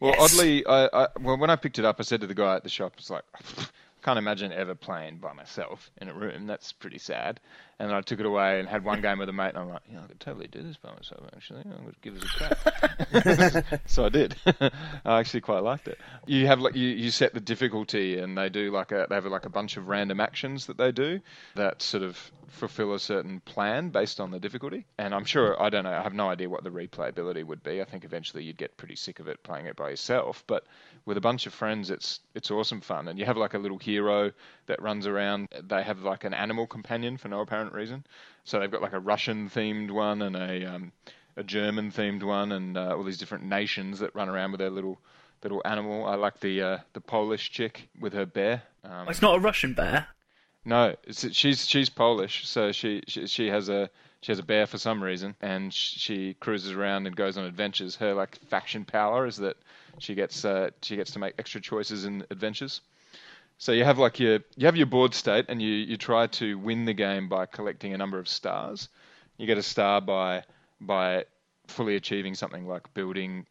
Well, 0.00 0.14
Yes. 0.16 0.32
oddly, 0.32 0.66
I, 0.66 0.88
I 0.92 1.08
well 1.20 1.36
when 1.36 1.50
I 1.50 1.56
picked 1.56 1.78
it 1.78 1.84
up, 1.84 1.96
I 1.98 2.02
said 2.02 2.20
to 2.20 2.26
the 2.26 2.34
guy 2.34 2.54
at 2.56 2.62
the 2.62 2.68
shop, 2.68 2.94
"It's 2.98 3.10
like 3.10 3.24
I 3.34 3.64
can't 4.02 4.18
imagine 4.18 4.52
ever 4.52 4.74
playing 4.74 5.18
by 5.18 5.32
myself 5.32 5.90
in 6.00 6.08
a 6.08 6.14
room. 6.14 6.46
That's 6.46 6.72
pretty 6.72 6.98
sad." 6.98 7.40
And 7.80 7.90
then 7.90 7.96
I 7.96 8.00
took 8.00 8.18
it 8.18 8.26
away 8.26 8.58
and 8.58 8.68
had 8.68 8.84
one 8.84 9.00
game 9.00 9.18
with 9.18 9.28
a 9.28 9.32
mate, 9.32 9.50
and 9.50 9.58
I'm 9.58 9.68
like, 9.68 9.82
"Yeah, 9.90 10.02
I 10.02 10.06
could 10.08 10.20
totally 10.20 10.48
do 10.48 10.62
this 10.62 10.76
by 10.76 10.90
myself. 10.90 11.28
Actually, 11.34 11.60
I'm 11.64 11.70
going 11.70 11.92
to 11.92 12.00
give 12.02 12.14
this 12.14 12.24
a 12.24 13.64
crack." 13.64 13.80
so 13.86 14.06
I 14.06 14.08
did. 14.08 14.34
I 15.04 15.20
actually 15.20 15.42
quite 15.42 15.62
liked 15.62 15.86
it. 15.86 15.98
You 16.26 16.46
have 16.48 16.60
like 16.60 16.74
you, 16.74 16.88
you 16.88 17.10
set 17.10 17.34
the 17.34 17.40
difficulty, 17.40 18.18
and 18.18 18.36
they 18.36 18.48
do 18.48 18.70
like 18.72 18.90
a 18.90 19.06
they 19.08 19.14
have 19.14 19.26
like 19.26 19.46
a 19.46 19.50
bunch 19.50 19.76
of 19.76 19.88
random 19.88 20.20
actions 20.20 20.66
that 20.66 20.76
they 20.76 20.90
do 20.92 21.20
that 21.54 21.80
sort 21.80 22.02
of 22.02 22.32
fulfill 22.48 22.94
a 22.94 22.98
certain 22.98 23.40
plan 23.40 23.90
based 23.90 24.20
on 24.20 24.30
the 24.30 24.38
difficulty. 24.38 24.86
And 24.98 25.14
I'm 25.14 25.24
sure 25.24 25.60
I 25.62 25.70
don't 25.70 25.84
know. 25.84 25.92
I 25.92 26.02
have 26.02 26.14
no 26.14 26.28
idea 26.28 26.48
what 26.48 26.64
the 26.64 26.70
replayability 26.70 27.44
would 27.44 27.62
be. 27.62 27.80
I 27.80 27.84
think 27.84 28.04
eventually 28.04 28.42
you'd 28.44 28.56
get 28.56 28.76
pretty 28.76 28.96
sick 28.96 29.20
of 29.20 29.28
it 29.28 29.42
playing 29.42 29.66
it 29.66 29.76
by 29.76 29.90
yourself. 29.90 30.42
But 30.46 30.66
with 31.04 31.16
a 31.16 31.20
bunch 31.20 31.46
of 31.46 31.54
friends, 31.54 31.90
it's 31.90 32.20
it's 32.34 32.50
awesome 32.50 32.80
fun. 32.80 33.08
And 33.08 33.18
you 33.18 33.24
have 33.26 33.36
like 33.36 33.54
a 33.54 33.58
little 33.58 33.78
hero 33.78 34.32
that 34.66 34.82
runs 34.82 35.06
around. 35.06 35.48
They 35.62 35.82
have 35.82 36.02
like 36.02 36.24
an 36.24 36.34
animal 36.34 36.66
companion 36.66 37.16
for 37.16 37.28
no 37.28 37.40
apparent 37.40 37.67
reason. 37.74 38.04
So 38.44 38.58
they've 38.60 38.70
got 38.70 38.82
like 38.82 38.92
a 38.92 39.00
Russian 39.00 39.48
themed 39.50 39.90
one 39.90 40.22
and 40.22 40.36
a 40.36 40.64
um, 40.64 40.92
a 41.36 41.42
German 41.42 41.90
themed 41.92 42.22
one, 42.22 42.52
and 42.52 42.76
uh, 42.76 42.96
all 42.96 43.04
these 43.04 43.18
different 43.18 43.44
nations 43.44 43.98
that 44.00 44.14
run 44.14 44.28
around 44.28 44.52
with 44.52 44.60
their 44.60 44.70
little 44.70 44.98
little 45.42 45.62
animal. 45.64 46.04
I 46.06 46.14
like 46.16 46.40
the 46.40 46.62
uh, 46.62 46.78
the 46.94 47.00
Polish 47.00 47.50
chick 47.50 47.88
with 48.00 48.12
her 48.12 48.26
bear. 48.26 48.62
Um, 48.84 49.08
It's 49.08 49.22
not 49.22 49.36
a 49.36 49.40
Russian 49.40 49.74
bear. 49.74 50.08
no, 50.64 50.96
it's, 51.04 51.32
she's 51.34 51.66
she's 51.66 51.88
Polish, 51.88 52.46
so 52.48 52.72
she, 52.72 53.02
she 53.06 53.26
she 53.26 53.48
has 53.48 53.68
a 53.68 53.90
she 54.20 54.32
has 54.32 54.38
a 54.38 54.42
bear 54.42 54.66
for 54.66 54.78
some 54.78 55.02
reason, 55.02 55.36
and 55.40 55.72
she 55.72 56.34
cruises 56.34 56.72
around 56.72 57.06
and 57.06 57.14
goes 57.14 57.38
on 57.38 57.44
adventures. 57.44 57.96
Her 57.96 58.14
like 58.14 58.36
faction 58.48 58.84
power 58.84 59.26
is 59.26 59.36
that 59.36 59.56
she 59.98 60.14
gets 60.14 60.44
uh, 60.44 60.70
she 60.82 60.96
gets 60.96 61.12
to 61.12 61.18
make 61.18 61.34
extra 61.38 61.60
choices 61.60 62.04
in 62.04 62.24
adventures. 62.30 62.80
So 63.58 63.72
you 63.72 63.82
have 63.84 63.98
like 63.98 64.20
your 64.20 64.38
you 64.56 64.66
have 64.66 64.76
your 64.76 64.86
board 64.86 65.14
state, 65.14 65.46
and 65.48 65.60
you 65.60 65.72
you 65.72 65.96
try 65.96 66.28
to 66.28 66.56
win 66.58 66.84
the 66.84 66.94
game 66.94 67.28
by 67.28 67.46
collecting 67.46 67.92
a 67.92 67.98
number 67.98 68.18
of 68.18 68.28
stars. 68.28 68.88
You 69.36 69.46
get 69.46 69.58
a 69.58 69.62
star 69.62 70.00
by 70.00 70.44
by 70.80 71.24
fully 71.66 71.96
achieving 71.96 72.34
something 72.34 72.66
like 72.68 72.94
building 72.94 73.46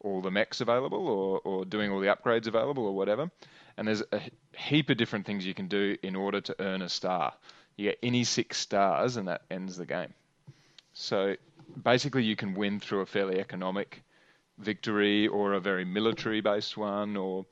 all 0.00 0.20
the 0.20 0.30
mechs 0.30 0.60
available, 0.60 1.08
or 1.08 1.40
or 1.44 1.64
doing 1.64 1.90
all 1.90 1.98
the 1.98 2.08
upgrades 2.08 2.46
available, 2.46 2.86
or 2.86 2.94
whatever. 2.94 3.30
And 3.78 3.88
there's 3.88 4.02
a 4.12 4.20
heap 4.54 4.90
of 4.90 4.98
different 4.98 5.24
things 5.24 5.46
you 5.46 5.54
can 5.54 5.68
do 5.68 5.96
in 6.02 6.14
order 6.14 6.42
to 6.42 6.56
earn 6.58 6.82
a 6.82 6.88
star. 6.88 7.32
You 7.76 7.90
get 7.90 7.98
any 8.02 8.24
six 8.24 8.58
stars, 8.58 9.16
and 9.16 9.28
that 9.28 9.42
ends 9.50 9.76
the 9.76 9.86
game. 9.86 10.12
So 10.92 11.36
basically, 11.82 12.24
you 12.24 12.36
can 12.36 12.54
win 12.54 12.80
through 12.80 13.00
a 13.00 13.06
fairly 13.06 13.40
economic 13.40 14.02
victory 14.58 15.26
or 15.26 15.54
a 15.54 15.60
very 15.60 15.86
military 15.86 16.42
based 16.42 16.76
one 16.76 17.16
or 17.16 17.46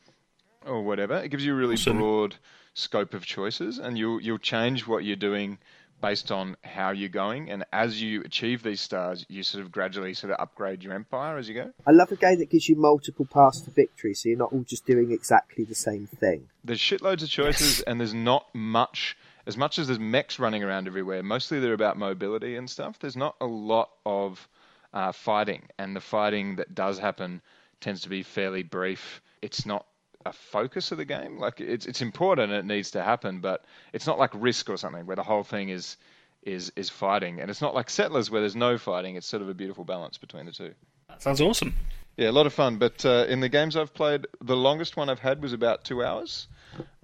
or 0.66 0.82
whatever. 0.82 1.16
It 1.16 1.28
gives 1.30 1.44
you 1.44 1.52
a 1.52 1.56
really 1.56 1.74
Awesome. 1.74 1.98
broad 1.98 2.36
scope 2.74 3.14
of 3.14 3.24
choices, 3.24 3.78
and 3.78 3.96
you'll 3.96 4.20
you'll 4.20 4.38
change 4.38 4.86
what 4.86 5.04
you're 5.04 5.16
doing 5.16 5.58
based 6.02 6.30
on 6.30 6.56
how 6.62 6.90
you're 6.90 7.08
going. 7.08 7.50
And 7.50 7.64
as 7.72 8.02
you 8.02 8.20
achieve 8.22 8.62
these 8.62 8.82
stars, 8.82 9.24
you 9.30 9.42
sort 9.42 9.64
of 9.64 9.72
gradually 9.72 10.12
sort 10.12 10.30
of 10.30 10.38
upgrade 10.40 10.82
your 10.82 10.92
empire 10.92 11.38
as 11.38 11.48
you 11.48 11.54
go. 11.54 11.72
I 11.86 11.92
love 11.92 12.12
a 12.12 12.16
game 12.16 12.38
that 12.40 12.50
gives 12.50 12.68
you 12.68 12.76
multiple 12.76 13.24
paths 13.32 13.62
to 13.62 13.70
victory, 13.70 14.12
so 14.12 14.28
you're 14.28 14.36
not 14.38 14.52
all 14.52 14.64
just 14.68 14.84
doing 14.84 15.10
exactly 15.10 15.64
the 15.64 15.74
same 15.74 16.06
thing. 16.06 16.48
There's 16.62 16.80
shitloads 16.80 17.22
of 17.22 17.30
choices, 17.30 17.80
and 17.80 17.98
there's 17.98 18.14
not 18.14 18.46
much. 18.54 19.16
As 19.46 19.56
much 19.56 19.78
as 19.78 19.86
there's 19.86 20.00
mechs 20.00 20.38
running 20.38 20.62
around 20.64 20.86
everywhere, 20.88 21.22
mostly 21.22 21.60
they're 21.60 21.72
about 21.72 21.96
mobility 21.96 22.56
and 22.56 22.68
stuff. 22.68 22.98
There's 22.98 23.16
not 23.16 23.36
a 23.40 23.46
lot 23.46 23.90
of 24.04 24.46
uh, 24.92 25.12
fighting, 25.12 25.62
and 25.78 25.96
the 25.96 26.00
fighting 26.00 26.56
that 26.56 26.74
does 26.74 26.98
happen 26.98 27.40
tends 27.80 28.02
to 28.02 28.08
be 28.08 28.22
fairly 28.22 28.64
brief. 28.64 29.22
It's 29.40 29.64
not 29.64 29.86
a 30.26 30.32
focus 30.32 30.92
of 30.92 30.98
the 30.98 31.04
game. 31.04 31.38
Like 31.38 31.60
it's 31.60 31.86
it's 31.86 32.02
important 32.02 32.52
and 32.52 32.58
it 32.58 32.66
needs 32.74 32.90
to 32.92 33.02
happen, 33.02 33.40
but 33.40 33.64
it's 33.92 34.06
not 34.06 34.18
like 34.18 34.30
Risk 34.34 34.68
or 34.68 34.76
something 34.76 35.06
where 35.06 35.16
the 35.16 35.22
whole 35.22 35.42
thing 35.44 35.68
is 35.70 35.96
is 36.42 36.72
is 36.76 36.90
fighting, 36.90 37.40
and 37.40 37.50
it's 37.50 37.60
not 37.62 37.74
like 37.74 37.88
Settlers 37.90 38.30
where 38.30 38.40
there's 38.40 38.56
no 38.56 38.78
fighting. 38.78 39.16
It's 39.16 39.26
sort 39.26 39.42
of 39.42 39.48
a 39.48 39.54
beautiful 39.54 39.84
balance 39.84 40.18
between 40.18 40.46
the 40.46 40.52
two. 40.52 40.74
That 41.08 41.22
sounds 41.22 41.40
awesome. 41.40 41.74
Yeah, 42.16 42.30
a 42.30 42.32
lot 42.32 42.46
of 42.46 42.52
fun. 42.52 42.78
But 42.78 43.04
uh, 43.04 43.26
in 43.28 43.40
the 43.40 43.48
games 43.48 43.76
I've 43.76 43.92
played, 43.92 44.26
the 44.40 44.56
longest 44.56 44.96
one 44.96 45.08
I've 45.10 45.18
had 45.20 45.42
was 45.42 45.52
about 45.52 45.84
two 45.84 46.02
hours, 46.04 46.48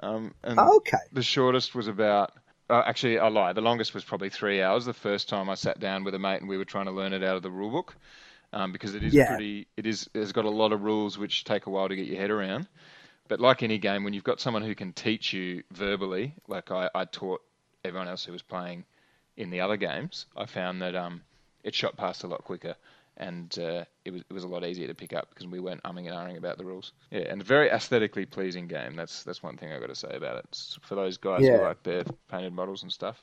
um, 0.03 0.35
and 0.43 0.59
Oh, 0.59 0.77
okay. 0.77 0.99
the 1.13 1.23
shortest 1.23 1.75
was 1.75 1.87
about. 1.89 2.33
Uh, 2.71 2.83
actually, 2.87 3.19
I 3.19 3.29
lie. 3.29 3.53
The 3.53 3.61
longest 3.61 3.93
was 3.93 4.05
probably 4.05 4.31
three 4.31 4.63
hours. 4.63 4.85
The 4.87 4.95
first 4.95 5.29
time 5.29 5.51
I 5.51 5.55
sat 5.55 5.79
down 5.81 6.05
with 6.05 6.15
a 6.15 6.19
mate 6.19 6.41
and 6.41 6.49
we 6.49 6.57
were 6.57 6.65
trying 6.65 6.87
to 6.87 6.93
learn 6.93 7.13
it 7.13 7.23
out 7.23 7.37
of 7.37 7.43
the 7.43 7.51
rulebook, 7.51 7.91
um, 8.55 8.73
because 8.73 8.95
it 8.95 9.03
is 9.03 9.13
Yeah. 9.13 9.29
pretty. 9.29 9.67
It 9.77 9.87
is. 9.87 10.09
It's 10.15 10.33
got 10.33 10.47
a 10.47 10.51
lot 10.51 10.73
of 10.73 10.83
rules 10.83 11.19
which 11.19 11.45
take 11.45 11.67
a 11.67 11.71
while 11.71 11.89
to 11.89 11.97
get 11.97 12.07
your 12.07 12.19
head 12.19 12.31
around. 12.31 12.67
But 13.29 13.41
like 13.41 13.63
any 13.63 13.79
game, 13.79 14.05
when 14.05 14.13
you've 14.13 14.25
got 14.25 14.41
someone 14.41 14.63
who 14.63 14.75
can 14.75 14.93
teach 14.93 15.33
you 15.33 15.63
verbally, 15.73 16.35
like 16.49 16.71
I, 16.71 16.91
I 16.95 17.05
taught 17.05 17.41
everyone 17.85 18.09
else 18.09 18.25
who 18.25 18.33
was 18.33 18.43
playing 18.43 18.85
in 19.37 19.51
the 19.51 19.61
other 19.61 19.77
games, 19.77 20.27
I 20.37 20.47
found 20.47 20.83
that 20.83 20.95
um, 20.95 21.23
it 21.65 21.75
shot 21.75 21.97
past 21.97 22.25
a 22.25 22.27
lot 22.27 22.45
quicker, 22.45 22.75
and 23.17 23.57
uh, 23.59 23.85
it 24.05 24.11
was 24.13 24.23
it 24.29 24.33
was 24.33 24.45
a 24.45 24.49
lot 24.49 24.65
easier 24.65 24.87
to 24.89 24.95
pick 24.95 25.13
up 25.15 25.31
because 25.31 25.47
we 25.47 25.61
weren't 25.61 25.83
umming 25.85 26.07
and 26.09 26.15
ahhing 26.17 26.37
about 26.37 26.59
the 26.59 26.65
rules. 26.65 26.93
Yeah, 27.11 27.21
and 27.31 27.41
a 27.41 27.45
very 27.45 27.71
aesthetically 27.71 28.27
pleasing 28.27 28.67
game. 28.67 28.97
That's 28.97 29.23
that's 29.23 29.43
one 29.43 29.57
thing 29.57 29.73
I've 29.73 29.81
got 29.81 29.89
to 29.89 29.95
say 29.95 30.11
about 30.15 30.37
it. 30.39 30.45
It's 30.49 30.79
for 30.83 30.95
those 30.95 31.17
guys 31.17 31.43
Yeah. 31.43 31.59
who 31.59 31.63
like 31.65 31.83
their 31.83 32.05
painted 32.31 32.53
models 32.53 32.83
and 32.83 32.93
stuff, 32.93 33.23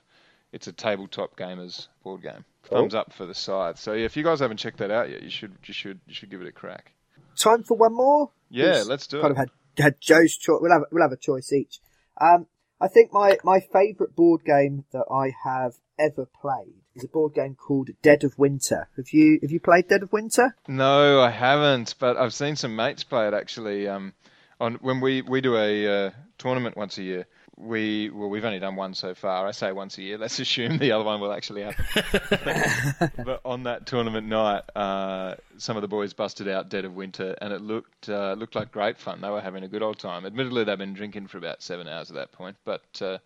it's 0.51 0.67
a 0.67 0.71
tabletop 0.73 1.37
gamers 1.37 1.87
board 2.03 2.23
game. 2.23 2.45
Thumbs 2.63 2.95
up 2.95 3.13
for 3.13 3.25
the 3.25 3.33
Scythe. 3.35 3.77
So 3.79 3.93
yeah, 3.93 4.05
if 4.05 4.15
you 4.17 4.23
guys 4.23 4.39
haven't 4.39 4.57
checked 4.57 4.77
that 4.77 4.91
out 4.91 5.09
yet, 5.09 5.21
you 5.23 5.29
should 5.29 5.53
you 5.65 5.73
should 5.73 5.99
you 6.07 6.13
should 6.13 6.29
give 6.31 6.41
it 6.41 6.47
a 6.47 6.51
crack. 6.51 6.93
Time 7.35 7.63
for 7.63 7.77
one 7.77 7.93
more. 7.93 8.31
Yeah, 8.49 8.83
let's 8.87 9.05
do 9.07 9.21
kind 9.21 9.29
it. 9.29 9.31
of 9.31 9.37
had, 9.37 9.49
had 9.77 10.01
Joe's 10.01 10.35
choice. 10.35 10.59
We'll 10.61 10.71
have 10.71 10.83
we'll 10.91 11.03
have 11.03 11.11
a 11.11 11.17
choice 11.17 11.51
each. 11.53 11.79
Um, 12.19 12.47
I 12.81 12.87
think 12.87 13.11
my 13.11 13.37
my 13.43 13.59
favourite 13.59 14.15
board 14.15 14.43
game 14.45 14.85
that 14.91 15.05
I 15.11 15.33
have 15.43 15.75
ever 15.97 16.25
played 16.41 16.81
is 16.95 17.03
a 17.03 17.07
board 17.07 17.33
game 17.33 17.55
called 17.55 17.89
Dead 18.01 18.23
of 18.23 18.37
Winter. 18.37 18.89
Have 18.95 19.09
you 19.11 19.39
have 19.41 19.51
you 19.51 19.59
played 19.59 19.87
Dead 19.87 20.03
of 20.03 20.11
Winter? 20.13 20.55
No, 20.67 21.21
I 21.21 21.29
haven't, 21.29 21.95
but 21.99 22.17
I've 22.17 22.33
seen 22.33 22.55
some 22.55 22.75
mates 22.75 23.03
play 23.03 23.27
it 23.27 23.33
actually. 23.33 23.87
Um, 23.87 24.13
on 24.59 24.75
when 24.75 25.01
we 25.01 25.21
we 25.21 25.41
do 25.41 25.55
a 25.55 26.07
uh, 26.07 26.11
tournament 26.37 26.77
once 26.77 26.97
a 26.97 27.03
year. 27.03 27.27
We 27.59 28.09
well, 28.09 28.29
we've 28.29 28.45
only 28.45 28.59
done 28.59 28.77
one 28.77 28.93
so 28.93 29.13
far. 29.13 29.45
I 29.45 29.51
say 29.51 29.73
once 29.73 29.97
a 29.97 30.01
year. 30.01 30.17
Let's 30.17 30.39
assume 30.39 30.77
the 30.77 30.93
other 30.93 31.03
one 31.03 31.19
will 31.19 31.33
actually 31.33 31.63
happen. 31.63 33.11
but 33.25 33.41
on 33.43 33.63
that 33.63 33.85
tournament 33.85 34.27
night, 34.27 34.63
uh, 34.77 35.35
some 35.57 35.75
of 35.75 35.81
the 35.81 35.89
boys 35.89 36.13
busted 36.13 36.47
out 36.47 36.69
Dead 36.69 36.85
of 36.85 36.95
Winter, 36.95 37.35
and 37.41 37.51
it 37.51 37.61
looked 37.61 38.07
uh, 38.07 38.33
looked 38.33 38.55
like 38.55 38.71
great 38.71 38.97
fun. 38.97 39.19
They 39.19 39.29
were 39.29 39.41
having 39.41 39.63
a 39.63 39.67
good 39.67 39.83
old 39.83 39.99
time. 39.99 40.25
Admittedly, 40.25 40.63
they've 40.63 40.77
been 40.77 40.93
drinking 40.93 41.27
for 41.27 41.37
about 41.37 41.61
seven 41.61 41.89
hours 41.89 42.09
at 42.09 42.15
that 42.15 42.31
point, 42.31 42.55
but 42.63 43.01
uh, 43.01 43.17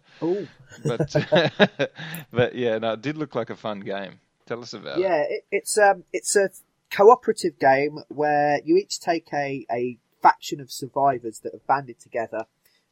but 0.83 1.15
but 2.31 2.55
yeah, 2.55 2.79
no, 2.79 2.93
it 2.93 3.03
did 3.03 3.17
look 3.17 3.35
like 3.35 3.51
a 3.51 3.55
fun 3.55 3.81
game. 3.81 4.19
Tell 4.47 4.61
us 4.61 4.73
about 4.73 4.97
it. 4.97 5.01
yeah. 5.01 5.23
It, 5.29 5.45
it's 5.51 5.77
um 5.77 6.05
it's 6.11 6.35
a 6.35 6.49
cooperative 6.89 7.59
game 7.59 7.99
where 8.09 8.59
you 8.65 8.77
each 8.77 8.99
take 8.99 9.27
a 9.31 9.65
a 9.71 9.99
faction 10.23 10.59
of 10.59 10.71
survivors 10.71 11.39
that 11.39 11.53
have 11.53 11.67
banded 11.67 11.99
together 11.99 12.45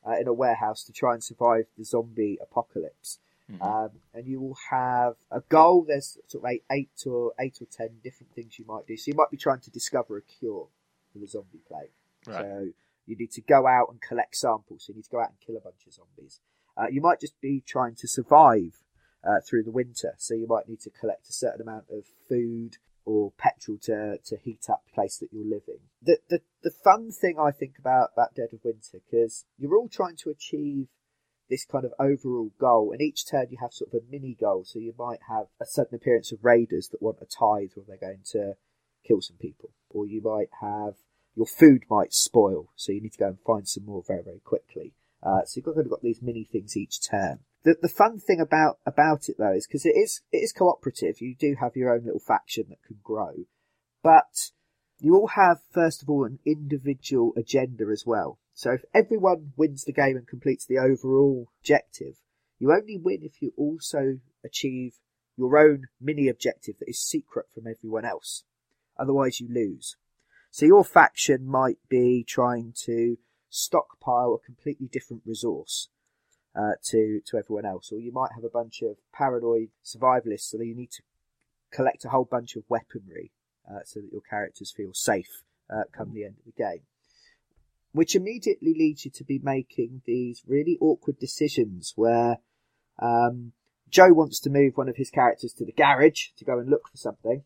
uh, 0.07 0.17
in 0.19 0.27
a 0.27 0.33
warehouse 0.33 0.83
to 0.83 0.93
try 0.93 1.13
and 1.13 1.23
survive 1.23 1.65
the 1.77 1.83
zombie 1.83 2.37
apocalypse. 2.41 3.19
Um, 3.59 3.89
and 4.13 4.25
you 4.25 4.39
will 4.39 4.57
have 4.69 5.15
a 5.29 5.41
goal. 5.41 5.83
There's 5.85 6.17
sort 6.27 6.45
of 6.45 6.49
eight, 6.49 6.63
eight 6.71 7.03
or 7.05 7.33
eight 7.37 7.57
or 7.61 7.65
ten 7.65 7.97
different 8.01 8.33
things 8.33 8.57
you 8.57 8.65
might 8.65 8.87
do. 8.87 8.95
So 8.95 9.11
you 9.11 9.17
might 9.17 9.29
be 9.29 9.37
trying 9.37 9.59
to 9.61 9.69
discover 9.71 10.17
a 10.17 10.21
cure 10.21 10.67
for 11.11 11.19
the 11.19 11.27
zombie 11.27 11.59
plague. 11.67 11.89
Right. 12.25 12.45
So 12.45 12.67
you 13.05 13.15
need 13.17 13.31
to 13.31 13.41
go 13.41 13.67
out 13.67 13.89
and 13.89 13.99
collect 13.99 14.37
samples. 14.37 14.85
So 14.85 14.91
you 14.91 14.97
need 14.97 15.03
to 15.03 15.09
go 15.09 15.19
out 15.19 15.29
and 15.29 15.39
kill 15.45 15.57
a 15.57 15.59
bunch 15.59 15.85
of 15.85 15.93
zombies. 15.93 16.39
Uh, 16.77 16.87
you 16.89 17.01
might 17.01 17.19
just 17.19 17.39
be 17.41 17.61
trying 17.65 17.95
to 17.95 18.07
survive 18.07 18.83
uh, 19.23 19.41
through 19.45 19.63
the 19.63 19.71
winter. 19.71 20.15
So 20.17 20.33
you 20.33 20.47
might 20.47 20.69
need 20.69 20.79
to 20.81 20.89
collect 20.89 21.27
a 21.27 21.33
certain 21.33 21.61
amount 21.61 21.85
of 21.91 22.05
food 22.29 22.77
or 23.05 23.31
petrol 23.37 23.77
to, 23.83 24.17
to 24.25 24.37
heat 24.37 24.65
up 24.69 24.83
the 24.85 24.93
place 24.93 25.17
that 25.17 25.29
you're 25.31 25.43
living. 25.43 25.79
The, 26.01 26.17
the, 26.29 26.41
the 26.63 26.71
fun 26.83 27.11
thing 27.11 27.37
I 27.39 27.51
think 27.51 27.75
about, 27.79 28.09
that 28.15 28.35
Dead 28.35 28.49
of 28.53 28.59
Winter, 28.63 29.01
because 29.09 29.45
you're 29.57 29.75
all 29.75 29.89
trying 29.89 30.17
to 30.17 30.29
achieve 30.29 30.87
this 31.49 31.65
kind 31.65 31.83
of 31.83 31.93
overall 31.99 32.51
goal, 32.59 32.91
and 32.91 33.01
each 33.01 33.29
turn 33.29 33.47
you 33.49 33.57
have 33.59 33.73
sort 33.73 33.93
of 33.93 34.01
a 34.01 34.11
mini 34.11 34.37
goal. 34.39 34.63
So 34.65 34.79
you 34.79 34.93
might 34.97 35.19
have 35.27 35.47
a 35.61 35.65
sudden 35.65 35.95
appearance 35.95 36.31
of 36.31 36.45
raiders 36.45 36.89
that 36.89 37.01
want 37.01 37.17
a 37.21 37.25
tithe 37.25 37.71
or 37.75 37.83
they're 37.87 37.97
going 37.97 38.23
to 38.31 38.53
kill 39.05 39.21
some 39.21 39.37
people, 39.37 39.71
or 39.89 40.07
you 40.07 40.21
might 40.21 40.49
have 40.61 40.93
your 41.35 41.45
food 41.45 41.83
might 41.89 42.13
spoil, 42.13 42.69
so 42.75 42.91
you 42.91 43.01
need 43.01 43.13
to 43.13 43.17
go 43.17 43.27
and 43.27 43.39
find 43.45 43.67
some 43.67 43.85
more 43.85 44.03
very 44.05 44.23
very 44.23 44.41
quickly. 44.43 44.93
Uh, 45.23 45.43
so 45.45 45.57
you've 45.57 45.65
got, 45.65 45.75
kind 45.75 45.85
of 45.85 45.91
got 45.91 46.01
these 46.01 46.21
mini 46.21 46.47
things 46.49 46.75
each 46.75 46.99
turn. 47.07 47.39
The, 47.63 47.75
the 47.79 47.89
fun 47.89 48.19
thing 48.19 48.39
about 48.39 48.79
about 48.85 49.29
it 49.29 49.35
though 49.37 49.53
is 49.53 49.67
because 49.67 49.85
it 49.85 49.95
is 49.95 50.21
it 50.31 50.37
is 50.37 50.51
cooperative. 50.51 51.21
You 51.21 51.35
do 51.35 51.55
have 51.59 51.75
your 51.75 51.93
own 51.93 52.05
little 52.05 52.19
faction 52.19 52.65
that 52.69 52.83
can 52.83 52.97
grow, 53.03 53.45
but 54.01 54.51
you 54.99 55.15
all 55.15 55.27
have 55.27 55.59
first 55.71 56.01
of 56.01 56.09
all 56.09 56.25
an 56.25 56.39
individual 56.45 57.33
agenda 57.37 57.85
as 57.91 58.03
well. 58.05 58.39
So 58.53 58.71
if 58.71 58.83
everyone 58.93 59.53
wins 59.57 59.83
the 59.83 59.93
game 59.93 60.17
and 60.17 60.27
completes 60.27 60.65
the 60.65 60.79
overall 60.79 61.49
objective, 61.59 62.15
you 62.59 62.71
only 62.71 62.97
win 62.97 63.19
if 63.21 63.41
you 63.41 63.53
also 63.57 64.19
achieve 64.43 64.95
your 65.37 65.57
own 65.57 65.85
mini 65.99 66.27
objective 66.27 66.75
that 66.79 66.89
is 66.89 66.99
secret 66.99 67.47
from 67.53 67.65
everyone 67.67 68.05
else. 68.05 68.43
Otherwise, 68.97 69.39
you 69.39 69.47
lose. 69.51 69.95
So 70.51 70.65
your 70.65 70.83
faction 70.83 71.47
might 71.47 71.77
be 71.89 72.23
trying 72.27 72.73
to 72.85 73.17
stockpile 73.49 74.33
a 74.33 74.45
completely 74.45 74.87
different 74.87 75.23
resource 75.25 75.89
uh, 76.55 76.73
to 76.83 77.21
to 77.25 77.37
everyone 77.37 77.65
else, 77.65 77.91
or 77.91 77.99
you 77.99 78.11
might 78.11 78.31
have 78.35 78.43
a 78.43 78.49
bunch 78.49 78.81
of 78.81 78.97
paranoid 79.13 79.69
survivalists, 79.83 80.49
so 80.49 80.57
that 80.57 80.65
you 80.65 80.75
need 80.75 80.91
to 80.91 81.01
collect 81.71 82.05
a 82.05 82.09
whole 82.09 82.25
bunch 82.25 82.55
of 82.55 82.63
weaponry 82.69 83.31
uh, 83.69 83.79
so 83.85 84.01
that 84.01 84.11
your 84.11 84.21
characters 84.21 84.73
feel 84.75 84.93
safe 84.93 85.43
uh, 85.69 85.83
come 85.91 86.13
the 86.13 86.25
end 86.25 86.35
of 86.39 86.45
the 86.45 86.63
game. 86.63 86.81
Which 87.93 88.15
immediately 88.15 88.73
leads 88.77 89.05
you 89.05 89.11
to 89.11 89.23
be 89.23 89.39
making 89.41 90.01
these 90.05 90.43
really 90.47 90.77
awkward 90.79 91.19
decisions 91.19 91.93
where 91.95 92.37
um, 92.99 93.51
Joe 93.89 94.13
wants 94.13 94.39
to 94.41 94.49
move 94.49 94.77
one 94.77 94.87
of 94.87 94.95
his 94.95 95.09
characters 95.09 95.53
to 95.53 95.65
the 95.65 95.73
garage 95.73 96.29
to 96.37 96.45
go 96.45 96.57
and 96.57 96.69
look 96.69 96.87
for 96.89 96.97
something. 96.97 97.43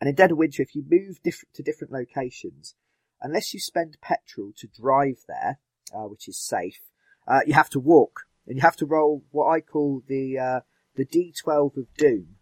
And 0.00 0.08
in 0.08 0.16
Dead 0.16 0.32
of 0.32 0.38
Winter, 0.38 0.62
if 0.62 0.74
you 0.74 0.84
move 0.88 1.22
diff- 1.22 1.44
to 1.54 1.62
different 1.62 1.92
locations, 1.92 2.74
unless 3.22 3.54
you 3.54 3.60
spend 3.60 3.96
petrol 4.02 4.52
to 4.56 4.66
drive 4.66 5.18
there, 5.28 5.60
uh, 5.94 6.08
which 6.08 6.28
is 6.28 6.36
safe, 6.36 6.80
uh, 7.26 7.40
you 7.46 7.54
have 7.54 7.70
to 7.70 7.80
walk. 7.80 8.22
And 8.46 8.56
you 8.56 8.62
have 8.62 8.76
to 8.76 8.86
roll 8.86 9.22
what 9.30 9.48
I 9.48 9.60
call 9.60 10.02
the 10.06 10.38
uh, 10.38 10.60
the 10.96 11.06
D12 11.06 11.76
of 11.78 11.86
Doom, 11.96 12.36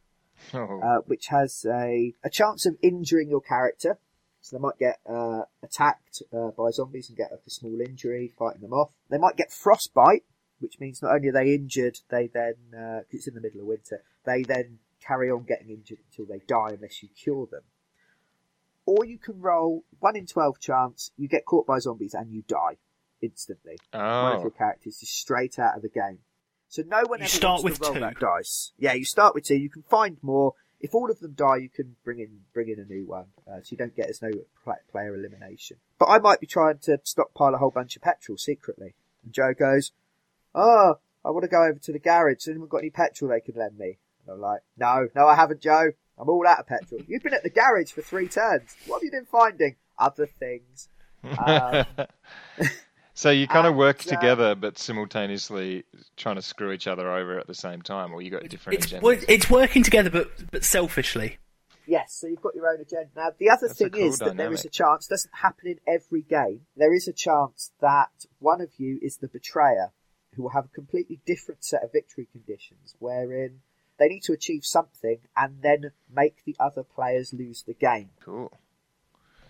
Oh, 0.53 0.81
uh, 0.81 0.99
which 1.07 1.27
has 1.29 1.65
a, 1.65 2.15
a 2.25 2.31
chance 2.31 2.67
of 2.67 2.77
injuring 2.83 3.31
your 3.31 3.41
character. 3.41 3.99
So 4.41 4.57
they 4.57 4.61
might 4.61 4.79
get 4.79 4.99
uh, 5.09 5.43
attacked 5.63 6.23
uh, 6.33 6.49
by 6.49 6.71
zombies 6.73 7.09
and 7.09 7.17
get 7.17 7.31
like, 7.31 7.43
a 7.47 7.51
small 7.51 7.81
injury, 7.81 8.33
fighting 8.37 8.63
them 8.63 8.73
off. 8.73 8.91
They 9.09 9.19
might 9.19 9.37
get 9.37 9.53
frostbite, 9.53 10.25
which 10.59 10.81
means 10.81 11.01
not 11.01 11.15
only 11.15 11.29
are 11.29 11.33
they 11.33 11.55
injured, 11.55 11.99
they 12.11 12.27
then, 12.27 12.55
uh 12.77 13.03
'cause 13.03 13.13
it's 13.13 13.29
in 13.29 13.35
the 13.35 13.41
middle 13.41 13.61
of 13.61 13.67
winter, 13.69 14.03
they 14.25 14.43
then 14.43 14.81
carry 15.01 15.31
on 15.31 15.45
getting 15.45 15.71
injured 15.71 15.99
until 16.11 16.27
they 16.27 16.41
die 16.47 16.71
unless 16.73 17.03
you 17.05 17.09
cure 17.11 17.47
them. 17.47 17.63
Or 18.85 19.05
you 19.05 19.19
can 19.19 19.41
roll 19.41 19.85
1 20.01 20.17
in 20.17 20.27
12 20.27 20.59
chance, 20.59 21.13
you 21.17 21.29
get 21.29 21.45
caught 21.45 21.67
by 21.67 21.79
zombies 21.79 22.15
and 22.15 22.33
you 22.33 22.43
die. 22.49 22.79
Instantly. 23.23 23.77
One 23.93 24.03
of 24.05 24.39
Oh, 24.41 24.43
your 24.43 24.51
characters 24.51 24.99
is 25.03 25.09
straight 25.11 25.59
out 25.59 25.77
of 25.77 25.83
the 25.83 25.89
game. 25.89 26.19
So 26.69 26.83
no 26.87 27.03
one 27.07 27.21
You 27.21 27.25
ever 27.25 27.29
start 27.29 27.63
wants 27.63 27.79
to 27.79 27.83
with 27.83 27.89
roll 27.89 27.95
two. 27.95 28.01
that 28.01 28.19
dice. 28.19 28.73
Yeah, 28.79 28.93
you 28.95 29.05
start 29.05 29.35
with 29.35 29.45
two. 29.45 29.57
You 29.57 29.71
can 29.71 29.83
find 29.83 30.19
more. 30.23 30.55
If 30.81 30.95
all 30.95 31.11
of 31.11 31.21
them 31.21 31.35
die, 31.35 31.59
you 31.59 31.69
can 31.69 31.95
bring 32.03 32.19
in 32.19 32.41
bring 32.53 32.69
in 32.69 32.81
a 32.81 32.85
new 32.85 33.07
one, 33.07 33.27
uh, 33.47 33.59
so 33.63 33.69
you 33.71 33.77
don't 33.77 33.95
get 33.95 34.11
as 34.11 34.21
no 34.21 34.31
player 34.91 35.15
elimination. 35.15 35.77
But 35.99 36.07
I 36.07 36.19
might 36.19 36.41
be 36.41 36.47
trying 36.49 36.79
to 36.83 36.99
stockpile 37.05 37.55
a 37.55 37.59
whole 37.59 37.71
bunch 37.71 37.95
of 37.95 38.03
petrol 38.03 38.37
secretly, 38.37 38.95
and 39.23 39.33
Joe 39.33 39.53
goes, 39.57 39.93
"Oh, 40.55 40.95
I 41.25 41.31
want 41.31 41.45
to 41.45 41.49
go 41.49 41.63
over 41.63 41.79
to 41.79 41.93
the 41.93 42.01
garage. 42.01 42.39
Has 42.47 42.49
anyone 42.49 42.69
got 42.69 42.79
any 42.79 42.91
petrol 42.91 43.31
they 43.31 43.41
can 43.41 43.55
lend 43.55 43.79
me?" 43.79 43.99
And 44.27 44.35
I'm 44.35 44.41
like, 44.41 44.63
"No, 44.77 45.09
no, 45.15 45.29
I 45.29 45.37
haven't, 45.37 45.61
Joe. 45.61 45.93
I'm 46.19 46.29
all 46.29 46.47
out 46.49 46.59
of 46.61 46.67
petrol. 46.67 47.01
You've 47.07 47.23
been 47.23 47.35
at 47.35 47.43
the 47.45 47.51
garage 47.51 47.93
for 47.93 48.03
three 48.03 48.27
turns. 48.29 48.75
What 48.87 48.97
have 48.99 49.05
you 49.05 49.11
been 49.13 49.27
finding? 49.27 49.77
Other 49.99 50.27
things." 50.27 50.89
Um, 51.39 51.87
so 53.15 53.31
you 53.31 53.47
kind 53.47 53.67
of 53.67 53.73
and, 53.73 53.79
work 53.79 54.01
uh, 54.07 54.11
together, 54.11 54.55
but 54.55 54.79
simultaneously 54.79 55.85
trying 56.17 56.37
to 56.37 56.43
screw 56.43 56.73
each 56.73 56.87
other 56.87 57.11
over 57.13 57.39
at 57.39 57.47
the 57.47 57.55
same 57.55 57.83
time, 57.83 58.13
or 58.13 58.23
you 58.23 58.31
got 58.31 58.49
different 58.49 58.79
It's 58.79 58.93
agendas. 58.93 59.25
it's 59.29 59.51
working 59.51 59.83
together, 59.83 60.11
but 60.11 60.31
but 60.51 60.65
selfishly. 60.65 61.39
Yes, 61.87 62.15
so 62.15 62.29
you've 62.29 62.41
got 62.41 62.55
your 62.55 62.69
own 62.69 62.81
agenda. 62.81 63.09
Now, 63.17 63.31
the 63.37 63.51
other 63.51 63.67
That's 63.67 63.79
thing 63.79 63.91
cool 63.91 64.07
is 64.09 64.19
that 64.19 64.37
there 64.37 64.53
is 64.53 64.65
a 64.65 64.69
chance, 64.69 65.09
doesn't 65.09 65.35
happen 65.35 65.67
in 65.67 65.79
every 65.87 66.23
game, 66.23 66.61
there 66.77 66.95
is 66.95 67.09
a 67.09 67.13
chance 67.13 67.73
that 67.81 68.27
one 68.39 68.61
of 68.61 68.69
you 68.79 68.99
is 69.03 69.17
the 69.17 69.27
betrayer 69.29 69.91
who 70.35 70.43
will 70.45 70.51
have 70.51 70.67
a 70.67 70.69
completely 70.69 71.21
different 71.27 71.65
set 71.65 71.83
of 71.83 71.91
victory 71.93 72.29
conditions 72.31 72.95
wherein 73.01 73.61
they 73.99 74.07
need 74.09 74.23
to 74.23 74.33
achieve 74.33 74.65
something 74.65 75.19
and 75.37 75.61
then 75.61 75.91
make 76.11 76.45
the 76.45 76.55
other 76.61 76.85
players 76.85 77.35
lose 77.35 77.65
the 77.65 77.75
game. 77.75 78.11
Cool. 78.25 78.53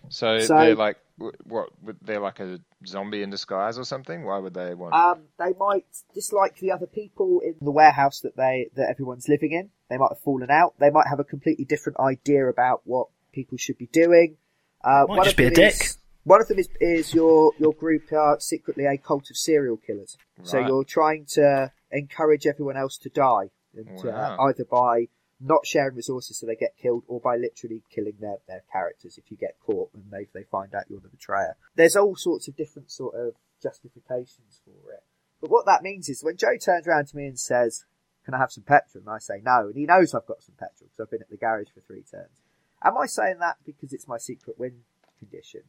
So, 0.08 0.38
So- 0.40 0.56
they're 0.56 0.74
like 0.74 0.96
wh- 0.96 1.01
what? 1.44 1.68
They're 2.02 2.20
like 2.20 2.40
a 2.40 2.58
zombie 2.86 3.22
in 3.22 3.30
disguise 3.30 3.78
or 3.78 3.84
something. 3.84 4.24
Why 4.24 4.38
would 4.38 4.54
they 4.54 4.74
want? 4.74 4.94
Um, 4.94 5.24
they 5.38 5.52
might 5.58 5.86
dislike 6.14 6.58
the 6.58 6.70
other 6.72 6.86
people 6.86 7.40
in 7.44 7.54
the 7.60 7.70
warehouse 7.70 8.20
that 8.20 8.36
they 8.36 8.70
that 8.76 8.88
everyone's 8.90 9.28
living 9.28 9.52
in. 9.52 9.70
They 9.88 9.98
might 9.98 10.10
have 10.10 10.20
fallen 10.20 10.50
out. 10.50 10.74
They 10.78 10.90
might 10.90 11.06
have 11.08 11.20
a 11.20 11.24
completely 11.24 11.64
different 11.64 11.98
idea 12.00 12.46
about 12.48 12.82
what 12.84 13.08
people 13.32 13.58
should 13.58 13.78
be 13.78 13.86
doing. 13.92 14.36
Uh, 14.84 15.04
Might 15.06 15.16
one 15.16 15.24
just 15.24 15.34
of 15.34 15.36
be 15.38 15.44
a 15.44 15.46
them 15.50 15.54
dick. 15.54 15.74
is- 15.74 15.98
One 16.24 16.40
of 16.40 16.48
them 16.48 16.58
is, 16.58 16.68
is 16.80 17.12
your 17.14 17.52
your 17.58 17.72
group 17.72 18.12
are 18.12 18.38
secretly 18.40 18.84
a 18.86 18.96
cult 18.96 19.28
of 19.30 19.36
serial 19.36 19.76
killers. 19.76 20.16
So 20.44 20.58
you're 20.68 20.84
trying 20.84 21.26
to 21.34 21.70
encourage 21.90 22.46
everyone 22.46 22.76
else 22.76 22.96
to 22.98 23.08
die, 23.10 23.50
and, 23.76 23.98
uh, 24.08 24.36
either 24.40 24.64
by 24.64 25.08
not 25.42 25.66
sharing 25.66 25.96
resources 25.96 26.38
so 26.38 26.46
they 26.46 26.56
get 26.56 26.76
killed, 26.80 27.04
or 27.06 27.20
by 27.20 27.36
literally 27.36 27.82
killing 27.90 28.16
their, 28.20 28.38
their 28.46 28.62
characters 28.72 29.18
if 29.18 29.30
you 29.30 29.36
get 29.36 29.58
caught 29.60 29.90
and 29.94 30.04
they 30.10 30.26
they 30.32 30.44
find 30.44 30.74
out 30.74 30.84
you're 30.88 31.00
the 31.00 31.08
betrayer. 31.08 31.56
There's 31.74 31.96
all 31.96 32.16
sorts 32.16 32.48
of 32.48 32.56
different 32.56 32.90
sort 32.90 33.14
of 33.14 33.34
justifications 33.62 34.60
for 34.64 34.92
it. 34.92 35.02
But 35.40 35.50
what 35.50 35.66
that 35.66 35.82
means 35.82 36.08
is 36.08 36.22
when 36.22 36.36
Joe 36.36 36.56
turns 36.56 36.86
around 36.86 37.08
to 37.08 37.16
me 37.16 37.26
and 37.26 37.38
says, 37.38 37.84
"Can 38.24 38.34
I 38.34 38.38
have 38.38 38.52
some 38.52 38.64
petrol?" 38.64 39.02
and 39.02 39.10
I 39.10 39.18
say 39.18 39.40
no, 39.44 39.66
and 39.66 39.76
he 39.76 39.86
knows 39.86 40.14
I've 40.14 40.26
got 40.26 40.42
some 40.42 40.54
petrol 40.56 40.88
because 40.88 41.00
I've 41.00 41.10
been 41.10 41.22
at 41.22 41.30
the 41.30 41.36
garage 41.36 41.70
for 41.74 41.80
three 41.80 42.02
turns. 42.02 42.40
Am 42.82 42.96
I 42.96 43.06
saying 43.06 43.38
that 43.40 43.56
because 43.64 43.92
it's 43.92 44.08
my 44.08 44.18
secret 44.18 44.58
win 44.58 44.84
condition, 45.18 45.62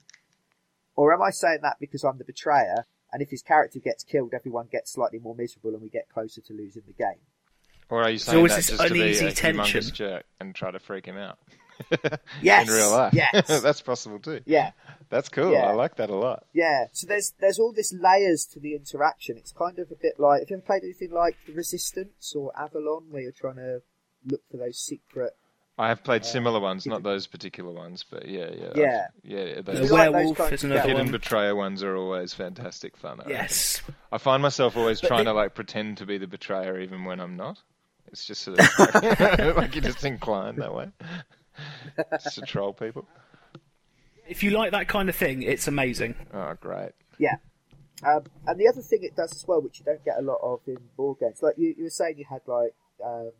or 0.95 1.13
am 1.13 1.21
I 1.21 1.31
saying 1.31 1.59
that 1.63 1.77
because 1.79 2.03
I'm 2.03 2.17
the 2.17 2.23
betrayer? 2.23 2.85
And 3.11 3.21
if 3.21 3.29
his 3.29 3.43
character 3.43 3.77
gets 3.77 4.03
killed, 4.03 4.33
everyone 4.33 4.69
gets 4.71 4.91
slightly 4.91 5.19
more 5.19 5.35
miserable, 5.35 5.73
and 5.73 5.81
we 5.83 5.89
get 5.89 6.09
closer 6.09 6.41
to 6.41 6.53
losing 6.53 6.81
the 6.87 6.93
game. 6.93 7.21
Or 7.93 8.03
are 8.03 8.09
you 8.09 8.17
So 8.17 8.31
saying 8.31 8.45
is 8.45 8.51
that 8.51 8.55
this 8.57 8.67
just 8.69 8.81
to 8.87 8.93
be 8.93 8.99
a 9.01 9.03
uneasy 9.05 9.25
humongous 9.27 9.35
tension? 9.35 9.81
jerk 9.95 10.23
and 10.39 10.55
try 10.55 10.71
to 10.71 10.79
freak 10.79 11.05
him 11.05 11.17
out? 11.17 11.37
Yes, 12.41 12.67
In 12.67 12.73
real 12.73 12.91
life. 12.91 13.13
yes. 13.13 13.47
That's 13.61 13.81
possible 13.81 14.19
too. 14.19 14.41
Yeah, 14.45 14.71
That's 15.09 15.29
cool. 15.29 15.51
Yeah. 15.51 15.67
I 15.69 15.73
like 15.73 15.95
that 15.97 16.09
a 16.09 16.15
lot. 16.15 16.45
yeah. 16.53 16.85
So 16.91 17.07
there's 17.07 17.33
there's 17.39 17.59
all 17.59 17.71
this 17.73 17.93
layers 17.93 18.45
to 18.53 18.59
the 18.59 18.75
interaction. 18.75 19.37
It's 19.37 19.51
kind 19.51 19.77
of 19.79 19.91
a 19.91 19.95
bit 19.95 20.19
like 20.19 20.41
have 20.41 20.49
you 20.49 20.57
ever 20.57 20.65
played 20.65 20.83
anything 20.83 21.11
like 21.11 21.35
Resistance 21.53 22.33
or 22.35 22.51
Avalon, 22.59 23.05
where 23.09 23.21
you're 23.23 23.31
trying 23.31 23.55
to 23.55 23.81
look 24.25 24.41
for 24.51 24.57
those 24.57 24.77
secret 24.79 25.33
I 25.77 25.87
have 25.89 26.03
played 26.03 26.21
uh, 26.21 26.25
similar 26.25 26.59
ones, 26.59 26.85
not 26.85 27.01
those 27.01 27.25
particular 27.25 27.71
ones, 27.71 28.05
but 28.09 28.27
yeah, 28.27 28.49
yeah, 28.55 28.67
I've- 28.69 28.79
Yeah. 28.79 29.07
yeah. 29.23 29.55
The 29.55 29.61
Those 29.63 29.89
You 29.89 29.95
like 29.95 30.05
those 30.05 30.13
werewolf 30.13 30.37
kinds 30.37 30.53
is 30.53 30.63
of 30.63 30.69
another 30.71 30.87
hidden 30.87 31.05
one. 31.05 31.11
betrayer 31.11 31.55
ones 31.55 31.81
are 31.81 31.95
always 31.97 32.31
fantastic 32.35 32.95
fun. 32.95 33.13
I 33.13 33.23
reckon. 33.23 33.31
Yes. 33.31 33.81
I 34.11 34.19
find 34.19 34.43
myself 34.43 34.77
always 34.77 35.01
But 35.01 35.07
trying 35.07 35.25
the- 35.25 35.31
to 35.31 35.37
like 35.37 35.55
pretend 35.55 35.97
to 35.97 36.05
be 36.05 36.19
the 36.19 36.27
betrayer 36.27 36.79
even 36.79 37.05
when 37.05 37.19
I'm 37.19 37.35
not. 37.37 37.57
It's 38.13 38.25
just 38.25 38.43
sort 38.43 38.59
of 38.59 38.67
like 39.57 39.75
you're 39.75 39.83
just 39.83 40.05
inclined 40.05 40.59
that 40.59 40.73
way, 40.73 40.89
just 42.23 42.35
to 42.35 42.41
troll 42.41 42.71
people. 42.71 43.07
If 44.27 44.43
you 44.43 44.51
like 44.51 44.71
that 44.71 44.87
kind 44.87 45.09
of 45.09 45.15
thing, 45.15 45.41
it's 45.41 45.67
amazing. 45.67 46.15
Oh, 46.31 46.53
great. 46.61 46.91
Yeah. 47.17 47.37
Um, 48.05 48.23
and 48.45 48.59
the 48.59 48.67
other 48.67 48.81
thing 48.81 48.99
it 49.01 49.15
does 49.15 49.33
as 49.33 49.47
well, 49.47 49.61
which 49.61 49.79
you 49.79 49.85
don't 49.85 50.05
get 50.05 50.19
a 50.19 50.21
lot 50.21 50.39
of 50.43 50.61
in 50.67 50.77
board 50.95 51.19
games, 51.19 51.41
like 51.41 51.55
you, 51.57 51.73
you 51.75 51.85
were 51.85 51.89
saying, 51.89 52.19
you 52.19 52.25
had 52.29 52.41
like 52.45 52.75
um, 53.03 53.31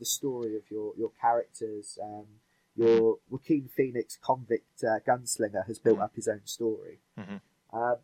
the 0.00 0.04
story 0.04 0.56
of 0.56 0.62
your 0.70 0.92
your 0.98 1.12
characters. 1.20 1.98
Um, 2.02 2.26
your 2.76 3.18
Joaquin 3.28 3.68
Phoenix 3.68 4.16
convict 4.22 4.82
uh, 4.84 5.00
gunslinger 5.06 5.66
has 5.66 5.78
built 5.78 5.98
up 5.98 6.14
his 6.14 6.28
own 6.28 6.40
story. 6.44 7.00
Mhm. 7.18 7.40
Um, 7.72 7.96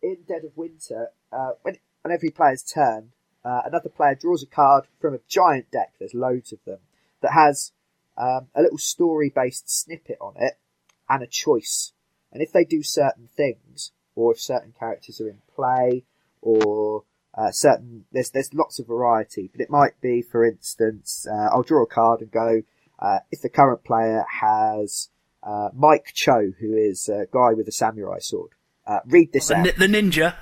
in 0.00 0.18
Dead 0.26 0.44
of 0.44 0.56
Winter, 0.56 1.08
uh, 1.32 1.52
when 1.62 1.76
on 2.04 2.10
every 2.12 2.30
player's 2.30 2.62
turn, 2.62 3.12
uh, 3.44 3.62
another 3.64 3.88
player 3.88 4.14
draws 4.14 4.42
a 4.42 4.46
card 4.46 4.84
from 5.00 5.14
a 5.14 5.20
giant 5.28 5.70
deck. 5.70 5.94
There's 5.98 6.14
loads 6.14 6.52
of 6.52 6.58
them 6.64 6.78
that 7.20 7.32
has 7.32 7.72
um, 8.16 8.48
a 8.54 8.62
little 8.62 8.78
story-based 8.78 9.68
snippet 9.68 10.18
on 10.20 10.34
it 10.36 10.54
and 11.08 11.22
a 11.22 11.26
choice. 11.26 11.92
And 12.32 12.42
if 12.42 12.52
they 12.52 12.64
do 12.64 12.82
certain 12.82 13.28
things, 13.36 13.92
or 14.14 14.32
if 14.32 14.40
certain 14.40 14.74
characters 14.78 15.20
are 15.20 15.28
in 15.28 15.38
play, 15.54 16.04
or 16.40 17.04
uh, 17.34 17.50
certain 17.50 18.04
there's 18.12 18.30
there's 18.30 18.54
lots 18.54 18.78
of 18.78 18.86
variety. 18.86 19.50
But 19.50 19.60
it 19.60 19.70
might 19.70 20.00
be, 20.00 20.22
for 20.22 20.44
instance, 20.44 21.26
uh, 21.30 21.48
I'll 21.52 21.62
draw 21.62 21.82
a 21.82 21.86
card 21.86 22.20
and 22.20 22.30
go 22.30 22.62
uh, 22.98 23.18
if 23.30 23.42
the 23.42 23.48
current 23.48 23.84
player 23.84 24.24
has 24.40 25.08
uh, 25.42 25.70
Mike 25.74 26.12
Cho, 26.14 26.52
who 26.60 26.74
is 26.74 27.08
a 27.08 27.26
guy 27.32 27.52
with 27.54 27.68
a 27.68 27.72
samurai 27.72 28.18
sword. 28.20 28.50
Uh, 28.86 29.00
read 29.06 29.32
this 29.32 29.48
The, 29.48 29.56
out. 29.56 29.64
ni- 29.64 29.70
the 29.72 29.86
ninja, 29.86 30.34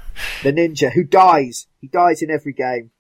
The 0.43 0.53
ninja 0.53 0.93
who 0.93 1.05
dies. 1.05 1.67
He 1.81 1.89
dies 1.89 2.23
in 2.23 2.31
every 2.31 2.53
game. 2.53 2.91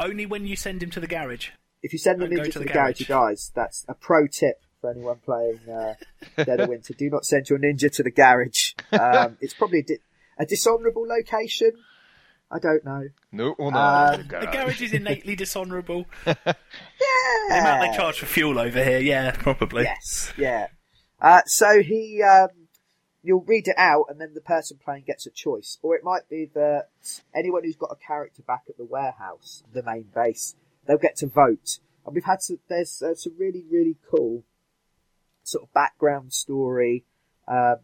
only 0.00 0.26
when 0.26 0.46
you 0.46 0.56
send 0.56 0.82
him 0.82 0.90
to 0.90 1.00
the 1.00 1.06
garage. 1.06 1.48
If 1.82 1.92
you 1.92 1.98
send 1.98 2.20
the 2.20 2.26
ninja 2.26 2.44
to 2.44 2.50
to 2.52 2.58
the 2.60 2.64
the 2.66 2.72
garage, 2.72 2.98
he 2.98 3.04
dies. 3.04 3.50
That's 3.54 3.84
a 3.88 3.94
pro 3.94 4.26
tip 4.26 4.62
for 4.80 4.90
anyone 4.90 5.18
playing 5.24 5.60
uh, 5.68 5.94
Dead 6.44 6.60
of 6.60 6.68
Winter. 6.68 6.94
Do 6.94 7.10
not 7.10 7.24
send 7.26 7.50
your 7.50 7.58
ninja 7.58 7.90
to 7.92 8.02
the 8.02 8.10
garage. 8.10 8.72
Um, 8.92 9.36
it's 9.40 9.54
probably 9.54 9.80
a, 9.80 9.82
di- 9.84 9.98
a 10.38 10.46
dishonourable 10.46 11.06
location. 11.06 11.72
I 12.50 12.58
don't 12.60 12.84
know. 12.84 13.08
No, 13.32 13.54
well, 13.58 13.70
no. 13.72 13.78
Uh, 13.78 14.16
the 14.16 14.22
The 14.22 14.28
garage. 14.28 14.52
garage 14.54 14.82
is 14.82 14.92
innately 14.92 15.34
dishonourable. 15.36 16.06
Yeah. 16.26 17.48
The 17.48 17.58
amount 17.60 17.90
they 17.92 17.96
charge 17.96 18.18
for 18.20 18.26
fuel 18.26 18.58
over 18.58 18.82
here, 18.82 18.98
yeah, 19.00 19.32
probably. 19.32 19.82
Yes, 19.84 20.32
yeah. 20.38 20.68
Uh, 21.20 21.42
so 21.46 21.82
he, 21.82 22.22
um, 22.22 22.48
you'll 23.24 23.40
read 23.40 23.66
it 23.66 23.78
out, 23.78 24.04
and 24.10 24.20
then 24.20 24.34
the 24.34 24.40
person 24.40 24.78
playing 24.84 25.04
gets 25.06 25.26
a 25.26 25.30
choice, 25.30 25.78
or 25.82 25.96
it 25.96 26.04
might 26.04 26.28
be 26.28 26.50
that 26.54 26.88
anyone 27.34 27.64
who's 27.64 27.74
got 27.74 27.90
a 27.90 28.06
character 28.06 28.42
back 28.42 28.64
at 28.68 28.76
the 28.76 28.84
warehouse, 28.84 29.64
the 29.72 29.82
main 29.82 30.06
base, 30.14 30.54
they'll 30.86 30.98
get 30.98 31.16
to 31.16 31.26
vote. 31.26 31.78
And 32.04 32.14
we've 32.14 32.24
had 32.24 32.42
some, 32.42 32.58
there's 32.68 33.02
uh, 33.02 33.14
some 33.14 33.32
really 33.38 33.64
really 33.68 33.96
cool 34.10 34.44
sort 35.42 35.64
of 35.64 35.72
background 35.72 36.32
story, 36.34 37.04
um, 37.48 37.76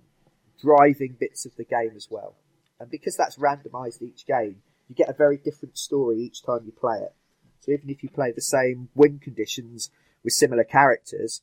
driving 0.63 1.17
bits 1.19 1.47
of 1.47 1.57
the 1.57 1.65
game 1.65 1.93
as 1.97 2.09
well. 2.11 2.37
And 2.79 2.91
because 2.91 3.17
that's 3.17 3.37
randomised 3.37 4.03
each 4.03 4.27
game, 4.27 4.57
you 4.89 4.95
get 4.95 5.09
a 5.09 5.15
very 5.15 5.39
different 5.39 5.79
story 5.79 6.19
each 6.21 6.43
time 6.43 6.61
you 6.65 6.73
play 6.73 6.99
it. 6.99 7.15
So 7.61 7.73
even 7.73 7.91
if 7.91 8.03
you 8.03 8.09
play 8.09 8.33
the 8.33 8.41
same 8.43 8.89
win 8.95 9.19
conditions 9.19 9.91
with 10.23 10.33
similar 10.33 10.65
characters, 10.65 11.43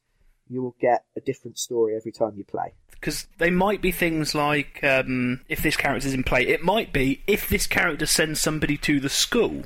you 0.49 0.61
will 0.61 0.75
get 0.79 1.05
a 1.15 1.21
different 1.21 1.57
story 1.57 1.95
every 1.95 2.11
time 2.11 2.33
you 2.35 2.43
play. 2.43 2.73
Because 2.91 3.27
they 3.37 3.49
might 3.51 3.81
be 3.81 3.91
things 3.91 4.33
like 4.33 4.83
um, 4.83 5.41
if 5.47 5.61
this 5.61 5.77
character's 5.77 6.13
in 6.13 6.23
play. 6.23 6.47
It 6.47 6.63
might 6.63 6.91
be 6.91 7.21
if 7.27 7.47
this 7.47 7.67
character 7.67 8.05
sends 8.05 8.41
somebody 8.41 8.77
to 8.79 8.99
the 8.99 9.09
school, 9.09 9.65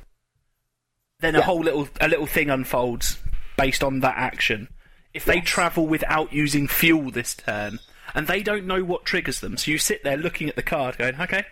then 1.20 1.36
a 1.36 1.40
Yeah. 1.40 1.44
whole 1.46 1.62
little 1.62 1.88
a 2.00 2.08
little 2.08 2.26
thing 2.28 2.50
unfolds 2.50 3.20
based 3.58 3.84
on 3.84 4.00
that 4.02 4.18
action. 4.18 4.68
If 5.14 5.26
they 5.26 5.36
Yes. 5.38 5.48
travel 5.48 5.88
without 5.88 6.34
using 6.34 6.68
fuel 6.68 7.12
this 7.12 7.36
turn, 7.36 7.80
and 8.14 8.28
they 8.28 8.42
don't 8.44 8.66
know 8.66 8.84
what 8.84 9.06
triggers 9.06 9.40
them, 9.40 9.56
so 9.58 9.72
you 9.72 9.78
sit 9.78 10.04
there 10.04 10.18
looking 10.18 10.50
at 10.50 10.56
the 10.56 10.64
card, 10.64 10.98
going, 10.98 11.20
"Okay." 11.20 11.46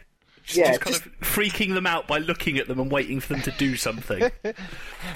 Just, 0.49 0.57
Yeah, 0.57 0.67
just 0.69 0.81
kind 0.81 0.95
just- 0.95 1.05
of 1.05 1.11
freaking 1.21 1.75
them 1.75 1.85
out 1.85 2.07
by 2.07 2.17
looking 2.17 2.57
at 2.57 2.67
them 2.67 2.79
and 2.79 2.91
waiting 2.91 3.19
for 3.19 3.33
them 3.33 3.43
to 3.43 3.51
do 3.51 3.75
something. 3.87 4.31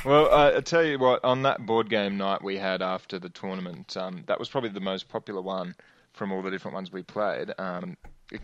Well, 0.05 0.31
uh, 0.31 0.57
I 0.57 0.61
tell 0.61 0.83
you 0.83 0.99
what, 0.99 1.23
on 1.25 1.41
that 1.41 1.65
board 1.65 1.89
game 1.89 2.17
night 2.17 2.43
we 2.43 2.55
had 2.57 2.81
after 2.83 3.17
the 3.17 3.29
tournament, 3.29 3.97
um, 3.97 4.23
that 4.27 4.37
was 4.37 4.47
probably 4.47 4.69
the 4.69 4.79
most 4.79 5.09
popular 5.09 5.41
one 5.41 5.75
from 6.13 6.31
all 6.31 6.43
the 6.43 6.51
different 6.51 6.75
ones 6.75 6.91
we 6.91 7.01
played, 7.01 7.51
um, 7.57 7.97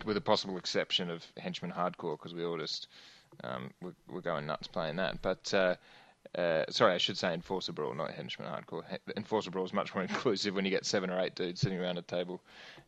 with 0.04 0.18
a 0.18 0.22
possible 0.22 0.58
exception 0.58 1.12
of 1.12 1.24
Henchman 1.38 1.72
Hardcore, 1.72 2.18
because 2.18 2.34
we 2.34 2.44
all 2.44 2.58
just 2.58 2.88
um, 3.44 3.70
were, 3.82 3.94
were 4.10 4.22
going 4.22 4.48
nuts 4.48 4.66
playing 4.68 4.96
that. 4.96 5.22
But 5.22 5.54
uh, 5.54 5.76
Uh, 6.38 6.64
sorry, 6.70 6.94
I 6.94 7.00
should 7.00 7.18
say 7.18 7.34
Enforcer 7.34 7.72
Brawl, 7.72 7.96
not 7.96 8.12
Henchman 8.12 8.48
Hardcore. 8.48 8.84
Enforcer 9.18 9.50
Brawl 9.50 9.66
is 9.66 9.74
much 9.74 9.96
more 9.96 10.04
inclusive 10.10 10.54
when 10.54 10.64
you 10.64 10.72
get 10.72 10.86
seven 10.86 11.10
or 11.10 11.20
eight 11.20 11.36
dudes 11.36 11.60
sitting 11.60 11.80
around 11.80 11.98
a 11.98 12.04
table 12.04 12.42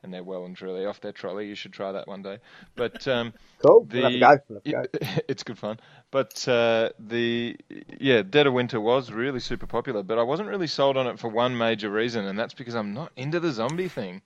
and 0.03 0.13
they're 0.13 0.23
well 0.23 0.45
and 0.45 0.55
truly 0.55 0.85
off 0.85 1.01
their 1.01 1.11
trolley. 1.11 1.47
You 1.47 1.55
should 1.55 1.73
try 1.73 1.91
that 1.91 2.07
one 2.07 2.21
day. 2.21 2.37
But 2.75 3.07
um, 3.07 3.33
Cool. 3.65 3.85
the 3.85 4.01
We'll 4.01 4.19
go. 4.19 4.39
We'll 4.47 4.59
have 4.75 4.83
a 4.83 4.87
go. 4.87 5.21
it's 5.27 5.43
good 5.43 5.57
fun. 5.57 5.79
But 6.11 6.47
uh, 6.47 6.89
the 6.99 7.57
yeah, 7.99 8.21
Dead 8.21 8.45
of 8.45 8.53
Winter 8.53 8.79
was 8.79 9.11
really 9.11 9.39
super 9.39 9.65
popular, 9.65 10.03
but 10.03 10.19
I 10.19 10.23
wasn't 10.23 10.49
really 10.49 10.67
sold 10.67 10.97
on 10.97 11.07
it 11.07 11.19
for 11.19 11.27
one 11.27 11.57
major 11.57 11.89
reason, 11.89 12.25
and 12.25 12.37
that's 12.37 12.53
because 12.53 12.75
I'm 12.75 12.93
not 12.93 13.11
into 13.15 13.39
the 13.39 13.51
zombie 13.51 13.87
thing. 13.87 14.21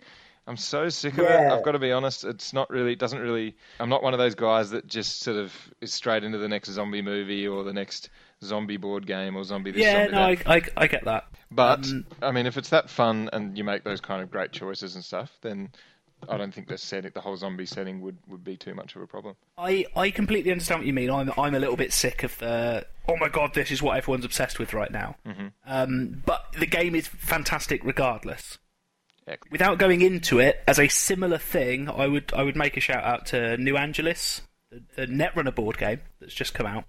I'm 0.48 0.58
so 0.58 0.90
sick 0.90 1.14
of 1.18 1.26
it. 1.26 1.32
I've 1.52 1.64
got 1.64 1.72
to 1.72 1.80
be 1.80 1.92
honest. 1.92 2.24
It's 2.24 2.54
not 2.54 2.70
really. 2.70 2.94
It 2.94 3.00
doesn't 3.00 3.18
really. 3.18 3.56
I'm 3.80 3.90
not 3.90 4.04
one 4.04 4.14
of 4.14 4.20
those 4.20 4.36
guys 4.36 4.70
that 4.72 4.86
just 4.86 5.22
sort 5.22 5.38
of 5.38 5.52
is 5.82 5.92
straight 5.92 6.24
into 6.24 6.38
the 6.38 6.48
next 6.48 6.70
zombie 6.70 7.02
movie 7.02 7.48
or 7.48 7.64
the 7.64 7.74
next 7.74 8.10
zombie 8.46 8.78
board 8.78 9.06
game 9.06 9.36
or 9.36 9.44
zombie 9.44 9.72
this. 9.72 9.82
Yeah, 9.82 10.06
zombie 10.06 10.12
no, 10.12 10.36
that. 10.36 10.48
I, 10.48 10.56
I, 10.56 10.62
I 10.78 10.88
get 10.88 11.06
that. 11.06 11.26
But 11.52 11.86
Um, 11.86 12.06
I 12.22 12.32
mean, 12.32 12.46
if 12.46 12.58
it's 12.58 12.70
that 12.70 12.90
fun 12.90 13.30
and 13.34 13.58
you 13.58 13.64
make 13.64 13.84
those 13.84 14.02
kind 14.02 14.22
of 14.22 14.32
great 14.32 14.52
choices 14.52 14.96
and 14.96 15.04
stuff, 15.04 15.38
then 15.42 15.70
I 16.28 16.38
don't 16.38 16.54
think 16.54 16.68
the 16.68 16.78
setting, 16.78 17.12
the 17.14 17.22
whole 17.22 17.38
zombie 17.38 17.66
setting, 17.66 18.02
would, 18.02 18.18
would 18.28 18.44
be 18.44 18.58
too 18.58 18.74
much 18.74 18.96
of 18.96 19.02
a 19.02 19.08
problem. 19.08 19.36
I, 19.58 19.86
I 19.96 20.10
completely 20.10 20.52
understand 20.52 20.82
what 20.82 20.88
you 20.88 20.94
mean. 20.94 21.10
I'm 21.12 21.32
I'm 21.38 21.56
a 21.56 21.60
little 21.60 21.76
bit 21.76 21.94
sick 21.94 22.24
of 22.24 22.38
the 22.40 22.86
oh 23.08 23.18
my 23.18 23.30
god, 23.30 23.54
this 23.54 23.72
is 23.72 23.82
what 23.82 23.98
everyone's 23.98 24.26
obsessed 24.26 24.60
with 24.60 24.74
right 24.74 24.92
now. 24.92 25.16
Mm-hmm. 25.26 25.48
Um, 25.66 26.24
but 26.26 26.46
the 26.58 26.66
game 26.66 26.96
is 26.96 27.08
fantastic 27.08 27.84
regardless. 27.84 28.58
Heck. 29.28 29.40
Without 29.52 29.80
going 29.80 30.02
into 30.02 30.40
it 30.40 30.64
as 30.68 30.80
a 30.80 30.88
similar 30.88 31.38
thing, 31.38 31.90
I 31.90 32.08
would 32.08 32.34
I 32.36 32.44
would 32.44 32.56
make 32.56 32.78
a 32.78 32.80
shout 32.80 33.04
out 33.04 33.26
to 33.28 33.58
New 33.58 33.78
Angeles, 33.78 34.42
the, 34.72 34.84
the 34.96 35.08
Netrunner 35.08 35.54
board 35.54 35.78
game 35.78 36.02
that's 36.20 36.34
just 36.34 36.54
come 36.54 36.68
out. 36.68 36.86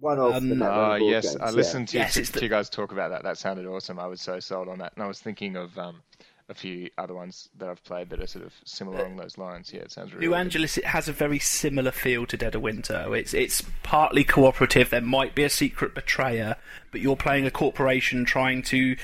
One 0.00 0.18
of 0.18 0.34
Um, 0.34 0.48
the 0.48 0.54
Netrunner 0.56 1.00
Oh 1.02 1.08
yes, 1.10 1.24
games, 1.30 1.36
I 1.40 1.44
yeah. 1.46 1.50
listened 1.52 1.88
to, 1.88 1.98
Yes, 1.98 2.14
to, 2.14 2.22
the- 2.22 2.38
to 2.40 2.44
you 2.44 2.48
guys 2.48 2.68
talk 2.70 2.92
about 2.92 3.10
that. 3.10 3.22
That 3.22 3.38
sounded 3.38 3.66
awesome. 3.66 3.98
I 3.98 4.06
was 4.06 4.20
so 4.20 4.40
sold 4.40 4.68
on 4.68 4.78
that, 4.78 4.92
and 4.94 5.02
I 5.04 5.06
was 5.06 5.20
thinking 5.20 5.56
of 5.56 5.76
um, 5.78 6.02
a 6.48 6.54
few 6.54 6.90
other 6.98 7.14
ones 7.14 7.48
that 7.58 7.68
I've 7.68 7.82
played 7.84 8.10
that 8.10 8.20
are 8.20 8.26
sort 8.26 8.44
of 8.44 8.52
similar 8.64 8.98
along 9.00 9.16
those 9.16 9.36
lines. 9.38 9.72
Yeah, 9.72 9.80
it 9.80 9.92
sounds 9.92 10.12
really. 10.12 10.26
New 10.26 10.30
good. 10.32 10.38
Angeles 10.38 10.76
it 10.78 10.84
has 10.86 11.08
a 11.08 11.12
very 11.12 11.38
similar 11.38 11.90
feel 11.90 12.26
to 12.26 12.36
Dead 12.36 12.54
of 12.54 12.62
Winter. 12.62 13.14
It's 13.16 13.34
it's 13.34 13.62
partly 13.82 14.22
cooperative. 14.24 14.90
There 14.90 15.00
might 15.00 15.34
be 15.34 15.44
a 15.44 15.50
secret 15.50 15.94
betrayer, 15.94 16.56
but 16.92 17.00
you're 17.00 17.16
playing 17.16 17.46
a 17.46 17.50
corporation 17.50 18.24
trying 18.24 18.62
to 18.64 18.96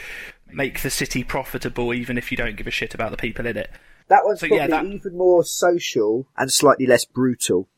make 0.50 0.82
the 0.82 0.90
city 0.90 1.24
profitable, 1.24 1.94
even 1.94 2.18
if 2.18 2.30
you 2.30 2.36
don't 2.36 2.56
give 2.56 2.66
a 2.66 2.70
shit 2.70 2.94
about 2.94 3.10
the 3.10 3.16
people 3.16 3.46
in 3.46 3.56
it. 3.56 3.70
That 4.08 4.24
one's 4.24 4.40
So, 4.40 4.48
probably 4.48 4.58
yeah, 4.58 4.82
that- 4.82 4.84
even 4.86 5.16
more 5.16 5.42
social 5.44 6.26
and 6.36 6.52
slightly 6.52 6.86
less 6.86 7.04
brutal. 7.04 7.68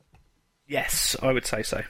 Yes, 0.66 1.14
I 1.22 1.32
would 1.32 1.46
say 1.46 1.62
so. 1.62 1.82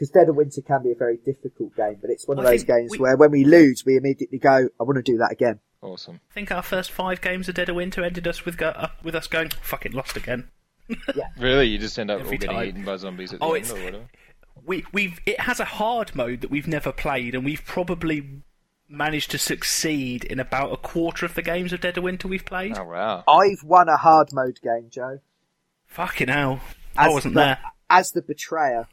Because 0.00 0.12
Dead 0.12 0.30
of 0.30 0.36
Winter 0.36 0.62
can 0.62 0.82
be 0.82 0.92
a 0.92 0.94
very 0.94 1.18
difficult 1.18 1.76
game, 1.76 1.98
but 2.00 2.08
it's 2.08 2.26
one 2.26 2.38
of 2.38 2.46
I 2.46 2.52
those 2.52 2.64
games 2.64 2.92
we- 2.92 2.98
where 3.00 3.18
when 3.18 3.30
we 3.30 3.44
lose, 3.44 3.84
we 3.84 3.98
immediately 3.98 4.38
go, 4.38 4.66
I 4.80 4.82
want 4.82 4.96
to 4.96 5.02
do 5.02 5.18
that 5.18 5.30
again. 5.30 5.60
Awesome. 5.82 6.20
I 6.30 6.32
think 6.32 6.50
our 6.50 6.62
first 6.62 6.90
five 6.90 7.20
games 7.20 7.50
of 7.50 7.54
Dead 7.54 7.68
of 7.68 7.76
Winter 7.76 8.02
ended 8.02 8.26
us 8.26 8.46
with 8.46 8.56
go, 8.56 8.68
uh, 8.68 8.88
with 9.02 9.14
us 9.14 9.26
going 9.26 9.50
fucking 9.60 9.92
lost 9.92 10.16
again. 10.16 10.48
yeah. 11.14 11.24
Really, 11.38 11.66
you 11.66 11.76
just 11.76 11.98
end 11.98 12.10
up 12.10 12.20
Every 12.20 12.36
all 12.36 12.40
getting 12.40 12.56
time. 12.56 12.66
eaten 12.68 12.84
by 12.86 12.96
zombies 12.96 13.34
at 13.34 13.40
the 13.40 13.44
Oh, 13.44 13.52
end 13.52 13.66
it's- 13.66 13.78
or 13.78 13.84
whatever. 13.84 14.04
We 14.64 14.84
we've 14.92 15.20
it 15.26 15.40
has 15.40 15.60
a 15.60 15.64
hard 15.66 16.14
mode 16.16 16.40
that 16.40 16.50
we've 16.50 16.66
never 16.68 16.92
played, 16.92 17.34
and 17.34 17.44
we've 17.44 17.64
probably 17.66 18.42
managed 18.88 19.30
to 19.32 19.38
succeed 19.38 20.24
in 20.24 20.40
about 20.40 20.72
a 20.72 20.76
quarter 20.78 21.24
of 21.26 21.34
the 21.34 21.42
games 21.42 21.72
of 21.74 21.80
Dead 21.82 21.96
of 21.98 22.04
Winter 22.04 22.26
we've 22.26 22.44
played. 22.44 22.76
Oh 22.78 22.84
wow. 22.84 23.22
I've 23.28 23.62
won 23.64 23.88
a 23.90 23.96
hard 23.98 24.30
mode 24.32 24.60
game, 24.62 24.88
Joe, 24.90 25.20
Fucking 25.86 26.28
hell, 26.28 26.60
I 26.96 27.08
wasn't 27.10 27.34
the- 27.34 27.40
there. 27.40 27.58
as 27.90 28.12
the 28.12 28.22
betrayer. 28.22 28.86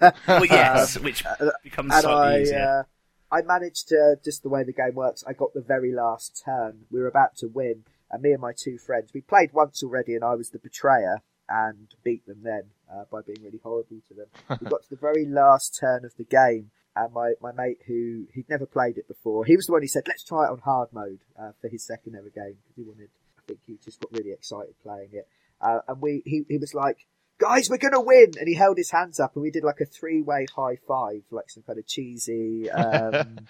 Well, 0.00 0.44
yes, 0.44 0.98
which 0.98 1.24
becomes 1.62 1.92
and 1.92 2.02
slightly 2.02 2.38
I, 2.38 2.40
easier. 2.42 2.86
uh, 3.30 3.34
I 3.34 3.42
managed 3.42 3.88
to 3.88 4.16
just 4.24 4.42
the 4.42 4.48
way 4.48 4.64
the 4.64 4.72
game 4.72 4.94
works. 4.94 5.24
I 5.26 5.32
got 5.32 5.54
the 5.54 5.60
very 5.60 5.92
last 5.92 6.42
turn. 6.44 6.86
We 6.90 7.00
were 7.00 7.06
about 7.06 7.36
to 7.38 7.46
win, 7.48 7.84
and 8.10 8.22
me 8.22 8.32
and 8.32 8.40
my 8.40 8.52
two 8.56 8.78
friends. 8.78 9.10
We 9.12 9.20
played 9.20 9.52
once 9.52 9.82
already, 9.82 10.14
and 10.14 10.24
I 10.24 10.34
was 10.34 10.50
the 10.50 10.58
betrayer 10.58 11.22
and 11.48 11.94
beat 12.04 12.26
them 12.26 12.40
then 12.42 12.64
uh, 12.92 13.04
by 13.10 13.22
being 13.22 13.42
really 13.42 13.60
horrible 13.62 13.98
to 14.08 14.14
them. 14.14 14.26
we 14.60 14.66
got 14.70 14.82
to 14.82 14.90
the 14.90 14.96
very 14.96 15.24
last 15.24 15.78
turn 15.78 16.04
of 16.04 16.14
the 16.16 16.24
game, 16.24 16.70
and 16.94 17.12
my, 17.12 17.32
my 17.40 17.52
mate 17.52 17.78
who 17.86 18.26
he'd 18.34 18.48
never 18.48 18.66
played 18.66 18.98
it 18.98 19.08
before, 19.08 19.44
he 19.44 19.56
was 19.56 19.66
the 19.66 19.72
one 19.72 19.82
who 19.82 19.88
said, 19.88 20.04
"Let's 20.06 20.24
try 20.24 20.44
it 20.44 20.50
on 20.50 20.58
hard 20.58 20.92
mode 20.92 21.20
uh, 21.38 21.52
for 21.60 21.68
his 21.68 21.84
second 21.84 22.16
ever 22.16 22.30
game 22.30 22.56
because 22.62 22.76
he 22.76 22.82
wanted." 22.82 23.08
I 23.38 23.40
think 23.46 23.60
he 23.66 23.78
just 23.82 24.00
got 24.00 24.12
really 24.12 24.32
excited 24.32 24.74
playing 24.82 25.10
it, 25.12 25.26
uh, 25.62 25.78
and 25.88 26.02
we 26.02 26.22
he 26.26 26.44
he 26.48 26.58
was 26.58 26.74
like 26.74 27.06
guys, 27.38 27.70
we're 27.70 27.78
gonna 27.78 28.00
win! 28.00 28.32
And 28.38 28.48
he 28.48 28.54
held 28.54 28.76
his 28.76 28.90
hands 28.90 29.20
up, 29.20 29.34
and 29.34 29.42
we 29.42 29.50
did 29.50 29.64
like 29.64 29.80
a 29.80 29.86
three-way 29.86 30.46
high 30.54 30.78
five, 30.86 31.22
like 31.30 31.50
some 31.50 31.62
kind 31.62 31.78
of 31.78 31.86
cheesy, 31.86 32.70
um, 32.70 33.40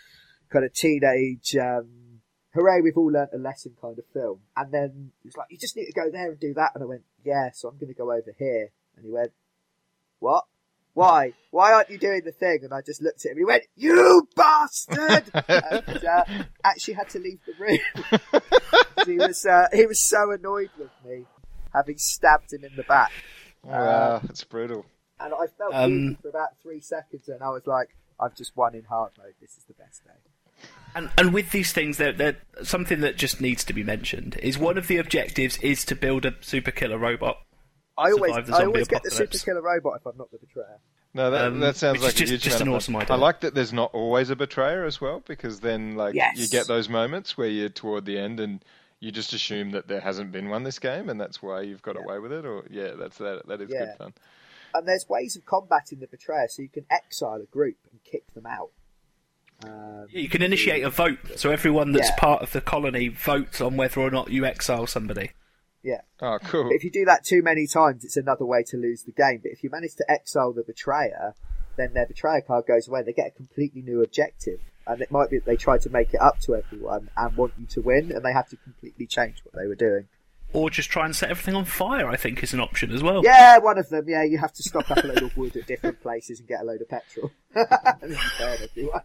kind 0.50 0.64
of 0.64 0.72
teenage, 0.72 1.56
um, 1.56 2.06
hooray, 2.56 2.80
we've 2.80 2.96
all 2.96 3.12
learnt 3.12 3.30
a 3.34 3.38
lesson 3.38 3.76
kind 3.80 3.98
of 3.98 4.04
film. 4.12 4.40
And 4.56 4.72
then 4.72 5.12
he 5.22 5.28
was 5.28 5.36
like, 5.36 5.48
you 5.50 5.58
just 5.58 5.76
need 5.76 5.86
to 5.86 5.92
go 5.92 6.10
there 6.10 6.30
and 6.30 6.40
do 6.40 6.54
that. 6.54 6.72
And 6.74 6.82
I 6.82 6.86
went, 6.86 7.02
yeah, 7.24 7.50
so 7.52 7.68
I'm 7.68 7.78
gonna 7.78 7.92
go 7.92 8.10
over 8.10 8.34
here. 8.38 8.70
And 8.96 9.04
he 9.04 9.12
went, 9.12 9.32
what? 10.18 10.44
Why? 10.94 11.34
Why 11.50 11.74
aren't 11.74 11.90
you 11.90 11.98
doing 11.98 12.22
the 12.24 12.32
thing? 12.32 12.60
And 12.62 12.72
I 12.72 12.80
just 12.80 13.02
looked 13.02 13.26
at 13.26 13.32
him 13.32 13.36
and 13.36 13.38
he 13.40 13.44
went, 13.44 13.64
you 13.76 14.26
bastard! 14.34 15.30
and, 15.34 16.04
uh, 16.04 16.24
actually 16.64 16.94
had 16.94 17.10
to 17.10 17.18
leave 17.18 17.38
the 17.46 17.52
room. 17.58 18.42
he 19.06 19.18
was, 19.18 19.44
uh, 19.44 19.68
he 19.74 19.84
was 19.84 20.00
so 20.00 20.30
annoyed 20.30 20.70
with 20.78 20.90
me, 21.04 21.26
having 21.74 21.98
stabbed 21.98 22.52
him 22.52 22.64
in 22.64 22.74
the 22.76 22.82
back. 22.84 23.12
Wow, 23.66 24.20
it's 24.28 24.44
brutal. 24.44 24.84
And 25.20 25.32
I 25.34 25.46
felt 25.58 25.74
Um, 25.74 26.16
for 26.22 26.28
about 26.28 26.58
three 26.62 26.80
seconds, 26.80 27.28
and 27.28 27.42
I 27.42 27.48
was 27.48 27.66
like, 27.66 27.88
"I've 28.20 28.34
just 28.34 28.56
won 28.56 28.74
in 28.74 28.84
hard 28.84 29.12
mode. 29.18 29.34
This 29.40 29.56
is 29.56 29.64
the 29.64 29.74
best 29.74 30.04
day." 30.04 30.10
And, 30.94 31.10
and 31.18 31.34
with 31.34 31.50
these 31.50 31.72
things, 31.72 31.98
there, 31.98 32.12
there, 32.12 32.36
something 32.62 33.00
that 33.00 33.16
just 33.16 33.40
needs 33.40 33.62
to 33.64 33.74
be 33.74 33.82
mentioned 33.82 34.36
is 34.42 34.56
one 34.56 34.78
of 34.78 34.86
the 34.86 34.96
objectives 34.96 35.58
is 35.58 35.84
to 35.86 35.94
build 35.94 36.24
a 36.24 36.34
super 36.40 36.70
killer 36.70 36.96
robot. 36.96 37.38
I 37.98 38.12
always, 38.12 38.32
I 38.34 38.42
zombie 38.42 38.64
always 38.66 38.88
get 38.88 39.02
the 39.02 39.10
super 39.10 39.36
killer 39.38 39.60
robot 39.62 39.98
if 40.00 40.06
I'm 40.06 40.16
not 40.16 40.30
the 40.30 40.38
betrayer. 40.38 40.78
No, 41.12 41.30
that, 41.30 41.46
Um, 41.46 41.60
that 41.60 41.76
sounds 41.76 42.02
like 42.02 42.12
is 42.12 42.18
just- 42.18 42.30
a 42.30 42.34
huge 42.34 42.42
just 42.42 42.60
an 42.60 42.68
awesome 42.68 42.96
idea. 42.96 43.14
I 43.14 43.18
like 43.18 43.40
that 43.40 43.54
there's 43.54 43.72
not 43.72 43.92
always 43.94 44.28
a 44.30 44.36
betrayer 44.36 44.84
as 44.84 45.00
well, 45.00 45.22
because 45.26 45.60
then 45.60 45.96
like 45.96 46.14
Yes. 46.14 46.36
you 46.38 46.48
get 46.48 46.66
those 46.66 46.88
moments 46.90 47.36
where 47.38 47.48
you're 47.48 47.68
toward 47.70 48.04
the 48.06 48.18
end 48.18 48.38
and 48.40 48.62
you 49.00 49.12
just 49.12 49.32
assume 49.32 49.70
that 49.72 49.88
there 49.88 50.00
hasn't 50.00 50.32
been 50.32 50.48
one 50.48 50.62
this 50.62 50.78
game, 50.78 51.08
and 51.08 51.20
that's 51.20 51.42
why 51.42 51.60
you've 51.62 51.82
got 51.82 51.96
Yeah. 51.96 52.02
away 52.04 52.18
with 52.18 52.32
it. 52.32 52.44
Or 52.46 52.64
yeah, 52.70 52.92
that's 52.98 53.18
that. 53.18 53.46
That 53.46 53.60
is 53.60 53.70
Yeah. 53.70 53.86
good 53.86 53.98
fun. 53.98 54.14
And 54.74 54.86
there's 54.86 55.08
ways 55.08 55.36
of 55.36 55.44
combating 55.46 56.00
the 56.00 56.06
betrayer, 56.06 56.48
so 56.48 56.62
you 56.62 56.68
can 56.68 56.86
exile 56.90 57.40
a 57.42 57.46
group 57.46 57.76
and 57.90 58.02
kick 58.04 58.32
them 58.34 58.46
out. 58.46 58.70
Um, 59.64 60.06
Yeah, 60.10 60.20
you 60.20 60.28
can 60.28 60.42
initiate 60.42 60.84
a 60.84 60.90
vote, 60.90 61.18
so 61.36 61.50
everyone 61.50 61.92
that's 61.92 62.10
Yeah. 62.10 62.16
part 62.16 62.42
of 62.42 62.52
the 62.52 62.60
colony 62.60 63.08
votes 63.08 63.60
on 63.60 63.76
whether 63.76 64.00
or 64.00 64.10
not 64.10 64.30
you 64.30 64.44
exile 64.44 64.86
somebody. 64.86 65.30
yeah. 65.82 66.00
Oh, 66.20 66.38
cool. 66.42 66.64
But 66.64 66.72
if 66.72 66.82
you 66.82 66.90
do 66.90 67.04
that 67.04 67.22
too 67.24 67.42
many 67.42 67.66
times, 67.68 68.04
it's 68.04 68.16
another 68.16 68.44
way 68.44 68.64
to 68.64 68.76
lose 68.76 69.04
the 69.04 69.12
game. 69.12 69.38
But 69.42 69.52
if 69.52 69.62
you 69.62 69.70
manage 69.70 69.94
to 69.96 70.10
exile 70.10 70.52
the 70.52 70.64
betrayer, 70.64 71.34
then 71.76 71.92
their 71.94 72.06
betrayer 72.06 72.40
card 72.40 72.66
goes 72.66 72.88
away. 72.88 73.02
They 73.02 73.12
get 73.12 73.28
a 73.28 73.30
completely 73.30 73.82
new 73.82 74.02
objective. 74.02 74.60
And 74.86 75.00
it 75.00 75.10
might 75.10 75.30
be 75.30 75.38
that 75.38 75.46
they 75.46 75.56
try 75.56 75.78
to 75.78 75.90
make 75.90 76.14
it 76.14 76.20
up 76.20 76.38
to 76.40 76.54
everyone 76.54 77.10
and 77.16 77.36
want 77.36 77.54
you 77.58 77.66
to 77.66 77.80
win, 77.80 78.12
and 78.12 78.24
they 78.24 78.32
have 78.32 78.48
to 78.50 78.56
completely 78.56 79.06
change 79.06 79.42
what 79.44 79.54
they 79.60 79.66
were 79.66 79.74
doing. 79.74 80.06
Or 80.52 80.70
just 80.70 80.90
try 80.90 81.04
and 81.04 81.14
set 81.14 81.28
everything 81.28 81.56
on 81.56 81.64
fire, 81.64 82.08
I 82.08 82.16
think, 82.16 82.40
is 82.42 82.54
an 82.54 82.60
option 82.60 82.92
as 82.92 83.02
well. 83.02 83.20
Yeah, 83.24 83.58
one 83.58 83.78
of 83.78 83.88
them. 83.88 84.04
Yeah, 84.08 84.22
you 84.22 84.38
have 84.38 84.52
to 84.52 84.62
stock 84.62 84.88
up 84.92 85.02
a 85.02 85.06
load 85.08 85.22
of 85.22 85.36
wood 85.36 85.56
at 85.56 85.66
different 85.66 86.00
places 86.00 86.38
and 86.38 86.48
get 86.48 86.60
a 86.60 86.64
load 86.64 86.80
of 86.80 86.88
petrol. 86.88 87.32
and 87.54 88.16
burn 88.38 88.58
everyone. 88.62 89.00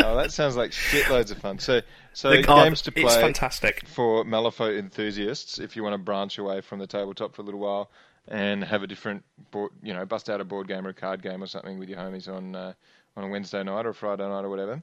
oh, 0.00 0.16
that 0.16 0.32
sounds 0.32 0.56
like 0.56 0.72
shitloads 0.72 1.30
of 1.30 1.38
fun. 1.38 1.60
So, 1.60 1.82
so 2.12 2.30
The 2.30 2.42
card- 2.42 2.64
games 2.66 2.82
to 2.82 2.92
play 2.92 3.04
It's 3.04 3.14
play 3.14 3.22
fantastic. 3.22 3.86
for 3.86 4.24
Malifaux 4.24 4.76
enthusiasts. 4.76 5.60
If 5.60 5.76
you 5.76 5.84
want 5.84 5.94
to 5.94 5.98
branch 5.98 6.36
away 6.38 6.60
from 6.62 6.80
the 6.80 6.86
tabletop 6.88 7.36
for 7.36 7.42
a 7.42 7.44
little 7.44 7.60
while 7.60 7.88
and 8.26 8.64
have 8.64 8.82
a 8.82 8.88
different, 8.88 9.22
board, 9.52 9.70
you 9.84 9.94
know, 9.94 10.04
bust 10.04 10.28
out 10.28 10.40
a 10.40 10.44
board 10.44 10.66
game 10.66 10.84
or 10.84 10.90
a 10.90 10.94
card 10.94 11.22
game 11.22 11.42
or 11.44 11.46
something 11.46 11.78
with 11.78 11.88
your 11.88 11.98
homies 11.98 12.28
on 12.28 12.56
uh, 12.56 12.72
on 13.16 13.24
a 13.24 13.28
Wednesday 13.28 13.62
night 13.62 13.86
or 13.86 13.90
a 13.90 13.94
Friday 13.94 14.28
night 14.28 14.44
or 14.44 14.50
whatever, 14.50 14.82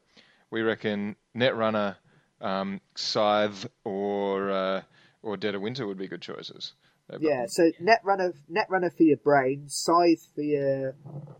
we 0.54 0.62
reckon 0.62 1.16
Netrunner, 1.36 1.96
um, 2.40 2.80
Scythe, 2.96 3.66
or 3.84 4.52
uh, 4.52 4.82
or 5.24 5.36
Dead 5.36 5.56
of 5.56 5.62
Winter 5.62 5.88
would 5.88 5.98
be 5.98 6.08
good 6.08 6.22
choices. 6.22 6.74
Yeah, 7.20 7.46
so 7.48 7.72
Netrunner, 7.82 8.34
Netrunner 8.50 8.96
for 8.96 9.04
your 9.04 9.18
brain, 9.18 9.66
Scythe 9.68 10.26
for 10.34 10.42
your 10.42 10.96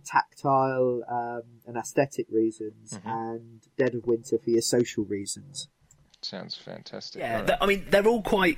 tactile 0.06 1.04
um, 1.10 1.44
and 1.66 1.78
aesthetic 1.78 2.28
reasons, 2.30 3.00
and 3.06 3.62
Dead 3.78 3.96
of 3.96 4.06
Winter 4.06 4.38
for 4.44 4.50
your 4.50 4.62
social 4.62 5.06
reasons. 5.06 5.70
sounds 6.22 6.56
fantastic. 6.56 7.22
Yeah, 7.22 7.32
Alright. 7.34 7.48
th- 7.48 7.60
I 7.62 7.66
mean, 7.66 7.86
they're 7.90 8.06
all 8.08 8.22
quite 8.24 8.58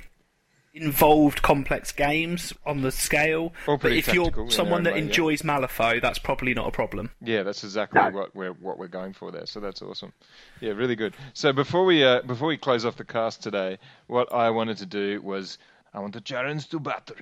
involved, 0.76 1.42
complex 1.42 1.90
games 1.92 2.52
on 2.64 2.82
the 2.82 2.92
scale. 2.92 3.52
All 3.66 3.78
but 3.78 3.92
if 3.92 4.12
you're 4.12 4.24
tactical 4.26 4.42
in 4.42 4.48
their 4.48 4.56
someone 4.56 4.82
that 4.84 4.94
way, 4.94 5.00
yeah. 5.00 5.06
enjoys 5.06 5.42
Malifaux, 5.42 6.00
that's 6.00 6.18
probably 6.18 6.54
not 6.54 6.68
a 6.68 6.70
problem. 6.70 7.10
Yeah, 7.20 7.42
that's 7.42 7.64
exactly 7.64 8.00
No. 8.00 8.10
what 8.10 8.34
we're 8.36 8.52
what 8.52 8.78
we're 8.78 8.88
going 8.88 9.12
for 9.12 9.30
there. 9.32 9.46
So 9.46 9.60
that's 9.60 9.82
awesome. 9.82 10.12
Yeah, 10.60 10.72
really 10.72 10.96
good. 10.96 11.14
So 11.34 11.52
before 11.52 11.84
we 11.84 12.04
uh, 12.04 12.22
before 12.22 12.48
we 12.48 12.56
close 12.56 12.84
off 12.84 12.96
the 12.96 13.04
cast 13.04 13.42
today, 13.42 13.78
what 14.06 14.32
I 14.32 14.50
wanted 14.50 14.76
to 14.78 14.86
do 14.86 15.20
was 15.22 15.58
I 15.94 16.00
want 16.00 16.12
the 16.12 16.20
challenge 16.20 16.68
to 16.68 16.78
battle. 16.78 17.16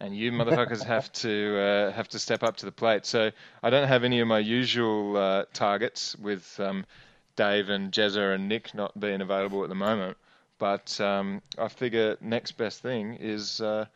and 0.00 0.16
you 0.16 0.30
motherfuckers 0.32 0.84
have 0.94 1.10
to 1.12 1.58
uh, 1.58 1.92
have 1.92 2.08
to 2.08 2.18
step 2.18 2.42
up 2.42 2.56
to 2.58 2.66
the 2.66 2.72
plate. 2.72 3.06
So 3.06 3.30
I 3.62 3.70
don't 3.70 3.88
have 3.88 4.04
any 4.04 4.20
of 4.20 4.28
my 4.28 4.38
usual 4.38 5.16
uh, 5.16 5.44
targets 5.54 6.14
with 6.16 6.58
um, 6.60 6.84
Dave 7.36 7.68
and 7.70 7.90
Jezza 7.92 8.34
and 8.34 8.48
Nick 8.48 8.74
not 8.74 8.98
being 9.00 9.20
available 9.20 9.62
at 9.62 9.68
the 9.68 9.74
moment. 9.74 10.16
But 10.58 10.98
um, 11.00 11.42
I 11.58 11.68
figure 11.68 12.16
next 12.20 12.52
best 12.52 12.80
thing 12.80 13.14
is, 13.14 13.60
uh, 13.60 13.86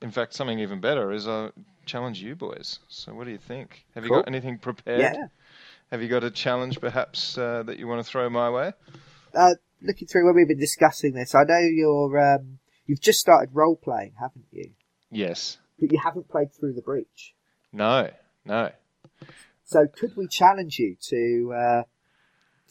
in 0.00 0.10
fact, 0.10 0.34
something 0.34 0.58
even 0.58 0.80
better 0.80 1.12
is 1.12 1.26
I 1.26 1.50
challenge 1.86 2.22
you 2.22 2.34
boys. 2.34 2.78
So 2.88 3.14
what 3.14 3.24
do 3.24 3.30
you 3.30 3.38
think? 3.38 3.84
Have 3.94 4.04
you 4.04 4.10
got 4.10 4.28
anything 4.28 4.58
prepared? 4.58 5.00
Yeah. 5.00 5.26
Have 5.90 6.02
you 6.02 6.08
got 6.08 6.24
a 6.24 6.30
challenge 6.30 6.80
perhaps 6.80 7.36
uh, 7.36 7.62
that 7.64 7.78
you 7.78 7.86
want 7.86 8.04
to 8.04 8.10
throw 8.10 8.28
my 8.30 8.50
way? 8.50 8.72
Uh, 9.34 9.54
looking 9.82 10.08
through 10.08 10.26
when 10.26 10.34
we've 10.34 10.48
been 10.48 10.58
discussing 10.58 11.12
this, 11.12 11.34
I 11.34 11.44
know 11.44 11.58
you're 11.58 12.34
um, 12.34 12.58
you've 12.86 13.00
just 13.00 13.20
started 13.20 13.50
role 13.52 13.76
playing, 13.76 14.14
haven't 14.18 14.46
you? 14.50 14.70
Yes. 15.10 15.58
But 15.78 15.92
you 15.92 15.98
haven't 16.02 16.28
played 16.28 16.52
through 16.52 16.74
the 16.74 16.82
breach. 16.82 17.34
No. 17.72 18.10
No. 18.44 18.70
So 19.64 19.86
could 19.86 20.16
we 20.16 20.26
challenge 20.28 20.78
you 20.78 20.96
to 21.08 21.54
uh, 21.54 21.82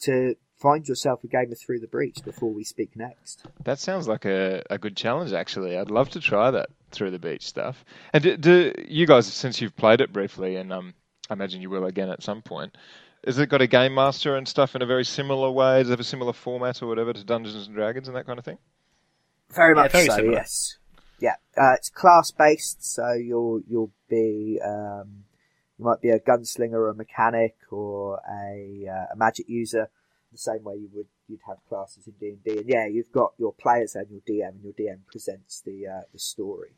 to 0.02 0.36
find 0.62 0.86
yourself 0.86 1.24
a 1.24 1.26
game 1.26 1.50
of 1.50 1.58
Through 1.58 1.80
the 1.80 1.88
Breach 1.88 2.18
before 2.24 2.52
we 2.52 2.62
speak 2.64 2.96
next? 2.96 3.44
That 3.64 3.78
sounds 3.80 4.06
like 4.06 4.24
a, 4.24 4.62
a 4.70 4.78
good 4.78 4.96
challenge, 4.96 5.32
actually. 5.32 5.76
I'd 5.76 5.90
love 5.90 6.10
to 6.10 6.20
try 6.20 6.50
that 6.52 6.68
through 6.92 7.10
the 7.10 7.18
breach 7.18 7.46
stuff. 7.46 7.84
And 8.12 8.22
do, 8.22 8.36
do 8.36 8.72
you 8.86 9.06
guys, 9.06 9.26
since 9.26 9.60
you've 9.60 9.76
played 9.76 10.00
it 10.00 10.12
briefly, 10.12 10.56
and 10.56 10.72
um, 10.72 10.94
I 11.28 11.34
imagine 11.34 11.60
you 11.60 11.70
will 11.70 11.86
again 11.86 12.10
at 12.10 12.22
some 12.22 12.42
point, 12.42 12.76
has 13.26 13.38
it 13.38 13.48
got 13.48 13.60
a 13.60 13.66
game 13.66 13.94
master 13.94 14.36
and 14.36 14.46
stuff 14.46 14.74
in 14.76 14.82
a 14.82 14.86
very 14.86 15.04
similar 15.04 15.50
way? 15.50 15.78
Does 15.82 15.88
it 15.90 15.92
have 15.92 16.00
a 16.00 16.04
similar 16.04 16.32
format 16.32 16.82
or 16.82 16.86
whatever 16.86 17.12
to 17.12 17.24
Dungeons 17.24 17.66
and 17.66 17.74
Dragons 17.74 18.08
and 18.08 18.16
that 18.16 18.26
kind 18.26 18.38
of 18.38 18.44
thing? 18.44 18.58
Very 19.50 19.76
Yeah, 19.76 19.82
much 19.82 19.92
very 19.92 20.06
so. 20.06 20.16
similar. 20.16 20.32
Yes. 20.32 20.78
Yeah. 21.20 21.36
Uh, 21.56 21.74
it's 21.74 21.88
class 21.90 22.30
based, 22.30 22.84
so 22.84 23.12
you'll 23.12 23.60
you'll 23.68 23.92
be 24.08 24.58
um, 24.64 25.24
you 25.78 25.84
might 25.84 26.00
be 26.00 26.10
a 26.10 26.18
gunslinger 26.18 26.72
or 26.72 26.88
a 26.88 26.94
mechanic 26.94 27.56
or 27.70 28.20
a 28.28 28.88
uh, 28.88 29.12
a 29.12 29.16
magic 29.16 29.48
user, 29.48 29.88
the 30.32 30.38
same 30.38 30.64
way 30.64 30.74
you 30.76 30.88
would 30.94 31.06
you'd 31.28 31.40
have 31.46 31.58
classes 31.68 32.06
in 32.06 32.14
D 32.18 32.28
and 32.30 32.44
D. 32.44 32.58
And 32.58 32.68
yeah, 32.68 32.86
you've 32.86 33.12
got 33.12 33.34
your 33.38 33.52
players 33.52 33.94
and 33.94 34.06
your 34.10 34.20
DM, 34.20 34.48
and 34.50 34.64
your 34.64 34.72
DM 34.72 34.98
presents 35.06 35.60
the 35.60 35.86
uh, 35.86 36.02
the 36.12 36.18
story. 36.18 36.70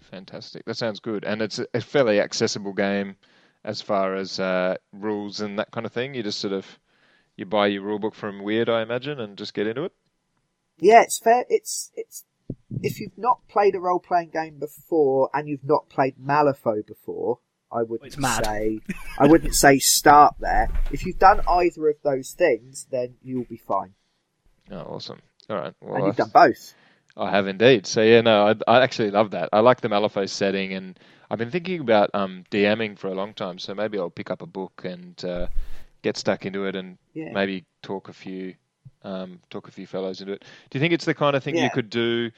Fantastic. 0.00 0.64
That 0.64 0.76
sounds 0.76 1.00
good. 1.00 1.24
And 1.24 1.42
it's 1.42 1.60
a, 1.74 1.80
fairly 1.80 2.20
accessible 2.20 2.72
game 2.72 3.16
as 3.64 3.82
far 3.82 4.14
as 4.14 4.38
uh, 4.40 4.76
rules 4.92 5.40
and 5.40 5.58
that 5.58 5.70
kind 5.70 5.84
of 5.84 5.92
thing. 5.92 6.14
You 6.14 6.22
just 6.22 6.38
sort 6.38 6.52
of 6.52 6.66
you 7.36 7.44
buy 7.44 7.66
your 7.66 7.82
rulebook 7.82 8.14
from 8.14 8.40
Wyrd, 8.40 8.68
I 8.68 8.82
imagine, 8.82 9.20
and 9.20 9.36
just 9.36 9.54
get 9.54 9.66
into 9.66 9.84
it. 9.84 9.92
Yeah, 10.78 11.02
it's 11.02 11.18
fair. 11.18 11.44
It's 11.48 11.90
it's 11.94 12.24
if 12.82 13.00
you've 13.00 13.18
not 13.18 13.46
played 13.48 13.74
a 13.74 13.80
role 13.80 14.00
playing 14.00 14.30
game 14.30 14.58
before 14.58 15.30
and 15.34 15.48
you've 15.48 15.64
not 15.64 15.88
played 15.88 16.14
Malifaux 16.18 16.86
before, 16.86 17.40
I 17.70 17.82
wouldn't 17.82 18.12
say 18.14 18.80
I 19.18 19.26
wouldn't 19.26 19.54
say 19.54 19.78
start 19.78 20.34
there. 20.40 20.68
If 20.90 21.04
you've 21.04 21.18
done 21.18 21.40
either 21.48 21.88
of 21.88 21.96
those 22.02 22.32
things, 22.32 22.86
then 22.90 23.14
you'll 23.22 23.44
be 23.44 23.56
fine. 23.58 23.94
Oh, 24.70 24.76
awesome. 24.80 25.18
All 25.50 25.56
right. 25.56 25.74
Well, 25.80 25.96
and 25.96 26.06
you've 26.06 26.14
I- 26.20 26.24
done 26.24 26.30
both. 26.32 26.74
I 27.16 27.30
have 27.32 27.48
indeed. 27.48 27.84
So 27.86 28.00
yeah, 28.00 28.20
no, 28.20 28.46
I, 28.68 28.72
I 28.72 28.82
actually 28.82 29.10
love 29.10 29.32
that. 29.32 29.48
I 29.52 29.58
like 29.58 29.80
the 29.80 29.88
Malifaux 29.88 30.28
setting, 30.28 30.72
and 30.72 30.96
I've 31.28 31.38
been 31.38 31.50
thinking 31.50 31.80
about 31.80 32.10
um, 32.14 32.44
DMing 32.52 32.96
for 32.96 33.08
a 33.08 33.14
long 33.14 33.34
time. 33.34 33.58
So 33.58 33.74
maybe 33.74 33.98
I'll 33.98 34.08
pick 34.08 34.30
up 34.30 34.40
a 34.40 34.46
book 34.46 34.82
and 34.84 35.22
uh, 35.24 35.48
get 36.02 36.16
stuck 36.16 36.46
into 36.46 36.66
it, 36.66 36.76
and 36.76 36.96
Yeah. 37.14 37.32
maybe 37.32 37.64
talk 37.82 38.08
a 38.08 38.12
few 38.12 38.54
um, 39.02 39.40
talk 39.50 39.66
a 39.66 39.72
few 39.72 39.86
fellows 39.86 40.20
into 40.20 40.32
it. 40.34 40.44
Do 40.70 40.78
you 40.78 40.80
think 40.80 40.92
it's 40.92 41.04
the 41.06 41.14
kind 41.14 41.34
of 41.34 41.42
thing 41.42 41.56
you 41.56 41.70
could 41.70 41.90
do, 41.90 42.30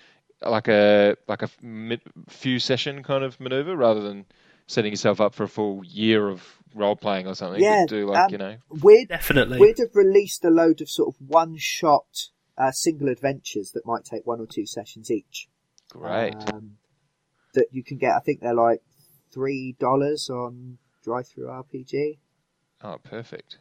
like 0.42 0.68
a 0.68 1.14
like 1.28 1.42
a 1.42 1.44
f- 1.44 1.58
mid, 1.62 2.00
few 2.30 2.58
session 2.58 3.02
kind 3.02 3.22
of 3.22 3.38
maneuver, 3.38 3.76
rather 3.76 4.00
than 4.00 4.24
setting 4.70 4.92
yourself 4.92 5.20
up 5.20 5.34
for 5.34 5.44
a 5.44 5.48
full 5.48 5.82
year 5.84 6.28
of 6.28 6.42
role 6.74 6.96
playing 6.96 7.26
or 7.26 7.34
something? 7.34 7.62
Yeah, 7.62 7.84
But 7.86 7.94
do 7.94 8.06
like 8.06 8.24
um, 8.24 8.30
you 8.30 8.38
know, 8.38 8.56
We'd 8.82 9.08
Definitely. 9.08 9.58
we'd 9.58 9.78
have 9.78 9.94
released 9.94 10.44
a 10.44 10.50
load 10.50 10.80
of 10.80 10.88
sort 10.88 11.14
of 11.14 11.20
one 11.28 11.56
shot 11.58 12.28
uh, 12.56 12.70
single 12.70 13.08
adventures 13.08 13.72
that 13.72 13.84
might 13.86 14.04
take 14.04 14.26
one 14.26 14.40
or 14.40 14.46
two 14.46 14.66
sessions 14.66 15.10
each. 15.10 15.48
great. 15.90 16.34
Um, 16.52 16.76
that 17.54 17.66
you 17.72 17.82
can 17.82 17.98
get. 17.98 18.12
I 18.12 18.20
think 18.20 18.40
they're 18.40 18.54
like 18.54 18.80
three 19.32 19.74
dollars 19.80 20.30
on 20.30 20.78
DriveThruRPG. 21.06 22.18
oh, 22.84 22.98
perfect. 23.02 23.58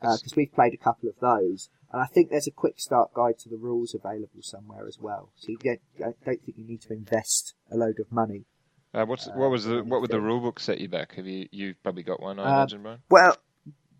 because 0.00 0.34
we've 0.36 0.52
played 0.52 0.74
a 0.74 0.84
couple 0.84 1.08
of 1.08 1.14
those, 1.20 1.70
and 1.92 2.02
I 2.02 2.06
think 2.06 2.28
there's 2.30 2.46
a 2.46 2.50
quick 2.52 2.78
start 2.80 3.14
guide 3.14 3.38
to 3.40 3.48
the 3.48 3.56
rules 3.56 3.94
available 3.94 4.42
somewhere 4.42 4.86
as 4.86 4.98
well. 5.00 5.32
So 5.36 5.48
you 5.50 5.58
get, 5.58 5.80
I 5.98 6.12
don't 6.24 6.42
think 6.44 6.56
you 6.58 6.66
need 6.66 6.82
to 6.82 6.92
invest 6.92 7.54
a 7.70 7.76
load 7.76 7.98
of 7.98 8.12
money. 8.12 8.44
Uh, 8.92 9.04
what's 9.04 9.28
uh, 9.28 9.32
what 9.32 9.50
was 9.50 9.64
the 9.64 9.82
what 9.84 10.00
would 10.00 10.10
the 10.10 10.20
rule 10.20 10.40
book 10.40 10.58
set 10.60 10.80
you 10.80 10.88
back? 10.88 11.14
Have 11.14 11.26
you 11.26 11.48
you've 11.52 11.82
probably 11.82 12.02
got 12.02 12.20
one, 12.20 12.38
I 12.38 12.56
imagine, 12.56 12.82
Brian. 12.82 12.98
Well, 13.08 13.36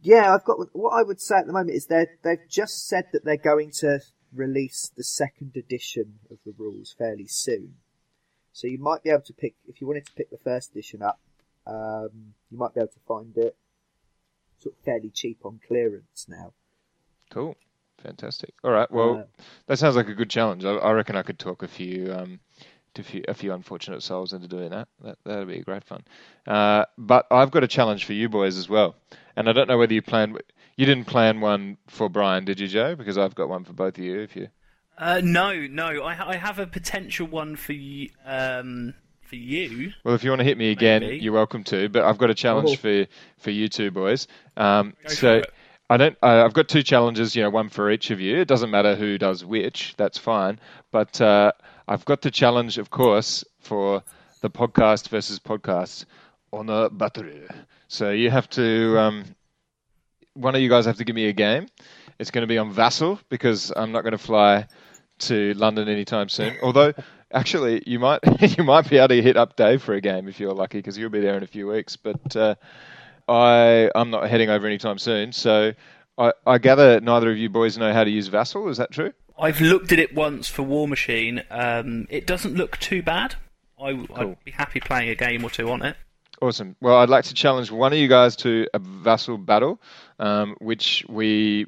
yeah, 0.02 0.34
I've 0.34 0.44
got 0.44 0.74
what 0.74 0.90
I 0.90 1.02
would 1.02 1.20
say 1.20 1.36
at 1.36 1.46
the 1.46 1.52
moment 1.52 1.76
is 1.76 1.86
they 1.86 2.06
they've 2.22 2.48
just 2.48 2.88
said 2.88 3.04
that 3.12 3.24
they're 3.24 3.36
going 3.36 3.70
to 3.80 4.00
release 4.34 4.90
the 4.96 5.04
second 5.04 5.56
edition 5.56 6.18
of 6.30 6.38
the 6.44 6.52
rules 6.56 6.94
fairly 6.96 7.26
soon. 7.26 7.74
So 8.52 8.66
you 8.66 8.78
might 8.78 9.02
be 9.02 9.10
able 9.10 9.22
to 9.22 9.32
pick 9.32 9.54
if 9.68 9.80
you 9.80 9.86
wanted 9.86 10.06
to 10.06 10.12
pick 10.12 10.30
the 10.30 10.38
first 10.38 10.72
edition 10.72 11.02
up. 11.02 11.20
Um, 11.66 12.34
you 12.50 12.58
might 12.58 12.74
be 12.74 12.80
able 12.80 12.88
to 12.88 13.00
find 13.06 13.36
it 13.36 13.56
sort 14.58 14.74
of 14.76 14.84
fairly 14.84 15.10
cheap 15.10 15.38
on 15.44 15.60
clearance 15.66 16.26
now. 16.28 16.52
Cool. 17.30 17.56
Fantastic. 18.02 18.54
All 18.64 18.70
right. 18.70 18.90
Well, 18.90 19.18
Uh, 19.20 19.42
that 19.66 19.78
sounds 19.78 19.94
like 19.94 20.08
a 20.08 20.14
good 20.14 20.30
challenge. 20.30 20.64
I, 20.64 20.70
I 20.70 20.92
reckon 20.92 21.16
I 21.16 21.22
could 21.22 21.38
talk 21.38 21.62
a 21.62 21.68
few, 21.68 22.12
um, 22.12 22.40
to 22.94 23.02
few, 23.02 23.22
a 23.28 23.34
few 23.34 23.52
unfortunate 23.52 24.02
souls 24.02 24.32
into 24.32 24.48
doing 24.48 24.70
that. 24.70 24.88
That 25.02 25.18
that'd 25.24 25.48
be 25.48 25.60
great 25.60 25.84
fun. 25.84 26.02
Uh, 26.46 26.84
but 26.98 27.26
I've 27.30 27.50
got 27.50 27.64
a 27.64 27.68
challenge 27.68 28.04
for 28.04 28.12
you 28.12 28.28
boys 28.28 28.56
as 28.56 28.68
well, 28.68 28.96
and 29.36 29.48
I 29.48 29.52
don't 29.52 29.68
know 29.68 29.78
whether 29.78 29.94
you 29.94 30.02
planned. 30.02 30.40
You 30.76 30.86
didn't 30.86 31.06
plan 31.06 31.40
one 31.40 31.76
for 31.88 32.08
Brian, 32.08 32.44
did 32.44 32.58
you, 32.60 32.66
Joe? 32.68 32.94
Because 32.96 33.18
I've 33.18 33.34
got 33.34 33.48
one 33.48 33.64
for 33.64 33.72
both 33.72 33.98
of 33.98 34.04
you. 34.04 34.20
If 34.20 34.36
you. 34.36 34.48
Uh, 34.96 35.20
no, 35.22 35.66
no. 35.66 36.02
I, 36.02 36.32
I 36.32 36.36
have 36.36 36.58
a 36.58 36.66
potential 36.66 37.26
one 37.26 37.56
for 37.56 37.72
you. 37.72 38.10
Um, 38.24 38.94
for 39.22 39.36
you. 39.36 39.92
Well, 40.04 40.14
if 40.14 40.24
you 40.24 40.30
want 40.30 40.40
to 40.40 40.44
hit 40.44 40.58
me 40.58 40.70
again, 40.72 41.02
Maybe. 41.02 41.18
you're 41.18 41.32
welcome 41.32 41.62
to. 41.64 41.88
But 41.88 42.04
I've 42.04 42.18
got 42.18 42.30
a 42.30 42.34
challenge 42.34 42.70
Oh. 42.72 42.76
for 42.76 43.06
for 43.38 43.50
you 43.50 43.68
two 43.68 43.90
boys. 43.90 44.26
Um, 44.56 44.94
Go 45.04 45.08
so 45.08 45.16
for 45.16 45.36
it. 45.38 45.52
I 45.88 45.96
don't. 45.96 46.16
Uh, 46.22 46.44
I've 46.44 46.52
got 46.52 46.68
two 46.68 46.82
challenges. 46.82 47.34
You 47.36 47.42
know, 47.44 47.50
one 47.50 47.68
for 47.68 47.90
each 47.90 48.10
of 48.10 48.20
you. 48.20 48.38
It 48.40 48.48
doesn't 48.48 48.70
matter 48.70 48.94
who 48.96 49.18
does 49.18 49.44
which. 49.44 49.94
That's 49.96 50.18
fine. 50.18 50.58
But 50.90 51.20
uh, 51.20 51.52
I've 51.88 52.04
got 52.04 52.22
the 52.22 52.30
challenge, 52.30 52.78
of 52.78 52.90
course, 52.90 53.44
for 53.60 54.02
the 54.40 54.50
podcast 54.50 55.08
versus 55.08 55.38
podcast 55.38 56.04
on 56.52 56.68
a 56.68 56.90
battery. 56.90 57.42
So 57.88 58.10
you 58.10 58.30
have 58.30 58.48
to. 58.50 58.98
Um, 58.98 59.24
one 60.34 60.54
of 60.54 60.60
you 60.60 60.68
guys 60.68 60.86
have 60.86 60.96
to 60.96 61.04
give 61.04 61.16
me 61.16 61.26
a 61.26 61.32
game. 61.32 61.66
It's 62.18 62.30
going 62.30 62.42
to 62.42 62.46
be 62.46 62.58
on 62.58 62.72
Vassal 62.72 63.18
because 63.28 63.72
I'm 63.74 63.92
not 63.92 64.02
going 64.02 64.12
to 64.12 64.18
fly 64.18 64.66
to 65.20 65.54
London 65.54 65.88
anytime 65.88 66.28
soon. 66.28 66.56
Although, 66.62 66.92
actually, 67.32 67.82
you 67.86 67.98
might 67.98 68.20
you 68.58 68.64
might 68.64 68.88
be 68.88 68.98
able 68.98 69.08
to 69.08 69.22
hit 69.22 69.36
up 69.36 69.56
Dave 69.56 69.82
for 69.82 69.94
a 69.94 70.00
game 70.00 70.28
if 70.28 70.40
you're 70.40 70.54
lucky 70.54 70.78
because 70.78 70.96
you'll 70.96 71.10
be 71.10 71.20
there 71.20 71.36
in 71.36 71.42
a 71.42 71.48
few 71.48 71.66
weeks. 71.66 71.96
But 71.96 72.36
uh, 72.36 72.54
I 73.28 73.90
I'm 73.94 74.10
not 74.10 74.28
heading 74.28 74.50
over 74.50 74.66
anytime 74.66 74.98
soon. 74.98 75.32
So 75.32 75.72
I, 76.18 76.32
I 76.46 76.58
gather 76.58 77.00
neither 77.00 77.30
of 77.30 77.38
you 77.38 77.48
boys 77.48 77.78
know 77.78 77.92
how 77.92 78.04
to 78.04 78.10
use 78.10 78.28
Vassal. 78.28 78.68
Is 78.68 78.76
that 78.78 78.90
true? 78.90 79.12
I've 79.40 79.60
looked 79.60 79.90
at 79.92 79.98
it 79.98 80.14
once 80.14 80.48
for 80.48 80.62
Warmachine. 80.62 81.44
Um, 81.50 82.06
it 82.10 82.26
doesn't 82.26 82.54
look 82.54 82.78
too 82.78 83.02
bad. 83.02 83.36
I, 83.82 83.92
Cool. 83.94 84.08
I'd 84.14 84.44
be 84.44 84.50
happy 84.50 84.80
playing 84.80 85.08
a 85.08 85.14
game 85.14 85.42
or 85.42 85.50
two 85.50 85.70
on 85.70 85.82
it. 85.82 85.96
Awesome. 86.42 86.76
Well, 86.80 86.96
I'd 86.98 87.08
like 87.08 87.24
to 87.24 87.34
challenge 87.34 87.70
one 87.70 87.92
of 87.92 87.98
you 87.98 88.08
guys 88.08 88.36
to 88.36 88.66
a 88.72 88.78
vassal 88.78 89.38
battle, 89.38 89.80
um, 90.18 90.56
which 90.58 91.04
we, 91.08 91.66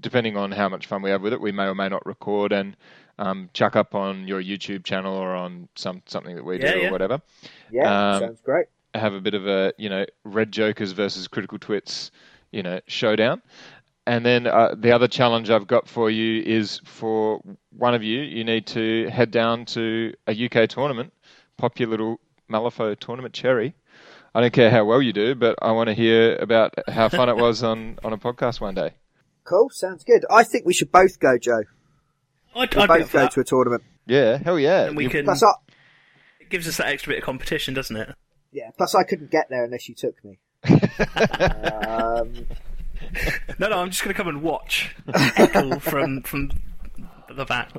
depending 0.00 0.36
on 0.36 0.50
how 0.52 0.68
much 0.68 0.86
fun 0.86 1.02
we 1.02 1.10
have 1.10 1.22
with 1.22 1.32
it, 1.32 1.40
we 1.40 1.52
may 1.52 1.64
or 1.64 1.74
may 1.74 1.88
not 1.88 2.04
record 2.06 2.52
and 2.52 2.76
um, 3.18 3.50
chuck 3.52 3.76
up 3.76 3.94
on 3.94 4.26
your 4.26 4.42
YouTube 4.42 4.84
channel 4.84 5.14
or 5.14 5.34
on 5.34 5.68
some 5.74 6.02
something 6.06 6.36
that 6.36 6.44
we 6.44 6.58
do 6.58 6.66
Yeah, 6.66 6.88
or 6.88 6.92
whatever. 6.92 7.20
Yeah, 7.70 8.14
Um, 8.14 8.20
sounds 8.20 8.40
great. 8.40 8.66
Have 8.94 9.14
a 9.14 9.20
bit 9.20 9.34
of 9.34 9.46
a 9.46 9.72
you 9.76 9.88
know 9.88 10.06
red 10.24 10.52
jokers 10.52 10.92
versus 10.92 11.28
critical 11.28 11.58
twits, 11.58 12.10
you 12.50 12.62
know 12.62 12.80
showdown. 12.86 13.42
And 14.06 14.24
then 14.24 14.46
uh, 14.46 14.74
the 14.76 14.92
other 14.92 15.08
challenge 15.08 15.48
I've 15.50 15.66
got 15.66 15.88
for 15.88 16.10
you 16.10 16.42
is 16.42 16.80
for 16.84 17.40
one 17.70 17.94
of 17.94 18.02
you, 18.02 18.20
you 18.20 18.44
need 18.44 18.66
to 18.68 19.08
head 19.08 19.30
down 19.30 19.64
to 19.66 20.12
a 20.26 20.32
UK 20.46 20.68
tournament, 20.68 21.12
pop 21.56 21.78
your 21.80 21.88
little 21.88 22.20
Malifaux 22.50 22.98
tournament 23.00 23.32
cherry. 23.34 23.74
I 24.34 24.40
don't 24.42 24.52
care 24.52 24.70
how 24.70 24.84
well 24.84 25.00
you 25.00 25.12
do, 25.14 25.34
but 25.34 25.56
I 25.62 25.72
want 25.72 25.88
to 25.88 25.94
hear 25.94 26.36
about 26.36 26.74
how 26.88 27.08
fun 27.08 27.28
it 27.30 27.36
was 27.36 27.62
on, 27.62 27.98
on 28.04 28.12
a 28.12 28.18
podcast 28.18 28.60
one 28.60 28.74
day. 28.74 28.90
Cool, 29.44 29.70
sounds 29.70 30.04
good. 30.04 30.24
I 30.30 30.42
think 30.44 30.66
we 30.66 30.74
should 30.74 30.90
both 30.92 31.18
go, 31.18 31.38
Joe. 31.38 31.62
I'd, 32.56 32.74
We'll 32.74 32.84
I'd 32.84 32.88
both 32.88 33.12
go 33.12 33.18
that. 33.20 33.30
to 33.32 33.40
a 33.40 33.44
tournament. 33.44 33.84
Yeah, 34.06 34.36
hell 34.38 34.58
yeah. 34.58 34.84
And 34.86 34.96
we 34.96 35.04
You- 35.04 35.10
can. 35.10 35.24
Plus, 35.24 35.42
I, 35.42 35.52
It 36.40 36.50
gives 36.50 36.68
us 36.68 36.76
that 36.76 36.88
extra 36.88 37.12
bit 37.12 37.18
of 37.20 37.24
competition, 37.24 37.72
doesn't 37.74 37.96
it? 37.96 38.14
yeah, 38.52 38.70
plus 38.76 38.94
I 38.94 39.02
couldn't 39.04 39.30
get 39.30 39.48
there 39.50 39.64
unless 39.64 39.88
you 39.88 39.94
took 39.94 40.14
me. 40.24 40.38
um, 41.16 42.46
No, 43.58 43.68
no. 43.68 43.78
I'm 43.78 43.90
just 43.90 44.02
going 44.02 44.14
to 44.14 44.16
come 44.16 44.28
and 44.28 44.42
watch. 44.42 44.94
Heckle 45.14 45.78
from 45.80 46.22
from 46.22 46.50
the 47.28 47.44
back. 47.44 47.70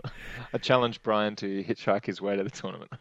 I 0.53 0.58
challenge 0.58 1.02
Brian 1.03 1.35
to 1.38 1.64
hitchhike 1.64 2.06
his 2.06 2.22
way 2.22 2.35
to 2.35 2.44
the 2.44 2.50
tournament. 2.50 2.92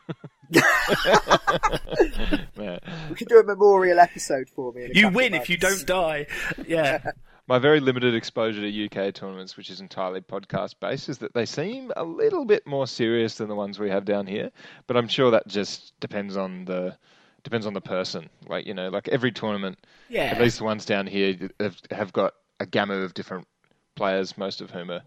Man. 2.57 2.81
We 3.09 3.15
could 3.17 3.29
do 3.29 3.39
a 3.39 3.45
memorial 3.45 4.01
episode 4.01 4.49
for 4.49 4.73
me. 4.73 4.91
You 4.93 5.09
win 5.09 5.35
if 5.35 5.49
you 5.49 5.57
don't 5.57 5.87
die. 5.87 6.27
Yeah. 6.67 7.13
My 7.47 7.59
very 7.59 7.79
limited 7.81 8.15
exposure 8.15 8.63
to 8.63 8.87
UK 8.87 9.13
tournaments, 9.13 9.57
which 9.57 9.69
is 9.69 9.81
entirely 9.81 10.23
podcast 10.23 10.77
based, 10.81 11.11
is 11.11 11.19
that 11.19 11.35
they 11.35 11.45
seem 11.45 11.93
a 11.95 12.03
little 12.03 12.47
bit 12.47 12.67
more 12.67 12.87
serious 12.87 13.37
than 13.37 13.49
the 13.49 13.55
ones 13.55 13.79
we 13.79 13.91
have 13.91 14.07
down 14.07 14.27
here. 14.27 14.51
But 14.87 14.97
I'm 14.97 15.09
sure 15.09 15.31
that 15.33 15.47
just 15.47 15.93
depends 16.01 16.39
on 16.39 16.65
the 16.65 16.97
depends 17.45 17.67
on 17.67 17.75
the 17.75 17.81
person. 17.81 18.29
Like 18.49 18.67
you 18.67 18.75
know, 18.75 18.89
like 18.89 19.09
every 19.09 19.31
tournament, 19.31 19.79
Yeah. 20.09 20.25
at 20.25 20.41
least 20.41 20.59
the 20.59 20.65
ones 20.65 20.85
down 20.85 21.07
here 21.07 21.37
have, 21.61 21.77
have 21.91 22.13
got 22.13 22.35
a 22.61 22.67
gamut 22.67 23.03
of 23.03 23.15
different 23.15 23.47
players, 23.95 24.37
most 24.37 24.61
of 24.61 24.71
whom 24.71 24.91
are 24.91 25.03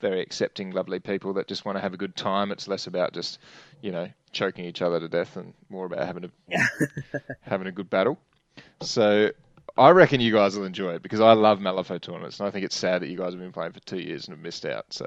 very 0.00 0.20
accepting, 0.20 0.72
lovely 0.72 0.98
people 0.98 1.32
that 1.34 1.46
just 1.46 1.64
want 1.64 1.76
to 1.76 1.80
have 1.82 1.94
a 1.94 1.96
good 1.96 2.16
time. 2.16 2.50
It's 2.50 2.66
less 2.66 2.88
about 2.88 3.12
just, 3.12 3.38
you 3.82 3.92
know, 3.92 4.08
choking 4.32 4.64
each 4.64 4.82
other 4.82 4.98
to 4.98 5.08
death 5.08 5.36
and 5.36 5.54
more 5.68 5.86
about 5.86 6.04
having 6.04 6.24
a 6.50 6.58
having 7.42 7.68
a 7.68 7.72
good 7.72 7.88
battle. 7.88 8.18
So 8.80 9.30
I 9.78 9.90
reckon 9.90 10.20
you 10.20 10.32
guys 10.32 10.56
will 10.56 10.66
enjoy 10.66 10.94
it 10.94 11.02
because 11.02 11.20
I 11.20 11.32
love 11.34 11.60
Malifaux 11.60 12.00
tournaments 12.00 12.40
and 12.40 12.48
I 12.48 12.50
think 12.50 12.64
it's 12.64 12.76
sad 12.76 13.02
that 13.02 13.08
you 13.08 13.16
guys 13.16 13.32
have 13.32 13.40
been 13.40 13.52
playing 13.52 13.72
for 13.72 13.80
two 13.80 13.98
years 14.00 14.26
and 14.26 14.36
have 14.36 14.42
missed 14.42 14.66
out. 14.66 14.86
So 14.92 15.06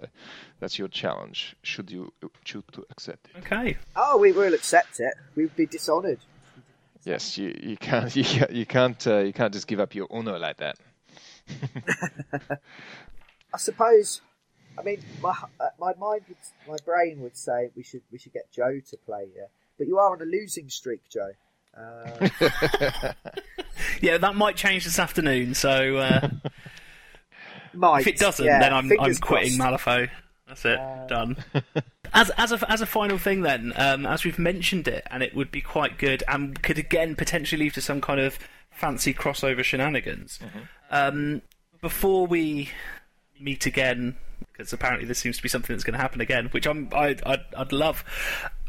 that's 0.60 0.80
your 0.80 0.88
challenge. 0.88 1.56
Should 1.64 1.92
you 1.92 2.14
choose 2.46 2.64
to 2.72 2.86
accept 2.90 3.28
it? 3.36 3.40
Okay. 3.46 3.78
Oh, 3.96 4.18
we 4.18 4.32
will 4.32 4.54
accept 4.54 5.00
it. 5.00 5.14
We'd 5.36 5.56
be 5.56 5.66
dishonoured. 5.66 6.20
Yes, 7.06 7.38
you, 7.38 7.58
you 7.62 7.78
can't 7.78 8.14
you 8.16 8.24
can't 8.24 8.52
you 8.52 8.66
can't, 8.66 9.08
uh, 9.08 9.20
you 9.20 9.34
can't 9.34 9.54
just 9.54 9.68
give 9.68 9.80
up 9.80 9.96
your 9.96 10.08
honor 10.10 10.38
like 10.38 10.58
that. 10.58 10.78
I 13.54 13.58
suppose. 13.58 14.22
I 14.78 14.84
mean, 14.84 15.00
my 15.22 15.34
uh, 15.60 15.68
my 15.80 15.94
mind, 15.94 16.24
would, 16.28 16.38
my 16.68 16.78
brain 16.86 17.22
would 17.22 17.38
say 17.38 17.70
we 17.76 17.84
should 17.84 18.02
we 18.12 18.18
should 18.18 18.34
get 18.34 18.52
Joe 18.52 18.82
to 18.90 18.98
play 19.06 19.28
here, 19.34 19.48
but 19.78 19.88
you 19.88 19.98
are 20.00 20.12
on 20.12 20.22
a 20.22 20.26
losing 20.26 20.70
streak, 20.70 21.02
Joe. 21.10 21.32
Uh, 21.78 22.30
Yeah, 24.02 24.18
that 24.18 24.36
might 24.36 24.56
change 24.56 24.84
this 24.86 25.00
afternoon. 25.00 25.54
So 25.54 25.98
uh, 25.98 26.30
might. 27.74 28.02
if 28.02 28.08
it 28.08 28.18
doesn't, 28.18 28.46
yeah, 28.46 28.60
then 28.60 28.74
I'm, 28.74 28.92
I'm 29.00 29.16
quitting 29.16 29.58
crossed. 29.58 29.86
Malifaux. 29.86 30.10
That's 30.48 30.66
it. 30.66 30.80
Uh, 30.80 31.08
Done. 31.08 31.38
As 32.16 32.30
as 32.38 32.52
a 32.54 32.72
as 32.72 32.82
a 32.82 32.86
final 32.86 33.18
thing, 33.18 33.42
then, 33.42 33.74
um, 33.76 34.06
as 34.06 34.24
we've 34.24 34.40
mentioned 34.40 34.88
it, 34.88 35.06
and 35.12 35.22
it 35.22 35.36
would 35.36 35.52
be 35.52 35.62
quite 35.62 35.98
good, 35.98 36.24
and 36.28 36.62
could 36.64 36.80
again 36.80 37.16
potentially 37.16 37.66
lead 37.66 37.74
to 37.74 37.82
some 37.82 38.00
kind 38.00 38.20
of 38.22 38.40
fancy 38.72 39.14
crossover 39.14 39.64
shenanigans. 39.64 40.40
Um, 40.90 41.42
before 41.82 42.26
we 42.26 42.70
meet 43.40 43.66
again, 43.66 44.16
because 44.52 44.72
apparently 44.72 45.06
this 45.06 45.20
seems 45.20 45.38
to 45.38 45.44
be 45.44 45.50
something 45.50 45.76
that's 45.76 45.84
going 45.84 45.94
to 45.94 46.00
happen 46.00 46.22
again, 46.22 46.48
which 46.52 46.66
I'm 46.66 46.90
I, 46.94 47.18
I'd, 47.26 47.44
I'd 47.56 47.72
love, 47.74 48.04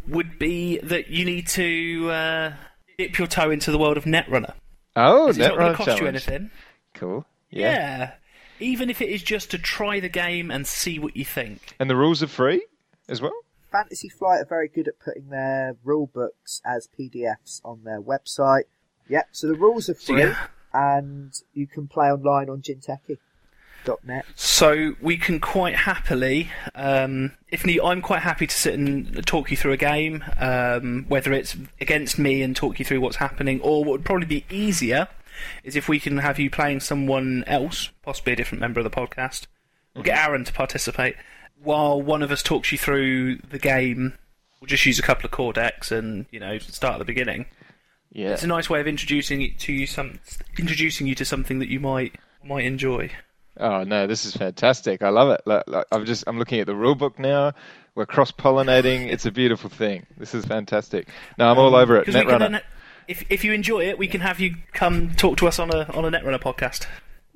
would 0.08 0.38
be 0.38 0.78
that 0.78 1.08
you 1.08 1.24
need 1.24 1.46
to 1.48 2.10
uh, 2.10 2.52
dip 2.98 3.16
your 3.16 3.28
toe 3.28 3.50
into 3.50 3.70
the 3.70 3.78
world 3.78 3.96
of 3.96 4.04
Netrunner. 4.04 4.54
Oh, 4.96 5.28
It's 5.28 5.38
not 5.38 5.56
going 5.56 5.72
Netrunner 5.72 5.76
to 5.76 5.84
cost 5.84 6.00
you 6.00 6.06
anything. 6.08 6.50
Cool. 6.94 7.24
Yeah. 7.50 7.70
Yeah. 7.70 8.12
Even 8.58 8.88
if 8.90 9.00
it 9.02 9.10
is 9.10 9.22
just 9.22 9.50
to 9.52 9.58
try 9.58 10.00
the 10.00 10.08
game 10.08 10.50
and 10.50 10.66
see 10.66 10.98
what 10.98 11.16
you 11.16 11.24
think. 11.24 11.76
And 11.78 11.88
the 11.90 11.96
rules 11.96 12.22
are 12.22 12.26
free 12.26 12.62
as 13.08 13.20
well. 13.20 13.32
Fantasy 13.70 14.08
Flight 14.08 14.40
are 14.40 14.46
very 14.46 14.68
good 14.68 14.88
at 14.88 14.98
putting 14.98 15.28
their 15.28 15.76
rule 15.84 16.06
books 16.12 16.62
as 16.64 16.88
PDFs 16.98 17.60
on 17.64 17.84
their 17.84 18.00
website. 18.00 18.64
Yep, 19.08 19.28
so 19.32 19.46
the 19.48 19.54
rules 19.54 19.88
are 19.88 19.94
free, 19.94 20.20
yeah. 20.20 20.46
and 20.72 21.32
you 21.52 21.66
can 21.66 21.86
play 21.86 22.06
online 22.06 22.48
on 22.48 22.62
Jinteki.net. 22.62 24.24
So 24.34 24.94
we 25.00 25.16
can 25.16 25.40
quite 25.40 25.76
happily, 25.76 26.50
um, 26.74 27.32
if 27.48 27.64
need, 27.64 27.80
I'm 27.80 28.02
quite 28.02 28.22
happy 28.22 28.46
to 28.46 28.56
sit 28.56 28.74
and 28.74 29.24
talk 29.26 29.50
you 29.50 29.56
through 29.56 29.72
a 29.72 29.76
game, 29.76 30.24
um, 30.38 31.04
whether 31.08 31.32
it's 31.32 31.56
against 31.80 32.18
me 32.18 32.42
and 32.42 32.56
talk 32.56 32.78
you 32.78 32.84
through 32.84 33.00
what's 33.00 33.16
happening, 33.16 33.60
or 33.60 33.84
what 33.84 33.92
would 33.92 34.04
probably 34.04 34.26
be 34.26 34.44
easier 34.50 35.08
is 35.62 35.76
if 35.76 35.88
we 35.88 36.00
can 36.00 36.18
have 36.18 36.38
you 36.38 36.50
playing 36.50 36.80
someone 36.80 37.44
else, 37.46 37.90
possibly 38.02 38.32
a 38.32 38.36
different 38.36 38.60
member 38.60 38.80
of 38.80 38.84
the 38.84 38.90
podcast. 38.90 39.46
We'll 39.94 40.04
get 40.04 40.18
Aaron 40.18 40.44
to 40.44 40.52
participate 40.52 41.16
while 41.62 42.00
one 42.00 42.22
of 42.22 42.30
us 42.30 42.42
talks 42.42 42.72
you 42.72 42.78
through 42.78 43.38
the 43.38 43.58
game. 43.58 44.18
We'll 44.60 44.68
just 44.68 44.86
use 44.86 44.98
a 44.98 45.02
couple 45.02 45.26
of 45.26 45.30
core 45.30 45.52
decks 45.52 45.92
and 45.92 46.26
you 46.30 46.40
know 46.40 46.58
start 46.58 46.94
at 46.94 46.98
the 46.98 47.04
beginning. 47.04 47.46
Yeah. 48.12 48.30
It's 48.30 48.42
a 48.42 48.46
nice 48.46 48.70
way 48.70 48.80
of 48.80 48.86
introducing 48.86 49.42
it 49.42 49.58
to 49.60 49.72
you 49.72 49.86
some 49.86 50.20
introducing 50.58 51.06
you 51.06 51.14
to 51.16 51.24
something 51.24 51.58
that 51.58 51.68
you 51.68 51.80
might 51.80 52.16
might 52.42 52.64
enjoy. 52.64 53.10
Oh 53.58 53.84
no, 53.84 54.06
this 54.06 54.24
is 54.24 54.34
fantastic! 54.36 55.02
I 55.02 55.08
love 55.08 55.30
it. 55.30 55.40
Like, 55.46 55.64
like, 55.66 55.86
I'm 55.90 56.04
just 56.04 56.24
I'm 56.26 56.38
looking 56.38 56.60
at 56.60 56.66
the 56.66 56.74
rule 56.74 56.94
book 56.94 57.18
now. 57.18 57.52
We're 57.94 58.06
cross 58.06 58.30
pollinating. 58.30 59.10
it's 59.10 59.24
a 59.24 59.30
beautiful 59.30 59.70
thing. 59.70 60.06
This 60.18 60.34
is 60.34 60.44
fantastic. 60.44 61.08
No, 61.38 61.48
I'm 61.50 61.58
all 61.58 61.74
um, 61.74 61.82
over 61.82 61.96
it. 61.96 62.06
Because 62.06 62.14
we 62.14 62.30
can 62.30 62.40
Netrunner. 62.40 62.52
then, 62.52 62.60
if 63.08 63.24
if 63.30 63.44
you 63.44 63.52
enjoy 63.52 63.86
it, 63.86 63.98
we 63.98 64.08
can 64.08 64.20
have 64.20 64.40
you 64.40 64.56
come 64.72 65.14
talk 65.14 65.38
to 65.38 65.48
us 65.48 65.58
on 65.58 65.70
a 65.70 65.90
on 65.94 66.04
a 66.04 66.10
Netrunner 66.10 66.40
podcast. 66.40 66.86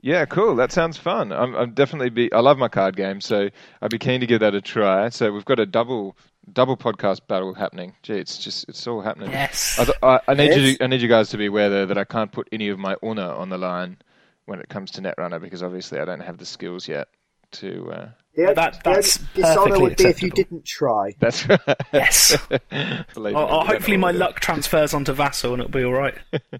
Yeah, 0.02 0.24
cool. 0.24 0.56
That 0.56 0.72
sounds 0.72 0.96
fun. 0.96 1.30
I'm, 1.32 1.54
I'm 1.54 1.74
definitely 1.74 2.10
be. 2.10 2.32
I 2.32 2.40
love 2.40 2.56
my 2.58 2.68
card 2.68 2.96
game, 2.96 3.20
so 3.20 3.50
I'd 3.82 3.90
be 3.90 3.98
keen 3.98 4.20
to 4.20 4.26
give 4.26 4.40
that 4.40 4.54
a 4.54 4.60
try. 4.60 5.10
So 5.10 5.30
we've 5.32 5.44
got 5.44 5.60
a 5.60 5.66
double 5.66 6.16
double 6.50 6.76
podcast 6.76 7.26
battle 7.28 7.52
happening. 7.54 7.94
Gee, 8.02 8.14
it's 8.14 8.38
just 8.38 8.68
it's 8.68 8.86
all 8.86 9.02
happening. 9.02 9.30
Yes. 9.30 9.78
I, 9.78 9.84
th- 9.84 9.98
I, 10.02 10.20
I 10.28 10.34
need 10.34 10.54
you. 10.54 10.62
Yes. 10.62 10.78
To, 10.78 10.84
I 10.84 10.86
need 10.86 11.02
you 11.02 11.08
guys 11.08 11.28
to 11.30 11.36
be 11.36 11.46
aware 11.46 11.68
though 11.68 11.86
that 11.86 11.98
I 11.98 12.04
can't 12.04 12.32
put 12.32 12.48
any 12.50 12.68
of 12.68 12.78
my 12.78 12.96
honor 13.02 13.30
on 13.30 13.50
the 13.50 13.58
line 13.58 13.98
when 14.46 14.58
it 14.60 14.68
comes 14.68 14.90
to 14.92 15.02
Netrunner 15.02 15.40
because 15.40 15.62
obviously 15.62 16.00
I 16.00 16.06
don't 16.06 16.20
have 16.20 16.38
the 16.38 16.46
skills 16.46 16.88
yet 16.88 17.08
to. 17.52 17.92
Uh, 17.92 18.08
The, 18.36 18.44
Well, 18.44 18.54
that- 18.54 18.82
the 18.84 18.88
only 18.90 19.00
that's 19.02 19.18
dishonour 19.34 19.54
perfectly 19.56 19.82
would 19.82 19.96
be 19.96 20.04
if 20.04 20.22
you 20.22 20.28
acceptable. 20.28 20.36
didn't 20.36 20.64
try. 20.64 21.14
that's 21.18 21.48
right. 21.48 21.60
Yes. 21.92 22.36
Believe 23.14 23.34
Or, 23.34 23.38
me, 23.38 23.42
or 23.42 23.44
we 23.44 23.48
don't 23.50 23.66
hopefully 23.66 23.96
my 23.96 24.12
luck 24.12 24.38
transfers 24.40 24.94
onto 24.94 25.12
Vassal 25.12 25.52
and 25.54 25.62
it'll 25.62 25.70
be 25.72 25.84
all 25.84 25.92
right. 25.92 26.14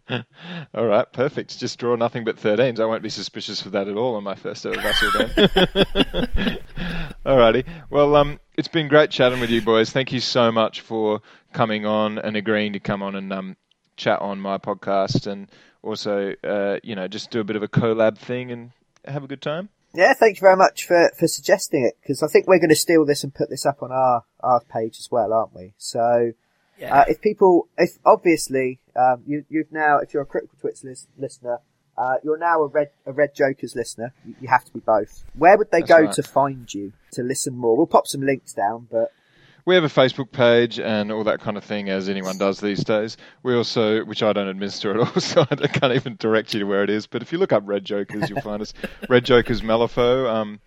All 0.75 0.87
right, 0.87 1.11
perfect. 1.13 1.59
Just 1.59 1.79
draw 1.79 1.95
nothing 1.97 2.25
but 2.25 2.37
13s. 2.37 2.81
I 2.81 2.85
won't 2.87 3.03
be 3.03 3.09
suspicious 3.09 3.65
of 3.67 3.73
that 3.73 3.87
at 3.89 3.97
all 3.97 4.17
on 4.17 4.25
my 4.25 4.35
first 4.35 4.65
ever 4.67 4.77
Vassal 4.81 5.11
game. 5.13 6.59
Alrighty. 7.25 7.65
Well, 7.91 8.17
um, 8.17 8.41
it's 8.57 8.69
been 8.69 8.89
great 8.89 9.11
chatting 9.11 9.41
with 9.41 9.51
you 9.51 9.63
boys. 9.63 9.91
Thank 9.91 10.13
you 10.13 10.21
so 10.21 10.51
much 10.51 10.81
for 10.81 11.21
coming 11.53 11.87
on 11.87 12.19
and 12.19 12.37
agreeing 12.37 12.73
to 12.75 12.81
come 12.81 13.03
on 13.03 13.15
and 13.15 13.33
um, 13.33 13.57
chat 13.97 14.21
on 14.21 14.41
my 14.41 14.59
podcast 14.59 15.27
and 15.27 15.49
also, 15.83 16.35
uh, 16.45 16.79
you 16.83 16.95
know, 16.95 17.09
just 17.09 17.31
do 17.31 17.41
a 17.41 17.45
bit 17.45 17.57
of 17.57 17.63
a 17.63 17.69
collab 17.69 18.19
thing 18.19 18.51
and 18.51 18.71
have 19.05 19.25
a 19.25 19.27
good 19.29 19.43
time. 19.43 19.69
Yeah, 19.93 20.13
thank 20.15 20.37
you 20.37 20.41
very 20.41 20.57
much 20.57 20.87
for, 20.87 21.11
for 21.19 21.27
suggesting 21.27 21.85
it, 21.85 21.97
because 22.01 22.23
I 22.23 22.29
think 22.29 22.47
we're 22.47 22.59
going 22.59 22.69
to 22.71 22.77
steal 22.77 23.05
this 23.05 23.25
and 23.25 23.35
put 23.35 23.51
this 23.51 23.67
up 23.67 23.83
on 23.83 23.91
our, 23.91 24.25
our 24.41 24.61
page 24.61 24.99
as 24.99 25.09
well, 25.11 25.33
aren't 25.33 25.55
we? 25.55 25.73
So, 25.79 26.33
Yeah. 26.79 27.01
uh, 27.01 27.05
if 27.09 27.21
people, 27.21 27.69
if 27.77 27.99
obviously, 28.05 28.79
um, 28.97 29.23
you, 29.27 29.45
you've 29.49 29.73
now, 29.73 29.99
if 29.99 30.15
you're 30.15 30.23
a 30.23 30.27
Critical 30.27 30.57
Twits 30.61 30.85
lis- 30.85 31.09
listener, 31.19 31.59
uh, 31.99 32.15
you're 32.23 32.39
now 32.39 32.63
a 32.63 32.67
Red, 32.69 32.91
a 33.05 33.13
Red 33.13 33.35
Jokers 33.35 33.75
listener. 33.75 34.15
You, 34.25 34.35
you 34.43 34.49
have 34.49 34.65
to 34.65 34.73
be 34.73 34.79
both. 34.81 35.25
Where 35.37 35.59
would 35.59 35.71
they 35.71 35.81
That's 35.81 35.91
go 35.91 36.01
right. 36.03 36.13
to 36.15 36.23
find 36.23 36.73
you 36.73 36.93
to 37.13 37.23
listen 37.23 37.57
more? 37.57 37.77
We'll 37.77 37.87
pop 37.87 38.07
some 38.07 38.23
links 38.23 38.53
down, 38.55 38.87
but 38.91 39.13
We 39.65 39.75
have 39.75 39.85
a 39.85 39.89
Facebook 39.89 40.33
page 40.33 40.79
and 40.79 41.13
all 41.13 41.25
that 41.25 41.41
kind 41.41 41.57
of 41.57 41.65
thing, 41.65 41.89
as 41.89 42.09
anyone 42.09 42.39
does 42.39 42.61
these 42.61 42.85
days. 42.85 43.17
We 43.43 43.55
also, 43.55 44.05
which 44.05 44.23
I 44.23 44.33
don't 44.33 44.49
administer 44.49 44.91
at 44.93 44.97
all, 44.99 45.07
so 45.21 45.47
I 45.51 45.67
can't 45.67 45.95
even 45.95 46.17
direct 46.17 46.55
you 46.55 46.61
to 46.61 46.67
where 46.67 46.83
it 46.83 46.91
is. 46.91 47.07
But 47.07 47.23
if 47.23 47.33
you 47.33 47.39
look 47.39 47.53
up 47.53 47.63
Red 47.67 47.85
Jokers, 47.85 48.31
you'll 48.31 48.41
find 48.41 48.63
us. 48.63 48.73
Red 49.09 49.25
Jokers 49.25 49.63
Malifaux. 49.63 50.29
Um, 50.29 50.61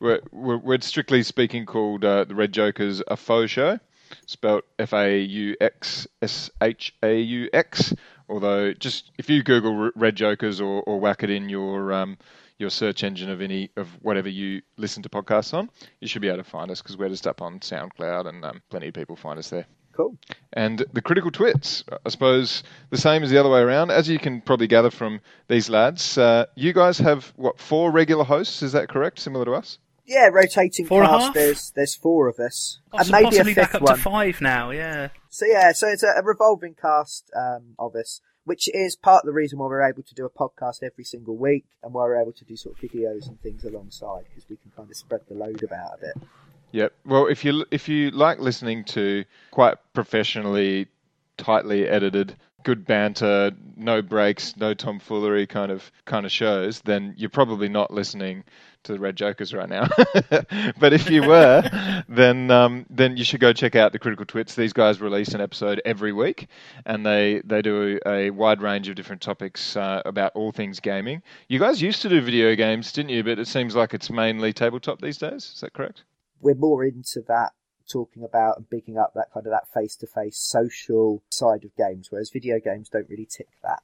we're, 0.00 0.20
we're, 0.32 0.56
we're 0.56 0.80
strictly 0.80 1.22
speaking 1.22 1.66
called 1.66 2.04
uh, 2.04 2.24
the 2.24 2.34
Red 2.34 2.52
Jokers 2.52 3.02
a 3.06 3.16
faux 3.16 3.50
show, 3.50 3.78
spelled 4.26 4.62
F 4.78 4.92
A 4.94 5.20
U 5.20 5.56
X 5.60 6.06
S 6.22 6.50
H 6.60 6.94
A 7.02 7.20
U 7.20 7.48
X. 7.52 7.94
Although, 8.28 8.72
just 8.72 9.10
if 9.18 9.28
you 9.28 9.42
Google 9.42 9.90
Red 9.94 10.16
Jokers 10.16 10.60
or, 10.60 10.82
or 10.82 11.00
whack 11.00 11.22
it 11.22 11.30
in 11.30 11.48
your 11.48 11.92
um, 11.92 12.16
your 12.60 12.70
search 12.70 13.02
engine 13.02 13.30
of 13.30 13.40
any 13.40 13.70
of 13.76 13.88
whatever 14.02 14.28
you 14.28 14.62
listen 14.76 15.02
to 15.02 15.08
podcasts 15.08 15.54
on, 15.54 15.70
you 16.00 16.06
should 16.08 16.22
be 16.22 16.28
able 16.28 16.38
to 16.38 16.44
find 16.44 16.70
us 16.70 16.82
because 16.82 16.96
we're 16.96 17.08
just 17.08 17.26
up 17.26 17.40
on 17.42 17.58
SoundCloud 17.60 18.26
and 18.28 18.44
um, 18.44 18.62
plenty 18.70 18.88
of 18.88 18.94
people 18.94 19.16
find 19.16 19.38
us 19.38 19.48
there. 19.50 19.66
cool. 19.92 20.16
And 20.52 20.84
the 20.92 21.00
critical 21.02 21.30
twits, 21.30 21.84
I 22.04 22.08
suppose, 22.10 22.62
the 22.90 22.98
same 22.98 23.22
as 23.22 23.30
the 23.30 23.38
other 23.38 23.48
way 23.50 23.60
around. 23.60 23.90
As 23.90 24.08
you 24.08 24.18
can 24.18 24.40
probably 24.40 24.66
gather 24.66 24.90
from 24.90 25.20
these 25.48 25.70
lads, 25.70 26.18
uh, 26.18 26.46
you 26.54 26.72
guys 26.72 26.98
have 26.98 27.32
what 27.36 27.58
four 27.58 27.90
regular 27.90 28.24
hosts? 28.24 28.62
Is 28.62 28.72
that 28.72 28.88
correct? 28.88 29.18
Similar 29.20 29.44
to 29.46 29.52
us? 29.52 29.78
Yeah, 30.06 30.26
rotating 30.32 30.86
Four 30.86 31.02
and 31.04 31.06
a 31.10 31.12
cast. 31.12 31.24
half? 31.26 31.34
There's 31.34 31.72
there's 31.76 31.94
four 31.94 32.26
of 32.26 32.40
us, 32.40 32.80
Poss- 32.90 33.02
and 33.02 33.10
maybe 33.12 33.36
a 33.38 33.44
fifth 33.44 33.54
back 33.56 33.74
up 33.76 33.82
one. 33.82 33.94
to 33.96 34.02
five 34.02 34.40
now, 34.40 34.70
yeah. 34.70 35.10
So 35.28 35.46
yeah, 35.46 35.70
so 35.70 35.86
it's 35.86 36.02
a, 36.02 36.08
a 36.18 36.22
revolving 36.24 36.74
cast 36.74 37.30
um, 37.36 37.74
of 37.78 37.94
us, 37.94 38.20
which 38.50 38.68
is 38.74 38.96
part 38.96 39.22
of 39.22 39.26
the 39.26 39.32
reason 39.32 39.60
why 39.60 39.66
we're 39.66 39.88
able 39.88 40.02
to 40.02 40.12
do 40.12 40.24
a 40.24 40.28
podcast 40.28 40.82
every 40.82 41.04
single 41.04 41.36
week, 41.36 41.64
and 41.84 41.94
why 41.94 42.02
we're 42.02 42.20
able 42.20 42.32
to 42.32 42.44
do 42.44 42.56
sort 42.56 42.74
of 42.74 42.90
videos 42.90 43.28
and 43.28 43.40
things 43.40 43.62
alongside 43.62 44.24
because 44.28 44.44
we 44.50 44.56
can 44.56 44.72
kind 44.76 44.90
of 44.90 44.96
spread 44.96 45.20
the 45.28 45.34
load 45.34 45.62
about 45.62 45.92
a 45.94 46.00
bit. 46.00 46.28
Yep. 46.72 46.92
Well, 47.06 47.26
if 47.28 47.44
you 47.44 47.64
if 47.70 47.88
you 47.88 48.10
like 48.10 48.40
listening 48.40 48.82
to 48.86 49.24
quite 49.52 49.76
professionally, 49.92 50.88
tightly 51.36 51.86
edited 51.86 52.34
good 52.62 52.84
banter, 52.86 53.52
no 53.76 54.02
breaks, 54.02 54.56
no 54.56 54.74
tomfoolery 54.74 55.46
kind 55.46 55.72
of 55.72 55.90
kind 56.04 56.26
of 56.26 56.32
shows, 56.32 56.80
then 56.82 57.14
you're 57.16 57.30
probably 57.30 57.68
not 57.68 57.92
listening 57.92 58.44
to 58.84 58.92
the 58.92 58.98
Red 58.98 59.16
Jokers 59.16 59.52
right 59.52 59.68
now. 59.68 59.88
but 60.78 60.92
if 60.92 61.10
you 61.10 61.22
were, 61.26 61.62
then 62.08 62.50
um, 62.50 62.86
then 62.90 63.16
you 63.16 63.24
should 63.24 63.40
go 63.40 63.52
check 63.52 63.76
out 63.76 63.92
the 63.92 63.98
Critical 63.98 64.24
Twits. 64.26 64.54
These 64.54 64.72
guys 64.72 65.00
release 65.00 65.34
an 65.34 65.40
episode 65.40 65.80
every 65.84 66.12
week, 66.12 66.48
and 66.86 67.04
they 67.04 67.42
they 67.44 67.62
do 67.62 67.98
a, 68.06 68.26
a 68.26 68.30
wide 68.30 68.62
range 68.62 68.88
of 68.88 68.94
different 68.94 69.22
topics 69.22 69.76
uh, 69.76 70.02
about 70.04 70.32
all 70.34 70.52
things 70.52 70.80
gaming. 70.80 71.22
You 71.48 71.58
guys 71.58 71.82
used 71.82 72.02
to 72.02 72.08
do 72.08 72.20
video 72.20 72.54
games, 72.54 72.92
didn't 72.92 73.10
you? 73.10 73.22
But 73.22 73.38
it 73.38 73.48
seems 73.48 73.74
like 73.74 73.94
it's 73.94 74.10
mainly 74.10 74.52
tabletop 74.52 75.00
these 75.00 75.18
days. 75.18 75.52
Is 75.54 75.60
that 75.60 75.72
correct? 75.72 76.04
We're 76.40 76.54
more 76.54 76.84
into 76.84 77.22
that 77.28 77.52
talking 77.90 78.24
about 78.24 78.56
and 78.56 78.68
picking 78.70 78.98
up 78.98 79.12
that 79.14 79.32
kind 79.32 79.46
of 79.46 79.52
that 79.52 79.68
face 79.72 79.96
to 79.96 80.06
face 80.06 80.38
social 80.38 81.22
side 81.30 81.64
of 81.64 81.74
games, 81.76 82.10
whereas 82.10 82.30
video 82.30 82.58
games 82.60 82.88
don't 82.88 83.08
really 83.08 83.26
tick 83.26 83.48
that 83.62 83.82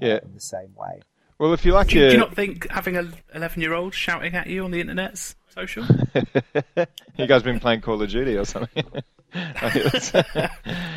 yeah. 0.00 0.18
in 0.22 0.34
the 0.34 0.40
same 0.40 0.74
way. 0.76 1.00
Well, 1.38 1.52
if 1.52 1.64
you 1.64 1.72
like 1.72 1.88
Do 1.88 1.96
you, 1.96 2.00
your... 2.00 2.10
do 2.10 2.14
you 2.14 2.20
not 2.20 2.34
think 2.34 2.68
having 2.70 2.96
an 2.96 3.14
11 3.34 3.62
year 3.62 3.72
old 3.72 3.94
shouting 3.94 4.34
at 4.34 4.48
you 4.48 4.64
on 4.64 4.72
the 4.72 4.80
internet's 4.80 5.36
social? 5.54 5.84
you 7.16 7.26
guys 7.26 7.42
been 7.42 7.60
playing 7.60 7.80
Call 7.80 8.02
of 8.02 8.10
Duty 8.10 8.36
or 8.36 8.44
something? 8.44 8.84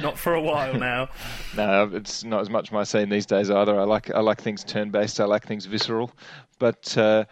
not 0.02 0.18
for 0.18 0.34
a 0.34 0.42
while 0.42 0.74
now. 0.74 1.10
No, 1.56 1.90
it's 1.94 2.24
not 2.24 2.42
as 2.42 2.50
much 2.50 2.72
my 2.72 2.84
scene 2.84 3.10
these 3.10 3.26
days 3.26 3.52
either. 3.52 3.80
I 3.80 3.84
like 3.84 4.10
I 4.10 4.22
like 4.22 4.42
things 4.42 4.64
turn 4.64 4.90
based. 4.90 5.20
I 5.20 5.26
like 5.26 5.46
things 5.46 5.66
visceral. 5.66 6.12
But 6.58 6.98
uh, 6.98 7.26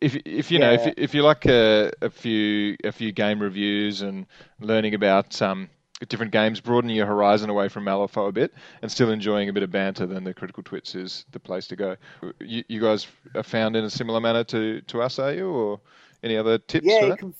if 0.00 0.16
if 0.24 0.50
you 0.50 0.58
know 0.58 0.72
if 0.72 0.94
if 0.96 1.14
you 1.14 1.22
like 1.22 1.46
a, 1.46 1.92
a 2.02 2.10
few 2.10 2.76
a 2.84 2.92
few 2.92 3.12
game 3.12 3.40
reviews 3.40 4.02
and 4.02 4.26
learning 4.60 4.94
about 4.94 5.40
um, 5.42 5.68
different 6.08 6.32
games, 6.32 6.60
broadening 6.60 6.96
your 6.96 7.06
horizon 7.06 7.48
away 7.50 7.68
from 7.68 7.84
Malifaux 7.84 8.28
a 8.28 8.32
bit, 8.32 8.52
and 8.82 8.90
still 8.90 9.10
enjoying 9.10 9.48
a 9.48 9.52
bit 9.52 9.62
of 9.62 9.70
banter, 9.70 10.06
then 10.06 10.24
the 10.24 10.34
Critical 10.34 10.62
Twits 10.62 10.94
is 10.94 11.24
the 11.32 11.40
place 11.40 11.66
to 11.68 11.76
go. 11.76 11.96
You, 12.40 12.64
you 12.68 12.80
guys 12.80 13.06
are 13.34 13.42
found 13.42 13.76
in 13.76 13.84
a 13.84 13.90
similar 13.90 14.20
manner 14.20 14.44
to, 14.44 14.82
to 14.82 15.02
us, 15.02 15.18
are 15.18 15.32
you, 15.32 15.48
or 15.48 15.80
any 16.22 16.36
other 16.36 16.58
tips? 16.58 16.86
Yeah, 16.86 16.98
for 16.98 17.04
you 17.04 17.10
that? 17.10 17.18
can 17.18 17.34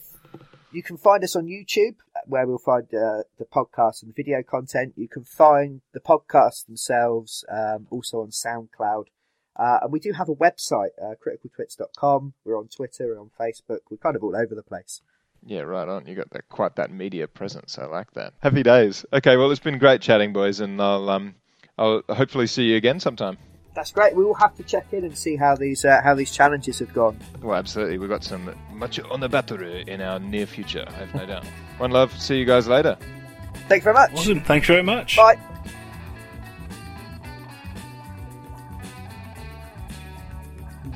you 0.73 0.83
can 0.83 0.97
find 0.97 1.23
us 1.25 1.37
on 1.37 1.47
YouTube 1.47 1.97
where 2.27 2.47
we'll 2.47 2.59
find 2.59 2.85
uh, 2.87 3.23
the 3.39 3.45
podcast 3.45 4.03
and 4.03 4.11
the 4.11 4.15
video 4.15 4.43
content. 4.43 4.95
You 4.97 5.09
can 5.09 5.25
find 5.25 5.81
the 5.93 6.01
podcasts 6.01 6.67
themselves 6.67 7.45
um, 7.51 7.87
also 7.91 8.21
on 8.21 8.31
SoundCloud. 8.31 9.05
Uh, 9.59 9.79
and 9.83 9.93
we 9.93 10.01
do 10.01 10.13
have 10.13 10.29
a 10.29 10.35
website, 10.35 10.91
uh, 11.03 11.15
criticaltwits.com. 11.25 12.35
We're 12.45 12.59
on 12.59 12.69
Twitter, 12.69 13.07
we're 13.07 13.21
on 13.21 13.31
Facebook. 13.39 13.81
We're 13.91 13.97
kind 13.97 14.17
of 14.17 14.23
all 14.23 14.37
over 14.37 14.55
the 14.55 14.63
place. 14.63 15.01
Yeah, 15.45 15.61
right 15.61 15.89
on. 15.89 16.07
You 16.07 16.15
got 16.15 16.31
that 16.31 16.49
quite 16.49 16.77
that 16.77 16.91
media 16.91 17.29
presence. 17.29 17.79
I 17.79 17.87
like 17.87 18.13
that. 18.15 18.35
Happy 18.41 18.63
days. 18.63 19.05
Okay, 19.13 19.37
well, 19.37 19.51
it's 19.51 19.61
been 19.61 19.79
great 19.79 20.01
chatting, 20.01 20.33
boys, 20.33 20.61
and 20.61 20.81
I'll 20.83 21.09
um, 21.09 21.37
I'll 21.79 22.03
hopefully 22.09 22.49
see 22.49 22.65
you 22.65 22.77
again 22.77 23.01
sometime. 23.01 23.39
That's 23.75 23.93
great. 23.93 24.17
We 24.17 24.25
will 24.25 24.35
have 24.35 24.57
to 24.57 24.63
check 24.63 24.87
in 24.93 25.05
and 25.05 25.17
see 25.17 25.37
how 25.37 25.55
these 25.55 25.85
uh, 25.85 26.01
how 26.03 26.15
these 26.15 26.33
challenges 26.33 26.79
have 26.81 26.93
gone. 26.93 27.19
Well, 27.43 27.57
absolutely. 27.57 27.99
We've 27.99 28.09
got 28.09 28.25
some 28.25 28.55
much 28.73 28.99
on 28.99 29.21
the 29.21 29.29
battery 29.29 29.85
in 29.87 30.01
our 30.01 30.19
near 30.19 30.47
future. 30.47 30.85
I 30.89 30.93
have 30.93 31.15
no 31.15 31.27
doubt. 31.27 31.45
One 31.79 31.91
love. 31.91 32.19
See 32.21 32.39
you 32.39 32.45
guys 32.45 32.67
later. 32.67 32.97
Thanks 33.69 33.85
very 33.85 33.95
much. 33.95 34.13
Awesome. 34.15 34.41
Thanks 34.41 34.67
very 34.67 34.83
much. 34.83 35.17
Bye. 35.17 35.39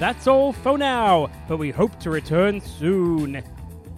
That's 0.00 0.26
all 0.26 0.54
for 0.54 0.78
now, 0.78 1.28
but 1.46 1.58
we 1.58 1.70
hope 1.70 2.00
to 2.00 2.08
return 2.08 2.62
soon. 2.62 3.42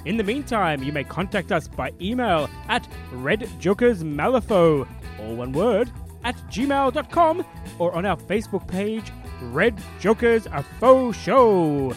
In 0.05 0.17
the 0.17 0.25
meantime, 0.25 0.83
you 0.83 0.93
may 0.93 1.05
contact 1.05 1.53
us 1.53 1.69
by 1.69 1.93
email 2.01 2.51
at 2.69 2.89
redjokersmalifaux, 3.13 4.89
all 5.21 5.37
one 5.37 5.53
word, 5.53 5.93
at 6.25 6.35
gmail.com, 6.51 7.47
or 7.79 7.95
on 7.95 8.05
our 8.05 8.17
Facebook 8.17 8.67
page, 8.67 9.13
Red 9.43 9.81
Jokers 10.01 10.47
A 10.47 10.65
Faux 10.81 11.17
Show. 11.17 11.95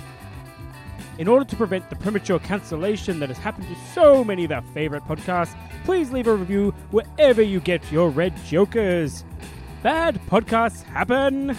In 1.17 1.27
order 1.27 1.45
to 1.45 1.55
prevent 1.55 1.89
the 1.89 1.95
premature 1.95 2.37
cancellation 2.37 3.19
that 3.21 3.29
has 3.29 3.39
happened 3.39 3.67
to 3.69 3.75
so 3.91 4.23
many 4.23 4.45
of 4.45 4.51
our 4.51 4.61
favorite 4.75 5.03
podcasts, 5.05 5.55
please 5.83 6.11
leave 6.11 6.27
a 6.27 6.35
review 6.35 6.75
wherever 6.91 7.41
you 7.41 7.59
get 7.59 7.91
your 7.91 8.11
Red 8.11 8.35
Jokers. 8.45 9.25
Bad 9.81 10.21
podcasts 10.27 10.83
happen. 10.83 11.57